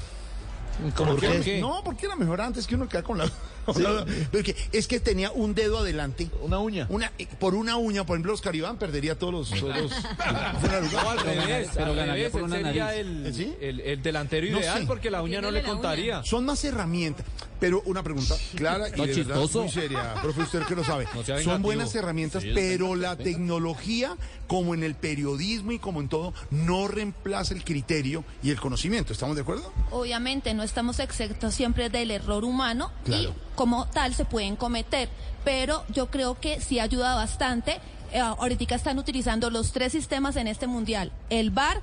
¿Cómo 0.95 1.11
¿Por 1.11 1.19
qué? 1.21 1.41
qué? 1.41 1.61
No, 1.61 1.81
porque 1.83 2.05
era 2.05 2.15
mejor 2.15 2.41
antes 2.41 2.67
que 2.67 2.75
uno 2.75 2.87
queda 2.89 3.01
con 3.03 3.17
la. 3.17 3.29
con 3.65 3.81
la- 3.81 4.05
porque 4.31 4.55
es 4.71 4.87
que 4.87 4.99
tenía 4.99 5.31
un 5.31 5.55
dedo 5.55 5.79
adelante. 5.79 6.29
Una 6.41 6.59
uña. 6.59 6.85
Una, 6.89 7.11
eh, 7.17 7.27
por 7.39 7.55
una 7.55 7.77
uña, 7.77 8.05
por 8.05 8.15
ejemplo, 8.15 8.33
Oscar 8.33 8.55
Iván 8.55 8.77
perdería 8.77 9.17
todos 9.17 9.33
los. 9.51 9.59
todos 9.59 9.77
los-. 9.77 9.91
No, 10.91 11.09
al 11.09 11.19
revés, 11.19 11.69
pero 11.73 11.85
al 11.87 11.95
ganaría 11.95 12.13
revés, 12.15 12.31
por 12.31 12.43
una 12.43 12.55
sería 12.57 12.85
nariz. 12.85 12.99
el, 12.99 13.33
¿Sí? 13.33 13.53
el, 13.61 13.79
el 13.79 14.01
delantero 14.03 14.47
No 14.51 14.59
ideal 14.59 14.79
sé. 14.81 14.85
porque 14.85 15.09
la 15.09 15.21
uña 15.21 15.41
no 15.41 15.51
le 15.51 15.63
contaría. 15.63 16.23
Son 16.23 16.45
más 16.45 16.63
herramientas, 16.65 17.25
pero 17.59 17.81
una 17.85 18.03
pregunta 18.03 18.35
clara 18.55 18.89
y 18.89 18.91
No, 18.91 19.05
de 19.05 19.13
verdad 19.15 19.33
chistoso. 19.35 19.61
muy 19.63 19.71
seria, 19.71 20.13
profe, 20.21 20.41
usted 20.41 20.63
que 20.63 20.75
lo 20.75 20.83
sabe. 20.83 21.07
No 21.15 21.39
Son 21.41 21.61
buenas 21.61 21.93
herramientas, 21.95 22.43
Sí, 22.43 22.51
pero 22.53 22.95
la 22.95 23.15
tecnología, 23.15 24.15
como 24.47 24.73
en 24.73 24.83
el 24.83 24.95
periodismo 24.95 25.71
y 25.71 25.79
como 25.79 26.01
en 26.01 26.09
todo, 26.09 26.33
no 26.51 26.87
reemplaza 26.87 27.53
el 27.53 27.63
criterio 27.63 28.23
y 28.43 28.49
el 28.51 28.59
conocimiento. 28.59 29.13
¿Estamos 29.13 29.35
de 29.35 29.41
acuerdo? 29.43 29.71
Obviamente 29.91 30.53
no 30.53 30.63
estamos 30.63 30.99
exentos 30.99 31.53
siempre 31.53 31.89
del 31.89 32.11
error 32.11 32.43
humano 32.43 32.91
Claro. 33.05 33.29
y 33.29 33.55
como 33.55 33.87
tal 33.87 34.13
se 34.13 34.25
pueden 34.25 34.55
cometer, 34.55 35.09
pero 35.43 35.83
yo 35.89 36.07
creo 36.11 36.39
que 36.39 36.59
sí 36.61 36.79
ayuda 36.79 37.15
bastante. 37.15 37.79
Eh, 38.11 38.19
ahorita 38.19 38.75
están 38.75 38.99
utilizando 38.99 39.49
los 39.49 39.71
tres 39.71 39.91
sistemas 39.91 40.35
en 40.35 40.47
este 40.47 40.67
mundial, 40.67 41.11
el 41.29 41.49
VAR, 41.51 41.81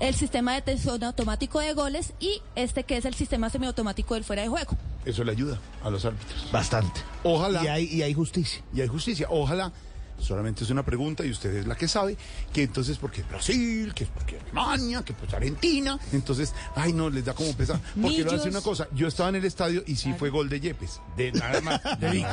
el 0.00 0.14
sistema 0.14 0.52
de 0.52 0.56
detección 0.62 1.02
automático 1.04 1.60
de 1.60 1.74
goles 1.74 2.14
y 2.18 2.42
este 2.56 2.84
que 2.84 2.96
es 2.96 3.04
el 3.04 3.14
sistema 3.14 3.50
semiautomático 3.50 4.14
del 4.14 4.24
fuera 4.24 4.42
de 4.42 4.48
juego. 4.48 4.76
Eso 5.04 5.22
le 5.24 5.32
ayuda 5.32 5.58
a 5.84 5.90
los 5.90 6.04
árbitros. 6.04 6.50
Bastante. 6.50 7.00
Ojalá. 7.22 7.62
Y 7.64 7.68
hay, 7.68 7.84
y 7.84 8.02
hay 8.02 8.14
justicia. 8.14 8.62
y 8.74 8.80
hay 8.80 8.88
justicia. 8.88 9.26
Ojalá, 9.30 9.72
solamente 10.20 10.64
es 10.64 10.70
una 10.70 10.84
pregunta 10.84 11.24
y 11.24 11.30
usted 11.30 11.54
es 11.56 11.66
la 11.66 11.74
que 11.76 11.88
sabe, 11.88 12.16
que 12.52 12.62
entonces 12.62 12.98
porque 12.98 13.22
Brasil, 13.22 13.92
que 13.94 14.04
es 14.04 14.10
porque 14.10 14.38
Alemania, 14.38 15.02
que 15.04 15.12
pues 15.12 15.32
Argentina, 15.34 15.98
entonces, 16.12 16.52
ay 16.76 16.92
no, 16.92 17.10
les 17.10 17.24
da 17.24 17.34
como 17.34 17.52
pesar. 17.54 17.80
Porque 17.80 17.94
le 17.94 18.00
voy 18.02 18.12
a 18.14 18.24
decir 18.24 18.32
Millos. 18.38 18.46
una 18.46 18.60
cosa, 18.60 18.88
yo 18.92 19.08
estaba 19.08 19.28
en 19.30 19.36
el 19.36 19.44
estadio 19.44 19.82
y 19.86 19.96
sí 19.96 20.12
fue 20.18 20.30
gol 20.30 20.48
de 20.48 20.60
Yepes, 20.60 21.00
de 21.16 21.32
nada 21.32 21.60
más. 21.60 21.80
de 22.00 22.10
Vic. 22.10 22.26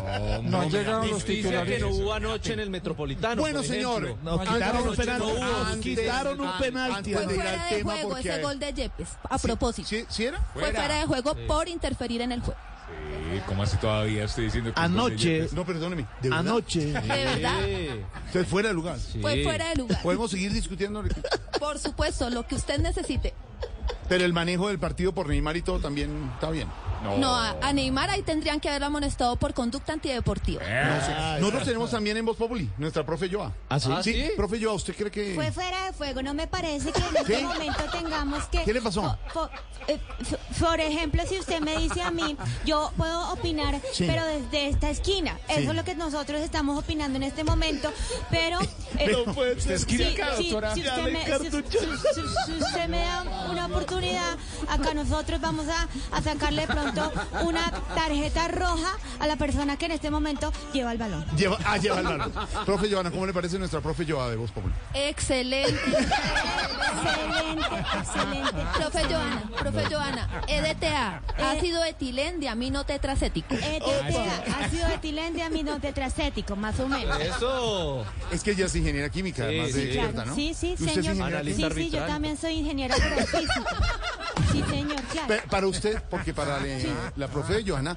No 0.43 0.61
han 0.61 0.69
llegado 0.69 1.05
los 1.05 1.13
Dice 1.15 1.25
que 1.27 1.33
titulares. 1.37 1.81
no 1.81 1.89
hubo 1.89 2.13
anoche 2.13 2.53
en 2.53 2.59
el 2.59 2.69
Metropolitano. 2.69 3.41
Bueno, 3.41 3.59
por 3.59 3.67
señor, 3.67 4.03
antes- 4.25 4.47
quitaron 4.53 4.87
un 4.89 4.95
penalti. 4.95 5.39
antes- 5.71 5.81
Quitaron 5.99 6.41
un 6.41 6.51
penalti. 6.59 7.13
Fue 7.13 7.23
fuera 7.25 7.65
de 7.69 7.83
juego 7.83 8.17
ese 8.17 8.41
gol 8.41 8.59
de 8.59 8.73
Yepes, 8.73 9.07
a 9.29 9.37
propósito. 9.37 9.87
¿Sí, 9.87 10.05
sí 10.09 10.25
era? 10.25 10.39
Fue 10.53 10.71
fuera 10.73 10.99
de 10.99 11.05
juego 11.05 11.35
por 11.47 11.67
interferir 11.67 12.21
en 12.21 12.31
el 12.31 12.41
juego. 12.41 12.59
Sí, 12.87 13.41
¿Cómo 13.45 13.63
así 13.63 13.77
todavía 13.77 14.23
estoy 14.23 14.45
diciendo 14.45 14.73
que... 14.73 14.79
Anoche, 14.79 15.47
No, 15.51 15.65
perdóneme. 15.65 16.03
¿de 16.21 16.29
verdad? 16.29 16.39
anoche. 16.39 16.85
¿De 16.85 16.93
verdad? 17.25 17.59
Usted 18.27 18.45
fuera 18.45 18.69
de 18.69 18.73
lugar. 18.73 18.97
Fue 19.21 19.43
fuera 19.43 19.69
de 19.69 19.75
lugar. 19.75 20.01
Podemos 20.01 20.31
seguir 20.31 20.51
discutiendo, 20.53 21.03
Por 21.59 21.77
supuesto, 21.77 22.29
lo 22.29 22.47
que 22.47 22.55
usted 22.55 22.79
necesite. 22.79 23.33
pero 24.07 24.23
el 24.23 24.31
manejo 24.33 24.69
del 24.69 24.79
partido 24.79 25.13
por 25.13 25.27
Neymar 25.27 25.57
y 25.57 25.61
todo 25.61 25.79
también 25.79 26.29
está 26.35 26.49
bien. 26.49 26.67
No, 27.15 27.35
a, 27.35 27.55
a 27.61 27.71
Neymar 27.73 28.09
ahí 28.09 28.21
tendrían 28.23 28.59
que 28.59 28.67
haberlo 28.69 28.87
amonestado 28.87 29.35
por 29.37 29.53
conducta 29.53 29.93
antideportiva. 29.93 30.61
No 30.63 31.05
sé. 31.05 31.39
Nosotros 31.39 31.63
tenemos 31.63 31.91
también 31.91 32.17
en 32.17 32.25
Voz 32.25 32.35
Populi, 32.37 32.69
nuestra 32.77 33.05
profe 33.05 33.29
Joa. 33.31 33.53
¿Ah, 33.69 33.79
sí? 33.79 33.91
Sí, 34.03 34.29
profe 34.35 34.61
Joa, 34.61 34.73
¿usted 34.73 34.95
cree 34.95 35.11
que...? 35.11 35.35
Fue 35.35 35.51
fuera 35.51 35.85
de 35.85 35.93
fuego, 35.93 36.21
no 36.21 36.33
me 36.33 36.47
parece 36.47 36.91
que 36.91 36.99
en 36.99 37.15
este 37.17 37.41
momento 37.43 37.83
tengamos 37.91 38.43
que... 38.45 38.63
¿Qué 38.63 38.73
le 38.73 38.81
pasó? 38.81 39.17
Eh, 39.87 39.99
por 40.59 40.79
ejemplo, 40.81 41.23
si 41.29 41.39
usted 41.39 41.61
me 41.61 41.77
dice 41.77 42.01
a 42.01 42.11
mí, 42.11 42.35
yo 42.65 42.91
puedo 42.97 43.31
opinar, 43.31 43.79
Sí. 43.93 44.05
pero 44.07 44.25
desde 44.25 44.67
esta 44.67 44.89
esquina. 44.89 45.37
Sí. 45.47 45.61
Eso 45.61 45.69
es 45.71 45.75
lo 45.75 45.83
que 45.85 45.95
nosotros 45.95 46.41
estamos 46.41 46.77
opinando 46.77 47.15
en 47.17 47.23
este 47.23 47.43
momento, 47.43 47.91
pero... 48.29 48.59
eh, 48.97 49.11
No 49.25 49.33
puede 49.33 49.59
ser. 49.61 49.79
si, 49.79 50.03
acá, 50.03 50.35
si- 50.37 50.49
doctora. 50.49 50.73
si 50.73 50.81
Ya 50.83 50.97
usted 50.97 51.11
me, 51.13 51.23
si- 51.23 51.29
cartucho. 51.31 51.79
si- 51.79 51.85
si- 51.85 52.51
si 52.57 52.63
usted 52.63 52.87
me 52.89 52.99
da 52.99 53.23
una 53.49 53.65
oportunidad, 53.67 54.37
acá 54.67 54.93
nosotros 54.93 55.39
vamos 55.39 55.67
a, 55.69 55.87
a 56.11 56.21
sacarle 56.21 56.61
de 56.63 56.67
una 57.43 57.71
tarjeta 57.95 58.47
roja 58.47 58.97
a 59.19 59.27
la 59.27 59.35
persona 59.35 59.77
que 59.77 59.85
en 59.85 59.91
este 59.91 60.11
momento 60.11 60.51
lleva 60.73 60.91
el 60.91 60.97
balón. 60.97 61.25
Lleva, 61.35 61.57
ah, 61.65 61.77
lleva 61.77 61.99
el 61.99 62.05
balón. 62.05 62.33
profe 62.65 62.89
Joana, 62.91 63.11
¿cómo 63.11 63.25
le 63.25 63.33
parece 63.33 63.57
nuestra 63.59 63.81
profe 63.81 64.05
Joa 64.05 64.29
de 64.29 64.35
Voz 64.35 64.51
Populi? 64.51 64.73
Excelente. 64.93 65.73
Excelente, 66.97 67.65
excelente. 67.99 68.53
Profe 68.77 69.03
Joana, 69.05 69.49
profe 69.59 69.85
Joana, 69.93 70.43
EDTA, 70.47 71.21
ácido 71.37 71.83
etilendamino 71.83 72.85
tetracético. 72.85 73.55
ETTA, 73.55 74.63
ácido 74.63 74.87
etilendamino 74.87 75.79
tetracético, 75.79 76.55
más 76.55 76.79
o 76.79 76.87
menos. 76.87 77.19
Eso. 77.19 78.05
Es 78.31 78.43
que 78.43 78.51
ella 78.51 78.65
es 78.65 78.75
ingeniera 78.75 79.09
química, 79.09 79.37
Sí, 79.37 79.43
además 79.43 79.67
sí, 79.67 79.73
de 79.73 79.81
sí. 79.81 79.97
experta, 79.97 80.25
¿no? 80.25 80.35
Sí, 80.35 80.53
sí, 80.53 80.73
¿Usted 80.73 80.87
es 80.87 80.93
señor. 81.05 81.43
Sí, 81.45 81.69
sí, 81.75 81.89
yo 81.89 82.05
también 82.05 82.37
soy 82.37 82.53
ingeniera 82.53 82.95
pero 82.97 83.27
física. 83.27 83.65
Sí, 84.51 84.63
señor, 84.69 85.01
claro. 85.11 85.43
Para 85.49 85.67
usted, 85.67 86.01
porque 86.09 86.33
para 86.33 86.59
la 87.15 87.27
profe 87.27 87.63
Joana 87.65 87.95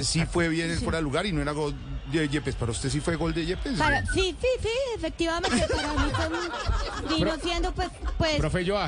sí 0.00 0.24
fue 0.26 0.48
bien 0.48 0.70
el 0.70 0.78
fuera 0.78 0.98
de 0.98 1.02
lugar 1.02 1.26
y 1.26 1.32
no 1.32 1.42
era 1.42 1.52
gol 1.52 1.74
de 2.12 2.28
Yepes. 2.28 2.54
Para 2.56 2.72
usted 2.72 2.88
sí 2.90 3.00
fue 3.00 3.16
gol 3.16 3.34
de 3.34 3.46
Yepes. 3.46 3.78
Para, 3.78 4.04
sí, 4.06 4.36
sí, 4.40 4.48
sí, 4.62 4.68
efectivamente, 4.96 5.66
para 5.74 5.92
mí 5.94 6.10
fue 6.14 7.16
vino 7.16 7.32
siendo 7.42 7.72
pues, 7.72 7.88
pues 8.18 8.40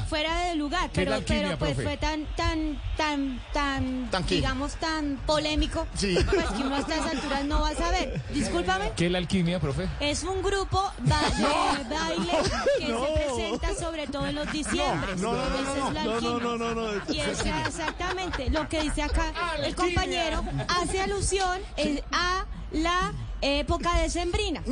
fuera 0.09 0.41
de 0.45 0.55
lugar, 0.57 0.91
¿Qué 0.91 1.01
es 1.03 1.07
pero, 1.07 1.15
alquimia, 1.17 1.43
pero 1.43 1.59
pues 1.59 1.71
profe? 1.75 1.83
fue 1.89 1.97
tan, 1.97 2.27
tan, 2.37 2.81
tan, 2.97 3.41
tan, 3.53 4.27
digamos, 4.27 4.75
tan 4.77 5.17
polémico, 5.27 5.87
Sí. 5.95 6.17
pues 6.31 6.47
que 6.47 6.63
uno 6.63 6.77
a 6.77 6.79
estas 6.81 7.01
alturas 7.07 7.45
no 7.45 7.61
va 7.61 7.71
a 7.71 7.75
saber. 7.75 8.21
Discúlpame. 8.33 8.93
¿Qué 8.97 9.07
es 9.07 9.13
la 9.13 9.19
alquimia, 9.19 9.61
profe? 9.61 9.89
Es 10.01 10.23
un 10.25 10.43
grupo 10.43 10.91
de 11.03 11.95
baile 11.95 12.33
que 12.79 12.87
se 12.87 13.25
presenta 13.25 13.75
sobre 13.75 14.07
todo 14.07 14.27
en 14.27 14.35
los 14.37 14.51
diciembres. 14.53 15.21
no, 15.21 15.33
no, 15.33 15.49
no, 15.51 15.57
Esa 15.59 15.75
no, 15.77 15.89
es 15.89 15.95
la 15.95 16.05
no, 16.05 16.13
alquimia. 16.13 16.39
no, 16.39 16.57
no, 16.57 16.75
no, 16.75 16.93
no. 16.93 17.13
Y 17.15 17.21
es 17.21 17.45
exactamente 17.45 18.51
lo 18.51 18.69
que 18.69 18.83
dice 18.83 19.03
acá 19.03 19.33
el 19.63 19.75
compañero 19.75 20.45
hace 20.69 21.01
alusión 21.01 21.61
es 21.77 22.03
a 22.13 22.45
la 22.73 23.08
época 23.41 23.97
decembrina. 23.99 24.63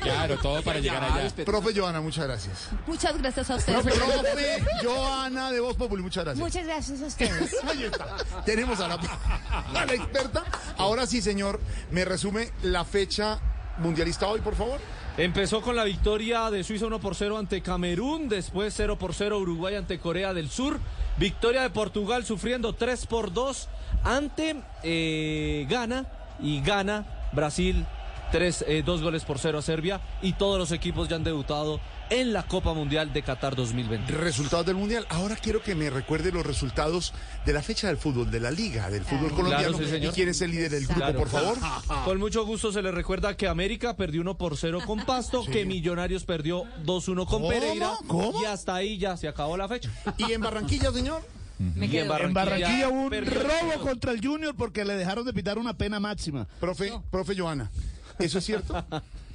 Claro, 0.00 0.38
todo 0.38 0.62
para 0.62 0.80
llegar 0.80 1.02
allá. 1.02 1.30
Profe 1.44 1.72
Joana, 1.74 2.00
muchas 2.00 2.26
gracias. 2.26 2.68
Muchas 2.86 3.16
gracias 3.18 3.50
a 3.50 3.56
ustedes. 3.56 3.82
Profe, 3.82 3.98
profe 3.98 4.64
Joana 4.82 5.50
de 5.50 5.60
Voz 5.60 5.76
Populi, 5.76 6.02
muchas 6.02 6.24
gracias. 6.24 6.44
Muchas 6.44 6.66
gracias 6.66 7.02
a 7.02 7.06
ustedes. 7.06 7.56
Ahí 7.64 7.84
está. 7.84 8.16
Tenemos 8.44 8.80
a 8.80 8.88
la, 8.88 8.94
a 8.94 9.86
la 9.86 9.94
experta. 9.94 10.44
Ahora 10.76 11.06
sí, 11.06 11.22
señor, 11.22 11.60
me 11.90 12.04
resume 12.04 12.50
la 12.62 12.84
fecha 12.84 13.40
mundialista 13.78 14.26
hoy, 14.26 14.40
por 14.40 14.54
favor. 14.54 14.80
Empezó 15.16 15.60
con 15.60 15.76
la 15.76 15.84
victoria 15.84 16.50
de 16.50 16.64
Suiza 16.64 16.86
1 16.86 17.00
por 17.00 17.14
0 17.14 17.36
ante 17.36 17.60
Camerún, 17.62 18.28
después 18.28 18.72
0 18.76 18.98
por 18.98 19.12
0 19.12 19.38
Uruguay 19.38 19.74
ante 19.74 19.98
Corea 19.98 20.32
del 20.32 20.48
Sur, 20.48 20.78
victoria 21.18 21.62
de 21.62 21.70
Portugal 21.70 22.24
sufriendo 22.24 22.74
3 22.74 23.06
por 23.06 23.32
2 23.32 23.68
ante 24.04 24.56
eh, 24.82 25.66
Ghana 25.68 26.06
y 26.40 26.62
Ghana, 26.62 27.06
Brasil, 27.32 27.86
3, 28.32 28.64
eh, 28.68 28.82
2 28.86 29.02
goles 29.02 29.24
por 29.24 29.38
0 29.40 29.58
a 29.58 29.62
Serbia 29.62 30.00
y 30.22 30.34
todos 30.34 30.56
los 30.58 30.70
equipos 30.70 31.08
ya 31.08 31.16
han 31.16 31.24
debutado 31.24 31.80
en 32.10 32.32
la 32.32 32.44
Copa 32.44 32.74
Mundial 32.74 33.12
de 33.12 33.22
Qatar 33.22 33.54
2020. 33.56 34.12
Resultados 34.12 34.66
del 34.66 34.76
Mundial. 34.76 35.04
Ahora 35.10 35.36
quiero 35.36 35.62
que 35.62 35.74
me 35.74 35.90
recuerde 35.90 36.30
los 36.32 36.44
resultados 36.46 37.12
de 37.44 37.52
la 37.52 37.60
fecha 37.62 37.88
del 37.88 37.96
fútbol, 37.98 38.30
de 38.30 38.38
la 38.40 38.50
Liga, 38.52 38.88
del 38.90 39.04
fútbol 39.04 39.30
colombiano. 39.30 39.68
Claro, 39.68 39.78
sí, 39.78 39.90
señor. 39.90 40.12
¿Y 40.12 40.14
quién 40.14 40.28
es 40.28 40.40
el 40.42 40.50
líder 40.52 40.70
del 40.70 40.84
grupo, 40.86 41.00
Claro. 41.00 41.18
por 41.18 41.28
favor? 41.28 41.58
Con 42.04 42.18
mucho 42.18 42.44
gusto 42.46 42.70
se 42.72 42.82
le 42.82 42.90
recuerda 42.92 43.36
que 43.36 43.48
América 43.48 43.94
perdió 43.96 44.20
1 44.22 44.36
por 44.38 44.56
0 44.56 44.80
con 44.86 45.04
Pasto, 45.04 45.44
que 45.44 45.64
Millonarios 45.64 46.24
perdió 46.24 46.64
2-1 46.84 47.14
con 47.26 47.26
¿Cómo? 47.26 47.48
Pereira. 47.48 47.92
¿Cómo? 48.06 48.40
Y 48.42 48.44
hasta 48.44 48.74
ahí 48.76 48.96
ya 48.98 49.16
se 49.16 49.26
acabó 49.28 49.56
la 49.56 49.68
fecha. 49.68 49.90
¿Y 50.18 50.32
en 50.32 50.40
Barranquilla, 50.40 50.92
señor? 50.92 51.22
Y 51.60 51.96
en 51.98 52.10
En 52.10 52.32
Barranquilla 52.32 52.88
hubo 52.88 53.04
un 53.06 53.26
robo 53.26 53.82
contra 53.82 54.12
el 54.12 54.24
Junior 54.24 54.54
porque 54.56 54.84
le 54.84 54.94
dejaron 54.94 55.26
de 55.26 55.32
pitar 55.34 55.58
una 55.58 55.74
pena 55.74 56.00
máxima. 56.00 56.48
Profe, 56.58 56.92
profe 57.10 57.36
Joana, 57.36 57.70
¿eso 58.18 58.38
es 58.38 58.44
cierto? 58.44 58.84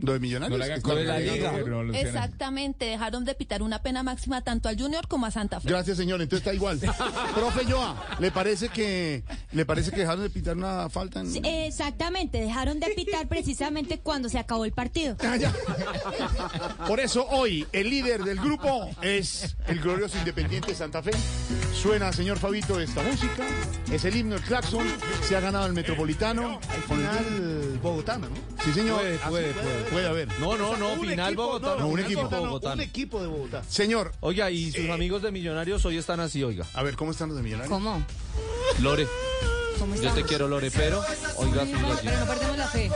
Lo 0.00 0.12
de 0.12 0.20
Millonarios. 0.20 0.58
No 0.58 0.82
con 0.82 1.06
la 1.06 1.18
liga. 1.18 1.52
Exactamente, 1.94 2.86
dejaron 2.86 3.24
de 3.24 3.34
pitar 3.34 3.62
una 3.62 3.82
pena 3.82 4.02
máxima 4.02 4.42
tanto 4.42 4.68
al 4.68 4.78
Junior 4.78 5.06
como 5.08 5.26
a 5.26 5.30
Santa 5.30 5.60
Fe. 5.60 5.68
Gracias, 5.68 5.96
señor. 5.96 6.20
Entonces 6.20 6.46
está 6.46 6.54
igual. 6.54 6.78
Profe 7.34 7.64
Joa, 7.64 8.16
¿le 8.18 8.30
parece 8.30 8.68
que 8.68 9.22
le 9.52 9.64
parece 9.64 9.90
que 9.90 9.98
dejaron 9.98 10.22
de 10.22 10.30
pitar 10.30 10.56
una 10.56 10.88
falta? 10.88 11.20
En... 11.20 11.30
Sí, 11.30 11.40
Exactamente, 11.44 12.38
dejaron 12.40 12.80
de 12.80 12.88
pitar 12.90 13.28
precisamente 13.28 13.98
cuando 13.98 14.28
se 14.28 14.38
acabó 14.38 14.64
el 14.64 14.72
partido. 14.72 15.16
Por 16.86 17.00
eso 17.00 17.26
hoy 17.28 17.66
el 17.72 17.90
líder 17.90 18.24
del 18.24 18.38
grupo 18.38 18.88
es 19.02 19.56
el 19.66 19.80
glorioso 19.80 20.18
Independiente 20.18 20.74
Santa 20.74 21.02
Fe. 21.02 21.12
Suena, 21.74 22.12
señor 22.12 22.38
Fabito, 22.38 22.80
esta 22.80 23.02
música. 23.02 23.44
Es 23.90 24.04
el 24.04 24.16
himno, 24.16 24.36
el 24.36 24.42
claxon. 24.42 24.86
Se 25.22 25.36
ha 25.36 25.40
ganado 25.40 25.66
el 25.66 25.72
Metropolitano. 25.72 26.60
Al 26.68 26.82
final 26.82 27.78
bogotano, 27.82 28.28
¿no? 28.28 28.36
Sí, 28.64 28.72
señor. 28.72 29.00
Puede, 29.00 29.18
puede, 29.18 29.52
puede. 29.52 29.83
Puede 29.90 30.06
haber. 30.08 30.28
No, 30.40 30.56
no, 30.56 30.76
no, 30.76 30.92
Un 30.94 31.00
final 31.00 31.28
equipo, 31.28 31.42
Bogotá. 31.46 31.76
no, 31.78 31.86
un 31.88 31.96
final 31.98 32.12
equipo. 32.12 32.28
Bogotá. 32.28 32.72
Un 32.74 32.80
equipo 32.80 33.20
de 33.20 33.26
Bogotá. 33.28 33.62
Señor. 33.68 34.12
Oiga, 34.20 34.50
y 34.50 34.72
sus 34.72 34.88
amigos 34.90 35.22
de 35.22 35.30
Millonarios 35.30 35.84
hoy 35.84 35.96
están 35.98 36.20
así, 36.20 36.42
oiga. 36.42 36.66
A 36.74 36.82
ver, 36.82 36.96
¿cómo 36.96 37.10
están 37.10 37.28
los 37.28 37.36
de 37.36 37.42
Millonarios? 37.42 37.72
¿Cómo? 37.72 38.02
Lore, 38.80 39.06
¿Cómo 39.78 39.94
yo 39.96 40.12
te 40.12 40.22
quiero, 40.24 40.48
Lore, 40.48 40.70
pero 40.70 41.02
oiga 41.36 41.62
sus 41.62 41.72
No, 41.80 41.88
pero 42.02 42.18
no 42.20 42.26
perdemos 42.26 42.58
la 42.58 42.68
fe. 42.68 42.90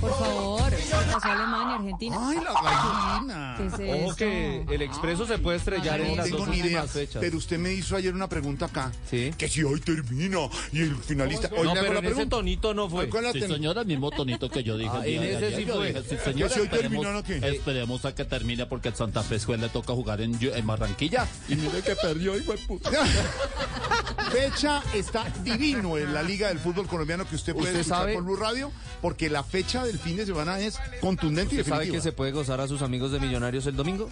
Por 0.00 0.18
favor, 0.18 0.72
pasó 1.12 1.28
Alemania, 1.28 1.74
Argentina. 1.76 2.16
Ay, 2.20 2.38
la 2.38 2.52
gallina. 2.62 3.54
¿Qué 3.58 3.66
es 3.66 3.72
Ojo 3.74 4.02
esto? 4.10 4.16
que 4.16 4.64
el 4.74 4.82
expreso 4.82 5.26
se 5.26 5.38
puede 5.38 5.58
estrellar 5.58 6.00
No 6.00 6.06
en 6.06 6.16
las 6.16 6.26
tengo 6.26 6.38
dos 6.38 6.48
ni 6.48 6.54
idea, 6.56 6.64
últimas 6.66 6.90
fechas. 6.90 7.20
pero 7.20 7.36
usted 7.38 7.58
me 7.58 7.72
hizo 7.72 7.96
ayer 7.96 8.14
una 8.14 8.28
pregunta 8.28 8.66
acá. 8.66 8.92
Sí. 9.10 9.32
Que 9.36 9.48
si 9.48 9.62
hoy 9.62 9.80
termina 9.80 10.38
y 10.72 10.80
el 10.80 10.96
finalista. 10.96 11.48
Hoy 11.52 11.64
No, 11.68 11.74
le 11.74 11.80
hago 11.80 11.80
pero 11.80 11.92
la 11.94 11.98
en 12.00 12.04
ese 12.06 12.14
pregunta. 12.14 12.36
tonito 12.36 12.74
no 12.74 12.88
fue. 12.88 13.08
¿Cuál 13.08 13.24
la 13.24 13.32
Sí, 13.32 13.40
señora, 13.40 13.80
el 13.82 13.86
mismo 13.86 14.10
tonito 14.10 14.48
que 14.50 14.62
yo 14.62 14.76
dije. 14.76 14.90
Ah, 14.92 15.06
el 15.06 15.14
en 15.14 15.22
ese 15.24 15.36
ayer. 15.46 15.58
sí 15.60 15.64
Yo 15.66 15.74
fue. 15.76 15.88
dije, 15.88 16.02
sí, 16.02 16.16
¿Que 16.16 16.18
señora, 16.32 16.52
si 16.54 16.60
hoy 16.60 16.66
no 16.66 17.22
qué? 17.22 17.36
esperemos 17.48 18.04
a 18.04 18.14
que 18.14 18.24
termine 18.24 18.66
porque 18.66 18.88
el 18.88 18.94
Santa 18.94 19.22
Fe 19.22 19.36
Escuela 19.36 19.64
le 19.64 19.68
toca 19.68 19.92
jugar 19.92 20.20
en, 20.20 20.36
en 20.40 20.66
Barranquilla. 20.66 21.26
Y 21.48 21.56
mire 21.56 21.82
que 21.82 21.94
perdió, 21.96 22.36
hijo 22.38 22.52
de 22.52 22.58
puta. 22.58 22.90
Fecha 24.32 24.82
está 24.94 25.26
divino 25.44 25.96
en 25.96 26.12
la 26.14 26.22
Liga 26.22 26.48
del 26.48 26.58
Fútbol 26.58 26.86
Colombiano 26.86 27.26
que 27.28 27.34
usted 27.36 27.52
puede 27.52 27.66
¿Usted 27.68 27.80
escuchar 27.80 27.98
sabe? 28.00 28.14
por 28.14 28.22
Blue 28.24 28.36
Radio, 28.36 28.72
porque 29.02 29.28
la 29.28 29.42
fecha 29.42 29.84
del 29.84 29.98
fin 29.98 30.16
de 30.16 30.24
semana 30.26 30.58
es 30.60 30.78
contundente 31.00 31.54
y 31.56 31.58
¿Usted 31.58 31.70
sabe 31.70 31.80
definitiva. 31.86 32.02
que 32.02 32.08
se 32.10 32.12
puede 32.12 32.32
gozar 32.32 32.60
a 32.60 32.68
sus 32.68 32.82
amigos 32.82 33.12
de 33.12 33.20
Millonarios 33.20 33.66
el 33.66 33.76
domingo? 33.76 34.08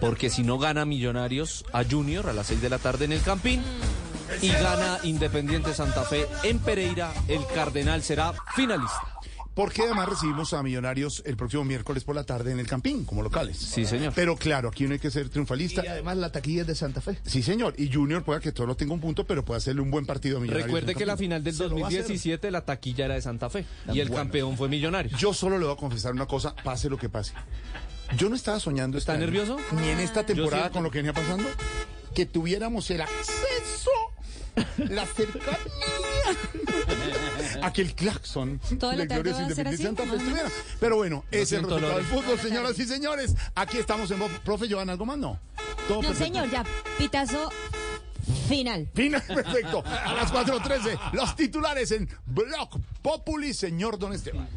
Porque 0.00 0.28
si 0.30 0.42
no 0.42 0.58
gana 0.58 0.84
Millonarios 0.84 1.64
a 1.72 1.84
Junior 1.84 2.28
a 2.28 2.32
las 2.32 2.48
6 2.48 2.60
de 2.60 2.68
la 2.70 2.78
tarde 2.78 3.04
en 3.06 3.12
el 3.12 3.22
Campín 3.22 3.62
y 4.40 4.48
gana 4.48 4.98
Independiente 5.04 5.74
Santa 5.74 6.02
Fe 6.04 6.26
en 6.42 6.58
Pereira, 6.58 7.12
el 7.28 7.40
Cardenal 7.54 8.02
será 8.02 8.32
finalista. 8.54 9.11
Porque 9.54 9.82
además 9.82 10.08
recibimos 10.08 10.54
a 10.54 10.62
Millonarios 10.62 11.22
el 11.26 11.36
próximo 11.36 11.62
miércoles 11.64 12.04
por 12.04 12.14
la 12.14 12.24
tarde 12.24 12.52
en 12.52 12.58
el 12.58 12.66
Campín, 12.66 13.04
como 13.04 13.22
locales. 13.22 13.58
Sí, 13.58 13.84
señor. 13.84 14.12
Pero 14.16 14.36
claro, 14.36 14.70
aquí 14.70 14.86
no 14.86 14.94
hay 14.94 14.98
que 14.98 15.10
ser 15.10 15.28
triunfalista. 15.28 15.84
Y 15.84 15.88
además 15.88 16.16
la 16.16 16.32
taquilla 16.32 16.62
es 16.62 16.66
de 16.68 16.74
Santa 16.74 17.00
Fe. 17.02 17.18
Sí, 17.26 17.42
señor. 17.42 17.74
Y 17.76 17.92
Junior 17.92 18.22
pueda 18.24 18.40
que 18.40 18.52
todo 18.52 18.74
tenga 18.74 18.94
un 18.94 19.00
punto, 19.00 19.26
pero 19.26 19.44
puede 19.44 19.58
hacerle 19.58 19.82
un 19.82 19.90
buen 19.90 20.06
partido 20.06 20.38
a 20.38 20.40
Millonarios. 20.40 20.66
Recuerde 20.68 20.94
que 20.94 21.04
la 21.04 21.16
final 21.18 21.44
del 21.44 21.54
Se 21.54 21.64
lo 21.68 21.76
va 21.76 21.84
a 21.84 21.88
hacer. 21.88 21.98
2017 22.00 22.50
la 22.50 22.64
taquilla 22.64 23.04
era 23.04 23.14
de 23.14 23.20
Santa 23.22 23.50
Fe 23.50 23.66
y 23.92 24.00
el 24.00 24.08
Bueno. 24.08 24.14
campeón 24.22 24.56
fue 24.56 24.68
Millonarios. 24.70 25.20
Yo 25.20 25.34
solo 25.34 25.58
le 25.58 25.66
voy 25.66 25.74
a 25.74 25.76
confesar 25.76 26.12
una 26.12 26.26
cosa, 26.26 26.54
pase 26.64 26.88
lo 26.88 26.96
que 26.96 27.08
pase. 27.10 27.34
Yo 28.16 28.28
no 28.30 28.36
estaba 28.36 28.58
soñando. 28.60 28.96
¿Está 28.98 29.12
este 29.14 29.24
año, 29.24 29.32
nervioso? 29.32 29.58
Ni 29.80 29.88
en 29.88 30.00
esta 30.00 30.24
temporada 30.24 30.70
con 30.70 30.82
lo 30.82 30.90
que 30.90 30.98
venía 30.98 31.12
pasando, 31.12 31.48
que 32.14 32.24
tuviéramos 32.26 32.90
el 32.90 33.00
acceso, 33.02 33.90
la 34.78 35.06
cercanía, 35.06 35.56
a 37.62 37.72
que 37.72 37.82
el 37.82 37.94
claxon 37.94 38.60
Toda 38.78 38.92
la 38.92 38.98
del 39.00 39.08
tarde 39.08 39.22
glorioso 39.22 39.40
va 39.42 39.46
a 39.46 39.54
ser 39.54 39.66
Independiente 39.66 39.74
así, 39.74 39.82
Santa 39.82 40.02
Fe 40.02 40.08
más 40.08 40.16
o 40.16 40.22
estuviera. 40.24 40.50
Pero 40.80 40.96
bueno, 40.96 41.24
ese 41.30 41.42
es 41.42 41.52
el 41.52 41.58
siento, 41.58 41.68
resultado 41.76 41.98
del 42.00 42.08
Lore. 42.10 42.22
fútbol, 42.22 42.38
señoras 42.40 42.78
y 42.78 42.84
señores. 42.86 43.34
Aquí 43.54 43.78
estamos 43.78 44.10
en 44.10 44.18
voz. 44.18 44.30
Profe 44.44 44.68
Joana, 44.70 44.92
¿algo 44.92 45.06
más? 45.06 45.18
No. 45.18 45.38
Todo 45.88 46.02
No, 46.02 46.08
perfecto. 46.08 46.24
señor, 46.24 46.50
ya. 46.50 46.64
Pitazo 46.98 47.50
final. 48.48 48.88
Final, 48.94 49.22
perfecto. 49.22 49.82
A 49.86 50.14
las 50.14 50.32
4.13, 50.32 50.98
los 51.12 51.34
titulares 51.36 51.90
en 51.92 52.08
Block 52.26 52.78
Populi, 53.02 53.52
señor 53.54 53.98
Don 53.98 54.12
Esteban. 54.12 54.48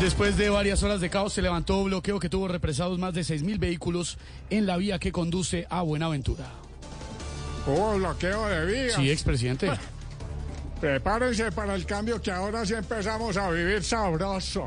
Después 0.00 0.36
de 0.36 0.48
varias 0.48 0.82
horas 0.84 1.00
de 1.00 1.10
caos 1.10 1.32
se 1.32 1.42
levantó 1.42 1.82
bloqueo 1.82 2.20
que 2.20 2.28
tuvo 2.28 2.46
represados 2.46 3.00
más 3.00 3.14
de 3.14 3.22
6.000 3.22 3.58
vehículos 3.58 4.16
en 4.48 4.64
la 4.64 4.76
vía 4.76 5.00
que 5.00 5.10
conduce 5.10 5.66
a 5.70 5.82
Buenaventura. 5.82 6.46
Hubo 7.68 7.96
bloqueo 7.96 8.48
de 8.48 8.64
vías. 8.64 8.94
Sí, 8.94 9.10
expresidente. 9.10 9.70
Prepárense 10.80 11.52
para 11.52 11.74
el 11.74 11.84
cambio 11.84 12.22
que 12.22 12.30
ahora 12.30 12.64
sí 12.64 12.72
empezamos 12.72 13.36
a 13.36 13.50
vivir 13.50 13.84
sabroso. 13.84 14.66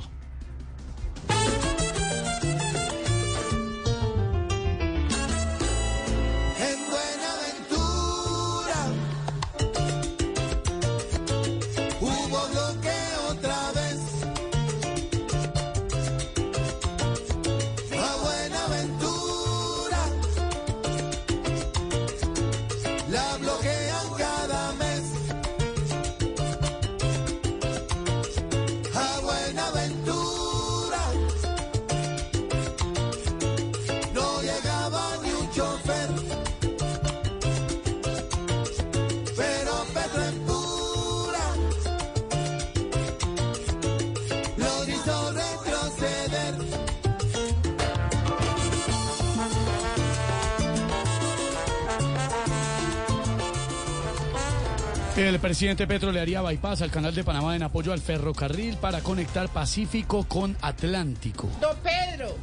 El 55.22 55.40
presidente 55.40 55.86
Petro 55.88 56.12
le 56.12 56.20
haría 56.20 56.42
bypass 56.42 56.82
al 56.82 56.90
canal 56.92 57.14
de 57.14 57.24
Panamá 57.24 57.56
en 57.56 57.64
apoyo 57.64 57.94
al 57.94 58.02
ferrocarril 58.02 58.76
para 58.78 59.02
conectar 59.02 59.50
Pacífico 59.50 60.24
con 60.28 60.58
Atlántico. 60.62 61.48
Don 61.62 61.78
Pedro, 61.78 62.36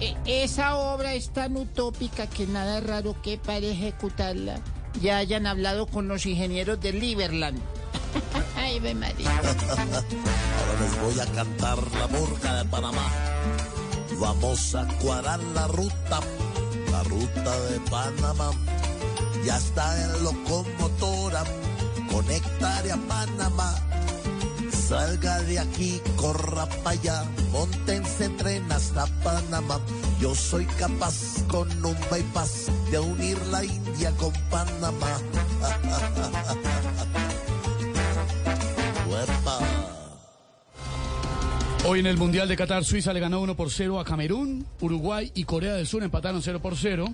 e- 0.00 0.16
esa 0.26 0.76
obra 0.76 1.12
es 1.14 1.30
tan 1.30 1.56
utópica 1.56 2.26
que 2.26 2.46
nada 2.46 2.80
raro 2.80 3.14
que 3.22 3.36
para 3.38 3.66
ejecutarla 3.66 4.58
ya 5.02 5.18
hayan 5.18 5.46
hablado 5.46 5.86
con 5.86 6.08
los 6.08 6.24
ingenieros 6.26 6.80
de 6.80 6.92
Liberland. 6.94 7.60
Ay, 8.56 8.80
ve 8.80 8.94
María. 8.94 9.30
Ahora 9.30 10.80
les 10.80 11.00
voy 11.02 11.20
a 11.20 11.26
cantar 11.32 11.78
la 11.92 12.08
murga 12.08 12.54
de 12.56 12.64
Panamá. 12.70 13.06
Vamos 14.18 14.74
a 14.74 14.86
cuadrar 14.98 15.40
la 15.54 15.68
ruta, 15.68 16.20
la 16.90 17.02
ruta 17.04 17.60
de 17.70 17.80
Panamá. 17.90 18.50
ya 19.44 19.56
está 19.58 20.02
en 20.02 20.24
locomotora, 20.24 21.44
conectaré 22.14 22.92
a 22.92 22.96
Panamá. 22.96 23.74
Salga 24.70 25.40
de 25.42 25.58
aquí, 25.58 26.00
corra 26.16 26.66
para 26.66 26.90
allá, 26.90 27.24
montense 27.50 28.26
en 28.26 28.36
tren 28.36 28.72
hasta 28.72 29.06
Panamá. 29.24 29.80
Yo 30.20 30.34
soy 30.34 30.64
capaz 30.78 31.14
con 31.48 31.68
un 31.84 31.96
bypass 32.10 32.70
de 32.90 32.98
unir 33.00 33.38
la 33.50 33.64
India 33.64 34.12
con 34.18 34.32
Panamá. 34.50 35.18
Hoy 41.86 42.00
en 42.00 42.06
el 42.06 42.16
Mundial 42.16 42.48
de 42.48 42.56
Qatar, 42.56 42.84
Suiza 42.84 43.12
le 43.12 43.20
ganó 43.20 43.40
1 43.40 43.56
por 43.56 43.70
0 43.70 44.00
a 44.00 44.04
Camerún, 44.04 44.64
Uruguay 44.80 45.30
y 45.34 45.44
Corea 45.44 45.74
del 45.74 45.86
Sur 45.86 46.02
empataron 46.02 46.42
0 46.42 46.60
por 46.60 46.76
0. 46.76 47.06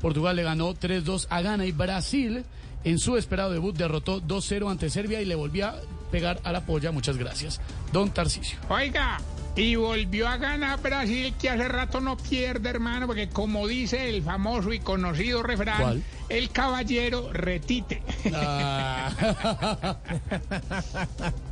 Portugal 0.00 0.36
le 0.36 0.42
ganó 0.42 0.74
3-2 0.74 1.26
a 1.28 1.42
Ghana 1.42 1.66
y 1.66 1.72
Brasil 1.72 2.44
en 2.84 2.98
su 2.98 3.16
esperado 3.16 3.50
debut 3.50 3.76
derrotó 3.76 4.20
2-0 4.22 4.70
ante 4.70 4.90
Serbia 4.90 5.20
y 5.20 5.24
le 5.24 5.34
volvió 5.34 5.68
a 5.68 5.76
pegar 6.10 6.40
a 6.44 6.52
la 6.52 6.64
polla. 6.64 6.92
Muchas 6.92 7.16
gracias. 7.16 7.60
Don 7.92 8.10
Tarcisio. 8.10 8.58
Oiga, 8.68 9.18
y 9.56 9.76
volvió 9.76 10.28
a 10.28 10.36
ganar 10.36 10.80
Brasil, 10.80 11.34
que 11.40 11.48
hace 11.48 11.68
rato 11.68 12.00
no 12.00 12.16
pierde, 12.16 12.70
hermano, 12.70 13.06
porque 13.06 13.28
como 13.28 13.66
dice 13.66 14.08
el 14.08 14.22
famoso 14.22 14.72
y 14.72 14.80
conocido 14.80 15.42
refrán, 15.42 15.80
¿Cuál? 15.80 16.04
el 16.28 16.50
caballero 16.50 17.32
retite. 17.32 18.02
Ah. 18.32 19.96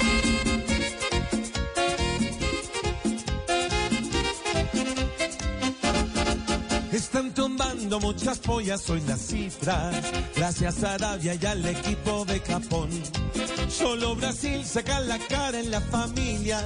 Están 6.92 7.32
tumbando 7.32 8.00
muchas 8.00 8.38
pollas 8.40 8.90
hoy 8.90 9.00
las 9.06 9.20
cifras, 9.20 9.94
gracias 10.34 10.82
a 10.82 10.94
Arabia 10.94 11.36
y 11.40 11.46
al 11.46 11.64
equipo 11.64 12.24
de 12.24 12.40
Japón. 12.40 12.90
Solo 13.68 14.16
Brasil 14.16 14.64
saca 14.64 14.98
la 14.98 15.18
cara 15.18 15.60
en 15.60 15.70
la 15.70 15.80
familia, 15.80 16.60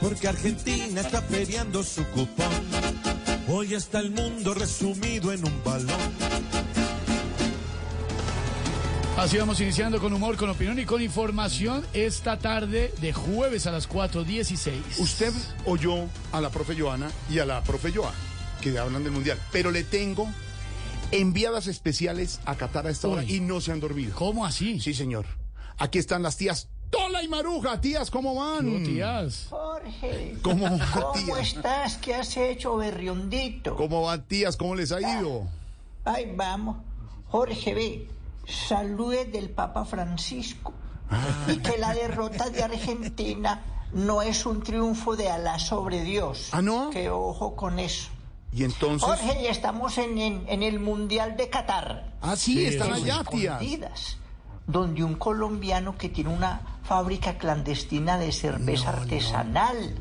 porque 0.00 0.26
Argentina 0.26 1.00
está 1.00 1.22
feriando 1.22 1.84
su 1.84 2.04
cupón. 2.06 2.48
Hoy 3.48 3.74
está 3.74 4.00
el 4.00 4.10
mundo 4.10 4.54
resumido 4.54 5.32
en 5.32 5.46
un 5.46 5.62
balón. 5.64 6.40
Así 9.16 9.36
vamos 9.36 9.60
iniciando 9.60 10.00
con 10.00 10.12
humor, 10.14 10.36
con 10.36 10.48
opinión 10.48 10.78
y 10.78 10.86
con 10.86 11.02
información 11.02 11.84
esta 11.92 12.38
tarde 12.38 12.92
de 13.00 13.12
jueves 13.12 13.66
a 13.66 13.70
las 13.70 13.88
4.16. 13.88 14.98
Usted 14.98 15.32
oyó 15.66 16.08
a 16.32 16.40
la 16.40 16.48
profe 16.48 16.74
Joana 16.74 17.10
y 17.28 17.38
a 17.38 17.44
la 17.44 17.62
profe 17.62 17.92
Joa, 17.92 18.14
que 18.60 18.78
hablan 18.78 19.02
del 19.04 19.12
Mundial, 19.12 19.38
pero 19.52 19.70
le 19.70 19.84
tengo 19.84 20.28
enviadas 21.12 21.66
especiales 21.66 22.40
a 22.44 22.54
Qatar 22.56 22.86
a 22.86 22.90
esta 22.90 23.08
hora 23.08 23.24
y 23.24 23.40
no 23.40 23.60
se 23.60 23.72
han 23.72 23.80
dormido. 23.80 24.14
¿Cómo 24.14 24.46
así? 24.46 24.80
Sí, 24.80 24.94
señor. 24.94 25.26
Aquí 25.78 25.98
están 25.98 26.22
las 26.22 26.36
tías 26.36 26.68
Tola 26.90 27.22
y 27.22 27.28
Maruja. 27.28 27.80
Tías, 27.80 28.10
¿cómo 28.10 28.34
van? 28.34 28.82
No, 28.82 28.86
tías. 28.86 29.46
Jorge, 29.48 30.36
¿Cómo 30.42 30.64
van, 30.64 30.80
¿cómo 30.92 31.12
tías? 31.12 31.38
estás? 31.54 31.96
¿Qué 31.98 32.14
has 32.14 32.36
hecho, 32.36 32.76
berriondito? 32.76 33.76
¿Cómo 33.76 34.02
van, 34.02 34.22
tías? 34.26 34.56
¿Cómo 34.56 34.74
les 34.74 34.90
ha 34.92 35.00
ido? 35.00 35.46
Ay, 36.04 36.32
vamos. 36.34 36.78
Jorge, 37.28 37.74
ve, 37.74 38.08
saludes 38.46 39.32
del 39.32 39.50
Papa 39.50 39.84
Francisco. 39.84 40.74
Y 41.48 41.56
que 41.58 41.78
la 41.78 41.94
derrota 41.94 42.50
de 42.50 42.62
Argentina 42.62 43.62
no 43.92 44.22
es 44.22 44.46
un 44.46 44.62
triunfo 44.62 45.16
de 45.16 45.28
Alá 45.28 45.58
sobre 45.58 46.02
Dios. 46.02 46.48
¿Ah, 46.52 46.62
no? 46.62 46.90
Que 46.90 47.10
ojo 47.10 47.54
con 47.56 47.78
eso. 47.78 48.10
Y 48.52 48.64
entonces... 48.64 49.06
Jorge, 49.08 49.42
ya 49.42 49.50
estamos 49.50 49.96
en, 49.98 50.18
en- 50.18 50.44
en 50.48 50.62
el 50.62 50.80
Mundial 50.80 51.36
de 51.36 51.48
Qatar. 51.48 52.12
Ah, 52.20 52.34
sí, 52.36 52.54
Sí, 52.54 52.64
están 52.66 52.92
allá, 52.92 53.22
tías. 53.30 53.60
Escondidas, 53.62 54.16
donde 54.66 55.04
un 55.04 55.14
colombiano 55.14 55.96
que 55.96 56.08
tiene 56.08 56.30
una 56.30 56.60
fábrica 56.82 57.38
clandestina 57.38 58.18
de 58.18 58.32
cerveza 58.32 58.90
artesanal. 58.90 59.94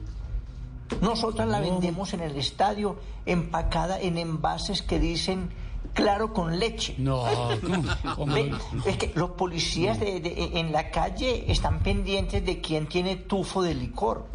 Nosotras 1.02 1.48
la 1.48 1.60
vendemos 1.60 2.14
en 2.14 2.22
el 2.22 2.36
estadio 2.38 3.00
empacada 3.26 4.00
en 4.00 4.18
envases 4.18 4.82
que 4.82 5.00
dicen 5.00 5.50
claro 5.94 6.34
con 6.34 6.58
leche. 6.60 6.95
No, 6.98 7.26
¿cómo? 7.61 7.84
¿Cómo? 8.16 8.34
Ve, 8.34 8.52
es 8.88 8.98
que 8.98 9.11
los 9.16 9.32
policías 9.32 10.00
de- 10.00 10.19
de- 10.19 10.60
en 10.60 10.72
la 10.72 10.90
calle 10.90 11.52
están 11.52 11.80
pendientes 11.84 12.44
de 12.44 12.60
quién 12.61 12.88
tiene 12.88 13.16
tufo 13.16 13.61
de 13.61 13.76
licor. 13.76 14.26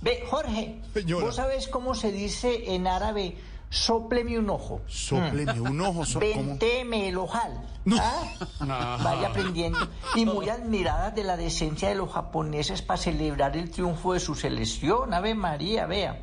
Ve, 0.00 0.24
Jorge, 0.30 0.80
Señora. 0.94 1.26
¿vos 1.26 1.36
sabés 1.36 1.68
cómo 1.68 1.94
se 1.94 2.10
dice 2.10 2.74
en 2.74 2.86
árabe? 2.86 3.36
Sópleme 3.70 4.36
un 4.36 4.50
ojo. 4.50 4.80
Sópleme 4.88 5.60
un 5.60 5.80
ojo. 5.80 6.04
so-. 6.04 6.18
Venteme 6.18 7.08
el 7.08 7.16
ojal. 7.18 7.64
No. 7.84 7.96
¿Ah? 8.00 8.98
Vaya 9.02 9.28
aprendiendo. 9.28 9.78
Y 10.16 10.26
muy 10.26 10.48
admiradas 10.48 11.14
de 11.14 11.22
la 11.22 11.36
decencia 11.36 11.88
de 11.88 11.94
los 11.94 12.10
japoneses 12.12 12.82
para 12.82 12.98
celebrar 13.00 13.56
el 13.56 13.70
triunfo 13.70 14.12
de 14.12 14.20
su 14.20 14.34
selección. 14.34 15.14
Ave 15.14 15.34
María, 15.36 15.86
vea. 15.86 16.20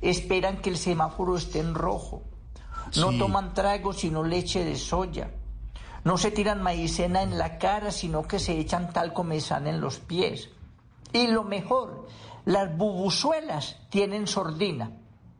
Esperan 0.00 0.56
que 0.62 0.70
el 0.70 0.78
semáforo 0.78 1.36
esté 1.36 1.58
en 1.60 1.74
rojo. 1.74 2.22
No 2.96 3.10
Sí. 3.12 3.18
toman 3.18 3.52
trago 3.52 3.92
sino 3.92 4.22
leche 4.24 4.64
de 4.64 4.76
soya. 4.76 5.30
No 6.04 6.16
se 6.16 6.30
tiran 6.30 6.62
maicena 6.62 7.22
en 7.22 7.36
la 7.36 7.58
cara, 7.58 7.90
sino 7.90 8.22
que 8.22 8.38
se 8.38 8.58
echan 8.58 8.92
talco 8.92 9.22
mesana 9.24 9.68
en 9.70 9.80
los 9.80 9.98
pies. 9.98 10.48
Y 11.12 11.26
lo 11.26 11.42
mejor, 11.44 12.06
las 12.44 12.74
bubuzuelas 12.76 13.76
tienen 13.90 14.26
sordina. 14.26 14.92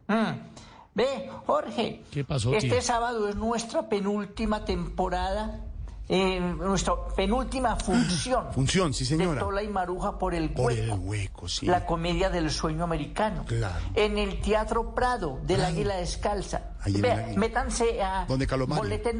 Mm. 0.08 0.55
Ve, 0.96 1.28
Jorge. 1.46 2.02
¿Qué 2.10 2.24
pasó, 2.24 2.54
Este 2.54 2.70
tío? 2.70 2.80
sábado 2.80 3.28
es 3.28 3.36
nuestra 3.36 3.86
penúltima 3.90 4.64
temporada, 4.64 5.65
eh, 6.08 6.40
nuestra 6.40 6.94
penúltima 7.16 7.76
función. 7.76 8.52
Función, 8.52 8.94
sí, 8.94 9.04
De 9.04 9.10
señora. 9.16 9.40
Tola 9.40 9.62
y 9.62 9.68
Maruja 9.68 10.18
por 10.18 10.34
el 10.34 10.50
Por 10.50 10.66
hueco. 10.66 10.94
el 10.94 11.00
hueco, 11.00 11.48
sí. 11.48 11.66
La 11.66 11.84
comedia 11.84 12.30
del 12.30 12.50
sueño 12.50 12.84
americano. 12.84 13.44
Claro. 13.46 13.74
En 13.94 14.16
el 14.18 14.40
Teatro 14.40 14.94
Prado 14.94 15.38
del 15.42 15.56
Claro. 15.58 15.72
Águila 15.74 15.96
Descalza. 15.96 16.62
Ahí 16.80 17.00
Vea, 17.00 17.32
métanse 17.36 18.00
a 18.00 18.26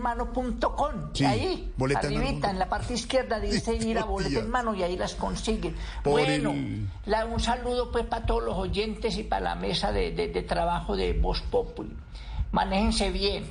boletenmano.com. 0.07 1.11
Sí, 1.13 1.25
ahí, 1.25 1.73
boleta 1.77 2.01
arribita, 2.07 2.51
en 2.51 2.59
la 2.59 2.69
parte 2.69 2.95
izquierda 2.95 3.41
dice 3.41 3.75
ir 3.81 3.99
a 3.99 4.05
boleta 4.05 4.39
en 4.39 4.51
mano 4.51 4.75
y 4.75 4.83
ahí 4.83 4.97
las 4.97 5.15
consiguen. 5.15 5.75
Por 6.03 6.13
bueno, 6.13 6.51
el- 6.53 6.89
la- 7.07 7.27
un 7.27 7.41
saludo 7.41 7.91
pues 7.91 8.05
para 8.07 8.25
todos 8.25 8.45
los 8.45 8.57
oyentes 8.57 9.17
y 9.17 9.25
para 9.25 9.43
la 9.43 9.55
mesa 9.57 9.91
de, 9.93 10.13
de- 10.13 10.29
de 10.29 10.43
trabajo 10.43 10.97
de 10.97 11.13
Voz 11.15 11.41
Populi. 11.43 11.97
Manéjense 12.53 13.11
bien. 13.11 13.45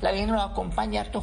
La 0.00 0.12
Virgen 0.12 0.30
nos 0.30 0.50
acompaña 0.50 1.02
harto. 1.02 1.22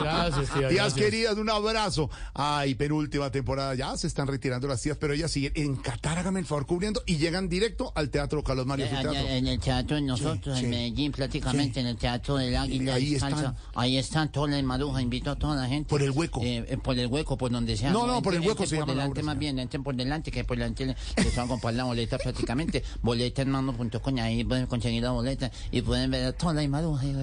Gracias, 0.00 0.50
tía, 0.54 0.68
Tías 0.68 0.94
queridas, 0.94 1.36
un 1.36 1.50
abrazo. 1.50 2.10
Ay, 2.34 2.74
penúltima 2.74 3.30
temporada. 3.30 3.74
Ya 3.74 3.96
se 3.96 4.06
están 4.06 4.26
retirando 4.26 4.68
las 4.68 4.82
tías, 4.82 4.96
pero 4.98 5.14
ellas 5.14 5.30
siguen 5.30 5.52
en 5.56 5.76
Qatar, 5.76 6.18
hágame 6.18 6.40
el 6.40 6.46
favor, 6.46 6.66
cubriendo 6.66 7.02
y 7.06 7.16
llegan 7.16 7.48
directo 7.48 7.92
al 7.94 8.10
Teatro 8.10 8.42
Carlos 8.42 8.66
Mario. 8.66 8.86
Eh, 8.86 8.88
teatro. 8.90 9.12
En 9.12 9.46
el 9.46 9.58
teatro 9.60 9.96
de 9.96 10.02
nosotros, 10.02 10.58
Sí, 10.58 10.64
en 10.64 10.70
sí. 10.70 10.76
Medellín, 10.76 11.12
prácticamente 11.12 11.80
en 11.80 11.86
el 11.86 11.96
teatro 11.96 12.36
del 12.36 12.56
Águila. 12.56 12.94
Ahí 12.94 13.14
están. 13.14 13.56
Ahí 13.74 13.96
están, 13.96 14.30
Tola 14.32 14.58
y 14.58 14.62
Maruja, 14.62 15.00
invito 15.00 15.30
a 15.30 15.36
toda 15.36 15.56
la 15.56 15.66
gente. 15.68 15.88
Por 15.88 16.02
el 16.02 16.10
hueco. 16.10 16.40
Eh, 16.42 16.64
eh, 16.68 16.76
por 16.76 16.98
el 16.98 17.06
hueco, 17.06 17.36
por 17.36 17.50
donde 17.50 17.76
sea. 17.76 17.90
No, 17.90 18.06
no, 18.06 18.22
por 18.22 18.34
el 18.34 18.40
hueco 18.40 18.66
se 18.66 18.76
por 18.76 18.86
llama 18.86 18.94
la 18.94 19.02
delante 19.02 19.20
obra, 19.20 19.26
más 19.32 19.38
bien, 19.38 19.58
entren 19.58 19.82
por 19.82 19.94
delante, 19.94 20.30
que 20.30 20.44
por 20.44 20.56
delante 20.56 20.94
les 21.16 21.36
van 21.36 21.46
a 21.46 21.48
comprar 21.48 21.74
la 21.74 21.84
boleta 21.84 22.18
prácticamente. 22.18 22.82
Boleta 23.02 23.42
en 23.42 23.50
mano.com, 23.50 24.18
ahí 24.40 24.44
pueden 24.44 24.66
conseguir 24.66 25.02
la 25.02 25.10
boleta 25.10 25.50
y 25.70 25.82
pueden 25.82 26.10
ver 26.10 26.26
a 26.26 26.32
Tola 26.32 26.62
y 26.62 26.68
Maruja 26.68 27.04
y. 27.06 27.16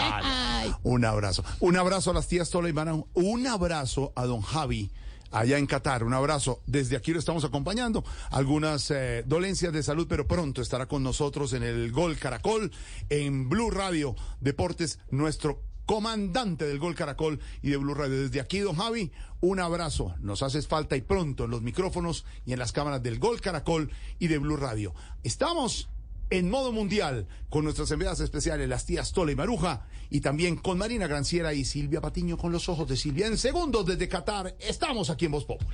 Ay. 0.00 0.72
Un 0.82 1.04
abrazo. 1.04 1.44
Un 1.60 1.76
abrazo 1.76 2.10
a 2.10 2.14
las 2.14 2.28
tías 2.28 2.50
Tola 2.50 2.68
y 2.68 2.72
Mara. 2.72 2.94
Un 3.14 3.46
abrazo 3.46 4.12
a 4.14 4.24
don 4.24 4.40
Javi. 4.40 4.90
Allá 5.30 5.58
en 5.58 5.66
Qatar, 5.66 6.04
un 6.04 6.14
abrazo. 6.14 6.60
Desde 6.64 6.96
aquí 6.96 7.12
lo 7.12 7.18
estamos 7.18 7.44
acompañando. 7.44 8.04
Algunas 8.30 8.88
eh, 8.92 9.24
dolencias 9.26 9.72
de 9.72 9.82
salud, 9.82 10.06
pero 10.08 10.28
pronto 10.28 10.62
estará 10.62 10.86
con 10.86 11.02
nosotros 11.02 11.52
en 11.54 11.64
el 11.64 11.90
Gol 11.90 12.16
Caracol, 12.16 12.70
en 13.10 13.48
Blue 13.48 13.70
Radio 13.70 14.14
Deportes, 14.40 15.00
nuestro 15.10 15.60
comandante 15.86 16.66
del 16.66 16.78
Gol 16.78 16.94
Caracol 16.94 17.40
y 17.62 17.70
de 17.70 17.76
Blue 17.76 17.94
Radio. 17.94 18.22
Desde 18.22 18.40
aquí, 18.40 18.60
don 18.60 18.76
Javi, 18.76 19.10
un 19.40 19.60
abrazo. 19.60 20.14
Nos 20.20 20.42
haces 20.42 20.66
falta 20.66 20.96
y 20.96 21.02
pronto 21.02 21.44
en 21.44 21.50
los 21.50 21.62
micrófonos 21.62 22.24
y 22.46 22.52
en 22.52 22.58
las 22.58 22.72
cámaras 22.72 23.02
del 23.02 23.18
Gol 23.18 23.40
Caracol 23.40 23.90
y 24.18 24.28
de 24.28 24.38
Blue 24.38 24.56
Radio. 24.56 24.94
Estamos 25.22 25.88
en 26.38 26.50
modo 26.50 26.72
mundial 26.72 27.26
con 27.48 27.62
nuestras 27.62 27.90
enviadas 27.92 28.18
especiales, 28.18 28.68
las 28.68 28.84
tías 28.84 29.12
Tola 29.12 29.30
y 29.30 29.36
Maruja, 29.36 29.86
y 30.10 30.20
también 30.20 30.56
con 30.56 30.78
Marina 30.78 31.06
Granciera 31.06 31.54
y 31.54 31.64
Silvia 31.64 32.00
Patiño 32.00 32.36
con 32.36 32.50
los 32.50 32.68
ojos 32.68 32.88
de 32.88 32.96
Silvia. 32.96 33.28
En 33.28 33.38
segundos 33.38 33.86
desde 33.86 34.08
Qatar, 34.08 34.56
estamos 34.58 35.10
aquí 35.10 35.26
en 35.26 35.32
Voz 35.32 35.44
Populi. 35.44 35.70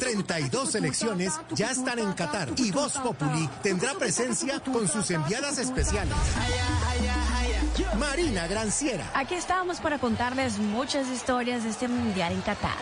32 0.00 0.70
selecciones 0.70 1.34
ya 1.54 1.70
están 1.70 1.98
en 1.98 2.12
Qatar 2.12 2.50
y 2.56 2.70
Voz 2.70 2.94
Populi 2.98 3.48
tendrá 3.62 3.94
presencia 3.94 4.60
con 4.60 4.88
sus 4.88 5.10
enviadas 5.10 5.58
especiales. 5.58 6.14
Marina 7.98 8.46
Granciera, 8.46 9.10
Aquí 9.14 9.34
estamos 9.34 9.80
para 9.80 9.98
contarles 9.98 10.58
muchas 10.58 11.08
historias 11.08 11.64
de 11.64 11.70
este 11.70 11.88
mundial 11.88 12.32
en 12.32 12.40
Qatar. 12.40 12.76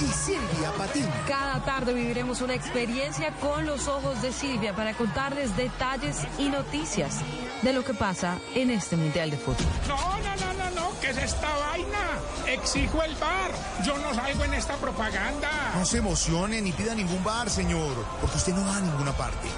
Y 0.00 0.12
Silvia 0.12 0.72
Patiño. 0.76 1.06
Cada 1.26 1.64
tarde 1.64 1.92
viviremos 1.92 2.40
una 2.40 2.54
experiencia 2.54 3.32
con 3.40 3.66
los 3.66 3.88
ojos 3.88 4.20
de 4.22 4.32
Silvia 4.32 4.74
para 4.74 4.94
contarles 4.94 5.56
detalles 5.56 6.18
y 6.38 6.48
noticias 6.48 7.20
de 7.62 7.72
lo 7.72 7.84
que 7.84 7.94
pasa 7.94 8.38
en 8.54 8.70
este 8.70 8.96
Mundial 8.96 9.30
de 9.30 9.38
Fútbol. 9.38 9.66
No, 9.88 9.96
no, 9.96 10.36
no, 10.36 10.52
no, 10.52 10.70
no, 10.70 11.00
¿qué 11.00 11.10
es 11.10 11.16
esta 11.18 11.48
vaina? 11.56 11.98
Exijo 12.46 13.02
el 13.02 13.14
bar. 13.16 13.50
Yo 13.84 13.96
no 13.98 14.14
salgo 14.14 14.44
en 14.44 14.54
esta 14.54 14.74
propaganda. 14.76 15.50
No 15.74 15.84
se 15.84 15.98
emocione 15.98 16.60
ni 16.60 16.72
pida 16.72 16.94
ningún 16.94 17.22
bar, 17.24 17.48
señor, 17.48 18.04
porque 18.20 18.36
usted 18.36 18.54
no 18.54 18.66
va 18.66 18.76
a 18.76 18.80
ninguna 18.80 19.12
parte. 19.12 19.48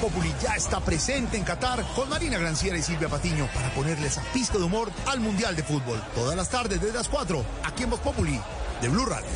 Populi 0.00 0.34
ya 0.42 0.56
está 0.56 0.80
presente 0.80 1.36
en 1.36 1.44
Qatar 1.44 1.84
con 1.94 2.08
Marina 2.08 2.38
Granciera 2.38 2.78
y 2.78 2.82
Silvia 2.82 3.08
Patiño 3.08 3.48
para 3.54 3.72
ponerle 3.74 4.06
esa 4.06 4.22
pista 4.32 4.56
de 4.56 4.64
humor 4.64 4.90
al 5.06 5.20
Mundial 5.20 5.54
de 5.54 5.62
Fútbol. 5.62 6.02
Todas 6.14 6.34
las 6.34 6.48
tardes 6.48 6.80
desde 6.80 6.96
las 6.96 7.08
4, 7.08 7.44
aquí 7.64 7.82
en 7.82 7.90
Voz 7.90 8.00
Populi, 8.00 8.40
de 8.80 8.88
Blue 8.88 9.04
Radio. 9.04 9.28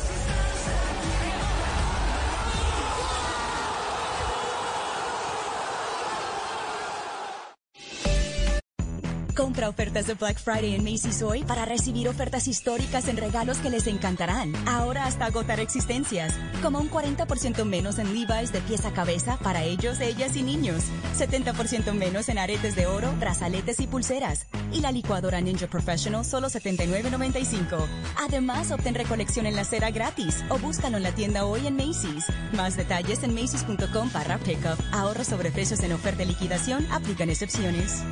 Ofertas 9.75 10.07
de 10.07 10.13
Black 10.13 10.39
Friday 10.39 10.73
en 10.73 10.85
Macy's 10.85 11.21
hoy 11.21 11.43
para 11.43 11.65
recibir 11.65 12.07
ofertas 12.07 12.47
históricas 12.47 13.09
en 13.09 13.17
regalos 13.17 13.57
que 13.57 13.69
les 13.69 13.87
encantarán. 13.87 14.53
Ahora 14.65 15.05
hasta 15.05 15.25
agotar 15.25 15.59
existencias. 15.59 16.33
Como 16.61 16.79
un 16.79 16.89
40% 16.89 17.65
menos 17.65 17.99
en 17.99 18.13
Levi's 18.13 18.53
de 18.53 18.61
pieza 18.61 18.87
a 18.87 18.93
cabeza 18.93 19.37
para 19.43 19.65
ellos, 19.65 19.99
ellas 19.99 20.37
y 20.37 20.43
niños. 20.43 20.85
70% 21.17 21.91
menos 21.91 22.29
en 22.29 22.37
aretes 22.37 22.77
de 22.77 22.85
oro, 22.85 23.13
brazaletes 23.19 23.81
y 23.81 23.87
pulseras. 23.87 24.47
Y 24.71 24.79
la 24.79 24.93
licuadora 24.93 25.41
Ninja 25.41 25.67
Professional 25.67 26.23
solo 26.23 26.47
$79.95. 26.47 27.85
Además, 28.23 28.71
obtén 28.71 28.95
recolección 28.95 29.45
en 29.45 29.57
la 29.57 29.65
cera 29.65 29.91
gratis 29.91 30.41
o 30.47 30.57
búscalo 30.57 30.95
en 30.95 31.03
la 31.03 31.11
tienda 31.11 31.45
hoy 31.45 31.67
en 31.67 31.75
Macy's. 31.75 32.27
Más 32.53 32.77
detalles 32.77 33.23
en 33.23 33.33
macy's.com 33.33 34.09
barra 34.13 34.37
pickup. 34.37 34.79
Ahorro 34.93 35.25
sobre 35.25 35.51
precios 35.51 35.81
en 35.81 35.91
oferta 35.91 36.23
y 36.23 36.27
liquidación. 36.27 36.87
Aplican 36.93 37.29
excepciones. 37.29 38.05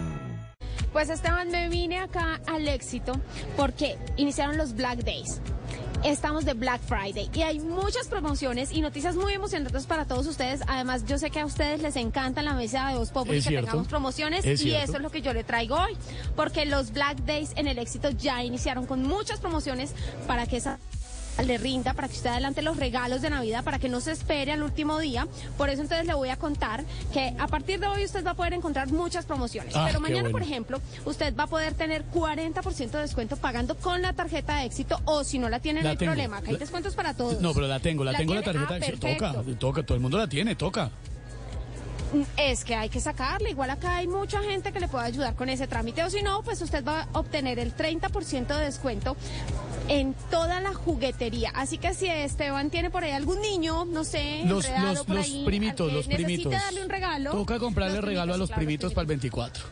Pues 0.93 1.09
Esteban, 1.09 1.49
me 1.49 1.69
vine 1.69 1.99
acá 1.99 2.39
al 2.47 2.67
éxito 2.67 3.13
porque 3.57 3.97
iniciaron 4.15 4.57
los 4.57 4.73
Black 4.75 4.99
Days. 5.03 5.41
Estamos 6.03 6.43
de 6.45 6.53
Black 6.53 6.81
Friday 6.81 7.29
y 7.33 7.41
hay 7.43 7.59
muchas 7.59 8.07
promociones 8.07 8.71
y 8.73 8.81
noticias 8.81 9.15
muy 9.15 9.33
emocionantes 9.33 9.85
para 9.87 10.05
todos 10.05 10.27
ustedes. 10.27 10.61
Además, 10.67 11.05
yo 11.05 11.17
sé 11.17 11.31
que 11.31 11.39
a 11.39 11.45
ustedes 11.45 11.81
les 11.81 11.95
encanta 11.95 12.41
la 12.43 12.53
mesa 12.53 12.89
de 12.89 12.97
Voz 12.97 13.09
Populi 13.09 13.37
Es 13.37 13.45
que 13.45 13.49
cierto. 13.51 13.67
tengamos 13.67 13.87
promociones 13.87 14.45
Es 14.45 14.59
y 14.61 14.65
cierto. 14.65 14.83
eso 14.83 14.97
es 14.97 15.01
lo 15.01 15.09
que 15.09 15.21
yo 15.21 15.33
le 15.33 15.43
traigo 15.45 15.75
hoy. 15.77 15.95
Porque 16.35 16.65
los 16.65 16.91
Black 16.91 17.19
Days 17.25 17.51
en 17.55 17.67
el 17.67 17.79
éxito 17.79 18.09
ya 18.11 18.43
iniciaron 18.43 18.85
con 18.85 19.01
muchas 19.03 19.39
promociones 19.39 19.93
para 20.27 20.45
que 20.45 20.57
esa 20.57 20.77
le 21.45 21.57
rinda 21.57 21.93
para 21.93 22.07
que 22.07 22.15
usted 22.15 22.29
adelante 22.29 22.61
los 22.61 22.77
regalos 22.77 23.21
de 23.21 23.29
Navidad 23.29 23.63
para 23.63 23.79
que 23.79 23.89
no 23.89 23.99
se 24.01 24.11
espere 24.11 24.51
al 24.51 24.61
último 24.63 24.99
día. 24.99 25.27
Por 25.57 25.69
eso 25.69 25.81
entonces 25.81 26.05
le 26.05 26.13
voy 26.13 26.29
a 26.29 26.35
contar 26.37 26.83
que 27.11 27.33
a 27.39 27.47
partir 27.47 27.79
de 27.79 27.87
hoy 27.87 28.05
usted 28.05 28.25
va 28.25 28.31
a 28.31 28.35
poder 28.35 28.53
encontrar 28.53 28.91
muchas 28.91 29.25
promociones. 29.25 29.75
Ah, 29.75 29.85
Pero 29.87 29.99
mañana, 29.99 30.29
por 30.29 30.41
ejemplo, 30.41 30.79
usted 31.05 31.35
va 31.35 31.43
a 31.43 31.47
poder 31.47 31.73
tener 31.73 32.03
40% 32.13 32.91
de 32.91 32.99
descuento 33.01 33.35
pagando 33.37 33.75
con 33.75 34.01
la 34.01 34.13
tarjeta 34.13 34.57
de 34.57 34.65
éxito 34.65 34.99
o 35.05 35.23
si 35.23 35.39
no 35.39 35.49
la 35.49 35.59
tiene, 35.59 35.81
no 35.81 35.89
hay 35.89 35.97
tengo. 35.97 36.11
problema. 36.11 36.37
Acá 36.37 36.51
hay 36.51 36.57
descuentos 36.57 36.93
para 36.95 37.13
todos. 37.13 37.41
No, 37.41 37.53
pero 37.53 37.67
la 37.67 37.79
tengo, 37.79 38.03
la, 38.03 38.11
¿La 38.11 38.17
tengo 38.19 38.33
la 38.35 38.41
tiene? 38.43 38.59
tarjeta. 38.59 38.85
Ah, 38.85 38.91
sí, 38.91 39.17
toca, 39.17 39.57
toca, 39.59 39.83
todo 39.83 39.95
el 39.95 40.01
mundo 40.01 40.17
la 40.17 40.27
tiene, 40.27 40.55
toca. 40.55 40.91
Es 42.37 42.63
que 42.63 42.75
hay 42.75 42.89
que 42.89 42.99
sacarle. 42.99 43.49
Igual 43.51 43.69
acá 43.69 43.97
hay 43.97 44.07
mucha 44.07 44.41
gente 44.41 44.71
que 44.71 44.79
le 44.79 44.87
puede 44.87 45.05
ayudar 45.05 45.35
con 45.35 45.49
ese 45.49 45.67
trámite. 45.67 46.03
O 46.03 46.09
si 46.09 46.21
no, 46.21 46.43
pues 46.43 46.61
usted 46.61 46.83
va 46.85 47.07
a 47.13 47.19
obtener 47.19 47.59
el 47.59 47.75
30% 47.75 48.47
de 48.57 48.63
descuento 48.65 49.15
en 49.87 50.13
toda 50.29 50.59
la 50.61 50.73
juguetería. 50.73 51.51
Así 51.55 51.77
que 51.77 51.93
si 51.93 52.07
Esteban 52.07 52.69
tiene 52.69 52.89
por 52.89 53.03
ahí 53.03 53.11
algún 53.11 53.41
niño, 53.41 53.85
no 53.85 54.03
sé, 54.03 54.41
Los, 54.45 54.69
los, 54.69 55.03
por 55.05 55.15
los 55.15 55.25
ahí, 55.25 55.43
primitos, 55.45 55.89
que 55.89 55.95
los 55.95 56.07
primitos. 56.07 56.51
darle 56.51 56.83
un 56.83 56.89
regalo. 56.89 57.31
Toca 57.31 57.59
comprarle 57.59 58.01
regalo 58.01 58.33
a 58.33 58.37
los 58.37 58.49
claro, 58.49 58.59
primitos 58.59 58.93
para 58.93 59.01
el 59.03 59.07
24. 59.07 59.63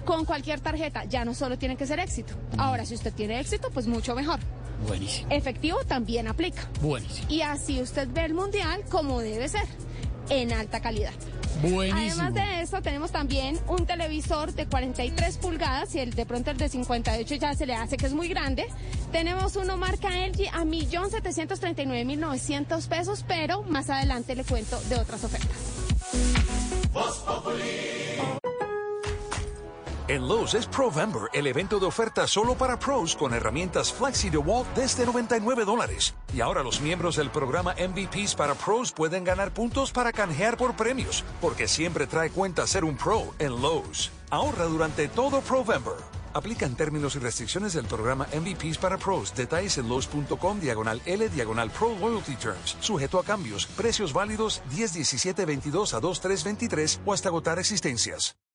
Con 0.05 0.25
cualquier 0.25 0.59
tarjeta, 0.59 1.05
ya 1.05 1.23
no 1.25 1.33
solo 1.33 1.57
tiene 1.57 1.75
que 1.77 1.85
ser 1.85 1.99
éxito. 1.99 2.33
Ahora, 2.57 2.85
si 2.85 2.95
usted 2.95 3.13
tiene 3.13 3.39
éxito, 3.39 3.69
pues 3.71 3.87
mucho 3.87 4.15
mejor. 4.15 4.39
Buenísimo, 4.87 5.27
Efectivo 5.31 5.77
también 5.85 6.27
aplica. 6.27 6.67
buenísimo. 6.81 7.27
Y 7.29 7.41
así 7.41 7.79
usted 7.81 8.07
ve 8.11 8.25
el 8.25 8.33
mundial 8.33 8.83
como 8.89 9.19
debe 9.19 9.47
ser, 9.47 9.65
en 10.29 10.51
alta 10.51 10.79
calidad. 10.81 11.13
Buenísimo. 11.61 12.23
Además 12.23 12.33
de 12.33 12.61
esto, 12.61 12.81
tenemos 12.81 13.11
también 13.11 13.59
un 13.67 13.85
televisor 13.85 14.51
de 14.53 14.65
43 14.65 15.37
pulgadas 15.37 15.93
y 15.93 15.99
el 15.99 16.11
de 16.15 16.25
pronto 16.25 16.49
el 16.49 16.57
de 16.57 16.67
58 16.69 17.35
ya 17.35 17.53
se 17.53 17.67
le 17.67 17.75
hace 17.75 17.97
que 17.97 18.07
es 18.07 18.13
muy 18.13 18.27
grande. 18.27 18.65
Tenemos 19.11 19.55
uno 19.55 19.77
marca 19.77 20.09
LG 20.09 20.47
a 20.51 20.63
1.739.900 20.63 22.87
pesos, 22.87 23.23
pero 23.27 23.61
más 23.63 23.91
adelante 23.91 24.33
le 24.35 24.43
cuento 24.45 24.81
de 24.89 24.95
otras 24.95 25.23
ofertas. 25.23 25.57
En 30.11 30.27
Lowe's 30.27 30.55
es 30.55 30.65
Provember, 30.65 31.29
el 31.31 31.47
evento 31.47 31.79
de 31.79 31.85
ofertas 31.85 32.31
solo 32.31 32.53
para 32.55 32.77
pros 32.77 33.15
con 33.15 33.33
herramientas 33.33 33.93
Flexi 33.93 34.29
DeWalt 34.29 34.67
desde 34.75 35.05
99 35.05 35.63
dólares. 35.63 36.13
Y 36.33 36.41
ahora 36.41 36.63
los 36.63 36.81
miembros 36.81 37.15
del 37.15 37.29
programa 37.29 37.75
MVPs 37.75 38.35
para 38.35 38.53
pros 38.53 38.91
pueden 38.91 39.23
ganar 39.23 39.53
puntos 39.53 39.93
para 39.93 40.11
canjear 40.11 40.57
por 40.57 40.75
premios, 40.75 41.23
porque 41.39 41.65
siempre 41.65 42.07
trae 42.07 42.29
cuenta 42.29 42.67
ser 42.67 42.83
un 42.83 42.97
pro 42.97 43.33
en 43.39 43.51
Lowe's. 43.61 44.11
Ahorra 44.31 44.65
durante 44.65 45.07
todo 45.07 45.39
Provember. 45.39 45.95
Aplican 46.33 46.75
términos 46.75 47.15
y 47.15 47.19
restricciones 47.19 47.71
del 47.71 47.85
programa 47.85 48.27
MVPs 48.33 48.79
para 48.79 48.97
pros. 48.97 49.33
Detalles 49.33 49.77
en 49.77 49.87
Lowe's.com 49.87 50.59
diagonal 50.59 51.01
L 51.05 51.29
diagonal 51.29 51.71
Pro 51.71 51.95
Loyalty 51.97 52.35
Terms. 52.35 52.75
Sujeto 52.81 53.17
a 53.17 53.23
cambios. 53.23 53.65
Precios 53.65 54.11
válidos 54.11 54.61
10 54.75 54.91
17 54.91 55.45
22 55.45 55.93
a 55.93 56.01
2 56.01 56.19
3 56.19 56.43
23 56.43 56.99
o 57.05 57.13
hasta 57.13 57.29
agotar 57.29 57.59
existencias. 57.59 58.35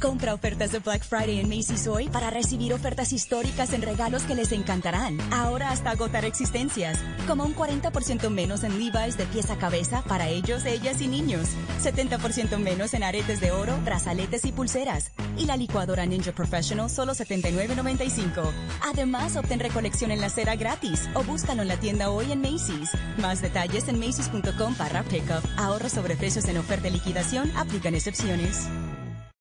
Compra 0.00 0.32
ofertas 0.32 0.70
de 0.70 0.78
Black 0.78 1.02
Friday 1.02 1.40
en 1.40 1.48
Macy's 1.48 1.88
hoy 1.88 2.08
para 2.08 2.30
recibir 2.30 2.72
ofertas 2.72 3.12
históricas 3.12 3.72
en 3.72 3.82
regalos 3.82 4.22
que 4.22 4.36
les 4.36 4.52
encantarán. 4.52 5.18
Ahora 5.32 5.70
hasta 5.70 5.90
agotar 5.90 6.24
existencias. 6.24 6.98
Como 7.26 7.44
un 7.44 7.54
40% 7.54 8.30
menos 8.30 8.62
en 8.62 8.78
Levi's 8.78 9.16
de 9.16 9.26
pieza 9.26 9.54
a 9.54 9.58
cabeza 9.58 10.02
para 10.06 10.28
ellos, 10.28 10.64
ellas 10.66 11.00
y 11.00 11.08
niños. 11.08 11.48
70% 11.82 12.58
menos 12.58 12.94
en 12.94 13.02
aretes 13.02 13.40
de 13.40 13.50
oro, 13.50 13.76
brazaletes 13.84 14.44
y 14.44 14.52
pulseras. 14.52 15.10
Y 15.36 15.46
la 15.46 15.56
licuadora 15.56 16.06
Ninja 16.06 16.30
Professional 16.30 16.88
solo 16.90 17.14
$79.95. 17.14 18.52
Además, 18.86 19.36
obtén 19.36 19.58
recolección 19.58 20.12
en 20.12 20.20
la 20.20 20.30
cera 20.30 20.54
gratis 20.54 21.08
o 21.14 21.24
búscalo 21.24 21.62
en 21.62 21.68
la 21.68 21.76
tienda 21.76 22.10
hoy 22.10 22.30
en 22.30 22.40
Macy's. 22.40 22.90
Más 23.18 23.42
detalles 23.42 23.88
en 23.88 23.98
macy's.com 23.98 24.76
barra 24.78 25.02
pickup. 25.02 25.44
Ahorro 25.56 25.88
sobre 25.88 26.14
precios 26.14 26.44
en 26.46 26.58
oferta 26.58 26.86
y 26.86 26.92
liquidación. 26.92 27.50
Aplican 27.56 27.96
excepciones. 27.96 28.68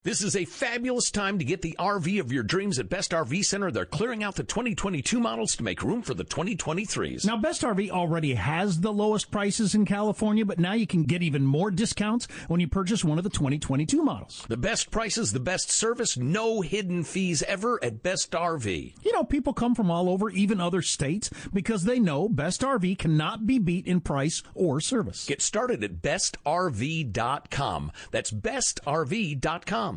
This 0.08 0.22
is 0.22 0.38
a 0.38 0.46
fabulous 0.46 1.12
time 1.12 1.38
to 1.38 1.44
get 1.44 1.62
the 1.62 1.76
RV 1.78 2.22
of 2.22 2.32
your 2.32 2.44
dreams 2.44 2.80
at 2.80 2.88
Best 2.88 3.12
RV 3.12 3.44
Center. 3.44 3.72
They're 3.72 3.86
clearing 3.86 4.24
out 4.24 4.36
the 4.36 4.44
2022 4.46 5.20
models 5.20 5.54
to 5.58 5.64
make 5.64 5.84
room 5.84 6.02
for 6.02 6.14
the 6.14 6.24
2023s. 6.24 7.26
Now, 7.26 7.36
Best 7.36 7.62
RV 7.62 7.90
already 7.90 8.36
has 8.36 8.80
the 8.80 8.94
lowest 8.94 9.32
prices 9.32 9.76
in 9.76 9.84
California, 9.84 10.46
but 10.46 10.60
now 10.60 10.72
you 10.72 10.88
can 10.88 11.04
get 11.04 11.24
even 11.24 11.44
more 11.44 11.72
discounts 11.72 12.26
when 12.48 12.62
you 12.62 12.70
purchase 12.70 13.04
one 13.04 13.18
of 13.18 13.26
the 13.26 13.30
2022 13.30 14.02
models. 14.02 14.46
The 14.48 14.56
best 14.56 14.92
prices, 14.92 15.34
the 15.34 15.42
best 15.42 15.72
service, 15.72 16.16
no 16.16 16.62
hidden 16.62 17.04
fees 17.04 17.44
ever 17.44 17.78
at 17.84 18.02
Best 18.02 18.32
RV. 18.32 18.94
You 19.04 19.12
know, 19.12 19.26
people 19.26 19.52
come 19.52 19.76
from 19.76 19.92
all 19.92 20.10
over, 20.10 20.30
even 20.30 20.62
other 20.62 20.82
states, 20.82 21.30
because 21.52 21.84
they 21.84 22.00
know 22.00 22.30
Best 22.30 22.62
RV 22.62 22.98
cannot 22.98 23.46
be 23.46 23.60
beat 23.60 23.86
in 23.86 24.00
price 24.00 24.42
or 24.56 24.80
service. 24.80 25.26
Get 25.26 25.42
started 25.42 25.84
at 25.84 26.02
bestrv.com. 26.02 27.92
That's 28.12 28.32
bestrv.com. 28.32 29.97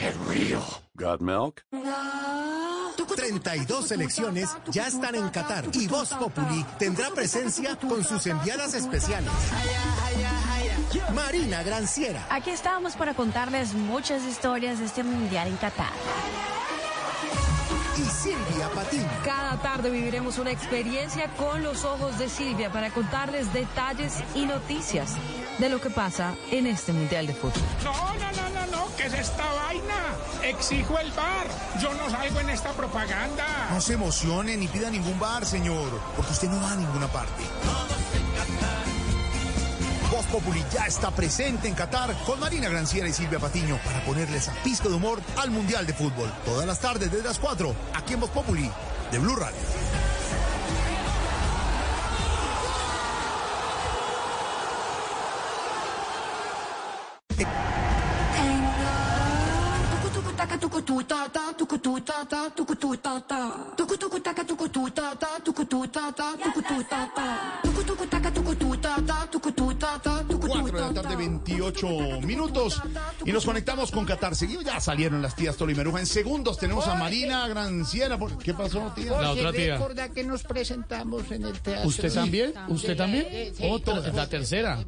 Get 0.00 0.14
real. 0.26 0.64
Got 0.96 1.20
milk? 1.20 1.62
32 3.16 3.86
selecciones 3.86 4.56
ya 4.70 4.86
están 4.86 5.14
en 5.14 5.28
Qatar 5.28 5.64
y 5.74 5.88
Voz 5.88 6.14
Populi 6.14 6.64
tendrá 6.78 7.10
presencia 7.10 7.76
con 7.76 8.02
sus 8.02 8.26
enviadas 8.26 8.72
especiales. 8.72 9.30
Marina 11.14 11.62
Granciera. 11.62 12.26
Aquí 12.30 12.48
estamos 12.48 12.96
para 12.96 13.12
contarles 13.12 13.74
muchas 13.74 14.24
historias 14.24 14.78
de 14.78 14.86
este 14.86 15.02
mundial 15.02 15.48
en 15.48 15.56
Qatar. 15.58 15.92
Y 18.00 18.04
Silvia 18.04 18.70
Patín. 18.74 19.06
Cada 19.24 19.60
tarde 19.60 19.90
viviremos 19.90 20.38
una 20.38 20.50
experiencia 20.50 21.28
con 21.36 21.62
los 21.62 21.84
ojos 21.84 22.18
de 22.18 22.30
Silvia 22.30 22.72
para 22.72 22.90
contarles 22.90 23.52
detalles 23.52 24.14
y 24.34 24.46
noticias 24.46 25.16
de 25.58 25.68
lo 25.68 25.82
que 25.82 25.90
pasa 25.90 26.34
en 26.50 26.66
este 26.66 26.94
mundial 26.94 27.26
de 27.26 27.34
fútbol. 27.34 27.62
No, 27.84 27.92
no, 27.92 28.32
no, 28.32 28.48
no, 28.48 28.66
no, 28.72 28.96
¿qué 28.96 29.04
es 29.04 29.12
esta 29.12 29.44
vaina? 29.52 30.14
Exijo 30.42 30.98
el 30.98 31.10
bar. 31.12 31.46
Yo 31.82 31.92
no 31.92 32.08
salgo 32.08 32.40
en 32.40 32.48
esta 32.48 32.72
propaganda. 32.72 33.44
No 33.70 33.80
se 33.82 33.92
emocione 33.94 34.56
ni 34.56 34.66
pida 34.66 34.88
ningún 34.88 35.18
bar, 35.18 35.44
señor, 35.44 36.00
porque 36.16 36.32
usted 36.32 36.48
no 36.48 36.62
va 36.62 36.72
a 36.72 36.76
ninguna 36.76 37.06
parte. 37.08 37.42
Voz 40.10 40.26
Populi 40.26 40.64
ya 40.72 40.86
está 40.86 41.12
presente 41.12 41.68
en 41.68 41.74
Qatar 41.74 42.12
con 42.26 42.40
Marina 42.40 42.68
Granciera 42.68 43.08
y 43.08 43.12
Silvia 43.12 43.38
Patiño 43.38 43.78
para 43.84 44.04
ponerles 44.04 44.48
a 44.48 44.52
pista 44.54 44.88
de 44.88 44.96
humor 44.96 45.20
al 45.36 45.50
Mundial 45.52 45.86
de 45.86 45.94
Fútbol. 45.94 46.32
Todas 46.44 46.66
las 46.66 46.80
tardes 46.80 47.12
desde 47.12 47.28
las 47.28 47.38
4, 47.38 47.72
aquí 47.94 48.14
en 48.14 48.20
Voz 48.20 48.30
Populi, 48.30 48.68
de 49.12 49.18
Blue 49.20 49.36
Radio. 49.36 49.60
Cuatro 70.70 70.88
de 70.88 70.94
la 70.94 71.02
tarde, 71.02 71.16
28 71.16 72.20
minutos. 72.22 72.80
Y 73.24 73.32
nos 73.32 73.44
conectamos 73.44 73.90
con 73.90 74.04
Qatar. 74.04 74.36
Seguido 74.36 74.62
ya 74.62 74.78
salieron 74.80 75.20
las 75.20 75.34
tías 75.34 75.56
Tolo 75.56 75.72
y 75.72 75.74
Meruja. 75.74 76.00
En 76.00 76.06
segundos 76.06 76.58
tenemos 76.58 76.86
a 76.86 76.94
Marina 76.94 77.48
Granciera. 77.48 78.18
¿Qué 78.42 78.54
pasó, 78.54 78.92
tía? 78.94 79.10
Jorge, 79.10 79.72
recuerda 79.72 80.08
que 80.10 80.24
nos 80.24 80.42
presentamos 80.44 81.30
en 81.32 81.44
el 81.44 81.60
teatro. 81.60 81.88
¿Usted 81.88 82.12
también? 82.12 82.52
¿Usted 82.68 82.96
también? 82.96 83.26
Eh, 83.28 83.52
Otra, 83.68 84.02
todo. 84.02 84.12
la 84.12 84.28
tercera. 84.28 84.78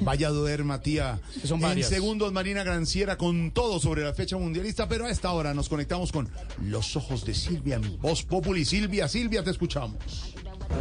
Vaya 0.00 0.30
duerma, 0.30 0.80
tía. 0.80 1.20
son 1.44 1.62
en 1.64 1.84
segundos, 1.84 2.32
Marina 2.32 2.64
Granciera 2.64 3.16
con 3.16 3.52
todo 3.52 3.78
sobre 3.78 4.02
la 4.02 4.14
fecha 4.14 4.36
mundialista. 4.36 4.88
Pero 4.88 5.06
a 5.06 5.10
esta 5.10 5.30
hora 5.32 5.54
nos 5.54 5.68
conectamos 5.68 6.10
con 6.10 6.28
los 6.62 6.96
ojos 6.96 7.24
de 7.24 7.34
Silvia 7.34 7.76
en 7.76 8.00
Voz 8.00 8.24
Populi. 8.24 8.64
Silvia, 8.64 9.06
Silvia, 9.08 9.44
te 9.44 9.50
escuchamos. 9.50 9.96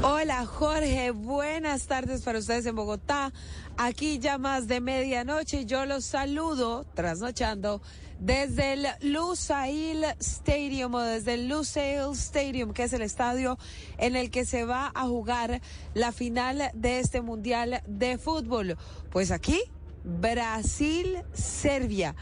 Hola 0.02 0.46
Jorge, 0.46 1.12
buenas 1.12 1.88
tardes 1.88 2.24
para 2.24 2.40
ustedes 2.40 2.66
en 2.66 2.76
Bogotá. 2.76 3.32
Aquí 3.78 4.20
ya 4.20 4.38
más 4.38 4.68
de 4.68 4.82
medianoche 4.82 5.66
yo 5.66 5.86
los 5.86 6.04
saludo 6.06 6.86
trasnochando 6.96 7.82
desde 8.20 8.74
el 8.74 8.88
Lusail 9.02 10.04
Stadium 10.20 10.96
o 10.96 11.02
desde 11.02 11.36
el 11.36 11.48
Lusail 11.48 12.12
Stadium, 12.14 12.74
que 12.74 12.84
es 12.84 12.92
el 12.94 13.04
estadio 13.04 13.60
en 13.98 14.16
el 14.16 14.32
que 14.32 14.46
se 14.46 14.64
va 14.66 14.92
a 14.96 15.06
jugar 15.06 15.62
la 15.94 16.12
final 16.12 16.72
de 16.74 17.00
este 17.00 17.22
Mundial 17.22 17.84
de 17.86 18.18
Fútbol. 18.18 18.78
Pues 19.12 19.30
aquí, 19.32 19.62
Brasil-Serbia. 20.04 22.16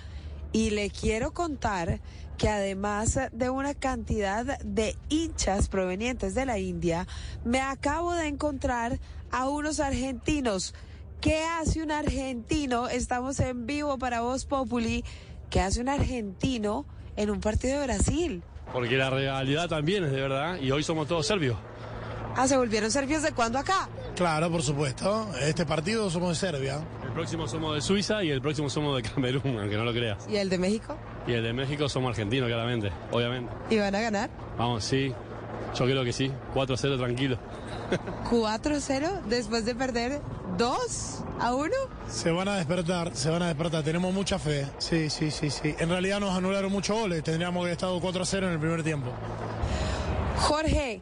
Y 0.51 0.69
le 0.69 0.92
quiero 0.92 1.33
contar 1.33 2.00
que 2.43 2.49
además 2.49 3.17
de 3.31 3.49
una 3.49 3.73
cantidad 3.73 4.59
de 4.59 4.97
hinchas 5.07 5.69
provenientes 5.69 6.35
de 6.35 6.45
la 6.45 6.59
India, 6.59 7.07
me 7.45 7.61
acabo 7.61 8.11
de 8.11 8.27
encontrar 8.27 8.99
a 9.31 9.47
unos 9.47 9.80
argentinos. 9.80 10.75
¿Qué 11.22 11.41
hace 11.45 11.81
un 11.81 11.89
argentino? 11.89 12.89
Estamos 12.89 13.39
en 13.39 13.65
vivo 13.65 13.97
para 13.97 14.19
Voz 14.19 14.45
Populi. 14.45 15.05
¿Qué 15.49 15.61
hace 15.61 15.80
un 15.80 15.88
argentino 15.88 16.85
en 17.15 17.30
un 17.30 17.39
partido 17.39 17.80
de 17.80 17.85
Brasil? 17.85 18.43
Porque 18.73 18.97
la 18.97 19.09
realidad 19.09 19.69
también 19.69 20.03
es 20.03 20.11
de 20.11 20.19
verdad 20.19 20.59
y 20.59 20.69
hoy 20.72 20.83
somos 20.83 21.07
todos 21.07 21.25
serbios. 21.25 21.55
Ah, 22.35 22.47
¿se 22.47 22.57
volvieron 22.57 22.89
serbios 22.89 23.21
de 23.21 23.31
cuándo 23.31 23.59
acá? 23.59 23.87
Claro, 24.15 24.49
por 24.51 24.63
supuesto. 24.63 25.29
Este 25.41 25.65
partido 25.65 26.09
somos 26.09 26.29
de 26.29 26.35
Serbia. 26.35 26.79
El 27.03 27.11
próximo 27.11 27.47
somos 27.47 27.75
de 27.75 27.81
Suiza 27.81 28.23
y 28.23 28.31
el 28.31 28.41
próximo 28.41 28.69
somos 28.69 28.95
de 28.95 29.07
Camerún, 29.07 29.57
aunque 29.59 29.77
no 29.77 29.83
lo 29.85 29.93
creas. 29.93 30.27
¿Y 30.27 30.37
el 30.37 30.49
de 30.49 30.57
México? 30.57 30.97
Y 31.27 31.33
el 31.33 31.43
de 31.43 31.53
México 31.53 31.87
somos 31.87 32.09
argentinos, 32.09 32.47
claramente, 32.47 32.91
obviamente. 33.11 33.51
¿Y 33.69 33.77
van 33.77 33.93
a 33.93 34.01
ganar? 34.01 34.29
Vamos, 34.57 34.83
sí. 34.83 35.13
Yo 35.75 35.85
creo 35.85 36.03
que 36.03 36.11
sí. 36.13 36.31
4-0 36.55 36.97
tranquilo. 36.97 37.37
4-0 38.31 39.21
después 39.25 39.65
de 39.65 39.75
perder 39.75 40.21
2 40.57 41.23
a 41.39 41.53
1. 41.53 41.71
Se 42.09 42.31
van 42.31 42.47
a 42.47 42.55
despertar, 42.57 43.15
se 43.15 43.29
van 43.29 43.43
a 43.43 43.47
despertar. 43.47 43.83
Tenemos 43.83 44.11
mucha 44.11 44.39
fe. 44.39 44.67
Sí, 44.79 45.09
sí, 45.09 45.29
sí, 45.29 45.49
sí. 45.51 45.75
En 45.77 45.89
realidad 45.89 46.19
nos 46.19 46.35
anularon 46.35 46.71
muchos 46.71 46.97
goles. 46.97 47.23
Tendríamos 47.23 47.61
que 47.61 47.65
haber 47.65 47.71
estado 47.73 47.99
4 48.01 48.23
a 48.23 48.25
0 48.25 48.47
en 48.47 48.53
el 48.53 48.59
primer 48.59 48.83
tiempo. 48.83 49.11
Jorge, 50.37 51.01